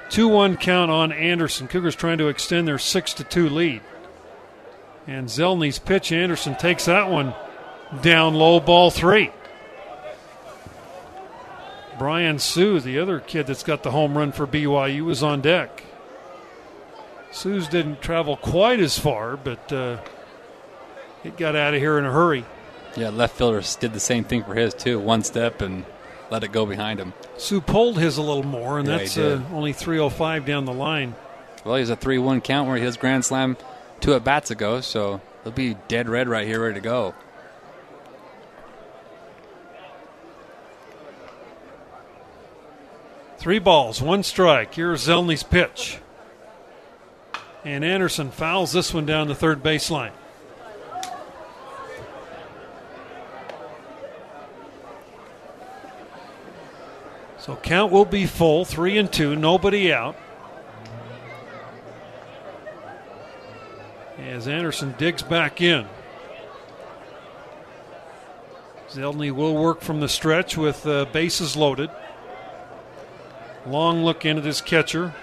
2 0.09 0.27
1 0.27 0.57
count 0.57 0.91
on 0.91 1.11
Anderson. 1.11 1.67
Cougars 1.67 1.95
trying 1.95 2.17
to 2.17 2.27
extend 2.27 2.67
their 2.67 2.79
6 2.79 3.13
2 3.13 3.49
lead. 3.49 3.81
And 5.05 5.27
Zelny's 5.27 5.79
pitch, 5.79 6.11
Anderson 6.11 6.55
takes 6.55 6.85
that 6.85 7.09
one 7.09 7.33
down 8.01 8.33
low, 8.33 8.59
ball 8.59 8.91
three. 8.91 9.31
Brian 11.97 12.37
Sue, 12.37 12.79
the 12.79 12.99
other 12.99 13.19
kid 13.19 13.47
that's 13.47 13.63
got 13.63 13.83
the 13.83 13.91
home 13.91 14.17
run 14.17 14.31
for 14.31 14.45
BYU, 14.45 15.05
was 15.05 15.23
on 15.23 15.41
deck. 15.41 15.83
Sue's 17.31 17.67
didn't 17.67 18.01
travel 18.01 18.37
quite 18.37 18.79
as 18.79 18.99
far, 18.99 19.35
but 19.35 19.71
uh, 19.71 19.97
it 21.23 21.37
got 21.37 21.55
out 21.55 21.73
of 21.73 21.79
here 21.79 21.97
in 21.97 22.05
a 22.05 22.11
hurry. 22.11 22.45
Yeah, 22.95 23.09
left 23.09 23.37
fielder 23.37 23.61
did 23.79 23.93
the 23.93 23.99
same 23.99 24.23
thing 24.23 24.43
for 24.43 24.53
his, 24.53 24.73
too. 24.73 24.99
One 24.99 25.23
step 25.23 25.61
and 25.61 25.85
let 26.29 26.43
it 26.43 26.51
go 26.51 26.65
behind 26.65 26.99
him. 26.99 27.13
Sue 27.37 27.61
pulled 27.61 27.99
his 27.99 28.17
a 28.17 28.21
little 28.21 28.43
more, 28.43 28.79
and 28.79 28.87
Yeah, 28.87 28.97
that's 28.97 29.17
uh, 29.17 29.41
only 29.51 29.73
305 29.73 30.45
down 30.45 30.65
the 30.65 30.73
line. 30.73 31.15
Well, 31.63 31.75
he's 31.75 31.89
a 31.89 31.95
3 31.95 32.17
1 32.17 32.41
count 32.41 32.67
where 32.67 32.77
he 32.77 32.83
has 32.83 32.97
Grand 32.97 33.25
Slam 33.25 33.57
two 33.99 34.13
at 34.13 34.23
bats 34.23 34.51
ago, 34.51 34.81
so 34.81 35.21
he'll 35.43 35.51
be 35.51 35.75
dead 35.87 36.09
red 36.09 36.27
right 36.27 36.47
here, 36.47 36.61
ready 36.61 36.75
to 36.75 36.81
go. 36.81 37.13
Three 43.37 43.59
balls, 43.59 44.01
one 44.01 44.23
strike. 44.23 44.73
Here's 44.73 45.07
Zelny's 45.07 45.43
pitch. 45.43 45.99
And 47.63 47.85
Anderson 47.85 48.31
fouls 48.31 48.71
this 48.71 48.93
one 48.93 49.05
down 49.05 49.27
the 49.27 49.35
third 49.35 49.61
baseline. 49.61 50.11
So 57.39 57.55
count 57.55 57.91
will 57.91 58.05
be 58.05 58.25
full, 58.25 58.65
three 58.65 58.97
and 58.97 59.11
two, 59.11 59.35
nobody 59.35 59.93
out. 59.93 60.15
As 64.17 64.47
Anderson 64.47 64.95
digs 64.97 65.21
back 65.21 65.61
in. 65.61 65.87
Zelny 68.89 69.31
will 69.31 69.55
work 69.55 69.81
from 69.81 69.99
the 69.99 70.09
stretch 70.09 70.57
with 70.57 70.85
uh, 70.87 71.05
bases 71.05 71.55
loaded. 71.55 71.89
Long 73.65 74.03
look 74.03 74.25
into 74.25 74.41
this 74.41 74.61
catcher, 74.61 75.13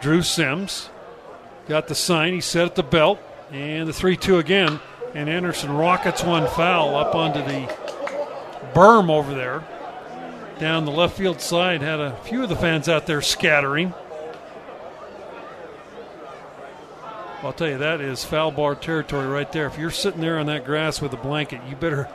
Drew 0.00 0.22
Sims. 0.22 0.90
Got 1.68 1.88
the 1.88 1.94
sign. 1.94 2.34
He 2.34 2.40
set 2.40 2.66
at 2.66 2.74
the 2.74 2.82
belt. 2.82 3.20
And 3.52 3.88
the 3.88 3.92
3 3.92 4.16
2 4.16 4.38
again. 4.38 4.80
And 5.14 5.28
Anderson 5.28 5.72
rockets 5.72 6.22
one 6.22 6.48
foul 6.48 6.96
up 6.96 7.14
onto 7.14 7.40
the 7.40 7.72
berm 8.74 9.10
over 9.10 9.34
there. 9.34 9.64
Down 10.60 10.84
the 10.84 10.90
left 10.90 11.16
field 11.16 11.40
side. 11.40 11.80
Had 11.80 12.00
a 12.00 12.14
few 12.24 12.42
of 12.42 12.50
the 12.50 12.56
fans 12.56 12.88
out 12.88 13.06
there 13.06 13.22
scattering. 13.22 13.94
I'll 17.42 17.54
tell 17.54 17.68
you, 17.68 17.78
that 17.78 18.02
is 18.02 18.22
foul 18.22 18.50
bar 18.50 18.74
territory 18.74 19.26
right 19.26 19.50
there. 19.50 19.66
If 19.66 19.78
you're 19.78 19.90
sitting 19.90 20.20
there 20.20 20.38
on 20.38 20.44
that 20.46 20.66
grass 20.66 21.00
with 21.00 21.14
a 21.14 21.16
blanket, 21.16 21.62
you 21.68 21.74
better 21.76 22.08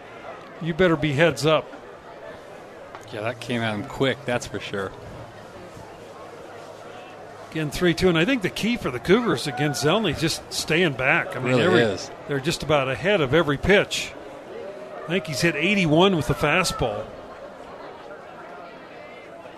you 0.62 0.76
better 0.76 0.96
be 0.96 1.14
heads 1.14 1.46
up. 1.46 1.68
Yeah, 3.12 3.22
that 3.22 3.40
came 3.40 3.62
at 3.64 3.74
him 3.74 3.86
quick, 3.86 4.24
that's 4.26 4.46
for 4.46 4.60
sure. 4.60 4.92
Again, 7.50 7.72
3 7.72 7.94
2. 7.96 8.10
And 8.10 8.18
I 8.18 8.26
think 8.26 8.44
the 8.44 8.50
key 8.50 8.78
for 8.78 8.92
the 8.92 9.00
Cougars 9.00 9.48
against 9.48 9.84
Zelny 9.84 10.12
is 10.14 10.22
just 10.22 10.54
staying 10.54 10.94
back. 10.94 11.36
I 11.36 11.40
mean, 11.40 11.56
Really 11.56 11.64
every, 11.64 11.82
is. 11.82 12.12
they're 12.28 12.40
just 12.40 12.62
about 12.62 12.90
ahead 12.90 13.22
of 13.22 13.34
every 13.34 13.58
pitch. 13.58 14.12
I 15.06 15.08
think 15.08 15.26
he's 15.26 15.42
hit 15.42 15.56
81 15.56 16.16
with 16.16 16.28
the 16.28 16.34
fastball. 16.36 17.06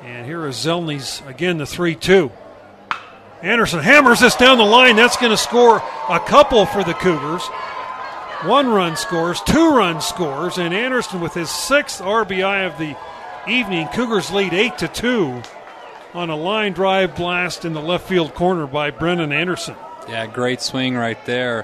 And 0.04 0.26
here 0.26 0.46
is 0.46 0.56
Zelny's, 0.56 1.22
again, 1.28 1.58
the 1.58 1.66
3 1.66 1.96
2. 1.96 2.32
Anderson 3.42 3.80
hammers 3.80 4.20
this 4.20 4.36
down 4.36 4.58
the 4.58 4.64
line. 4.64 4.96
That's 4.96 5.18
going 5.18 5.32
to 5.32 5.38
score 5.38 5.78
a 6.10 6.20
couple 6.20 6.66
for 6.66 6.84
the 6.84 6.94
Cougars. 6.94 7.46
One 8.44 8.68
run 8.70 8.96
scores, 8.96 9.42
two 9.42 9.72
run 9.72 10.00
scores, 10.00 10.58
and 10.58 10.74
Anderson 10.74 11.22
with 11.22 11.34
his 11.34 11.50
sixth 11.50 12.02
RBI 12.02 12.68
of 12.68 12.78
the 12.78 12.96
evening. 13.48 13.88
Cougars 13.88 14.32
lead 14.32 14.54
8 14.54 14.78
to 14.80 14.88
2 14.88 15.42
on 16.14 16.30
a 16.30 16.36
line 16.36 16.74
drive 16.74 17.16
blast 17.16 17.66
in 17.66 17.74
the 17.74 17.82
left 17.82 18.08
field 18.08 18.34
corner 18.34 18.68
by 18.68 18.92
Brennan 18.92 19.32
Anderson. 19.32 19.76
Yeah, 20.08 20.26
great 20.28 20.62
swing 20.62 20.96
right 20.96 21.24
there. 21.26 21.64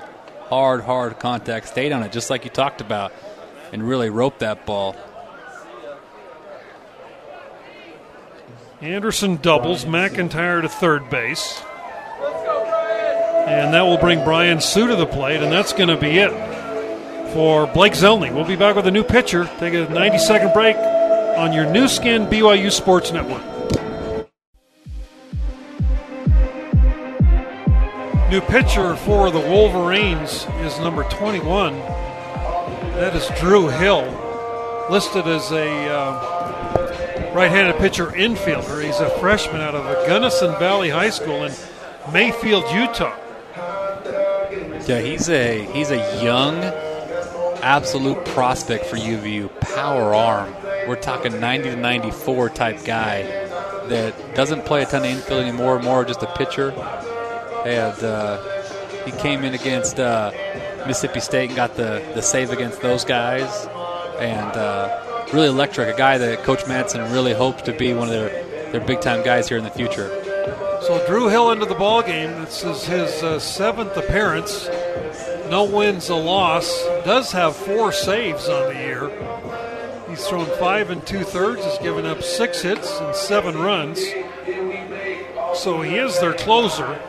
Hard, 0.50 0.82
hard 0.82 1.20
contact. 1.20 1.68
Stayed 1.68 1.92
on 1.92 2.04
it 2.04 2.12
just 2.12 2.30
like 2.30 2.44
you 2.44 2.50
talked 2.50 2.82
about 2.82 3.14
and 3.72 3.88
really 3.88 4.10
roped 4.10 4.40
that 4.40 4.66
ball. 4.66 4.96
Anderson 8.84 9.38
doubles, 9.38 9.86
McIntyre 9.86 10.62
to 10.62 10.68
third 10.68 11.10
base. 11.10 11.64
And 13.48 13.74
that 13.74 13.84
will 13.84 13.98
bring 13.98 14.22
Brian 14.26 14.60
Sue 14.60 14.88
to 14.88 14.98
the 14.98 15.06
plate, 15.06 15.42
and 15.42 15.50
that's 15.50 15.72
going 15.72 15.88
to 15.88 15.96
be 15.96 16.18
it 16.18 16.32
for 17.32 17.66
Blake 17.68 17.94
Zelny. 17.94 18.36
We'll 18.36 18.44
be 18.44 18.58
back 18.58 18.76
with 18.76 18.86
a 18.86 18.92
new 18.92 19.06
pitcher. 19.06 19.50
Take 19.58 19.74
a 19.74 19.88
90 19.88 20.18
second 20.18 20.52
break 20.52 20.76
on 20.76 21.54
your 21.54 21.66
Nu 21.66 21.88
Skin 21.88 22.26
BYU 22.26 22.70
Sports 22.70 23.14
Network. 23.14 23.42
New 28.30 28.42
pitcher 28.42 28.98
for 28.98 29.32
the 29.32 29.40
Wolverines 29.40 30.46
is 30.60 30.78
number 30.80 31.06
21. 31.06 31.80
That 33.00 33.16
is 33.16 33.30
Drew 33.40 33.70
Hill, 33.70 34.04
listed 34.90 35.26
as 35.26 35.54
a 35.54 35.90
uh, 35.90 37.03
right-handed 37.34 37.78
pitcher 37.78 38.08
infielder. 38.08 38.84
He's 38.84 39.00
a 39.00 39.10
freshman 39.20 39.62
out 39.62 39.76
of 39.76 40.08
Gunnison 40.08 40.52
Valley 40.60 40.90
High 40.90 41.10
School 41.10 41.44
in 41.44 41.54
Mayfield, 42.12 42.66
Utah. 42.72 43.18
Yeah, 44.86 45.00
he's 45.00 45.30
a 45.30 45.64
he's 45.72 45.92
a 45.92 46.24
young, 46.24 46.56
absolute 47.62 48.24
prospect 48.26 48.86
for 48.86 48.98
UVU. 48.98 49.50
Power 49.62 50.14
arm. 50.14 50.54
We're 50.88 50.98
talking 50.98 51.40
90 51.40 51.72
to 51.72 51.76
94 51.78 52.50
type 52.50 52.84
guy 52.84 53.24
that 53.88 54.36
doesn't 54.36 54.66
play 54.66 54.84
a 54.84 54.86
ton 54.86 55.04
of 55.04 55.10
infield 55.10 55.42
anymore. 55.42 55.80
More 55.80 56.04
just 56.04 56.22
a 56.22 56.34
pitcher. 56.36 56.72
And 57.66 58.04
uh, 58.04 58.42
he 59.06 59.12
came 59.12 59.44
in 59.44 59.54
against 59.54 60.00
uh, 60.00 60.32
Mississippi 60.86 61.22
State 61.22 61.50
and 61.50 61.56
got 61.56 61.76
the, 61.76 62.04
the 62.14 62.22
save 62.22 62.52
against 62.52 62.82
those 62.82 63.06
guys. 63.06 63.66
And 64.20 64.58
uh, 64.58 65.13
really 65.32 65.48
electric. 65.48 65.94
A 65.94 65.98
guy 65.98 66.18
that 66.18 66.44
Coach 66.44 66.64
Madsen 66.66 67.12
really 67.14 67.34
hopes 67.34 67.62
to 67.64 67.74
be 67.74 67.94
one 67.94 68.08
of 68.08 68.14
their, 68.14 68.72
their 68.72 68.82
big 68.82 69.02
time 69.02 69.24
guys 69.24 69.48
here 69.48 69.58
in 69.58 69.64
the 69.64 69.70
future. 69.72 70.10
So 70.82 71.02
Drew 71.08 71.28
Hill 71.30 71.52
into 71.52 71.66
the 71.66 71.76
ball 71.76 72.02
game. 72.04 72.32
This 72.44 72.64
is 72.64 72.84
his 72.86 73.24
uh, 73.24 73.40
seventh 73.40 73.96
appearance. 73.96 74.68
No 75.50 75.64
wins, 75.64 76.10
a 76.10 76.16
loss. 76.16 76.84
Does 77.06 77.32
have 77.32 77.56
four 77.56 77.92
saves 77.92 78.50
on 78.50 78.74
the 78.74 78.80
year. 78.80 80.06
He's 80.10 80.26
thrown 80.28 80.46
five 80.60 80.90
and 80.90 81.06
two 81.08 81.24
thirds. 81.24 81.64
Has 81.64 81.78
given 81.80 82.06
up 82.06 82.22
six 82.22 82.62
hits 82.62 83.00
and 83.00 83.16
seven 83.16 83.58
runs. 83.58 84.00
So 85.56 85.82
he 85.82 85.96
is 85.96 86.20
their 86.20 86.34
closer. 86.34 87.00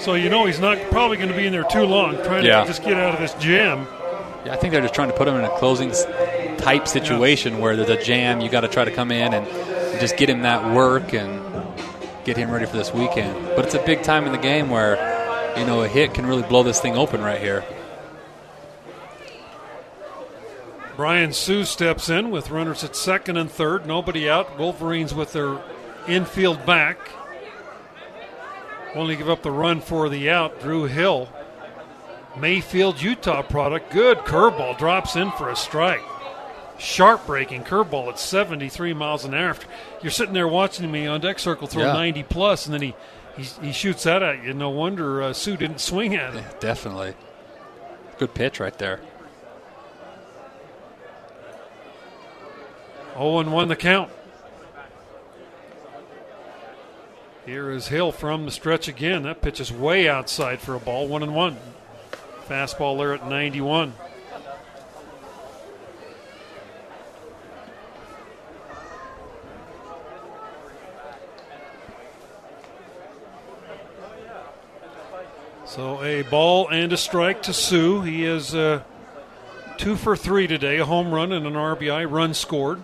So 0.00 0.14
you 0.14 0.28
know 0.28 0.44
he's 0.44 0.60
not 0.60 0.78
probably 0.90 1.16
going 1.16 1.28
to 1.30 1.36
be 1.36 1.46
in 1.46 1.52
there 1.52 1.64
too 1.64 1.84
long, 1.84 2.16
trying 2.24 2.44
Yeah. 2.44 2.60
to 2.62 2.66
just 2.66 2.82
get 2.82 2.94
out 2.94 3.14
of 3.14 3.20
this 3.20 3.32
jam. 3.42 3.86
Yeah, 4.44 4.52
I 4.54 4.56
think 4.56 4.72
they're 4.72 4.82
just 4.82 4.94
trying 4.94 5.08
to 5.10 5.16
put 5.16 5.28
him 5.28 5.36
in 5.36 5.44
a 5.44 5.58
closing 5.58 5.90
s- 5.90 6.04
type 6.62 6.86
situation 6.86 7.58
where 7.58 7.76
there's 7.76 7.90
a 7.90 8.02
jam. 8.02 8.40
You 8.40 8.48
got 8.48 8.60
to 8.60 8.68
try 8.68 8.84
to 8.84 8.92
come 8.92 9.10
in 9.10 9.34
and 9.34 9.46
just 10.00 10.16
get 10.16 10.30
him 10.30 10.42
that 10.42 10.74
work 10.74 11.12
and 11.12 11.42
get 12.24 12.36
him 12.36 12.50
ready 12.50 12.66
for 12.66 12.76
this 12.76 12.94
weekend. 12.94 13.34
But 13.56 13.66
it's 13.66 13.74
a 13.74 13.82
big 13.84 14.02
time 14.02 14.26
in 14.26 14.32
the 14.32 14.38
game 14.38 14.70
where 14.70 14.96
you 15.58 15.66
know 15.66 15.82
a 15.82 15.88
hit 15.88 16.14
can 16.14 16.24
really 16.24 16.42
blow 16.42 16.62
this 16.62 16.80
thing 16.80 16.96
open 16.96 17.20
right 17.20 17.40
here. 17.40 17.64
Brian 20.94 21.32
Sue 21.32 21.64
steps 21.64 22.08
in 22.08 22.30
with 22.30 22.50
runners 22.50 22.84
at 22.84 22.94
second 22.94 23.36
and 23.36 23.50
third. 23.50 23.86
Nobody 23.86 24.28
out. 24.28 24.58
Wolverines 24.58 25.12
with 25.14 25.32
their 25.32 25.58
infield 26.06 26.64
back. 26.64 26.98
Only 28.94 29.16
give 29.16 29.28
up 29.28 29.42
the 29.42 29.50
run 29.50 29.80
for 29.80 30.08
the 30.08 30.30
out. 30.30 30.60
Drew 30.60 30.84
Hill. 30.84 31.28
Mayfield, 32.38 33.00
Utah 33.00 33.42
product. 33.42 33.90
Good 33.90 34.18
curveball. 34.18 34.78
Drops 34.78 35.16
in 35.16 35.32
for 35.32 35.48
a 35.48 35.56
strike. 35.56 36.02
Sharp 36.82 37.26
breaking 37.26 37.62
curveball 37.62 38.08
at 38.08 38.18
73 38.18 38.92
miles 38.92 39.24
an 39.24 39.34
hour. 39.34 39.56
You're 40.02 40.10
sitting 40.10 40.34
there 40.34 40.48
watching 40.48 40.90
me 40.90 41.06
on 41.06 41.20
deck 41.20 41.38
circle 41.38 41.68
throw 41.68 41.84
Yeah. 41.84 41.92
90 41.92 42.24
plus, 42.24 42.66
and 42.66 42.74
then 42.74 42.82
he, 42.82 42.94
he, 43.36 43.44
he 43.66 43.72
shoots 43.72 44.02
that 44.02 44.20
at 44.20 44.42
you. 44.42 44.52
No 44.52 44.68
wonder 44.68 45.22
uh, 45.22 45.32
Sue 45.32 45.56
didn't 45.56 45.78
swing 45.78 46.16
at 46.16 46.34
it. 46.34 46.60
Definitely, 46.60 47.14
good 48.18 48.34
pitch 48.34 48.58
right 48.58 48.76
there. 48.78 48.98
0 53.14 53.38
and 53.38 53.52
1 53.52 53.68
the 53.68 53.76
count. 53.76 54.10
Here 57.46 57.70
is 57.70 57.88
Hill 57.88 58.10
from 58.10 58.44
the 58.44 58.50
stretch 58.50 58.88
again. 58.88 59.22
That 59.22 59.40
pitch 59.40 59.60
is 59.60 59.72
way 59.72 60.08
outside 60.08 60.60
for 60.60 60.74
a 60.74 60.80
ball. 60.80 61.06
1 61.06 61.22
and 61.22 61.34
1. 61.34 61.56
Fastball 62.48 62.98
there 62.98 63.14
at 63.14 63.28
91. 63.28 63.94
So 75.72 76.02
a 76.02 76.20
ball 76.20 76.68
and 76.68 76.92
a 76.92 76.98
strike 76.98 77.44
to 77.44 77.54
Sue. 77.54 78.02
He 78.02 78.26
is 78.26 78.54
uh, 78.54 78.82
two 79.78 79.96
for 79.96 80.14
three 80.14 80.46
today, 80.46 80.76
a 80.76 80.84
home 80.84 81.10
run 81.14 81.32
and 81.32 81.46
an 81.46 81.54
RBI, 81.54 82.10
run 82.10 82.34
scored. 82.34 82.82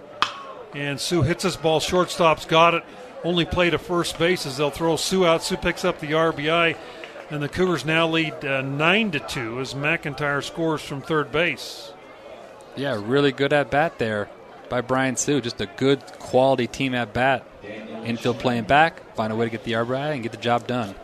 And 0.75 0.99
Sue 0.99 1.21
hits 1.21 1.43
this 1.43 1.55
ball, 1.55 1.81
shortstop's 1.81 2.47
got 2.47 2.73
it, 2.73 2.83
only 3.25 3.45
play 3.45 3.69
to 3.69 3.77
first 3.77 4.19
base 4.19 4.47
as 4.47 4.57
they'll 4.57 4.71
throw 4.71 4.97
Sue 4.97 5.27
out. 5.27 5.43
Sue 5.43 5.59
picks 5.59 5.85
up 5.85 6.01
the 6.01 6.13
RBI, 6.13 6.79
and 7.29 7.43
the 7.43 7.49
Cougars 7.51 7.85
now 7.85 8.09
lead 8.09 8.43
uh, 8.43 8.63
9 8.63 9.11
to 9.11 9.21
2 9.21 9.61
as 9.61 9.75
McIntyre 9.75 10.43
scores 10.43 10.81
from 10.81 11.03
third 11.03 11.31
base. 11.31 11.93
Yeah, 12.75 12.99
really 13.05 13.33
good 13.33 13.53
at 13.53 13.71
bat 13.71 13.99
there 13.99 14.31
by 14.71 14.81
Brian 14.81 15.17
Sue. 15.17 15.43
Just 15.43 15.61
a 15.61 15.67
good 15.67 16.01
quality 16.21 16.67
team 16.67 16.95
at 16.95 17.13
bat. 17.13 17.45
Infield 18.07 18.39
playing 18.39 18.65
back, 18.65 19.15
find 19.15 19.31
a 19.31 19.37
way 19.37 19.45
to 19.45 19.51
get 19.51 19.65
the 19.65 19.73
RBI 19.73 20.15
and 20.15 20.23
get 20.23 20.33
the 20.33 20.39
job 20.39 20.67
done. 20.67 20.95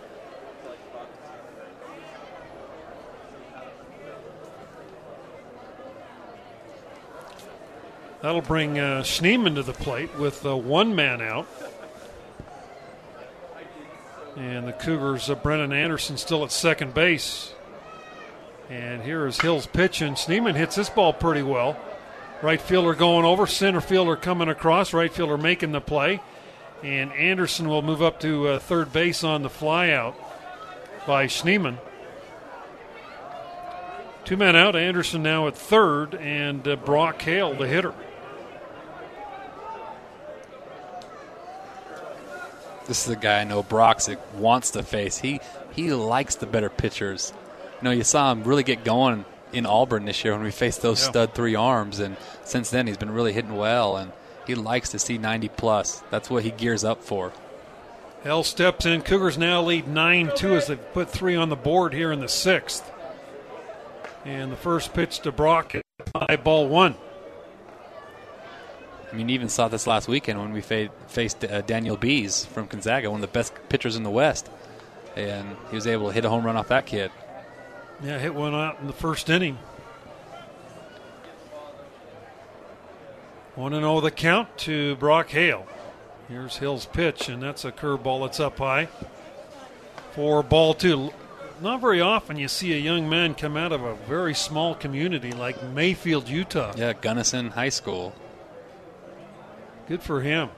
That'll 8.25 8.41
bring 8.41 8.79
uh, 8.79 9.03
Schneemann 9.03 9.57
to 9.57 9.63
the 9.63 9.75
plate 9.75 10.17
with 10.17 10.47
uh, 10.47 10.57
one 10.57 10.95
man 10.95 11.21
out. 11.21 11.47
And 14.35 14.67
the 14.67 14.73
Cougars, 14.73 15.29
uh, 15.29 15.35
Brennan 15.35 15.75
Anderson 15.75 16.17
still 16.17 16.43
at 16.43 16.51
second 16.51 16.95
base. 16.95 17.53
And 18.71 19.03
here 19.03 19.27
is 19.27 19.39
Hill's 19.39 19.67
pitch, 19.67 20.01
and 20.01 20.17
Schneemann 20.17 20.55
hits 20.55 20.75
this 20.75 20.89
ball 20.89 21.13
pretty 21.13 21.43
well. 21.43 21.77
Right 22.41 22.63
fielder 22.63 22.95
going 22.95 23.27
over, 23.27 23.47
center 23.47 23.83
fielder 23.83 24.17
coming 24.17 24.49
across, 24.49 24.95
right 24.95 25.13
fielder 25.13 25.37
making 25.37 25.73
the 25.73 25.83
play. 25.83 26.23
And 26.83 27.13
Anderson 27.13 27.69
will 27.69 27.83
move 27.83 28.01
up 28.01 28.21
to 28.21 28.49
uh, 28.49 28.59
third 28.59 28.91
base 28.91 29.23
on 29.23 29.43
the 29.43 29.51
flyout 29.51 30.15
by 31.07 31.27
Schneemann. 31.27 31.77
Two 34.25 34.39
men 34.39 34.57
out, 34.57 34.75
Anderson 34.75 35.23
now 35.23 35.47
at 35.47 35.59
third, 35.59 36.15
and 36.15 36.67
uh, 36.67 36.77
Brock 36.77 37.21
Hale, 37.21 37.53
the 37.53 37.69
hitter. 37.69 37.93
This 42.87 43.07
is 43.07 43.13
a 43.13 43.17
guy 43.17 43.41
I 43.41 43.45
know 43.45 43.63
Broxic 43.63 44.19
wants 44.37 44.71
to 44.73 44.83
face. 44.83 45.19
He 45.19 45.41
he 45.75 45.93
likes 45.93 46.35
the 46.37 46.47
better 46.47 46.69
pitchers. 46.71 47.33
You 47.81 47.85
know, 47.87 47.91
you 47.91 48.05
saw 48.05 48.31
him 48.33 48.45
really 48.45 48.63
get 48.63 48.85
going 48.85 49.25
in 49.53 49.67
Auburn 49.67 50.05
this 50.05 50.25
year 50.25 50.35
when 50.35 50.43
we 50.43 50.51
faced 50.51 50.83
those 50.83 51.03
Yeah. 51.03 51.11
stud 51.11 51.35
three 51.35 51.55
arms, 51.55 51.99
and 52.01 52.17
since 52.45 52.71
then 52.71 52.87
he's 52.87 52.97
been 52.97 53.11
really 53.11 53.33
hitting 53.33 53.57
well, 53.57 53.97
and 53.97 54.13
he 54.47 54.55
likes 54.55 54.91
to 54.91 54.99
see 54.99 55.17
90 55.19 55.49
plus. 55.49 56.03
That's 56.11 56.29
what 56.29 56.43
he 56.45 56.51
gears 56.51 56.85
up 56.85 57.03
for. 57.03 57.33
Hale 58.23 58.43
steps 58.45 58.87
in. 58.87 59.03
Cougars 59.03 59.37
now 59.39 59.63
lead 59.63 59.87
9 59.89 60.33
2 60.37 60.55
as 60.57 60.67
they 60.69 60.77
put 60.77 61.11
three 61.11 61.37
on 61.37 61.49
the 61.51 61.57
board 61.57 61.93
here 61.95 62.11
in 62.13 62.21
the 62.21 62.29
sixth. 62.29 62.91
And 64.25 64.51
the 64.53 64.57
first 64.57 64.95
pitch 64.95 65.21
to 65.21 65.33
Brock, 65.33 65.75
high 66.17 66.37
ball 66.37 66.67
one. 66.69 66.95
I 69.15 69.17
mean, 69.17 69.29
you 69.29 69.37
even 69.37 69.49
saw 69.49 69.69
this 69.69 69.87
last 69.87 70.09
weekend 70.09 70.41
when 70.41 70.53
we 70.53 70.61
fa- 70.61 70.91
faced 71.07 71.45
uh, 71.45 71.61
Daniel 71.61 71.97
Bees 71.97 72.47
from 72.47 72.67
Gonzaga, 72.67 73.09
one 73.09 73.23
of 73.23 73.31
the 73.31 73.33
best 73.33 73.53
pitchers 73.69 73.95
in 73.95 74.03
the 74.03 74.11
West. 74.11 74.51
and 75.15 75.57
he 75.71 75.77
was 75.77 75.87
able 75.87 76.09
to 76.09 76.13
hit 76.13 76.25
a 76.25 76.29
home 76.29 76.45
run 76.45 76.57
off 76.57 76.67
that 76.67 76.85
kid. 76.85 77.13
Yeah, 78.03 78.19
hit 78.19 78.35
one 78.35 78.55
out 78.57 78.81
in 78.81 78.89
the 78.89 78.93
first 78.93 79.31
inning. 79.31 79.57
1 83.55 83.71
0 83.71 84.01
the 84.01 84.11
count 84.11 84.59
to 84.59 84.97
Brock 84.97 85.31
Hale. 85.31 85.65
Here's 86.29 86.57
Hill's 86.57 86.87
pitch, 86.87 87.29
and 87.29 87.41
that's 87.41 87.65
a 87.65 87.71
curveball 87.71 88.27
that's 88.27 88.41
up 88.41 88.59
high. 88.59 88.89
For 90.11 90.43
ball 90.43 90.75
two. 90.75 91.13
Not 91.61 91.81
very 91.81 92.01
often 92.01 92.37
you 92.37 92.49
see 92.49 92.73
a 92.73 92.79
young 92.79 93.09
man 93.09 93.37
come 93.37 93.57
out 93.57 93.71
of 93.71 93.85
a 93.85 93.95
very 93.95 94.35
small 94.35 94.75
community 94.75 95.31
like 95.31 95.63
Mayfield, 95.63 96.29
Utah. 96.29 96.73
Yeah, 96.77 96.95
Gunnison 96.95 97.51
High 97.51 97.69
School. 97.69 98.13
Good 99.87 100.03
for 100.03 100.21
him. 100.21 100.51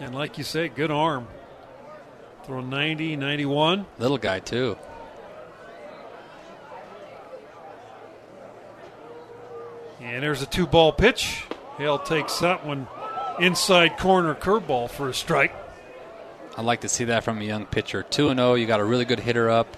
And 0.00 0.14
like 0.14 0.38
you 0.38 0.44
say, 0.44 0.68
good 0.68 0.90
arm. 0.90 1.28
Throw 2.44 2.60
90, 2.60 3.16
91. 3.16 3.86
Little 3.98 4.18
guy, 4.18 4.40
too. 4.40 4.76
And 10.00 10.22
there's 10.22 10.42
a 10.42 10.46
two 10.46 10.66
ball 10.66 10.92
pitch. 10.92 11.44
Hale 11.76 11.98
takes 11.98 12.38
that 12.40 12.64
one 12.64 12.88
inside 13.40 13.98
corner 13.98 14.34
curveball 14.34 14.90
for 14.90 15.08
a 15.08 15.14
strike. 15.14 15.54
I'd 16.56 16.64
like 16.64 16.80
to 16.80 16.88
see 16.88 17.04
that 17.04 17.22
from 17.22 17.40
a 17.40 17.44
young 17.44 17.66
pitcher. 17.66 18.02
2 18.02 18.34
0, 18.34 18.54
you 18.54 18.66
got 18.66 18.80
a 18.80 18.84
really 18.84 19.04
good 19.04 19.20
hitter 19.20 19.48
up. 19.48 19.76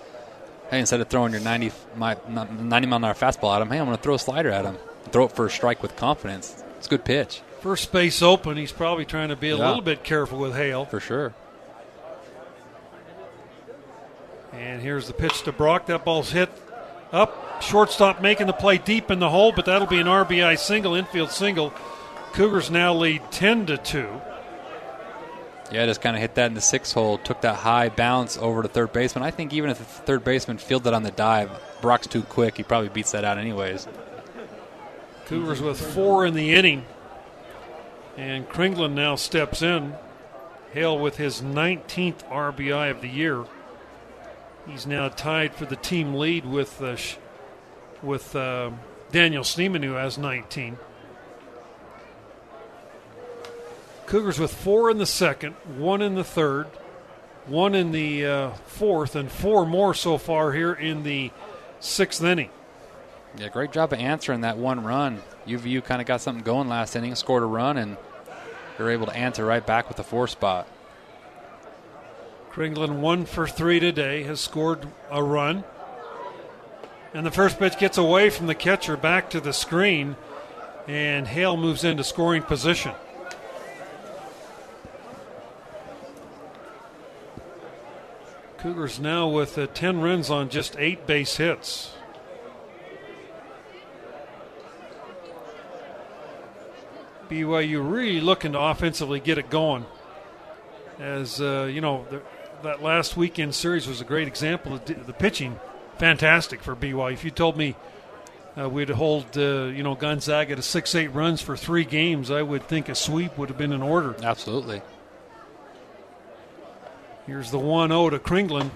Hey, 0.71 0.81
instead 0.81 1.01
of 1.01 1.09
throwing 1.09 1.33
your 1.33 1.43
90, 1.43 1.73
my, 1.97 2.17
90 2.29 2.87
mile 2.87 2.97
an 2.97 3.05
hour 3.05 3.15
fastball 3.15 3.55
at 3.55 3.61
him, 3.61 3.69
hey, 3.69 3.79
I'm 3.79 3.87
going 3.87 3.97
to 3.97 4.03
throw 4.03 4.15
a 4.15 4.19
slider 4.19 4.51
at 4.51 4.65
him. 4.65 4.79
Throw 5.11 5.25
it 5.25 5.33
for 5.33 5.47
a 5.47 5.51
strike 5.51 5.83
with 5.83 5.97
confidence. 5.97 6.63
It's 6.79 6.87
a 6.87 6.91
good 6.91 7.05
pitch. 7.05 7.43
First 7.61 7.93
base 7.93 8.23
open. 8.23 8.57
He's 8.57 8.73
probably 8.73 9.05
trying 9.05 9.29
to 9.29 9.37
be 9.37 9.51
a 9.51 9.57
Yeah. 9.57 9.67
little 9.69 9.83
bit 9.83 10.03
careful 10.03 10.39
with 10.39 10.55
Hale. 10.57 10.85
For 10.87 11.01
sure. 11.01 11.35
And 14.53 14.83
here's 14.83 15.07
the 15.07 15.13
pitch 15.13 15.43
to 15.43 15.53
Brock. 15.53 15.87
That 15.87 16.05
ball's 16.05 16.33
hit 16.33 16.51
up. 17.13 17.63
Shortstop 17.63 18.21
making 18.21 18.47
the 18.47 18.53
play 18.53 18.79
deep 18.79 19.11
in 19.11 19.19
the 19.19 19.29
hole, 19.29 19.53
but 19.53 19.67
that'll 19.67 19.87
be 19.87 20.01
an 20.01 20.09
RBI 20.09 20.57
single, 20.57 20.95
infield 20.95 21.31
single. 21.31 21.73
Cougars 22.33 22.71
now 22.71 22.95
lead 22.95 23.23
10 23.31 23.67
to 23.67 23.77
2. 23.77 24.09
Yeah, 25.71 25.87
just 25.87 26.01
kind 26.01 26.17
of 26.17 26.23
hit 26.23 26.35
that 26.35 26.47
in 26.47 26.55
the 26.55 26.61
six 26.61 26.93
hole, 26.93 27.19
took 27.19 27.43
that 27.43 27.57
high 27.57 27.91
bounce 27.91 28.37
over 28.39 28.63
to 28.63 28.69
third 28.69 28.93
baseman. 28.93 29.23
I 29.23 29.31
think 29.31 29.53
even 29.53 29.71
if 29.71 29.79
the 29.79 29.85
third 29.85 30.25
baseman 30.25 30.59
fielded 30.59 30.89
it 30.89 30.95
on 30.95 31.05
the 31.05 31.13
dive, 31.13 31.51
Brock's 31.81 32.09
too 32.09 32.23
quick. 32.23 32.57
He 32.57 32.65
probably 32.65 32.89
beats 32.89 33.13
that 33.13 33.25
out 33.25 33.39
anyways. 33.39 33.87
Cougars 35.27 35.61
with 35.61 35.81
four 35.95 36.27
in 36.27 36.35
the 36.35 36.55
inning. 36.55 36.85
And 38.17 38.49
Kringlen 38.49 38.93
now 38.93 39.17
steps 39.17 39.63
in. 39.63 39.95
Hale 40.73 40.99
with 40.99 41.17
his 41.17 41.41
19th 41.43 42.23
RBI 42.29 42.91
of 42.91 43.01
the 43.01 43.09
year. 43.09 43.45
He's 44.67 44.87
now 44.87 45.09
tied 45.09 45.55
for 45.55 45.65
the 45.65 45.77
team 45.77 46.15
lead 46.15 46.45
with 46.45 46.81
uh, 46.81 46.97
with 48.03 48.37
uh, 48.37 48.71
Daniel 49.11 49.43
Schneemann, 49.43 49.83
who 49.83 49.95
has 49.95 50.17
19. 50.17 50.79
Cougars 54.07 54.39
with 54.39 54.53
four 54.53 54.91
in 54.91 54.99
the 54.99 55.07
second, 55.07 55.55
one 55.77 56.03
in 56.03 56.15
the 56.15 56.25
third, 56.25 56.67
one 57.47 57.75
in 57.75 57.93
the 57.93 58.27
uh, 58.27 58.51
fourth, 58.67 59.17
and 59.17 59.31
four 59.31 59.67
more 59.67 59.95
so 59.95 60.19
far 60.19 60.53
here 60.53 60.73
in 60.73 61.03
the 61.03 61.31
sixth 61.81 62.23
inning. 62.23 62.51
Yeah, 63.39 63.49
great 63.49 63.73
job 63.73 63.93
of 63.93 64.01
answering 64.01 64.41
that 64.41 64.59
one 64.59 64.83
run. 64.83 65.23
UVU 65.47 65.85
kind 65.85 66.01
of 66.01 66.07
got 66.07 66.21
something 66.21 66.43
going 66.43 66.69
last 66.69 66.97
inning, 66.97 67.15
scored 67.15 67.43
a 67.43 67.47
run, 67.47 67.77
and 67.77 67.97
they're 68.77 68.91
able 68.91 69.07
to 69.07 69.17
answer 69.17 69.45
right 69.45 69.65
back 69.65 69.89
with 69.89 69.97
the 69.97 70.05
four 70.05 70.27
spot. 70.27 70.67
Kringlen 72.51 72.99
one 73.01 73.25
for 73.25 73.47
three 73.47 73.79
today, 73.79 74.25
has 74.25 74.41
scored 74.41 74.87
a 75.11 75.23
run. 75.23 75.63
And 77.15 77.25
the 77.25 77.31
first 77.31 77.59
pitch 77.59 77.79
gets 77.79 77.99
away 77.99 78.31
from 78.31 78.47
the 78.47 78.55
catcher 78.55 78.97
back 78.97 79.31
to 79.31 79.41
the 79.41 79.53
screen, 79.53 80.17
and 80.89 81.29
Hale 81.29 81.57
moves 81.57 81.85
into 81.85 82.03
scoring 82.03 82.43
position. 82.43 82.93
Cougars 88.59 89.01
now 89.01 89.27
with 89.27 89.57
uh, 89.57 89.69
10 89.69 90.01
runs 90.01 90.29
on 90.29 90.51
just 90.51 90.77
eight 90.79 91.07
base 91.07 91.37
hits. 91.37 91.93
BYU 97.31 97.89
really 97.91 98.21
looking 98.21 98.53
to 98.53 98.61
offensively 98.61 99.21
get 99.21 99.39
it 99.39 99.49
going 99.49 99.87
as 100.99 101.41
uh, 101.41 101.69
you 101.73 101.81
know, 101.81 102.05
the, 102.11 102.23
that 102.63 102.83
last 102.83 103.17
weekend 103.17 103.55
series 103.55 103.87
was 103.87 104.01
a 104.01 104.05
great 104.05 104.29
example 104.29 104.75
of 104.75 104.85
the 104.85 105.13
pitching. 105.13 105.59
Fantastic 105.99 106.63
for 106.63 106.77
BYU. 106.77 107.13
If 107.13 107.25
you 107.25 107.31
told 107.31 107.57
me 107.57 107.77
uh, 108.59 108.69
we'd 108.69 108.91
hold, 108.91 109.37
uh, 109.37 109.67
you 109.67 109.83
know, 109.83 109.95
Gonzaga 109.95 110.57
to 110.57 110.63
six, 110.63 110.95
eight 110.95 111.09
runs 111.09 111.41
for 111.41 111.57
three 111.57 111.85
games, 111.85 112.31
I 112.31 112.43
would 112.43 112.65
think 112.65 112.89
a 112.89 112.95
sweep 112.95 113.39
would 113.39 113.49
have 113.49 113.59
been 113.59 113.73
in 113.73 113.83
order. 113.83 114.15
Absolutely. 114.23 114.83
Here's 117.27 117.51
the 117.51 117.59
1 117.59 117.91
0 117.91 118.11
to 118.11 118.19
Kringlen. 118.19 118.71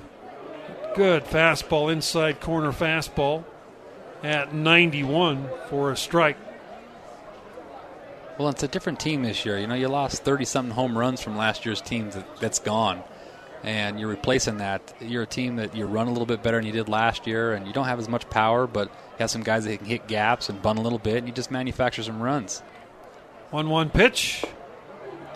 Good 0.95 1.25
fastball, 1.25 1.93
inside 1.93 2.41
corner 2.41 2.73
fastball 2.73 3.45
at 4.23 4.55
91 4.55 5.49
for 5.69 5.91
a 5.91 5.97
strike. 5.97 6.37
Well, 8.37 8.49
it's 8.49 8.65
a 8.65 8.69
different 8.69 8.99
team 8.99 9.23
this 9.23 9.45
year. 9.45 9.59
You 9.59 9.69
know, 9.69 9.75
you 9.75 9.87
lost 9.87 10.25
30 10.25 10.45
something 10.45 10.75
home 10.75 10.99
runs 10.99 11.21
from 11.21 11.37
last 11.37 11.65
year's 11.65 11.81
team 11.81 12.11
that, 12.11 12.41
that's 12.41 12.59
gone. 12.59 13.05
And 13.63 14.01
you're 14.01 14.09
replacing 14.09 14.59
that. 14.59 14.93
You're 15.01 15.23
a 15.23 15.27
team 15.27 15.57
that 15.57 15.77
you 15.77 15.87
run 15.87 16.09
a 16.09 16.11
little 16.11 16.27
bit 16.27 16.43
better 16.43 16.59
than 16.59 16.67
you 16.67 16.73
did 16.73 16.89
last 16.89 17.29
year, 17.29 17.53
and 17.53 17.65
you 17.67 17.73
don't 17.73 17.87
have 17.87 18.01
as 18.01 18.09
much 18.09 18.29
power, 18.29 18.67
but 18.67 18.89
you 18.89 19.19
have 19.21 19.31
some 19.31 19.45
guys 19.45 19.65
that 19.65 19.79
can 19.79 19.87
hit 19.87 20.09
gaps 20.09 20.49
and 20.49 20.61
bunt 20.61 20.81
a 20.81 20.83
little 20.83 20.99
bit, 20.99 21.19
and 21.19 21.29
you 21.29 21.33
just 21.33 21.53
manufacture 21.53 22.03
some 22.03 22.21
runs. 22.21 22.61
1 23.53 23.69
1 23.69 23.91
pitch. 23.91 24.45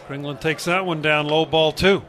Kringlen 0.08 0.40
takes 0.40 0.64
that 0.64 0.84
one 0.84 1.00
down, 1.00 1.26
low 1.26 1.44
ball 1.46 1.70
two. 1.70 2.02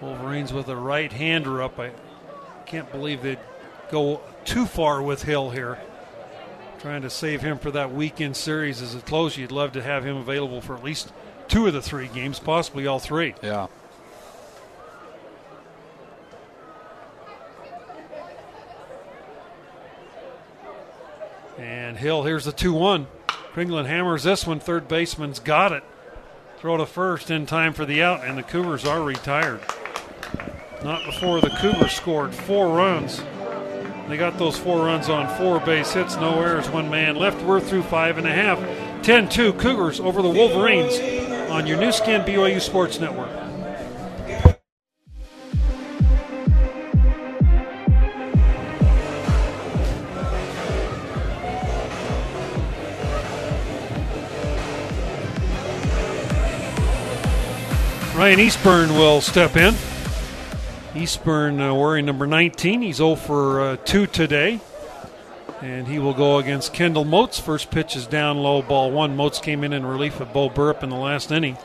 Wolverines 0.00 0.52
with 0.52 0.68
a 0.68 0.76
right 0.76 1.12
hander 1.12 1.62
up. 1.62 1.78
I 1.78 1.92
can't 2.66 2.90
believe 2.90 3.22
they'd 3.22 3.38
go 3.90 4.20
too 4.44 4.66
far 4.66 5.00
with 5.00 5.22
Hill 5.22 5.50
here. 5.50 5.78
Trying 6.82 7.02
to 7.02 7.10
save 7.10 7.42
him 7.42 7.58
for 7.58 7.70
that 7.70 7.92
weekend 7.92 8.36
series 8.36 8.82
as 8.82 8.96
it 8.96 9.06
closes. 9.06 9.38
You'd 9.38 9.52
love 9.52 9.70
to 9.74 9.82
have 9.82 10.04
him 10.04 10.16
available 10.16 10.60
for 10.60 10.76
at 10.76 10.82
least 10.82 11.12
two 11.46 11.68
of 11.68 11.72
the 11.72 11.80
three 11.80 12.08
games, 12.08 12.40
possibly 12.40 12.88
all 12.88 12.98
three. 12.98 13.36
Yeah. 13.40 13.68
And 21.56 21.96
Hill, 21.96 22.24
here's 22.24 22.46
the 22.46 22.52
2 22.52 22.72
1. 22.72 23.06
Kringlen 23.54 23.86
hammers 23.86 24.24
this 24.24 24.44
one. 24.44 24.58
Third 24.58 24.88
baseman's 24.88 25.38
got 25.38 25.70
it. 25.70 25.84
Throw 26.56 26.78
to 26.78 26.86
first 26.86 27.30
in 27.30 27.46
time 27.46 27.74
for 27.74 27.84
the 27.84 28.02
out, 28.02 28.24
and 28.24 28.36
the 28.36 28.42
Cougars 28.42 28.84
are 28.84 29.04
retired. 29.04 29.60
Not 30.82 31.04
before 31.04 31.40
the 31.40 31.50
Cougars 31.50 31.92
scored 31.92 32.34
four 32.34 32.76
runs. 32.76 33.22
They 34.12 34.18
got 34.18 34.36
those 34.36 34.58
four 34.58 34.84
runs 34.84 35.08
on 35.08 35.26
four 35.38 35.58
base 35.58 35.94
hits, 35.94 36.16
no 36.16 36.38
errors, 36.38 36.68
one 36.68 36.90
man 36.90 37.16
left. 37.16 37.42
We're 37.42 37.60
through 37.60 37.84
five 37.84 38.18
and 38.18 38.26
a 38.26 38.30
half. 38.30 38.58
10 39.02 39.30
2 39.30 39.54
Cougars 39.54 40.00
over 40.00 40.20
the 40.20 40.28
Wolverines 40.28 40.98
on 41.50 41.66
your 41.66 41.78
Nu 41.78 41.90
Skin 41.90 42.20
BYU 42.20 42.60
Sports 42.60 43.00
Network. 43.00 43.30
Ryan 58.14 58.40
Eastburn 58.40 58.90
will 58.90 59.22
step 59.22 59.56
in. 59.56 59.74
Eastburn 60.94 61.58
uh, 61.58 61.74
wearing 61.74 62.04
number 62.04 62.26
19. 62.26 62.82
He's 62.82 62.96
0 62.96 63.14
for 63.14 63.60
uh, 63.60 63.76
2 63.76 64.06
today. 64.06 64.60
And 65.62 65.86
he 65.86 65.98
will 65.98 66.12
go 66.12 66.38
against 66.38 66.74
Kendall 66.74 67.04
Moats. 67.04 67.38
First 67.38 67.70
pitch 67.70 67.96
is 67.96 68.06
down 68.06 68.38
low, 68.38 68.60
ball 68.62 68.90
one. 68.90 69.16
Moats 69.16 69.38
came 69.38 69.64
in 69.64 69.72
in 69.72 69.86
relief 69.86 70.20
of 70.20 70.32
Bo 70.32 70.50
Burrup 70.50 70.82
in 70.82 70.90
the 70.90 70.96
last 70.96 71.30
inning. 71.30 71.56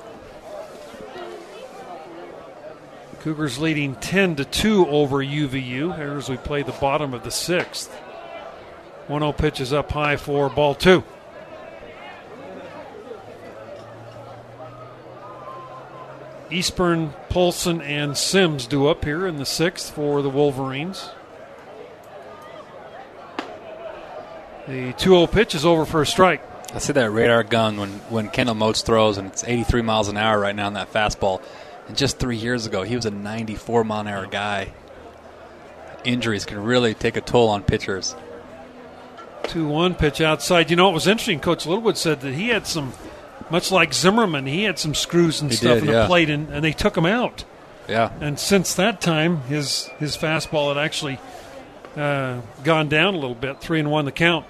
Cougars 3.19 3.59
leading 3.59 3.95
10 3.95 4.37
to 4.37 4.45
2 4.45 4.87
over 4.87 5.17
UVU. 5.17 5.95
Here 5.95 6.13
as 6.13 6.29
we 6.29 6.37
play 6.37 6.61
the 6.61 6.71
bottom 6.73 7.13
of 7.13 7.23
the 7.23 7.31
sixth. 7.31 7.93
1 9.07 9.21
0 9.21 9.33
pitch 9.33 9.59
is 9.59 9.73
up 9.73 9.91
high 9.91 10.15
for 10.15 10.49
ball 10.49 10.75
two. 10.75 11.03
Eastburn, 16.49 17.13
Polson, 17.29 17.81
and 17.81 18.17
Sims 18.17 18.67
do 18.67 18.87
up 18.87 19.03
here 19.03 19.27
in 19.27 19.37
the 19.37 19.45
sixth 19.45 19.93
for 19.93 20.21
the 20.21 20.29
Wolverines. 20.29 21.09
The 24.67 24.93
2 24.93 24.97
0 24.97 25.27
pitch 25.27 25.55
is 25.55 25.65
over 25.65 25.85
for 25.85 26.01
a 26.01 26.05
strike. 26.05 26.41
I 26.73 26.79
see 26.79 26.93
that 26.93 27.11
radar 27.11 27.43
gun 27.43 27.77
when, 27.77 27.89
when 28.09 28.29
Kendall 28.29 28.55
Moats 28.55 28.81
throws, 28.81 29.17
and 29.17 29.27
it's 29.27 29.43
83 29.45 29.81
miles 29.81 30.09
an 30.09 30.17
hour 30.17 30.37
right 30.37 30.55
now 30.55 30.67
on 30.67 30.73
that 30.73 30.91
fastball. 30.91 31.41
And 31.87 31.95
just 31.95 32.19
three 32.19 32.35
years 32.35 32.65
ago, 32.65 32.83
he 32.83 32.95
was 32.95 33.05
a 33.05 33.11
94 33.11 33.85
mile 33.85 34.01
an 34.01 34.07
hour 34.07 34.25
guy. 34.27 34.73
Injuries 36.03 36.45
can 36.45 36.61
really 36.61 36.93
take 36.93 37.15
a 37.15 37.21
toll 37.21 37.49
on 37.49 37.63
pitchers. 37.63 38.15
2 39.43 39.67
1 39.67 39.95
pitch 39.95 40.19
outside. 40.19 40.69
You 40.69 40.75
know, 40.75 40.89
it 40.89 40.93
was 40.93 41.07
interesting. 41.07 41.39
Coach 41.39 41.65
Littlewood 41.65 41.97
said 41.97 42.19
that 42.21 42.33
he 42.33 42.49
had 42.49 42.67
some, 42.67 42.91
much 43.49 43.71
like 43.71 43.93
Zimmerman, 43.93 44.45
he 44.45 44.63
had 44.63 44.79
some 44.79 44.93
screws 44.95 45.41
and 45.41 45.51
He 45.51 45.57
stuff 45.57 45.75
did, 45.75 45.83
in 45.83 45.87
the 45.87 45.93
yeah. 45.93 46.07
plate, 46.07 46.29
and, 46.29 46.49
and 46.49 46.63
they 46.63 46.73
took 46.73 46.97
him 46.97 47.05
out. 47.05 47.43
Yeah. 47.87 48.11
And 48.19 48.37
since 48.37 48.73
that 48.75 48.99
time, 49.01 49.41
his 49.43 49.87
his 49.99 50.17
fastball 50.17 50.75
had 50.75 50.83
actually 50.83 51.19
uh, 51.95 52.41
gone 52.63 52.89
down 52.89 53.13
a 53.13 53.17
little 53.17 53.35
bit. 53.35 53.61
Three 53.61 53.79
and 53.79 53.89
one 53.89 54.05
the 54.05 54.11
count. 54.11 54.45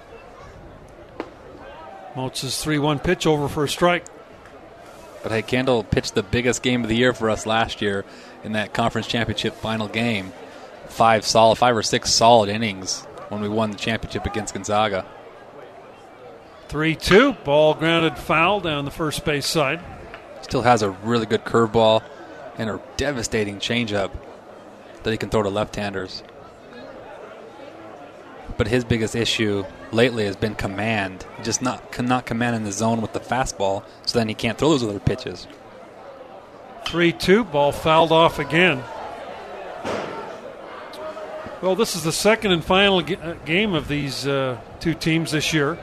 Moats's 2.16 2.60
three 2.62 2.78
one 2.78 2.98
pitch 2.98 3.26
over 3.26 3.48
for 3.48 3.64
a 3.64 3.68
strike. 3.68 4.04
But 5.22 5.32
hey, 5.32 5.42
Kendall 5.42 5.84
pitched 5.84 6.14
the 6.14 6.22
biggest 6.22 6.62
game 6.62 6.82
of 6.82 6.88
the 6.88 6.96
year 6.96 7.12
for 7.12 7.30
us 7.30 7.46
last 7.46 7.80
year 7.82 8.04
in 8.44 8.52
that 8.52 8.72
conference 8.72 9.06
championship 9.06 9.54
final 9.54 9.88
game. 9.88 10.32
Five 10.88 11.24
solid, 11.24 11.56
five 11.56 11.76
or 11.76 11.82
six 11.82 12.10
solid 12.10 12.48
innings 12.48 13.02
when 13.28 13.40
we 13.40 13.48
won 13.48 13.70
the 13.70 13.76
championship 13.76 14.26
against 14.26 14.54
Gonzaga. 14.54 15.04
Three 16.68 16.94
two 16.94 17.32
ball 17.32 17.72
grounded 17.74 18.18
foul 18.18 18.60
down 18.60 18.84
the 18.84 18.90
first 18.90 19.24
base 19.24 19.46
side. 19.46 19.80
Still 20.42 20.62
has 20.62 20.82
a 20.82 20.90
really 20.90 21.24
good 21.26 21.44
curveball 21.44 22.02
and 22.58 22.68
a 22.68 22.80
devastating 22.96 23.58
changeup 23.58 24.10
that 25.02 25.10
he 25.10 25.16
can 25.16 25.30
throw 25.30 25.42
to 25.42 25.48
left-handers. 25.48 26.22
But 28.58 28.68
his 28.68 28.84
biggest 28.84 29.14
issue 29.14 29.64
lately 29.92 30.26
has 30.26 30.36
been 30.36 30.54
command. 30.56 31.24
Just 31.42 31.62
not 31.62 31.90
cannot 31.90 32.26
command 32.26 32.56
in 32.56 32.64
the 32.64 32.72
zone 32.72 33.00
with 33.00 33.12
the 33.12 33.20
fastball, 33.20 33.82
so 34.04 34.18
then 34.18 34.28
he 34.28 34.34
can't 34.34 34.58
throw 34.58 34.70
those 34.70 34.84
other 34.84 35.00
pitches. 35.00 35.46
Three 36.86 37.12
two 37.12 37.44
ball 37.44 37.72
fouled 37.72 38.12
off 38.12 38.38
again. 38.38 38.82
Well, 41.62 41.74
this 41.74 41.96
is 41.96 42.02
the 42.02 42.12
second 42.12 42.52
and 42.52 42.64
final 42.64 43.00
ga- 43.00 43.16
uh, 43.16 43.32
game 43.44 43.74
of 43.74 43.88
these 43.88 44.26
uh, 44.26 44.58
two 44.80 44.94
teams 44.94 45.32
this 45.32 45.52
year. 45.52 45.78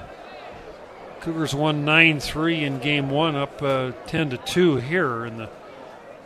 Cougars 1.25 1.55
won 1.55 1.85
9 1.85 2.19
3 2.19 2.63
in 2.65 2.77
game 2.77 3.09
one, 3.09 3.35
up 3.35 3.59
uh, 3.59 3.93
10 4.05 4.29
to 4.29 4.37
2 4.37 4.75
here 4.75 5.25
in 5.25 5.37
the 5.37 5.49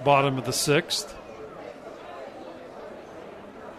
bottom 0.04 0.38
of 0.38 0.44
the 0.44 0.52
sixth. 0.52 1.16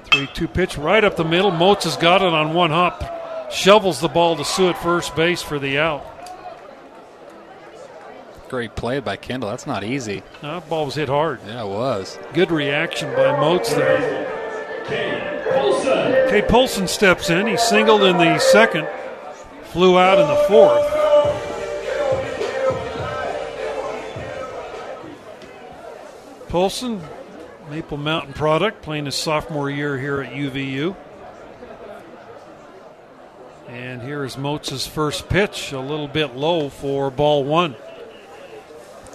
3 0.05 0.26
2 0.32 0.48
pitch 0.48 0.78
right 0.78 1.05
up 1.05 1.16
the 1.16 1.24
middle. 1.24 1.51
Moats 1.51 1.84
has 1.84 1.98
got 1.98 2.22
it 2.22 2.32
on 2.32 2.55
one 2.55 2.70
hop, 2.70 3.52
shovels 3.52 4.01
the 4.01 4.09
ball 4.09 4.34
to 4.34 4.47
Sue 4.47 4.70
at 4.70 4.78
first 4.78 5.14
base 5.14 5.42
for 5.42 5.59
the 5.59 5.78
out. 5.78 6.06
Great 8.48 8.74
play 8.74 8.98
by 9.01 9.16
Kendall. 9.16 9.51
That's 9.51 9.66
not 9.66 9.84
easy. 9.84 10.22
Now, 10.42 10.59
that 10.59 10.70
ball 10.70 10.86
was 10.86 10.94
hit 10.94 11.10
hard. 11.10 11.40
Yeah, 11.47 11.64
it 11.64 11.68
was. 11.68 12.18
Good 12.32 12.51
reaction 12.51 13.14
by 13.14 13.38
Moats 13.38 13.74
there. 13.74 14.26
Cade 16.30 16.48
Polson 16.48 16.88
steps 16.88 17.28
in. 17.28 17.47
He 17.47 17.59
singled 17.59 18.05
in 18.05 18.16
the 18.16 18.38
second, 18.38 18.88
flew 19.64 19.98
out 19.98 20.18
in 20.18 20.26
the 20.26 20.44
fourth. 20.48 20.99
Polson, 26.51 27.01
Maple 27.70 27.97
Mountain 27.97 28.32
product, 28.32 28.82
playing 28.82 29.05
his 29.05 29.14
sophomore 29.14 29.70
year 29.70 29.97
here 29.97 30.20
at 30.20 30.32
UVU. 30.32 30.97
And 33.68 34.02
here 34.02 34.24
is 34.24 34.36
Moats' 34.36 34.85
first 34.85 35.28
pitch, 35.28 35.70
a 35.70 35.78
little 35.78 36.09
bit 36.09 36.35
low 36.35 36.68
for 36.68 37.09
ball 37.12 37.44
one. 37.44 37.77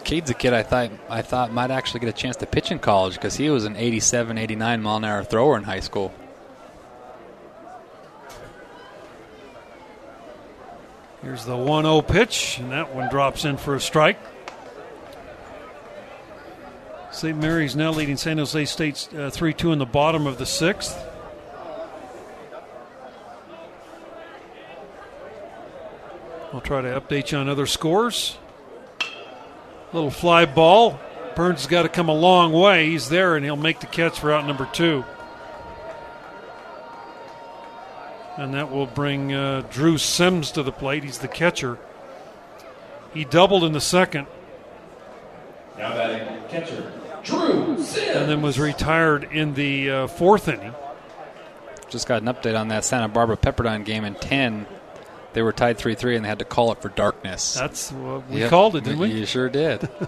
Cade's 0.06 0.30
a 0.30 0.34
kid 0.34 0.54
I 0.54 0.64
thought 0.64 0.92
I 1.10 1.22
thought 1.24 1.52
might 1.52 1.72
actually 1.72 2.00
get 2.00 2.10
a 2.10 2.14
chance 2.14 2.38
to 2.38 2.46
pitch 2.46 2.72
in 2.72 2.80
college 2.80 3.16
because 3.16 3.36
he 3.36 3.50
was 3.50 3.66
an 3.66 3.76
87, 3.76 4.38
89 4.38 4.82
mile 4.82 4.98
an 4.98 5.04
hour 5.04 5.24
thrower 5.24 5.58
in 5.58 5.64
high 5.64 5.82
school. 5.82 6.14
Here's 11.22 11.44
the 11.44 11.58
1 11.58 11.84
0 11.84 12.02
pitch, 12.02 12.60
and 12.60 12.72
that 12.72 12.96
one 12.96 13.10
drops 13.10 13.44
in 13.44 13.58
for 13.58 13.76
a 13.76 13.82
strike. 13.82 14.20
St. 17.16 17.38
Mary's 17.38 17.78
now 17.78 17.92
leading 17.92 18.18
San 18.18 18.40
Jose 18.40 18.66
State 18.66 19.08
3 19.32 19.54
2 19.54 19.72
in 19.72 19.80
the 19.80 19.86
bottom 19.86 20.28
of 20.28 20.38
the 20.38 20.46
sixth. 20.46 21.02
I'll 26.52 26.60
try 26.60 26.82
to 26.82 27.00
update 27.00 27.32
you 27.32 27.38
on 27.38 27.48
other 27.48 27.68
scores. 27.68 28.38
Little 29.94 30.12
fly 30.12 30.44
ball. 30.44 31.00
Perns 31.36 31.62
has 31.62 31.68
got 31.68 31.84
to 31.84 31.90
come 31.90 32.10
a 32.10 32.14
long 32.14 32.52
way. 32.52 32.90
He's 32.90 33.08
there, 33.08 33.38
and 33.38 33.46
he'll 33.46 33.56
make 33.56 33.80
the 33.80 33.88
catch 33.88 34.20
for 34.20 34.34
out 34.34 34.46
number 34.46 34.68
two. 34.74 35.06
And 38.36 38.54
that 38.56 38.70
will 38.70 38.88
bring 38.88 39.34
uh, 39.34 39.64
Drew 39.72 39.98
Sims 39.98 40.52
to 40.52 40.64
the 40.64 40.74
plate. 40.74 41.06
He's 41.06 41.20
the 41.20 41.30
catcher. 41.30 41.78
He 43.14 43.24
doubled 43.24 43.64
in 43.64 43.72
the 43.72 43.80
second. 43.80 44.28
Now 45.78 45.94
batting 45.94 46.44
catcher, 46.50 46.92
Drew 47.26 47.84
Sims. 47.84 47.98
and 48.16 48.30
then 48.30 48.42
was 48.42 48.58
retired 48.60 49.26
in 49.32 49.54
the 49.56 49.90
uh, 49.92 50.08
fourth 50.08 50.48
inning. 50.48 50.74
Just 51.90 52.08
got 52.08 52.22
an 52.22 52.28
update 52.28 52.58
on 52.60 52.70
that 52.70 52.86
Santa 52.86 53.08
Barbara 53.08 53.38
Pepperdine 53.38 53.84
game 53.86 54.06
in 54.06 54.16
10. 54.16 54.66
They 55.34 55.42
were 55.42 55.52
tied 55.52 55.78
3 55.78 55.96
3 55.96 56.16
and 56.16 56.24
they 56.26 56.30
had 56.30 56.40
to 56.40 56.46
call 56.46 56.72
it 56.72 56.82
for 56.82 56.90
darkness. 56.90 57.54
That's 57.56 57.92
what 57.92 58.30
we 58.30 58.40
Yep. 58.42 58.50
called 58.50 58.76
it, 58.78 58.84
didn't 58.86 59.00
we? 59.00 59.12
You 59.12 59.26
sure 59.26 59.50
did. 59.50 59.90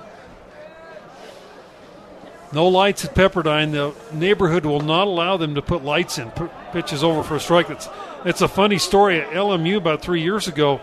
No 2.54 2.70
lights 2.70 3.04
at 3.04 3.14
Pepperdine. 3.14 3.74
The 3.74 3.94
neighborhood 4.16 4.66
will 4.66 4.80
not 4.80 5.08
allow 5.08 5.36
them 5.36 5.56
to 5.56 5.62
put 5.62 5.84
lights 5.84 6.18
in. 6.18 6.32
P- 6.32 6.46
pitches 6.72 7.04
over 7.04 7.22
for 7.22 7.36
a 7.36 7.40
strike. 7.42 7.70
It's 7.70 7.90
it's 8.24 8.42
a 8.42 8.48
funny 8.48 8.78
story. 8.78 9.20
At 9.20 9.32
LMU 9.32 9.76
about 9.76 10.02
three 10.02 10.22
years 10.22 10.48
ago, 10.48 10.80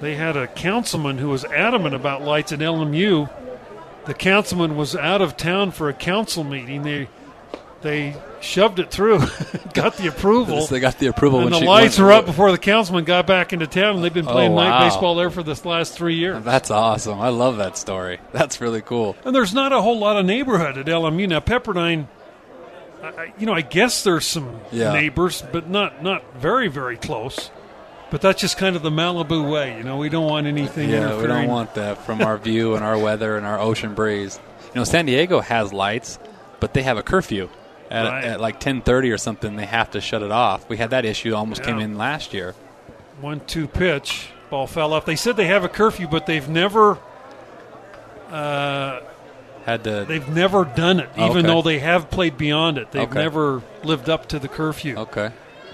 they 0.00 0.16
had 0.16 0.36
a 0.36 0.48
councilman 0.48 1.18
who 1.18 1.28
was 1.28 1.44
adamant 1.44 1.94
about 1.94 2.22
lights 2.22 2.50
at 2.50 2.58
LMU. 2.58 3.30
The 4.06 4.14
councilman 4.14 4.76
was 4.76 4.96
out 4.96 5.22
of 5.22 5.36
town 5.36 5.70
for 5.70 5.88
a 5.88 5.92
council 5.92 6.42
meeting. 6.44 6.82
They 6.82 7.08
they 7.82 8.16
shoved 8.40 8.78
it 8.78 8.90
through, 8.92 9.18
got 9.74 9.96
the 9.96 10.06
approval. 10.08 10.66
they 10.66 10.78
got 10.80 10.98
the 11.00 11.06
approval 11.08 11.40
and 11.40 11.50
when 11.50 11.60
the 11.60 11.66
lights 11.66 11.98
were 11.98 12.12
up 12.12 12.26
before 12.26 12.52
the 12.52 12.58
councilman 12.58 13.04
got 13.04 13.26
back 13.26 13.52
into 13.52 13.66
town, 13.66 13.96
and 13.96 14.04
they've 14.04 14.14
been 14.14 14.26
Oh, 14.28 14.32
playing 14.32 14.54
night 14.54 14.84
baseball 14.88 15.14
there 15.16 15.30
for 15.30 15.42
the 15.42 15.60
last 15.68 15.92
three 15.94 16.14
years. 16.14 16.44
That's 16.44 16.70
awesome. 16.70 17.20
I 17.20 17.28
love 17.30 17.56
that 17.56 17.76
story. 17.76 18.18
That's 18.32 18.60
really 18.60 18.82
cool. 18.82 19.16
And 19.24 19.34
there's 19.34 19.52
not 19.54 19.72
a 19.72 19.80
whole 19.82 19.98
lot 19.98 20.16
of 20.16 20.24
neighborhood 20.26 20.78
at 20.78 20.86
LMU 20.86 21.28
now. 21.28 21.40
Pepperdine, 21.40 22.06
I- 23.02 23.32
you 23.36 23.46
know, 23.46 23.52
I 23.54 23.62
guess 23.62 24.04
there's 24.04 24.26
some 24.26 24.60
Yeah. 24.70 24.92
neighbors, 24.92 25.42
but 25.52 25.68
not 25.68 26.02
not 26.04 26.22
very 26.36 26.68
very 26.68 26.96
close. 26.96 27.50
But 28.12 28.20
that's 28.20 28.40
just 28.40 28.58
kind 28.58 28.76
of 28.76 28.82
the 28.82 28.90
Malibu 28.90 29.50
way, 29.50 29.76
you 29.78 29.82
know. 29.82 29.96
We 29.96 30.08
don't 30.10 30.26
want 30.28 30.46
anything. 30.46 30.90
Yeah, 30.90 31.16
we 31.20 31.26
don't 31.26 31.48
want 31.48 31.74
that 31.76 31.96
from 32.04 32.20
our 32.20 32.36
view 32.36 32.74
and 32.74 32.84
our 32.84 32.98
weather 32.98 33.36
and 33.38 33.44
our 33.46 33.58
ocean 33.58 33.94
breeze. 33.94 34.38
You 34.66 34.80
know, 34.80 34.84
San 34.84 35.06
Diego 35.06 35.40
has 35.40 35.72
lights, 35.72 36.18
but 36.60 36.74
they 36.74 36.82
have 36.82 36.98
a 36.98 37.02
curfew. 37.02 37.48
At, 37.90 38.04
Right. 38.06 38.24
at 38.24 38.40
like 38.40 38.60
10:30 38.60 39.10
or 39.12 39.18
something, 39.18 39.56
they 39.56 39.64
have 39.66 39.90
to 39.92 40.00
shut 40.00 40.22
it 40.22 40.30
off. 40.30 40.68
We 40.68 40.76
had 40.76 40.90
that 40.90 41.04
issue 41.06 41.34
almost 41.34 41.62
came 41.62 41.78
in 41.78 41.96
last 41.98 42.32
year. 42.34 42.54
one-two 43.20 43.66
pitch. 43.68 44.28
Ball 44.50 44.66
fell 44.66 44.92
off. 44.92 45.04
They 45.06 45.16
said 45.16 45.36
they 45.38 45.46
have 45.46 45.64
a 45.64 45.68
curfew, 45.68 46.06
but 46.08 46.26
they've 46.26 46.48
never 46.48 46.98
uh, 48.30 49.00
Had 49.64 49.84
to 49.84 50.04
they've 50.08 50.28
never 50.28 50.64
done 50.64 51.00
it, 51.00 51.08
even 51.16 51.30
Okay. 51.38 51.42
though 51.46 51.62
they 51.62 51.78
have 51.78 52.10
played 52.10 52.36
beyond 52.36 52.78
it. 52.78 52.90
They've 52.90 53.02
Okay. 53.08 53.18
never 53.20 53.62
lived 53.84 54.08
up 54.10 54.26
to 54.28 54.38
the 54.38 54.48
curfew. 54.48 54.96
Okay. 54.96 55.30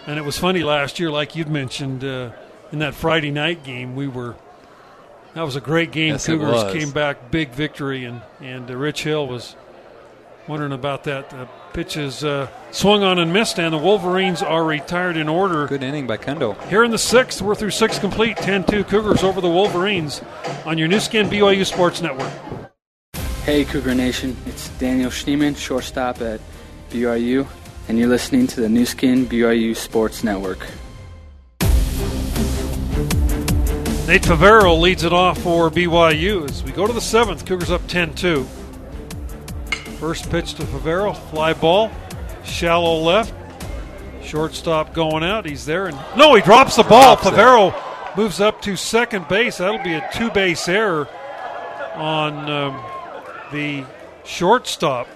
And 0.09 0.19
it 0.19 0.25
was 0.25 0.39
funny 0.39 0.63
last 0.63 0.99
year, 0.99 1.11
like 1.11 1.37
you'd 1.37 1.51
mentioned 1.51 2.03
uh, 2.03 2.31
in 2.73 2.79
that 2.79 2.95
Friday 2.95 3.31
night 3.31 3.63
game. 3.63 3.95
We 3.95 4.09
were 4.09 4.37
that 5.35 5.43
was 5.43 5.55
a 5.55 5.61
great 5.61 5.93
game. 5.93 6.13
Yes, 6.13 6.25
Cougars 6.25 6.73
came 6.73 6.93
back, 6.93 7.31
big 7.31 7.51
victory, 7.51 8.07
and 8.07 8.23
and 8.41 8.71
uh, 8.71 8.75
Rich 8.75 9.03
Hill 9.03 9.27
was 9.29 9.55
wondering 10.47 10.73
about 10.73 11.05
that. 11.05 11.31
Uh, 11.35 11.45
pitches 11.75 12.25
uh, 12.25 12.49
swung 12.71 13.03
on 13.03 13.19
and 13.19 13.35
missed, 13.35 13.61
and 13.61 13.75
the 13.75 13.79
Wolverines 13.79 14.43
are 14.43 14.65
retired 14.65 15.19
in 15.19 15.29
order. 15.29 15.67
Good 15.67 15.83
inning 15.83 16.07
by 16.07 16.17
Kendall. 16.17 16.55
Here 16.71 16.85
in 16.85 16.91
the 16.91 16.97
sixth, 16.97 17.43
we're 17.43 17.55
through 17.55 17.73
six 17.73 17.99
complete. 17.99 18.39
10-2 18.39 18.89
Cougars 18.89 19.23
over 19.23 19.43
the 19.43 19.51
Wolverines 19.51 20.23
on 20.65 20.79
your 20.79 20.89
Nu 20.89 21.01
Skin 21.01 21.29
BYU 21.29 21.67
Sports 21.67 22.01
Network. 22.01 22.33
Hey, 23.45 23.67
Cougar 23.67 23.95
Nation. 23.95 24.35
It's 24.47 24.71
Daniel 24.79 25.11
Schneemann, 25.11 25.55
shortstop 25.55 26.23
at 26.23 26.41
BYU, 26.91 27.47
and 27.89 27.99
you're 27.99 28.09
listening 28.09 28.47
to 28.49 28.61
the 28.61 28.69
Nu 28.69 28.85
Skin 28.85 29.27
BYU 29.27 29.75
Sports 29.75 30.23
Network. 30.23 30.61
Nate 34.07 34.23
Favero 34.23 34.81
leads 34.81 35.05
it 35.05 35.13
off 35.13 35.39
for 35.43 35.71
BYU 35.71 36.49
as 36.49 36.63
we 36.63 36.73
go 36.73 36.87
to 36.87 36.93
the 36.93 37.01
seventh. 37.01 37.45
Cougars 37.45 37.71
up 37.71 37.87
10 37.89 38.15
2. 38.15 38.45
First 39.99 40.31
pitch 40.31 40.55
to 40.55 40.63
Favero, 40.63 41.17
fly 41.31 41.53
ball, 41.53 41.91
shallow 42.45 43.01
left. 43.01 43.35
Shortstop 44.23 44.93
going 44.95 45.25
out. 45.25 45.47
He's 45.47 45.65
there. 45.65 45.87
and 45.87 45.99
No, 46.17 46.35
he 46.35 46.43
drops 46.43 46.77
the 46.77 46.83
ball. 46.83 47.17
Drops 47.17 47.27
it. 47.27 47.33
Favero 47.33 48.17
moves 48.17 48.41
up 48.41 48.61
to 48.63 48.77
second 48.77 49.27
base. 49.29 49.59
That'll 49.59 49.83
be 49.83 49.95
a 49.95 50.09
two 50.13 50.31
base 50.31 50.69
error 50.69 51.09
on 51.95 52.51
um, 52.51 52.83
the 53.53 53.85
shortstop, 54.25 55.09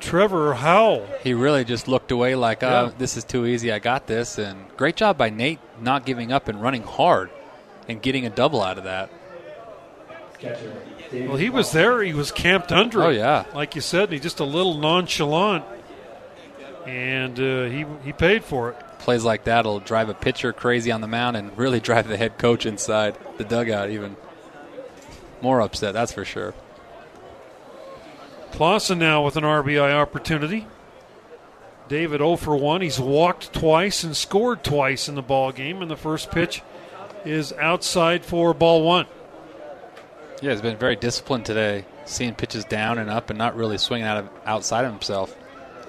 Trevor 0.00 0.54
Howell. 0.54 1.06
He 1.22 1.34
really 1.34 1.64
just 1.64 1.88
looked 1.88 2.10
away 2.10 2.34
like, 2.34 2.62
oh, 2.62 2.86
Yeah. 2.86 2.90
this 2.98 3.16
is 3.16 3.24
too 3.24 3.46
easy. 3.46 3.72
I 3.72 3.78
got 3.78 4.06
this. 4.06 4.38
And 4.38 4.64
great 4.76 4.96
job 4.96 5.16
by 5.18 5.30
Nate 5.30 5.58
not 5.80 6.04
giving 6.06 6.32
up 6.32 6.48
and 6.48 6.60
running 6.60 6.82
hard 6.82 7.30
and 7.88 8.00
getting 8.02 8.26
a 8.26 8.30
double 8.30 8.62
out 8.62 8.78
of 8.78 8.84
that. 8.84 9.10
Well, 11.12 11.36
he 11.36 11.50
was 11.50 11.72
there. 11.72 12.02
He 12.02 12.12
was 12.12 12.30
camped 12.30 12.72
under. 12.72 13.02
Oh, 13.02 13.08
yeah. 13.08 13.44
like 13.54 13.74
you 13.74 13.80
said, 13.80 14.12
he's 14.12 14.20
just 14.20 14.40
a 14.40 14.44
little 14.44 14.74
nonchalant, 14.74 15.64
and 16.86 17.38
uh, 17.40 17.64
he 17.64 17.86
he 18.04 18.12
paid 18.12 18.44
for 18.44 18.70
it. 18.70 18.76
Plays 18.98 19.24
like 19.24 19.44
that 19.44 19.64
will 19.64 19.78
drive 19.80 20.08
a 20.08 20.14
pitcher 20.14 20.52
crazy 20.52 20.90
on 20.92 21.00
the 21.00 21.06
mound 21.06 21.36
and 21.36 21.56
really 21.56 21.80
drive 21.88 22.08
the 22.08 22.16
head 22.16 22.38
coach 22.38 22.66
inside 22.66 23.16
the 23.38 23.44
dugout 23.44 23.88
even 23.90 24.16
more 25.40 25.60
upset, 25.60 25.94
that's 25.94 26.12
for 26.12 26.24
sure. 26.24 26.54
Clausen 28.52 28.98
now 28.98 29.24
with 29.24 29.36
an 29.36 29.44
RBI 29.44 29.92
opportunity. 29.92 30.66
David 31.88 32.18
0 32.18 32.36
for 32.36 32.56
1. 32.56 32.80
He's 32.80 32.98
walked 32.98 33.52
twice 33.52 34.02
and 34.02 34.16
scored 34.16 34.64
twice 34.64 35.08
in 35.08 35.14
the 35.14 35.22
ball 35.22 35.52
game, 35.52 35.82
and 35.82 35.90
the 35.90 35.96
first 35.96 36.30
pitch 36.30 36.62
is 37.24 37.52
outside 37.52 38.24
for 38.24 38.54
ball 38.54 38.82
one. 38.84 39.06
Yeah, 40.42 40.52
he's 40.52 40.60
been 40.60 40.76
very 40.76 40.96
disciplined 40.96 41.44
today, 41.44 41.84
seeing 42.04 42.34
pitches 42.34 42.64
down 42.64 42.98
and 42.98 43.08
up 43.08 43.30
and 43.30 43.38
not 43.38 43.56
really 43.56 43.78
swinging 43.78 44.06
out 44.06 44.18
of 44.18 44.30
outside 44.44 44.84
of 44.84 44.92
himself. 44.92 45.34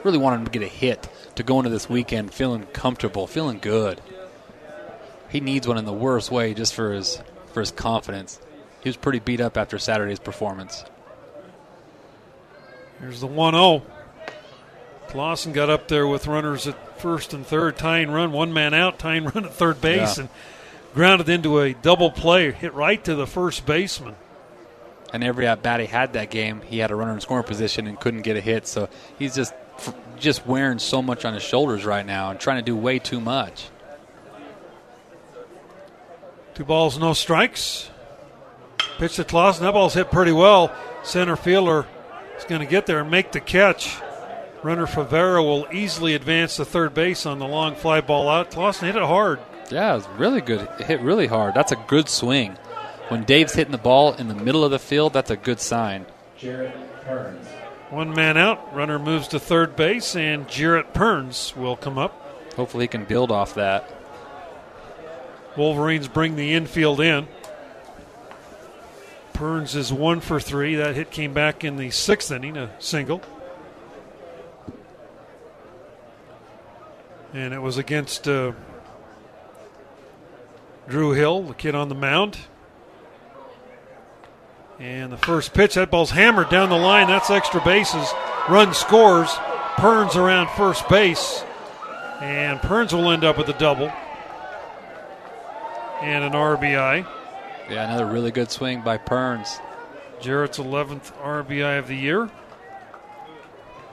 Really 0.04 0.18
wanted 0.18 0.38
him 0.38 0.46
to 0.46 0.52
get 0.52 0.62
a 0.62 0.68
hit 0.68 1.10
to 1.36 1.44
go 1.44 1.60
into 1.60 1.70
this 1.70 1.90
weekend 1.90 2.34
feeling 2.34 2.64
comfortable, 2.68 3.28
feeling 3.28 3.60
good. 3.60 4.02
He 5.30 5.40
needs 5.40 5.68
one 5.68 5.78
in 5.78 5.86
the 5.86 5.94
worst 5.94 6.32
way 6.32 6.54
just 6.54 6.74
for 6.74 6.94
his 6.94 7.22
for 7.54 7.60
his 7.60 7.72
confidence. 7.72 8.40
He 8.82 8.90
was 8.90 8.98
pretty 8.98 9.20
beat 9.20 9.42
up 9.42 9.58
after 9.58 9.78
Saturday's 9.78 10.20
performance. 10.20 10.86
Here's 13.00 13.20
the 13.22 13.28
1 13.28 13.54
0. 13.54 13.84
Clausen 15.10 15.54
got 15.54 15.70
up 15.70 15.88
there 15.88 16.06
with 16.08 16.28
runners 16.28 16.68
at 16.68 17.00
first 17.00 17.34
and 17.34 17.46
third, 17.46 17.78
tying 17.78 18.12
run, 18.12 18.32
one 18.32 18.52
man 18.54 18.74
out, 18.74 19.00
tying 19.00 19.26
run 19.26 19.46
at 19.46 19.54
third 19.54 19.80
base, 19.80 20.18
Yeah. 20.18 20.24
and 20.24 20.30
grounded 20.94 21.30
into 21.30 21.60
a 21.60 21.74
double 21.74 22.12
play, 22.12 22.52
hit 22.52 22.74
right 22.74 23.02
to 23.06 23.16
the 23.16 23.28
first 23.28 23.66
baseman. 23.66 24.16
And 25.14 25.24
every 25.24 25.48
at 25.48 25.64
bat 25.64 25.80
he 25.80 25.86
had 25.86 26.14
that 26.14 26.30
game, 26.30 26.62
he 26.68 26.80
had 26.80 26.92
a 26.92 26.96
runner 26.96 27.14
in 27.14 27.22
scoring 27.22 27.46
position 27.46 27.88
and 27.88 27.98
couldn't 28.00 28.24
get 28.24 28.36
a 28.36 28.42
hit. 28.42 28.68
So 28.68 28.90
he's 29.18 29.36
just 29.36 29.54
just 30.18 30.46
wearing 30.48 30.80
so 30.80 31.02
much 31.04 31.24
on 31.24 31.36
his 31.36 31.44
shoulders 31.44 31.86
right 31.86 32.06
now 32.06 32.32
and 32.32 32.40
trying 32.40 32.58
to 32.58 32.64
do 32.64 32.76
way 32.76 32.98
too 33.00 33.22
much. 33.22 33.68
Two 36.56 36.66
balls, 36.66 36.98
no 36.98 37.14
strikes. 37.14 37.90
Pitch 38.98 39.16
to 39.18 39.24
Clausen. 39.24 39.64
That 39.64 39.74
ball's 39.74 39.94
hit 39.94 40.10
pretty 40.12 40.32
well. 40.32 40.74
Center 41.04 41.36
fielder 41.36 41.86
is 42.38 42.46
going 42.46 42.62
to 42.62 42.68
get 42.68 42.86
there 42.86 43.00
and 43.00 43.12
make 43.12 43.32
the 43.32 43.40
catch. 43.40 43.98
Runner 44.64 44.88
Favero 44.88 45.44
will 45.44 45.68
easily 45.72 46.16
advance 46.16 46.56
to 46.56 46.66
third 46.66 46.94
base 46.94 47.26
on 47.26 47.40
the 47.40 47.48
long 47.48 47.76
fly 47.76 48.02
ball 48.02 48.28
out. 48.30 48.52
Clausen 48.52 48.88
hit 48.88 48.96
it 48.96 49.04
hard. 49.04 49.40
Yeah, 49.70 49.94
it 49.94 49.98
was 49.98 50.08
really 50.18 50.42
good. 50.42 50.68
It 50.80 50.86
hit 50.86 51.02
really 51.02 51.28
hard. 51.28 51.54
That's 51.54 51.72
a 51.72 51.84
good 51.88 52.10
swing. 52.10 52.58
When 53.10 53.24
Dave's 53.24 53.54
hitting 53.54 53.72
the 53.72 53.78
ball 53.78 54.14
in 54.14 54.28
the 54.28 54.36
middle 54.36 54.64
of 54.64 54.72
the 54.72 54.80
field, 54.80 55.14
that's 55.14 55.32
a 55.32 55.38
good 55.38 55.60
sign. 55.60 56.06
Jarrett 56.38 56.76
Perns. 57.04 57.48
One 57.90 58.14
man 58.14 58.38
out. 58.38 58.76
Runner 58.76 59.00
moves 59.00 59.30
to 59.30 59.40
third 59.40 59.76
base, 59.76 60.16
and 60.16 60.48
Jarrett 60.50 60.94
Perns 60.94 61.56
will 61.56 61.78
come 61.78 61.98
up. 61.98 62.54
Hopefully, 62.56 62.84
he 62.84 62.88
can 62.90 63.06
build 63.06 63.32
off 63.32 63.54
that. 63.56 63.90
Wolverines 65.56 66.08
bring 66.08 66.36
the 66.36 66.54
infield 66.54 67.00
in. 67.00 67.28
Perns 69.38 69.76
is 69.76 69.94
one 69.94 70.20
for 70.20 70.40
three. 70.40 70.74
That 70.74 70.96
hit 70.96 71.12
came 71.12 71.32
back 71.32 71.64
in 71.64 71.78
the 71.78 71.92
sixth 71.92 72.32
inning, 72.32 72.58
a 72.58 72.72
single. 72.80 73.22
And 77.36 77.54
it 77.54 77.62
was 77.62 77.78
against 77.78 78.28
uh, 78.28 78.54
Drew 80.88 81.12
Hill, 81.12 81.44
the 81.44 81.54
kid 81.54 81.76
on 81.76 81.88
the 81.88 81.94
mound. 81.94 82.40
And 84.80 85.12
the 85.12 85.18
first 85.18 85.54
pitch, 85.54 85.76
that 85.76 85.92
ball's 85.92 86.10
hammered 86.10 86.50
down 86.50 86.70
the 86.70 86.76
line. 86.76 87.06
That's 87.06 87.30
extra 87.30 87.64
bases. 87.64 88.12
Run 88.50 88.74
scores. 88.74 89.30
Perns 89.76 90.16
around 90.16 90.50
first 90.58 90.90
base. 90.90 91.44
And 92.22 92.60
Perns 92.60 92.92
will 92.92 93.12
end 93.12 93.24
up 93.24 93.38
with 93.38 93.50
a 93.50 93.60
double 93.60 93.92
and 96.02 96.24
an 96.24 96.32
RBI. 96.32 97.06
Yeah, 97.70 97.84
another 97.84 98.06
really 98.06 98.32
good 98.32 98.50
swing 98.50 98.82
by 98.82 98.98
Perns. 98.98 99.60
Jarrett's 100.22 100.58
11th 100.58 101.12
RBI 101.22 101.80
of 101.80 101.88
the 101.88 101.96
year. 101.96 102.30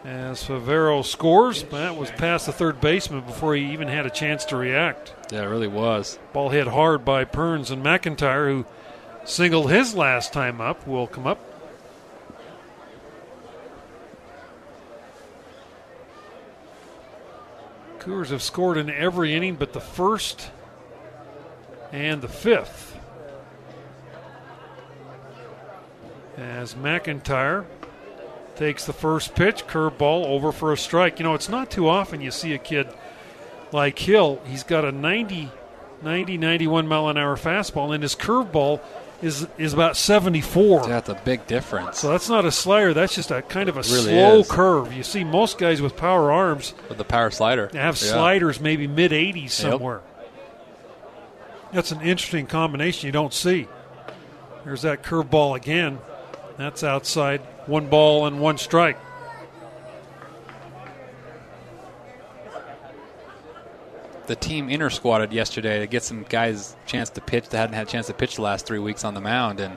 As 0.04 0.44
Favero 0.44 1.04
scores, 1.04 1.64
that 1.64 1.96
was 1.96 2.10
past 2.12 2.46
the 2.46 2.52
third 2.52 2.80
baseman 2.80 3.22
before 3.22 3.54
he 3.56 3.72
even 3.72 3.88
had 3.88 4.06
a 4.06 4.10
chance 4.10 4.44
to 4.46 4.56
react. 4.56 5.14
Yeah, 5.32 5.42
it 5.42 5.46
really 5.46 5.66
was. 5.66 6.18
Ball 6.32 6.50
hit 6.50 6.68
hard 6.68 7.04
by 7.04 7.24
Perns 7.24 7.70
and 7.70 7.82
McIntyre, 7.82 8.48
who 8.48 8.66
singled 9.24 9.70
his 9.70 9.94
last 9.94 10.32
time 10.32 10.60
up, 10.60 10.86
will 10.86 11.06
come 11.06 11.26
up. 11.26 11.40
Cougars 17.98 18.28
have 18.28 18.42
scored 18.42 18.76
in 18.76 18.90
every 18.90 19.34
inning 19.34 19.56
but 19.56 19.72
the 19.72 19.80
first 19.80 20.50
and 21.90 22.20
the 22.20 22.28
fifth. 22.28 22.93
As 26.36 26.74
McIntyre 26.74 27.64
takes 28.56 28.84
the 28.86 28.92
first 28.92 29.34
pitch, 29.34 29.66
curveball 29.66 30.26
over 30.26 30.52
for 30.52 30.72
a 30.72 30.76
strike. 30.76 31.18
You 31.18 31.24
know, 31.24 31.34
it's 31.34 31.48
not 31.48 31.70
too 31.70 31.88
often 31.88 32.20
you 32.20 32.30
see 32.30 32.54
a 32.54 32.58
kid 32.58 32.88
like 33.72 33.98
Hill. 33.98 34.40
He's 34.46 34.62
got 34.64 34.84
a 34.84 34.92
90, 34.92 35.50
90 36.02 36.38
91 36.38 36.86
mile 36.88 37.08
an 37.08 37.16
hour 37.18 37.36
fastball, 37.36 37.94
and 37.94 38.02
his 38.02 38.14
curveball 38.16 38.80
is 39.22 39.46
is 39.58 39.72
about 39.72 39.96
74. 39.96 40.86
That's 40.86 41.08
a 41.08 41.14
big 41.24 41.46
difference. 41.46 42.00
So 42.00 42.10
that's 42.10 42.28
not 42.28 42.44
a 42.44 42.50
slider. 42.50 42.92
That's 42.92 43.14
just 43.14 43.30
a 43.30 43.42
kind 43.42 43.68
of 43.68 43.76
a 43.76 43.82
really 43.82 44.02
slow 44.12 44.40
is. 44.40 44.50
curve. 44.50 44.92
You 44.92 45.02
see 45.04 45.22
most 45.24 45.56
guys 45.56 45.80
with 45.80 45.96
power 45.96 46.30
arms 46.32 46.74
With 46.88 46.98
the 46.98 47.04
power 47.04 47.30
slider. 47.30 47.66
have 47.74 48.00
Yeah. 48.02 48.12
sliders 48.12 48.60
maybe 48.60 48.86
mid 48.88 49.12
80s 49.12 49.50
somewhere. 49.52 50.00
That's 51.72 51.90
an 51.92 52.00
interesting 52.02 52.46
combination 52.46 53.06
you 53.06 53.12
don't 53.12 53.32
see. 53.32 53.66
There's 54.64 54.82
that 54.82 55.02
curveball 55.02 55.56
again. 55.56 55.98
That's 56.56 56.84
outside. 56.84 57.40
One 57.66 57.88
ball 57.88 58.26
and 58.26 58.40
one 58.40 58.58
strike. 58.58 58.98
The 64.26 64.36
team 64.36 64.70
inter 64.70 64.88
squatted 64.88 65.32
yesterday 65.32 65.80
to 65.80 65.86
get 65.86 66.02
some 66.02 66.22
guys 66.22 66.76
chance 66.86 67.10
to 67.10 67.20
pitch 67.20 67.50
that 67.50 67.58
hadn't 67.58 67.74
had 67.74 67.88
a 67.88 67.90
chance 67.90 68.06
to 68.06 68.14
pitch 68.14 68.36
the 68.36 68.42
last 68.42 68.66
three 68.66 68.78
weeks 68.78 69.04
on 69.04 69.12
the 69.12 69.20
mound. 69.20 69.60
And 69.60 69.76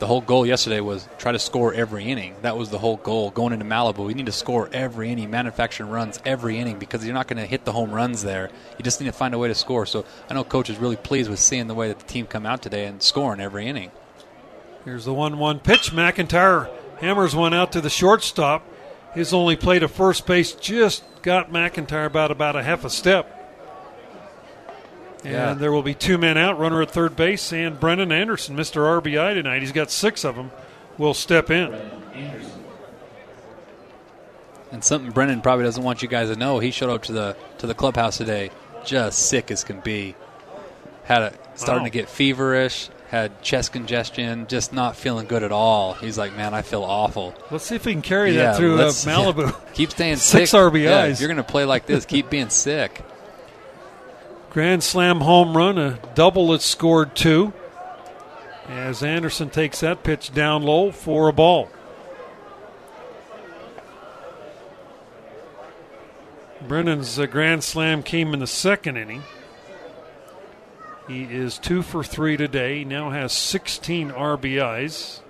the 0.00 0.06
whole 0.06 0.20
goal 0.20 0.44
yesterday 0.44 0.80
was 0.80 1.08
try 1.16 1.32
to 1.32 1.38
score 1.38 1.72
every 1.72 2.04
inning. 2.04 2.34
That 2.42 2.58
was 2.58 2.68
the 2.68 2.78
whole 2.78 2.98
goal 2.98 3.30
going 3.30 3.54
into 3.54 3.64
Malibu. 3.64 4.04
We 4.04 4.12
need 4.12 4.26
to 4.26 4.32
score 4.32 4.68
every 4.72 5.10
inning, 5.10 5.30
manufacturing 5.30 5.88
runs 5.88 6.20
every 6.26 6.58
inning 6.58 6.78
because 6.78 7.04
you're 7.06 7.14
not 7.14 7.28
going 7.28 7.38
to 7.38 7.46
hit 7.46 7.64
the 7.64 7.72
home 7.72 7.90
runs 7.90 8.22
there. 8.22 8.50
You 8.76 8.82
just 8.82 9.00
need 9.00 9.06
to 9.06 9.12
find 9.12 9.32
a 9.32 9.38
way 9.38 9.48
to 9.48 9.54
score. 9.54 9.86
So 9.86 10.04
I 10.28 10.34
know 10.34 10.44
coach 10.44 10.68
is 10.68 10.76
really 10.76 10.96
pleased 10.96 11.30
with 11.30 11.38
seeing 11.38 11.68
the 11.68 11.74
way 11.74 11.88
that 11.88 12.00
the 12.00 12.06
team 12.06 12.26
come 12.26 12.44
out 12.44 12.60
today 12.60 12.86
and 12.86 13.02
scoring 13.02 13.40
every 13.40 13.66
inning. 13.66 13.92
Here's 14.84 15.04
the 15.04 15.14
1 15.14 15.38
1 15.38 15.60
pitch. 15.60 15.92
McIntyre 15.92 16.68
hammers 17.00 17.34
one 17.34 17.54
out 17.54 17.72
to 17.72 17.80
the 17.80 17.90
shortstop. 17.90 18.62
His 19.14 19.32
only 19.32 19.56
play 19.56 19.78
to 19.78 19.88
first 19.88 20.26
base 20.26 20.52
just 20.52 21.04
got 21.22 21.50
McIntyre 21.50 22.06
about, 22.06 22.30
about 22.30 22.56
a 22.56 22.62
half 22.62 22.84
a 22.84 22.90
step. 22.90 23.30
And 25.24 25.32
Yeah. 25.32 25.54
there 25.54 25.72
will 25.72 25.82
be 25.82 25.94
two 25.94 26.18
men 26.18 26.36
out, 26.36 26.58
runner 26.58 26.82
at 26.82 26.90
third 26.90 27.16
base, 27.16 27.52
and 27.52 27.80
Brennan 27.80 28.12
Anderson, 28.12 28.56
Mr. 28.56 28.82
RBI 28.86 29.32
tonight. 29.34 29.62
He's 29.62 29.72
got 29.72 29.90
six 29.90 30.24
of 30.24 30.36
them, 30.36 30.50
will 30.98 31.14
step 31.14 31.50
in. 31.50 31.74
And 34.70 34.82
something 34.84 35.12
Brennan 35.12 35.40
probably 35.40 35.64
doesn't 35.64 35.82
want 35.82 36.02
you 36.02 36.08
guys 36.08 36.28
to 36.30 36.36
know. 36.36 36.58
He 36.58 36.70
showed 36.72 36.90
up 36.90 37.02
to 37.04 37.12
the 37.12 37.36
to 37.58 37.66
the 37.66 37.74
clubhouse 37.74 38.16
today, 38.18 38.50
just 38.84 39.20
sick 39.28 39.50
as 39.50 39.62
can 39.64 39.80
be. 39.80 40.16
Had 41.04 41.22
a 41.22 41.32
starting 41.54 41.82
Wow. 41.82 41.86
to 41.86 41.90
get 41.90 42.08
feverish. 42.08 42.88
Had 43.14 43.42
chest 43.42 43.72
congestion. 43.72 44.48
Just 44.48 44.72
not 44.72 44.96
feeling 44.96 45.28
good 45.28 45.44
at 45.44 45.52
all. 45.52 45.92
He's 45.92 46.18
like, 46.18 46.34
man, 46.36 46.52
I 46.52 46.62
feel 46.62 46.82
awful. 46.82 47.32
Let's 47.48 47.64
see 47.64 47.76
if 47.76 47.86
we 47.86 47.92
can 47.92 48.02
carry 48.02 48.34
Yeah, 48.34 48.46
that 48.46 48.56
through 48.56 48.80
uh, 48.80 48.86
Malibu. 48.88 49.52
yeah. 49.52 49.72
Keep 49.72 49.92
staying 49.92 50.16
Six 50.16 50.50
sick. 50.50 50.58
RBIs. 50.60 50.82
Yeah, 50.82 51.06
you're 51.06 51.28
going 51.28 51.36
to 51.36 51.44
play 51.44 51.64
like 51.64 51.86
this, 51.86 52.04
keep 52.06 52.28
being 52.28 52.48
sick. 52.48 53.04
Grand 54.50 54.82
slam 54.82 55.20
home 55.20 55.56
run, 55.56 55.78
a 55.78 56.00
double 56.16 56.48
that 56.48 56.60
scored 56.60 57.14
two. 57.14 57.52
As 58.68 59.00
Anderson 59.04 59.48
takes 59.48 59.78
that 59.78 60.02
pitch 60.02 60.34
down 60.34 60.64
low 60.64 60.90
for 60.90 61.28
a 61.28 61.32
ball. 61.32 61.68
Brennan's 66.66 67.16
uh, 67.16 67.26
grand 67.26 67.62
slam 67.62 68.02
came 68.02 68.34
in 68.34 68.40
the 68.40 68.48
second 68.48 68.96
inning. 68.96 69.22
He 71.08 71.24
is 71.24 71.58
two 71.58 71.82
for 71.82 72.02
three 72.02 72.36
today. 72.36 72.78
He 72.78 72.84
now 72.84 73.10
has 73.10 73.32
16 73.32 74.10
RBIs. 74.10 75.20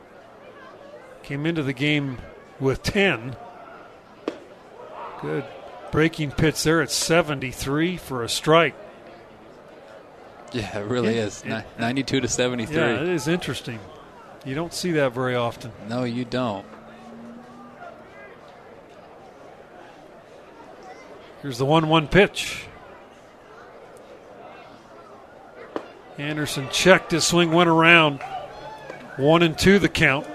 Came 1.25 1.47
into 1.47 1.63
the 1.63 1.73
game 1.73 2.19
with 2.61 2.83
10. 2.83 3.37
Good 5.21 5.45
breaking 5.91 6.33
pitch 6.33 6.63
there 6.63 6.81
at 6.83 6.91
73 6.91 7.97
for 7.97 8.23
a 8.23 8.29
strike. 8.29 8.75
Yeah, 10.53 10.79
it 10.79 10.85
really 10.87 11.17
It- 11.17 11.27
is. 11.27 11.43
it- 11.43 11.49
Ni- 11.49 11.63
92 11.79 12.21
to 12.21 12.29
73. 12.29 12.77
Yeah, 12.77 13.03
it 13.03 13.09
is 13.09 13.27
interesting. 13.27 13.81
You 14.45 14.55
don't 14.55 14.73
see 14.75 14.93
that 14.93 15.13
very 15.13 15.35
often. 15.35 15.73
No, 15.89 16.05
you 16.05 16.25
don't. 16.25 16.67
Here's 21.43 21.59
the 21.59 21.65
1 21.67 21.89
1 21.89 22.07
pitch. 22.09 22.67
Anderson 26.19 26.69
checked 26.71 27.11
his 27.11 27.25
swing, 27.25 27.51
went 27.51 27.69
around. 27.69 28.23
One 29.17 29.43
and 29.43 29.59
two 29.59 29.79
the 29.79 29.89
count. 29.89 30.27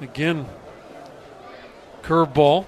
Again, 0.00 0.46
curveball. 2.02 2.66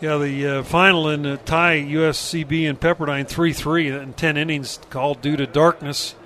Yeah, 0.00 0.18
the 0.18 0.46
uh, 0.48 0.62
final 0.64 1.08
in 1.10 1.22
the 1.22 1.36
tie 1.36 1.76
USCB 1.78 2.68
and 2.68 2.80
Pepperdine 2.80 3.28
3 3.28 3.52
3 3.52 3.88
in 3.88 4.12
10 4.14 4.36
innings 4.36 4.80
called 4.90 5.20
due 5.20 5.36
to 5.36 5.46
darkness 5.46 6.16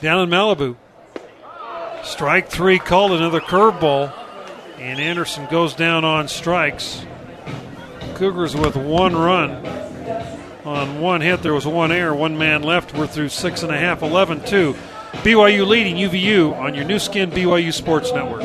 down 0.00 0.22
in 0.22 0.28
Malibu. 0.28 0.76
Strike 2.02 2.48
three 2.48 2.78
called 2.78 3.12
another 3.12 3.40
curveball, 3.40 4.12
and 4.78 5.00
Anderson 5.00 5.46
goes 5.50 5.74
down 5.74 6.04
on 6.04 6.28
strikes. 6.28 7.04
Cougars 8.16 8.56
with 8.56 8.76
one 8.76 9.14
run 9.14 9.50
on 10.64 11.00
one 11.02 11.20
hit. 11.20 11.42
There 11.42 11.52
was 11.52 11.66
one 11.66 11.92
error, 11.92 12.14
one 12.14 12.38
man 12.38 12.62
left. 12.62 12.94
We're 12.94 13.06
through 13.06 13.28
six 13.28 13.62
and 13.62 13.70
a 13.70 13.76
half, 13.76 14.02
11 14.02 14.42
2. 14.46 14.74
BYU 15.16 15.66
leading 15.66 15.96
UVU 15.96 16.56
on 16.58 16.74
your 16.74 16.84
Nu 16.84 16.98
Skin 16.98 17.30
BYU 17.30 17.74
Sports 17.74 18.12
Network. 18.14 18.40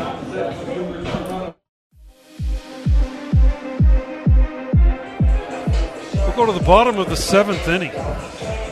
We'll 6.15 6.35
go 6.35 6.45
to 6.45 6.59
the 6.59 6.65
bottom 6.65 6.97
of 6.97 7.07
the 7.07 7.15
seventh 7.15 7.65
inning. 7.69 7.91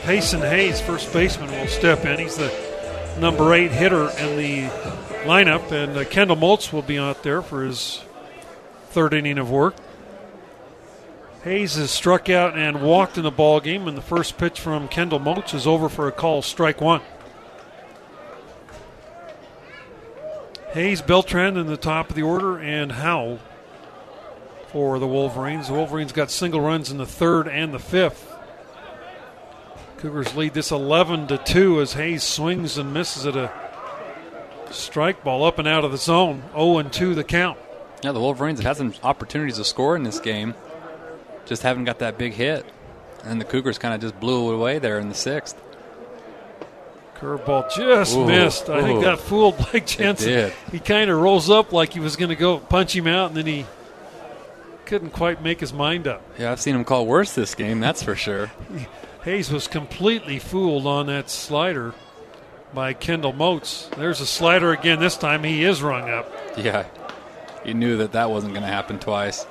Pacen 0.04 0.42
Hayes, 0.42 0.82
first 0.82 1.14
baseman, 1.14 1.50
will 1.50 1.68
step 1.68 2.04
in. 2.04 2.20
He's 2.20 2.36
the 2.36 2.54
number 3.20 3.54
eight 3.54 3.72
hitter 3.72 4.10
in 4.10 4.36
the 4.36 4.64
lineup, 5.24 5.72
and 5.72 5.98
uh, 5.98 6.04
Kendall 6.04 6.36
Moats 6.36 6.74
will 6.74 6.82
be 6.82 7.00
out 7.00 7.24
there 7.24 7.42
for 7.42 7.64
his 7.64 8.02
third 8.90 9.14
inning 9.14 9.38
of 9.38 9.50
work. 9.50 9.76
Hayes 11.44 11.76
has 11.76 11.90
struck 11.90 12.30
out 12.30 12.58
and 12.58 12.82
walked 12.82 13.18
in 13.18 13.24
the 13.24 13.32
ball 13.32 13.60
game, 13.62 13.88
and 13.88 13.98
the 13.98 14.02
first 14.02 14.38
pitch 14.38 14.60
from 14.60 14.90
Kendall 14.90 15.20
Moats 15.20 15.54
is 15.54 15.66
over 15.66 15.88
for 15.88 16.08
a 16.08 16.12
call, 16.12 16.42
strike 16.42 16.82
one. 16.82 17.02
Hayes, 20.74 21.02
Beltran 21.02 21.58
in 21.58 21.68
the 21.68 21.78
top 21.78 22.10
of 22.10 22.16
the 22.16 22.22
order, 22.22 22.60
and 22.60 22.92
Howell 22.92 23.40
for 24.68 25.00
the 25.00 25.08
Wolverines. 25.08 25.68
The 25.68 25.74
Wolverines 25.74 26.12
got 26.12 26.30
single 26.30 26.62
runs 26.62 26.92
in 26.92 26.98
the 26.98 27.06
third 27.06 27.48
and 27.48 27.74
the 27.74 27.80
fifth. 27.80 28.36
Cougars 29.98 30.36
lead 30.36 30.54
this 30.54 30.72
11 30.72 31.28
to 31.28 31.38
2 31.38 31.82
as 31.82 31.94
Hayes 31.94 32.24
swings 32.24 32.78
and 32.78 32.94
misses 32.94 33.26
at 33.26 33.36
a 33.36 33.52
strike 34.72 35.24
ball 35.24 35.44
up 35.44 35.58
and 35.58 35.68
out 35.68 35.84
of 35.84 35.92
the 35.92 35.98
zone. 35.98 36.44
0 36.52 36.78
and 36.78 36.94
2 36.94 37.16
the 37.16 37.24
count. 37.24 37.58
Yeah, 38.04 38.12
the 38.12 38.20
Wolverines 38.20 38.60
have 38.60 38.78
had 38.78 38.78
some 38.78 38.94
opportunities 39.04 39.58
to 39.58 39.66
score 39.66 39.96
in 39.96 40.04
this 40.04 40.20
game, 40.20 40.54
just 41.50 41.64
haven't 41.64 41.84
got 41.84 42.00
that 42.00 42.18
big 42.18 42.34
hit. 42.34 42.66
And 43.26 43.42
the 43.42 43.46
Cougars 43.46 43.78
kind 43.78 43.94
of 43.94 44.00
just 44.00 44.18
blew 44.20 44.52
it 44.52 44.56
away 44.56 44.80
there 44.80 45.00
in 45.00 45.10
the 45.10 45.16
sixth. 45.16 45.62
Curveball 47.16 47.76
just 47.76 48.16
Ooh, 48.16 48.26
missed. 48.26 48.70
I 48.70 48.82
think 48.82 49.04
that 49.04 49.20
fooled 49.20 49.58
Blake 49.58 49.86
Jensen. 49.86 50.54
He 50.72 50.80
kind 50.80 51.10
of 51.10 51.20
rolls 51.20 51.50
up 51.50 51.74
like 51.74 51.92
he 51.92 52.00
was 52.00 52.16
going 52.16 52.30
to 52.30 52.36
go 52.36 52.60
punch 52.60 52.96
him 52.96 53.08
out, 53.08 53.28
and 53.30 53.36
then 53.36 53.46
he 53.46 53.66
couldn't 54.86 55.10
quite 55.10 55.44
make 55.44 55.60
his 55.60 55.74
mind 55.74 56.08
up. 56.08 56.22
Yeah, 56.38 56.52
I've 56.52 56.62
seen 56.62 56.76
him 56.76 56.86
call 56.86 57.06
worse 57.06 57.34
this 57.36 57.56
game, 57.56 57.82
that's 57.82 58.02
for 58.02 58.16
sure. 58.16 58.50
Hayes 59.26 59.52
was 59.52 59.68
completely 59.68 60.40
fooled 60.40 60.88
on 60.88 61.08
that 61.08 61.30
slider 61.30 61.94
by 62.74 62.94
Kendall 62.94 63.34
Moats. 63.34 63.90
There's 63.98 64.22
a 64.22 64.26
slider 64.26 64.72
again. 64.72 65.00
This 65.00 65.18
time 65.18 65.44
he 65.44 65.66
is 65.66 65.82
rung 65.82 66.10
up. 66.10 66.32
Yeah, 66.58 66.86
he 67.66 67.74
knew 67.74 67.98
that 67.98 68.14
that 68.14 68.30
wasn't 68.30 68.54
going 68.54 68.66
to 68.66 68.72
happen 68.72 68.98
twice. 68.98 69.44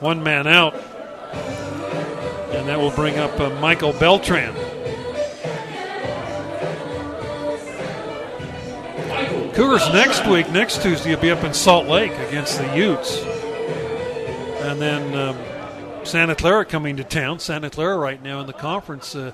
One 0.00 0.22
man 0.22 0.46
out. 0.46 0.74
And 1.32 2.68
that 2.68 2.78
will 2.78 2.90
bring 2.90 3.18
up 3.18 3.38
uh, 3.40 3.50
Michael 3.60 3.92
Beltran. 3.92 4.54
Cougars 9.54 9.88
next 9.92 10.26
week, 10.26 10.50
next 10.50 10.82
Tuesday, 10.82 11.14
will 11.14 11.22
be 11.22 11.30
up 11.30 11.42
in 11.42 11.54
Salt 11.54 11.86
Lake 11.86 12.12
against 12.28 12.58
the 12.58 12.76
Utes. 12.76 13.22
And 14.62 14.80
then 14.80 15.14
um, 15.14 16.04
Santa 16.04 16.34
Clara 16.34 16.64
coming 16.64 16.96
to 16.98 17.04
town. 17.04 17.38
Santa 17.38 17.70
Clara 17.70 17.96
right 17.96 18.22
now 18.22 18.40
in 18.40 18.46
the 18.46 18.52
conference, 18.52 19.16
uh, 19.16 19.32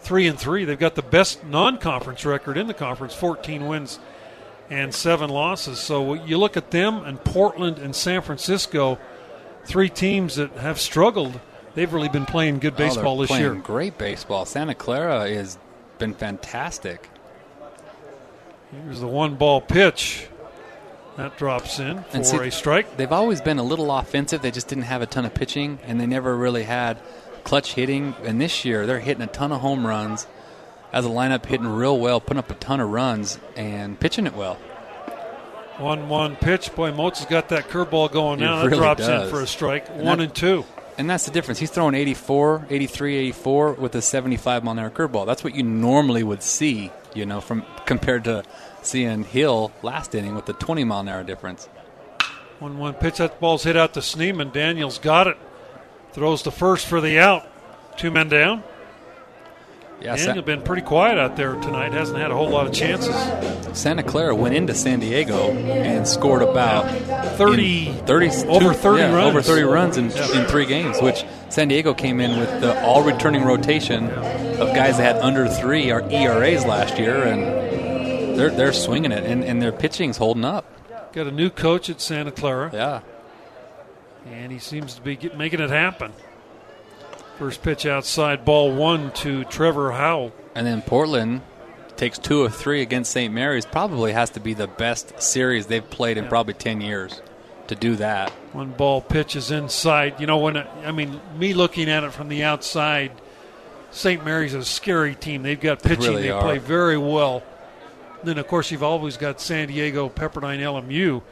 three 0.00 0.26
and 0.26 0.38
three. 0.38 0.64
They've 0.64 0.78
got 0.78 0.94
the 0.94 1.02
best 1.02 1.44
non-conference 1.44 2.24
record 2.24 2.56
in 2.56 2.66
the 2.66 2.74
conference, 2.74 3.14
14 3.14 3.66
wins 3.66 3.98
and 4.70 4.94
seven 4.94 5.30
losses. 5.30 5.78
So 5.78 6.14
you 6.14 6.38
look 6.38 6.56
at 6.56 6.70
them 6.70 7.04
and 7.04 7.22
Portland 7.22 7.78
and 7.78 7.94
San 7.94 8.22
Francisco, 8.22 8.98
three 9.68 9.90
teams 9.90 10.36
that 10.36 10.50
have 10.52 10.80
struggled. 10.80 11.38
They've 11.74 11.92
really 11.92 12.08
been 12.08 12.26
playing 12.26 12.58
good 12.58 12.74
oh, 12.74 12.78
baseball 12.78 13.18
oh, 13.18 13.20
this 13.20 13.28
playing 13.28 13.44
year. 13.44 13.54
Great 13.54 13.98
baseball. 13.98 14.46
Santa 14.46 14.74
Clara 14.74 15.28
has 15.28 15.58
been 15.98 16.14
fantastic. 16.14 17.08
Here's 18.72 19.00
the 19.00 19.06
one 19.06 19.36
ball 19.36 19.60
pitch. 19.60 20.26
That 21.16 21.36
drops 21.36 21.78
in 21.78 22.02
for 22.04 22.16
And 22.16 22.26
see- 22.26 22.36
a 22.36 22.50
strike. 22.50 22.96
They've 22.96 23.12
always 23.12 23.40
been 23.40 23.58
a 23.58 23.62
little 23.62 23.90
offensive. 23.90 24.40
They 24.40 24.50
just 24.50 24.68
didn't 24.68 24.84
have 24.84 25.02
a 25.02 25.06
ton 25.06 25.24
of 25.24 25.34
pitching, 25.34 25.78
and 25.84 26.00
they 26.00 26.06
never 26.06 26.36
really 26.36 26.62
had 26.62 26.98
clutch 27.44 27.74
hitting. 27.74 28.14
And 28.24 28.40
this 28.40 28.64
year, 28.64 28.86
they're 28.86 29.00
hitting 29.00 29.22
a 29.22 29.26
ton 29.26 29.52
of 29.52 29.60
home 29.60 29.86
runs 29.86 30.26
as 30.92 31.04
a 31.04 31.08
lineup, 31.08 31.44
hitting 31.44 31.66
real 31.66 31.98
well, 31.98 32.20
putting 32.20 32.38
up 32.38 32.50
a 32.50 32.54
ton 32.54 32.80
of 32.80 32.88
runs, 32.90 33.38
and 33.56 33.98
pitching 33.98 34.26
it 34.26 34.34
well. 34.34 34.58
One 35.78 36.08
one 36.08 36.36
pitch. 36.36 36.74
Boy, 36.74 36.92
Moats 36.92 37.20
has 37.20 37.28
got 37.28 37.48
that 37.50 37.68
curveball 37.68 38.10
going 38.12 38.40
now. 38.40 38.56
That 38.56 38.66
really 38.66 38.78
drops 38.78 39.06
in 39.06 39.30
for 39.30 39.40
a 39.42 39.46
strike. 39.46 39.88
And 39.88 40.02
one 40.02 40.18
that- 40.18 40.24
and 40.24 40.34
two. 40.34 40.64
And 40.96 41.08
that's 41.08 41.26
the 41.26 41.30
difference. 41.30 41.60
He's 41.60 41.70
throwing 41.70 41.94
84, 41.94 42.66
83, 42.68 43.14
84 43.16 43.74
with 43.74 43.94
a 43.94 44.02
75 44.02 44.64
mile 44.64 44.72
an 44.72 44.78
hour 44.80 44.90
curveball. 44.90 45.26
That's 45.26 45.44
what 45.44 45.54
you 45.54 45.62
normally 45.62 46.24
would 46.24 46.42
see, 46.42 46.90
you 47.14 47.24
know, 47.24 47.40
from 47.40 47.64
compared 47.86 48.24
to 48.24 48.42
seeing 48.82 49.22
Hill 49.22 49.70
last 49.82 50.16
inning 50.16 50.34
with 50.34 50.46
the 50.46 50.54
20 50.54 50.82
mile 50.82 51.00
an 51.00 51.08
hour 51.08 51.22
difference. 51.22 51.68
One 52.58 52.78
one 52.78 52.94
pitch. 52.94 53.18
That 53.18 53.38
ball's 53.38 53.62
hit 53.62 53.76
out 53.76 53.94
to 53.94 54.00
Schneemann. 54.00 54.52
Daniels 54.52 54.98
got 54.98 55.28
it. 55.28 55.36
Throws 56.12 56.42
the 56.42 56.50
first 56.50 56.86
for 56.86 57.00
the 57.00 57.20
out. 57.20 57.46
Two 57.96 58.10
men 58.10 58.28
down. 58.28 58.64
Yeah, 60.00 60.14
Daniel 60.14 60.36
Sa- 60.36 60.40
been 60.42 60.62
pretty 60.62 60.82
quiet 60.82 61.18
out 61.18 61.36
there 61.36 61.54
tonight. 61.54 61.92
Hasn't 61.92 62.18
had 62.18 62.30
a 62.30 62.34
whole 62.36 62.48
lot 62.50 62.66
of 62.68 62.72
chances. 62.72 63.14
Santa 63.76 64.02
Clara 64.04 64.34
went 64.34 64.54
into 64.54 64.72
San 64.74 65.00
Diego 65.00 65.50
and 65.50 66.06
scored 66.06 66.42
about 66.42 66.88
30 67.36 67.92
30 68.06 68.28
over 68.48 68.72
30 68.72 68.98
yeah, 69.00 69.12
runs. 69.14 69.28
over 69.28 69.42
30 69.42 69.62
runs 69.64 69.96
in, 69.96 70.10
Yeah. 70.10 70.40
in 70.40 70.46
three 70.46 70.66
games, 70.66 71.00
which 71.02 71.24
San 71.48 71.66
Diego 71.68 71.94
came 71.94 72.20
in 72.20 72.38
with 72.38 72.60
the 72.60 72.80
all 72.84 73.02
returning 73.02 73.42
rotation 73.44 74.08
of 74.10 74.74
guys 74.74 74.98
that 74.98 75.14
had 75.14 75.16
under 75.16 75.48
three 75.48 75.90
or 75.90 76.08
ERAs 76.10 76.64
last 76.64 76.96
year, 76.98 77.16
and 77.24 78.38
they're 78.38 78.50
they're 78.50 78.72
swinging 78.72 79.10
it, 79.10 79.24
and, 79.24 79.42
and 79.42 79.60
their 79.60 79.72
pitching's 79.72 80.16
holding 80.16 80.44
up. 80.44 80.64
Got 81.12 81.26
a 81.26 81.32
new 81.32 81.50
coach 81.50 81.90
at 81.90 82.00
Santa 82.00 82.30
Clara. 82.30 82.70
Yeah, 82.72 83.00
and 84.30 84.52
he 84.52 84.58
seems 84.60 84.94
to 84.94 85.02
be 85.02 85.16
get, 85.16 85.36
making 85.36 85.58
it 85.60 85.70
happen. 85.70 86.12
First 87.38 87.62
pitch 87.62 87.86
outside, 87.86 88.44
ball 88.44 88.72
one 88.74 89.12
to 89.12 89.44
Trevor 89.44 89.92
Howell. 89.92 90.32
and 90.54 90.66
then 90.66 90.82
Portland 90.82 91.42
takes 91.96 92.18
two 92.18 92.42
of 92.42 92.54
three 92.54 92.82
against 92.82 93.12
St. 93.12 93.32
Mary's. 93.32 93.64
Probably 93.66 94.12
has 94.12 94.30
to 94.30 94.40
be 94.40 94.54
the 94.54 94.66
best 94.66 95.20
series 95.22 95.66
they've 95.66 95.88
played 95.88 96.16
in 96.18 96.26
probably 96.26 96.54
10 96.54 96.80
years 96.80 97.22
to 97.68 97.74
do 97.76 97.94
that. 97.96 98.30
One 98.52 98.70
ball 98.72 99.00
pitches 99.00 99.50
inside. 99.52 100.20
You 100.20 100.26
know, 100.26 100.38
when 100.38 100.56
I 100.56 100.90
mean, 100.90 101.20
me 101.36 101.54
looking 101.54 101.88
at 101.88 102.02
it 102.04 102.12
from 102.12 102.28
the 102.28 102.42
outside, 102.42 103.12
St. 103.92 104.24
Mary's 104.24 104.54
is 104.54 104.62
a 104.62 104.68
scary 104.68 105.14
team. 105.14 105.42
They've 105.42 105.60
got 105.60 105.80
They 105.80 105.90
pitching. 105.90 106.14
really 106.14 106.22
they 106.28 106.40
play 106.40 106.58
very 106.58 106.98
well. 106.98 107.42
Then, 108.24 108.38
of 108.38 108.48
course, 108.48 108.70
you've 108.72 108.82
always 108.82 109.16
got 109.16 109.40
San 109.40 109.68
Diego, 109.68 110.08
Pepperdine, 110.08 110.58
LMU. 110.58 111.22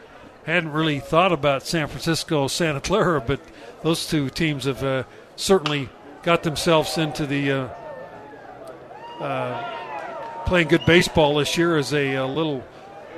Hadn't 0.45 0.71
really 0.71 1.01
thought 1.01 1.33
about 1.33 1.65
San 1.67 1.89
Francisco, 1.89 2.47
Santa 2.47 2.81
Clara, 2.81 3.21
but 3.21 3.41
those 3.83 4.07
two 4.07 4.31
teams 4.31 4.65
have 4.67 4.85
uh, 4.85 5.03
certainly 5.35 5.89
got 6.27 6.43
themselves 6.43 6.99
into 6.99 7.25
the 7.25 7.53
uh, 7.53 7.69
uh, 9.21 10.45
playing 10.45 10.67
good 10.67 10.85
baseball 10.85 11.37
this 11.37 11.57
year. 11.57 11.77
As 11.77 11.95
a, 11.95 12.17
uh 12.17 12.27
little 12.27 12.65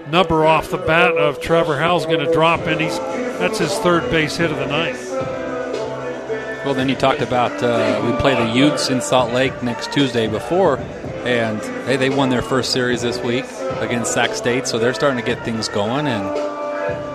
number 0.09 0.45
off 0.45 0.71
the 0.71 0.77
bat 0.77 1.17
of 1.17 1.41
Trevor 1.41 1.79
Howell's 1.79 2.05
going 2.05 2.25
to 2.25 2.31
drop 2.31 2.61
and 2.61 2.79
He's 2.81 2.99
that's 3.39 3.59
his 3.59 3.73
third 3.79 4.11
base 4.11 4.37
hit 4.37 4.51
of 4.51 4.59
the 4.59 4.67
night. 4.67 4.97
Well, 6.67 6.75
then 6.75 6.91
you 6.91 6.97
talked 6.97 7.23
about 7.23 7.63
uh, 7.63 8.03
we 8.05 8.15
play 8.21 8.35
the 8.35 8.53
Utes 8.53 8.91
in 8.91 9.01
Salt 9.01 9.33
Lake 9.33 9.63
next 9.63 9.91
Tuesday 9.91 10.27
before 10.27 10.77
And 11.25 11.63
hey, 11.87 11.97
they 11.97 12.11
won 12.11 12.29
their 12.29 12.43
first 12.43 12.73
series 12.73 13.01
this 13.01 13.19
week 13.21 13.47
against 13.81 14.13
Sac 14.13 14.35
State, 14.35 14.67
so 14.67 14.79
they're 14.79 14.93
starting 14.93 15.19
to 15.19 15.25
get 15.25 15.43
things 15.47 15.69
going. 15.69 16.07
And 16.07 16.48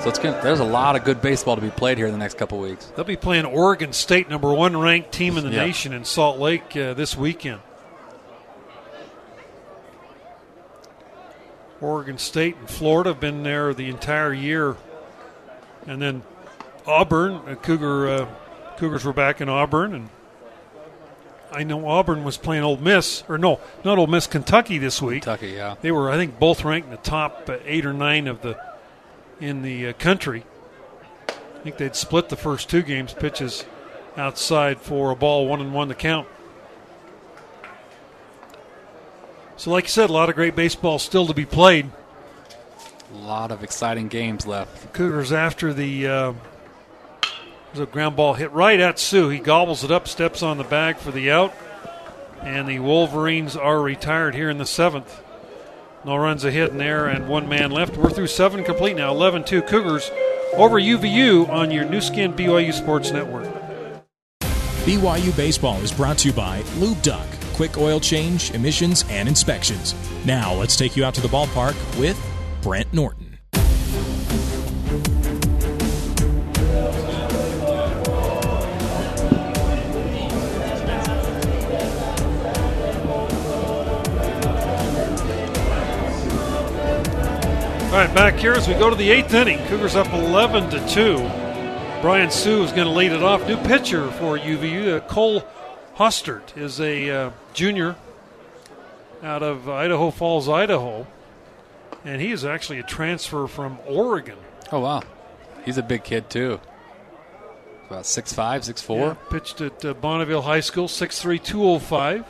so 0.02 0.10
it's 0.10 0.20
gonna, 0.20 0.40
there's 0.44 0.60
a 0.60 0.64
lot 0.66 0.96
of 0.96 1.04
good 1.04 1.22
baseball 1.22 1.56
to 1.56 1.62
be 1.62 1.70
played 1.70 1.98
here 1.98 2.08
in 2.08 2.12
the 2.14 2.18
next 2.20 2.38
couple 2.38 2.60
weeks. 2.60 2.86
They'll 2.96 3.06
be 3.06 3.16
playing 3.16 3.46
Oregon 3.46 3.94
State, 3.94 4.30
number 4.30 4.54
one 4.54 4.76
ranked 4.78 5.12
team 5.12 5.38
in 5.38 5.44
the 5.46 5.52
Yeah. 5.52 5.66
nation, 5.66 5.94
in 5.94 6.06
Salt 6.06 6.40
Lake 6.40 6.76
uh, 6.76 6.94
this 6.94 7.16
weekend. 7.18 7.62
Oregon 11.82 12.18
State 12.18 12.56
and 12.58 12.70
Florida 12.70 13.10
have 13.12 13.20
been 13.20 13.44
there 13.44 13.74
the 13.74 13.90
entire 13.90 14.34
year, 14.34 14.78
and 15.86 16.02
then 16.02 16.24
Auburn, 16.88 17.42
uh, 17.48 17.56
Cougar, 17.56 18.08
uh, 18.08 18.28
Cougars 18.78 19.04
were 19.04 19.12
back 19.14 19.42
in 19.42 19.50
Auburn, 19.50 19.94
and 19.94 20.10
I 21.52 21.64
know 21.64 21.86
Auburn 21.88 22.24
was 22.24 22.38
playing 22.38 22.64
Ole 22.64 22.78
Miss, 22.78 23.24
or 23.28 23.38
no, 23.38 23.60
not 23.84 23.98
Ole 23.98 24.08
Miss, 24.08 24.28
Kentucky 24.28 24.78
this 24.78 25.02
week. 25.02 25.24
Kentucky, 25.24 25.50
yeah. 25.52 25.76
They 25.82 25.92
were, 25.92 26.10
I 26.10 26.16
think, 26.16 26.40
both 26.40 26.64
ranked 26.64 26.86
in 26.88 26.92
the 26.92 27.02
top 27.02 27.50
uh, 27.50 27.58
eight 27.66 27.86
or 27.86 27.94
nine 27.94 28.28
of 28.28 28.42
the 28.42 28.58
in 29.44 29.62
the 29.62 29.88
uh, 29.88 29.94
country. 29.94 30.46
I 31.28 31.64
think 31.64 31.78
they'd 31.78 31.96
split 31.96 32.30
the 32.30 32.38
first 32.38 32.70
two 32.70 32.82
games, 32.82 33.14
pitches 33.14 33.66
outside 34.16 34.80
for 34.80 35.12
a 35.12 35.16
ball, 35.16 35.48
one 35.48 35.60
and 35.60 35.74
one 35.74 35.90
to 35.90 35.96
count. 35.96 36.28
So, 39.58 39.70
like 39.72 39.84
you 39.86 39.90
said, 39.90 40.10
a 40.10 40.14
lot 40.14 40.30
of 40.30 40.36
great 40.36 40.56
baseball 40.56 40.98
still 40.98 41.28
to 41.28 41.34
be 41.34 41.46
played. 41.46 41.90
A 43.14 43.18
lot 43.18 43.52
of 43.52 43.64
exciting 43.64 44.08
games 44.08 44.48
left. 44.48 44.94
Cougars 44.94 45.32
after 45.32 45.74
the 45.74 46.08
uh, 46.08 46.34
a 47.76 47.86
ground 47.86 48.16
ball 48.16 48.34
hit 48.34 48.52
right 48.52 48.80
at 48.80 48.98
Sue. 48.98 49.30
He 49.30 49.40
gobbles 49.40 49.84
it 49.84 49.92
up, 49.92 50.08
steps 50.08 50.42
on 50.42 50.58
the 50.58 50.64
bag 50.64 50.98
for 50.98 51.12
the 51.12 51.32
out, 51.32 51.54
and 52.42 52.68
the 52.68 52.80
Wolverines 52.80 53.56
are 53.56 53.82
retired 53.82 54.36
here 54.36 54.50
in 54.50 54.58
the 54.58 54.66
seventh. 54.66 55.23
No 56.06 56.18
runs 56.18 56.44
a 56.44 56.52
hit 56.52 56.72
in 56.72 56.78
there, 56.78 57.08
and 57.08 57.30
one 57.30 57.48
man 57.48 57.72
left. 57.72 57.96
We're 57.96 58.10
through 58.10 58.28
seven 58.28 58.64
complete 58.66 58.98
now. 58.98 59.14
11-2 59.14 59.66
Cougars 59.68 60.12
over 60.56 60.80
UVU 60.80 61.48
on 61.50 61.72
your 61.72 61.86
Nu 61.86 62.02
Skin 62.02 62.34
BYU 62.34 62.74
Sports 62.74 63.12
Network. 63.12 63.48
BYU 64.86 65.36
Baseball 65.38 65.80
is 65.80 65.94
brought 65.94 66.18
to 66.20 66.28
you 66.28 66.34
by 66.34 66.62
Lube 66.76 67.02
Duck. 67.02 67.26
Quick 67.54 67.78
oil 67.78 68.02
change, 68.02 68.52
emissions, 68.52 69.06
and 69.10 69.30
inspections. 69.30 69.96
Now 70.26 70.54
let's 70.54 70.76
take 70.76 70.98
you 70.98 71.06
out 71.06 71.14
to 71.16 71.22
the 71.22 71.30
ballpark 71.30 71.76
with 71.98 72.20
Brent 72.62 72.92
Norton. 72.94 73.23
All 87.94 88.00
right, 88.00 88.16
back 88.16 88.38
here 88.38 88.54
as 88.54 88.68
we 88.68 88.74
go 88.74 88.90
to 88.90 88.96
the 88.96 89.12
eighth 89.12 89.36
inning. 89.36 89.64
Cougars 89.68 89.96
up 89.96 90.12
11 90.12 90.72
to 90.72 90.88
2. 90.88 91.18
Brian 92.02 92.32
Sue 92.32 92.64
is 92.64 92.72
going 92.72 92.88
to 92.88 92.90
lead 92.92 93.12
it 93.12 93.22
off. 93.22 93.48
New 93.48 93.56
pitcher 93.56 94.10
for 94.14 94.36
UVU. 94.36 94.98
Uh, 94.98 95.00
Cole 95.02 95.44
Hostert, 95.96 96.58
is 96.58 96.82
a 96.82 97.08
uh, 97.12 97.32
junior 97.54 97.96
out 99.22 99.44
of 99.44 99.70
Idaho 99.70 100.10
Falls, 100.10 100.50
Idaho. 100.50 101.06
And 102.04 102.20
he 102.20 102.32
is 102.32 102.44
actually 102.44 102.80
a 102.80 102.84
transfer 102.84 103.46
from 103.46 103.78
Oregon. 103.86 104.40
Oh 104.72 104.80
wow, 104.80 105.04
he's 105.64 105.78
a 105.78 105.84
big 105.84 106.04
kid 106.04 106.32
too. 106.32 106.60
About 107.86 108.08
six 108.08 108.34
five, 108.34 108.66
six 108.66 108.82
four. 108.82 109.10
Yeah, 109.10 109.16
pitched 109.30 109.62
at 109.62 109.86
uh, 109.86 109.94
Bonneville 109.94 110.42
High 110.42 110.62
School, 110.62 110.88
6'3, 110.88 111.44
205. 111.44 112.26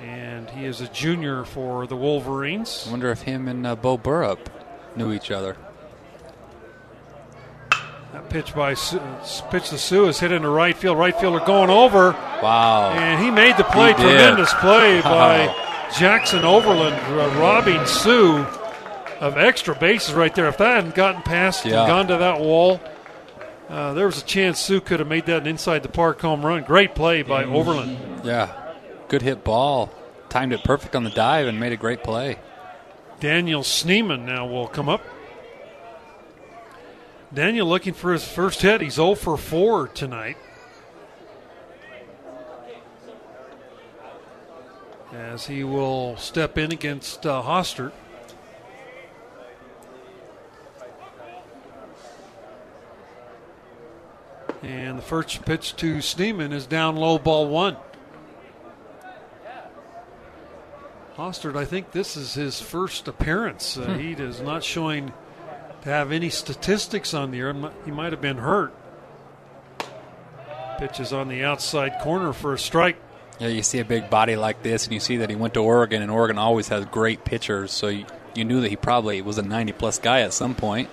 And 0.00 0.48
he 0.50 0.64
is 0.64 0.80
a 0.80 0.88
junior 0.88 1.44
for 1.44 1.86
the 1.86 1.96
Wolverines. 1.96 2.84
I 2.86 2.90
wonder 2.92 3.10
if 3.10 3.22
him 3.22 3.48
and 3.48 3.66
uh, 3.66 3.74
Bo 3.76 3.98
Burrup 3.98 4.38
knew 4.94 5.12
each 5.12 5.30
other. 5.30 5.56
That 8.12 8.30
pitch 8.30 8.54
by 8.54 8.74
Sue, 8.74 9.00
pitch 9.50 9.68
to 9.70 9.78
Sue 9.78 10.06
is 10.06 10.18
hit 10.18 10.32
into 10.32 10.48
right 10.48 10.76
field. 10.76 10.96
Right 10.98 11.14
fielder 11.18 11.44
going 11.44 11.68
over. 11.68 12.12
Wow. 12.42 12.90
And 12.92 13.22
he 13.22 13.30
made 13.30 13.56
the 13.56 13.64
play. 13.64 13.92
Tremendous 13.92 14.52
play 14.54 15.00
by 15.02 15.54
Jackson 15.98 16.44
Overland, 16.44 16.94
uh, 16.94 17.38
robbing 17.40 17.84
Sue 17.86 18.46
of 19.20 19.36
extra 19.36 19.74
bases 19.74 20.14
right 20.14 20.34
there. 20.34 20.46
If 20.48 20.56
that 20.58 20.76
hadn't 20.76 20.94
gotten 20.94 21.22
past 21.22 21.66
Yeah. 21.66 21.80
and 21.80 21.88
gone 21.88 22.06
to 22.08 22.16
that 22.18 22.40
wall, 22.40 22.80
uh, 23.68 23.92
there 23.92 24.06
was 24.06 24.22
a 24.22 24.24
chance 24.24 24.58
Sue 24.60 24.80
could 24.80 25.00
have 25.00 25.08
made 25.08 25.26
that 25.26 25.42
an 25.42 25.46
inside 25.48 25.82
the 25.82 25.88
park 25.90 26.20
home 26.22 26.46
run. 26.46 26.62
Great 26.62 26.94
play 26.94 27.22
by 27.22 27.44
Overland. 27.44 27.98
Yeah, 28.24 28.52
good 29.08 29.22
hit 29.22 29.44
ball. 29.44 29.90
Timed 30.28 30.52
it 30.52 30.62
perfect 30.62 30.94
on 30.94 31.04
the 31.04 31.10
dive 31.10 31.46
and 31.46 31.58
made 31.58 31.72
a 31.72 31.76
great 31.76 32.02
play. 32.02 32.38
Daniel 33.20 33.62
Schneemann 33.62 34.24
now 34.24 34.46
will 34.46 34.68
come 34.68 34.88
up. 34.88 35.02
Daniel 37.32 37.66
looking 37.66 37.94
for 37.94 38.12
his 38.12 38.26
first 38.26 38.62
hit. 38.62 38.80
He's 38.80 38.94
0 38.94 39.14
for 39.14 39.36
4 39.36 39.88
tonight. 39.88 40.36
As 45.12 45.46
he 45.46 45.64
will 45.64 46.16
step 46.16 46.58
in 46.58 46.72
against 46.72 47.26
uh, 47.26 47.42
Hostert. 47.42 47.92
And 54.62 54.98
the 54.98 55.02
first 55.02 55.44
pitch 55.44 55.76
to 55.76 55.96
Schneemann 55.96 56.52
is 56.52 56.66
down 56.66 56.96
low, 56.96 57.18
ball 57.18 57.48
one. 57.48 57.76
Hostert, 61.18 61.56
I 61.56 61.64
think 61.64 61.90
this 61.90 62.16
is 62.16 62.34
his 62.34 62.60
first 62.60 63.08
appearance. 63.08 63.76
Uh, 63.76 63.82
Hmm. 63.86 63.98
He 63.98 64.12
is 64.12 64.40
not 64.40 64.62
showing 64.62 65.12
to 65.82 65.88
have 65.88 66.12
any 66.12 66.30
statistics 66.30 67.12
on 67.12 67.32
the 67.32 67.38
year. 67.38 67.52
He 67.84 67.90
might 67.90 68.12
have 68.12 68.20
been 68.20 68.38
hurt. 68.38 68.72
Pitches 70.78 71.12
on 71.12 71.26
the 71.28 71.42
outside 71.42 71.98
corner 72.00 72.32
for 72.32 72.54
a 72.54 72.58
strike. 72.58 72.96
Yeah, 73.40 73.48
you 73.48 73.64
see 73.64 73.80
a 73.80 73.84
big 73.84 74.08
body 74.08 74.36
like 74.36 74.62
this, 74.62 74.84
and 74.84 74.94
you 74.94 75.00
see 75.00 75.16
that 75.16 75.28
he 75.28 75.34
went 75.34 75.54
to 75.54 75.60
Oregon, 75.60 76.02
and 76.02 76.10
Oregon 76.10 76.38
always 76.38 76.68
has 76.68 76.84
great 76.86 77.24
pitchers. 77.24 77.72
So 77.72 77.88
you, 77.88 78.06
you 78.36 78.44
knew 78.44 78.60
that 78.60 78.68
he 78.68 78.76
probably 78.76 79.20
was 79.20 79.38
a 79.38 79.42
90 79.42 79.72
plus 79.72 79.98
guy 79.98 80.20
at 80.20 80.32
some 80.32 80.54
point. 80.54 80.88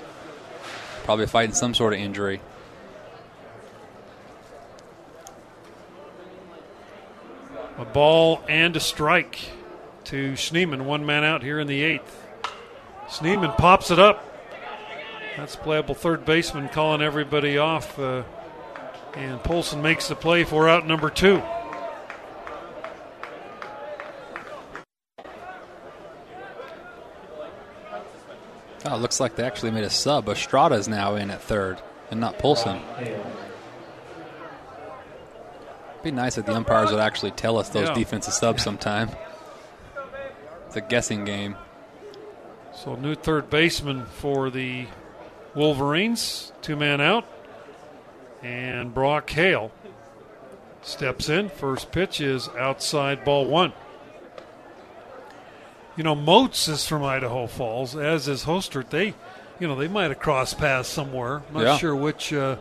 Probably 1.04 1.28
fighting 1.28 1.54
some 1.54 1.76
sort 1.76 1.94
of 1.94 2.00
injury. 2.00 2.42
A 7.78 7.86
ball 7.86 8.42
and 8.48 8.76
a 8.76 8.80
strike 8.80 9.40
to 10.06 10.34
Schneemann. 10.34 10.84
One 10.84 11.06
man 11.06 11.24
out 11.24 11.42
here 11.44 11.60
in 11.60 11.68
the 11.68 11.82
eighth. 11.82 12.24
Schneemann 13.08 13.58
pops 13.58 13.92
it 13.92 14.00
up. 14.00 14.24
That's 15.38 15.56
playable 15.56 15.96
third 15.96 16.26
baseman 16.26 16.70
calling 16.70 17.02
everybody 17.02 17.58
off. 17.58 17.98
Uh, 18.00 18.24
and 19.16 19.42
Polson 19.44 19.82
makes 19.82 20.08
the 20.08 20.16
play 20.16 20.44
for 20.44 20.68
out 20.70 20.88
number 20.88 21.10
two. 21.10 21.42
Oh, 28.88 28.96
it 28.96 29.00
looks 29.00 29.20
like 29.20 29.36
they 29.36 29.44
actually 29.44 29.72
made 29.72 29.84
a 29.84 29.90
sub. 29.90 30.26
Estrada's 30.28 30.88
now 30.88 31.16
in 31.16 31.32
at 31.32 31.42
third, 31.42 31.82
and 32.12 32.20
not 32.20 32.38
Polson. 32.38 32.80
Be 36.04 36.12
nice 36.12 36.38
if 36.38 36.46
the 36.46 36.54
umpires 36.54 36.92
would 36.92 37.00
actually 37.00 37.32
tell 37.32 37.58
us 37.58 37.70
those 37.70 37.88
Yeah. 37.90 37.96
defensive 37.96 38.34
subs 38.34 38.62
sometime. 38.64 39.10
It's 40.76 40.86
a 40.86 40.90
guessing 40.90 41.24
game. 41.24 41.56
So 42.74 42.96
new 42.96 43.16
third 43.16 43.50
baseman 43.50 44.04
for 44.08 44.50
the 44.50 44.88
Wolverines, 45.56 46.52
two 46.62 46.76
man 46.76 47.00
out, 47.00 47.24
and 48.44 48.94
Brock 48.94 49.30
Hale 49.30 49.72
steps 50.82 51.30
in. 51.30 51.48
First 51.48 51.94
pitch 51.94 52.20
is 52.20 52.50
outside 52.60 53.24
ball 53.24 53.46
one. 53.48 53.72
You 55.96 56.04
know, 56.04 56.14
Moats 56.14 56.68
is 56.68 56.86
from 56.86 57.06
Idaho 57.06 57.48
Falls, 57.48 57.96
as 57.96 58.28
is 58.28 58.44
Hostert. 58.44 58.90
They, 58.90 59.14
you 59.62 59.70
know, 59.70 59.76
they 59.78 59.88
might 59.88 60.10
have 60.12 60.20
crossed 60.20 60.58
paths 60.58 60.90
somewhere. 60.90 61.42
I'm 61.48 61.54
not 61.54 61.62
Yeah. 61.64 61.78
sure 61.78 61.96
which 61.96 62.34
uh, 62.34 62.58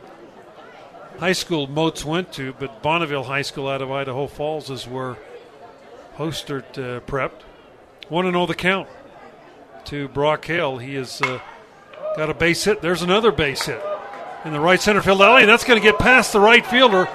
high 1.18 1.32
school 1.32 1.66
Moats 1.66 2.04
went 2.04 2.32
to, 2.34 2.52
but 2.60 2.80
Bonneville 2.80 3.24
High 3.24 3.42
School 3.42 3.66
out 3.66 3.82
of 3.82 3.90
Idaho 3.90 4.28
Falls 4.28 4.70
is 4.70 4.86
where 4.86 5.16
Hostert 6.16 6.78
uh, 6.78 7.00
prepped. 7.00 7.40
Want 8.10 8.26
to 8.26 8.32
know 8.32 8.46
the 8.46 8.54
count 8.54 8.88
to 9.86 10.08
Brock 10.08 10.44
Hale. 10.44 10.78
He 10.78 10.94
has 10.94 11.20
uh, 11.22 11.40
got 12.16 12.30
a 12.30 12.34
base 12.34 12.64
hit. 12.64 12.80
There's 12.82 13.02
another 13.02 13.32
base 13.32 13.66
hit 13.66 13.82
in 14.44 14.52
the 14.52 14.60
right 14.60 14.80
center 14.80 15.00
field 15.02 15.22
alley. 15.22 15.46
That's 15.46 15.64
going 15.64 15.80
to 15.80 15.82
get 15.86 15.98
past 15.98 16.32
the 16.32 16.40
right 16.40 16.64
fielder. 16.66 17.08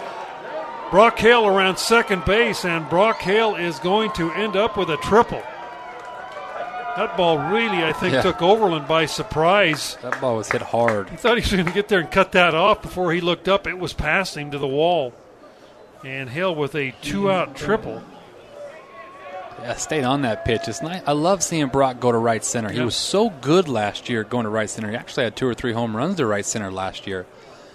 Brock 0.91 1.19
Hale 1.19 1.45
around 1.45 1.77
second 1.77 2.25
base, 2.25 2.65
and 2.65 2.89
Brock 2.89 3.19
Hale 3.19 3.55
is 3.55 3.77
going 3.79 4.11
to 4.13 4.31
end 4.31 4.55
up 4.55 4.75
with 4.75 4.89
a 4.89 4.97
triple. 4.97 5.43
That 6.97 7.15
ball 7.15 7.37
really, 7.37 7.83
I 7.83 7.93
think, 7.93 8.13
Yeah. 8.13 8.23
took 8.23 8.41
Overland 8.41 8.87
by 8.87 9.05
surprise. 9.05 9.97
That 10.01 10.19
ball 10.19 10.37
was 10.37 10.51
hit 10.51 10.61
hard. 10.63 11.09
He 11.11 11.15
thought 11.15 11.37
he 11.37 11.41
was 11.43 11.51
going 11.51 11.65
to 11.67 11.71
get 11.71 11.87
there 11.87 11.99
and 11.99 12.09
cut 12.11 12.31
that 12.31 12.55
off 12.55 12.81
before 12.81 13.13
he 13.13 13.21
looked 13.21 13.47
up. 13.47 13.67
It 13.67 13.77
was 13.77 13.93
past 13.93 14.35
him 14.35 14.49
to 14.51 14.57
the 14.57 14.67
wall. 14.67 15.13
And 16.03 16.29
Hale 16.29 16.55
with 16.55 16.73
a 16.75 16.93
two 17.03 17.29
out 17.31 17.55
triple. 17.55 18.01
Yeah, 19.61 19.75
stayed 19.75 20.03
on 20.03 20.21
that 20.23 20.45
pitch. 20.45 20.67
It's 20.67 20.81
nice. 20.81 21.01
I 21.05 21.11
love 21.13 21.43
seeing 21.43 21.67
Brock 21.67 21.99
go 21.99 22.11
to 22.11 22.17
right 22.17 22.43
center. 22.43 22.69
He 22.69 22.77
Yeah. 22.79 22.85
was 22.85 22.95
so 22.95 23.29
good 23.29 23.67
last 23.67 24.09
year 24.09 24.23
going 24.23 24.43
to 24.45 24.49
right 24.49 24.69
center. 24.69 24.89
He 24.89 24.95
actually 24.95 25.23
had 25.25 25.35
two 25.35 25.47
or 25.47 25.53
three 25.53 25.73
home 25.73 25.95
runs 25.95 26.15
to 26.17 26.25
right 26.25 26.45
center 26.45 26.71
last 26.71 27.05
year. 27.07 27.25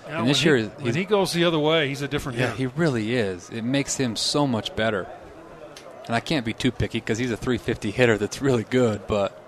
Yeah, 0.09 0.21
and 0.21 0.29
this 0.29 0.39
when 0.45 0.47
year, 0.47 0.57
he, 0.79 0.85
when 0.85 0.95
he 0.95 1.05
goes 1.05 1.33
the 1.33 1.45
other 1.45 1.59
way, 1.59 1.89
he's 1.89 2.03
a 2.03 2.09
different 2.09 2.39
yeah, 2.39 2.47
hitter. 2.49 2.57
he 2.57 2.67
really 2.67 3.15
is. 3.15 3.49
It 3.51 3.63
makes 3.65 3.97
him 3.97 4.17
so 4.17 4.47
much 4.47 4.75
better. 4.77 5.07
And 6.07 6.15
I 6.15 6.21
can't 6.21 6.45
be 6.45 6.53
too 6.53 6.71
picky 6.71 6.99
because 7.01 7.17
he's 7.19 7.31
a 7.31 7.37
350 7.37 7.91
hitter 7.91 8.19
that's 8.19 8.43
really 8.43 8.65
good, 8.65 9.07
but 9.07 9.41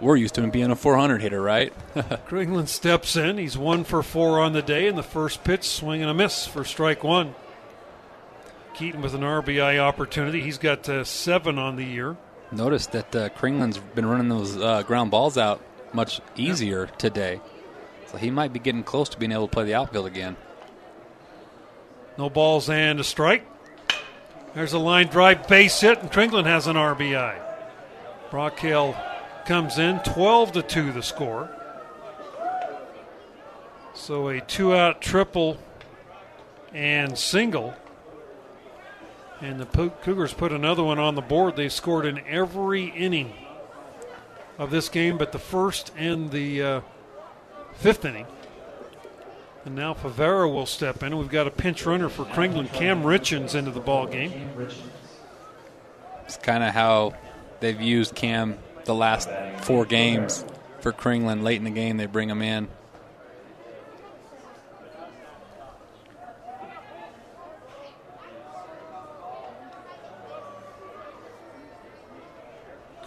we're 0.00 0.16
used 0.16 0.34
to 0.34 0.42
him 0.42 0.50
being 0.50 0.72
a 0.72 0.76
400 0.76 1.22
hitter, 1.22 1.40
right? 1.40 1.72
Kringlen 2.28 2.66
steps 2.66 3.14
in. 3.16 3.38
He's 3.38 3.56
one 3.56 3.84
for 3.84 4.02
four 4.02 4.40
on 4.40 4.52
the 4.52 4.62
day, 4.62 4.88
and 4.88 4.98
the 4.98 5.04
first 5.04 5.44
pitch 5.44 5.62
swing 5.64 6.02
and 6.02 6.10
a 6.10 6.14
miss 6.14 6.46
for 6.46 6.64
strike 6.64 7.04
one. 7.04 7.36
Keaton 8.76 9.00
with 9.00 9.14
an 9.14 9.22
RBI 9.22 9.78
opportunity. 9.78 10.42
He's 10.42 10.58
got 10.58 10.86
uh, 10.88 11.02
seven 11.02 11.58
on 11.58 11.76
the 11.76 11.84
year. 11.84 12.16
Notice 12.52 12.86
that 12.88 13.16
uh, 13.16 13.28
Kringlen's 13.30 13.78
been 13.78 14.04
running 14.04 14.28
those 14.28 14.56
uh, 14.56 14.82
ground 14.82 15.10
balls 15.10 15.38
out 15.38 15.62
much 15.94 16.20
easier 16.36 16.86
today. 16.98 17.40
So 18.06 18.18
he 18.18 18.30
might 18.30 18.52
be 18.52 18.58
getting 18.58 18.84
close 18.84 19.08
to 19.10 19.18
being 19.18 19.32
able 19.32 19.48
to 19.48 19.52
play 19.52 19.64
the 19.64 19.74
outfield 19.74 20.06
again. 20.06 20.36
No 22.18 22.28
balls 22.28 22.68
and 22.68 23.00
a 23.00 23.04
strike. 23.04 23.46
There's 24.54 24.74
a 24.74 24.78
line 24.78 25.08
drive 25.08 25.48
base 25.48 25.80
hit, 25.80 26.00
and 26.00 26.12
Kringlen 26.12 26.44
has 26.44 26.66
an 26.66 26.76
RBI. 26.76 27.38
Brock 28.30 28.58
Hale 28.58 28.94
comes 29.46 29.78
in, 29.78 30.00
12 30.00 30.52
to 30.52 30.62
2 30.62 30.92
the 30.92 31.02
score. 31.02 31.50
So 33.94 34.28
a 34.28 34.40
two 34.40 34.74
out 34.74 35.00
triple 35.00 35.56
and 36.74 37.16
single. 37.16 37.74
And 39.40 39.60
the 39.60 39.66
Cougars 40.02 40.32
put 40.32 40.52
another 40.52 40.82
one 40.82 40.98
on 40.98 41.14
the 41.14 41.20
board. 41.22 41.56
They 41.56 41.68
scored 41.68 42.06
in 42.06 42.18
every 42.26 42.84
inning 42.84 43.34
of 44.58 44.70
this 44.70 44.88
game, 44.88 45.18
but 45.18 45.32
the 45.32 45.38
first 45.38 45.92
and 45.96 46.30
the 46.30 46.62
uh, 46.62 46.80
fifth 47.74 48.04
inning. 48.04 48.26
And 49.66 49.74
now 49.74 49.94
Favero 49.94 50.52
will 50.52 50.64
step 50.64 51.02
in. 51.02 51.18
We've 51.18 51.28
got 51.28 51.46
a 51.46 51.50
pinch 51.50 51.84
runner 51.84 52.08
for 52.08 52.24
Kringlen. 52.24 52.72
Cam 52.72 53.02
Richens 53.02 53.54
into 53.54 53.72
the 53.72 53.80
ball 53.80 54.06
game. 54.06 54.48
It's 56.24 56.36
kind 56.36 56.64
of 56.64 56.72
how 56.72 57.14
they've 57.60 57.80
used 57.80 58.14
Cam 58.14 58.58
the 58.84 58.94
last 58.94 59.28
four 59.62 59.84
games 59.84 60.44
for 60.80 60.92
Kringlen. 60.92 61.42
Late 61.42 61.58
in 61.58 61.64
the 61.64 61.70
game, 61.70 61.96
they 61.96 62.06
bring 62.06 62.30
him 62.30 62.42
in. 62.42 62.68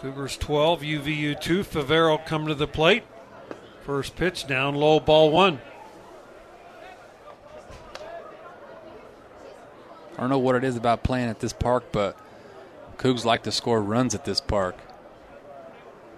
Cougars 0.00 0.38
12, 0.38 0.80
UVU 0.80 1.38
2. 1.38 1.62
Favero 1.62 2.24
come 2.24 2.46
to 2.46 2.54
the 2.54 2.66
plate. 2.66 3.02
First 3.82 4.16
pitch 4.16 4.46
down 4.46 4.74
low, 4.74 4.98
ball 4.98 5.30
one. 5.30 5.60
I 10.16 10.20
don't 10.20 10.30
know 10.30 10.38
what 10.38 10.56
it 10.56 10.64
is 10.64 10.76
about 10.76 11.02
playing 11.02 11.28
at 11.28 11.40
this 11.40 11.52
park, 11.52 11.84
but 11.92 12.16
Cougs 12.96 13.26
like 13.26 13.42
to 13.42 13.52
score 13.52 13.82
runs 13.82 14.14
at 14.14 14.24
this 14.24 14.40
park. 14.40 14.76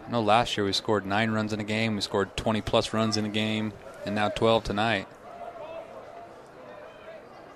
I 0.06 0.10
know 0.12 0.20
last 0.20 0.56
year 0.56 0.64
we 0.64 0.72
scored 0.72 1.04
nine 1.04 1.32
runs 1.32 1.52
in 1.52 1.58
a 1.58 1.64
game, 1.64 1.96
we 1.96 2.00
scored 2.02 2.36
20 2.36 2.60
plus 2.60 2.92
runs 2.92 3.16
in 3.16 3.24
a 3.24 3.28
game, 3.28 3.72
and 4.06 4.14
now 4.14 4.28
12 4.28 4.64
tonight. 4.64 5.06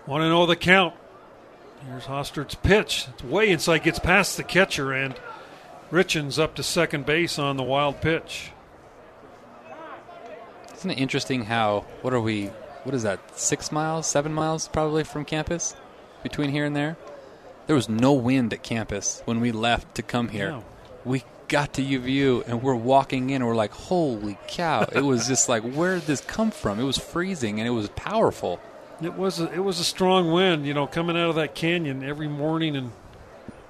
1 0.06 0.22
0 0.22 0.46
the 0.46 0.56
count. 0.56 0.94
Here's 1.88 2.04
Hostert's 2.04 2.54
pitch. 2.56 3.06
It's 3.12 3.22
way 3.22 3.50
inside, 3.50 3.84
gets 3.84 3.98
past 3.98 4.36
the 4.36 4.44
catcher, 4.44 4.92
and 4.92 5.14
Richens 5.90 6.38
up 6.38 6.54
to 6.56 6.62
second 6.62 7.06
base 7.06 7.38
on 7.38 7.56
the 7.56 7.62
wild 7.62 8.00
pitch. 8.00 8.50
Isn't 10.74 10.90
it 10.90 10.98
interesting 10.98 11.44
how, 11.44 11.84
what 12.02 12.12
are 12.12 12.20
we, 12.20 12.46
what 12.82 12.94
is 12.94 13.04
that, 13.04 13.38
six 13.38 13.70
miles, 13.70 14.06
seven 14.06 14.32
miles 14.32 14.68
probably 14.68 15.04
from 15.04 15.24
campus 15.24 15.76
between 16.22 16.50
here 16.50 16.64
and 16.64 16.74
there? 16.74 16.96
There 17.66 17.76
was 17.76 17.88
no 17.88 18.12
wind 18.12 18.52
at 18.52 18.62
campus 18.62 19.22
when 19.24 19.40
we 19.40 19.52
left 19.52 19.94
to 19.94 20.02
come 20.02 20.28
here. 20.28 20.50
No. 20.50 20.64
We 21.04 21.24
got 21.48 21.74
to 21.74 21.82
UVU 21.82 22.46
and 22.48 22.62
we're 22.62 22.74
walking 22.74 23.30
in 23.30 23.36
and 23.36 23.46
we're 23.46 23.54
like, 23.54 23.72
holy 23.72 24.38
cow. 24.48 24.86
it 24.92 25.02
was 25.02 25.28
just 25.28 25.48
like, 25.48 25.62
where 25.62 25.94
did 25.94 26.06
this 26.06 26.20
come 26.20 26.50
from? 26.50 26.80
It 26.80 26.84
was 26.84 26.98
freezing 26.98 27.60
and 27.60 27.66
it 27.66 27.72
was 27.72 27.88
powerful. 27.90 28.60
It 29.00 29.14
was 29.14 29.40
a, 29.40 29.52
it 29.52 29.62
was 29.62 29.78
a 29.78 29.84
strong 29.84 30.32
wind, 30.32 30.66
you 30.66 30.74
know, 30.74 30.86
coming 30.86 31.16
out 31.16 31.28
of 31.28 31.36
that 31.36 31.54
canyon 31.54 32.02
every 32.02 32.28
morning 32.28 32.74
and 32.76 32.92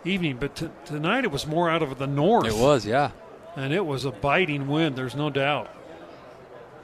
evening. 0.07 0.37
But 0.39 0.57
t- 0.57 0.69
tonight 0.85 1.25
it 1.25 1.31
was 1.31 1.47
more 1.47 1.69
out 1.71 1.83
of 1.83 1.99
the 1.99 2.07
north. 2.07 2.47
It 2.47 2.57
was, 2.57 2.87
yeah. 2.87 3.11
and 3.57 3.73
it 3.73 3.85
was 3.85 4.05
a 4.05 4.11
biting 4.11 4.69
wind. 4.69 4.97
There's 4.97 5.17
no 5.17 5.31
doubt. 5.31 5.71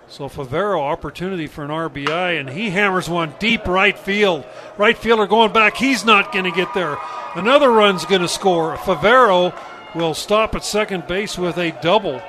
So 0.09 0.29
Favero 0.29 0.81
opportunity 0.81 1.47
for 1.47 1.65
an 1.65 1.71
RBI, 1.71 2.39
and 2.39 2.51
he 2.51 2.69
hammers 2.69 3.09
one 3.09 3.35
deep 3.39 3.67
right 3.67 3.99
field. 3.99 4.45
Right 4.77 4.97
fielder 4.97 5.27
going 5.27 5.53
back. 5.53 5.77
He's 5.77 6.05
not 6.05 6.33
going 6.33 6.45
to 6.45 6.51
get 6.51 6.75
there. 6.75 6.99
Another 7.35 7.71
run's 7.71 8.05
going 8.05 8.21
to 8.21 8.29
score. 8.29 8.77
Favero 8.77 9.59
will 9.95 10.13
stop 10.13 10.55
at 10.55 10.65
second 10.65 11.07
base 11.07 11.39
with 11.39 11.57
a 11.57 11.73
double. 11.83 12.21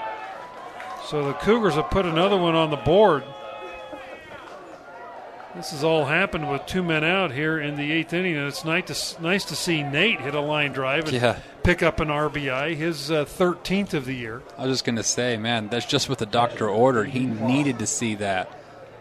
So 1.07 1.27
the 1.27 1.33
Cougars 1.33 1.73
have 1.73 1.89
put 1.89 2.05
another 2.05 2.37
one 2.37 2.55
on 2.55 2.69
the 2.69 2.77
board. 2.77 3.23
This 5.55 5.69
has 5.69 5.83
all 5.83 6.05
happened 6.05 6.49
with 6.49 6.65
two 6.65 6.81
men 6.81 7.03
out 7.03 7.31
here 7.31 7.59
in 7.59 7.75
the 7.75 7.91
eighth 7.91 8.11
inning, 8.11 8.35
and 8.35 8.47
it's 8.47 8.65
nice 8.65 9.13
to, 9.15 9.21
nice 9.21 9.45
to 9.45 9.55
see 9.55 9.83
Nate 9.83 10.19
hit 10.19 10.33
a 10.33 10.39
line 10.41 10.71
drive 10.73 11.03
and 11.05 11.13
Yeah. 11.13 11.37
pick 11.61 11.83
up 11.83 11.99
an 11.99 12.07
RBI, 12.09 12.73
his 12.75 13.11
uh, 13.11 13.23
13th 13.25 13.93
of 13.93 14.05
the 14.05 14.15
year. 14.15 14.41
I 14.57 14.63
was 14.65 14.71
just 14.77 14.85
going 14.85 14.95
to 14.95 15.03
say, 15.03 15.37
man, 15.37 15.67
that's 15.69 15.85
just 15.85 16.09
what 16.09 16.17
the 16.17 16.25
doctor 16.25 16.67
ordered. 16.67 17.09
He 17.09 17.25
needed 17.27 17.77
to 17.79 17.87
see 17.87 18.15
that. 18.15 18.51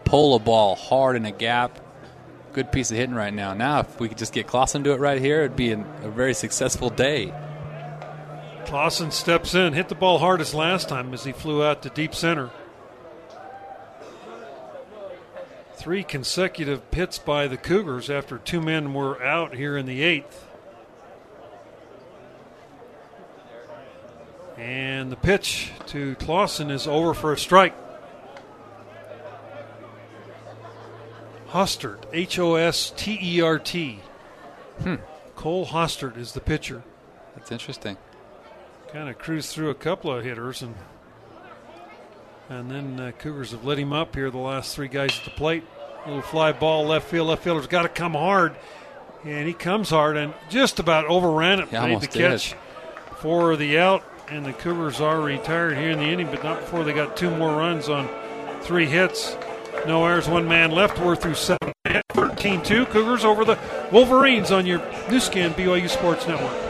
Pull 0.05 0.35
a 0.35 0.39
ball 0.39 0.75
hard 0.75 1.15
in 1.15 1.25
a 1.25 1.31
gap. 1.31 1.79
Good 2.51 2.71
piece 2.71 2.91
of 2.91 2.97
hitting 2.97 3.15
right 3.15 3.33
now. 3.33 3.55
Now, 3.55 3.79
if 3.79 3.99
we 3.99 4.07
could 4.07 4.19
just 4.19 4.31
get 4.31 4.45
Clausen 4.45 4.83
to 4.83 4.91
it 4.91 4.99
right 4.99 5.19
here, 5.19 5.39
it'd 5.39 5.55
be 5.55 5.71
an, 5.71 5.85
a 6.03 6.09
very 6.09 6.35
successful 6.35 6.91
day. 6.91 7.33
Clausen 8.67 9.09
steps 9.09 9.55
in, 9.55 9.73
hit 9.73 9.89
the 9.89 9.95
ball 9.95 10.19
hardest 10.19 10.53
last 10.53 10.87
time 10.87 11.15
as 11.15 11.23
he 11.23 11.31
flew 11.31 11.63
out 11.63 11.81
to 11.81 11.89
deep 11.89 12.13
center. 12.13 12.51
Three 15.83 16.05
consecutive 16.05 16.81
hits 16.93 17.19
by 17.19 17.49
the 17.49 17.57
Cougars 17.57 18.09
after 18.09 18.37
two 18.37 18.61
men 18.61 18.93
were 18.93 19.21
out 19.21 19.53
here 19.53 19.75
in 19.75 19.85
the 19.85 20.01
eighth. 20.01 20.47
And 24.57 25.11
the 25.11 25.17
pitch 25.17 25.73
to 25.87 26.15
Clausen 26.15 26.71
is 26.71 26.87
over 26.87 27.13
for 27.13 27.33
a 27.33 27.37
strike. 27.37 27.75
Hostert, 31.49 32.05
H 32.13 32.39
O 32.39 32.55
S 32.55 32.93
T 32.95 33.19
E 33.21 33.41
R 33.41 33.59
T. 33.59 33.99
Hmm. 34.83 34.95
Cole 35.35 35.65
Hostert 35.65 36.15
is 36.15 36.31
the 36.31 36.39
pitcher. 36.39 36.81
That's 37.35 37.51
interesting. 37.51 37.97
Kind 38.93 39.09
of 39.09 39.17
cruised 39.17 39.49
through 39.49 39.71
a 39.71 39.75
couple 39.75 40.13
of 40.13 40.23
hitters, 40.23 40.61
and 40.61 40.75
and 42.49 42.71
then 42.71 42.99
uh, 42.99 43.11
Cougars 43.17 43.51
have 43.51 43.65
lit 43.65 43.79
him 43.79 43.91
up 43.91 44.15
here. 44.15 44.31
The 44.31 44.37
last 44.37 44.75
three 44.75 44.87
guys 44.87 45.17
at 45.17 45.25
the 45.25 45.31
plate, 45.31 45.63
little 46.05 46.21
fly 46.21 46.51
ball 46.51 46.85
left 46.85 47.07
field. 47.07 47.27
Left 47.27 47.43
fielder's 47.43 47.67
got 47.67 47.83
to 47.83 47.89
come 47.89 48.13
hard, 48.13 48.55
and 49.23 49.47
he 49.47 49.53
comes 49.53 49.89
hard 49.89 50.17
and 50.17 50.33
just 50.49 50.79
about 50.79 51.05
overran 51.05 51.59
it. 51.59 51.69
He 51.69 51.75
made 51.75 51.81
the 51.81 51.93
almost 51.93 52.11
did. 52.11 52.31
catch 52.31 52.55
for 53.17 53.55
the 53.55 53.77
out, 53.79 54.03
and 54.27 54.45
the 54.45 54.53
Cougars 54.53 54.99
are 55.01 55.21
retired 55.21 55.77
here 55.77 55.91
in 55.91 55.99
the 55.99 56.05
inning, 56.05 56.27
but 56.27 56.43
not 56.43 56.59
before 56.61 56.83
they 56.83 56.93
got 56.93 57.15
two 57.15 57.29
more 57.29 57.55
runs 57.55 57.89
on 57.89 58.09
three 58.61 58.85
hits. 58.85 59.37
No 59.85 60.05
errors, 60.05 60.27
one 60.27 60.47
man 60.47 60.71
left. 60.71 60.99
We're 60.99 61.15
through 61.15 61.35
seven. 61.35 61.73
13 62.13 62.63
2. 62.63 62.85
Cougars 62.87 63.25
over 63.25 63.45
the 63.45 63.57
Wolverines 63.91 64.51
on 64.51 64.65
your 64.65 64.81
Nu 65.09 65.19
Skin 65.19 65.53
BYU 65.53 65.89
Sports 65.89 66.27
Network. 66.27 66.62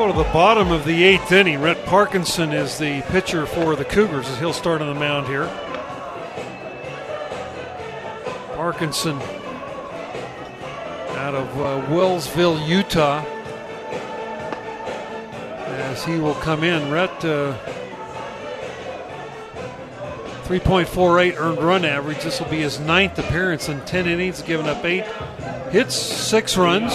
Go 0.00 0.06
to 0.06 0.16
the 0.16 0.24
bottom 0.32 0.72
of 0.72 0.86
the 0.86 1.04
eighth 1.04 1.30
inning. 1.30 1.60
Rhett 1.60 1.84
Parkinson 1.84 2.52
is 2.52 2.78
the 2.78 3.02
pitcher 3.08 3.44
for 3.44 3.76
the 3.76 3.84
Cougars 3.84 4.26
as 4.30 4.38
he'll 4.38 4.54
start 4.54 4.80
on 4.80 4.94
the 4.94 4.98
mound 4.98 5.26
here. 5.26 5.44
Parkinson 8.56 9.20
out 11.18 11.34
of 11.34 11.60
uh, 11.60 11.86
Wellsville, 11.92 12.66
Utah. 12.66 13.22
As 15.66 16.02
he 16.02 16.18
will 16.18 16.36
come 16.36 16.64
in. 16.64 16.90
Rhett, 16.90 17.22
uh, 17.22 17.52
3.48 20.50 21.38
earned 21.38 21.62
run 21.62 21.84
average. 21.84 22.24
This 22.24 22.40
will 22.40 22.48
be 22.48 22.58
his 22.58 22.80
ninth 22.80 23.16
appearance 23.20 23.68
in 23.68 23.80
10 23.82 24.08
innings, 24.08 24.42
giving 24.42 24.66
up 24.66 24.84
eight 24.84 25.04
hits, 25.70 25.94
six 25.94 26.56
runs. 26.56 26.92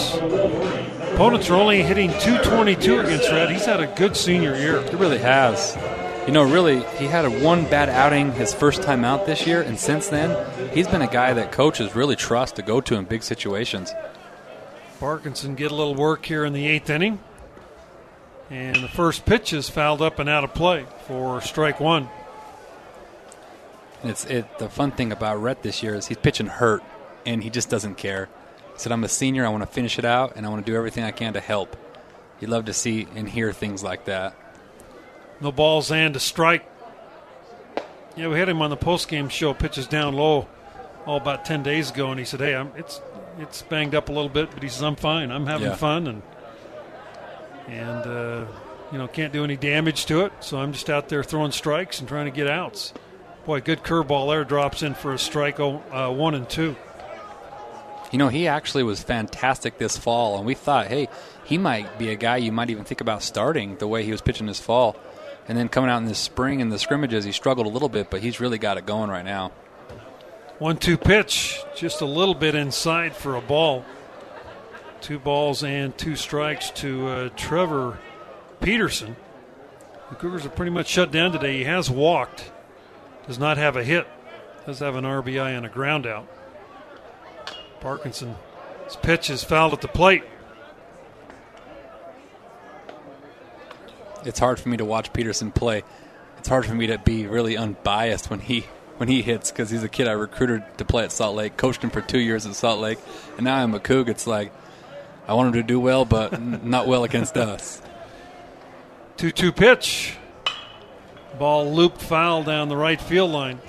Opponents 1.13 1.49
are 1.49 1.53
only 1.53 1.81
hitting 1.81 2.09
222 2.09 2.99
against 2.99 3.31
Rhett. 3.31 3.49
He's 3.49 3.65
had 3.65 3.79
a 3.79 3.87
good 3.95 4.17
senior 4.17 4.57
year. 4.57 4.81
He 4.81 4.97
really 4.97 5.19
has. 5.19 5.77
You 6.27 6.33
know, 6.33 6.43
really, 6.43 6.83
he 6.97 7.05
had 7.05 7.23
a 7.23 7.29
one 7.29 7.63
bad 7.69 7.87
outing 7.87 8.33
his 8.33 8.53
first 8.53 8.83
time 8.83 9.05
out 9.05 9.25
this 9.25 9.47
year, 9.47 9.61
and 9.61 9.79
since 9.79 10.09
then, 10.09 10.35
he's 10.73 10.89
been 10.89 11.01
a 11.01 11.07
guy 11.07 11.31
that 11.31 11.53
coaches 11.53 11.95
really 11.95 12.17
trust 12.17 12.57
to 12.57 12.61
go 12.61 12.81
to 12.81 12.95
in 12.95 13.05
big 13.05 13.23
situations. 13.23 13.93
Parkinson 14.99 15.55
get 15.55 15.71
a 15.71 15.75
little 15.75 15.95
work 15.95 16.25
here 16.25 16.43
in 16.43 16.51
the 16.51 16.67
eighth 16.67 16.89
inning. 16.89 17.19
And 18.49 18.75
the 18.75 18.89
first 18.89 19.25
pitch 19.25 19.53
is 19.53 19.69
fouled 19.69 20.01
up 20.01 20.19
and 20.19 20.27
out 20.27 20.43
of 20.43 20.53
play 20.53 20.85
for 21.07 21.39
strike 21.39 21.79
one. 21.79 22.09
It's 24.03 24.25
it. 24.25 24.59
The 24.59 24.69
fun 24.69 24.91
thing 24.91 25.11
about 25.11 25.41
Rhett 25.41 25.63
this 25.63 25.81
year 25.81 25.95
is 25.95 26.07
he's 26.07 26.17
pitching 26.17 26.47
hurt, 26.47 26.83
and 27.25 27.43
he 27.43 27.49
just 27.49 27.69
doesn't 27.69 27.95
care. 27.95 28.29
He 28.73 28.79
said, 28.79 28.91
"I'm 28.91 29.03
a 29.03 29.07
senior. 29.09 29.45
I 29.45 29.49
want 29.49 29.63
to 29.63 29.67
finish 29.67 29.97
it 29.97 30.05
out, 30.05 30.35
and 30.35 30.45
I 30.45 30.49
want 30.49 30.65
to 30.65 30.71
do 30.71 30.77
everything 30.77 31.03
I 31.03 31.11
can 31.11 31.33
to 31.33 31.39
help." 31.39 31.75
You 32.39 32.47
love 32.47 32.65
to 32.65 32.73
see 32.73 33.07
and 33.15 33.27
hear 33.29 33.51
things 33.53 33.83
like 33.83 34.05
that. 34.05 34.35
No 35.41 35.51
balls 35.51 35.91
and 35.91 36.15
a 36.15 36.19
strike. 36.19 36.65
Yeah, 38.17 38.27
we 38.27 38.37
had 38.37 38.47
him 38.49 38.61
on 38.61 38.69
the 38.69 38.77
post-game 38.77 39.29
show. 39.29 39.53
Pitches 39.53 39.87
down 39.87 40.13
low, 40.13 40.47
all 41.05 41.17
about 41.17 41.45
ten 41.45 41.63
days 41.63 41.91
ago, 41.91 42.11
and 42.11 42.19
he 42.19 42.25
said, 42.25 42.41
"Hey, 42.41 42.55
I'm, 42.55 42.71
it's 42.77 43.01
it's 43.39 43.61
banged 43.63 43.95
up 43.95 44.09
a 44.09 44.11
little 44.11 44.29
bit, 44.29 44.51
but 44.51 44.61
he 44.61 44.69
says 44.69 44.83
I'm 44.83 44.95
fine. 44.95 45.31
I'm 45.31 45.45
having 45.47 45.67
Yeah. 45.69 45.75
fun, 45.75 46.07
and 46.07 46.21
and 47.67 48.05
uh, 48.05 48.45
you 48.91 48.97
know 48.97 49.07
can't 49.07 49.33
do 49.33 49.43
any 49.43 49.57
damage 49.57 50.05
to 50.07 50.21
it. 50.25 50.31
So 50.41 50.57
I'm 50.59 50.73
just 50.73 50.89
out 50.89 51.09
there 51.09 51.23
throwing 51.23 51.51
strikes 51.51 51.99
and 51.99 52.07
trying 52.07 52.25
to 52.25 52.31
get 52.31 52.47
outs. 52.49 52.93
Boy, 53.45 53.61
good 53.61 53.83
curveball 53.83 54.29
there 54.29 54.43
drops 54.43 54.81
in 54.81 54.95
for 54.95 55.13
a 55.13 55.19
strike. 55.19 55.59
Oh, 55.59 55.83
uh, 55.91 56.11
one 56.11 56.33
and 56.33 56.49
two. 56.49 56.75
You 58.11 58.17
know, 58.17 58.29
he 58.29 58.47
actually 58.47 58.83
was 58.83 59.03
fantastic 59.03 59.77
this 59.77 59.97
fall, 59.97 60.37
and 60.37 60.45
we 60.45 60.55
thought, 60.55 60.87
hey, 60.87 61.09
he 61.43 61.57
might 61.57 61.99
be 61.99 62.09
a 62.09 62.15
guy 62.15 62.37
you 62.37 62.51
might 62.51 62.69
even 62.69 62.85
think 62.85 63.01
about 63.01 63.21
starting 63.21 63.75
the 63.77 63.87
way 63.87 64.03
he 64.03 64.11
was 64.11 64.21
pitching 64.21 64.47
this 64.47 64.59
fall. 64.59 64.95
And 65.47 65.55
then 65.57 65.69
coming 65.69 65.91
out 65.91 65.97
in 65.97 66.05
the 66.05 66.15
spring 66.15 66.59
in 66.59 66.69
the 66.69 66.79
scrimmages, 66.79 67.23
he 67.23 67.31
struggled 67.31 67.67
a 67.67 67.69
little 67.69 67.89
bit, 67.89 68.09
but 68.09 68.21
he's 68.21 68.39
really 68.39 68.57
got 68.57 68.77
it 68.77 68.85
going 68.85 69.11
right 69.11 69.25
now. 69.25 69.51
One 70.57 70.77
two 70.77 70.97
pitch, 70.97 71.61
just 71.75 72.01
a 72.01 72.05
little 72.05 72.33
bit 72.33 72.55
inside 72.55 73.15
for 73.15 73.35
a 73.35 73.41
ball. 73.41 73.85
Two 75.01 75.19
balls 75.19 75.63
and 75.63 75.95
two 75.95 76.15
strikes 76.15 76.71
to 76.71 77.07
uh, 77.07 77.29
Trevor 77.35 77.99
Peterson. 78.59 79.15
The 80.09 80.15
Cougars 80.15 80.45
are 80.45 80.49
pretty 80.49 80.71
much 80.71 80.87
shut 80.87 81.11
down 81.11 81.31
today. 81.31 81.57
He 81.57 81.63
has 81.65 81.91
walked, 81.91 82.51
does 83.27 83.39
not 83.39 83.57
have 83.57 83.75
a 83.75 83.83
hit, 83.83 84.07
does 84.65 84.79
have 84.79 84.95
an 84.95 85.03
RBI 85.03 85.55
and 85.55 85.65
a 85.65 85.69
ground 85.69 86.05
out. 86.05 86.27
Parkinson's 87.79 88.35
pitch 89.01 89.29
is 89.29 89.43
fouled 89.43 89.73
at 89.73 89.81
the 89.81 89.87
plate. 89.87 90.23
It's 94.23 94.39
hard 94.39 94.59
for 94.59 94.69
me 94.69 94.77
to 94.77 94.85
watch 94.85 95.13
Peterson 95.13 95.51
play. 95.51 95.83
It's 96.39 96.47
hard 96.47 96.65
for 96.65 96.73
me 96.73 96.87
to 96.87 96.97
be 96.97 97.27
really 97.27 97.57
unbiased 97.57 98.29
when 98.29 98.39
he 98.39 98.65
when 98.97 99.09
he 99.09 99.21
hits 99.21 99.51
because 99.51 99.69
he's 99.69 99.83
a 99.83 99.89
kid 99.89 100.07
I 100.07 100.13
recruited 100.13 100.63
to 100.77 100.85
play 100.85 101.03
at 101.03 101.11
Salt 101.11 101.35
Lake, 101.35 101.57
coached 101.57 101.83
him 101.83 101.89
for 101.89 102.01
two 102.01 102.19
years 102.19 102.45
at 102.45 102.55
Salt 102.55 102.79
Lake, 102.79 102.97
and 103.35 103.43
now 103.43 103.57
I'm 103.57 103.73
a 103.75 103.79
Coug. 103.79 104.07
It's 104.07 104.25
like 104.25 104.51
I 105.27 105.33
want 105.33 105.47
him 105.47 105.61
to 105.61 105.67
do 105.67 105.79
well, 105.79 106.05
but 106.05 106.41
not 106.63 106.87
well 106.87 107.03
against 107.03 107.37
us. 107.37 107.81
2 109.17 109.31
2 109.31 109.51
pitch. 109.51 110.17
Ball 111.37 111.73
looped 111.73 112.01
foul 112.01 112.43
down 112.43 112.69
the 112.69 112.77
right 112.77 112.99
field 112.99 113.31
line. 113.31 113.59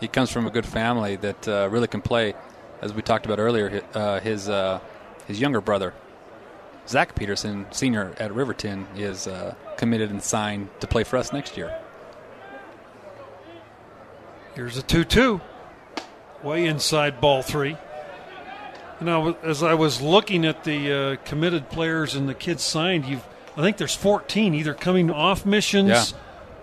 He 0.00 0.08
comes 0.08 0.30
from 0.30 0.46
a 0.46 0.50
good 0.50 0.66
family 0.66 1.16
that 1.16 1.46
uh, 1.46 1.68
really 1.70 1.86
can 1.86 2.02
play, 2.02 2.34
as 2.80 2.92
we 2.92 3.02
talked 3.02 3.24
about 3.24 3.38
earlier. 3.38 3.82
Uh, 3.94 4.18
his 4.20 4.48
uh, 4.48 4.80
his 5.28 5.40
younger 5.40 5.60
brother, 5.60 5.94
Zach 6.88 7.14
Peterson, 7.14 7.66
senior 7.70 8.12
at 8.18 8.34
Riverton, 8.34 8.88
is 8.96 9.28
uh, 9.28 9.54
committed 9.76 10.10
and 10.10 10.22
signed 10.22 10.68
to 10.80 10.86
play 10.86 11.04
for 11.04 11.16
us 11.16 11.32
next 11.32 11.56
year. 11.56 11.78
Here's 14.54 14.76
a 14.76 14.82
2 14.82 15.04
2. 15.04 15.40
Way 16.42 16.66
inside 16.66 17.20
ball 17.20 17.42
three. 17.42 17.76
You 19.00 19.06
know, 19.06 19.36
as 19.42 19.62
I 19.62 19.74
was 19.74 20.00
looking 20.00 20.44
at 20.44 20.64
the 20.64 20.92
uh, 20.92 21.16
committed 21.24 21.70
players 21.70 22.14
and 22.14 22.28
the 22.28 22.34
kids 22.34 22.62
signed, 22.62 23.04
you've 23.04 23.26
I 23.56 23.60
think 23.62 23.76
there's 23.76 23.94
14 23.94 24.54
either 24.54 24.74
coming 24.74 25.10
off 25.10 25.44
missions 25.44 25.90
Yeah. 25.90 26.18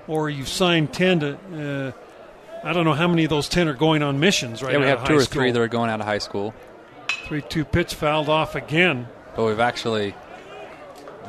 or 0.08 0.30
you've 0.30 0.48
signed 0.50 0.92
10 0.94 1.20
to. 1.20 1.94
Uh, 2.64 2.68
I 2.68 2.74
don't 2.74 2.84
know 2.84 2.94
how 2.94 3.08
many 3.08 3.24
of 3.24 3.30
those 3.30 3.48
10 3.48 3.68
are 3.68 3.74
going 3.74 4.04
on 4.04 4.20
missions 4.20 4.62
right 4.62 4.74
yeah, 4.74 4.80
we 4.80 4.86
have 4.88 5.06
two 5.06 5.16
or 5.16 5.24
three 5.24 5.52
that 5.52 5.62
are 5.62 5.68
going 5.68 5.90
out 5.90 6.00
of 6.02 6.06
high 6.06 6.18
school. 6.18 6.54
3 7.28 7.42
2 7.42 7.64
pitch 7.66 7.94
fouled 7.94 8.28
off 8.30 8.56
again. 8.56 9.08
But 9.36 9.46
we've 9.46 9.60
actually 9.60 10.14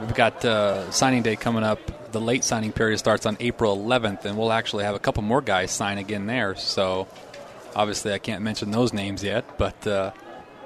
we've 0.00 0.14
got 0.14 0.44
uh, 0.44 0.90
signing 0.90 1.22
day 1.22 1.36
coming 1.36 1.62
up. 1.62 1.78
The 2.12 2.20
late 2.20 2.42
signing 2.42 2.72
period 2.72 2.98
starts 2.98 3.26
on 3.26 3.36
April 3.38 3.76
11th, 3.76 4.24
and 4.24 4.36
we'll 4.36 4.50
actually 4.50 4.82
have 4.84 4.96
a 4.96 4.98
couple 4.98 5.22
more 5.22 5.40
guys 5.40 5.70
sign 5.70 5.98
again 5.98 6.26
there. 6.26 6.56
So 6.56 7.06
obviously, 7.76 8.12
I 8.12 8.18
can't 8.18 8.42
mention 8.42 8.72
those 8.72 8.92
names 8.92 9.22
yet, 9.22 9.58
but 9.58 9.86
uh, 9.86 10.10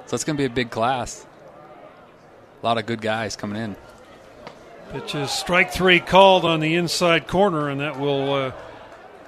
so 0.07 0.15
it's 0.15 0.25
going 0.25 0.37
to 0.37 0.41
be 0.41 0.47
a 0.47 0.51
big 0.55 0.71
class. 0.71 1.27
A 2.63 2.65
lot 2.65 2.79
of 2.79 2.87
good 2.87 3.03
guys 3.03 3.37
coming 3.37 3.61
in. 3.61 3.77
Pitch 4.95 5.17
is 5.17 5.33
strike 5.33 5.73
three 5.73 5.99
called 5.99 6.45
on 6.45 6.61
the 6.61 6.77
inside 6.77 7.27
corner, 7.27 7.69
and 7.69 7.81
that 7.81 7.99
will 7.99 8.33
uh, 8.33 8.53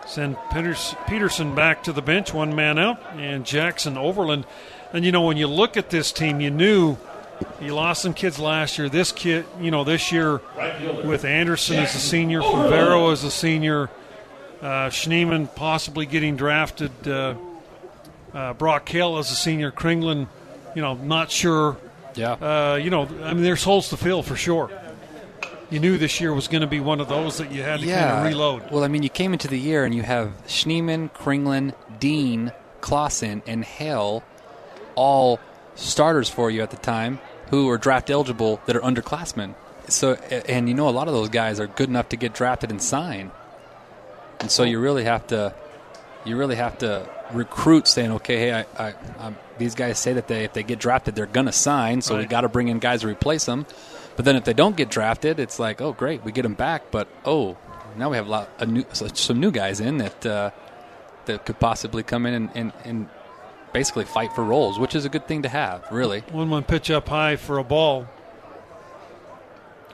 send 0.06 0.36
Peters- 0.52 0.94
Peterson 1.09 1.56
back 1.56 1.82
to 1.82 1.93
the 1.93 2.01
bench, 2.01 2.32
one 2.32 2.55
man 2.55 2.78
out, 2.78 3.02
and 3.16 3.44
Jackson 3.44 3.98
Overland. 3.98 4.47
And 4.93 5.05
you 5.05 5.10
know, 5.10 5.22
when 5.22 5.36
you 5.36 5.48
look 5.48 5.76
at 5.76 5.90
this 5.90 6.12
team, 6.12 6.40
you 6.40 6.51
knew 6.51 6.97
you 7.60 7.74
lost 7.74 8.02
some 8.02 8.14
kids 8.14 8.38
last 8.38 8.78
year. 8.78 8.88
This 8.88 9.10
kid, 9.10 9.44
you 9.60 9.72
know, 9.72 9.82
this 9.82 10.12
year 10.12 10.40
with 11.05 11.24
Anderson 11.24 11.78
as 11.78 11.97
a 11.97 11.98
senior, 11.98 12.43
Favero 12.43 13.12
as 13.12 13.24
a 13.24 13.30
senior, 13.32 13.90
uh, 14.62 14.88
Schneemann 14.88 15.52
possibly 15.52 16.06
getting 16.06 16.36
drafted, 16.36 16.93
uh, 17.09 17.34
uh, 18.32 18.52
Brock 18.52 18.88
Hale 18.88 19.18
as 19.18 19.32
a 19.32 19.34
senior, 19.34 19.72
Kringlen, 19.72 20.28
you 20.76 20.82
know, 20.82 20.94
not 20.94 21.32
sure. 21.32 21.76
Yeah. 22.14 22.34
Uh, 22.34 22.76
you 22.76 22.90
know, 22.90 23.09
I 23.24 23.34
mean, 23.34 23.43
there's 23.43 23.64
holes 23.64 23.88
to 23.88 23.97
fill 23.97 24.22
for 24.22 24.36
sure. 24.36 24.70
You 25.70 25.80
knew 25.80 25.98
this 25.98 26.20
year 26.20 26.32
was 26.32 26.47
going 26.47 26.60
to 26.60 26.66
be 26.66 26.80
one 26.80 27.01
of 27.01 27.09
those 27.09 27.38
that 27.38 27.51
you 27.51 27.62
had 27.62 27.80
to 27.80 27.86
kind 27.86 28.18
of 28.18 28.24
reload. 28.24 28.70
Well, 28.70 28.84
I 28.84 28.88
mean, 28.88 29.02
you 29.02 29.09
came 29.09 29.32
into 29.32 29.48
the 29.48 29.59
year 29.59 29.84
and 29.84 29.94
you 29.94 30.02
have 30.02 30.32
Schneemann, 30.47 31.12
Kringlen, 31.12 31.74
Dean, 31.98 32.52
Clausen, 32.80 33.43
and 33.47 33.64
Hale 33.64 34.22
all 34.94 35.40
starters 35.74 36.28
for 36.28 36.51
you 36.51 36.62
at 36.62 36.70
the 36.70 36.76
time 36.76 37.18
who 37.51 37.68
are 37.68 37.78
draft 37.78 38.10
eligible 38.10 38.60
that 38.66 38.76
are 38.76 38.80
underclassmen. 38.80 39.55
So, 39.88 40.14
and 40.14 40.68
you 40.68 40.74
know, 40.74 40.88
a 40.88 40.90
lot 40.90 41.09
of 41.09 41.14
those 41.14 41.28
guys 41.28 41.60
are 41.60 41.66
good 41.66 41.88
enough 41.88 42.09
to 42.10 42.16
get 42.16 42.32
drafted 42.32 42.70
and 42.70 42.82
sign. 42.82 43.30
And 44.40 44.51
so 44.51 44.62
you 44.62 44.80
really 44.80 45.05
have 45.05 45.26
to, 45.28 45.55
you 46.24 46.36
really 46.36 46.56
have 46.56 46.78
to 46.78 47.09
recruit 47.32 47.88
saying, 47.88 48.12
okay, 48.12 48.38
hey, 48.38 48.52
I, 48.52 48.88
I, 48.88 48.94
i 49.18 49.34
these 49.59 49.74
guys 49.74 49.98
say 49.98 50.12
that 50.12 50.28
they, 50.28 50.44
if 50.44 50.52
they 50.52 50.62
get 50.62 50.78
drafted, 50.78 51.14
they're 51.14 51.24
going 51.24 51.47
to 51.47 51.52
sign. 51.52 52.02
So 52.02 52.18
we 52.18 52.26
got 52.26 52.43
to 52.43 52.48
bring 52.48 52.68
in 52.68 52.78
guys 52.78 53.01
to 53.01 53.09
replace 53.09 53.47
them. 53.47 53.64
But 54.16 54.24
then 54.24 54.34
if 54.36 54.44
they 54.44 54.55
don't 54.55 54.76
get 54.76 54.88
drafted, 54.88 55.38
it's 55.38 55.59
like, 55.59 55.80
oh, 55.80 55.93
great, 55.93 56.24
we 56.24 56.32
get 56.32 56.43
them 56.43 56.55
back. 56.55 56.90
But 56.90 57.06
oh, 57.24 57.56
now 57.97 58.10
we 58.10 58.16
have 58.16 58.26
a 58.26 58.30
lot, 58.30 58.48
a 58.59 58.66
new, 58.66 58.84
some 58.93 59.38
new 59.38 59.51
guys 59.51 59.78
in 59.80 59.98
that 59.98 60.26
uh, 60.26 60.51
that 61.26 61.44
could 61.44 61.60
possibly 61.60 62.02
come 62.02 62.24
in 62.26 62.34
and, 62.34 62.51
and, 62.55 62.72
and 62.84 63.09
basically 63.72 64.05
fight 64.06 64.32
for 64.32 64.43
roles, 64.43 64.78
which 64.78 64.94
is 64.94 65.05
a 65.05 65.09
good 65.09 65.26
thing 65.28 65.43
to 65.43 65.48
have, 65.48 65.86
really. 65.90 66.20
One 66.32 66.48
one 66.51 66.64
pitch 66.64 66.90
up 66.90 67.09
high 67.09 67.36
for 67.36 67.59
a 67.59 67.64
ball. 67.64 68.06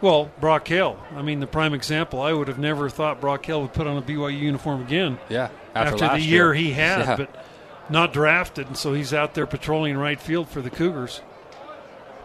Well, 0.00 0.30
Brock 0.40 0.66
Hale. 0.66 0.98
I 1.14 1.22
mean, 1.22 1.38
the 1.40 1.46
prime 1.46 1.74
example. 1.74 2.20
I 2.20 2.32
would 2.32 2.48
have 2.48 2.58
never 2.58 2.88
thought 2.88 3.20
Brock 3.20 3.46
Hale 3.46 3.62
would 3.62 3.72
put 3.72 3.86
on 3.86 3.96
a 3.96 4.02
BYU 4.02 4.38
uniform 4.38 4.82
again 4.82 5.18
Yeah, 5.28 5.50
after, 5.74 5.96
last 5.98 6.14
the 6.14 6.20
year, 6.22 6.54
he 6.54 6.72
had, 6.72 7.00
Yeah. 7.00 7.16
but 7.16 7.44
not 7.88 8.12
drafted, 8.12 8.66
and 8.66 8.76
so 8.76 8.94
he's 8.94 9.14
out 9.14 9.34
there 9.34 9.46
patrolling 9.46 9.96
right 9.96 10.20
field 10.20 10.48
for 10.48 10.60
the 10.60 10.70
Cougars. 10.70 11.20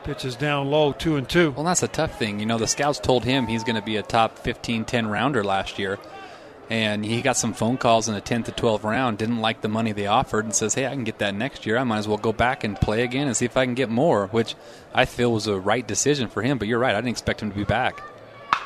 Pitches 0.08 0.38
down 0.38 0.72
low, 0.72 0.94
two 0.94 1.18
and 1.18 1.28
two. 1.28 1.52
Well, 1.52 1.66
that's 1.66 1.84
a 1.84 1.88
tough 1.90 2.18
thing. 2.18 2.40
You 2.40 2.46
know, 2.46 2.58
the 2.58 2.66
scouts 2.66 2.98
told 2.98 3.26
him 3.26 3.46
he's 3.46 3.66
going 3.66 3.76
to 3.76 3.82
be 3.82 3.98
a 3.98 4.02
top 4.02 4.40
15, 4.40 4.86
10 4.86 5.08
rounder 5.08 5.44
last 5.44 5.78
year. 5.78 6.00
And 6.70 7.04
he 7.04 7.22
got 7.22 7.36
some 7.36 7.54
phone 7.54 7.78
calls 7.78 8.08
in 8.08 8.16
the 8.16 8.22
10th 8.22 8.46
to 8.46 8.52
12th 8.54 8.84
round, 8.84 9.18
didn't 9.18 9.42
like 9.42 9.60
the 9.60 9.68
money 9.68 9.92
they 9.92 10.08
offered, 10.08 10.46
and 10.46 10.56
says, 10.56 10.76
hey, 10.76 10.88
I 10.88 10.92
can 10.92 11.04
get 11.04 11.18
that 11.18 11.36
next 11.36 11.66
year. 11.66 11.78
I 11.78 11.84
might 11.84 11.98
as 11.98 12.08
well 12.08 12.18
go 12.18 12.32
back 12.32 12.64
and 12.64 12.80
play 12.80 13.04
again 13.04 13.28
and 13.28 13.36
see 13.36 13.44
if 13.44 13.58
I 13.58 13.66
can 13.66 13.74
get 13.74 13.90
more, 13.90 14.28
which 14.28 14.56
I 14.94 15.04
feel 15.04 15.34
was 15.34 15.46
a 15.46 15.60
right 15.60 15.86
decision 15.86 16.30
for 16.30 16.42
him. 16.42 16.58
But 16.58 16.70
you're 16.70 16.80
right, 16.80 16.96
I 16.96 17.00
didn't 17.00 17.10
expect 17.10 17.42
him 17.42 17.52
to 17.52 17.58
be 17.58 17.66
back. 17.66 18.02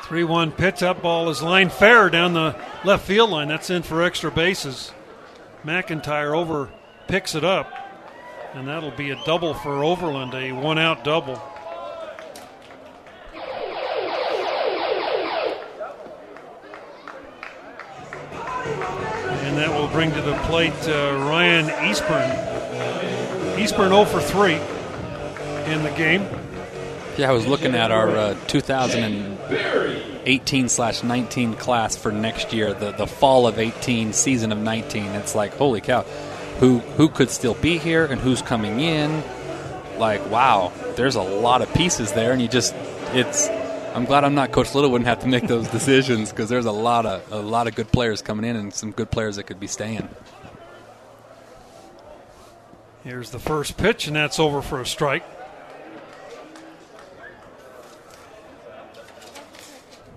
3 0.04 0.22
1 0.22 0.52
pitch 0.52 0.84
up 0.84 1.02
ball 1.02 1.28
is 1.28 1.42
line 1.42 1.70
fair 1.70 2.08
down 2.08 2.34
the 2.34 2.54
left 2.84 3.04
field 3.04 3.30
line. 3.30 3.48
That's 3.48 3.68
in 3.68 3.82
for 3.82 4.04
extra 4.04 4.30
bases. 4.30 4.92
McIntyre 5.64 6.36
over 6.36 6.70
picks 7.08 7.34
it 7.34 7.42
up, 7.42 7.72
and 8.54 8.68
that'll 8.68 8.90
be 8.90 9.10
a 9.10 9.24
double 9.24 9.54
for 9.54 9.82
Overland, 9.82 10.34
a 10.34 10.52
one 10.52 10.78
out 10.78 11.04
double. 11.04 11.40
And 19.44 19.58
that 19.58 19.70
will 19.70 19.88
bring 19.88 20.12
to 20.12 20.20
the 20.22 20.34
plate 20.44 20.72
uh, 20.88 21.18
Ryan 21.28 21.66
Eastburn. 21.66 22.52
Eastburn 23.56 23.88
0 23.88 24.04
for 24.04 24.20
3 24.20 24.54
in 25.72 25.82
the 25.82 25.92
game. 25.96 26.26
Yeah, 27.16 27.28
I 27.28 27.32
was 27.32 27.46
looking 27.46 27.74
at 27.74 27.90
our 27.90 28.08
uh, 28.08 28.36
2000 28.46 29.02
and 29.02 29.38
18 30.24 30.68
slash 30.68 31.02
19 31.02 31.54
class 31.54 31.96
for 31.96 32.10
next 32.10 32.52
year, 32.52 32.72
the 32.72 32.92
the 32.92 33.06
fall 33.06 33.46
of 33.46 33.58
18, 33.58 34.12
season 34.12 34.52
of 34.52 34.58
19. 34.58 35.04
It's 35.12 35.34
like 35.34 35.54
holy 35.54 35.80
cow, 35.80 36.04
who 36.62 36.78
who 36.78 37.08
could 37.08 37.28
still 37.28 37.54
be 37.54 37.76
here 37.76 38.04
and 38.06 38.20
who's 38.20 38.40
coming 38.40 38.78
in? 38.78 39.24
Like 39.98 40.24
wow, 40.30 40.72
there's 40.94 41.16
a 41.16 41.22
lot 41.22 41.60
of 41.60 41.74
pieces 41.74 42.12
there, 42.12 42.32
and 42.32 42.40
you 42.40 42.46
just 42.46 42.72
it's. 43.12 43.48
I'm 43.96 44.04
glad 44.04 44.22
I'm 44.22 44.36
not 44.36 44.52
Coach 44.52 44.72
Little. 44.72 44.92
Wouldn't 44.92 45.08
have 45.08 45.18
to 45.20 45.26
make 45.26 45.48
those 45.48 45.66
decisions 45.78 46.30
because 46.30 46.48
there's 46.48 46.66
a 46.66 46.72
lot 46.72 47.04
of 47.04 47.32
a 47.32 47.40
lot 47.40 47.66
of 47.66 47.74
good 47.74 47.90
players 47.90 48.22
coming 48.22 48.48
in 48.48 48.54
and 48.54 48.72
some 48.72 48.92
good 48.92 49.10
players 49.10 49.36
that 49.36 49.42
could 49.42 49.58
be 49.58 49.66
staying. 49.66 50.08
Here's 53.02 53.30
the 53.30 53.40
first 53.40 53.76
pitch, 53.76 54.06
and 54.06 54.14
that's 54.14 54.38
over 54.38 54.62
for 54.62 54.80
a 54.80 54.86
strike. 54.86 55.24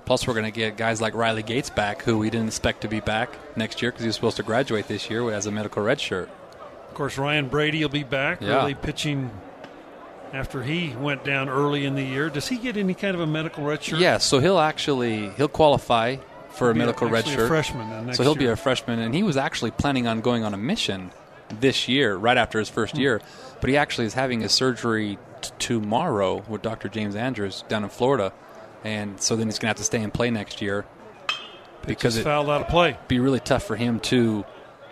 Plus, 0.06 0.28
we're 0.28 0.34
going 0.36 0.46
to 0.46 0.52
get 0.52 0.78
guys 0.78 1.02
like 1.02 1.16
Riley 1.16 1.42
Gates 1.44 1.70
back, 1.72 2.04
who 2.04 2.18
we 2.20 2.30
didn't 2.30 2.48
expect 2.48 2.82
to 2.82 2.88
be 2.88 3.00
back 3.00 3.30
next 3.58 3.82
year 3.82 3.92
because 3.92 4.04
he 4.04 4.08
was 4.08 4.16
supposed 4.16 4.38
to 4.38 4.44
graduate 4.44 4.88
this 4.88 5.10
year 5.10 5.32
as 5.32 5.46
a 5.48 5.52
medical 5.52 5.82
red 5.82 6.00
shirt. 6.00 6.30
Of 6.90 6.94
course, 6.94 7.18
Ryan 7.18 7.48
Brady 7.50 7.82
will 7.82 7.90
be 7.90 8.04
back, 8.04 8.40
Yeah. 8.42 8.58
really 8.58 8.76
pitching 8.76 9.32
after 10.34 10.62
he 10.64 10.96
went 11.00 11.24
down 11.24 11.50
early 11.50 11.86
in 11.86 11.96
the 11.96 12.04
year. 12.04 12.30
Does 12.30 12.48
he 12.48 12.58
get 12.58 12.78
any 12.78 12.94
kind 12.94 13.16
of 13.16 13.22
a 13.22 13.28
medical 13.28 13.64
red 13.64 13.84
shirt? 13.84 14.00
Yeah, 14.00 14.18
so 14.20 14.40
he'll 14.40 14.60
actually 14.60 15.30
he'll 15.38 15.48
qualify 15.48 16.18
for 16.52 16.70
a 16.70 16.74
Be 16.74 16.80
a- 16.82 16.86
medical 16.86 17.10
red 17.10 17.26
actually 17.26 17.44
a 17.44 17.48
freshman 17.48 18.14
so 18.14 18.24
he'll 18.24 18.36
be 18.36 18.46
a 18.46 18.56
freshman, 18.56 19.00
and 19.00 19.14
he 19.14 19.24
was 19.24 19.36
actually 19.38 19.72
planning 19.72 20.08
on 20.08 20.22
going 20.22 20.44
on 20.44 20.54
a 20.54 20.58
mission 20.58 21.12
this 21.60 21.88
year, 21.88 22.16
right 22.16 22.38
after 22.38 22.60
his 22.60 22.70
Hmm. 22.70 22.76
first 22.76 22.98
year. 22.98 23.22
But 23.60 23.70
he 23.70 23.78
actually 23.78 24.06
is 24.06 24.14
having 24.14 24.42
his 24.42 24.52
surgery 24.52 25.18
t- 25.42 25.50
tomorrow 25.60 26.44
with 26.48 26.62
Dr. 26.62 26.90
James 26.90 27.16
Andrews 27.16 27.64
down 27.68 27.84
in 27.84 27.90
Florida, 27.90 28.32
and 28.86 29.20
so 29.20 29.36
then 29.36 29.48
he's 29.48 29.58
going 29.58 29.66
to 29.66 29.70
have 29.70 29.78
to 29.78 29.84
stay 29.84 30.02
and 30.02 30.14
play 30.14 30.30
next 30.30 30.62
year 30.62 30.86
because 31.88 32.18
it 32.18 32.24
fouled 32.24 32.50
out 32.50 32.62
of 32.62 32.68
play. 32.68 32.98
be 33.08 33.20
really 33.20 33.40
tough 33.40 33.64
for 33.64 33.76
him 33.76 34.00
to 34.00 34.46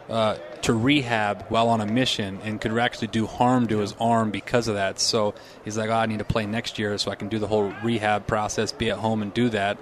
uh, 0.09 0.35
to 0.63 0.73
rehab 0.73 1.45
while 1.49 1.69
on 1.69 1.79
a 1.79 1.85
mission 1.85 2.39
and 2.43 2.59
could 2.59 2.77
actually 2.77 3.07
do 3.07 3.27
harm 3.27 3.67
to 3.67 3.77
his 3.77 3.95
arm 3.99 4.31
because 4.31 4.67
of 4.67 4.75
that. 4.75 4.99
So 4.99 5.35
he's 5.63 5.77
like, 5.77 5.89
oh, 5.89 5.93
I 5.93 6.07
need 6.07 6.19
to 6.19 6.25
play 6.25 6.45
next 6.45 6.79
year 6.79 6.97
so 6.97 7.11
I 7.11 7.15
can 7.15 7.29
do 7.29 7.39
the 7.39 7.47
whole 7.47 7.71
rehab 7.83 8.27
process, 8.27 8.71
be 8.71 8.89
at 8.89 8.97
home 8.97 9.21
and 9.21 9.33
do 9.33 9.49
that, 9.49 9.77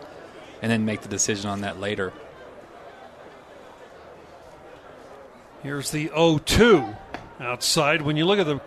and 0.62 0.72
then 0.72 0.86
make 0.86 1.02
the 1.02 1.08
decision 1.08 1.50
on 1.50 1.62
that 1.62 1.80
later. 1.80 2.14
Here's 5.64 5.92
the 5.92 6.10
0-2 6.10 6.98
outside. 7.40 8.02
When 8.02 8.18
you 8.18 8.26
look 8.26 8.40
at 8.40 8.46
the 8.46 8.60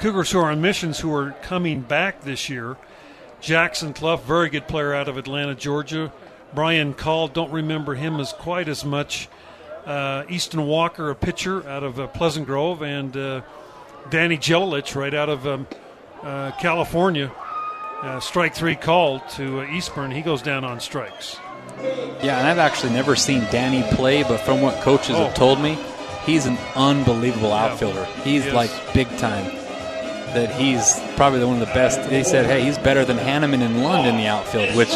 Cougars 0.00 0.30
who 0.30 0.40
are 0.40 0.50
on 0.50 0.60
missions 0.60 0.98
who 0.98 1.14
are 1.14 1.32
coming 1.42 1.80
back 1.82 2.22
this 2.22 2.48
year, 2.48 2.76
Jackson 3.42 3.92
Clough, 3.92 4.16
very 4.18 4.48
good 4.48 4.68
player 4.68 4.94
out 4.94 5.08
of 5.08 5.18
Atlanta, 5.18 5.54
Georgia. 5.54 6.12
Brian 6.54 6.94
Call, 6.94 7.28
don't 7.28 7.50
remember 7.50 7.94
him 7.94 8.20
as 8.20 8.32
quite 8.32 8.68
as 8.68 8.84
much. 8.84 9.28
Uh, 9.84 10.22
Easton 10.28 10.64
Walker, 10.66 11.10
a 11.10 11.14
pitcher 11.14 11.66
out 11.68 11.82
of 11.82 11.98
uh, 11.98 12.06
Pleasant 12.06 12.46
Grove, 12.46 12.82
and 12.82 13.16
uh, 13.16 13.40
Danny 14.10 14.38
Jelilich, 14.38 14.94
right 14.94 15.12
out 15.12 15.28
of 15.28 15.46
um, 15.46 15.66
uh, 16.22 16.52
California. 16.60 17.32
Uh, 18.00 18.20
strike 18.20 18.54
three 18.54 18.76
called 18.76 19.28
to 19.30 19.60
uh, 19.60 19.66
Eastburn. 19.66 20.12
He 20.14 20.22
goes 20.22 20.40
down 20.42 20.64
on 20.64 20.78
strikes. 20.78 21.36
Yeah, 22.22 22.38
and 22.38 22.46
I've 22.46 22.58
actually 22.58 22.92
never 22.92 23.16
seen 23.16 23.40
Danny 23.50 23.82
play, 23.96 24.22
but 24.22 24.38
from 24.38 24.60
what 24.60 24.80
coaches 24.82 25.16
Oh. 25.16 25.24
have 25.24 25.34
told 25.34 25.60
me, 25.60 25.76
he's 26.24 26.46
an 26.46 26.58
unbelievable 26.76 27.52
outfielder. 27.52 28.04
He's 28.22 28.44
He 28.44 28.50
like 28.52 28.70
big 28.94 29.08
time. 29.18 29.50
That 30.34 30.50
he's 30.54 30.98
probably 31.16 31.44
one 31.44 31.60
of 31.60 31.68
the 31.68 31.74
best. 31.74 32.08
They 32.08 32.22
said, 32.24 32.46
hey, 32.46 32.62
he's 32.64 32.78
better 32.78 33.04
than 33.04 33.18
Hannemann 33.18 33.60
and 33.60 33.82
Lund 33.84 34.08
in 34.08 34.16
the 34.16 34.26
outfield, 34.26 34.74
which 34.76 34.90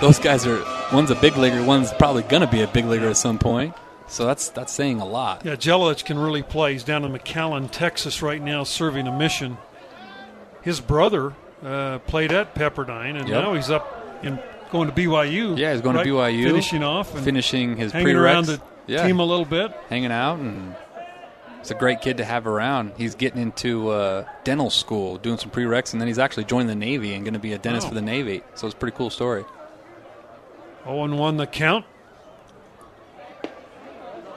those 0.00 0.18
guys 0.18 0.46
are. 0.46 0.62
One's 0.92 1.10
a 1.10 1.14
big 1.14 1.36
leaguer, 1.36 1.62
one's 1.62 1.92
probably 1.92 2.22
going 2.24 2.40
to 2.40 2.48
be 2.48 2.62
a 2.62 2.66
big 2.66 2.84
leaguer 2.86 3.08
at 3.08 3.16
some 3.16 3.38
point. 3.38 3.74
So 4.08 4.26
that's 4.26 4.48
that's 4.48 4.72
saying 4.72 5.00
a 5.00 5.04
lot. 5.06 5.44
Yeah, 5.44 5.54
Jelilich 5.54 6.04
can 6.04 6.18
really 6.18 6.42
play. 6.42 6.72
He's 6.72 6.82
down 6.82 7.04
in 7.04 7.12
McAllen, 7.12 7.70
Texas 7.70 8.20
right 8.22 8.42
now, 8.42 8.64
serving 8.64 9.06
a 9.06 9.16
mission. 9.16 9.56
His 10.62 10.80
brother 10.80 11.32
uh, 11.64 11.98
played 12.00 12.32
at 12.32 12.54
Pepperdine, 12.56 13.16
and 13.18 13.28
Yep. 13.28 13.44
now 13.44 13.54
he's 13.54 13.70
up 13.70 14.18
in 14.24 14.40
going 14.72 14.88
to 14.90 14.94
BYU. 14.94 15.56
Yeah, 15.56 15.72
he's 15.72 15.80
going 15.80 15.94
right? 15.96 16.04
to 16.04 16.10
BYU, 16.10 16.42
finishing 16.44 16.82
off, 16.82 17.14
and 17.14 17.24
finishing 17.24 17.76
his 17.76 17.92
hanging 17.92 18.08
prereqs. 18.16 18.20
around 18.20 18.46
the 18.46 18.60
yeah, 18.88 19.06
team 19.06 19.20
a 19.20 19.24
little 19.24 19.44
bit. 19.44 19.72
hanging 19.88 20.10
out, 20.12 20.38
and 20.40 20.74
it's 21.60 21.70
a 21.70 21.74
great 21.74 22.00
kid 22.00 22.16
to 22.16 22.24
have 22.24 22.46
around. 22.46 22.92
He's 22.96 23.14
getting 23.14 23.40
into 23.40 23.90
uh, 23.90 24.26
dental 24.44 24.70
school, 24.70 25.16
doing 25.18 25.36
some 25.38 25.50
prereqs, 25.50 25.92
and 25.92 26.00
then 26.00 26.08
he's 26.08 26.18
actually 26.18 26.44
joining 26.44 26.66
the 26.66 26.74
Navy 26.74 27.14
and 27.14 27.24
going 27.24 27.34
to 27.34 27.40
be 27.40 27.52
a 27.52 27.58
dentist 27.58 27.84
Wow. 27.86 27.90
for 27.90 27.94
the 27.94 28.02
Navy. 28.02 28.42
So 28.54 28.66
it's 28.66 28.74
a 28.74 28.78
pretty 28.78 28.96
cool 28.96 29.10
story. 29.10 29.44
0 30.84 31.04
and 31.04 31.18
1 31.18 31.36
the 31.36 31.46
count. 31.46 31.84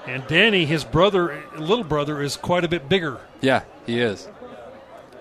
And 0.05 0.25
Danny, 0.27 0.65
his 0.65 0.83
brother, 0.83 1.41
little 1.57 1.85
brother, 1.85 2.21
is 2.21 2.35
quite 2.35 2.65
a 2.65 2.67
bit 2.67 2.89
bigger 2.89 3.19
Yeah, 3.41 3.63
he 3.85 4.01
is. 4.01 4.27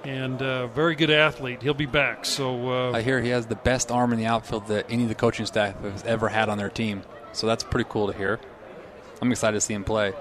and 0.02 0.42
uh, 0.42 0.66
very 0.68 0.96
good 0.96 1.10
athlete. 1.10 1.62
He'll 1.62 1.72
be 1.72 1.86
back. 1.86 2.24
So 2.24 2.90
uh, 2.90 2.92
I 2.92 3.02
hear 3.02 3.20
he 3.20 3.28
has 3.28 3.46
the 3.46 3.54
best 3.54 3.92
arm 3.92 4.12
in 4.12 4.18
the 4.18 4.26
outfield 4.26 4.66
that 4.66 4.86
any 4.90 5.04
of 5.04 5.08
the 5.08 5.14
coaching 5.14 5.46
staff 5.46 5.80
has 5.82 6.02
ever 6.02 6.28
had 6.28 6.48
on 6.48 6.58
their 6.58 6.68
team. 6.68 7.02
So 7.32 7.46
that's 7.46 7.62
pretty 7.62 7.88
cool 7.88 8.10
to 8.10 8.18
hear. 8.18 8.40
I'm 9.20 9.30
excited 9.30 9.54
to 9.56 9.60
see 9.60 9.74
him 9.74 9.84
play. 9.84 10.12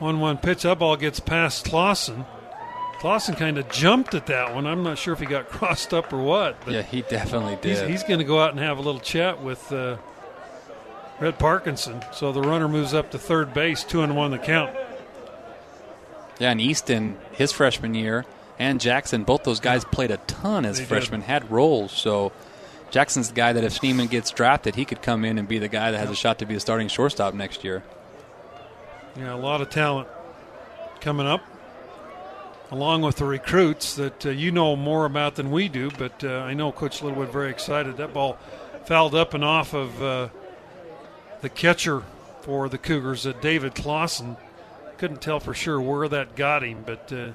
1 0.00 0.18
1 0.20 0.38
pitch. 0.38 0.62
That 0.62 0.78
ball 0.78 0.96
gets 0.96 1.20
past 1.20 1.64
Clausen. 1.66 2.24
Clausen 2.98 3.34
kind 3.34 3.56
of 3.56 3.68
jumped 3.70 4.14
at 4.14 4.26
that 4.26 4.54
one. 4.54 4.66
I'm 4.66 4.82
not 4.82 4.98
sure 4.98 5.14
if 5.14 5.20
he 5.20 5.26
got 5.26 5.48
crossed 5.50 5.94
up 5.94 6.12
or 6.12 6.18
what. 6.22 6.56
But 6.64 6.74
Yeah, 6.74 6.82
he 6.82 7.02
definitely 7.02 7.56
he's, 7.62 7.78
did. 7.80 7.90
he's 7.90 8.02
going 8.02 8.18
to 8.18 8.24
go 8.24 8.40
out 8.40 8.50
and 8.50 8.58
have 8.60 8.78
a 8.78 8.82
little 8.82 9.00
chat 9.00 9.42
with 9.42 9.70
uh, 9.72 9.96
Rhett 11.20 11.38
Parkinson. 11.38 12.02
So 12.12 12.32
the 12.32 12.42
runner 12.42 12.68
moves 12.68 12.92
up 12.92 13.10
to 13.12 13.18
third 13.18 13.54
base, 13.54 13.84
2 13.84 14.02
and 14.02 14.16
1 14.16 14.30
the 14.32 14.38
count. 14.38 14.74
Yeah, 16.38 16.50
and 16.50 16.60
Easton, 16.60 17.18
his 17.32 17.52
freshman 17.52 17.94
year, 17.94 18.24
and 18.58 18.80
Jackson, 18.80 19.24
both 19.24 19.44
those 19.44 19.60
guys 19.60 19.84
played 19.84 20.10
a 20.10 20.16
ton 20.18 20.64
as 20.64 20.76
They 20.78 20.82
did. 20.84 20.88
freshmen, 20.88 21.20
had 21.22 21.50
roles. 21.50 21.92
So 21.92 22.32
Jackson's 22.90 23.28
the 23.28 23.34
guy 23.34 23.52
that 23.52 23.62
if 23.64 23.78
Schneemann 23.78 24.08
gets 24.10 24.30
drafted, 24.30 24.74
he 24.74 24.84
could 24.86 25.02
come 25.02 25.24
in 25.24 25.36
and 25.38 25.46
be 25.46 25.58
the 25.58 25.68
guy 25.68 25.90
that 25.90 25.98
has 25.98 26.10
a 26.10 26.14
shot 26.14 26.38
to 26.38 26.46
be 26.46 26.54
a 26.54 26.60
starting 26.60 26.88
shortstop 26.88 27.34
next 27.34 27.62
year. 27.64 27.82
Yeah, 29.16 29.34
a 29.34 29.36
lot 29.36 29.60
of 29.60 29.70
talent 29.70 30.08
coming 31.00 31.26
up, 31.26 31.42
along 32.70 33.02
with 33.02 33.16
the 33.16 33.24
recruits 33.24 33.94
that 33.96 34.24
uh, 34.24 34.30
you 34.30 34.50
know 34.50 34.76
more 34.76 35.04
about 35.04 35.34
than 35.34 35.50
we 35.50 35.68
do. 35.68 35.90
But 35.90 36.22
uh, 36.24 36.38
I 36.38 36.54
know 36.54 36.72
Coach 36.72 37.02
Littlewood 37.02 37.30
very 37.30 37.50
excited. 37.50 37.96
That 37.96 38.12
ball 38.14 38.38
fouled 38.84 39.14
up 39.14 39.34
and 39.34 39.44
off 39.44 39.74
of 39.74 40.02
uh, 40.02 40.28
the 41.40 41.48
catcher 41.48 42.02
for 42.42 42.68
the 42.68 42.78
Cougars, 42.78 43.26
uh, 43.26 43.32
David 43.40 43.74
Clausen. 43.74 44.36
Couldn't 44.98 45.22
tell 45.22 45.40
for 45.40 45.54
sure 45.54 45.80
where 45.80 46.08
that 46.08 46.36
got 46.36 46.62
him, 46.62 46.82
but 46.84 47.12
uh, 47.12 47.28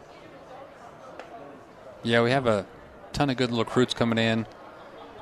Yeah, 2.03 2.21
we 2.21 2.31
have 2.31 2.45
a 2.47 2.65
ton 3.11 3.29
of 3.29 3.37
good 3.37 3.51
recruits 3.51 3.93
coming 3.93 4.17
in. 4.19 4.45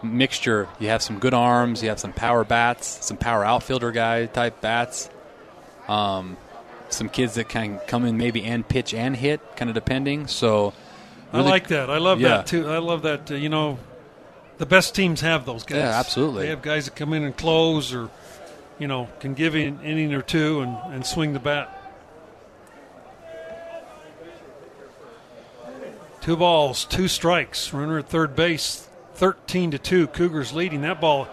Mixture. 0.03 0.67
You 0.79 0.89
have 0.89 1.01
some 1.01 1.19
good 1.19 1.33
arms. 1.33 1.81
You 1.81 1.87
have 1.89 1.99
some 1.99 2.11
power 2.11 2.43
bats, 2.43 3.05
some 3.05 3.15
power 3.15 3.45
outfielder 3.45 3.93
guy 3.93 4.25
type 4.25 4.59
bats. 4.59 5.09
Um, 5.87 6.35
some 6.93 7.09
kids 7.09 7.35
that 7.35 7.49
can 7.49 7.79
come 7.87 8.05
in 8.05 8.17
maybe 8.17 8.43
and 8.43 8.67
pitch 8.67 8.93
and 8.93 9.15
hit, 9.15 9.41
kind 9.57 9.69
of 9.69 9.75
depending. 9.75 10.27
So 10.27 10.73
I 11.31 11.41
like 11.41 11.67
that. 11.69 11.89
I 11.89 11.97
love 11.97 12.21
Yeah. 12.21 12.29
that 12.37 12.47
too. 12.47 12.69
I 12.69 12.77
love 12.77 13.01
that. 13.03 13.31
Uh, 13.31 13.35
you 13.35 13.49
know, 13.49 13.79
the 14.59 14.65
best 14.65 14.95
teams 14.95 15.21
have 15.21 15.45
those 15.45 15.63
guys. 15.63 15.77
Yeah, 15.79 15.99
absolutely. 15.99 16.43
They 16.43 16.49
have 16.49 16.61
guys 16.61 16.85
that 16.85 16.95
come 16.95 17.13
in 17.13 17.23
and 17.23 17.35
close, 17.35 17.93
or 17.93 18.09
you 18.79 18.87
know, 18.87 19.09
can 19.19 19.33
give 19.33 19.55
an 19.55 19.79
inning 19.83 20.13
or 20.13 20.21
two 20.21 20.61
and, 20.61 20.77
and 20.93 21.05
swing 21.05 21.33
the 21.33 21.39
bat. 21.39 21.79
Two 26.21 26.37
balls, 26.37 26.85
two 26.85 27.07
strikes. 27.07 27.73
Runner 27.73 27.99
at 27.99 28.07
third 28.07 28.35
base, 28.35 28.87
thirteen 29.13 29.71
to 29.71 29.77
two. 29.77 30.07
Cougars 30.07 30.53
leading. 30.53 30.81
That 30.81 31.01
ball 31.01 31.27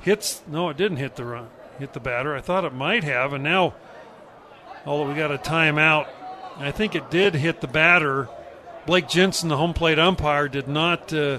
hits. 0.00 0.40
No, 0.46 0.70
it 0.70 0.76
didn't 0.76 0.96
hit 0.96 1.16
the 1.16 1.24
run. 1.24 1.48
Hit 1.78 1.92
the 1.92 2.00
batter. 2.00 2.34
I 2.34 2.40
thought 2.40 2.64
it 2.64 2.72
might 2.72 3.04
have, 3.04 3.32
and 3.34 3.44
now, 3.44 3.74
although 4.86 5.08
we 5.08 5.14
got 5.14 5.30
a 5.32 5.38
timeout, 5.38 6.06
I 6.58 6.70
think 6.72 6.94
it 6.94 7.10
did 7.10 7.34
hit 7.34 7.60
the 7.60 7.66
batter. 7.68 8.28
Blake 8.86 9.08
Jensen, 9.08 9.48
the 9.48 9.56
home 9.56 9.74
plate 9.74 9.98
umpire, 9.98 10.48
did 10.48 10.66
not 10.68 11.12
uh, 11.12 11.38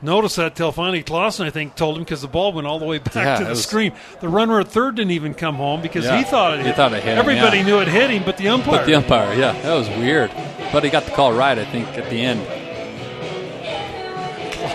notice 0.00 0.36
that 0.36 0.56
till 0.56 0.72
finally 0.72 1.02
Clausen, 1.02 1.46
I 1.46 1.50
think, 1.50 1.74
told 1.76 1.96
him 1.96 2.02
because 2.02 2.22
the 2.22 2.28
ball 2.28 2.52
went 2.52 2.66
all 2.66 2.78
the 2.78 2.84
way 2.86 2.98
back 2.98 3.14
Yeah, 3.14 3.38
to 3.38 3.44
the 3.44 3.50
was- 3.50 3.62
screen. 3.64 3.92
The 4.20 4.28
runner 4.28 4.58
at 4.60 4.68
third 4.68 4.96
didn't 4.96 5.12
even 5.12 5.34
come 5.34 5.56
home 5.56 5.80
because 5.82 6.04
Yeah, 6.04 6.18
he 6.18 6.24
thought 6.24 6.54
it 6.54 6.58
hit. 6.58 6.66
he 6.66 6.72
thought 6.72 6.92
it 6.92 7.02
hit 7.02 7.12
him, 7.12 7.18
Everybody 7.18 7.58
yeah. 7.58 7.66
knew 7.66 7.78
it 7.80 7.88
hit 7.88 8.10
him, 8.10 8.22
but 8.24 8.36
the 8.38 8.48
umpire. 8.48 8.78
But 8.78 8.86
the 8.86 8.94
umpire, 8.94 9.34
yeah, 9.34 9.52
that 9.62 9.74
was 9.74 9.88
weird. 9.90 10.30
But 10.72 10.82
he 10.84 10.90
got 10.90 11.04
the 11.04 11.12
call 11.12 11.32
right, 11.34 11.58
I 11.58 11.64
think, 11.66 11.86
at 11.98 12.08
the 12.10 12.20
end. 12.20 12.40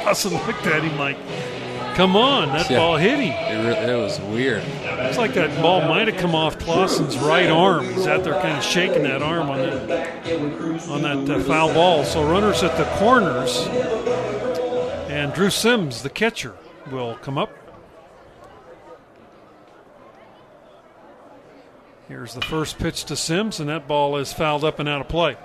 Clausen 0.04 0.34
looked 0.34 0.66
at 0.68 0.84
him 0.84 0.98
like, 0.98 1.18
come 1.98 2.16
on, 2.16 2.50
that 2.50 2.70
yeah. 2.70 2.78
ball 2.78 2.96
hit 2.96 3.20
him. 3.20 3.34
It, 3.34 3.68
re- 3.68 3.92
it 3.92 3.98
was 3.98 4.22
weird. 4.22 4.64
It's 4.64 5.18
like 5.18 5.34
that 5.34 5.60
ball 5.62 5.82
might 5.82 6.08
have 6.08 6.18
come 6.18 6.36
off 6.36 6.60
Clausen's 6.60 7.18
right 7.18 7.50
arm. 7.50 7.86
He's 7.86 8.06
out 8.06 8.24
there 8.24 8.34
kind 8.34 8.56
of 8.56 8.64
shaking 8.64 9.04
that 9.04 9.24
arm 9.24 9.50
on 9.50 9.58
that 9.58 10.88
on 10.90 11.02
that 11.02 11.30
uh, 11.30 11.44
foul 11.44 11.74
ball. 11.74 12.06
So 12.06 12.24
runners 12.24 12.62
at 12.62 12.78
the 12.78 12.86
corners, 12.98 13.66
and 15.10 15.34
Drew 15.34 15.50
Sims, 15.50 16.04
the 16.04 16.10
catcher, 16.12 16.56
will 16.92 17.16
come 17.16 17.38
up. 17.38 17.50
Here's 22.08 22.36
the 22.36 22.42
first 22.42 22.78
pitch 22.78 23.06
to 23.06 23.16
Sims, 23.16 23.60
and 23.60 23.68
that 23.70 23.88
ball 23.88 24.18
is 24.18 24.32
fouled 24.32 24.64
up 24.64 24.80
and 24.80 24.88
out 24.88 25.02
of 25.02 25.10
play. 25.10 25.36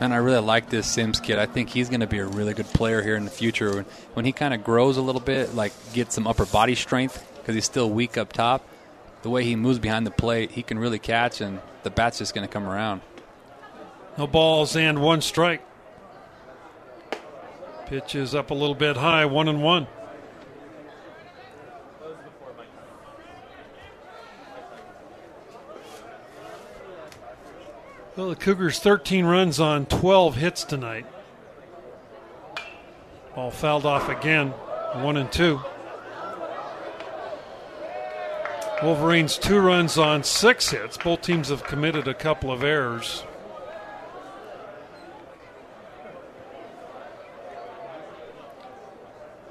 And 0.00 0.14
I 0.14 0.18
really 0.18 0.40
like 0.40 0.70
this 0.70 0.86
Sims 0.86 1.18
kid. 1.18 1.38
I 1.38 1.46
think 1.46 1.70
he's 1.70 1.88
going 1.88 2.00
to 2.00 2.06
be 2.06 2.18
a 2.18 2.26
really 2.26 2.54
good 2.54 2.66
player 2.66 3.02
here 3.02 3.16
in 3.16 3.24
the 3.24 3.30
future. 3.30 3.74
When, 3.74 3.84
when 4.14 4.24
he 4.24 4.32
kind 4.32 4.54
of 4.54 4.62
grows 4.62 4.96
a 4.96 5.02
little 5.02 5.20
bit, 5.20 5.54
like 5.54 5.72
get 5.92 6.12
some 6.12 6.26
upper 6.26 6.46
body 6.46 6.76
strength, 6.76 7.24
because 7.38 7.54
he's 7.54 7.64
still 7.64 7.90
weak 7.90 8.16
up 8.16 8.32
top, 8.32 8.66
the 9.22 9.30
way 9.30 9.42
he 9.42 9.56
moves 9.56 9.80
behind 9.80 10.06
the 10.06 10.12
plate, 10.12 10.52
he 10.52 10.62
can 10.62 10.78
really 10.78 11.00
catch, 11.00 11.40
and 11.40 11.60
the 11.82 11.90
bat's 11.90 12.18
just 12.18 12.34
going 12.34 12.46
to 12.46 12.52
come 12.52 12.66
around. 12.66 13.00
No 14.16 14.26
balls 14.26 14.76
and 14.76 15.02
one 15.02 15.20
strike. 15.20 15.62
Pitch 17.86 18.14
is 18.14 18.34
up 18.34 18.50
a 18.50 18.54
little 18.54 18.74
bit 18.74 18.96
high, 18.96 19.24
one 19.24 19.48
and 19.48 19.62
one. 19.62 19.86
Well, 28.18 28.30
the 28.30 28.34
Cougars 28.34 28.80
13 28.80 29.26
runs 29.26 29.60
on 29.60 29.86
12 29.86 30.34
hits 30.34 30.64
tonight. 30.64 31.06
Ball 33.36 33.52
fouled 33.52 33.86
off 33.86 34.08
again, 34.08 34.48
one 34.48 35.16
and 35.16 35.30
two. 35.30 35.60
Wolverines 38.82 39.38
two 39.38 39.60
runs 39.60 39.98
on 39.98 40.24
six 40.24 40.70
hits. 40.70 40.96
Both 40.96 41.22
teams 41.22 41.50
have 41.50 41.62
committed 41.62 42.08
a 42.08 42.14
couple 42.14 42.50
of 42.50 42.64
errors. 42.64 43.22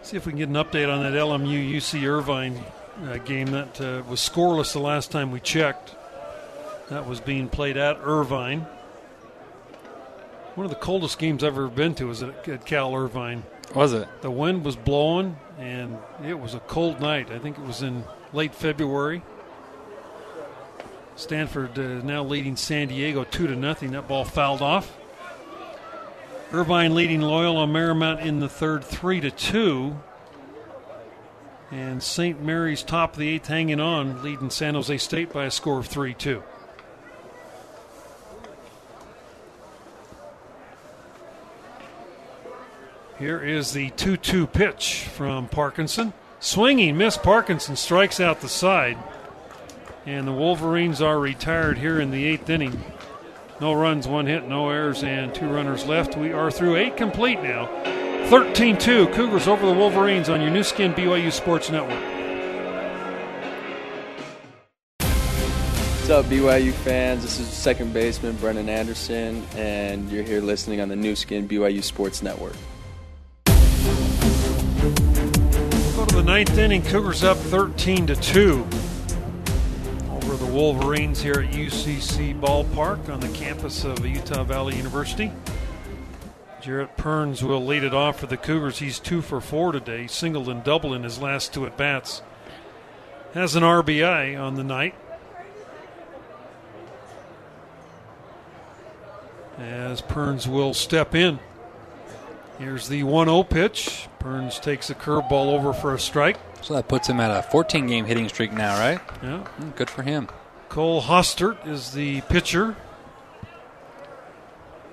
See 0.01 0.17
if 0.17 0.25
we 0.25 0.33
can 0.33 0.39
get 0.39 0.49
an 0.49 0.55
update 0.55 0.93
on 0.93 1.03
that 1.03 1.13
LMU 1.13 1.73
UC 1.73 2.05
Irvine 2.05 2.61
uh, 3.05 3.15
game 3.19 3.47
that 3.51 3.79
uh, 3.79 4.03
was 4.09 4.19
scoreless 4.19 4.73
the 4.73 4.79
last 4.79 5.09
time 5.09 5.31
we 5.31 5.39
checked. 5.39 5.96
That 6.89 7.05
was 7.05 7.19
being 7.19 7.49
played 7.49 7.75
at 7.75 7.97
Irvine. 8.01 8.65
One 10.55 10.65
of 10.65 10.69
the 10.71 10.77
coldest 10.77 11.19
games 11.19 11.43
I've 11.43 11.53
ever 11.53 11.67
been 11.67 11.93
to 11.95 12.07
was 12.07 12.23
at, 12.23 12.65
Cal 12.65 12.95
Irvine. 12.95 13.43
Was 13.75 13.93
it? 13.93 14.07
The 14.21 14.31
wind 14.31 14.63
was 14.63 14.75
blowing, 14.75 15.37
and 15.59 15.97
it 16.23 16.39
was 16.39 16.53
a 16.53 16.59
cold 16.61 17.01
night. 17.01 17.29
I 17.29 17.39
think 17.39 17.57
it 17.57 17.63
was 17.63 17.81
in 17.81 18.03
late 18.31 18.55
February. 18.55 19.21
Stanford 21.17 21.77
uh, 21.77 22.01
now 22.03 22.23
leading 22.23 22.55
San 22.55 22.87
Diego 22.87 23.23
two 23.25 23.47
to 23.47 23.55
nothing. 23.55 23.91
That 23.91 24.07
ball 24.07 24.23
fouled 24.23 24.61
off. 24.61 24.97
Irvine 26.53 26.95
leading 26.95 27.21
Loyola 27.21 27.67
Marymount 27.67 28.21
in 28.21 28.39
the 28.39 28.47
third, 28.47 28.83
three 28.83 29.19
to 29.19 29.29
two. 29.29 29.97
And 31.69 32.01
St. 32.01 32.41
Mary's 32.41 32.81
top 32.81 33.13
of 33.13 33.19
the 33.19 33.27
eighth, 33.27 33.47
hanging 33.47 33.81
on, 33.81 34.23
leading 34.23 34.49
San 34.49 34.75
Jose 34.75 34.97
State 34.99 35.33
by 35.33 35.45
a 35.45 35.51
score 35.51 35.79
of 35.79 35.87
three 35.87 36.13
two. 36.13 36.41
Here 43.19 43.43
is 43.43 43.73
the 43.73 43.89
2 43.91 44.17
2 44.17 44.45
pitch 44.45 45.07
from 45.11 45.47
Parkinson. 45.47 46.13
Swinging, 46.39 46.97
miss. 46.97 47.17
Parkinson 47.17 47.75
strikes 47.75 48.19
out 48.19 48.41
the 48.41 48.49
side. 48.49 48.95
And 50.05 50.27
the 50.27 50.31
Wolverines 50.31 51.01
are 51.01 51.19
retired 51.19 51.79
here 51.79 51.99
in 51.99 52.11
the 52.11 52.25
eighth 52.25 52.47
inning. 52.47 52.79
No 53.59 53.73
runs, 53.73 54.07
one 54.07 54.27
hit, 54.27 54.47
no 54.47 54.69
errors, 54.69 55.03
and 55.03 55.33
two 55.33 55.49
runners 55.49 55.83
left. 55.87 56.15
We 56.15 56.31
are 56.31 56.51
through 56.51 56.75
eight 56.75 56.95
complete 56.95 57.41
now. 57.41 57.65
13 58.29 58.77
2. 58.77 59.07
Cougars 59.07 59.47
over 59.47 59.65
the 59.65 59.73
Wolverines 59.73 60.29
on 60.29 60.39
your 60.39 60.51
Nu 60.51 60.61
Skin 60.61 60.93
BYU 60.93 61.31
Sports 61.31 61.71
Network. 61.71 61.99
What's 64.99 66.09
up, 66.11 66.25
BYU 66.25 66.71
fans? 66.71 67.23
This 67.23 67.39
is 67.39 67.47
second 67.47 67.93
baseman 67.93 68.35
Brennan 68.35 68.69
Anderson, 68.69 69.43
and 69.55 70.07
you're 70.11 70.23
here 70.23 70.39
listening 70.39 70.81
on 70.81 70.87
the 70.87 70.95
Nu 70.95 71.15
Skin 71.15 71.49
BYU 71.49 71.83
Sports 71.83 72.21
Network. 72.21 72.55
Ninth 76.27 76.57
inning. 76.57 76.83
Cougars 76.83 77.23
up 77.23 77.37
13 77.37 78.07
to 78.07 78.15
2 78.17 78.67
over 80.11 80.35
the 80.35 80.51
Wolverines 80.51 81.21
here 81.21 81.35
at 81.35 81.53
UCC 81.53 82.37
Ballpark 82.37 83.07
on 83.07 83.21
the 83.21 83.29
campus 83.29 83.85
of 83.85 84.05
Utah 84.05 84.43
Valley 84.43 84.75
University. 84.75 85.31
Jarrett 86.61 86.97
Perns 86.97 87.45
will 87.45 87.65
lead 87.65 87.85
it 87.85 87.93
off 87.93 88.19
for 88.19 88.25
the 88.27 88.35
Cougars. 88.35 88.79
He's 88.79 88.99
two 88.99 89.21
for 89.21 89.39
four 89.39 89.71
today, 89.71 90.05
singled 90.05 90.49
and 90.49 90.65
doubled 90.65 90.95
in 90.95 91.03
his 91.03 91.17
last 91.17 91.53
two 91.53 91.65
at 91.65 91.77
bats. 91.77 92.21
Has 93.33 93.55
an 93.55 93.63
RBI 93.63 94.37
on 94.37 94.55
the 94.55 94.65
night. 94.65 94.95
As 99.57 100.01
Perns 100.01 100.45
will 100.45 100.73
step 100.73 101.15
in. 101.15 101.39
Here's 102.59 102.87
the 102.87 103.03
1 103.03 103.27
0 103.27 103.43
pitch. 103.43 104.07
Perns 104.19 104.59
takes 104.59 104.89
a 104.89 104.95
curveball 104.95 105.53
over 105.53 105.73
for 105.73 105.93
a 105.93 105.99
strike. 105.99 106.37
So 106.61 106.73
that 106.73 106.87
puts 106.87 107.07
him 107.07 107.19
at 107.19 107.29
a 107.31 107.43
14 107.43 107.85
game 107.87 108.05
hitting 108.05 108.27
streak 108.29 108.51
now, 108.51 108.77
right? 108.79 108.99
Yeah. 109.21 109.45
Mm, 109.59 109.75
Good 109.75 109.89
for 109.89 110.01
him. 110.03 110.27
Cole 110.69 111.01
Hostert 111.01 111.67
is 111.67 111.91
the 111.91 112.21
pitcher. 112.21 112.75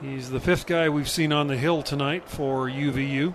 He's 0.02 0.28
the 0.30 0.40
fifth 0.40 0.66
guy 0.66 0.88
we've 0.90 1.08
seen 1.08 1.32
on 1.32 1.46
the 1.46 1.56
hill 1.56 1.82
tonight 1.82 2.28
for 2.28 2.68
UVU. 2.68 3.34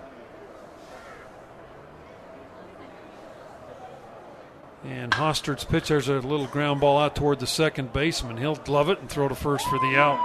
And 4.84 5.12
Hostert's 5.12 5.64
pitch, 5.64 5.88
there's 5.88 6.08
a 6.08 6.14
little 6.20 6.46
ground 6.46 6.80
ball 6.80 6.98
out 6.98 7.14
toward 7.14 7.40
the 7.40 7.46
second 7.46 7.92
baseman. 7.92 8.36
He'll 8.38 8.54
glove 8.56 8.88
it 8.88 9.00
and 9.00 9.10
throw 9.10 9.28
to 9.28 9.34
first 9.34 9.66
for 9.66 9.78
the 9.78 9.96
out. 9.98 10.18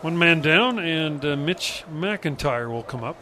One 0.00 0.16
man 0.16 0.40
down, 0.40 0.78
and 0.78 1.24
uh, 1.24 1.36
Mitch 1.36 1.84
McIntyre 1.92 2.70
will 2.70 2.84
come 2.84 3.02
up. 3.02 3.16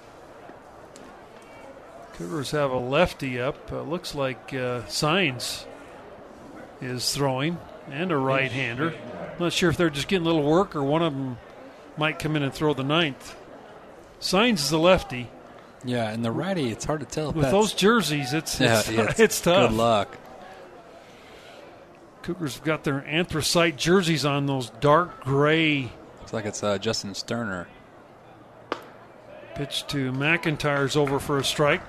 Cougars 2.14 2.50
have 2.50 2.70
a 2.70 2.76
lefty 2.78 3.40
up. 3.40 3.72
Uh, 3.72 3.82
looks 3.82 4.14
like 4.14 4.52
uh, 4.54 4.86
Signs 4.86 5.66
is 6.80 7.14
throwing, 7.14 7.58
and 7.90 8.12
a 8.12 8.16
right 8.16 8.50
hander. 8.50 8.94
Not 9.38 9.52
sure 9.52 9.70
if 9.70 9.76
they're 9.76 9.90
just 9.90 10.08
getting 10.08 10.26
a 10.26 10.30
little 10.30 10.48
work 10.48 10.74
or 10.76 10.82
one 10.82 11.02
of 11.02 11.14
them 11.14 11.38
might 11.96 12.18
come 12.18 12.36
in 12.36 12.42
and 12.42 12.52
throw 12.52 12.74
the 12.74 12.84
ninth. 12.84 13.36
Signs 14.18 14.62
is 14.62 14.70
the 14.70 14.78
lefty. 14.78 15.30
Yeah, 15.84 16.10
and 16.10 16.24
the 16.24 16.30
righty, 16.32 16.70
it's 16.70 16.84
hard 16.84 17.00
to 17.00 17.06
tell. 17.06 17.32
With 17.32 17.50
those 17.50 17.72
jerseys, 17.72 18.32
it's 18.32 18.58
yeah, 18.58 18.78
it's, 18.80 18.90
yeah, 18.90 19.14
it's 19.18 19.40
tough. 19.40 19.70
Good 19.70 19.76
luck. 19.76 20.18
Cougars 22.22 22.56
have 22.56 22.64
got 22.64 22.82
their 22.84 23.04
anthracite 23.06 23.76
jerseys 23.76 24.24
on, 24.24 24.46
those 24.46 24.70
dark 24.70 25.22
gray. 25.22 25.92
Looks 26.26 26.32
like 26.32 26.44
it's 26.46 26.64
uh, 26.64 26.76
Justin 26.78 27.14
Sterner. 27.14 27.68
Pitch 29.54 29.86
to 29.86 30.10
McIntyre's 30.10 30.96
over 30.96 31.20
for 31.20 31.38
a 31.38 31.44
strike. 31.44 31.82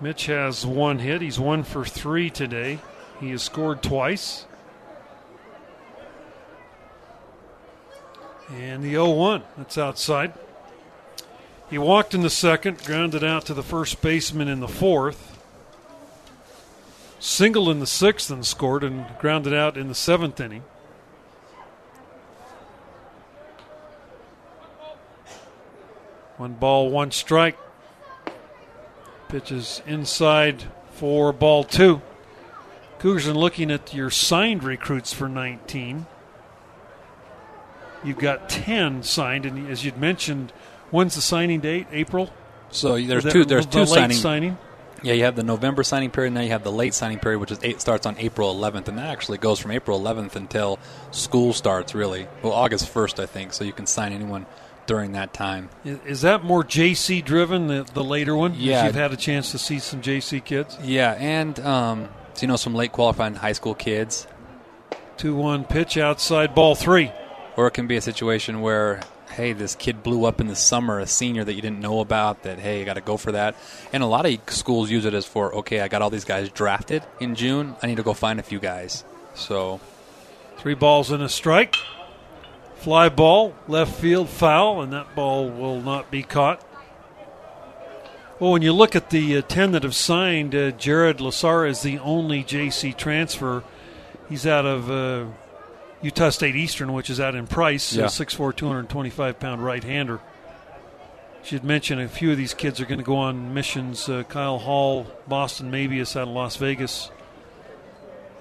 Mitch 0.00 0.24
has 0.24 0.64
one 0.64 1.00
hit. 1.00 1.20
He's 1.20 1.38
one 1.38 1.62
for 1.62 1.84
three 1.84 2.30
today. 2.30 2.78
He 3.20 3.28
has 3.32 3.42
scored 3.42 3.82
twice. 3.82 4.46
And 8.50 8.82
the 8.82 8.92
0 8.92 9.10
1, 9.10 9.42
that's 9.58 9.76
outside. 9.76 10.32
He 11.68 11.76
walked 11.76 12.14
in 12.14 12.22
the 12.22 12.30
second, 12.30 12.82
grounded 12.82 13.22
out 13.22 13.44
to 13.44 13.52
the 13.52 13.62
first 13.62 14.00
baseman 14.00 14.48
in 14.48 14.60
the 14.60 14.68
fourth. 14.68 15.37
Singled 17.20 17.68
in 17.68 17.80
the 17.80 17.86
sixth 17.86 18.30
and 18.30 18.46
scored, 18.46 18.84
and 18.84 19.06
grounded 19.18 19.52
out 19.52 19.76
in 19.76 19.88
the 19.88 19.94
seventh 19.94 20.38
inning. 20.40 20.62
One 26.36 26.54
ball, 26.54 26.90
one 26.90 27.10
strike. 27.10 27.58
Pitches 29.28 29.82
inside 29.86 30.64
for 30.92 31.32
ball 31.32 31.64
two. 31.64 32.00
Cougars 32.98 33.28
are 33.28 33.34
looking 33.34 33.70
at 33.70 33.92
your 33.94 34.10
signed 34.10 34.64
recruits 34.64 35.12
for 35.12 35.28
19. 35.28 36.06
You've 38.04 38.18
got 38.18 38.48
10 38.48 39.02
signed, 39.02 39.44
and 39.44 39.68
as 39.68 39.84
you'd 39.84 39.98
mentioned, 39.98 40.52
when's 40.90 41.14
the 41.14 41.20
signing 41.20 41.60
date? 41.60 41.86
April? 41.92 42.30
So 42.70 42.96
there's 43.00 43.24
The- 43.24 43.30
two. 43.30 43.44
There's 43.44 43.66
the 43.66 43.72
two 43.80 43.86
signing. 43.86 44.16
signing. 44.16 44.58
Yeah, 45.02 45.14
you 45.14 45.24
have 45.24 45.36
the 45.36 45.42
November 45.42 45.82
signing 45.82 46.10
period, 46.10 46.28
and 46.28 46.36
then 46.36 46.44
you 46.44 46.50
have 46.50 46.64
the 46.64 46.72
late 46.72 46.94
signing 46.94 47.18
period, 47.18 47.38
which 47.38 47.50
is 47.50 47.58
eight, 47.62 47.80
starts 47.80 48.06
on 48.06 48.16
April 48.18 48.54
11th, 48.54 48.88
and 48.88 48.98
that 48.98 49.06
actually 49.06 49.38
goes 49.38 49.58
from 49.58 49.70
April 49.70 50.00
11th 50.00 50.34
until 50.36 50.78
school 51.10 51.52
starts. 51.52 51.94
Really, 51.94 52.26
well, 52.42 52.52
August 52.52 52.92
1st, 52.92 53.22
I 53.22 53.26
think. 53.26 53.52
So 53.52 53.64
you 53.64 53.72
can 53.72 53.86
sign 53.86 54.12
anyone 54.12 54.46
during 54.86 55.12
that 55.12 55.32
time. 55.32 55.68
Is, 55.84 56.22
that 56.22 56.42
more 56.42 56.64
JC 56.64 57.24
driven, 57.24 57.68
the, 57.68 57.86
the 57.94 58.02
later 58.02 58.34
one? 58.34 58.54
Yeah. 58.56 58.86
You've 58.86 58.94
had 58.94 59.12
a 59.12 59.16
chance 59.16 59.52
to 59.52 59.58
see 59.58 59.78
some 59.78 60.02
JC 60.02 60.44
kids? 60.44 60.76
Yeah, 60.82 61.12
and 61.12 61.60
um, 61.60 62.08
so 62.34 62.42
you 62.42 62.48
know 62.48 62.56
some 62.56 62.74
late 62.74 62.90
qualifying 62.90 63.34
high 63.34 63.52
school 63.52 63.74
kids, 63.74 64.26
2 65.18 65.36
1 65.36 65.64
pitch 65.64 65.96
outside 65.96 66.54
ball 66.54 66.74
three. 66.74 67.12
or 67.56 67.68
it 67.68 67.72
can 67.72 67.86
be 67.86 67.96
a 67.96 68.00
situation 68.00 68.60
where 68.60 69.00
hey, 69.38 69.52
this 69.52 69.76
kid 69.76 70.02
blew 70.02 70.24
up 70.24 70.40
in 70.40 70.48
the 70.48 70.56
summer, 70.56 70.98
a 70.98 71.06
senior 71.06 71.44
that 71.44 71.54
you 71.54 71.62
didn't 71.62 71.78
know 71.78 72.00
about, 72.00 72.42
that, 72.42 72.58
hey, 72.58 72.82
I 72.82 72.84
got 72.84 72.94
to 72.94 73.00
go 73.00 73.16
for 73.16 73.30
that. 73.30 73.54
And 73.92 74.02
a 74.02 74.06
lot 74.06 74.26
of 74.26 74.36
schools 74.48 74.90
use 74.90 75.04
it 75.04 75.14
as 75.14 75.26
for, 75.26 75.54
okay, 75.58 75.80
I 75.80 75.86
got 75.86 76.02
all 76.02 76.10
these 76.10 76.24
guys 76.24 76.50
drafted 76.50 77.04
in 77.20 77.36
June. 77.36 77.76
I 77.80 77.86
need 77.86 77.98
to 77.98 78.02
go 78.02 78.14
find 78.14 78.40
a 78.40 78.42
few 78.42 78.58
guys. 78.58 79.04
So. 79.34 79.78
Three 80.56 80.74
balls 80.74 81.12
and 81.12 81.22
a 81.22 81.28
strike. 81.28 81.76
Fly 82.78 83.08
ball, 83.08 83.54
left 83.68 83.94
field 83.94 84.28
foul, 84.28 84.82
and 84.82 84.92
that 84.92 85.14
ball 85.14 85.48
will 85.48 85.80
not 85.80 86.10
be 86.10 86.24
caught. 86.24 86.60
Well, 88.40 88.50
when 88.50 88.62
you 88.62 88.72
look 88.72 88.96
at 88.96 89.10
the 89.10 89.36
uh, 89.36 89.42
10 89.42 89.70
that 89.70 89.84
have 89.84 89.94
signed, 89.94 90.52
uh, 90.52 90.72
Jared 90.72 91.18
Lasar 91.18 91.68
is 91.68 91.82
the 91.82 92.00
only 92.00 92.42
JC 92.42 92.96
transfer. 92.96 93.62
He's 94.28 94.48
out 94.48 94.66
of 94.66 94.90
uh, 94.90 95.26
Utah 96.02 96.30
State 96.30 96.54
Eastern, 96.56 96.92
which 96.92 97.10
is 97.10 97.18
out 97.20 97.34
in 97.34 97.46
Price, 97.46 97.92
Yeah. 97.94 98.04
uh, 98.04 98.08
6'4", 98.08 98.52
225 98.54 99.38
pound 99.40 99.64
right 99.64 99.82
hander. 99.82 100.20
Should 101.42 101.64
mention 101.64 101.98
a 102.00 102.08
few 102.08 102.30
of 102.32 102.36
these 102.36 102.52
kids 102.54 102.80
are 102.80 102.84
going 102.84 102.98
to 102.98 103.04
go 103.04 103.16
on 103.16 103.54
missions. 103.54 104.08
Uh, 104.08 104.22
Kyle 104.24 104.58
Hall, 104.58 105.06
Boston 105.26 105.70
maybe 105.70 105.96
Mabius 105.96 106.16
out 106.16 106.28
of 106.28 106.34
Las 106.34 106.56
Vegas. 106.56 107.10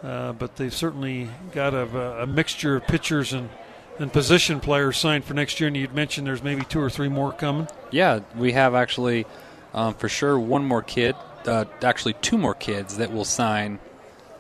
Uh, 0.04 0.34
but 0.34 0.56
they've 0.58 0.74
certainly 0.74 1.30
got 1.54 1.74
a, 1.74 2.22
a 2.24 2.28
mixture 2.28 2.76
of 2.76 2.86
pitchers 2.86 3.34
and, 3.34 3.50
and 3.98 4.12
position 4.14 4.60
players 4.60 4.98
signed 4.98 5.24
for 5.24 5.34
next 5.34 5.60
year. 5.60 5.68
And 5.68 5.76
you'd 5.78 5.94
mentioned 5.94 6.28
there's 6.28 6.44
maybe 6.44 6.64
two 6.66 6.80
or 6.80 6.90
three 6.90 7.10
more 7.10 7.32
coming. 7.32 7.68
Yeah, 7.92 8.20
we 8.36 8.52
have 8.52 8.76
actually, 8.76 9.26
um, 9.74 9.94
for 9.96 10.10
sure, 10.10 10.38
one 10.38 10.66
more 10.66 10.84
kid, 10.84 11.16
uh, 11.48 11.66
actually 11.82 12.14
two 12.14 12.38
more 12.38 12.54
kids 12.54 12.98
that 12.98 13.12
will 13.12 13.26
sign 13.26 13.80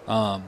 um, 0.07 0.43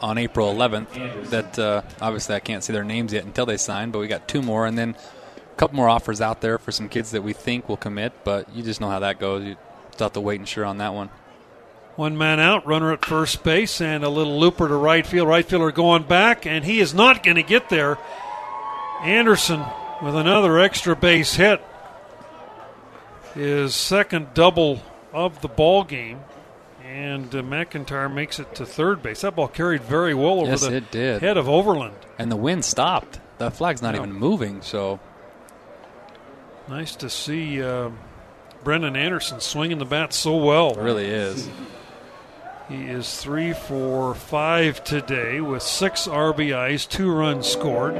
on 0.00 0.18
April 0.18 0.52
11th. 0.52 1.30
That 1.30 1.58
uh, 1.58 1.82
obviously 2.00 2.34
I 2.34 2.40
can't 2.40 2.62
see 2.62 2.72
their 2.72 2.84
names 2.84 3.12
yet 3.12 3.24
until 3.24 3.46
they 3.46 3.56
sign, 3.56 3.90
but 3.90 3.98
we 3.98 4.06
got 4.06 4.28
two 4.28 4.42
more, 4.42 4.66
and 4.66 4.76
then 4.76 4.90
a 4.90 5.56
couple 5.56 5.76
more 5.76 5.88
offers 5.88 6.20
out 6.20 6.40
there 6.40 6.58
for 6.58 6.72
some 6.72 6.88
kids 6.88 7.12
that 7.12 7.22
we 7.22 7.32
think 7.32 7.68
will 7.68 7.76
commit. 7.76 8.12
But 8.24 8.54
you 8.54 8.62
just 8.62 8.80
know 8.80 8.88
how 8.88 9.00
that 9.00 9.18
goes. 9.18 9.44
You 9.44 9.56
have 9.98 10.12
to 10.12 10.20
wait 10.20 10.40
and 10.40 10.48
sure 10.48 10.64
on 10.64 10.78
that 10.78 10.94
one. 10.94 11.10
One 11.96 12.18
man 12.18 12.40
out, 12.40 12.66
runner 12.66 12.92
at 12.92 13.04
first 13.04 13.44
base, 13.44 13.80
and 13.80 14.02
a 14.02 14.08
little 14.08 14.38
looper 14.38 14.66
to 14.66 14.74
right 14.74 15.06
field. 15.06 15.28
Right 15.28 15.46
fielder 15.46 15.70
going 15.70 16.02
back, 16.02 16.44
and 16.44 16.64
he 16.64 16.80
is 16.80 16.92
not 16.92 17.22
going 17.22 17.36
to 17.36 17.42
get 17.42 17.68
there. 17.68 17.98
Anderson 19.02 19.64
with 20.02 20.16
another 20.16 20.58
extra 20.58 20.96
base 20.96 21.34
hit. 21.34 21.62
His 23.34 23.74
second 23.74 24.34
double 24.34 24.82
of 25.12 25.40
the 25.40 25.48
ball 25.48 25.84
game. 25.84 26.20
And 26.94 27.34
uh, 27.34 27.42
McIntyre 27.42 28.12
makes 28.12 28.38
it 28.38 28.54
to 28.54 28.64
third 28.64 29.02
base. 29.02 29.22
That 29.22 29.34
ball 29.34 29.48
carried 29.48 29.82
very 29.82 30.14
well 30.14 30.38
over 30.40 30.50
Yes, 30.52 30.60
the 30.60 30.76
it 30.76 30.92
did. 30.92 31.22
head 31.22 31.36
of 31.36 31.48
Overland. 31.48 31.96
And 32.20 32.30
the 32.30 32.36
wind 32.36 32.64
stopped. 32.64 33.18
The 33.38 33.50
flag's 33.50 33.82
not 33.82 33.94
Yeah. 33.94 34.02
even 34.02 34.12
moving, 34.12 34.62
so 34.62 35.00
Nice 36.68 36.94
to 36.96 37.10
see 37.10 37.60
uh, 37.62 37.90
Brennan 38.62 38.94
Anderson 38.96 39.40
swinging 39.40 39.78
the 39.78 39.84
bat 39.84 40.12
so 40.14 40.36
well. 40.36 40.70
it 40.70 40.78
really 40.78 41.06
is. 41.06 41.48
He 42.68 42.84
is 42.84 43.18
three 43.20 43.52
for 43.52 44.14
five 44.14 44.82
today 44.84 45.40
with 45.42 45.62
six 45.64 46.06
RBIs, 46.06 46.88
two 46.88 47.10
runs 47.12 47.46
scored. 47.48 47.94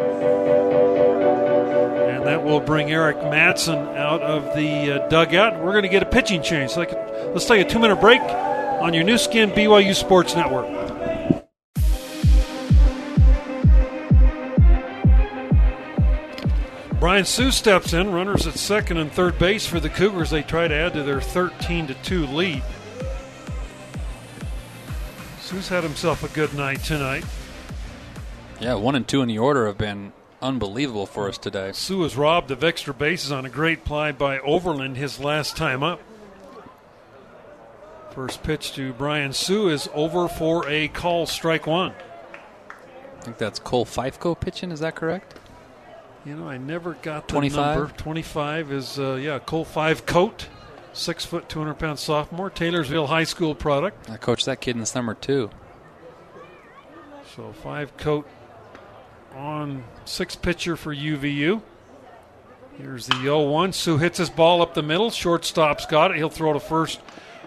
And 2.05 2.25
that 2.27 2.43
will 2.45 2.61
bring 2.61 2.91
Eric 2.93 3.17
Madsen 3.19 3.97
out 3.97 4.23
of 4.23 4.57
the 4.57 5.03
uh, 5.03 5.09
dugout. 5.09 5.63
We're 5.63 5.73
going 5.73 5.83
to 5.83 5.89
get 5.91 6.03
a 6.05 6.07
pitching 6.07 6.43
change. 6.43 6.71
So 6.71 6.87
could- 6.87 7.33
let's 7.35 7.45
take 7.47 7.67
a 7.67 7.69
two 7.69 7.81
minute 7.81 8.01
break 8.01 8.23
on 8.81 8.95
your 8.95 9.05
Nu 9.05 9.19
Skin 9.19 9.51
BYU 9.51 9.95
Sports 9.95 10.35
Network. 10.35 10.67
Brian 17.05 17.27
Sue 17.27 17.51
steps 17.51 17.93
in, 17.93 18.13
runners 18.13 18.47
at 18.47 18.55
second 18.55 18.97
and 18.97 19.13
third 19.13 19.39
base 19.39 19.67
for 19.67 19.79
the 19.79 19.91
Cougars. 19.91 20.31
They 20.31 20.43
try 20.43 20.69
to 20.69 20.75
add 20.75 20.95
to 20.95 21.03
their 21.03 21.21
13 21.21 21.89
to 21.89 21.95
2 21.95 22.27
lead. 22.29 22.63
Sue's 25.41 25.69
had 25.69 25.85
himself 25.85 26.23
a 26.23 26.35
good 26.35 26.55
night 26.55 26.83
tonight. 26.83 27.25
Yeah, 28.59 28.77
one 28.77 28.95
and 28.95 29.07
two 29.07 29.21
in 29.21 29.29
the 29.29 29.39
order 29.39 29.67
have 29.67 29.77
been 29.77 30.15
unbelievable 30.41 31.05
for 31.05 31.29
us 31.29 31.37
today. 31.37 31.73
Sue 31.73 31.99
was 31.99 32.17
robbed 32.17 32.51
of 32.51 32.65
extra 32.65 32.95
bases 32.95 33.31
on 33.31 33.45
a 33.45 33.51
great 33.51 33.85
play 33.85 34.11
by 34.11 34.39
Overland 34.39 34.97
his 34.97 35.21
last 35.21 35.59
time 35.59 35.83
up. 35.83 36.01
First 38.15 38.45
pitch 38.45 38.73
to 38.75 38.93
Brian 38.93 39.33
Sue 39.33 39.69
is 39.69 39.89
over 39.93 40.29
for 40.29 40.69
a 40.69 40.87
call, 40.87 41.27
strike 41.27 41.67
one. 41.67 41.93
I 43.19 43.23
think 43.23 43.39
that's 43.39 43.59
Cole 43.59 43.85
Fifeko 43.85 44.39
pitching. 44.39 44.71
Is 44.71 44.81
that 44.81 44.95
correct? 44.95 45.41
You 46.25 46.37
know, 46.37 46.49
I 46.49 46.57
never 46.57 46.95
got 46.95 47.27
the 47.27 47.33
25? 47.33 47.79
number. 47.79 47.93
25 47.97 48.71
is, 48.71 48.99
uh, 49.01 49.15
yeah, 49.15 49.41
Cole 49.41 49.65
Five 49.65 50.07
Coat, 50.07 50.47
six 50.93 51.25
foot, 51.25 51.49
200 51.49 51.75
pound 51.75 51.99
sophomore, 51.99 52.51
Taylorsville 52.51 53.09
High 53.09 53.25
School 53.25 53.53
product. 53.55 54.09
I 54.09 54.17
coached 54.17 54.47
that 54.47 54.61
kid 54.61 54.77
in 54.77 54.81
the 54.81 54.87
summer 54.87 55.15
too. 55.15 55.51
So 57.35 57.53
five 57.53 57.97
coat 57.97 58.29
on 59.35 59.83
six 60.05 60.37
pitcher 60.37 60.77
for 60.77 60.95
UVU. 60.95 61.63
Here's 62.79 63.07
the 63.07 63.17
0 63.17 63.49
1. 63.49 63.73
Sue 63.73 63.99
hits 63.99 64.19
his 64.19 64.31
ball 64.31 64.63
up 64.63 64.75
the 64.75 64.85
middle. 64.85 65.11
Shortstop's 65.11 65.87
got 65.87 66.13
it. 66.13 66.17
He'll 66.17 66.31
throw 66.31 66.53
to 66.53 66.61
first 66.61 67.01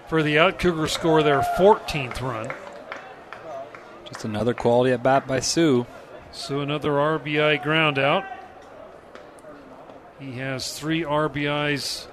for 0.08 0.24
the 0.24 0.40
out. 0.40 0.60
Cougars 0.60 0.92
score 0.92 1.24
their 1.24 1.42
14th 1.42 2.22
run. 2.22 2.52
Just 4.06 4.26
another 4.26 4.54
quality 4.54 4.92
at 4.92 5.04
bat 5.04 5.28
by 5.28 5.40
Sue. 5.40 5.86
Sue 6.32 6.62
another 6.62 6.92
RBI 6.92 7.62
ground 7.62 8.00
out. 8.00 8.24
He 10.20 10.34
has 10.34 10.78
three 10.78 11.04
RBIs 11.04 12.08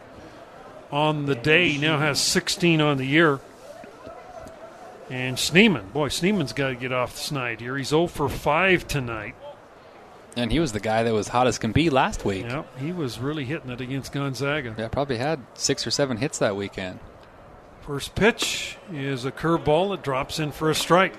on 0.90 1.26
the 1.26 1.34
day. 1.34 1.70
He 1.70 1.78
now 1.78 1.98
has 1.98 2.20
16 2.20 2.80
on 2.80 2.98
the 2.98 3.06
year. 3.06 3.40
And 5.10 5.36
Schneemann, 5.36 5.92
boy, 5.92 6.08
Schneemann's 6.08 6.52
got 6.52 6.68
to 6.68 6.74
get 6.74 6.92
off 6.92 7.12
the 7.12 7.20
snide 7.20 7.60
here. 7.60 7.76
He's 7.76 7.88
0 7.88 8.06
for 8.06 8.28
5 8.28 8.88
tonight. 8.88 9.34
And 10.36 10.50
he 10.50 10.58
was 10.58 10.72
the 10.72 10.80
guy 10.80 11.02
that 11.04 11.12
was 11.12 11.28
hot 11.28 11.46
as 11.46 11.58
can 11.58 11.72
be 11.72 11.90
last 11.90 12.24
week. 12.24 12.44
Yep, 12.44 12.78
he 12.78 12.92
was 12.92 13.18
really 13.18 13.44
hitting 13.44 13.70
it 13.70 13.80
against 13.80 14.12
Gonzaga. 14.12 14.74
Yeah, 14.76 14.88
probably 14.88 15.18
had 15.18 15.40
six 15.54 15.86
or 15.86 15.90
seven 15.90 16.16
hits 16.16 16.38
that 16.38 16.56
weekend. 16.56 16.98
First 17.86 18.14
pitch 18.14 18.78
is 18.90 19.26
a 19.26 19.30
curveball 19.30 19.90
that 19.90 20.02
drops 20.02 20.38
in 20.38 20.52
for 20.52 20.70
a 20.70 20.74
strike. 20.74 21.12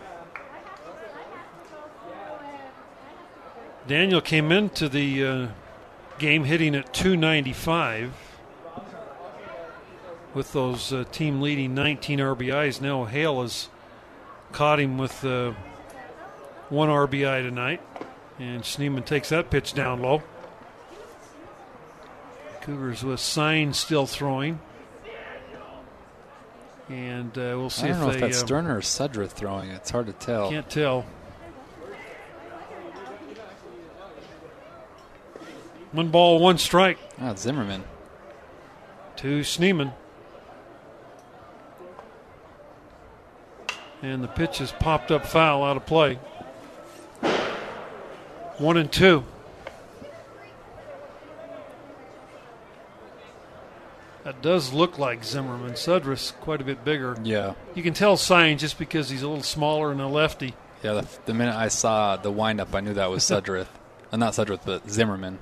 Daniel 3.85 4.19
came 4.19 4.51
into 4.51 4.89
the 4.89 5.23
uh, 5.23 5.47
game 6.17 6.43
hitting 6.45 6.73
at 6.73 6.91
295 6.91 8.11
with 10.33 10.53
those 10.53 10.91
uh, 10.91 11.03
team 11.11 11.39
leading 11.39 11.75
19 11.75 12.17
RBIs. 12.17 12.81
Now 12.81 13.05
Hale 13.05 13.43
has 13.43 13.69
caught 14.51 14.79
him 14.79 14.97
with 14.97 15.23
uh, 15.23 15.51
one 16.69 16.89
RBI 16.89 17.43
tonight, 17.43 17.81
and 18.39 18.63
Schneemann 18.63 19.05
takes 19.05 19.29
that 19.29 19.51
pitch 19.51 19.75
down 19.75 20.01
low. 20.01 20.23
Cougars 22.61 23.03
with 23.03 23.19
sign 23.19 23.71
still 23.73 24.07
throwing. 24.07 24.59
And 26.89 27.35
uh, 27.37 27.57
we'll 27.57 27.69
see 27.71 27.85
I 27.85 27.87
don't 27.89 27.95
if 27.97 28.01
know 28.01 28.09
they 28.09 28.15
if 28.15 28.21
that's 28.21 28.43
uh, 28.43 28.45
Sterner 28.45 28.77
or 28.77 28.81
Sudra 28.81 29.27
throwing. 29.27 29.69
it. 29.71 29.75
It's 29.75 29.89
hard 29.89 30.05
to 30.07 30.13
tell. 30.13 30.49
can't 30.51 30.69
tell. 30.69 31.05
One 35.91 36.09
ball, 36.09 36.39
one 36.39 36.57
strike 36.57 36.97
Ah, 37.21 37.31
it's 37.31 37.41
Zimmerman. 37.43 37.83
to 39.17 39.39
Schneemann. 39.41 39.93
And 44.01 44.23
the 44.23 44.27
pitch 44.27 44.59
is 44.61 44.71
popped 44.73 45.09
up 45.09 45.25
foul 45.25 45.63
out 45.63 45.77
of 45.77 45.85
play. 45.85 46.15
One 48.57 48.77
and 48.77 48.91
two. 48.91 49.23
That 54.25 54.41
does 54.41 54.73
look 54.73 54.97
like 54.97 55.23
Zimmerman. 55.23 55.73
Sudras 55.73 56.33
quite 56.39 56.59
a 56.59 56.63
bit 56.63 56.83
bigger. 56.83 57.15
Yeah. 57.23 57.53
You 57.75 57.83
can 57.83 57.93
tell 57.93 58.17
sign 58.17 58.57
just 58.57 58.79
because 58.79 59.07
he's 59.07 59.21
a 59.21 59.27
little 59.27 59.43
smaller 59.43 59.91
and 59.91 60.01
a 60.01 60.07
lefty. 60.07 60.55
Yeah, 60.81 60.93
the, 60.93 61.07
the 61.27 61.33
minute 61.35 61.55
I 61.55 61.67
saw 61.67 62.15
the 62.15 62.31
windup, 62.31 62.73
I 62.73 62.79
knew 62.79 62.95
that 62.95 63.11
was 63.11 63.23
Sudrith. 63.23 63.69
uh, 64.11 64.17
not 64.17 64.33
Sudrith, 64.33 64.61
but 64.65 64.89
Zimmerman. 64.89 65.37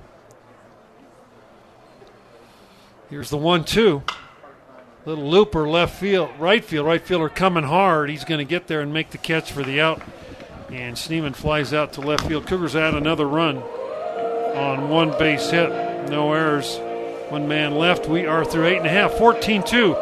Here's 3.10 3.30
the 3.30 3.38
one 3.38 3.64
two. 3.64 4.04
Little 5.06 5.30
looper 5.30 5.68
left 5.68 5.98
field, 5.98 6.32
right 6.38 6.64
field, 6.64 6.86
right 6.86 7.02
fielder 7.02 7.30
coming 7.30 7.64
hard. 7.64 8.10
He's 8.10 8.26
going 8.26 8.40
to 8.40 8.46
get 8.46 8.68
there 8.68 8.82
and 8.82 8.94
make 8.94 9.12
the 9.12 9.18
catch 9.18 9.54
for 9.54 9.64
the 9.64 9.80
out. 9.80 10.02
And 10.70 10.98
Schneemann 10.98 11.36
flies 11.36 11.74
out 11.74 11.94
to 11.94 12.02
left 12.02 12.28
field. 12.28 12.48
Cougars 12.48 12.76
add 12.76 12.96
another 12.96 13.30
run 13.30 13.60
on 13.60 14.90
one 14.90 15.18
base 15.18 15.52
hit. 15.52 15.70
No 16.10 16.34
errors. 16.34 16.78
One 17.34 17.48
man 17.48 17.74
left. 17.80 18.08
We 18.08 18.28
are 18.28 18.46
through 18.46 18.68
eight 18.68 18.78
and 18.78 18.86
a 18.86 18.92
half. 18.92 19.14
14 19.14 19.64
2. 19.64 19.96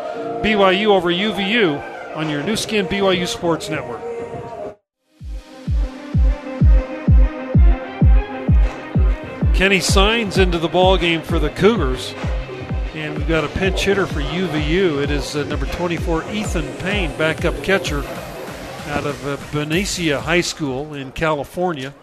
BYU 0.43 0.87
over 0.87 1.07
UVU 1.07 2.13
on 2.13 2.29
your 2.29 2.43
Nu 2.43 2.57
Skin 2.57 2.85
BYU 2.87 3.25
Sports 3.25 3.69
Network. 3.69 4.01
Kenny 9.55 9.79
signs 9.79 10.37
into 10.39 10.57
the 10.57 10.67
ball 10.67 10.97
game 10.97 11.21
for 11.21 11.39
the 11.39 11.49
Cougars. 11.51 12.13
And 12.95 13.17
we've 13.17 13.29
got 13.29 13.45
a 13.45 13.49
pinch 13.57 13.85
hitter 13.85 14.05
for 14.05 14.19
UVU. 14.19 15.01
It 15.01 15.09
is 15.09 15.33
uh, 15.37 15.45
number 15.45 15.67
24, 15.67 16.29
Ethan 16.33 16.67
Payne, 16.79 17.17
backup 17.17 17.55
catcher 17.63 17.99
out 18.87 19.05
of 19.05 19.25
uh, 19.25 19.37
Benicia 19.53 20.19
High 20.19 20.41
School 20.41 20.93
in 20.95 21.13
California. 21.13 21.93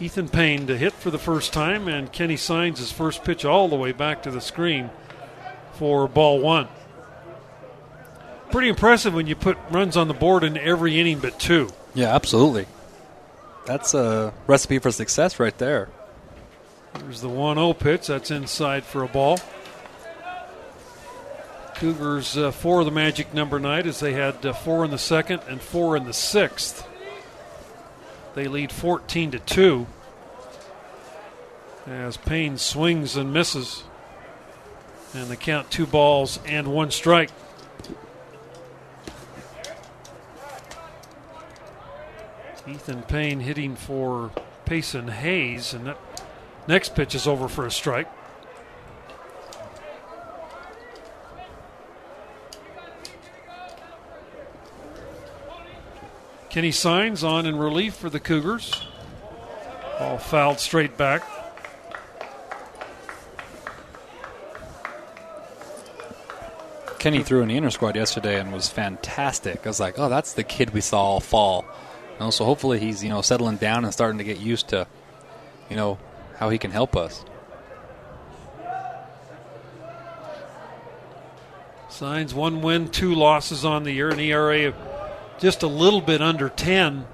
Ethan 0.00 0.28
Payne 0.28 0.66
to 0.68 0.76
hit 0.78 0.92
for 0.92 1.10
the 1.10 1.18
first 1.18 1.52
time, 1.52 1.88
and 1.88 2.12
Kenny 2.12 2.36
signs 2.36 2.78
his 2.78 2.92
first 2.92 3.24
pitch 3.24 3.44
all 3.44 3.68
the 3.68 3.76
way 3.76 3.92
back 3.92 4.22
to 4.22 4.30
the 4.30 4.40
screen 4.40 4.90
for 5.74 6.06
ball 6.06 6.40
one. 6.40 6.68
Pretty 8.50 8.68
impressive 8.68 9.12
when 9.12 9.26
you 9.26 9.34
put 9.34 9.58
runs 9.70 9.96
on 9.96 10.08
the 10.08 10.14
board 10.14 10.44
in 10.44 10.56
every 10.56 11.00
inning 11.00 11.18
but 11.18 11.38
two. 11.38 11.68
Yeah, 11.94 12.14
absolutely. 12.14 12.66
That's 13.66 13.92
a 13.92 14.32
recipe 14.46 14.78
for 14.78 14.90
success 14.90 15.38
right 15.38 15.56
there. 15.58 15.88
There's 16.94 17.20
the 17.20 17.28
1 17.28 17.56
0 17.56 17.74
pitch. 17.74 18.06
That's 18.06 18.30
inside 18.30 18.84
for 18.84 19.02
a 19.02 19.08
ball. 19.08 19.38
Cougars 21.74 22.36
uh, 22.36 22.46
of 22.48 22.84
the 22.84 22.90
magic 22.90 23.34
number 23.34 23.60
night 23.60 23.86
as 23.86 24.00
they 24.00 24.12
had 24.12 24.44
uh, 24.44 24.52
four 24.52 24.84
in 24.84 24.90
the 24.90 24.98
second 24.98 25.42
and 25.48 25.60
four 25.60 25.96
in 25.96 26.04
the 26.04 26.12
sixth. 26.12 26.87
They 28.38 28.46
lead 28.46 28.70
14 28.70 29.32
to 29.32 29.40
2 29.40 29.86
as 31.88 32.16
Payne 32.18 32.56
swings 32.56 33.16
and 33.16 33.32
misses. 33.32 33.82
And 35.12 35.26
they 35.28 35.34
count 35.34 35.72
two 35.72 35.88
balls 35.88 36.38
and 36.46 36.68
one 36.68 36.92
strike. 36.92 37.30
Ethan 42.68 43.02
Payne 43.02 43.40
hitting 43.40 43.74
for 43.74 44.30
Pacen 44.66 45.08
Hayes, 45.08 45.74
and 45.74 45.88
that 45.88 45.98
next 46.68 46.94
pitch 46.94 47.16
is 47.16 47.26
over 47.26 47.48
for 47.48 47.66
a 47.66 47.72
strike. 47.72 48.08
Kenny 56.58 56.72
signs 56.72 57.22
on 57.22 57.46
in 57.46 57.56
relief 57.56 57.94
for 57.94 58.10
the 58.10 58.18
Cougars. 58.18 58.84
All 60.00 60.18
fouled 60.18 60.58
straight 60.58 60.96
back. 60.96 61.22
Kenny 66.98 67.22
threw 67.22 67.42
in 67.42 67.48
the 67.48 67.56
inner 67.56 67.70
squad 67.70 67.94
yesterday 67.94 68.40
and 68.40 68.52
was 68.52 68.68
fantastic. 68.68 69.64
I 69.64 69.68
was 69.68 69.78
like, 69.78 70.00
oh, 70.00 70.08
that's 70.08 70.32
the 70.32 70.42
kid 70.42 70.70
we 70.70 70.80
saw 70.80 71.00
all 71.00 71.20
fall. 71.20 71.64
You 72.14 72.24
know, 72.24 72.30
so 72.30 72.44
hopefully 72.44 72.80
he's 72.80 73.04
you 73.04 73.08
know 73.08 73.22
settling 73.22 73.58
down 73.58 73.84
and 73.84 73.94
starting 73.94 74.18
to 74.18 74.24
get 74.24 74.40
used 74.40 74.66
to, 74.70 74.88
you 75.70 75.76
know, 75.76 75.96
how 76.38 76.48
he 76.48 76.58
can 76.58 76.72
help 76.72 76.96
us. 76.96 77.24
Signs 81.88 82.34
one 82.34 82.62
win, 82.62 82.88
two 82.88 83.14
losses 83.14 83.64
on 83.64 83.84
the 83.84 83.92
year, 83.92 84.08
an 84.08 84.18
ERA 84.18 84.66
of 84.66 84.97
just 85.38 85.62
a 85.62 85.66
little 85.66 86.00
bit 86.00 86.20
under 86.20 86.48
10. 86.48 87.06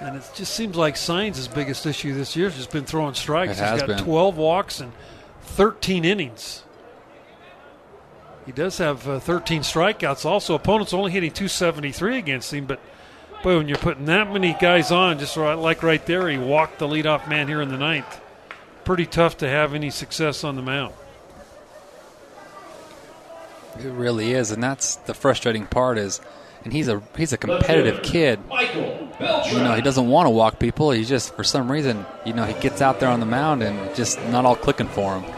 And 0.00 0.16
it 0.16 0.30
just 0.34 0.54
seems 0.54 0.76
like 0.76 0.96
Signs' 0.96 1.48
biggest 1.48 1.84
issue 1.84 2.14
this 2.14 2.36
year 2.36 2.48
has 2.48 2.56
just 2.56 2.70
been 2.70 2.84
throwing 2.84 3.14
strikes. 3.14 3.52
It 3.52 3.58
has 3.58 3.80
He's 3.80 3.88
got 3.88 3.96
been. 3.96 4.04
12 4.04 4.36
walks 4.36 4.80
and 4.80 4.92
13 5.42 6.04
innings. 6.04 6.62
He 8.46 8.52
does 8.52 8.78
have 8.78 9.06
uh, 9.08 9.20
13 9.20 9.62
strikeouts. 9.62 10.24
Also, 10.24 10.54
opponents 10.54 10.94
only 10.94 11.10
hitting 11.10 11.30
273 11.30 12.16
against 12.16 12.54
him. 12.54 12.64
But 12.64 12.80
boy, 13.42 13.58
when 13.58 13.68
you're 13.68 13.76
putting 13.76 14.06
that 14.06 14.32
many 14.32 14.56
guys 14.58 14.90
on, 14.90 15.18
just 15.18 15.36
right, 15.36 15.54
like 15.54 15.82
right 15.82 16.04
there, 16.06 16.28
he 16.28 16.38
walked 16.38 16.78
the 16.78 16.86
leadoff 16.86 17.28
man 17.28 17.48
here 17.48 17.60
in 17.60 17.68
the 17.68 17.76
ninth. 17.76 18.20
Pretty 18.84 19.04
tough 19.04 19.36
to 19.38 19.48
have 19.48 19.74
any 19.74 19.90
success 19.90 20.44
on 20.44 20.56
the 20.56 20.62
mound. 20.62 20.94
It 23.78 23.90
really 23.90 24.32
is, 24.32 24.50
and 24.50 24.62
that's 24.62 24.96
the 24.96 25.14
frustrating 25.14 25.66
part. 25.66 25.98
Is, 25.98 26.20
and 26.64 26.72
he's 26.72 26.88
a 26.88 27.02
he's 27.16 27.32
a 27.32 27.36
competitive 27.36 28.02
kid. 28.02 28.40
You 29.20 29.58
know, 29.58 29.74
he 29.74 29.82
doesn't 29.82 30.08
want 30.08 30.26
to 30.26 30.30
walk 30.30 30.58
people. 30.58 30.90
He 30.90 31.04
just, 31.04 31.34
for 31.34 31.42
some 31.44 31.70
reason, 31.70 32.04
you 32.24 32.32
know, 32.32 32.44
he 32.44 32.54
gets 32.60 32.80
out 32.80 33.00
there 33.00 33.08
on 33.08 33.20
the 33.20 33.26
mound 33.26 33.62
and 33.62 33.94
just 33.94 34.20
not 34.26 34.44
all 34.44 34.56
clicking 34.56 34.88
for 34.88 35.18
him. 35.18 35.34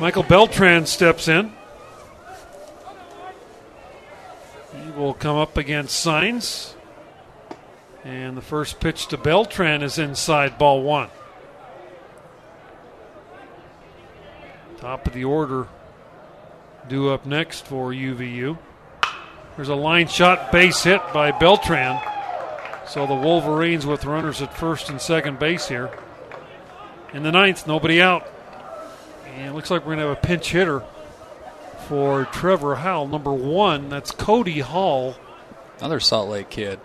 Michael 0.00 0.22
Beltran 0.22 0.86
steps 0.86 1.28
in. 1.28 1.52
He 4.84 4.90
will 4.92 5.14
come 5.14 5.36
up 5.36 5.56
against 5.56 5.98
Signs. 5.98 6.74
And 8.04 8.36
the 8.36 8.42
first 8.42 8.80
pitch 8.80 9.06
to 9.08 9.16
Beltran 9.16 9.82
is 9.82 9.98
inside 9.98 10.58
ball 10.58 10.82
one. 10.82 11.08
Top 14.78 15.06
of 15.06 15.14
the 15.14 15.24
order 15.24 15.68
due 16.86 17.08
up 17.10 17.24
next 17.24 17.64
for 17.64 17.90
UVU. 17.92 18.58
There's 19.56 19.68
a 19.68 19.74
line 19.74 20.08
shot 20.08 20.50
base 20.50 20.82
hit 20.82 21.00
by 21.12 21.30
Beltran. 21.30 22.00
So 22.86 23.06
the 23.06 23.14
Wolverines 23.14 23.86
with 23.86 24.04
runners 24.04 24.42
at 24.42 24.52
first 24.56 24.90
and 24.90 25.00
second 25.00 25.38
base 25.38 25.68
here. 25.68 25.90
In 27.12 27.22
the 27.22 27.32
ninth, 27.32 27.66
nobody 27.66 28.02
out. 28.02 28.28
And 29.26 29.46
it 29.46 29.52
looks 29.54 29.70
like 29.70 29.82
we're 29.82 29.96
going 29.96 29.98
to 29.98 30.08
have 30.08 30.18
a 30.18 30.20
pinch 30.20 30.50
hitter 30.50 30.82
for 31.88 32.24
Trevor 32.26 32.76
Howell, 32.76 33.08
number 33.08 33.32
one. 33.32 33.88
That's 33.88 34.10
Cody 34.10 34.60
Hall 34.60 35.16
Another 35.78 36.00
Salt 36.00 36.30
Lake 36.30 36.50
kid. 36.50 36.80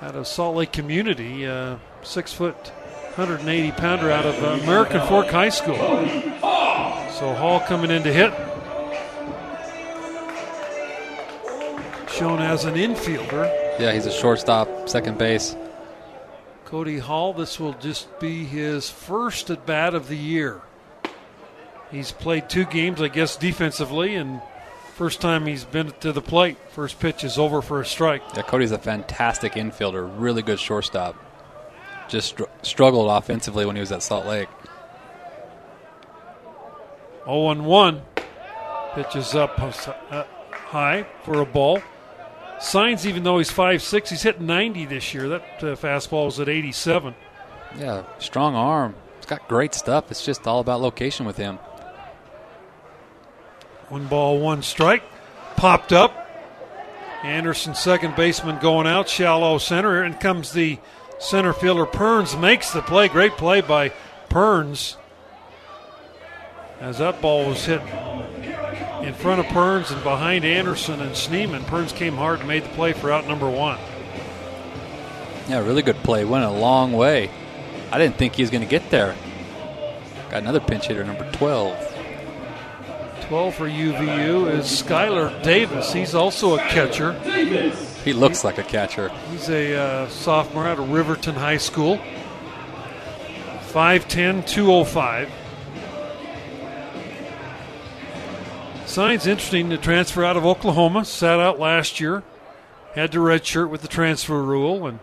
out 0.00 0.14
of 0.14 0.26
Salt 0.26 0.56
Lake 0.56 0.72
Community, 0.72 1.46
uh, 1.46 1.76
six 2.02 2.32
foot, 2.32 2.54
180 3.16 3.72
pounder 3.72 4.10
out 4.10 4.24
of 4.26 4.42
uh, 4.42 4.62
American 4.62 5.04
Fork 5.06 5.26
High 5.28 5.48
School. 5.48 5.76
So 5.76 7.34
Hall 7.34 7.60
coming 7.60 7.90
in 7.90 8.02
to 8.04 8.12
hit. 8.12 8.32
Shown 12.18 12.42
as 12.42 12.64
an 12.64 12.74
infielder. 12.74 13.44
Yeah, 13.78 13.92
he's 13.92 14.04
a 14.06 14.10
shortstop, 14.10 14.88
second 14.88 15.18
base. 15.18 15.54
Cody 16.64 16.98
Hall, 16.98 17.32
this 17.32 17.60
will 17.60 17.74
just 17.74 18.18
be 18.18 18.44
his 18.44 18.90
first 18.90 19.50
at 19.50 19.64
bat 19.64 19.94
of 19.94 20.08
the 20.08 20.16
year. 20.16 20.60
He's 21.92 22.10
played 22.10 22.48
two 22.48 22.64
games, 22.64 23.00
I 23.00 23.06
guess, 23.06 23.36
defensively, 23.36 24.16
and 24.16 24.42
first 24.96 25.20
time 25.20 25.46
he's 25.46 25.64
been 25.64 25.92
to 26.00 26.12
the 26.12 26.20
plate. 26.20 26.56
First 26.70 26.98
pitch 26.98 27.22
is 27.22 27.38
over 27.38 27.62
for 27.62 27.80
a 27.80 27.86
strike. 27.86 28.22
Yeah, 28.34 28.42
Cody's 28.42 28.72
a 28.72 28.78
fantastic 28.78 29.52
infielder, 29.52 30.12
really 30.18 30.42
good 30.42 30.58
shortstop. 30.58 31.14
Just 32.08 32.30
str- 32.30 32.50
struggled 32.62 33.08
offensively 33.12 33.64
when 33.64 33.76
he 33.76 33.80
was 33.80 33.92
at 33.92 34.02
Salt 34.02 34.26
Lake. 34.26 34.48
0 37.26 37.42
1 37.42 37.64
1. 37.64 38.02
Pitches 38.96 39.36
up 39.36 39.56
uh, 39.60 40.24
high 40.50 41.06
for 41.22 41.40
a 41.42 41.46
ball. 41.46 41.80
Signs, 42.60 43.06
even 43.06 43.22
though 43.22 43.38
he's 43.38 43.50
5'6, 43.50 44.08
he's 44.08 44.22
hit 44.22 44.40
90 44.40 44.86
this 44.86 45.14
year. 45.14 45.28
That 45.28 45.42
uh, 45.60 45.76
fastball 45.76 46.26
was 46.26 46.40
at 46.40 46.48
87. 46.48 47.14
Yeah, 47.78 48.04
strong 48.18 48.54
arm. 48.54 48.94
He's 49.16 49.26
got 49.26 49.46
great 49.48 49.74
stuff. 49.74 50.10
It's 50.10 50.24
just 50.24 50.46
all 50.46 50.60
about 50.60 50.80
location 50.80 51.24
with 51.24 51.36
him. 51.36 51.58
One 53.88 54.06
ball, 54.06 54.40
one 54.40 54.62
strike. 54.62 55.02
Popped 55.56 55.92
up. 55.92 56.26
Anderson, 57.22 57.74
second 57.74 58.16
baseman, 58.16 58.58
going 58.58 58.86
out. 58.86 59.08
Shallow 59.08 59.58
center. 59.58 59.94
Here 59.94 60.04
and 60.04 60.18
comes 60.18 60.52
the 60.52 60.78
center 61.18 61.52
fielder. 61.52 61.86
Perns 61.86 62.36
makes 62.36 62.72
the 62.72 62.82
play. 62.82 63.08
Great 63.08 63.32
play 63.32 63.60
by 63.60 63.90
Perns. 64.28 64.96
As 66.80 66.98
that 66.98 67.20
ball 67.20 67.48
was 67.48 67.64
hit 67.64 67.80
in 69.02 69.14
front 69.14 69.40
of 69.40 69.46
Perns 69.46 69.90
and 69.90 70.02
behind 70.02 70.44
Anderson 70.44 71.00
and 71.00 71.12
Schneemann. 71.12 71.66
Perns 71.66 71.92
came 71.92 72.16
hard 72.16 72.40
and 72.40 72.48
made 72.48 72.64
the 72.64 72.68
play 72.70 72.92
for 72.92 73.10
out 73.10 73.26
number 73.26 73.48
one. 73.48 73.78
Yeah, 75.48 75.60
really 75.60 75.82
good 75.82 75.96
play. 75.96 76.24
Went 76.24 76.44
a 76.44 76.50
long 76.50 76.92
way. 76.92 77.30
I 77.90 77.98
didn't 77.98 78.16
think 78.16 78.34
he 78.34 78.42
was 78.42 78.50
going 78.50 78.62
to 78.62 78.68
get 78.68 78.90
there. 78.90 79.16
Got 80.30 80.42
another 80.42 80.60
pinch 80.60 80.86
hitter, 80.86 81.04
number 81.04 81.30
12. 81.32 81.94
12 83.28 83.54
for 83.54 83.68
UVU 83.68 84.50
is 84.50 84.66
Skylar 84.66 85.42
Davis. 85.42 85.92
He's 85.92 86.14
also 86.14 86.56
a 86.56 86.58
catcher. 86.58 87.12
He 88.04 88.12
looks 88.12 88.44
like 88.44 88.58
a 88.58 88.62
catcher. 88.62 89.10
He's 89.30 89.48
a 89.48 89.74
uh, 89.74 90.08
sophomore 90.08 90.66
out 90.66 90.78
of 90.78 90.90
Riverton 90.90 91.34
High 91.34 91.56
School. 91.58 91.98
5'10, 93.72 94.46
205. 94.46 95.30
Signs 98.88 99.26
interesting 99.26 99.68
to 99.68 99.76
transfer 99.76 100.24
out 100.24 100.38
of 100.38 100.46
Oklahoma. 100.46 101.04
Sat 101.04 101.38
out 101.38 101.60
last 101.60 102.00
year. 102.00 102.22
Had 102.94 103.12
to 103.12 103.18
redshirt 103.18 103.68
with 103.68 103.82
the 103.82 103.88
transfer 103.88 104.42
rule 104.42 104.86
and 104.86 104.98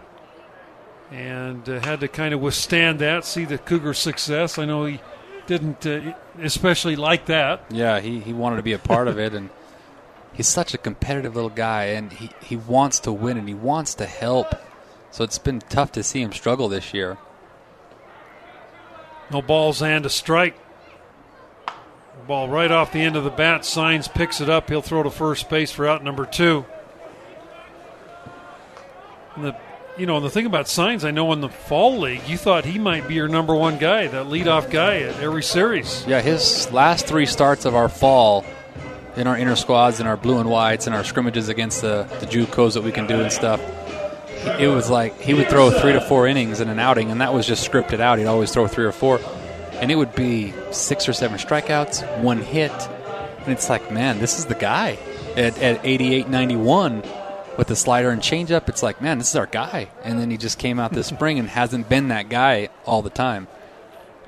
and 1.11 1.69
uh, 1.69 1.79
had 1.81 1.99
to 1.99 2.07
kind 2.07 2.33
of 2.33 2.41
withstand 2.41 2.97
that, 2.97 3.25
see 3.25 3.45
the 3.45 3.59
Cougar 3.59 3.93
success. 3.93 4.57
I 4.57 4.65
know 4.65 4.85
he 4.85 5.01
didn't 5.45 5.85
uh, 5.85 6.13
especially 6.41 6.95
like 6.95 7.27
that. 7.27 7.63
Yeah, 7.69 7.99
he, 7.99 8.19
he 8.21 8.33
wanted 8.33 8.55
to 8.55 8.63
be 8.63 8.73
a 8.73 8.79
part 8.79 9.07
of 9.07 9.19
it, 9.19 9.35
and 9.35 9.51
he's 10.33 10.47
such 10.47 10.73
a 10.73 10.79
competitive 10.79 11.35
little 11.35 11.51
guy, 11.51 11.83
and 11.85 12.11
he, 12.11 12.31
he 12.41 12.57
wants 12.57 12.99
to 13.01 13.13
win 13.13 13.37
and 13.37 13.47
he 13.47 13.53
wants 13.53 13.93
to 13.95 14.07
help. 14.07 14.55
So 15.11 15.23
it's 15.23 15.37
been 15.37 15.59
tough 15.59 15.91
to 15.91 16.01
see 16.01 16.23
him 16.23 16.33
struggle 16.33 16.69
this 16.69 16.91
year. 16.91 17.19
No 19.31 19.43
balls 19.43 19.83
and 19.83 20.07
a 20.07 20.09
strike. 20.09 20.55
Ball 22.27 22.49
right 22.49 22.71
off 22.71 22.91
the 22.91 23.01
end 23.01 23.15
of 23.15 23.23
the 23.23 23.29
bat. 23.29 23.65
Signs 23.65 24.07
picks 24.07 24.41
it 24.41 24.49
up. 24.49 24.69
He'll 24.69 24.81
throw 24.81 25.03
to 25.03 25.11
first 25.11 25.49
base 25.49 25.71
for 25.71 25.87
out 25.87 26.03
number 26.03 26.25
two. 26.25 26.65
And 29.35 29.45
the 29.45 29.55
you 29.97 30.05
know, 30.05 30.17
and 30.17 30.25
the 30.25 30.29
thing 30.29 30.45
about 30.45 30.67
Signs, 30.67 31.05
I 31.05 31.11
know 31.11 31.31
in 31.31 31.39
the 31.39 31.49
fall 31.49 31.97
league, 31.97 32.27
you 32.27 32.37
thought 32.37 32.65
he 32.65 32.77
might 32.77 33.07
be 33.07 33.13
your 33.13 33.29
number 33.29 33.55
one 33.55 33.77
guy, 33.77 34.07
that 34.07 34.25
leadoff 34.25 34.69
guy 34.69 34.97
at 34.97 35.21
every 35.21 35.43
series. 35.43 36.05
Yeah, 36.05 36.21
his 36.21 36.69
last 36.71 37.07
three 37.07 37.25
starts 37.25 37.63
of 37.63 37.75
our 37.75 37.87
fall 37.87 38.43
in 39.15 39.27
our 39.27 39.37
inner 39.37 39.55
squads 39.55 40.01
and 40.01 40.09
our 40.09 40.17
blue 40.17 40.39
and 40.39 40.49
whites 40.49 40.87
and 40.87 40.95
our 40.95 41.03
scrimmages 41.05 41.47
against 41.47 41.81
the, 41.81 42.03
the 42.19 42.25
JUCOs 42.25 42.73
that 42.73 42.83
we 42.83 42.91
can 42.91 43.07
do 43.07 43.21
and 43.21 43.31
stuff. 43.31 43.61
It 44.59 44.67
was 44.67 44.89
like 44.89 45.19
he 45.21 45.33
would 45.33 45.49
throw 45.49 45.71
three 45.71 45.93
to 45.93 46.01
four 46.01 46.27
innings 46.27 46.59
in 46.59 46.69
an 46.69 46.77
outing, 46.77 47.09
and 47.09 47.21
that 47.21 47.33
was 47.33 47.47
just 47.47 47.69
scripted 47.69 47.99
out. 47.99 48.19
He'd 48.19 48.25
always 48.25 48.51
throw 48.51 48.67
three 48.67 48.85
or 48.85 48.91
four, 48.91 49.19
and 49.81 49.91
it 49.91 49.95
would 49.95 50.15
be 50.15 50.53
six 50.71 51.07
or 51.07 51.13
seven 51.13 51.37
strikeouts, 51.37 52.21
one 52.21 52.41
hit, 52.41 52.71
and 52.71 53.53
it's 53.53 53.69
like, 53.69 53.91
man, 53.91 54.19
this 54.19 54.39
is 54.39 54.45
the 54.45 54.55
guy 54.55 54.97
at, 55.35 55.57
at 55.59 55.85
88, 55.85 56.27
91 56.27 57.03
with 57.57 57.67
the 57.67 57.75
slider 57.75 58.09
and 58.09 58.21
changeup. 58.21 58.67
It's 58.69 58.81
like, 58.81 59.01
man, 59.01 59.17
this 59.19 59.29
is 59.29 59.35
our 59.35 59.45
guy. 59.45 59.89
And 60.03 60.19
then 60.19 60.31
he 60.31 60.37
just 60.37 60.57
came 60.57 60.79
out 60.79 60.91
this 60.91 61.07
spring 61.15 61.39
and 61.39 61.47
hasn't 61.47 61.87
been 61.87 62.07
that 62.07 62.29
guy 62.29 62.69
all 62.85 63.01
the 63.01 63.09
time. 63.09 63.47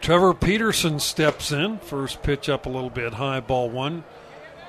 Trevor 0.02 0.34
Peterson 0.34 1.00
steps 1.00 1.52
in. 1.52 1.80
First 1.80 2.22
pitch 2.22 2.48
up 2.50 2.66
a 2.66 2.70
little 2.70 2.92
bit 2.92 3.16
high, 3.16 3.40
ball 3.40 3.70
one. 3.70 4.04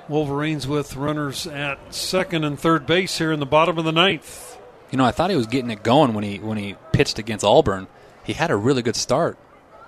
Wolverines 0.09 0.67
with 0.67 0.97
runners 0.97 1.47
at 1.47 1.95
second 1.95 2.45
and 2.45 2.59
third 2.59 2.87
base 2.87 3.19
here 3.19 3.31
in 3.31 3.41
the 3.41 3.47
bottom 3.47 3.77
of 3.77 3.85
the 3.85 3.93
ninth. 3.93 4.59
You 4.91 4.97
know, 4.97 5.05
I 5.05 5.11
thought 5.11 5.29
he 5.29 5.37
was 5.37 5.47
getting 5.47 5.71
it 5.71 5.83
going 5.83 6.15
when 6.15 6.25
he 6.25 6.39
when 6.39 6.57
he 6.57 6.77
pitched 6.93 7.19
against 7.19 7.45
Auburn. 7.45 7.89
He 8.25 8.33
had 8.33 8.51
a 8.51 8.57
really 8.57 8.81
good 8.81 8.97
start. 8.97 9.37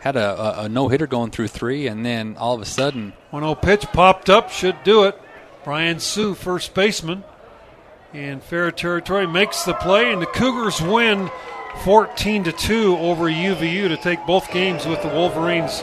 Had 0.00 0.16
a, 0.16 0.60
a, 0.60 0.64
a 0.64 0.68
no 0.68 0.88
hitter 0.88 1.06
going 1.06 1.30
through 1.30 1.48
three, 1.48 1.86
and 1.86 2.04
then 2.04 2.36
all 2.38 2.54
of 2.54 2.62
a 2.62 2.66
sudden, 2.66 3.12
1 3.30 3.42
0 3.42 3.54
pitch 3.54 3.86
popped 3.92 4.30
up, 4.30 4.50
should 4.50 4.82
do 4.82 5.04
it. 5.04 5.20
Brian 5.62 6.00
Sue, 6.00 6.34
first 6.34 6.72
baseman, 6.74 7.22
in 8.14 8.40
fair 8.40 8.70
territory, 8.70 9.26
makes 9.26 9.64
the 9.64 9.74
play, 9.74 10.10
and 10.10 10.22
the 10.22 10.26
Cougars 10.26 10.80
win 10.80 11.30
14 11.84 12.44
to 12.44 12.52
2 12.52 12.96
over 12.96 13.24
UVU 13.26 13.88
to 13.88 13.96
take 13.98 14.24
both 14.26 14.50
games 14.50 14.86
with 14.86 15.02
the 15.02 15.08
Wolverines 15.08 15.82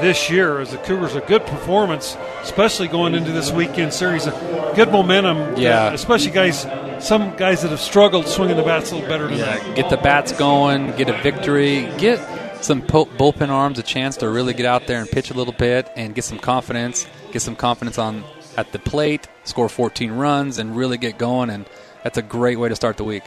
this 0.00 0.30
year 0.30 0.60
as 0.60 0.70
the 0.70 0.78
Cougars 0.78 1.16
a 1.16 1.20
good 1.20 1.44
performance, 1.46 2.16
especially 2.42 2.86
going 2.86 3.14
into 3.14 3.32
this 3.32 3.50
weekend 3.50 3.92
series. 3.92 4.26
A 4.26 4.72
good 4.76 4.92
momentum, 4.92 5.56
Yeah. 5.56 5.92
especially 5.92 6.30
guys, 6.30 6.64
some 7.00 7.34
guys 7.36 7.62
that 7.62 7.70
have 7.70 7.80
struggled 7.80 8.28
swinging 8.28 8.56
the 8.56 8.62
bats 8.62 8.92
a 8.92 8.94
little 8.94 9.08
better 9.08 9.28
tonight. 9.28 9.62
yeah, 9.66 9.74
get 9.74 9.90
the 9.90 9.96
bats 9.96 10.32
going, 10.32 10.92
get 10.96 11.08
a 11.08 11.20
victory, 11.22 11.88
get 11.98 12.20
some 12.60 12.82
bullpen 12.82 13.48
arms 13.48 13.78
a 13.78 13.82
chance 13.82 14.16
to 14.18 14.28
really 14.28 14.54
get 14.54 14.66
out 14.66 14.86
there 14.86 15.00
and 15.00 15.08
pitch 15.08 15.30
a 15.30 15.34
little 15.34 15.52
bit 15.52 15.88
and 15.96 16.14
get 16.14 16.24
some 16.24 16.38
confidence, 16.38 17.06
get 17.32 17.42
some 17.42 17.56
confidence 17.56 17.98
on 17.98 18.24
at 18.56 18.72
the 18.72 18.78
plate, 18.78 19.28
score 19.44 19.68
14 19.68 20.12
runs, 20.12 20.58
and 20.58 20.76
really 20.76 20.98
get 20.98 21.18
going. 21.18 21.50
And 21.50 21.66
that's 22.02 22.18
a 22.18 22.22
great 22.22 22.58
way 22.58 22.68
to 22.68 22.76
start 22.76 22.96
the 22.96 23.04
week. 23.04 23.22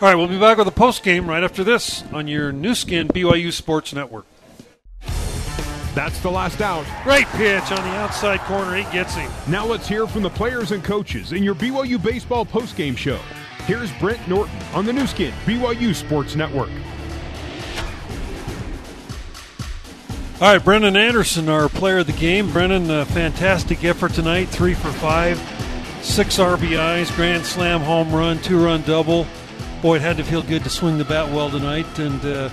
All 0.00 0.08
right, 0.08 0.14
we'll 0.14 0.28
be 0.28 0.38
back 0.38 0.58
with 0.58 0.68
a 0.68 0.72
post 0.72 1.02
game 1.02 1.28
right 1.28 1.42
after 1.42 1.64
this 1.64 2.04
on 2.12 2.28
your 2.28 2.52
Nu 2.52 2.74
Skin 2.74 3.08
BYU 3.08 3.52
Sports 3.52 3.92
Network. 3.92 4.26
That's 5.94 6.20
the 6.20 6.30
last 6.30 6.60
out. 6.60 6.86
Great 7.02 7.26
pitch 7.28 7.72
on 7.72 7.78
the 7.78 7.96
outside 7.96 8.38
corner. 8.40 8.76
He 8.76 8.84
gets 8.92 9.14
him. 9.14 9.30
Now 9.48 9.66
let's 9.66 9.88
hear 9.88 10.06
from 10.06 10.22
the 10.22 10.30
players 10.30 10.70
and 10.70 10.84
coaches 10.84 11.32
in 11.32 11.42
your 11.42 11.56
BYU 11.56 12.00
Baseball 12.00 12.46
postgame 12.46 12.96
show. 12.96 13.18
Here's 13.66 13.90
Brent 13.94 14.26
Norton 14.28 14.56
on 14.72 14.84
the 14.84 14.92
Nu 14.92 15.06
Skin 15.08 15.32
BYU 15.44 15.94
Sports 15.94 16.36
Network. 16.36 16.70
All 20.40 20.46
right, 20.46 20.62
Brennan 20.64 20.96
Anderson, 20.96 21.48
our 21.48 21.68
player 21.68 21.98
of 21.98 22.06
the 22.06 22.12
game. 22.12 22.52
Brennan, 22.52 22.88
a 22.92 23.04
fantastic 23.04 23.82
effort 23.82 24.12
tonight. 24.12 24.44
Three 24.44 24.72
for 24.72 24.92
five, 24.92 25.36
six 26.00 26.38
RBIs, 26.38 27.12
grand 27.16 27.44
slam 27.44 27.80
home 27.80 28.14
run, 28.14 28.38
two 28.38 28.64
run 28.64 28.82
double. 28.82 29.26
Boy, 29.82 29.96
it 29.96 30.02
had 30.02 30.16
to 30.18 30.22
feel 30.22 30.42
good 30.42 30.62
to 30.62 30.70
swing 30.70 30.96
the 30.96 31.04
bat 31.04 31.32
well 31.32 31.50
tonight 31.50 31.98
and 31.98 32.24
uh, 32.24 32.50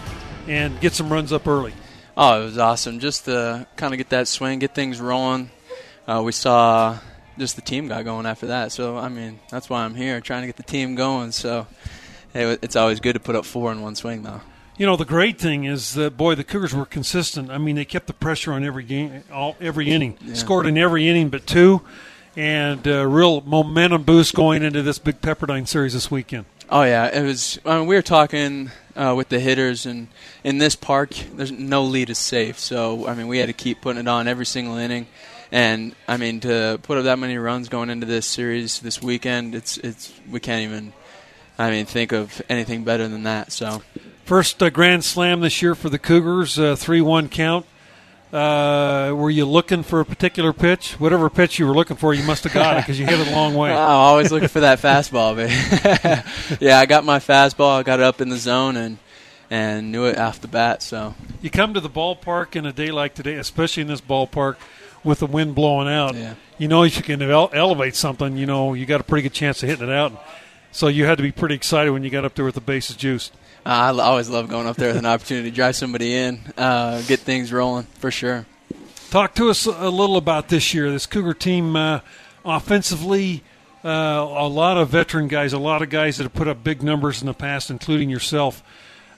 and 0.48 0.82
get 0.82 0.94
some 0.94 1.14
runs 1.14 1.32
up 1.32 1.48
early. 1.48 1.74
Oh, 2.18 2.42
it 2.42 2.46
was 2.46 2.58
awesome. 2.58 3.00
Just 3.00 3.26
to 3.26 3.68
kind 3.76 3.94
of 3.94 4.00
get 4.00 4.10
that 4.10 4.28
swing, 4.28 4.58
get 4.58 4.74
things 4.74 5.00
rolling. 5.00 5.52
Uh, 6.08 6.24
we 6.26 6.32
saw 6.32 6.98
just 7.38 7.56
the 7.56 7.62
team 7.62 7.88
got 7.88 8.04
going 8.04 8.26
after 8.26 8.48
that. 8.48 8.72
So, 8.72 8.98
I 8.98 9.10
mean, 9.10 9.40
that's 9.52 9.70
why 9.70 9.86
I'm 9.86 9.94
here, 9.94 10.22
trying 10.22 10.42
to 10.42 10.48
get 10.48 10.56
the 10.56 10.64
team 10.64 10.96
going. 10.96 11.32
So, 11.32 11.68
it, 12.34 12.64
it's 12.64 12.76
always 12.76 13.00
good 13.00 13.14
to 13.14 13.20
put 13.20 13.36
up 13.36 13.46
four 13.46 13.72
in 13.72 13.84
one 13.84 13.94
swing, 13.94 14.24
though. 14.24 14.42
You 14.78 14.86
know, 14.86 14.98
the 14.98 15.06
great 15.06 15.40
thing 15.40 15.64
is 15.64 15.94
that 15.94 16.18
boy, 16.18 16.36
the 16.36 16.44
Cougars 16.44 16.74
were 16.74 16.86
consistent. 16.86 17.50
I 17.50 17.58
mean, 17.58 17.78
they 17.78 17.86
kept 17.86 18.08
the 18.08 18.14
pressure 18.14 18.52
on 18.52 18.66
every 18.66 18.84
game, 18.84 19.24
all 19.32 19.56
every 19.62 19.90
inning. 19.90 20.18
Scored 20.34 20.66
in 20.66 20.78
every 20.78 21.08
inning 21.08 21.30
but 21.30 21.48
two, 21.48 21.82
and 22.36 22.86
uh, 22.86 23.08
real 23.08 23.40
momentum 23.40 24.04
boost 24.04 24.34
going 24.34 24.64
into 24.64 24.82
this 24.82 25.00
big 25.00 25.22
Pepperdine 25.22 25.66
series 25.66 25.94
this 25.94 26.12
weekend. 26.12 26.46
Oh 26.70 26.84
yeah, 26.84 27.08
it 27.08 27.24
was. 27.24 27.58
I 27.66 27.78
mean, 27.78 27.88
we 27.88 27.96
were 27.96 28.02
talking 28.02 28.70
uh, 28.98 29.14
with 29.16 29.30
the 29.30 29.40
hitters, 29.40 29.86
and 29.86 30.10
in 30.44 30.58
this 30.58 30.76
park, 30.76 31.12
there's 31.36 31.54
no 31.54 31.84
lead 31.84 32.10
is 32.10 32.18
safe. 32.18 32.60
So 32.60 33.08
I 33.08 33.14
mean, 33.14 33.28
we 33.28 33.38
had 33.38 33.48
to 33.48 33.54
keep 33.54 33.80
putting 33.80 34.02
it 34.02 34.08
on 34.10 34.28
every 34.28 34.46
single 34.46 34.76
inning, 34.76 35.08
and 35.54 35.96
I 36.06 36.18
mean 36.18 36.42
to 36.42 36.82
put 36.84 36.98
up 36.98 37.06
that 37.06 37.18
many 37.18 37.38
runs 37.38 37.70
going 37.70 37.90
into 37.90 38.08
this 38.08 38.26
series 38.26 38.82
this 38.82 39.02
weekend, 39.02 39.56
it's 39.56 39.78
it's 39.78 40.12
we 40.30 40.42
can't 40.42 40.64
even. 40.64 40.92
I 41.58 41.72
mean, 41.72 41.86
think 41.86 42.12
of 42.12 42.42
anything 42.50 42.84
better 42.84 43.08
than 43.08 43.24
that. 43.24 43.54
So 43.54 43.82
First 44.26 44.64
uh, 44.64 44.72
grand 44.72 45.06
slam 45.06 45.42
this 45.42 45.62
year 45.62 45.76
for 45.76 45.88
the 45.88 46.00
Cougars, 46.00 46.58
uh, 46.58 46.76
three-one 46.76 47.30
count. 47.30 47.68
Uh, 48.34 49.14
were 49.16 49.30
you 49.30 49.46
looking 49.46 49.84
for 49.84 50.00
a 50.00 50.06
particular 50.06 50.52
pitch? 50.52 50.94
Whatever 51.00 51.30
pitch 51.30 51.60
you 51.60 51.68
were 51.68 51.76
looking 51.76 51.96
for, 51.96 52.12
you 52.12 52.24
must 52.24 52.44
have 52.44 52.52
got 52.52 52.76
it 52.76 52.82
because 52.82 53.00
you 53.00 53.06
hit 53.06 53.20
it 53.20 53.28
a 53.28 53.32
long 53.32 53.54
way. 53.54 53.72
I'm 53.74 53.78
always 53.78 54.32
looking 54.32 54.48
for 54.50 54.62
that 54.62 54.80
fastball, 54.80 55.36
baby. 55.36 56.58
yeah, 56.66 56.80
I 56.80 56.88
got 56.88 57.06
my 57.06 57.20
fastball. 57.20 57.78
I 57.78 57.84
got 57.84 58.00
it 58.00 58.04
up 58.04 58.20
in 58.20 58.30
the 58.30 58.38
zone 58.38 58.76
and 58.78 58.98
and 59.52 59.92
knew 59.92 60.06
it 60.06 60.18
off 60.18 60.42
the 60.42 60.48
bat. 60.48 60.82
So 60.82 61.14
You 61.40 61.52
come 61.52 61.76
to 61.76 61.80
the 61.80 61.90
ballpark 61.90 62.56
in 62.56 62.66
a 62.66 62.74
day 62.74 62.90
like 62.90 63.14
today, 63.14 63.36
especially 63.36 63.82
in 63.82 63.88
this 63.88 64.02
ballpark 64.02 64.56
with 65.04 65.20
the 65.20 65.28
wind 65.28 65.54
blowing 65.54 65.88
out. 65.88 66.16
Yeah. 66.16 66.34
You 66.58 66.68
know, 66.68 66.84
if 66.84 66.98
you 66.98 67.04
can 67.04 67.22
ele- 67.22 67.52
elevate 67.54 67.96
something, 67.96 68.38
you 68.38 68.48
know, 68.48 68.74
you 68.74 68.88
got 68.88 69.02
a 69.02 69.04
pretty 69.04 69.22
good 69.22 69.34
chance 69.34 69.62
of 69.62 69.70
hitting 69.70 69.88
it 69.88 69.94
out. 69.94 70.20
So 70.72 70.88
you 70.88 71.06
had 71.06 71.18
to 71.20 71.24
be 71.24 71.32
pretty 71.32 71.54
excited 71.54 71.92
when 71.92 72.04
you 72.04 72.10
got 72.10 72.26
up 72.26 72.34
there 72.34 72.44
with 72.44 72.56
the 72.56 72.62
bases 72.62 72.96
juiced. 72.96 73.32
Uh, 73.66 73.94
I 73.98 74.04
always 74.04 74.30
love 74.30 74.48
going 74.48 74.68
up 74.68 74.76
there 74.76 74.90
with 74.90 74.98
an 74.98 75.06
opportunity 75.06 75.50
to 75.50 75.56
drive 75.56 75.76
somebody 75.76 76.14
in, 76.14 76.40
uh, 76.58 77.02
get 77.04 77.20
things 77.22 77.52
rolling 77.52 77.86
for 78.00 78.12
sure. 78.12 78.46
Talk 79.10 79.34
to 79.36 79.50
us 79.50 79.66
a 79.66 79.90
little 79.90 80.18
about 80.18 80.50
this 80.50 80.74
year. 80.74 80.92
This 80.92 81.06
Cougar 81.06 81.34
team, 81.34 81.76
uh, 81.76 82.02
offensively, 82.44 83.44
uh, 83.84 83.90
a 83.90 84.48
lot 84.48 84.78
of 84.78 84.90
veteran 84.90 85.28
guys, 85.28 85.54
a 85.54 85.58
lot 85.58 85.82
of 85.82 85.90
guys 85.90 86.18
that 86.18 86.24
have 86.24 86.34
put 86.34 86.48
up 86.48 86.64
big 86.64 86.84
numbers 86.84 87.22
in 87.22 87.28
the 87.28 87.34
past, 87.34 87.72
including 87.72 88.10
yourself. 88.10 88.62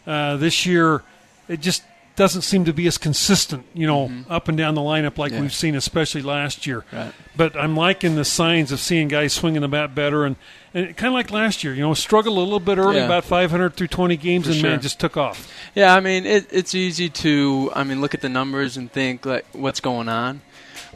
Uh, 0.05 0.37
this 0.37 0.65
year, 0.65 1.03
it 1.47 1.59
just 1.59 1.83
doesn't 2.17 2.41
seem 2.41 2.65
to 2.65 2.73
be 2.73 2.87
as 2.87 2.97
consistent, 2.97 3.63
you 3.73 3.87
know, 3.87 4.07
mm-hmm. 4.09 4.29
up 4.29 4.49
and 4.49 4.57
down 4.57 4.75
the 4.75 4.81
lineup 4.81 5.17
like 5.17 5.31
Yeah. 5.31 5.39
we've 5.39 5.53
seen, 5.53 5.75
especially 5.75 6.21
last 6.23 6.67
year. 6.67 6.83
Right. 6.91 7.13
But 7.37 7.55
I'm 7.55 7.77
liking 7.77 8.15
the 8.15 8.25
signs 8.25 8.71
of 8.71 8.79
seeing 8.79 9.07
guys 9.07 9.33
swinging 9.33 9.61
the 9.61 9.67
bat 9.67 9.93
better, 9.95 10.25
and, 10.25 10.35
and 10.73 10.97
kind 10.97 11.09
of 11.09 11.13
like 11.13 11.29
last 11.31 11.63
year, 11.63 11.73
you 11.75 11.81
know, 11.81 11.93
struggled 11.93 12.35
a 12.35 12.41
little 12.41 12.59
bit 12.59 12.79
early, 12.79 12.97
Yeah. 12.97 13.05
about 13.05 13.23
500 13.23 13.75
through 13.75 13.87
20 13.87 14.17
games, 14.17 14.47
For 14.47 14.51
and 14.51 14.61
man, 14.63 14.71
sure. 14.71 14.79
it 14.79 14.81
just 14.81 14.99
took 14.99 15.15
off. 15.15 15.47
Yeah, 15.75 15.95
I 15.95 15.99
mean 15.99 16.25
it, 16.25 16.47
it's 16.51 16.73
easy 16.75 17.07
to 17.09 17.71
I 17.73 17.83
mean 17.83 18.01
look 18.01 18.13
at 18.15 18.21
the 18.21 18.29
numbers 18.29 18.75
and 18.77 18.91
think 18.91 19.25
like 19.25 19.45
what's 19.53 19.79
going 19.79 20.09
on, 20.09 20.41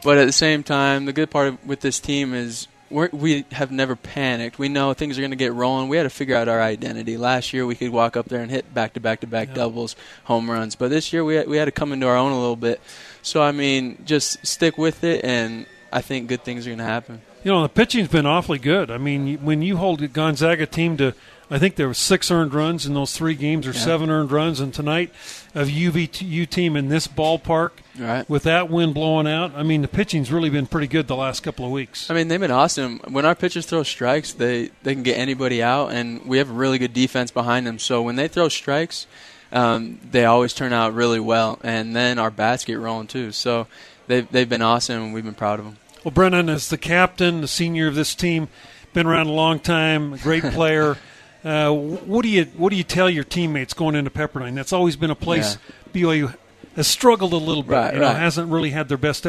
but 0.02 0.18
at 0.18 0.26
the 0.26 0.32
same 0.32 0.62
time, 0.64 1.04
the 1.06 1.12
good 1.12 1.30
part 1.30 1.48
of, 1.48 1.64
with 1.66 1.80
this 1.80 2.00
team 2.00 2.34
is 2.34 2.66
we're, 2.92 3.08
we 3.12 3.44
have 3.52 3.70
never 3.70 3.96
panicked. 3.96 4.58
We 4.58 4.68
know 4.68 4.94
things 4.94 5.18
are 5.18 5.20
going 5.20 5.30
to 5.30 5.36
get 5.36 5.52
rolling. 5.52 5.88
We 5.88 5.96
had 5.96 6.04
to 6.04 6.10
figure 6.10 6.36
out 6.36 6.48
our 6.48 6.60
identity. 6.60 7.16
Last 7.16 7.52
year, 7.52 7.66
we 7.66 7.74
could 7.74 7.90
walk 7.90 8.16
up 8.16 8.28
there 8.28 8.40
and 8.40 8.50
hit 8.50 8.72
back 8.72 8.94
to 8.94 9.00
back 9.00 9.20
to 9.20 9.26
back 9.26 9.54
doubles, 9.54 9.96
home 10.24 10.50
runs, 10.50 10.76
but 10.76 10.90
this 10.90 11.12
year 11.12 11.24
we 11.24 11.36
had, 11.36 11.48
we 11.48 11.56
had 11.56 11.64
to 11.64 11.72
come 11.72 11.92
into 11.92 12.06
our 12.06 12.16
own 12.16 12.32
a 12.32 12.38
little 12.38 12.56
bit. 12.56 12.80
So 13.22 13.42
I 13.42 13.52
mean, 13.52 14.02
just 14.04 14.46
stick 14.46 14.78
with 14.78 15.04
it, 15.04 15.24
and 15.24 15.66
I 15.92 16.00
think 16.00 16.28
good 16.28 16.44
things 16.44 16.66
are 16.66 16.70
going 16.70 16.78
to 16.78 16.84
happen. 16.84 17.22
You 17.44 17.52
know, 17.52 17.62
the 17.62 17.68
pitching's 17.68 18.08
been 18.08 18.26
awfully 18.26 18.58
good. 18.58 18.90
I 18.90 18.98
mean, 18.98 19.38
when 19.38 19.62
you 19.62 19.76
hold 19.76 20.00
the 20.00 20.08
Gonzaga 20.08 20.66
team 20.66 20.96
to, 20.98 21.14
I 21.52 21.58
think 21.58 21.76
there 21.76 21.86
were 21.86 21.92
six 21.94 22.30
earned 22.30 22.54
runs 22.54 22.86
in 22.86 22.94
those 22.94 23.12
three 23.12 23.34
games, 23.34 23.66
or 23.66 23.72
Yeah. 23.72 23.78
seven 23.80 24.08
earned 24.08 24.32
runs, 24.32 24.58
and 24.58 24.72
tonight, 24.72 25.12
of 25.54 25.68
UVU 25.68 26.46
team 26.46 26.76
in 26.76 26.88
this 26.88 27.06
ballpark 27.06 27.70
Right. 27.98 28.28
with 28.28 28.44
that 28.44 28.70
wind 28.70 28.94
blowing 28.94 29.26
out. 29.26 29.52
I 29.54 29.62
mean, 29.62 29.82
the 29.82 29.88
pitching's 29.88 30.32
really 30.32 30.48
been 30.48 30.66
pretty 30.66 30.86
good 30.86 31.08
the 31.08 31.14
last 31.14 31.42
couple 31.42 31.66
of 31.66 31.70
weeks. 31.70 32.10
I 32.10 32.14
mean, 32.14 32.28
they've 32.28 32.40
been 32.40 32.50
awesome. 32.50 33.00
When 33.06 33.26
our 33.26 33.34
pitchers 33.34 33.66
throw 33.66 33.82
strikes, 33.82 34.32
they 34.32 34.70
they 34.82 34.94
can 34.94 35.02
get 35.02 35.18
anybody 35.18 35.62
out, 35.62 35.92
and 35.92 36.24
we 36.24 36.38
have 36.38 36.48
a 36.48 36.54
really 36.54 36.78
good 36.78 36.94
defense 36.94 37.30
behind 37.30 37.66
them. 37.66 37.78
So 37.78 38.00
when 38.00 38.16
they 38.16 38.28
throw 38.28 38.48
strikes, 38.48 39.06
um, 39.52 39.98
they 40.10 40.24
always 40.24 40.54
turn 40.54 40.72
out 40.72 40.94
really 40.94 41.20
well, 41.20 41.58
and 41.62 41.94
then 41.94 42.18
our 42.18 42.30
bats 42.30 42.64
get 42.64 42.78
rolling 42.78 43.08
too. 43.08 43.30
So 43.30 43.66
they've 44.06 44.26
they've 44.32 44.48
been 44.48 44.62
awesome, 44.62 45.02
and 45.02 45.12
we've 45.14 45.22
been 45.24 45.34
proud 45.34 45.58
of 45.58 45.66
them. 45.66 45.76
Well, 46.02 46.12
Brennan, 46.12 46.48
as 46.48 46.68
the 46.68 46.78
captain, 46.78 47.42
the 47.42 47.46
senior 47.48 47.88
of 47.88 47.94
this 47.94 48.14
team, 48.14 48.48
been 48.94 49.06
around 49.06 49.26
a 49.26 49.32
long 49.32 49.60
time, 49.60 50.14
a 50.14 50.18
great 50.18 50.42
player. 50.52 50.96
Uh, 51.44 51.72
what 51.72 52.22
do 52.22 52.28
you 52.28 52.44
what 52.56 52.70
do 52.70 52.76
you 52.76 52.84
tell 52.84 53.10
your 53.10 53.24
teammates 53.24 53.74
going 53.74 53.94
into 53.94 54.10
Pepperdine? 54.10 54.54
That's 54.54 54.72
always 54.72 54.96
been 54.96 55.10
a 55.10 55.16
place 55.16 55.58
BYU 55.92 56.34
has 56.76 56.86
struggled 56.86 57.32
a 57.32 57.36
little 57.36 57.62
bit. 57.62 57.72
Right, 57.72 57.94
you 57.94 58.00
know, 58.00 58.06
right. 58.06 58.16
hasn't 58.16 58.50
really 58.50 58.70
had 58.70 58.88
their 58.88 58.98
best. 58.98 59.26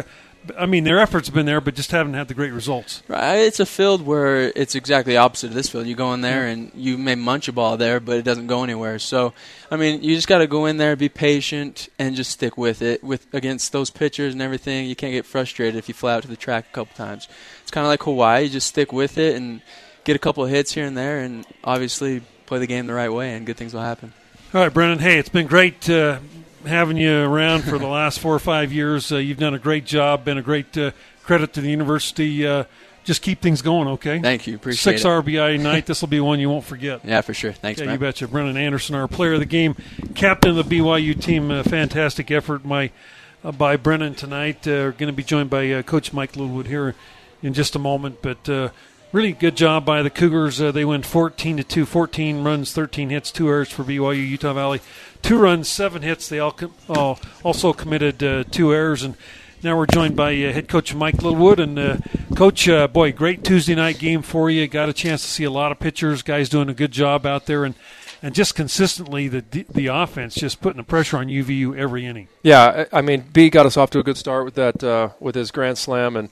I 0.57 0.65
mean, 0.65 0.83
their 0.83 0.99
efforts 0.99 1.27
have 1.27 1.35
been 1.35 1.45
there, 1.45 1.61
but 1.61 1.73
just 1.73 1.91
haven't 1.91 2.15
had 2.15 2.27
the 2.27 2.33
great 2.33 2.51
results. 2.51 3.01
Right, 3.07 3.37
it's 3.37 3.61
a 3.61 3.65
field 3.65 4.05
where 4.05 4.51
it's 4.55 4.75
exactly 4.75 5.15
opposite 5.15 5.47
of 5.47 5.53
this 5.53 5.69
field. 5.69 5.87
You 5.87 5.95
go 5.95 6.13
in 6.13 6.21
there 6.21 6.47
and 6.47 6.71
you 6.75 6.97
may 6.97 7.15
munch 7.15 7.47
a 7.47 7.53
ball 7.53 7.77
there, 7.77 7.99
but 7.99 8.17
it 8.17 8.23
doesn't 8.23 8.47
go 8.47 8.63
anywhere. 8.63 8.99
So, 8.99 9.33
I 9.71 9.77
mean, 9.77 10.03
you 10.03 10.15
just 10.15 10.27
got 10.27 10.39
to 10.39 10.47
go 10.47 10.65
in 10.65 10.77
there, 10.77 10.95
be 10.95 11.09
patient, 11.09 11.87
and 11.97 12.15
just 12.15 12.31
stick 12.31 12.57
with 12.57 12.81
it. 12.81 13.03
With 13.03 13.25
against 13.33 13.71
those 13.71 13.89
pitchers 13.89 14.33
and 14.33 14.41
everything, 14.41 14.87
you 14.87 14.95
can't 14.95 15.13
get 15.13 15.25
frustrated 15.25 15.75
if 15.75 15.87
you 15.87 15.93
fly 15.93 16.13
out 16.13 16.23
to 16.23 16.29
the 16.29 16.35
track 16.35 16.65
a 16.69 16.73
couple 16.73 16.95
times. 16.95 17.27
It's 17.61 17.71
kind 17.71 17.85
of 17.85 17.89
like 17.89 18.03
Hawaii. 18.03 18.43
You 18.43 18.49
just 18.49 18.67
stick 18.67 18.91
with 18.91 19.17
it 19.17 19.35
and 19.35 19.61
get 20.03 20.15
a 20.15 20.19
couple 20.19 20.43
of 20.43 20.49
hits 20.49 20.73
here 20.73 20.85
and 20.85 20.97
there, 20.97 21.19
and 21.19 21.45
obviously 21.63 22.21
play 22.45 22.59
the 22.59 22.67
game 22.67 22.87
the 22.87 22.93
right 22.93 23.11
way, 23.11 23.33
and 23.33 23.45
good 23.45 23.57
things 23.57 23.73
will 23.73 23.81
happen. 23.81 24.13
All 24.53 24.61
right, 24.61 24.73
Brennan. 24.73 24.99
Hey, 24.99 25.17
it's 25.17 25.29
been 25.29 25.47
great 25.47 25.89
uh, 25.89 26.19
having 26.65 26.97
you 26.97 27.23
around 27.23 27.63
for 27.63 27.77
the 27.79 27.87
last 27.87 28.19
four 28.19 28.35
or 28.35 28.39
five 28.39 28.71
years. 28.71 29.11
Uh, 29.11 29.17
you've 29.17 29.39
done 29.39 29.53
a 29.53 29.59
great 29.59 29.85
job. 29.85 30.25
Been 30.25 30.37
a 30.37 30.43
great 30.43 30.77
uh, 30.77 30.91
credit 31.23 31.53
to 31.53 31.61
the 31.61 31.69
university. 31.69 32.45
Uh, 32.45 32.65
just 33.03 33.21
keep 33.21 33.41
things 33.41 33.61
going, 33.61 33.87
okay? 33.89 34.19
Thank 34.19 34.47
you. 34.47 34.55
Appreciate 34.55 34.99
Six 34.99 35.01
it. 35.03 35.07
RBI 35.07 35.59
night. 35.59 35.85
This 35.85 36.01
will 36.01 36.07
be 36.07 36.19
one 36.19 36.39
you 36.39 36.49
won't 36.49 36.65
forget. 36.65 37.01
Yeah, 37.05 37.21
for 37.21 37.33
sure. 37.33 37.51
Thanks, 37.51 37.79
yeah, 37.79 37.87
man. 37.87 37.95
you 37.95 37.99
betcha. 37.99 38.27
Brennan 38.27 38.55
Anderson, 38.55 38.95
our 38.95 39.07
player 39.07 39.33
of 39.33 39.39
the 39.39 39.45
game, 39.45 39.75
captain 40.15 40.57
of 40.57 40.69
the 40.69 40.79
BYU 40.79 41.19
team. 41.19 41.63
Fantastic 41.63 42.31
effort 42.31 42.67
by 42.67 42.91
uh, 43.43 43.51
by 43.51 43.75
Brennan 43.75 44.15
tonight. 44.15 44.67
Uh, 44.67 44.91
going 44.91 45.07
to 45.07 45.13
be 45.13 45.23
joined 45.23 45.49
by 45.49 45.69
uh, 45.71 45.81
Coach 45.81 46.13
Mike 46.13 46.35
Littlewood 46.35 46.67
here 46.67 46.95
in 47.41 47.53
just 47.53 47.75
a 47.75 47.79
moment, 47.79 48.21
but. 48.21 48.71
Really 49.13 49.33
good 49.33 49.55
job 49.55 49.85
by 49.85 50.01
the 50.01 50.09
Cougars. 50.09 50.59
Uh, 50.59 50.71
they 50.71 50.83
win 50.83 51.03
14 51.03 51.57
to 51.57 51.63
2, 51.63 51.85
14 51.85 52.43
runs, 52.43 52.73
13 52.73 53.11
hits, 53.11 53.31
two 53.31 53.47
errors 53.47 53.69
for 53.69 53.83
BYU 53.83 54.27
Utah 54.27 54.53
Valley. 54.53 54.81
Two 55.21 55.37
runs, 55.37 55.67
seven 55.67 56.01
hits. 56.01 56.27
They 56.27 56.39
all 56.39 56.51
com- 56.51 56.73
uh, 56.89 57.13
also 57.43 57.73
committed 57.73 58.23
uh, 58.23 58.43
two 58.49 58.73
errors. 58.73 59.03
And 59.03 59.15
now 59.61 59.77
we're 59.77 59.85
joined 59.85 60.15
by 60.15 60.31
uh, 60.31 60.51
head 60.51 60.67
coach 60.67 60.95
Mike 60.95 61.21
Littlewood. 61.21 61.59
And 61.59 61.77
uh, 61.77 61.97
coach, 62.35 62.67
uh, 62.67 62.87
boy, 62.87 63.11
great 63.11 63.43
Tuesday 63.43 63.75
night 63.75 63.99
game 63.99 64.23
for 64.23 64.49
you. 64.49 64.67
Got 64.67 64.89
a 64.89 64.93
chance 64.93 65.21
to 65.21 65.27
see 65.27 65.43
a 65.43 65.51
lot 65.51 65.71
of 65.71 65.79
pitchers, 65.79 66.23
guys 66.23 66.49
doing 66.49 66.67
a 66.67 66.73
good 66.73 66.91
job 66.91 67.27
out 67.27 67.45
there, 67.45 67.65
and 67.65 67.75
and 68.23 68.33
just 68.33 68.55
consistently 68.55 69.27
the 69.27 69.65
the 69.69 69.87
offense 69.87 70.33
just 70.33 70.59
putting 70.59 70.77
the 70.77 70.83
pressure 70.83 71.17
on 71.17 71.27
UVU 71.27 71.77
every 71.77 72.07
inning. 72.07 72.29
Yeah, 72.41 72.87
I 72.91 72.97
I 72.97 73.01
mean, 73.01 73.25
B 73.31 73.51
got 73.51 73.67
us 73.67 73.77
off 73.77 73.91
to 73.91 73.99
a 73.99 74.03
good 74.03 74.17
start 74.17 74.43
with 74.43 74.55
that 74.55 74.83
uh, 74.83 75.09
with 75.19 75.35
his 75.35 75.51
grand 75.51 75.77
slam, 75.77 76.15
and 76.15 76.31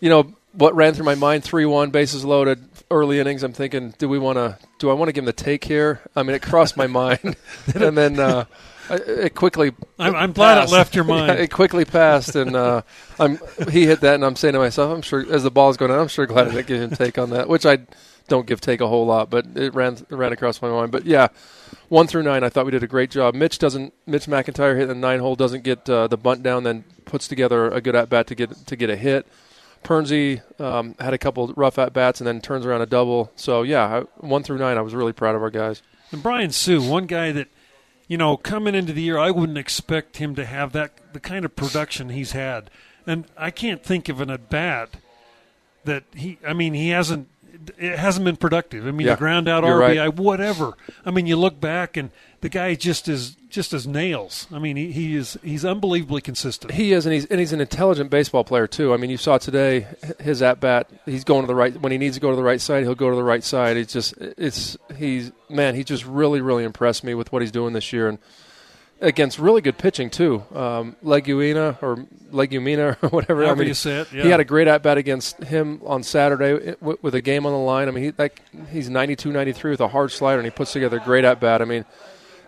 you 0.00 0.10
know 0.10 0.34
what 0.52 0.74
ran 0.74 0.94
through 0.94 1.04
my 1.04 1.14
mind: 1.14 1.44
three-one, 1.44 1.90
bases 1.90 2.24
loaded, 2.24 2.68
early 2.90 3.20
innings. 3.20 3.42
I'm 3.42 3.52
thinking, 3.52 3.94
do 3.98 4.08
we 4.08 4.18
want 4.18 4.36
to? 4.36 4.58
Do 4.78 4.90
I 4.90 4.94
want 4.94 5.08
to 5.08 5.12
give 5.12 5.22
him 5.22 5.26
the 5.26 5.32
take 5.32 5.64
here? 5.64 6.00
I 6.16 6.22
mean, 6.22 6.34
it 6.34 6.42
crossed 6.42 6.76
my 6.76 6.86
mind, 6.88 7.36
and 7.74 7.96
then 7.96 8.18
uh, 8.18 8.44
it 8.90 9.34
quickly. 9.34 9.72
I'm, 9.98 10.14
I'm 10.14 10.32
glad 10.32 10.62
it 10.62 10.70
left 10.70 10.94
your 10.94 11.04
mind. 11.04 11.20
Yeah, 11.38 11.44
it 11.44 11.50
quickly 11.50 11.84
passed, 11.84 12.34
and 12.34 12.56
uh, 12.56 12.82
I'm 13.18 13.38
he 13.70 13.86
hit 13.86 14.00
that, 14.00 14.14
and 14.14 14.24
I'm 14.24 14.36
saying 14.36 14.54
to 14.54 14.58
myself, 14.58 14.94
I'm 14.94 15.02
sure 15.02 15.24
as 15.32 15.42
the 15.42 15.50
ball's 15.50 15.76
going 15.76 15.90
down, 15.90 16.00
I'm 16.00 16.08
sure 16.08 16.26
glad 16.26 16.48
I 16.48 16.52
didn't 16.52 16.66
give 16.66 16.82
him 16.82 16.90
take 16.90 17.18
on 17.18 17.30
that, 17.30 17.48
which 17.48 17.66
I 17.66 17.78
don't 18.28 18.46
give 18.46 18.60
take 18.60 18.80
a 18.80 18.88
whole 18.88 19.06
lot, 19.06 19.28
but 19.28 19.46
it 19.56 19.74
ran 19.74 19.98
ran 20.08 20.32
across 20.32 20.62
my 20.62 20.70
mind. 20.70 20.92
But 20.92 21.04
yeah, 21.04 21.28
one 21.88 22.06
through 22.06 22.22
nine, 22.22 22.42
I 22.42 22.48
thought 22.48 22.64
we 22.64 22.70
did 22.70 22.82
a 22.82 22.88
great 22.88 23.10
job. 23.10 23.34
Mitch 23.34 23.58
doesn't. 23.58 23.92
Mitch 24.06 24.26
McIntyre 24.26 24.74
hitting 24.74 24.88
the 24.88 24.94
nine 24.94 25.20
hole 25.20 25.36
doesn't 25.36 25.62
get 25.62 25.88
uh, 25.88 26.08
the 26.08 26.16
bunt 26.16 26.42
down, 26.42 26.64
then 26.64 26.84
puts 27.04 27.28
together 27.28 27.68
a 27.68 27.80
good 27.80 27.94
at 27.94 28.08
bat 28.08 28.26
to 28.28 28.34
get 28.34 28.50
to 28.66 28.76
get 28.76 28.88
a 28.88 28.96
hit. 28.96 29.26
Pernsey 29.82 30.42
um, 30.60 30.94
had 31.00 31.14
a 31.14 31.18
couple 31.18 31.48
rough 31.56 31.78
at 31.78 31.92
bats 31.92 32.20
and 32.20 32.26
then 32.26 32.40
turns 32.40 32.66
around 32.66 32.82
a 32.82 32.86
double. 32.86 33.32
So 33.36 33.62
yeah, 33.62 33.84
I, 33.84 34.00
one 34.24 34.42
through 34.42 34.58
nine, 34.58 34.76
I 34.76 34.82
was 34.82 34.94
really 34.94 35.12
proud 35.12 35.34
of 35.34 35.42
our 35.42 35.50
guys. 35.50 35.82
And 36.12 36.22
Brian 36.22 36.50
Sue, 36.50 36.82
one 36.82 37.06
guy 37.06 37.32
that, 37.32 37.48
you 38.08 38.18
know, 38.18 38.36
coming 38.36 38.74
into 38.74 38.92
the 38.92 39.02
year, 39.02 39.18
I 39.18 39.30
wouldn't 39.30 39.58
expect 39.58 40.18
him 40.18 40.34
to 40.34 40.44
have 40.44 40.72
that 40.72 40.92
the 41.12 41.20
kind 41.20 41.44
of 41.44 41.56
production 41.56 42.10
he's 42.10 42.32
had. 42.32 42.70
And 43.06 43.24
I 43.36 43.50
can't 43.50 43.82
think 43.82 44.08
of 44.08 44.20
an 44.20 44.30
at 44.30 44.50
bat 44.50 44.90
that 45.84 46.04
he. 46.14 46.38
I 46.46 46.52
mean, 46.52 46.74
he 46.74 46.90
hasn't. 46.90 47.28
It 47.78 47.98
hasn't 47.98 48.24
been 48.24 48.36
productive. 48.36 48.86
I 48.86 48.90
mean, 48.90 49.06
Yeah, 49.06 49.14
the 49.14 49.18
ground 49.18 49.48
out 49.48 49.64
RBI, 49.64 49.98
right. 50.06 50.14
whatever. 50.16 50.74
I 51.04 51.10
mean, 51.10 51.26
you 51.26 51.36
look 51.36 51.60
back 51.60 51.96
and 51.96 52.10
the 52.40 52.48
guy 52.48 52.74
just 52.74 53.08
is 53.08 53.36
just 53.50 53.72
as 53.74 53.86
nails. 53.86 54.46
I 54.52 54.58
mean, 54.58 54.76
he, 54.76 54.92
he 54.92 55.14
is 55.16 55.36
he's 55.42 55.64
unbelievably 55.64 56.22
consistent. 56.22 56.72
He 56.72 56.92
is, 56.92 57.04
and 57.04 57.12
he's 57.12 57.26
and 57.26 57.38
he's 57.38 57.52
an 57.52 57.60
intelligent 57.60 58.10
baseball 58.10 58.44
player 58.44 58.66
too. 58.66 58.94
I 58.94 58.96
mean, 58.96 59.10
you 59.10 59.18
saw 59.18 59.36
today 59.38 59.86
his 60.20 60.40
at 60.40 60.60
bat. 60.60 60.88
He's 61.04 61.24
going 61.24 61.42
to 61.42 61.46
the 61.46 61.54
right 61.54 61.78
when 61.80 61.92
he 61.92 61.98
needs 61.98 62.16
to 62.16 62.20
go 62.20 62.30
to 62.30 62.36
the 62.36 62.42
right 62.42 62.60
side. 62.60 62.82
He'll 62.84 62.94
go 62.94 63.10
to 63.10 63.16
the 63.16 63.22
right 63.24 63.44
side. 63.44 63.76
It's 63.76 63.92
just 63.92 64.14
it's 64.18 64.78
he's 64.96 65.32
man. 65.50 65.74
He 65.74 65.84
just 65.84 66.06
really 66.06 66.40
really 66.40 66.64
impressed 66.64 67.04
me 67.04 67.14
with 67.14 67.30
what 67.32 67.42
he's 67.42 67.52
doing 67.52 67.74
this 67.74 67.92
year 67.92 68.08
and 68.08 68.18
against 69.00 69.38
really 69.38 69.60
good 69.60 69.78
pitching 69.78 70.10
too. 70.10 70.44
Um, 70.54 70.96
Leguina 71.04 71.82
or 71.82 71.96
Legumina 72.30 72.96
or 73.02 73.08
whatever. 73.08 73.42
However 73.42 73.56
I 73.56 73.58
mean, 73.60 73.68
you 73.68 73.74
say 73.74 74.00
it, 74.00 74.08
He 74.08 74.28
had 74.28 74.40
a 74.40 74.44
great 74.44 74.68
at 74.68 74.82
bat 74.82 74.98
against 74.98 75.42
him 75.42 75.80
on 75.84 76.02
Saturday 76.02 76.74
with, 76.80 77.02
with 77.02 77.14
a 77.14 77.22
game 77.22 77.46
on 77.46 77.52
the 77.52 77.58
line. 77.58 77.88
I 77.88 77.90
mean, 77.90 78.04
he, 78.04 78.12
like 78.16 78.42
he's 78.70 78.88
92, 78.88 79.32
93 79.32 79.72
with 79.72 79.80
a 79.80 79.88
hard 79.88 80.12
slider, 80.12 80.38
and 80.38 80.46
he 80.46 80.50
puts 80.50 80.72
together 80.72 80.98
a 80.98 81.04
great 81.04 81.24
at 81.24 81.40
bat. 81.40 81.62
I 81.62 81.64
mean. 81.64 81.84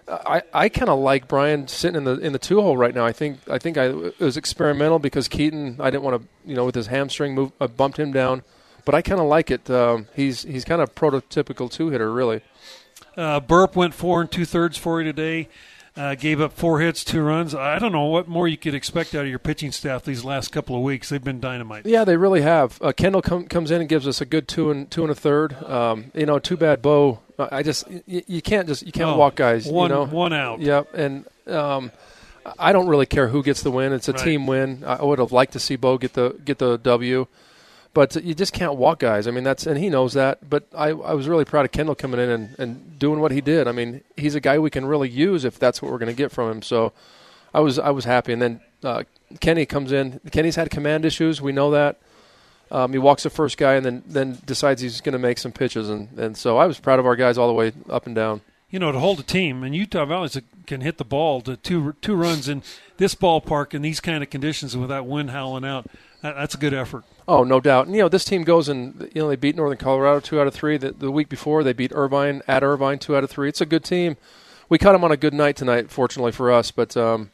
I, 0.08 0.42
I 0.52 0.68
kind 0.68 0.90
of 0.90 0.98
like 0.98 1.28
Brian 1.28 1.68
sitting 1.68 1.96
in 1.96 2.02
the 2.04 2.18
in 2.18 2.32
the 2.32 2.38
two 2.38 2.60
hole 2.60 2.76
right 2.76 2.92
now. 2.92 3.06
I 3.06 3.12
think 3.12 3.38
I 3.48 3.58
think 3.58 3.78
I 3.78 3.84
it 3.86 4.18
was 4.18 4.36
experimental 4.36 4.98
because 4.98 5.28
Keaton 5.28 5.76
I 5.78 5.90
didn't 5.90 6.02
want 6.02 6.20
to 6.20 6.28
you 6.44 6.56
know 6.56 6.64
with 6.64 6.74
his 6.74 6.88
hamstring 6.88 7.36
move 7.36 7.52
I 7.60 7.68
bumped 7.68 8.00
him 8.00 8.12
down, 8.12 8.42
but 8.84 8.96
I 8.96 9.00
kind 9.00 9.20
of 9.20 9.28
like 9.28 9.52
it. 9.52 9.70
Um, 9.70 10.08
he's 10.14 10.42
he's 10.42 10.64
kind 10.64 10.82
of 10.82 10.92
prototypical 10.96 11.70
two 11.70 11.90
hitter 11.90 12.12
really. 12.12 12.42
Uh, 13.16 13.38
Burp 13.40 13.76
went 13.76 13.94
four 13.94 14.20
and 14.20 14.30
two 14.30 14.44
thirds 14.44 14.76
for 14.76 15.00
you 15.00 15.04
today. 15.04 15.48
Uh, 15.94 16.14
gave 16.14 16.40
up 16.40 16.54
four 16.54 16.80
hits, 16.80 17.04
two 17.04 17.20
runs. 17.22 17.54
I 17.54 17.78
don't 17.78 17.92
know 17.92 18.06
what 18.06 18.26
more 18.26 18.48
you 18.48 18.56
could 18.56 18.74
expect 18.74 19.14
out 19.14 19.24
of 19.24 19.28
your 19.28 19.38
pitching 19.38 19.72
staff 19.72 20.04
these 20.04 20.24
last 20.24 20.48
couple 20.50 20.74
of 20.74 20.80
weeks. 20.82 21.10
They've 21.10 21.22
been 21.22 21.38
dynamite. 21.38 21.84
Yeah, 21.84 22.04
they 22.04 22.16
really 22.16 22.40
have. 22.40 22.80
Uh, 22.80 22.92
Kendall 22.92 23.20
com- 23.20 23.44
comes 23.44 23.70
in 23.70 23.80
and 23.80 23.90
gives 23.90 24.08
us 24.08 24.22
a 24.22 24.24
good 24.24 24.48
two 24.48 24.70
and 24.70 24.90
two 24.90 25.02
and 25.02 25.10
a 25.10 25.14
third. 25.14 25.52
Um, 25.64 26.10
you 26.14 26.24
know, 26.24 26.38
too 26.38 26.56
bad 26.56 26.80
Bo. 26.80 27.20
uh, 27.38 27.48
I 27.52 27.62
just 27.62 27.86
y- 27.90 28.24
you 28.26 28.40
can't 28.40 28.66
just 28.68 28.86
you 28.86 28.92
can't 28.92 29.10
Oh, 29.10 29.16
walk 29.18 29.34
guys. 29.34 29.66
one- 29.66 29.90
you 29.90 29.96
know? 29.96 30.06
one 30.06 30.32
out. 30.32 30.60
Yep, 30.60 30.94
and 30.94 31.26
um, 31.46 31.92
I 32.58 32.72
don't 32.72 32.86
really 32.88 33.04
care 33.06 33.28
who 33.28 33.42
gets 33.42 33.62
the 33.62 33.70
win. 33.70 33.92
It's 33.92 34.08
a 34.08 34.12
Right. 34.12 34.24
team 34.24 34.46
win. 34.46 34.84
I 34.86 35.04
would 35.04 35.18
have 35.18 35.30
liked 35.30 35.52
to 35.52 35.60
see 35.60 35.76
Bo 35.76 35.98
get 35.98 36.14
the 36.14 36.30
get 36.42 36.56
the 36.56 36.78
W, 36.78 37.26
but 37.94 38.16
you 38.24 38.34
just 38.34 38.52
can't 38.52 38.76
walk 38.76 38.98
guys. 38.98 39.26
I 39.26 39.30
mean 39.30 39.44
that's 39.44 39.66
and 39.66 39.78
he 39.78 39.88
knows 39.88 40.14
that. 40.14 40.48
But 40.48 40.66
I, 40.74 40.88
I 40.88 41.14
was 41.14 41.28
really 41.28 41.44
proud 41.44 41.64
of 41.64 41.72
Kendall 41.72 41.94
coming 41.94 42.20
in 42.20 42.30
and, 42.30 42.58
and 42.58 42.98
doing 42.98 43.20
what 43.20 43.32
he 43.32 43.40
did. 43.40 43.68
I 43.68 43.72
mean 43.72 44.02
he's 44.16 44.34
a 44.34 44.40
guy 44.40 44.58
we 44.58 44.70
can 44.70 44.86
really 44.86 45.08
use 45.08 45.44
if 45.44 45.58
that's 45.58 45.82
what 45.82 45.90
we're 45.90 45.98
going 45.98 46.14
to 46.14 46.16
get 46.16 46.32
from 46.32 46.50
him. 46.50 46.62
So 46.62 46.92
I 47.52 47.60
was 47.60 47.78
I 47.78 47.90
was 47.90 48.04
happy. 48.04 48.32
And 48.32 48.42
then 48.42 48.60
uh, 48.82 49.04
Kenny 49.40 49.66
comes 49.66 49.92
in. 49.92 50.20
Kenny's 50.30 50.56
had 50.56 50.70
command 50.70 51.04
issues. 51.04 51.40
We 51.40 51.52
know 51.52 51.70
that. 51.70 51.98
Um, 52.70 52.92
he 52.92 52.98
walks 52.98 53.24
the 53.24 53.30
first 53.30 53.58
guy 53.58 53.74
and 53.74 53.84
then 53.84 54.02
then 54.06 54.38
decides 54.46 54.80
he's 54.80 55.02
going 55.02 55.12
to 55.12 55.18
make 55.18 55.36
some 55.36 55.52
pitches 55.52 55.90
and, 55.90 56.08
and 56.18 56.36
so 56.36 56.56
I 56.56 56.66
was 56.66 56.80
proud 56.80 56.98
of 56.98 57.06
our 57.06 57.16
guys 57.16 57.36
all 57.36 57.48
the 57.48 57.54
way 57.54 57.72
up 57.90 58.06
and 58.06 58.14
down. 58.14 58.40
You 58.70 58.78
know, 58.78 58.90
to 58.90 58.98
hold 58.98 59.20
a 59.20 59.22
team, 59.22 59.62
and 59.64 59.76
Utah 59.76 60.06
Valley 60.06 60.30
can 60.66 60.80
hit 60.80 60.96
the 60.96 61.04
ball 61.04 61.42
to 61.42 61.58
two 61.58 61.94
two 62.00 62.14
runs 62.14 62.48
in 62.48 62.62
this 62.96 63.14
ballpark 63.14 63.74
in 63.74 63.82
these 63.82 64.00
kind 64.00 64.22
of 64.22 64.30
conditions 64.30 64.74
without 64.74 65.04
wind 65.04 65.30
howling 65.30 65.66
out. 65.66 65.86
That, 66.22 66.36
that's 66.36 66.54
a 66.54 66.58
good 66.58 66.72
effort. 66.72 67.04
Oh, 67.28 67.44
no 67.44 67.60
doubt. 67.60 67.86
And, 67.86 67.94
you 67.94 68.02
know, 68.02 68.08
this 68.08 68.24
team 68.24 68.42
goes 68.42 68.68
and 68.68 69.08
you 69.14 69.22
know 69.22 69.28
they 69.28 69.36
beat 69.36 69.54
Northern 69.56 69.78
Colorado 69.78 70.20
two 70.20 70.40
out 70.40 70.46
of 70.46 70.54
three. 70.54 70.76
The, 70.76 70.92
the 70.92 71.10
week 71.10 71.28
before 71.28 71.62
they 71.62 71.72
beat 71.72 71.92
Irvine 71.94 72.42
at 72.48 72.62
Irvine 72.62 72.98
two 72.98 73.16
out 73.16 73.24
of 73.24 73.30
three. 73.30 73.48
It's 73.48 73.60
a 73.60 73.66
good 73.66 73.84
team. 73.84 74.16
We 74.68 74.78
caught 74.78 74.92
them 74.92 75.04
on 75.04 75.12
a 75.12 75.16
good 75.16 75.34
night 75.34 75.56
tonight, 75.56 75.90
fortunately 75.90 76.32
for 76.32 76.50
us. 76.50 76.70
But 76.70 76.96
um, 76.96 77.30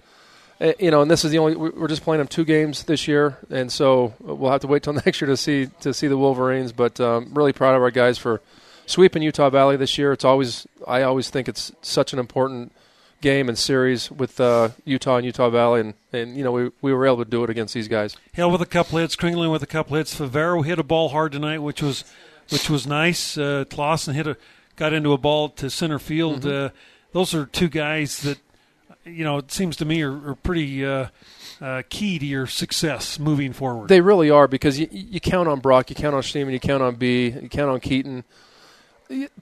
eh, 0.60 0.74
you 0.78 0.90
know, 0.90 1.00
and 1.02 1.10
this 1.10 1.24
is 1.24 1.30
the 1.30 1.38
only 1.38 1.56
we- 1.56 1.70
we're 1.70 1.88
just 1.88 2.02
playing 2.02 2.18
them 2.18 2.28
two 2.28 2.44
games 2.44 2.84
this 2.84 3.08
year, 3.08 3.38
and 3.48 3.72
so 3.72 4.14
we'll 4.20 4.50
have 4.50 4.60
to 4.62 4.66
wait 4.66 4.82
till 4.82 4.92
next 5.06 5.20
year 5.20 5.28
to 5.28 5.36
see 5.36 5.68
to 5.80 5.94
see 5.94 6.06
the 6.06 6.18
Wolverines. 6.18 6.72
But 6.72 7.00
um, 7.00 7.30
really 7.32 7.52
proud 7.52 7.74
of 7.74 7.82
our 7.82 7.90
guys 7.90 8.18
for 8.18 8.42
sweeping 8.86 9.22
Utah 9.22 9.50
Valley 9.50 9.76
this 9.76 9.96
year. 9.96 10.12
It's 10.12 10.24
always 10.24 10.66
I 10.86 11.02
always 11.02 11.30
think 11.30 11.48
it's 11.48 11.72
such 11.80 12.12
an 12.12 12.18
important 12.18 12.72
game 13.20 13.48
and 13.48 13.58
series 13.58 14.10
with 14.10 14.40
uh, 14.40 14.70
Utah 14.84 15.16
and 15.16 15.26
Utah 15.26 15.50
Valley, 15.50 15.80
and, 15.80 15.94
and 16.12 16.36
you 16.36 16.44
know 16.44 16.52
we 16.52 16.70
we 16.80 16.92
were 16.92 17.06
able 17.06 17.24
to 17.24 17.30
do 17.30 17.42
it 17.44 17.50
against 17.50 17.74
these 17.74 17.88
guys. 17.88 18.16
Hill 18.32 18.50
with 18.50 18.62
a 18.62 18.66
couple 18.66 18.98
hits, 18.98 19.16
Kringlen 19.16 19.50
with 19.50 19.62
a 19.62 19.66
couple 19.66 19.96
hits. 19.96 20.18
Favero 20.18 20.64
hit 20.64 20.78
a 20.78 20.82
ball 20.82 21.10
hard 21.10 21.32
tonight, 21.32 21.58
which 21.58 21.82
was 21.82 22.04
which 22.50 22.70
was 22.70 22.86
nice. 22.86 23.36
Uh, 23.36 23.64
Clausen 23.68 24.14
hit 24.14 24.26
a 24.26 24.36
got 24.76 24.92
into 24.92 25.12
a 25.12 25.18
ball 25.18 25.48
to 25.50 25.68
center 25.70 25.98
field. 25.98 26.42
Mhm. 26.42 26.66
Uh, 26.66 26.70
those 27.12 27.34
are 27.34 27.46
two 27.46 27.68
guys 27.68 28.22
that 28.22 28.38
you 29.04 29.24
know 29.24 29.38
it 29.38 29.50
seems 29.50 29.76
to 29.76 29.84
me 29.84 30.02
are, 30.02 30.30
are 30.30 30.34
pretty 30.36 30.84
uh, 30.84 31.08
uh, 31.60 31.82
key 31.88 32.18
to 32.18 32.26
your 32.26 32.46
success 32.46 33.18
moving 33.18 33.52
forward. 33.52 33.88
They 33.88 34.00
really 34.00 34.30
are 34.30 34.46
because 34.46 34.78
you, 34.78 34.88
you 34.92 35.20
count 35.20 35.48
on 35.48 35.60
Brock, 35.60 35.90
you 35.90 35.96
count 35.96 36.14
on 36.14 36.22
Schneemann, 36.22 36.52
you 36.52 36.60
count 36.60 36.82
on 36.82 36.94
B, 36.94 37.30
you 37.30 37.48
count 37.48 37.70
on 37.70 37.80
Keaton. 37.80 38.24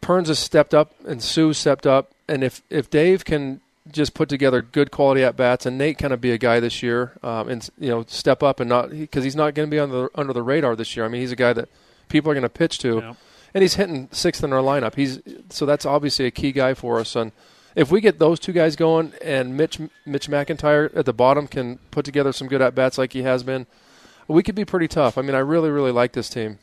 Perns 0.01 0.29
has 0.29 0.39
stepped 0.39 0.73
up 0.75 0.95
and 1.07 1.21
Sue 1.23 1.53
stepped 1.53 1.87
up, 1.87 2.13
and 2.29 2.45
if 2.45 2.63
if 2.71 2.89
Dave 2.89 3.25
can 3.25 3.61
just 3.91 4.15
put 4.15 4.29
together 4.29 4.63
good 4.63 4.91
quality 4.91 5.23
at 5.23 5.37
bats, 5.37 5.67
and 5.67 5.79
Nate 5.79 5.99
kind 5.99 6.13
of 6.13 6.21
be 6.21 6.33
a 6.33 6.39
guy 6.39 6.61
this 6.61 6.83
year, 6.83 7.13
um, 7.23 7.49
and 7.49 7.69
you 7.79 7.89
know 7.89 8.05
step 8.09 8.43
up 8.43 8.61
and 8.61 8.69
not 8.69 8.91
because 8.91 9.25
he's 9.25 9.37
not 9.37 9.55
going 9.55 9.69
to 9.69 9.75
be 9.75 9.79
on 9.79 9.91
the 9.91 10.09
under 10.15 10.33
the 10.33 10.43
radar 10.43 10.75
this 10.77 10.97
year. 10.97 11.05
I 11.05 11.09
mean, 11.09 11.21
he's 11.21 11.33
a 11.33 11.37
guy 11.37 11.53
that 11.53 11.69
people 12.09 12.31
are 12.31 12.35
going 12.35 12.43
to 12.43 12.49
pitch 12.49 12.79
to, 12.81 12.97
Yeah. 12.99 13.15
and 13.55 13.63
he's 13.63 13.75
hitting 13.75 14.09
sixth 14.13 14.43
in 14.45 14.53
our 14.53 14.63
lineup. 14.63 14.95
He's 14.97 15.21
so 15.51 15.67
that's 15.67 15.87
obviously 15.87 16.27
a 16.27 16.31
key 16.31 16.53
guy 16.53 16.75
for 16.75 16.99
us, 17.01 17.15
and 17.17 17.33
if 17.75 17.91
we 17.91 18.01
get 18.01 18.19
those 18.19 18.41
two 18.41 18.53
guys 18.53 18.75
going 18.77 19.13
and 19.23 19.57
Mitch 19.57 19.79
Mitch 20.05 20.29
McIntyre 20.29 20.95
at 20.97 21.05
the 21.07 21.13
bottom 21.13 21.47
can 21.47 21.79
put 21.91 22.05
together 22.05 22.33
some 22.33 22.49
good 22.49 22.63
at 22.63 22.75
bats 22.75 22.97
like 22.99 23.13
he 23.13 23.23
has 23.23 23.43
been, 23.43 23.67
we 24.29 24.43
could 24.43 24.55
be 24.55 24.65
pretty 24.65 24.89
tough. 24.89 25.17
I 25.19 25.23
mean, 25.23 25.35
I 25.35 25.41
really 25.41 25.71
really 25.71 25.93
like 25.93 26.13
this 26.13 26.29
team. 26.29 26.59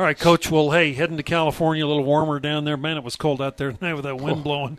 All 0.00 0.06
right, 0.06 0.18
Coach. 0.18 0.50
Well, 0.50 0.70
hey, 0.70 0.94
heading 0.94 1.18
to 1.18 1.22
California, 1.22 1.84
a 1.84 1.86
little 1.86 2.04
warmer 2.04 2.40
down 2.40 2.64
there. 2.64 2.78
Man, 2.78 2.96
it 2.96 3.04
was 3.04 3.16
cold 3.16 3.42
out 3.42 3.58
there 3.58 3.70
tonight 3.74 3.92
with 3.92 4.04
that 4.04 4.16
wind 4.16 4.42
blowing, 4.42 4.78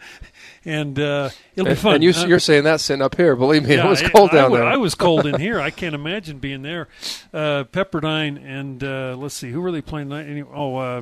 and 0.66 1.00
uh, 1.00 1.30
it'll 1.56 1.70
be 1.70 1.76
fun. 1.76 1.94
and 1.94 2.04
you, 2.04 2.10
Uh, 2.10 2.26
you're 2.26 2.40
saying 2.40 2.64
that 2.64 2.80
sitting 2.80 3.04
up 3.04 3.16
here. 3.18 3.36
Believe 3.36 3.68
me, 3.68 3.76
yeah, 3.76 3.86
it 3.86 3.90
was 3.90 4.02
I- 4.02 4.10
cold 4.10 4.32
I 4.32 4.34
down 4.38 4.50
wa- 4.50 4.58
there. 4.58 4.66
I 4.66 4.78
was 4.78 4.96
cold 4.96 5.28
in 5.28 5.40
here. 5.40 5.60
I 5.60 5.70
can't 5.70 5.94
imagine 5.94 6.40
being 6.40 6.64
there. 6.64 6.88
Uh, 7.32 7.66
Pepperdine 7.66 8.44
and 8.44 8.84
uh, 8.84 9.16
let's 9.16 9.36
see, 9.36 9.52
who 9.52 9.62
were 9.62 9.72
they 9.72 9.84
playing 9.84 10.10
tonight? 10.10 10.44
Oh, 10.52 10.78
uh, 10.78 11.02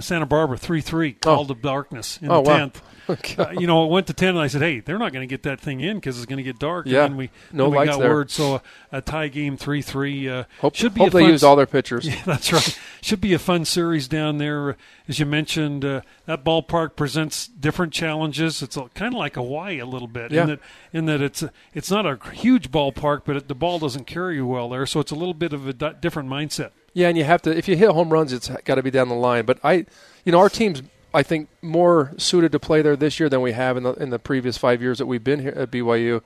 Santa 0.00 0.26
Barbara, 0.26 0.58
three 0.58 0.80
three, 0.80 1.12
called 1.12 1.50
of 1.50 1.62
darkness 1.62 2.18
in 2.20 2.30
Oh, 2.30 2.42
the 2.42 2.50
wow. 2.50 2.56
tenth. 2.58 2.82
Uh, 3.38 3.52
you 3.58 3.66
know, 3.66 3.86
it 3.86 3.90
went 3.90 4.06
to 4.08 4.12
ten, 4.12 4.30
and 4.30 4.38
I 4.38 4.48
said, 4.48 4.60
"Hey, 4.60 4.80
they're 4.80 4.98
not 4.98 5.14
going 5.14 5.26
to 5.26 5.32
get 5.32 5.44
that 5.44 5.60
thing 5.60 5.80
in 5.80 5.96
because 5.96 6.18
it's 6.18 6.26
going 6.26 6.36
to 6.36 6.42
get 6.42 6.58
dark." 6.58 6.84
Yeah. 6.84 7.04
and 7.04 7.12
then 7.12 7.16
we 7.16 7.30
No 7.52 7.70
we 7.70 7.86
got 7.86 7.98
there. 8.00 8.10
word. 8.10 8.30
So 8.30 8.56
uh, 8.56 8.58
a 8.92 9.00
tie 9.00 9.28
game, 9.28 9.56
three 9.56 9.80
three. 9.80 10.28
Uh, 10.28 10.44
Hope- 10.60 10.74
should 10.74 10.92
be 10.92 11.00
hope 11.00 11.08
a 11.08 11.12
they 11.12 11.20
fun 11.22 11.30
used 11.30 11.42
all 11.42 11.56
their 11.56 11.64
pitchers. 11.64 12.06
Yeah, 12.06 12.20
that's 12.26 12.52
right. 12.52 12.78
Should 13.00 13.22
be 13.22 13.32
a 13.32 13.38
fun 13.38 13.64
series 13.64 14.08
down 14.08 14.36
there. 14.36 14.76
As 15.08 15.18
you 15.18 15.24
mentioned, 15.24 15.86
uh, 15.86 16.02
that 16.26 16.44
ballpark 16.44 16.96
presents 16.96 17.46
different 17.46 17.94
challenges. 17.94 18.60
It's 18.62 18.76
kind 18.92 19.14
of 19.14 19.18
like 19.18 19.36
Hawaii 19.36 19.78
a 19.78 19.86
little 19.86 20.06
bit 20.08 20.30
Yeah. 20.30 20.42
in 20.42 20.48
that 20.48 20.60
in 20.92 21.06
that 21.06 21.22
it's 21.22 21.42
it's 21.72 21.90
not 21.90 22.04
a 22.04 22.18
huge 22.34 22.70
ballpark, 22.70 23.22
but 23.24 23.36
it, 23.36 23.48
the 23.48 23.54
ball 23.54 23.78
doesn't 23.78 24.06
carry 24.06 24.34
you 24.34 24.46
well 24.46 24.68
there, 24.68 24.84
so 24.84 25.00
it's 25.00 25.12
a 25.12 25.16
little 25.16 25.32
bit 25.32 25.54
of 25.54 25.66
a 25.66 25.72
di- 25.72 25.94
different 25.98 26.28
mindset. 26.28 26.72
Yeah, 26.94 27.08
and 27.08 27.16
you 27.16 27.24
have 27.24 27.42
to 27.42 27.56
if 27.56 27.68
you 27.68 27.76
hit 27.76 27.90
home 27.90 28.10
runs, 28.10 28.32
it's 28.32 28.48
got 28.64 28.76
to 28.76 28.82
be 28.82 28.90
down 28.90 29.08
the 29.08 29.14
line. 29.14 29.44
But 29.44 29.58
I, 29.62 29.86
you 30.24 30.32
know, 30.32 30.38
our 30.38 30.48
team's 30.48 30.82
I 31.14 31.22
think 31.22 31.48
more 31.62 32.12
suited 32.18 32.52
to 32.52 32.58
play 32.58 32.82
there 32.82 32.96
this 32.96 33.18
year 33.18 33.28
than 33.28 33.40
we 33.40 33.52
have 33.52 33.76
in 33.76 33.82
the 33.82 33.92
in 33.94 34.10
the 34.10 34.18
previous 34.18 34.58
five 34.58 34.82
years 34.82 34.98
that 34.98 35.06
we've 35.06 35.24
been 35.24 35.40
here 35.40 35.54
at 35.56 35.70
BYU, 35.70 36.22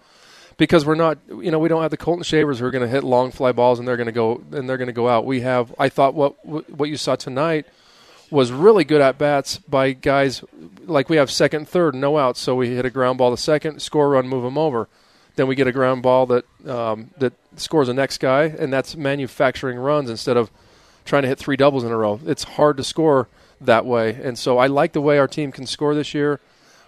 because 0.57 0.85
we're 0.85 0.95
not, 0.95 1.19
you 1.29 1.51
know, 1.51 1.59
we 1.59 1.69
don't 1.69 1.83
have 1.83 1.91
the 1.91 1.97
Colton 1.97 2.25
Shavers 2.25 2.59
who 2.59 2.67
are 2.67 2.71
going 2.71 2.83
to 2.83 2.89
hit 2.89 3.05
long 3.05 3.31
fly 3.31 3.53
balls 3.53 3.79
and 3.79 3.87
they're 3.87 3.97
going 3.97 4.07
to 4.07 4.13
go 4.13 4.43
and 4.53 4.69
they're 4.69 4.79
going 4.79 4.87
to 4.87 4.93
go 4.93 5.09
out. 5.09 5.25
We 5.25 5.41
have. 5.43 5.75
I 5.79 5.89
thought 5.89 6.15
what 6.15 6.45
what 6.45 6.89
you 6.89 6.97
saw 6.97 7.17
tonight 7.17 7.67
was 8.31 8.51
really 8.51 8.83
good 8.83 9.03
at 9.03 9.19
bats 9.19 9.59
by 9.59 9.93
guys 9.93 10.43
like 10.87 11.09
we 11.09 11.17
have 11.17 11.31
second, 11.31 11.69
third, 11.69 11.95
no 11.95 12.19
outs. 12.19 12.41
So 12.41 12.55
we 12.55 12.75
hit 12.75 12.87
a 12.87 12.91
ground 12.91 13.19
ball 13.19 13.31
to 13.31 13.37
second, 13.37 13.83
score 13.83 14.11
run, 14.11 14.27
move 14.27 14.43
them 14.43 14.57
over. 14.57 14.89
Then 15.37 15.47
we 15.47 15.55
get 15.55 15.67
a 15.67 15.73
ground 15.73 16.03
ball 16.03 16.27
that 16.27 16.45
um, 16.69 17.11
that 17.19 17.33
scores 17.57 17.87
the 17.89 17.95
next 17.95 18.19
guy, 18.19 18.45
and 18.45 18.73
that's 18.73 18.97
manufacturing 18.97 19.79
runs 19.79 20.11
instead 20.11 20.37
of 20.37 20.51
trying 21.05 21.23
to 21.23 21.29
hit 21.29 21.39
three 21.39 21.57
doubles 21.57 21.85
in 21.85 21.91
a 21.91 21.97
row. 21.97 22.21
It's 22.27 22.45
hard 22.45 22.77
to 22.77 22.85
score 22.85 23.29
that 23.61 23.85
way, 23.87 24.11
and 24.23 24.39
so 24.39 24.59
I 24.59 24.67
like 24.67 24.93
the 24.93 25.01
way 25.01 25.19
our 25.19 25.29
team 25.29 25.53
can 25.53 25.67
score 25.67 25.95
this 25.95 26.15
year. 26.15 26.41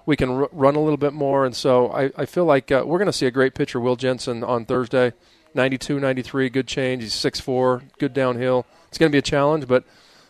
We 0.06 0.16
can 0.16 0.28
r- 0.30 0.48
run 0.52 0.76
a 0.76 0.80
little 0.80 0.98
bit 0.98 1.14
more, 1.14 1.46
and 1.46 1.56
so 1.56 1.90
I, 1.90 2.10
I 2.16 2.26
feel 2.26 2.44
like 2.44 2.70
uh, 2.70 2.82
we're 2.84 2.98
going 2.98 3.06
to 3.06 3.12
see 3.12 3.26
a 3.26 3.30
great 3.30 3.54
pitcher, 3.54 3.80
Will 3.80 3.96
Jensen, 3.96 4.44
on 4.44 4.66
Thursday. 4.66 5.12
92, 5.54 6.00
93, 6.00 6.48
good 6.50 6.66
change. 6.66 7.02
He's 7.02 7.14
6'4", 7.14 7.82
good 7.98 8.12
downhill. 8.12 8.66
It's 8.88 8.98
going 8.98 9.10
to 9.10 9.14
be 9.14 9.18
a 9.18 9.22
challenge, 9.22 9.66
but 9.66 9.84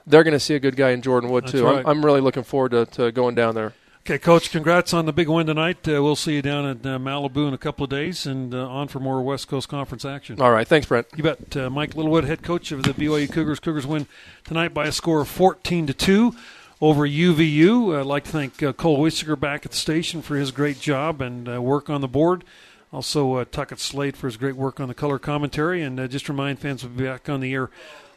they're 0.06 0.22
going 0.22 0.32
to 0.32 0.40
see 0.40 0.54
a 0.54 0.60
good 0.60 0.76
guy 0.76 0.90
in 0.90 1.02
Jordan 1.02 1.30
Wood, 1.30 1.44
That's 1.44 1.52
too. 1.52 1.64
right. 1.64 1.78
I'm, 1.78 1.86
I'm 1.86 2.04
really 2.04 2.20
looking 2.20 2.44
forward 2.44 2.72
to, 2.72 2.86
to 2.86 3.10
going 3.10 3.34
down 3.34 3.54
there. 3.54 3.72
Okay, 4.06 4.18
Coach, 4.18 4.50
congrats 4.50 4.92
on 4.92 5.06
the 5.06 5.14
big 5.14 5.30
win 5.30 5.46
tonight. 5.46 5.88
Uh, 5.88 6.02
we'll 6.02 6.14
see 6.14 6.34
you 6.34 6.42
down 6.42 6.66
at 6.66 6.84
uh, 6.84 6.98
Malibu 6.98 7.48
in 7.48 7.54
a 7.54 7.58
couple 7.58 7.84
of 7.84 7.88
days 7.88 8.26
and 8.26 8.54
uh, 8.54 8.68
on 8.68 8.86
for 8.86 9.00
more 9.00 9.22
West 9.22 9.48
Coast 9.48 9.70
Conference 9.70 10.04
action. 10.04 10.38
All 10.42 10.50
right. 10.50 10.68
Thanks, 10.68 10.86
Brent. 10.86 11.06
You 11.16 11.22
bet. 11.22 11.56
Uh, 11.56 11.70
Mike 11.70 11.96
Littlewood, 11.96 12.24
head 12.24 12.42
coach 12.42 12.70
of 12.70 12.82
the 12.82 12.90
BYU 12.90 13.32
Cougars. 13.32 13.60
Cougars 13.60 13.86
win 13.86 14.06
tonight 14.44 14.74
by 14.74 14.84
a 14.84 14.92
score 14.92 15.22
of 15.22 15.28
14 15.28 15.86
to 15.86 15.94
2 15.94 16.34
over 16.82 17.08
UVU. 17.08 17.98
I'd 17.98 18.04
like 18.04 18.24
to 18.24 18.30
thank 18.30 18.62
uh, 18.62 18.74
Cole 18.74 18.98
Wissiger 18.98 19.40
back 19.40 19.64
at 19.64 19.70
the 19.72 19.78
station 19.78 20.20
for 20.20 20.36
his 20.36 20.50
great 20.50 20.80
job 20.80 21.22
and 21.22 21.48
uh, 21.48 21.62
work 21.62 21.88
on 21.88 22.02
the 22.02 22.06
board. 22.06 22.44
Also, 22.92 23.36
uh, 23.36 23.46
Tuckett 23.50 23.80
Slade 23.80 24.18
for 24.18 24.26
his 24.26 24.36
great 24.36 24.56
work 24.56 24.80
on 24.80 24.88
the 24.88 24.94
color 24.94 25.18
commentary. 25.18 25.80
And 25.80 25.98
uh, 25.98 26.08
just 26.08 26.28
remind 26.28 26.58
fans 26.58 26.84
we'll 26.84 26.92
be 26.92 27.04
back 27.04 27.30
on 27.30 27.40
the 27.40 27.54
air 27.54 27.70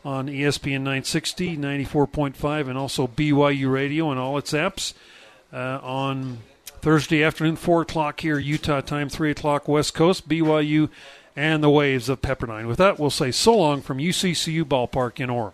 on 0.03 0.27
ESPN 0.27 0.81
960, 0.81 1.55
94.5, 1.55 2.67
and 2.67 2.77
also 2.77 3.07
BYU 3.07 3.71
Radio 3.71 4.11
and 4.11 4.19
all 4.19 4.37
its 4.37 4.51
apps 4.51 4.93
uh, 5.51 5.79
on 5.81 6.39
Thursday 6.81 7.23
afternoon, 7.23 7.55
4 7.55 7.81
o'clock 7.81 8.19
here, 8.19 8.39
Utah 8.39 8.81
time, 8.81 9.09
3 9.09 9.31
o'clock 9.31 9.67
West 9.67 9.93
Coast, 9.93 10.27
BYU 10.27 10.89
and 11.35 11.63
the 11.63 11.69
Waves 11.69 12.09
of 12.09 12.21
Pepperdine. 12.21 12.67
With 12.67 12.77
that, 12.77 12.99
we'll 12.99 13.09
say 13.09 13.31
so 13.31 13.55
long 13.55 13.81
from 13.81 13.99
UCCU 13.99 14.63
Ballpark 14.63 15.19
in 15.19 15.29
Orem. 15.29 15.53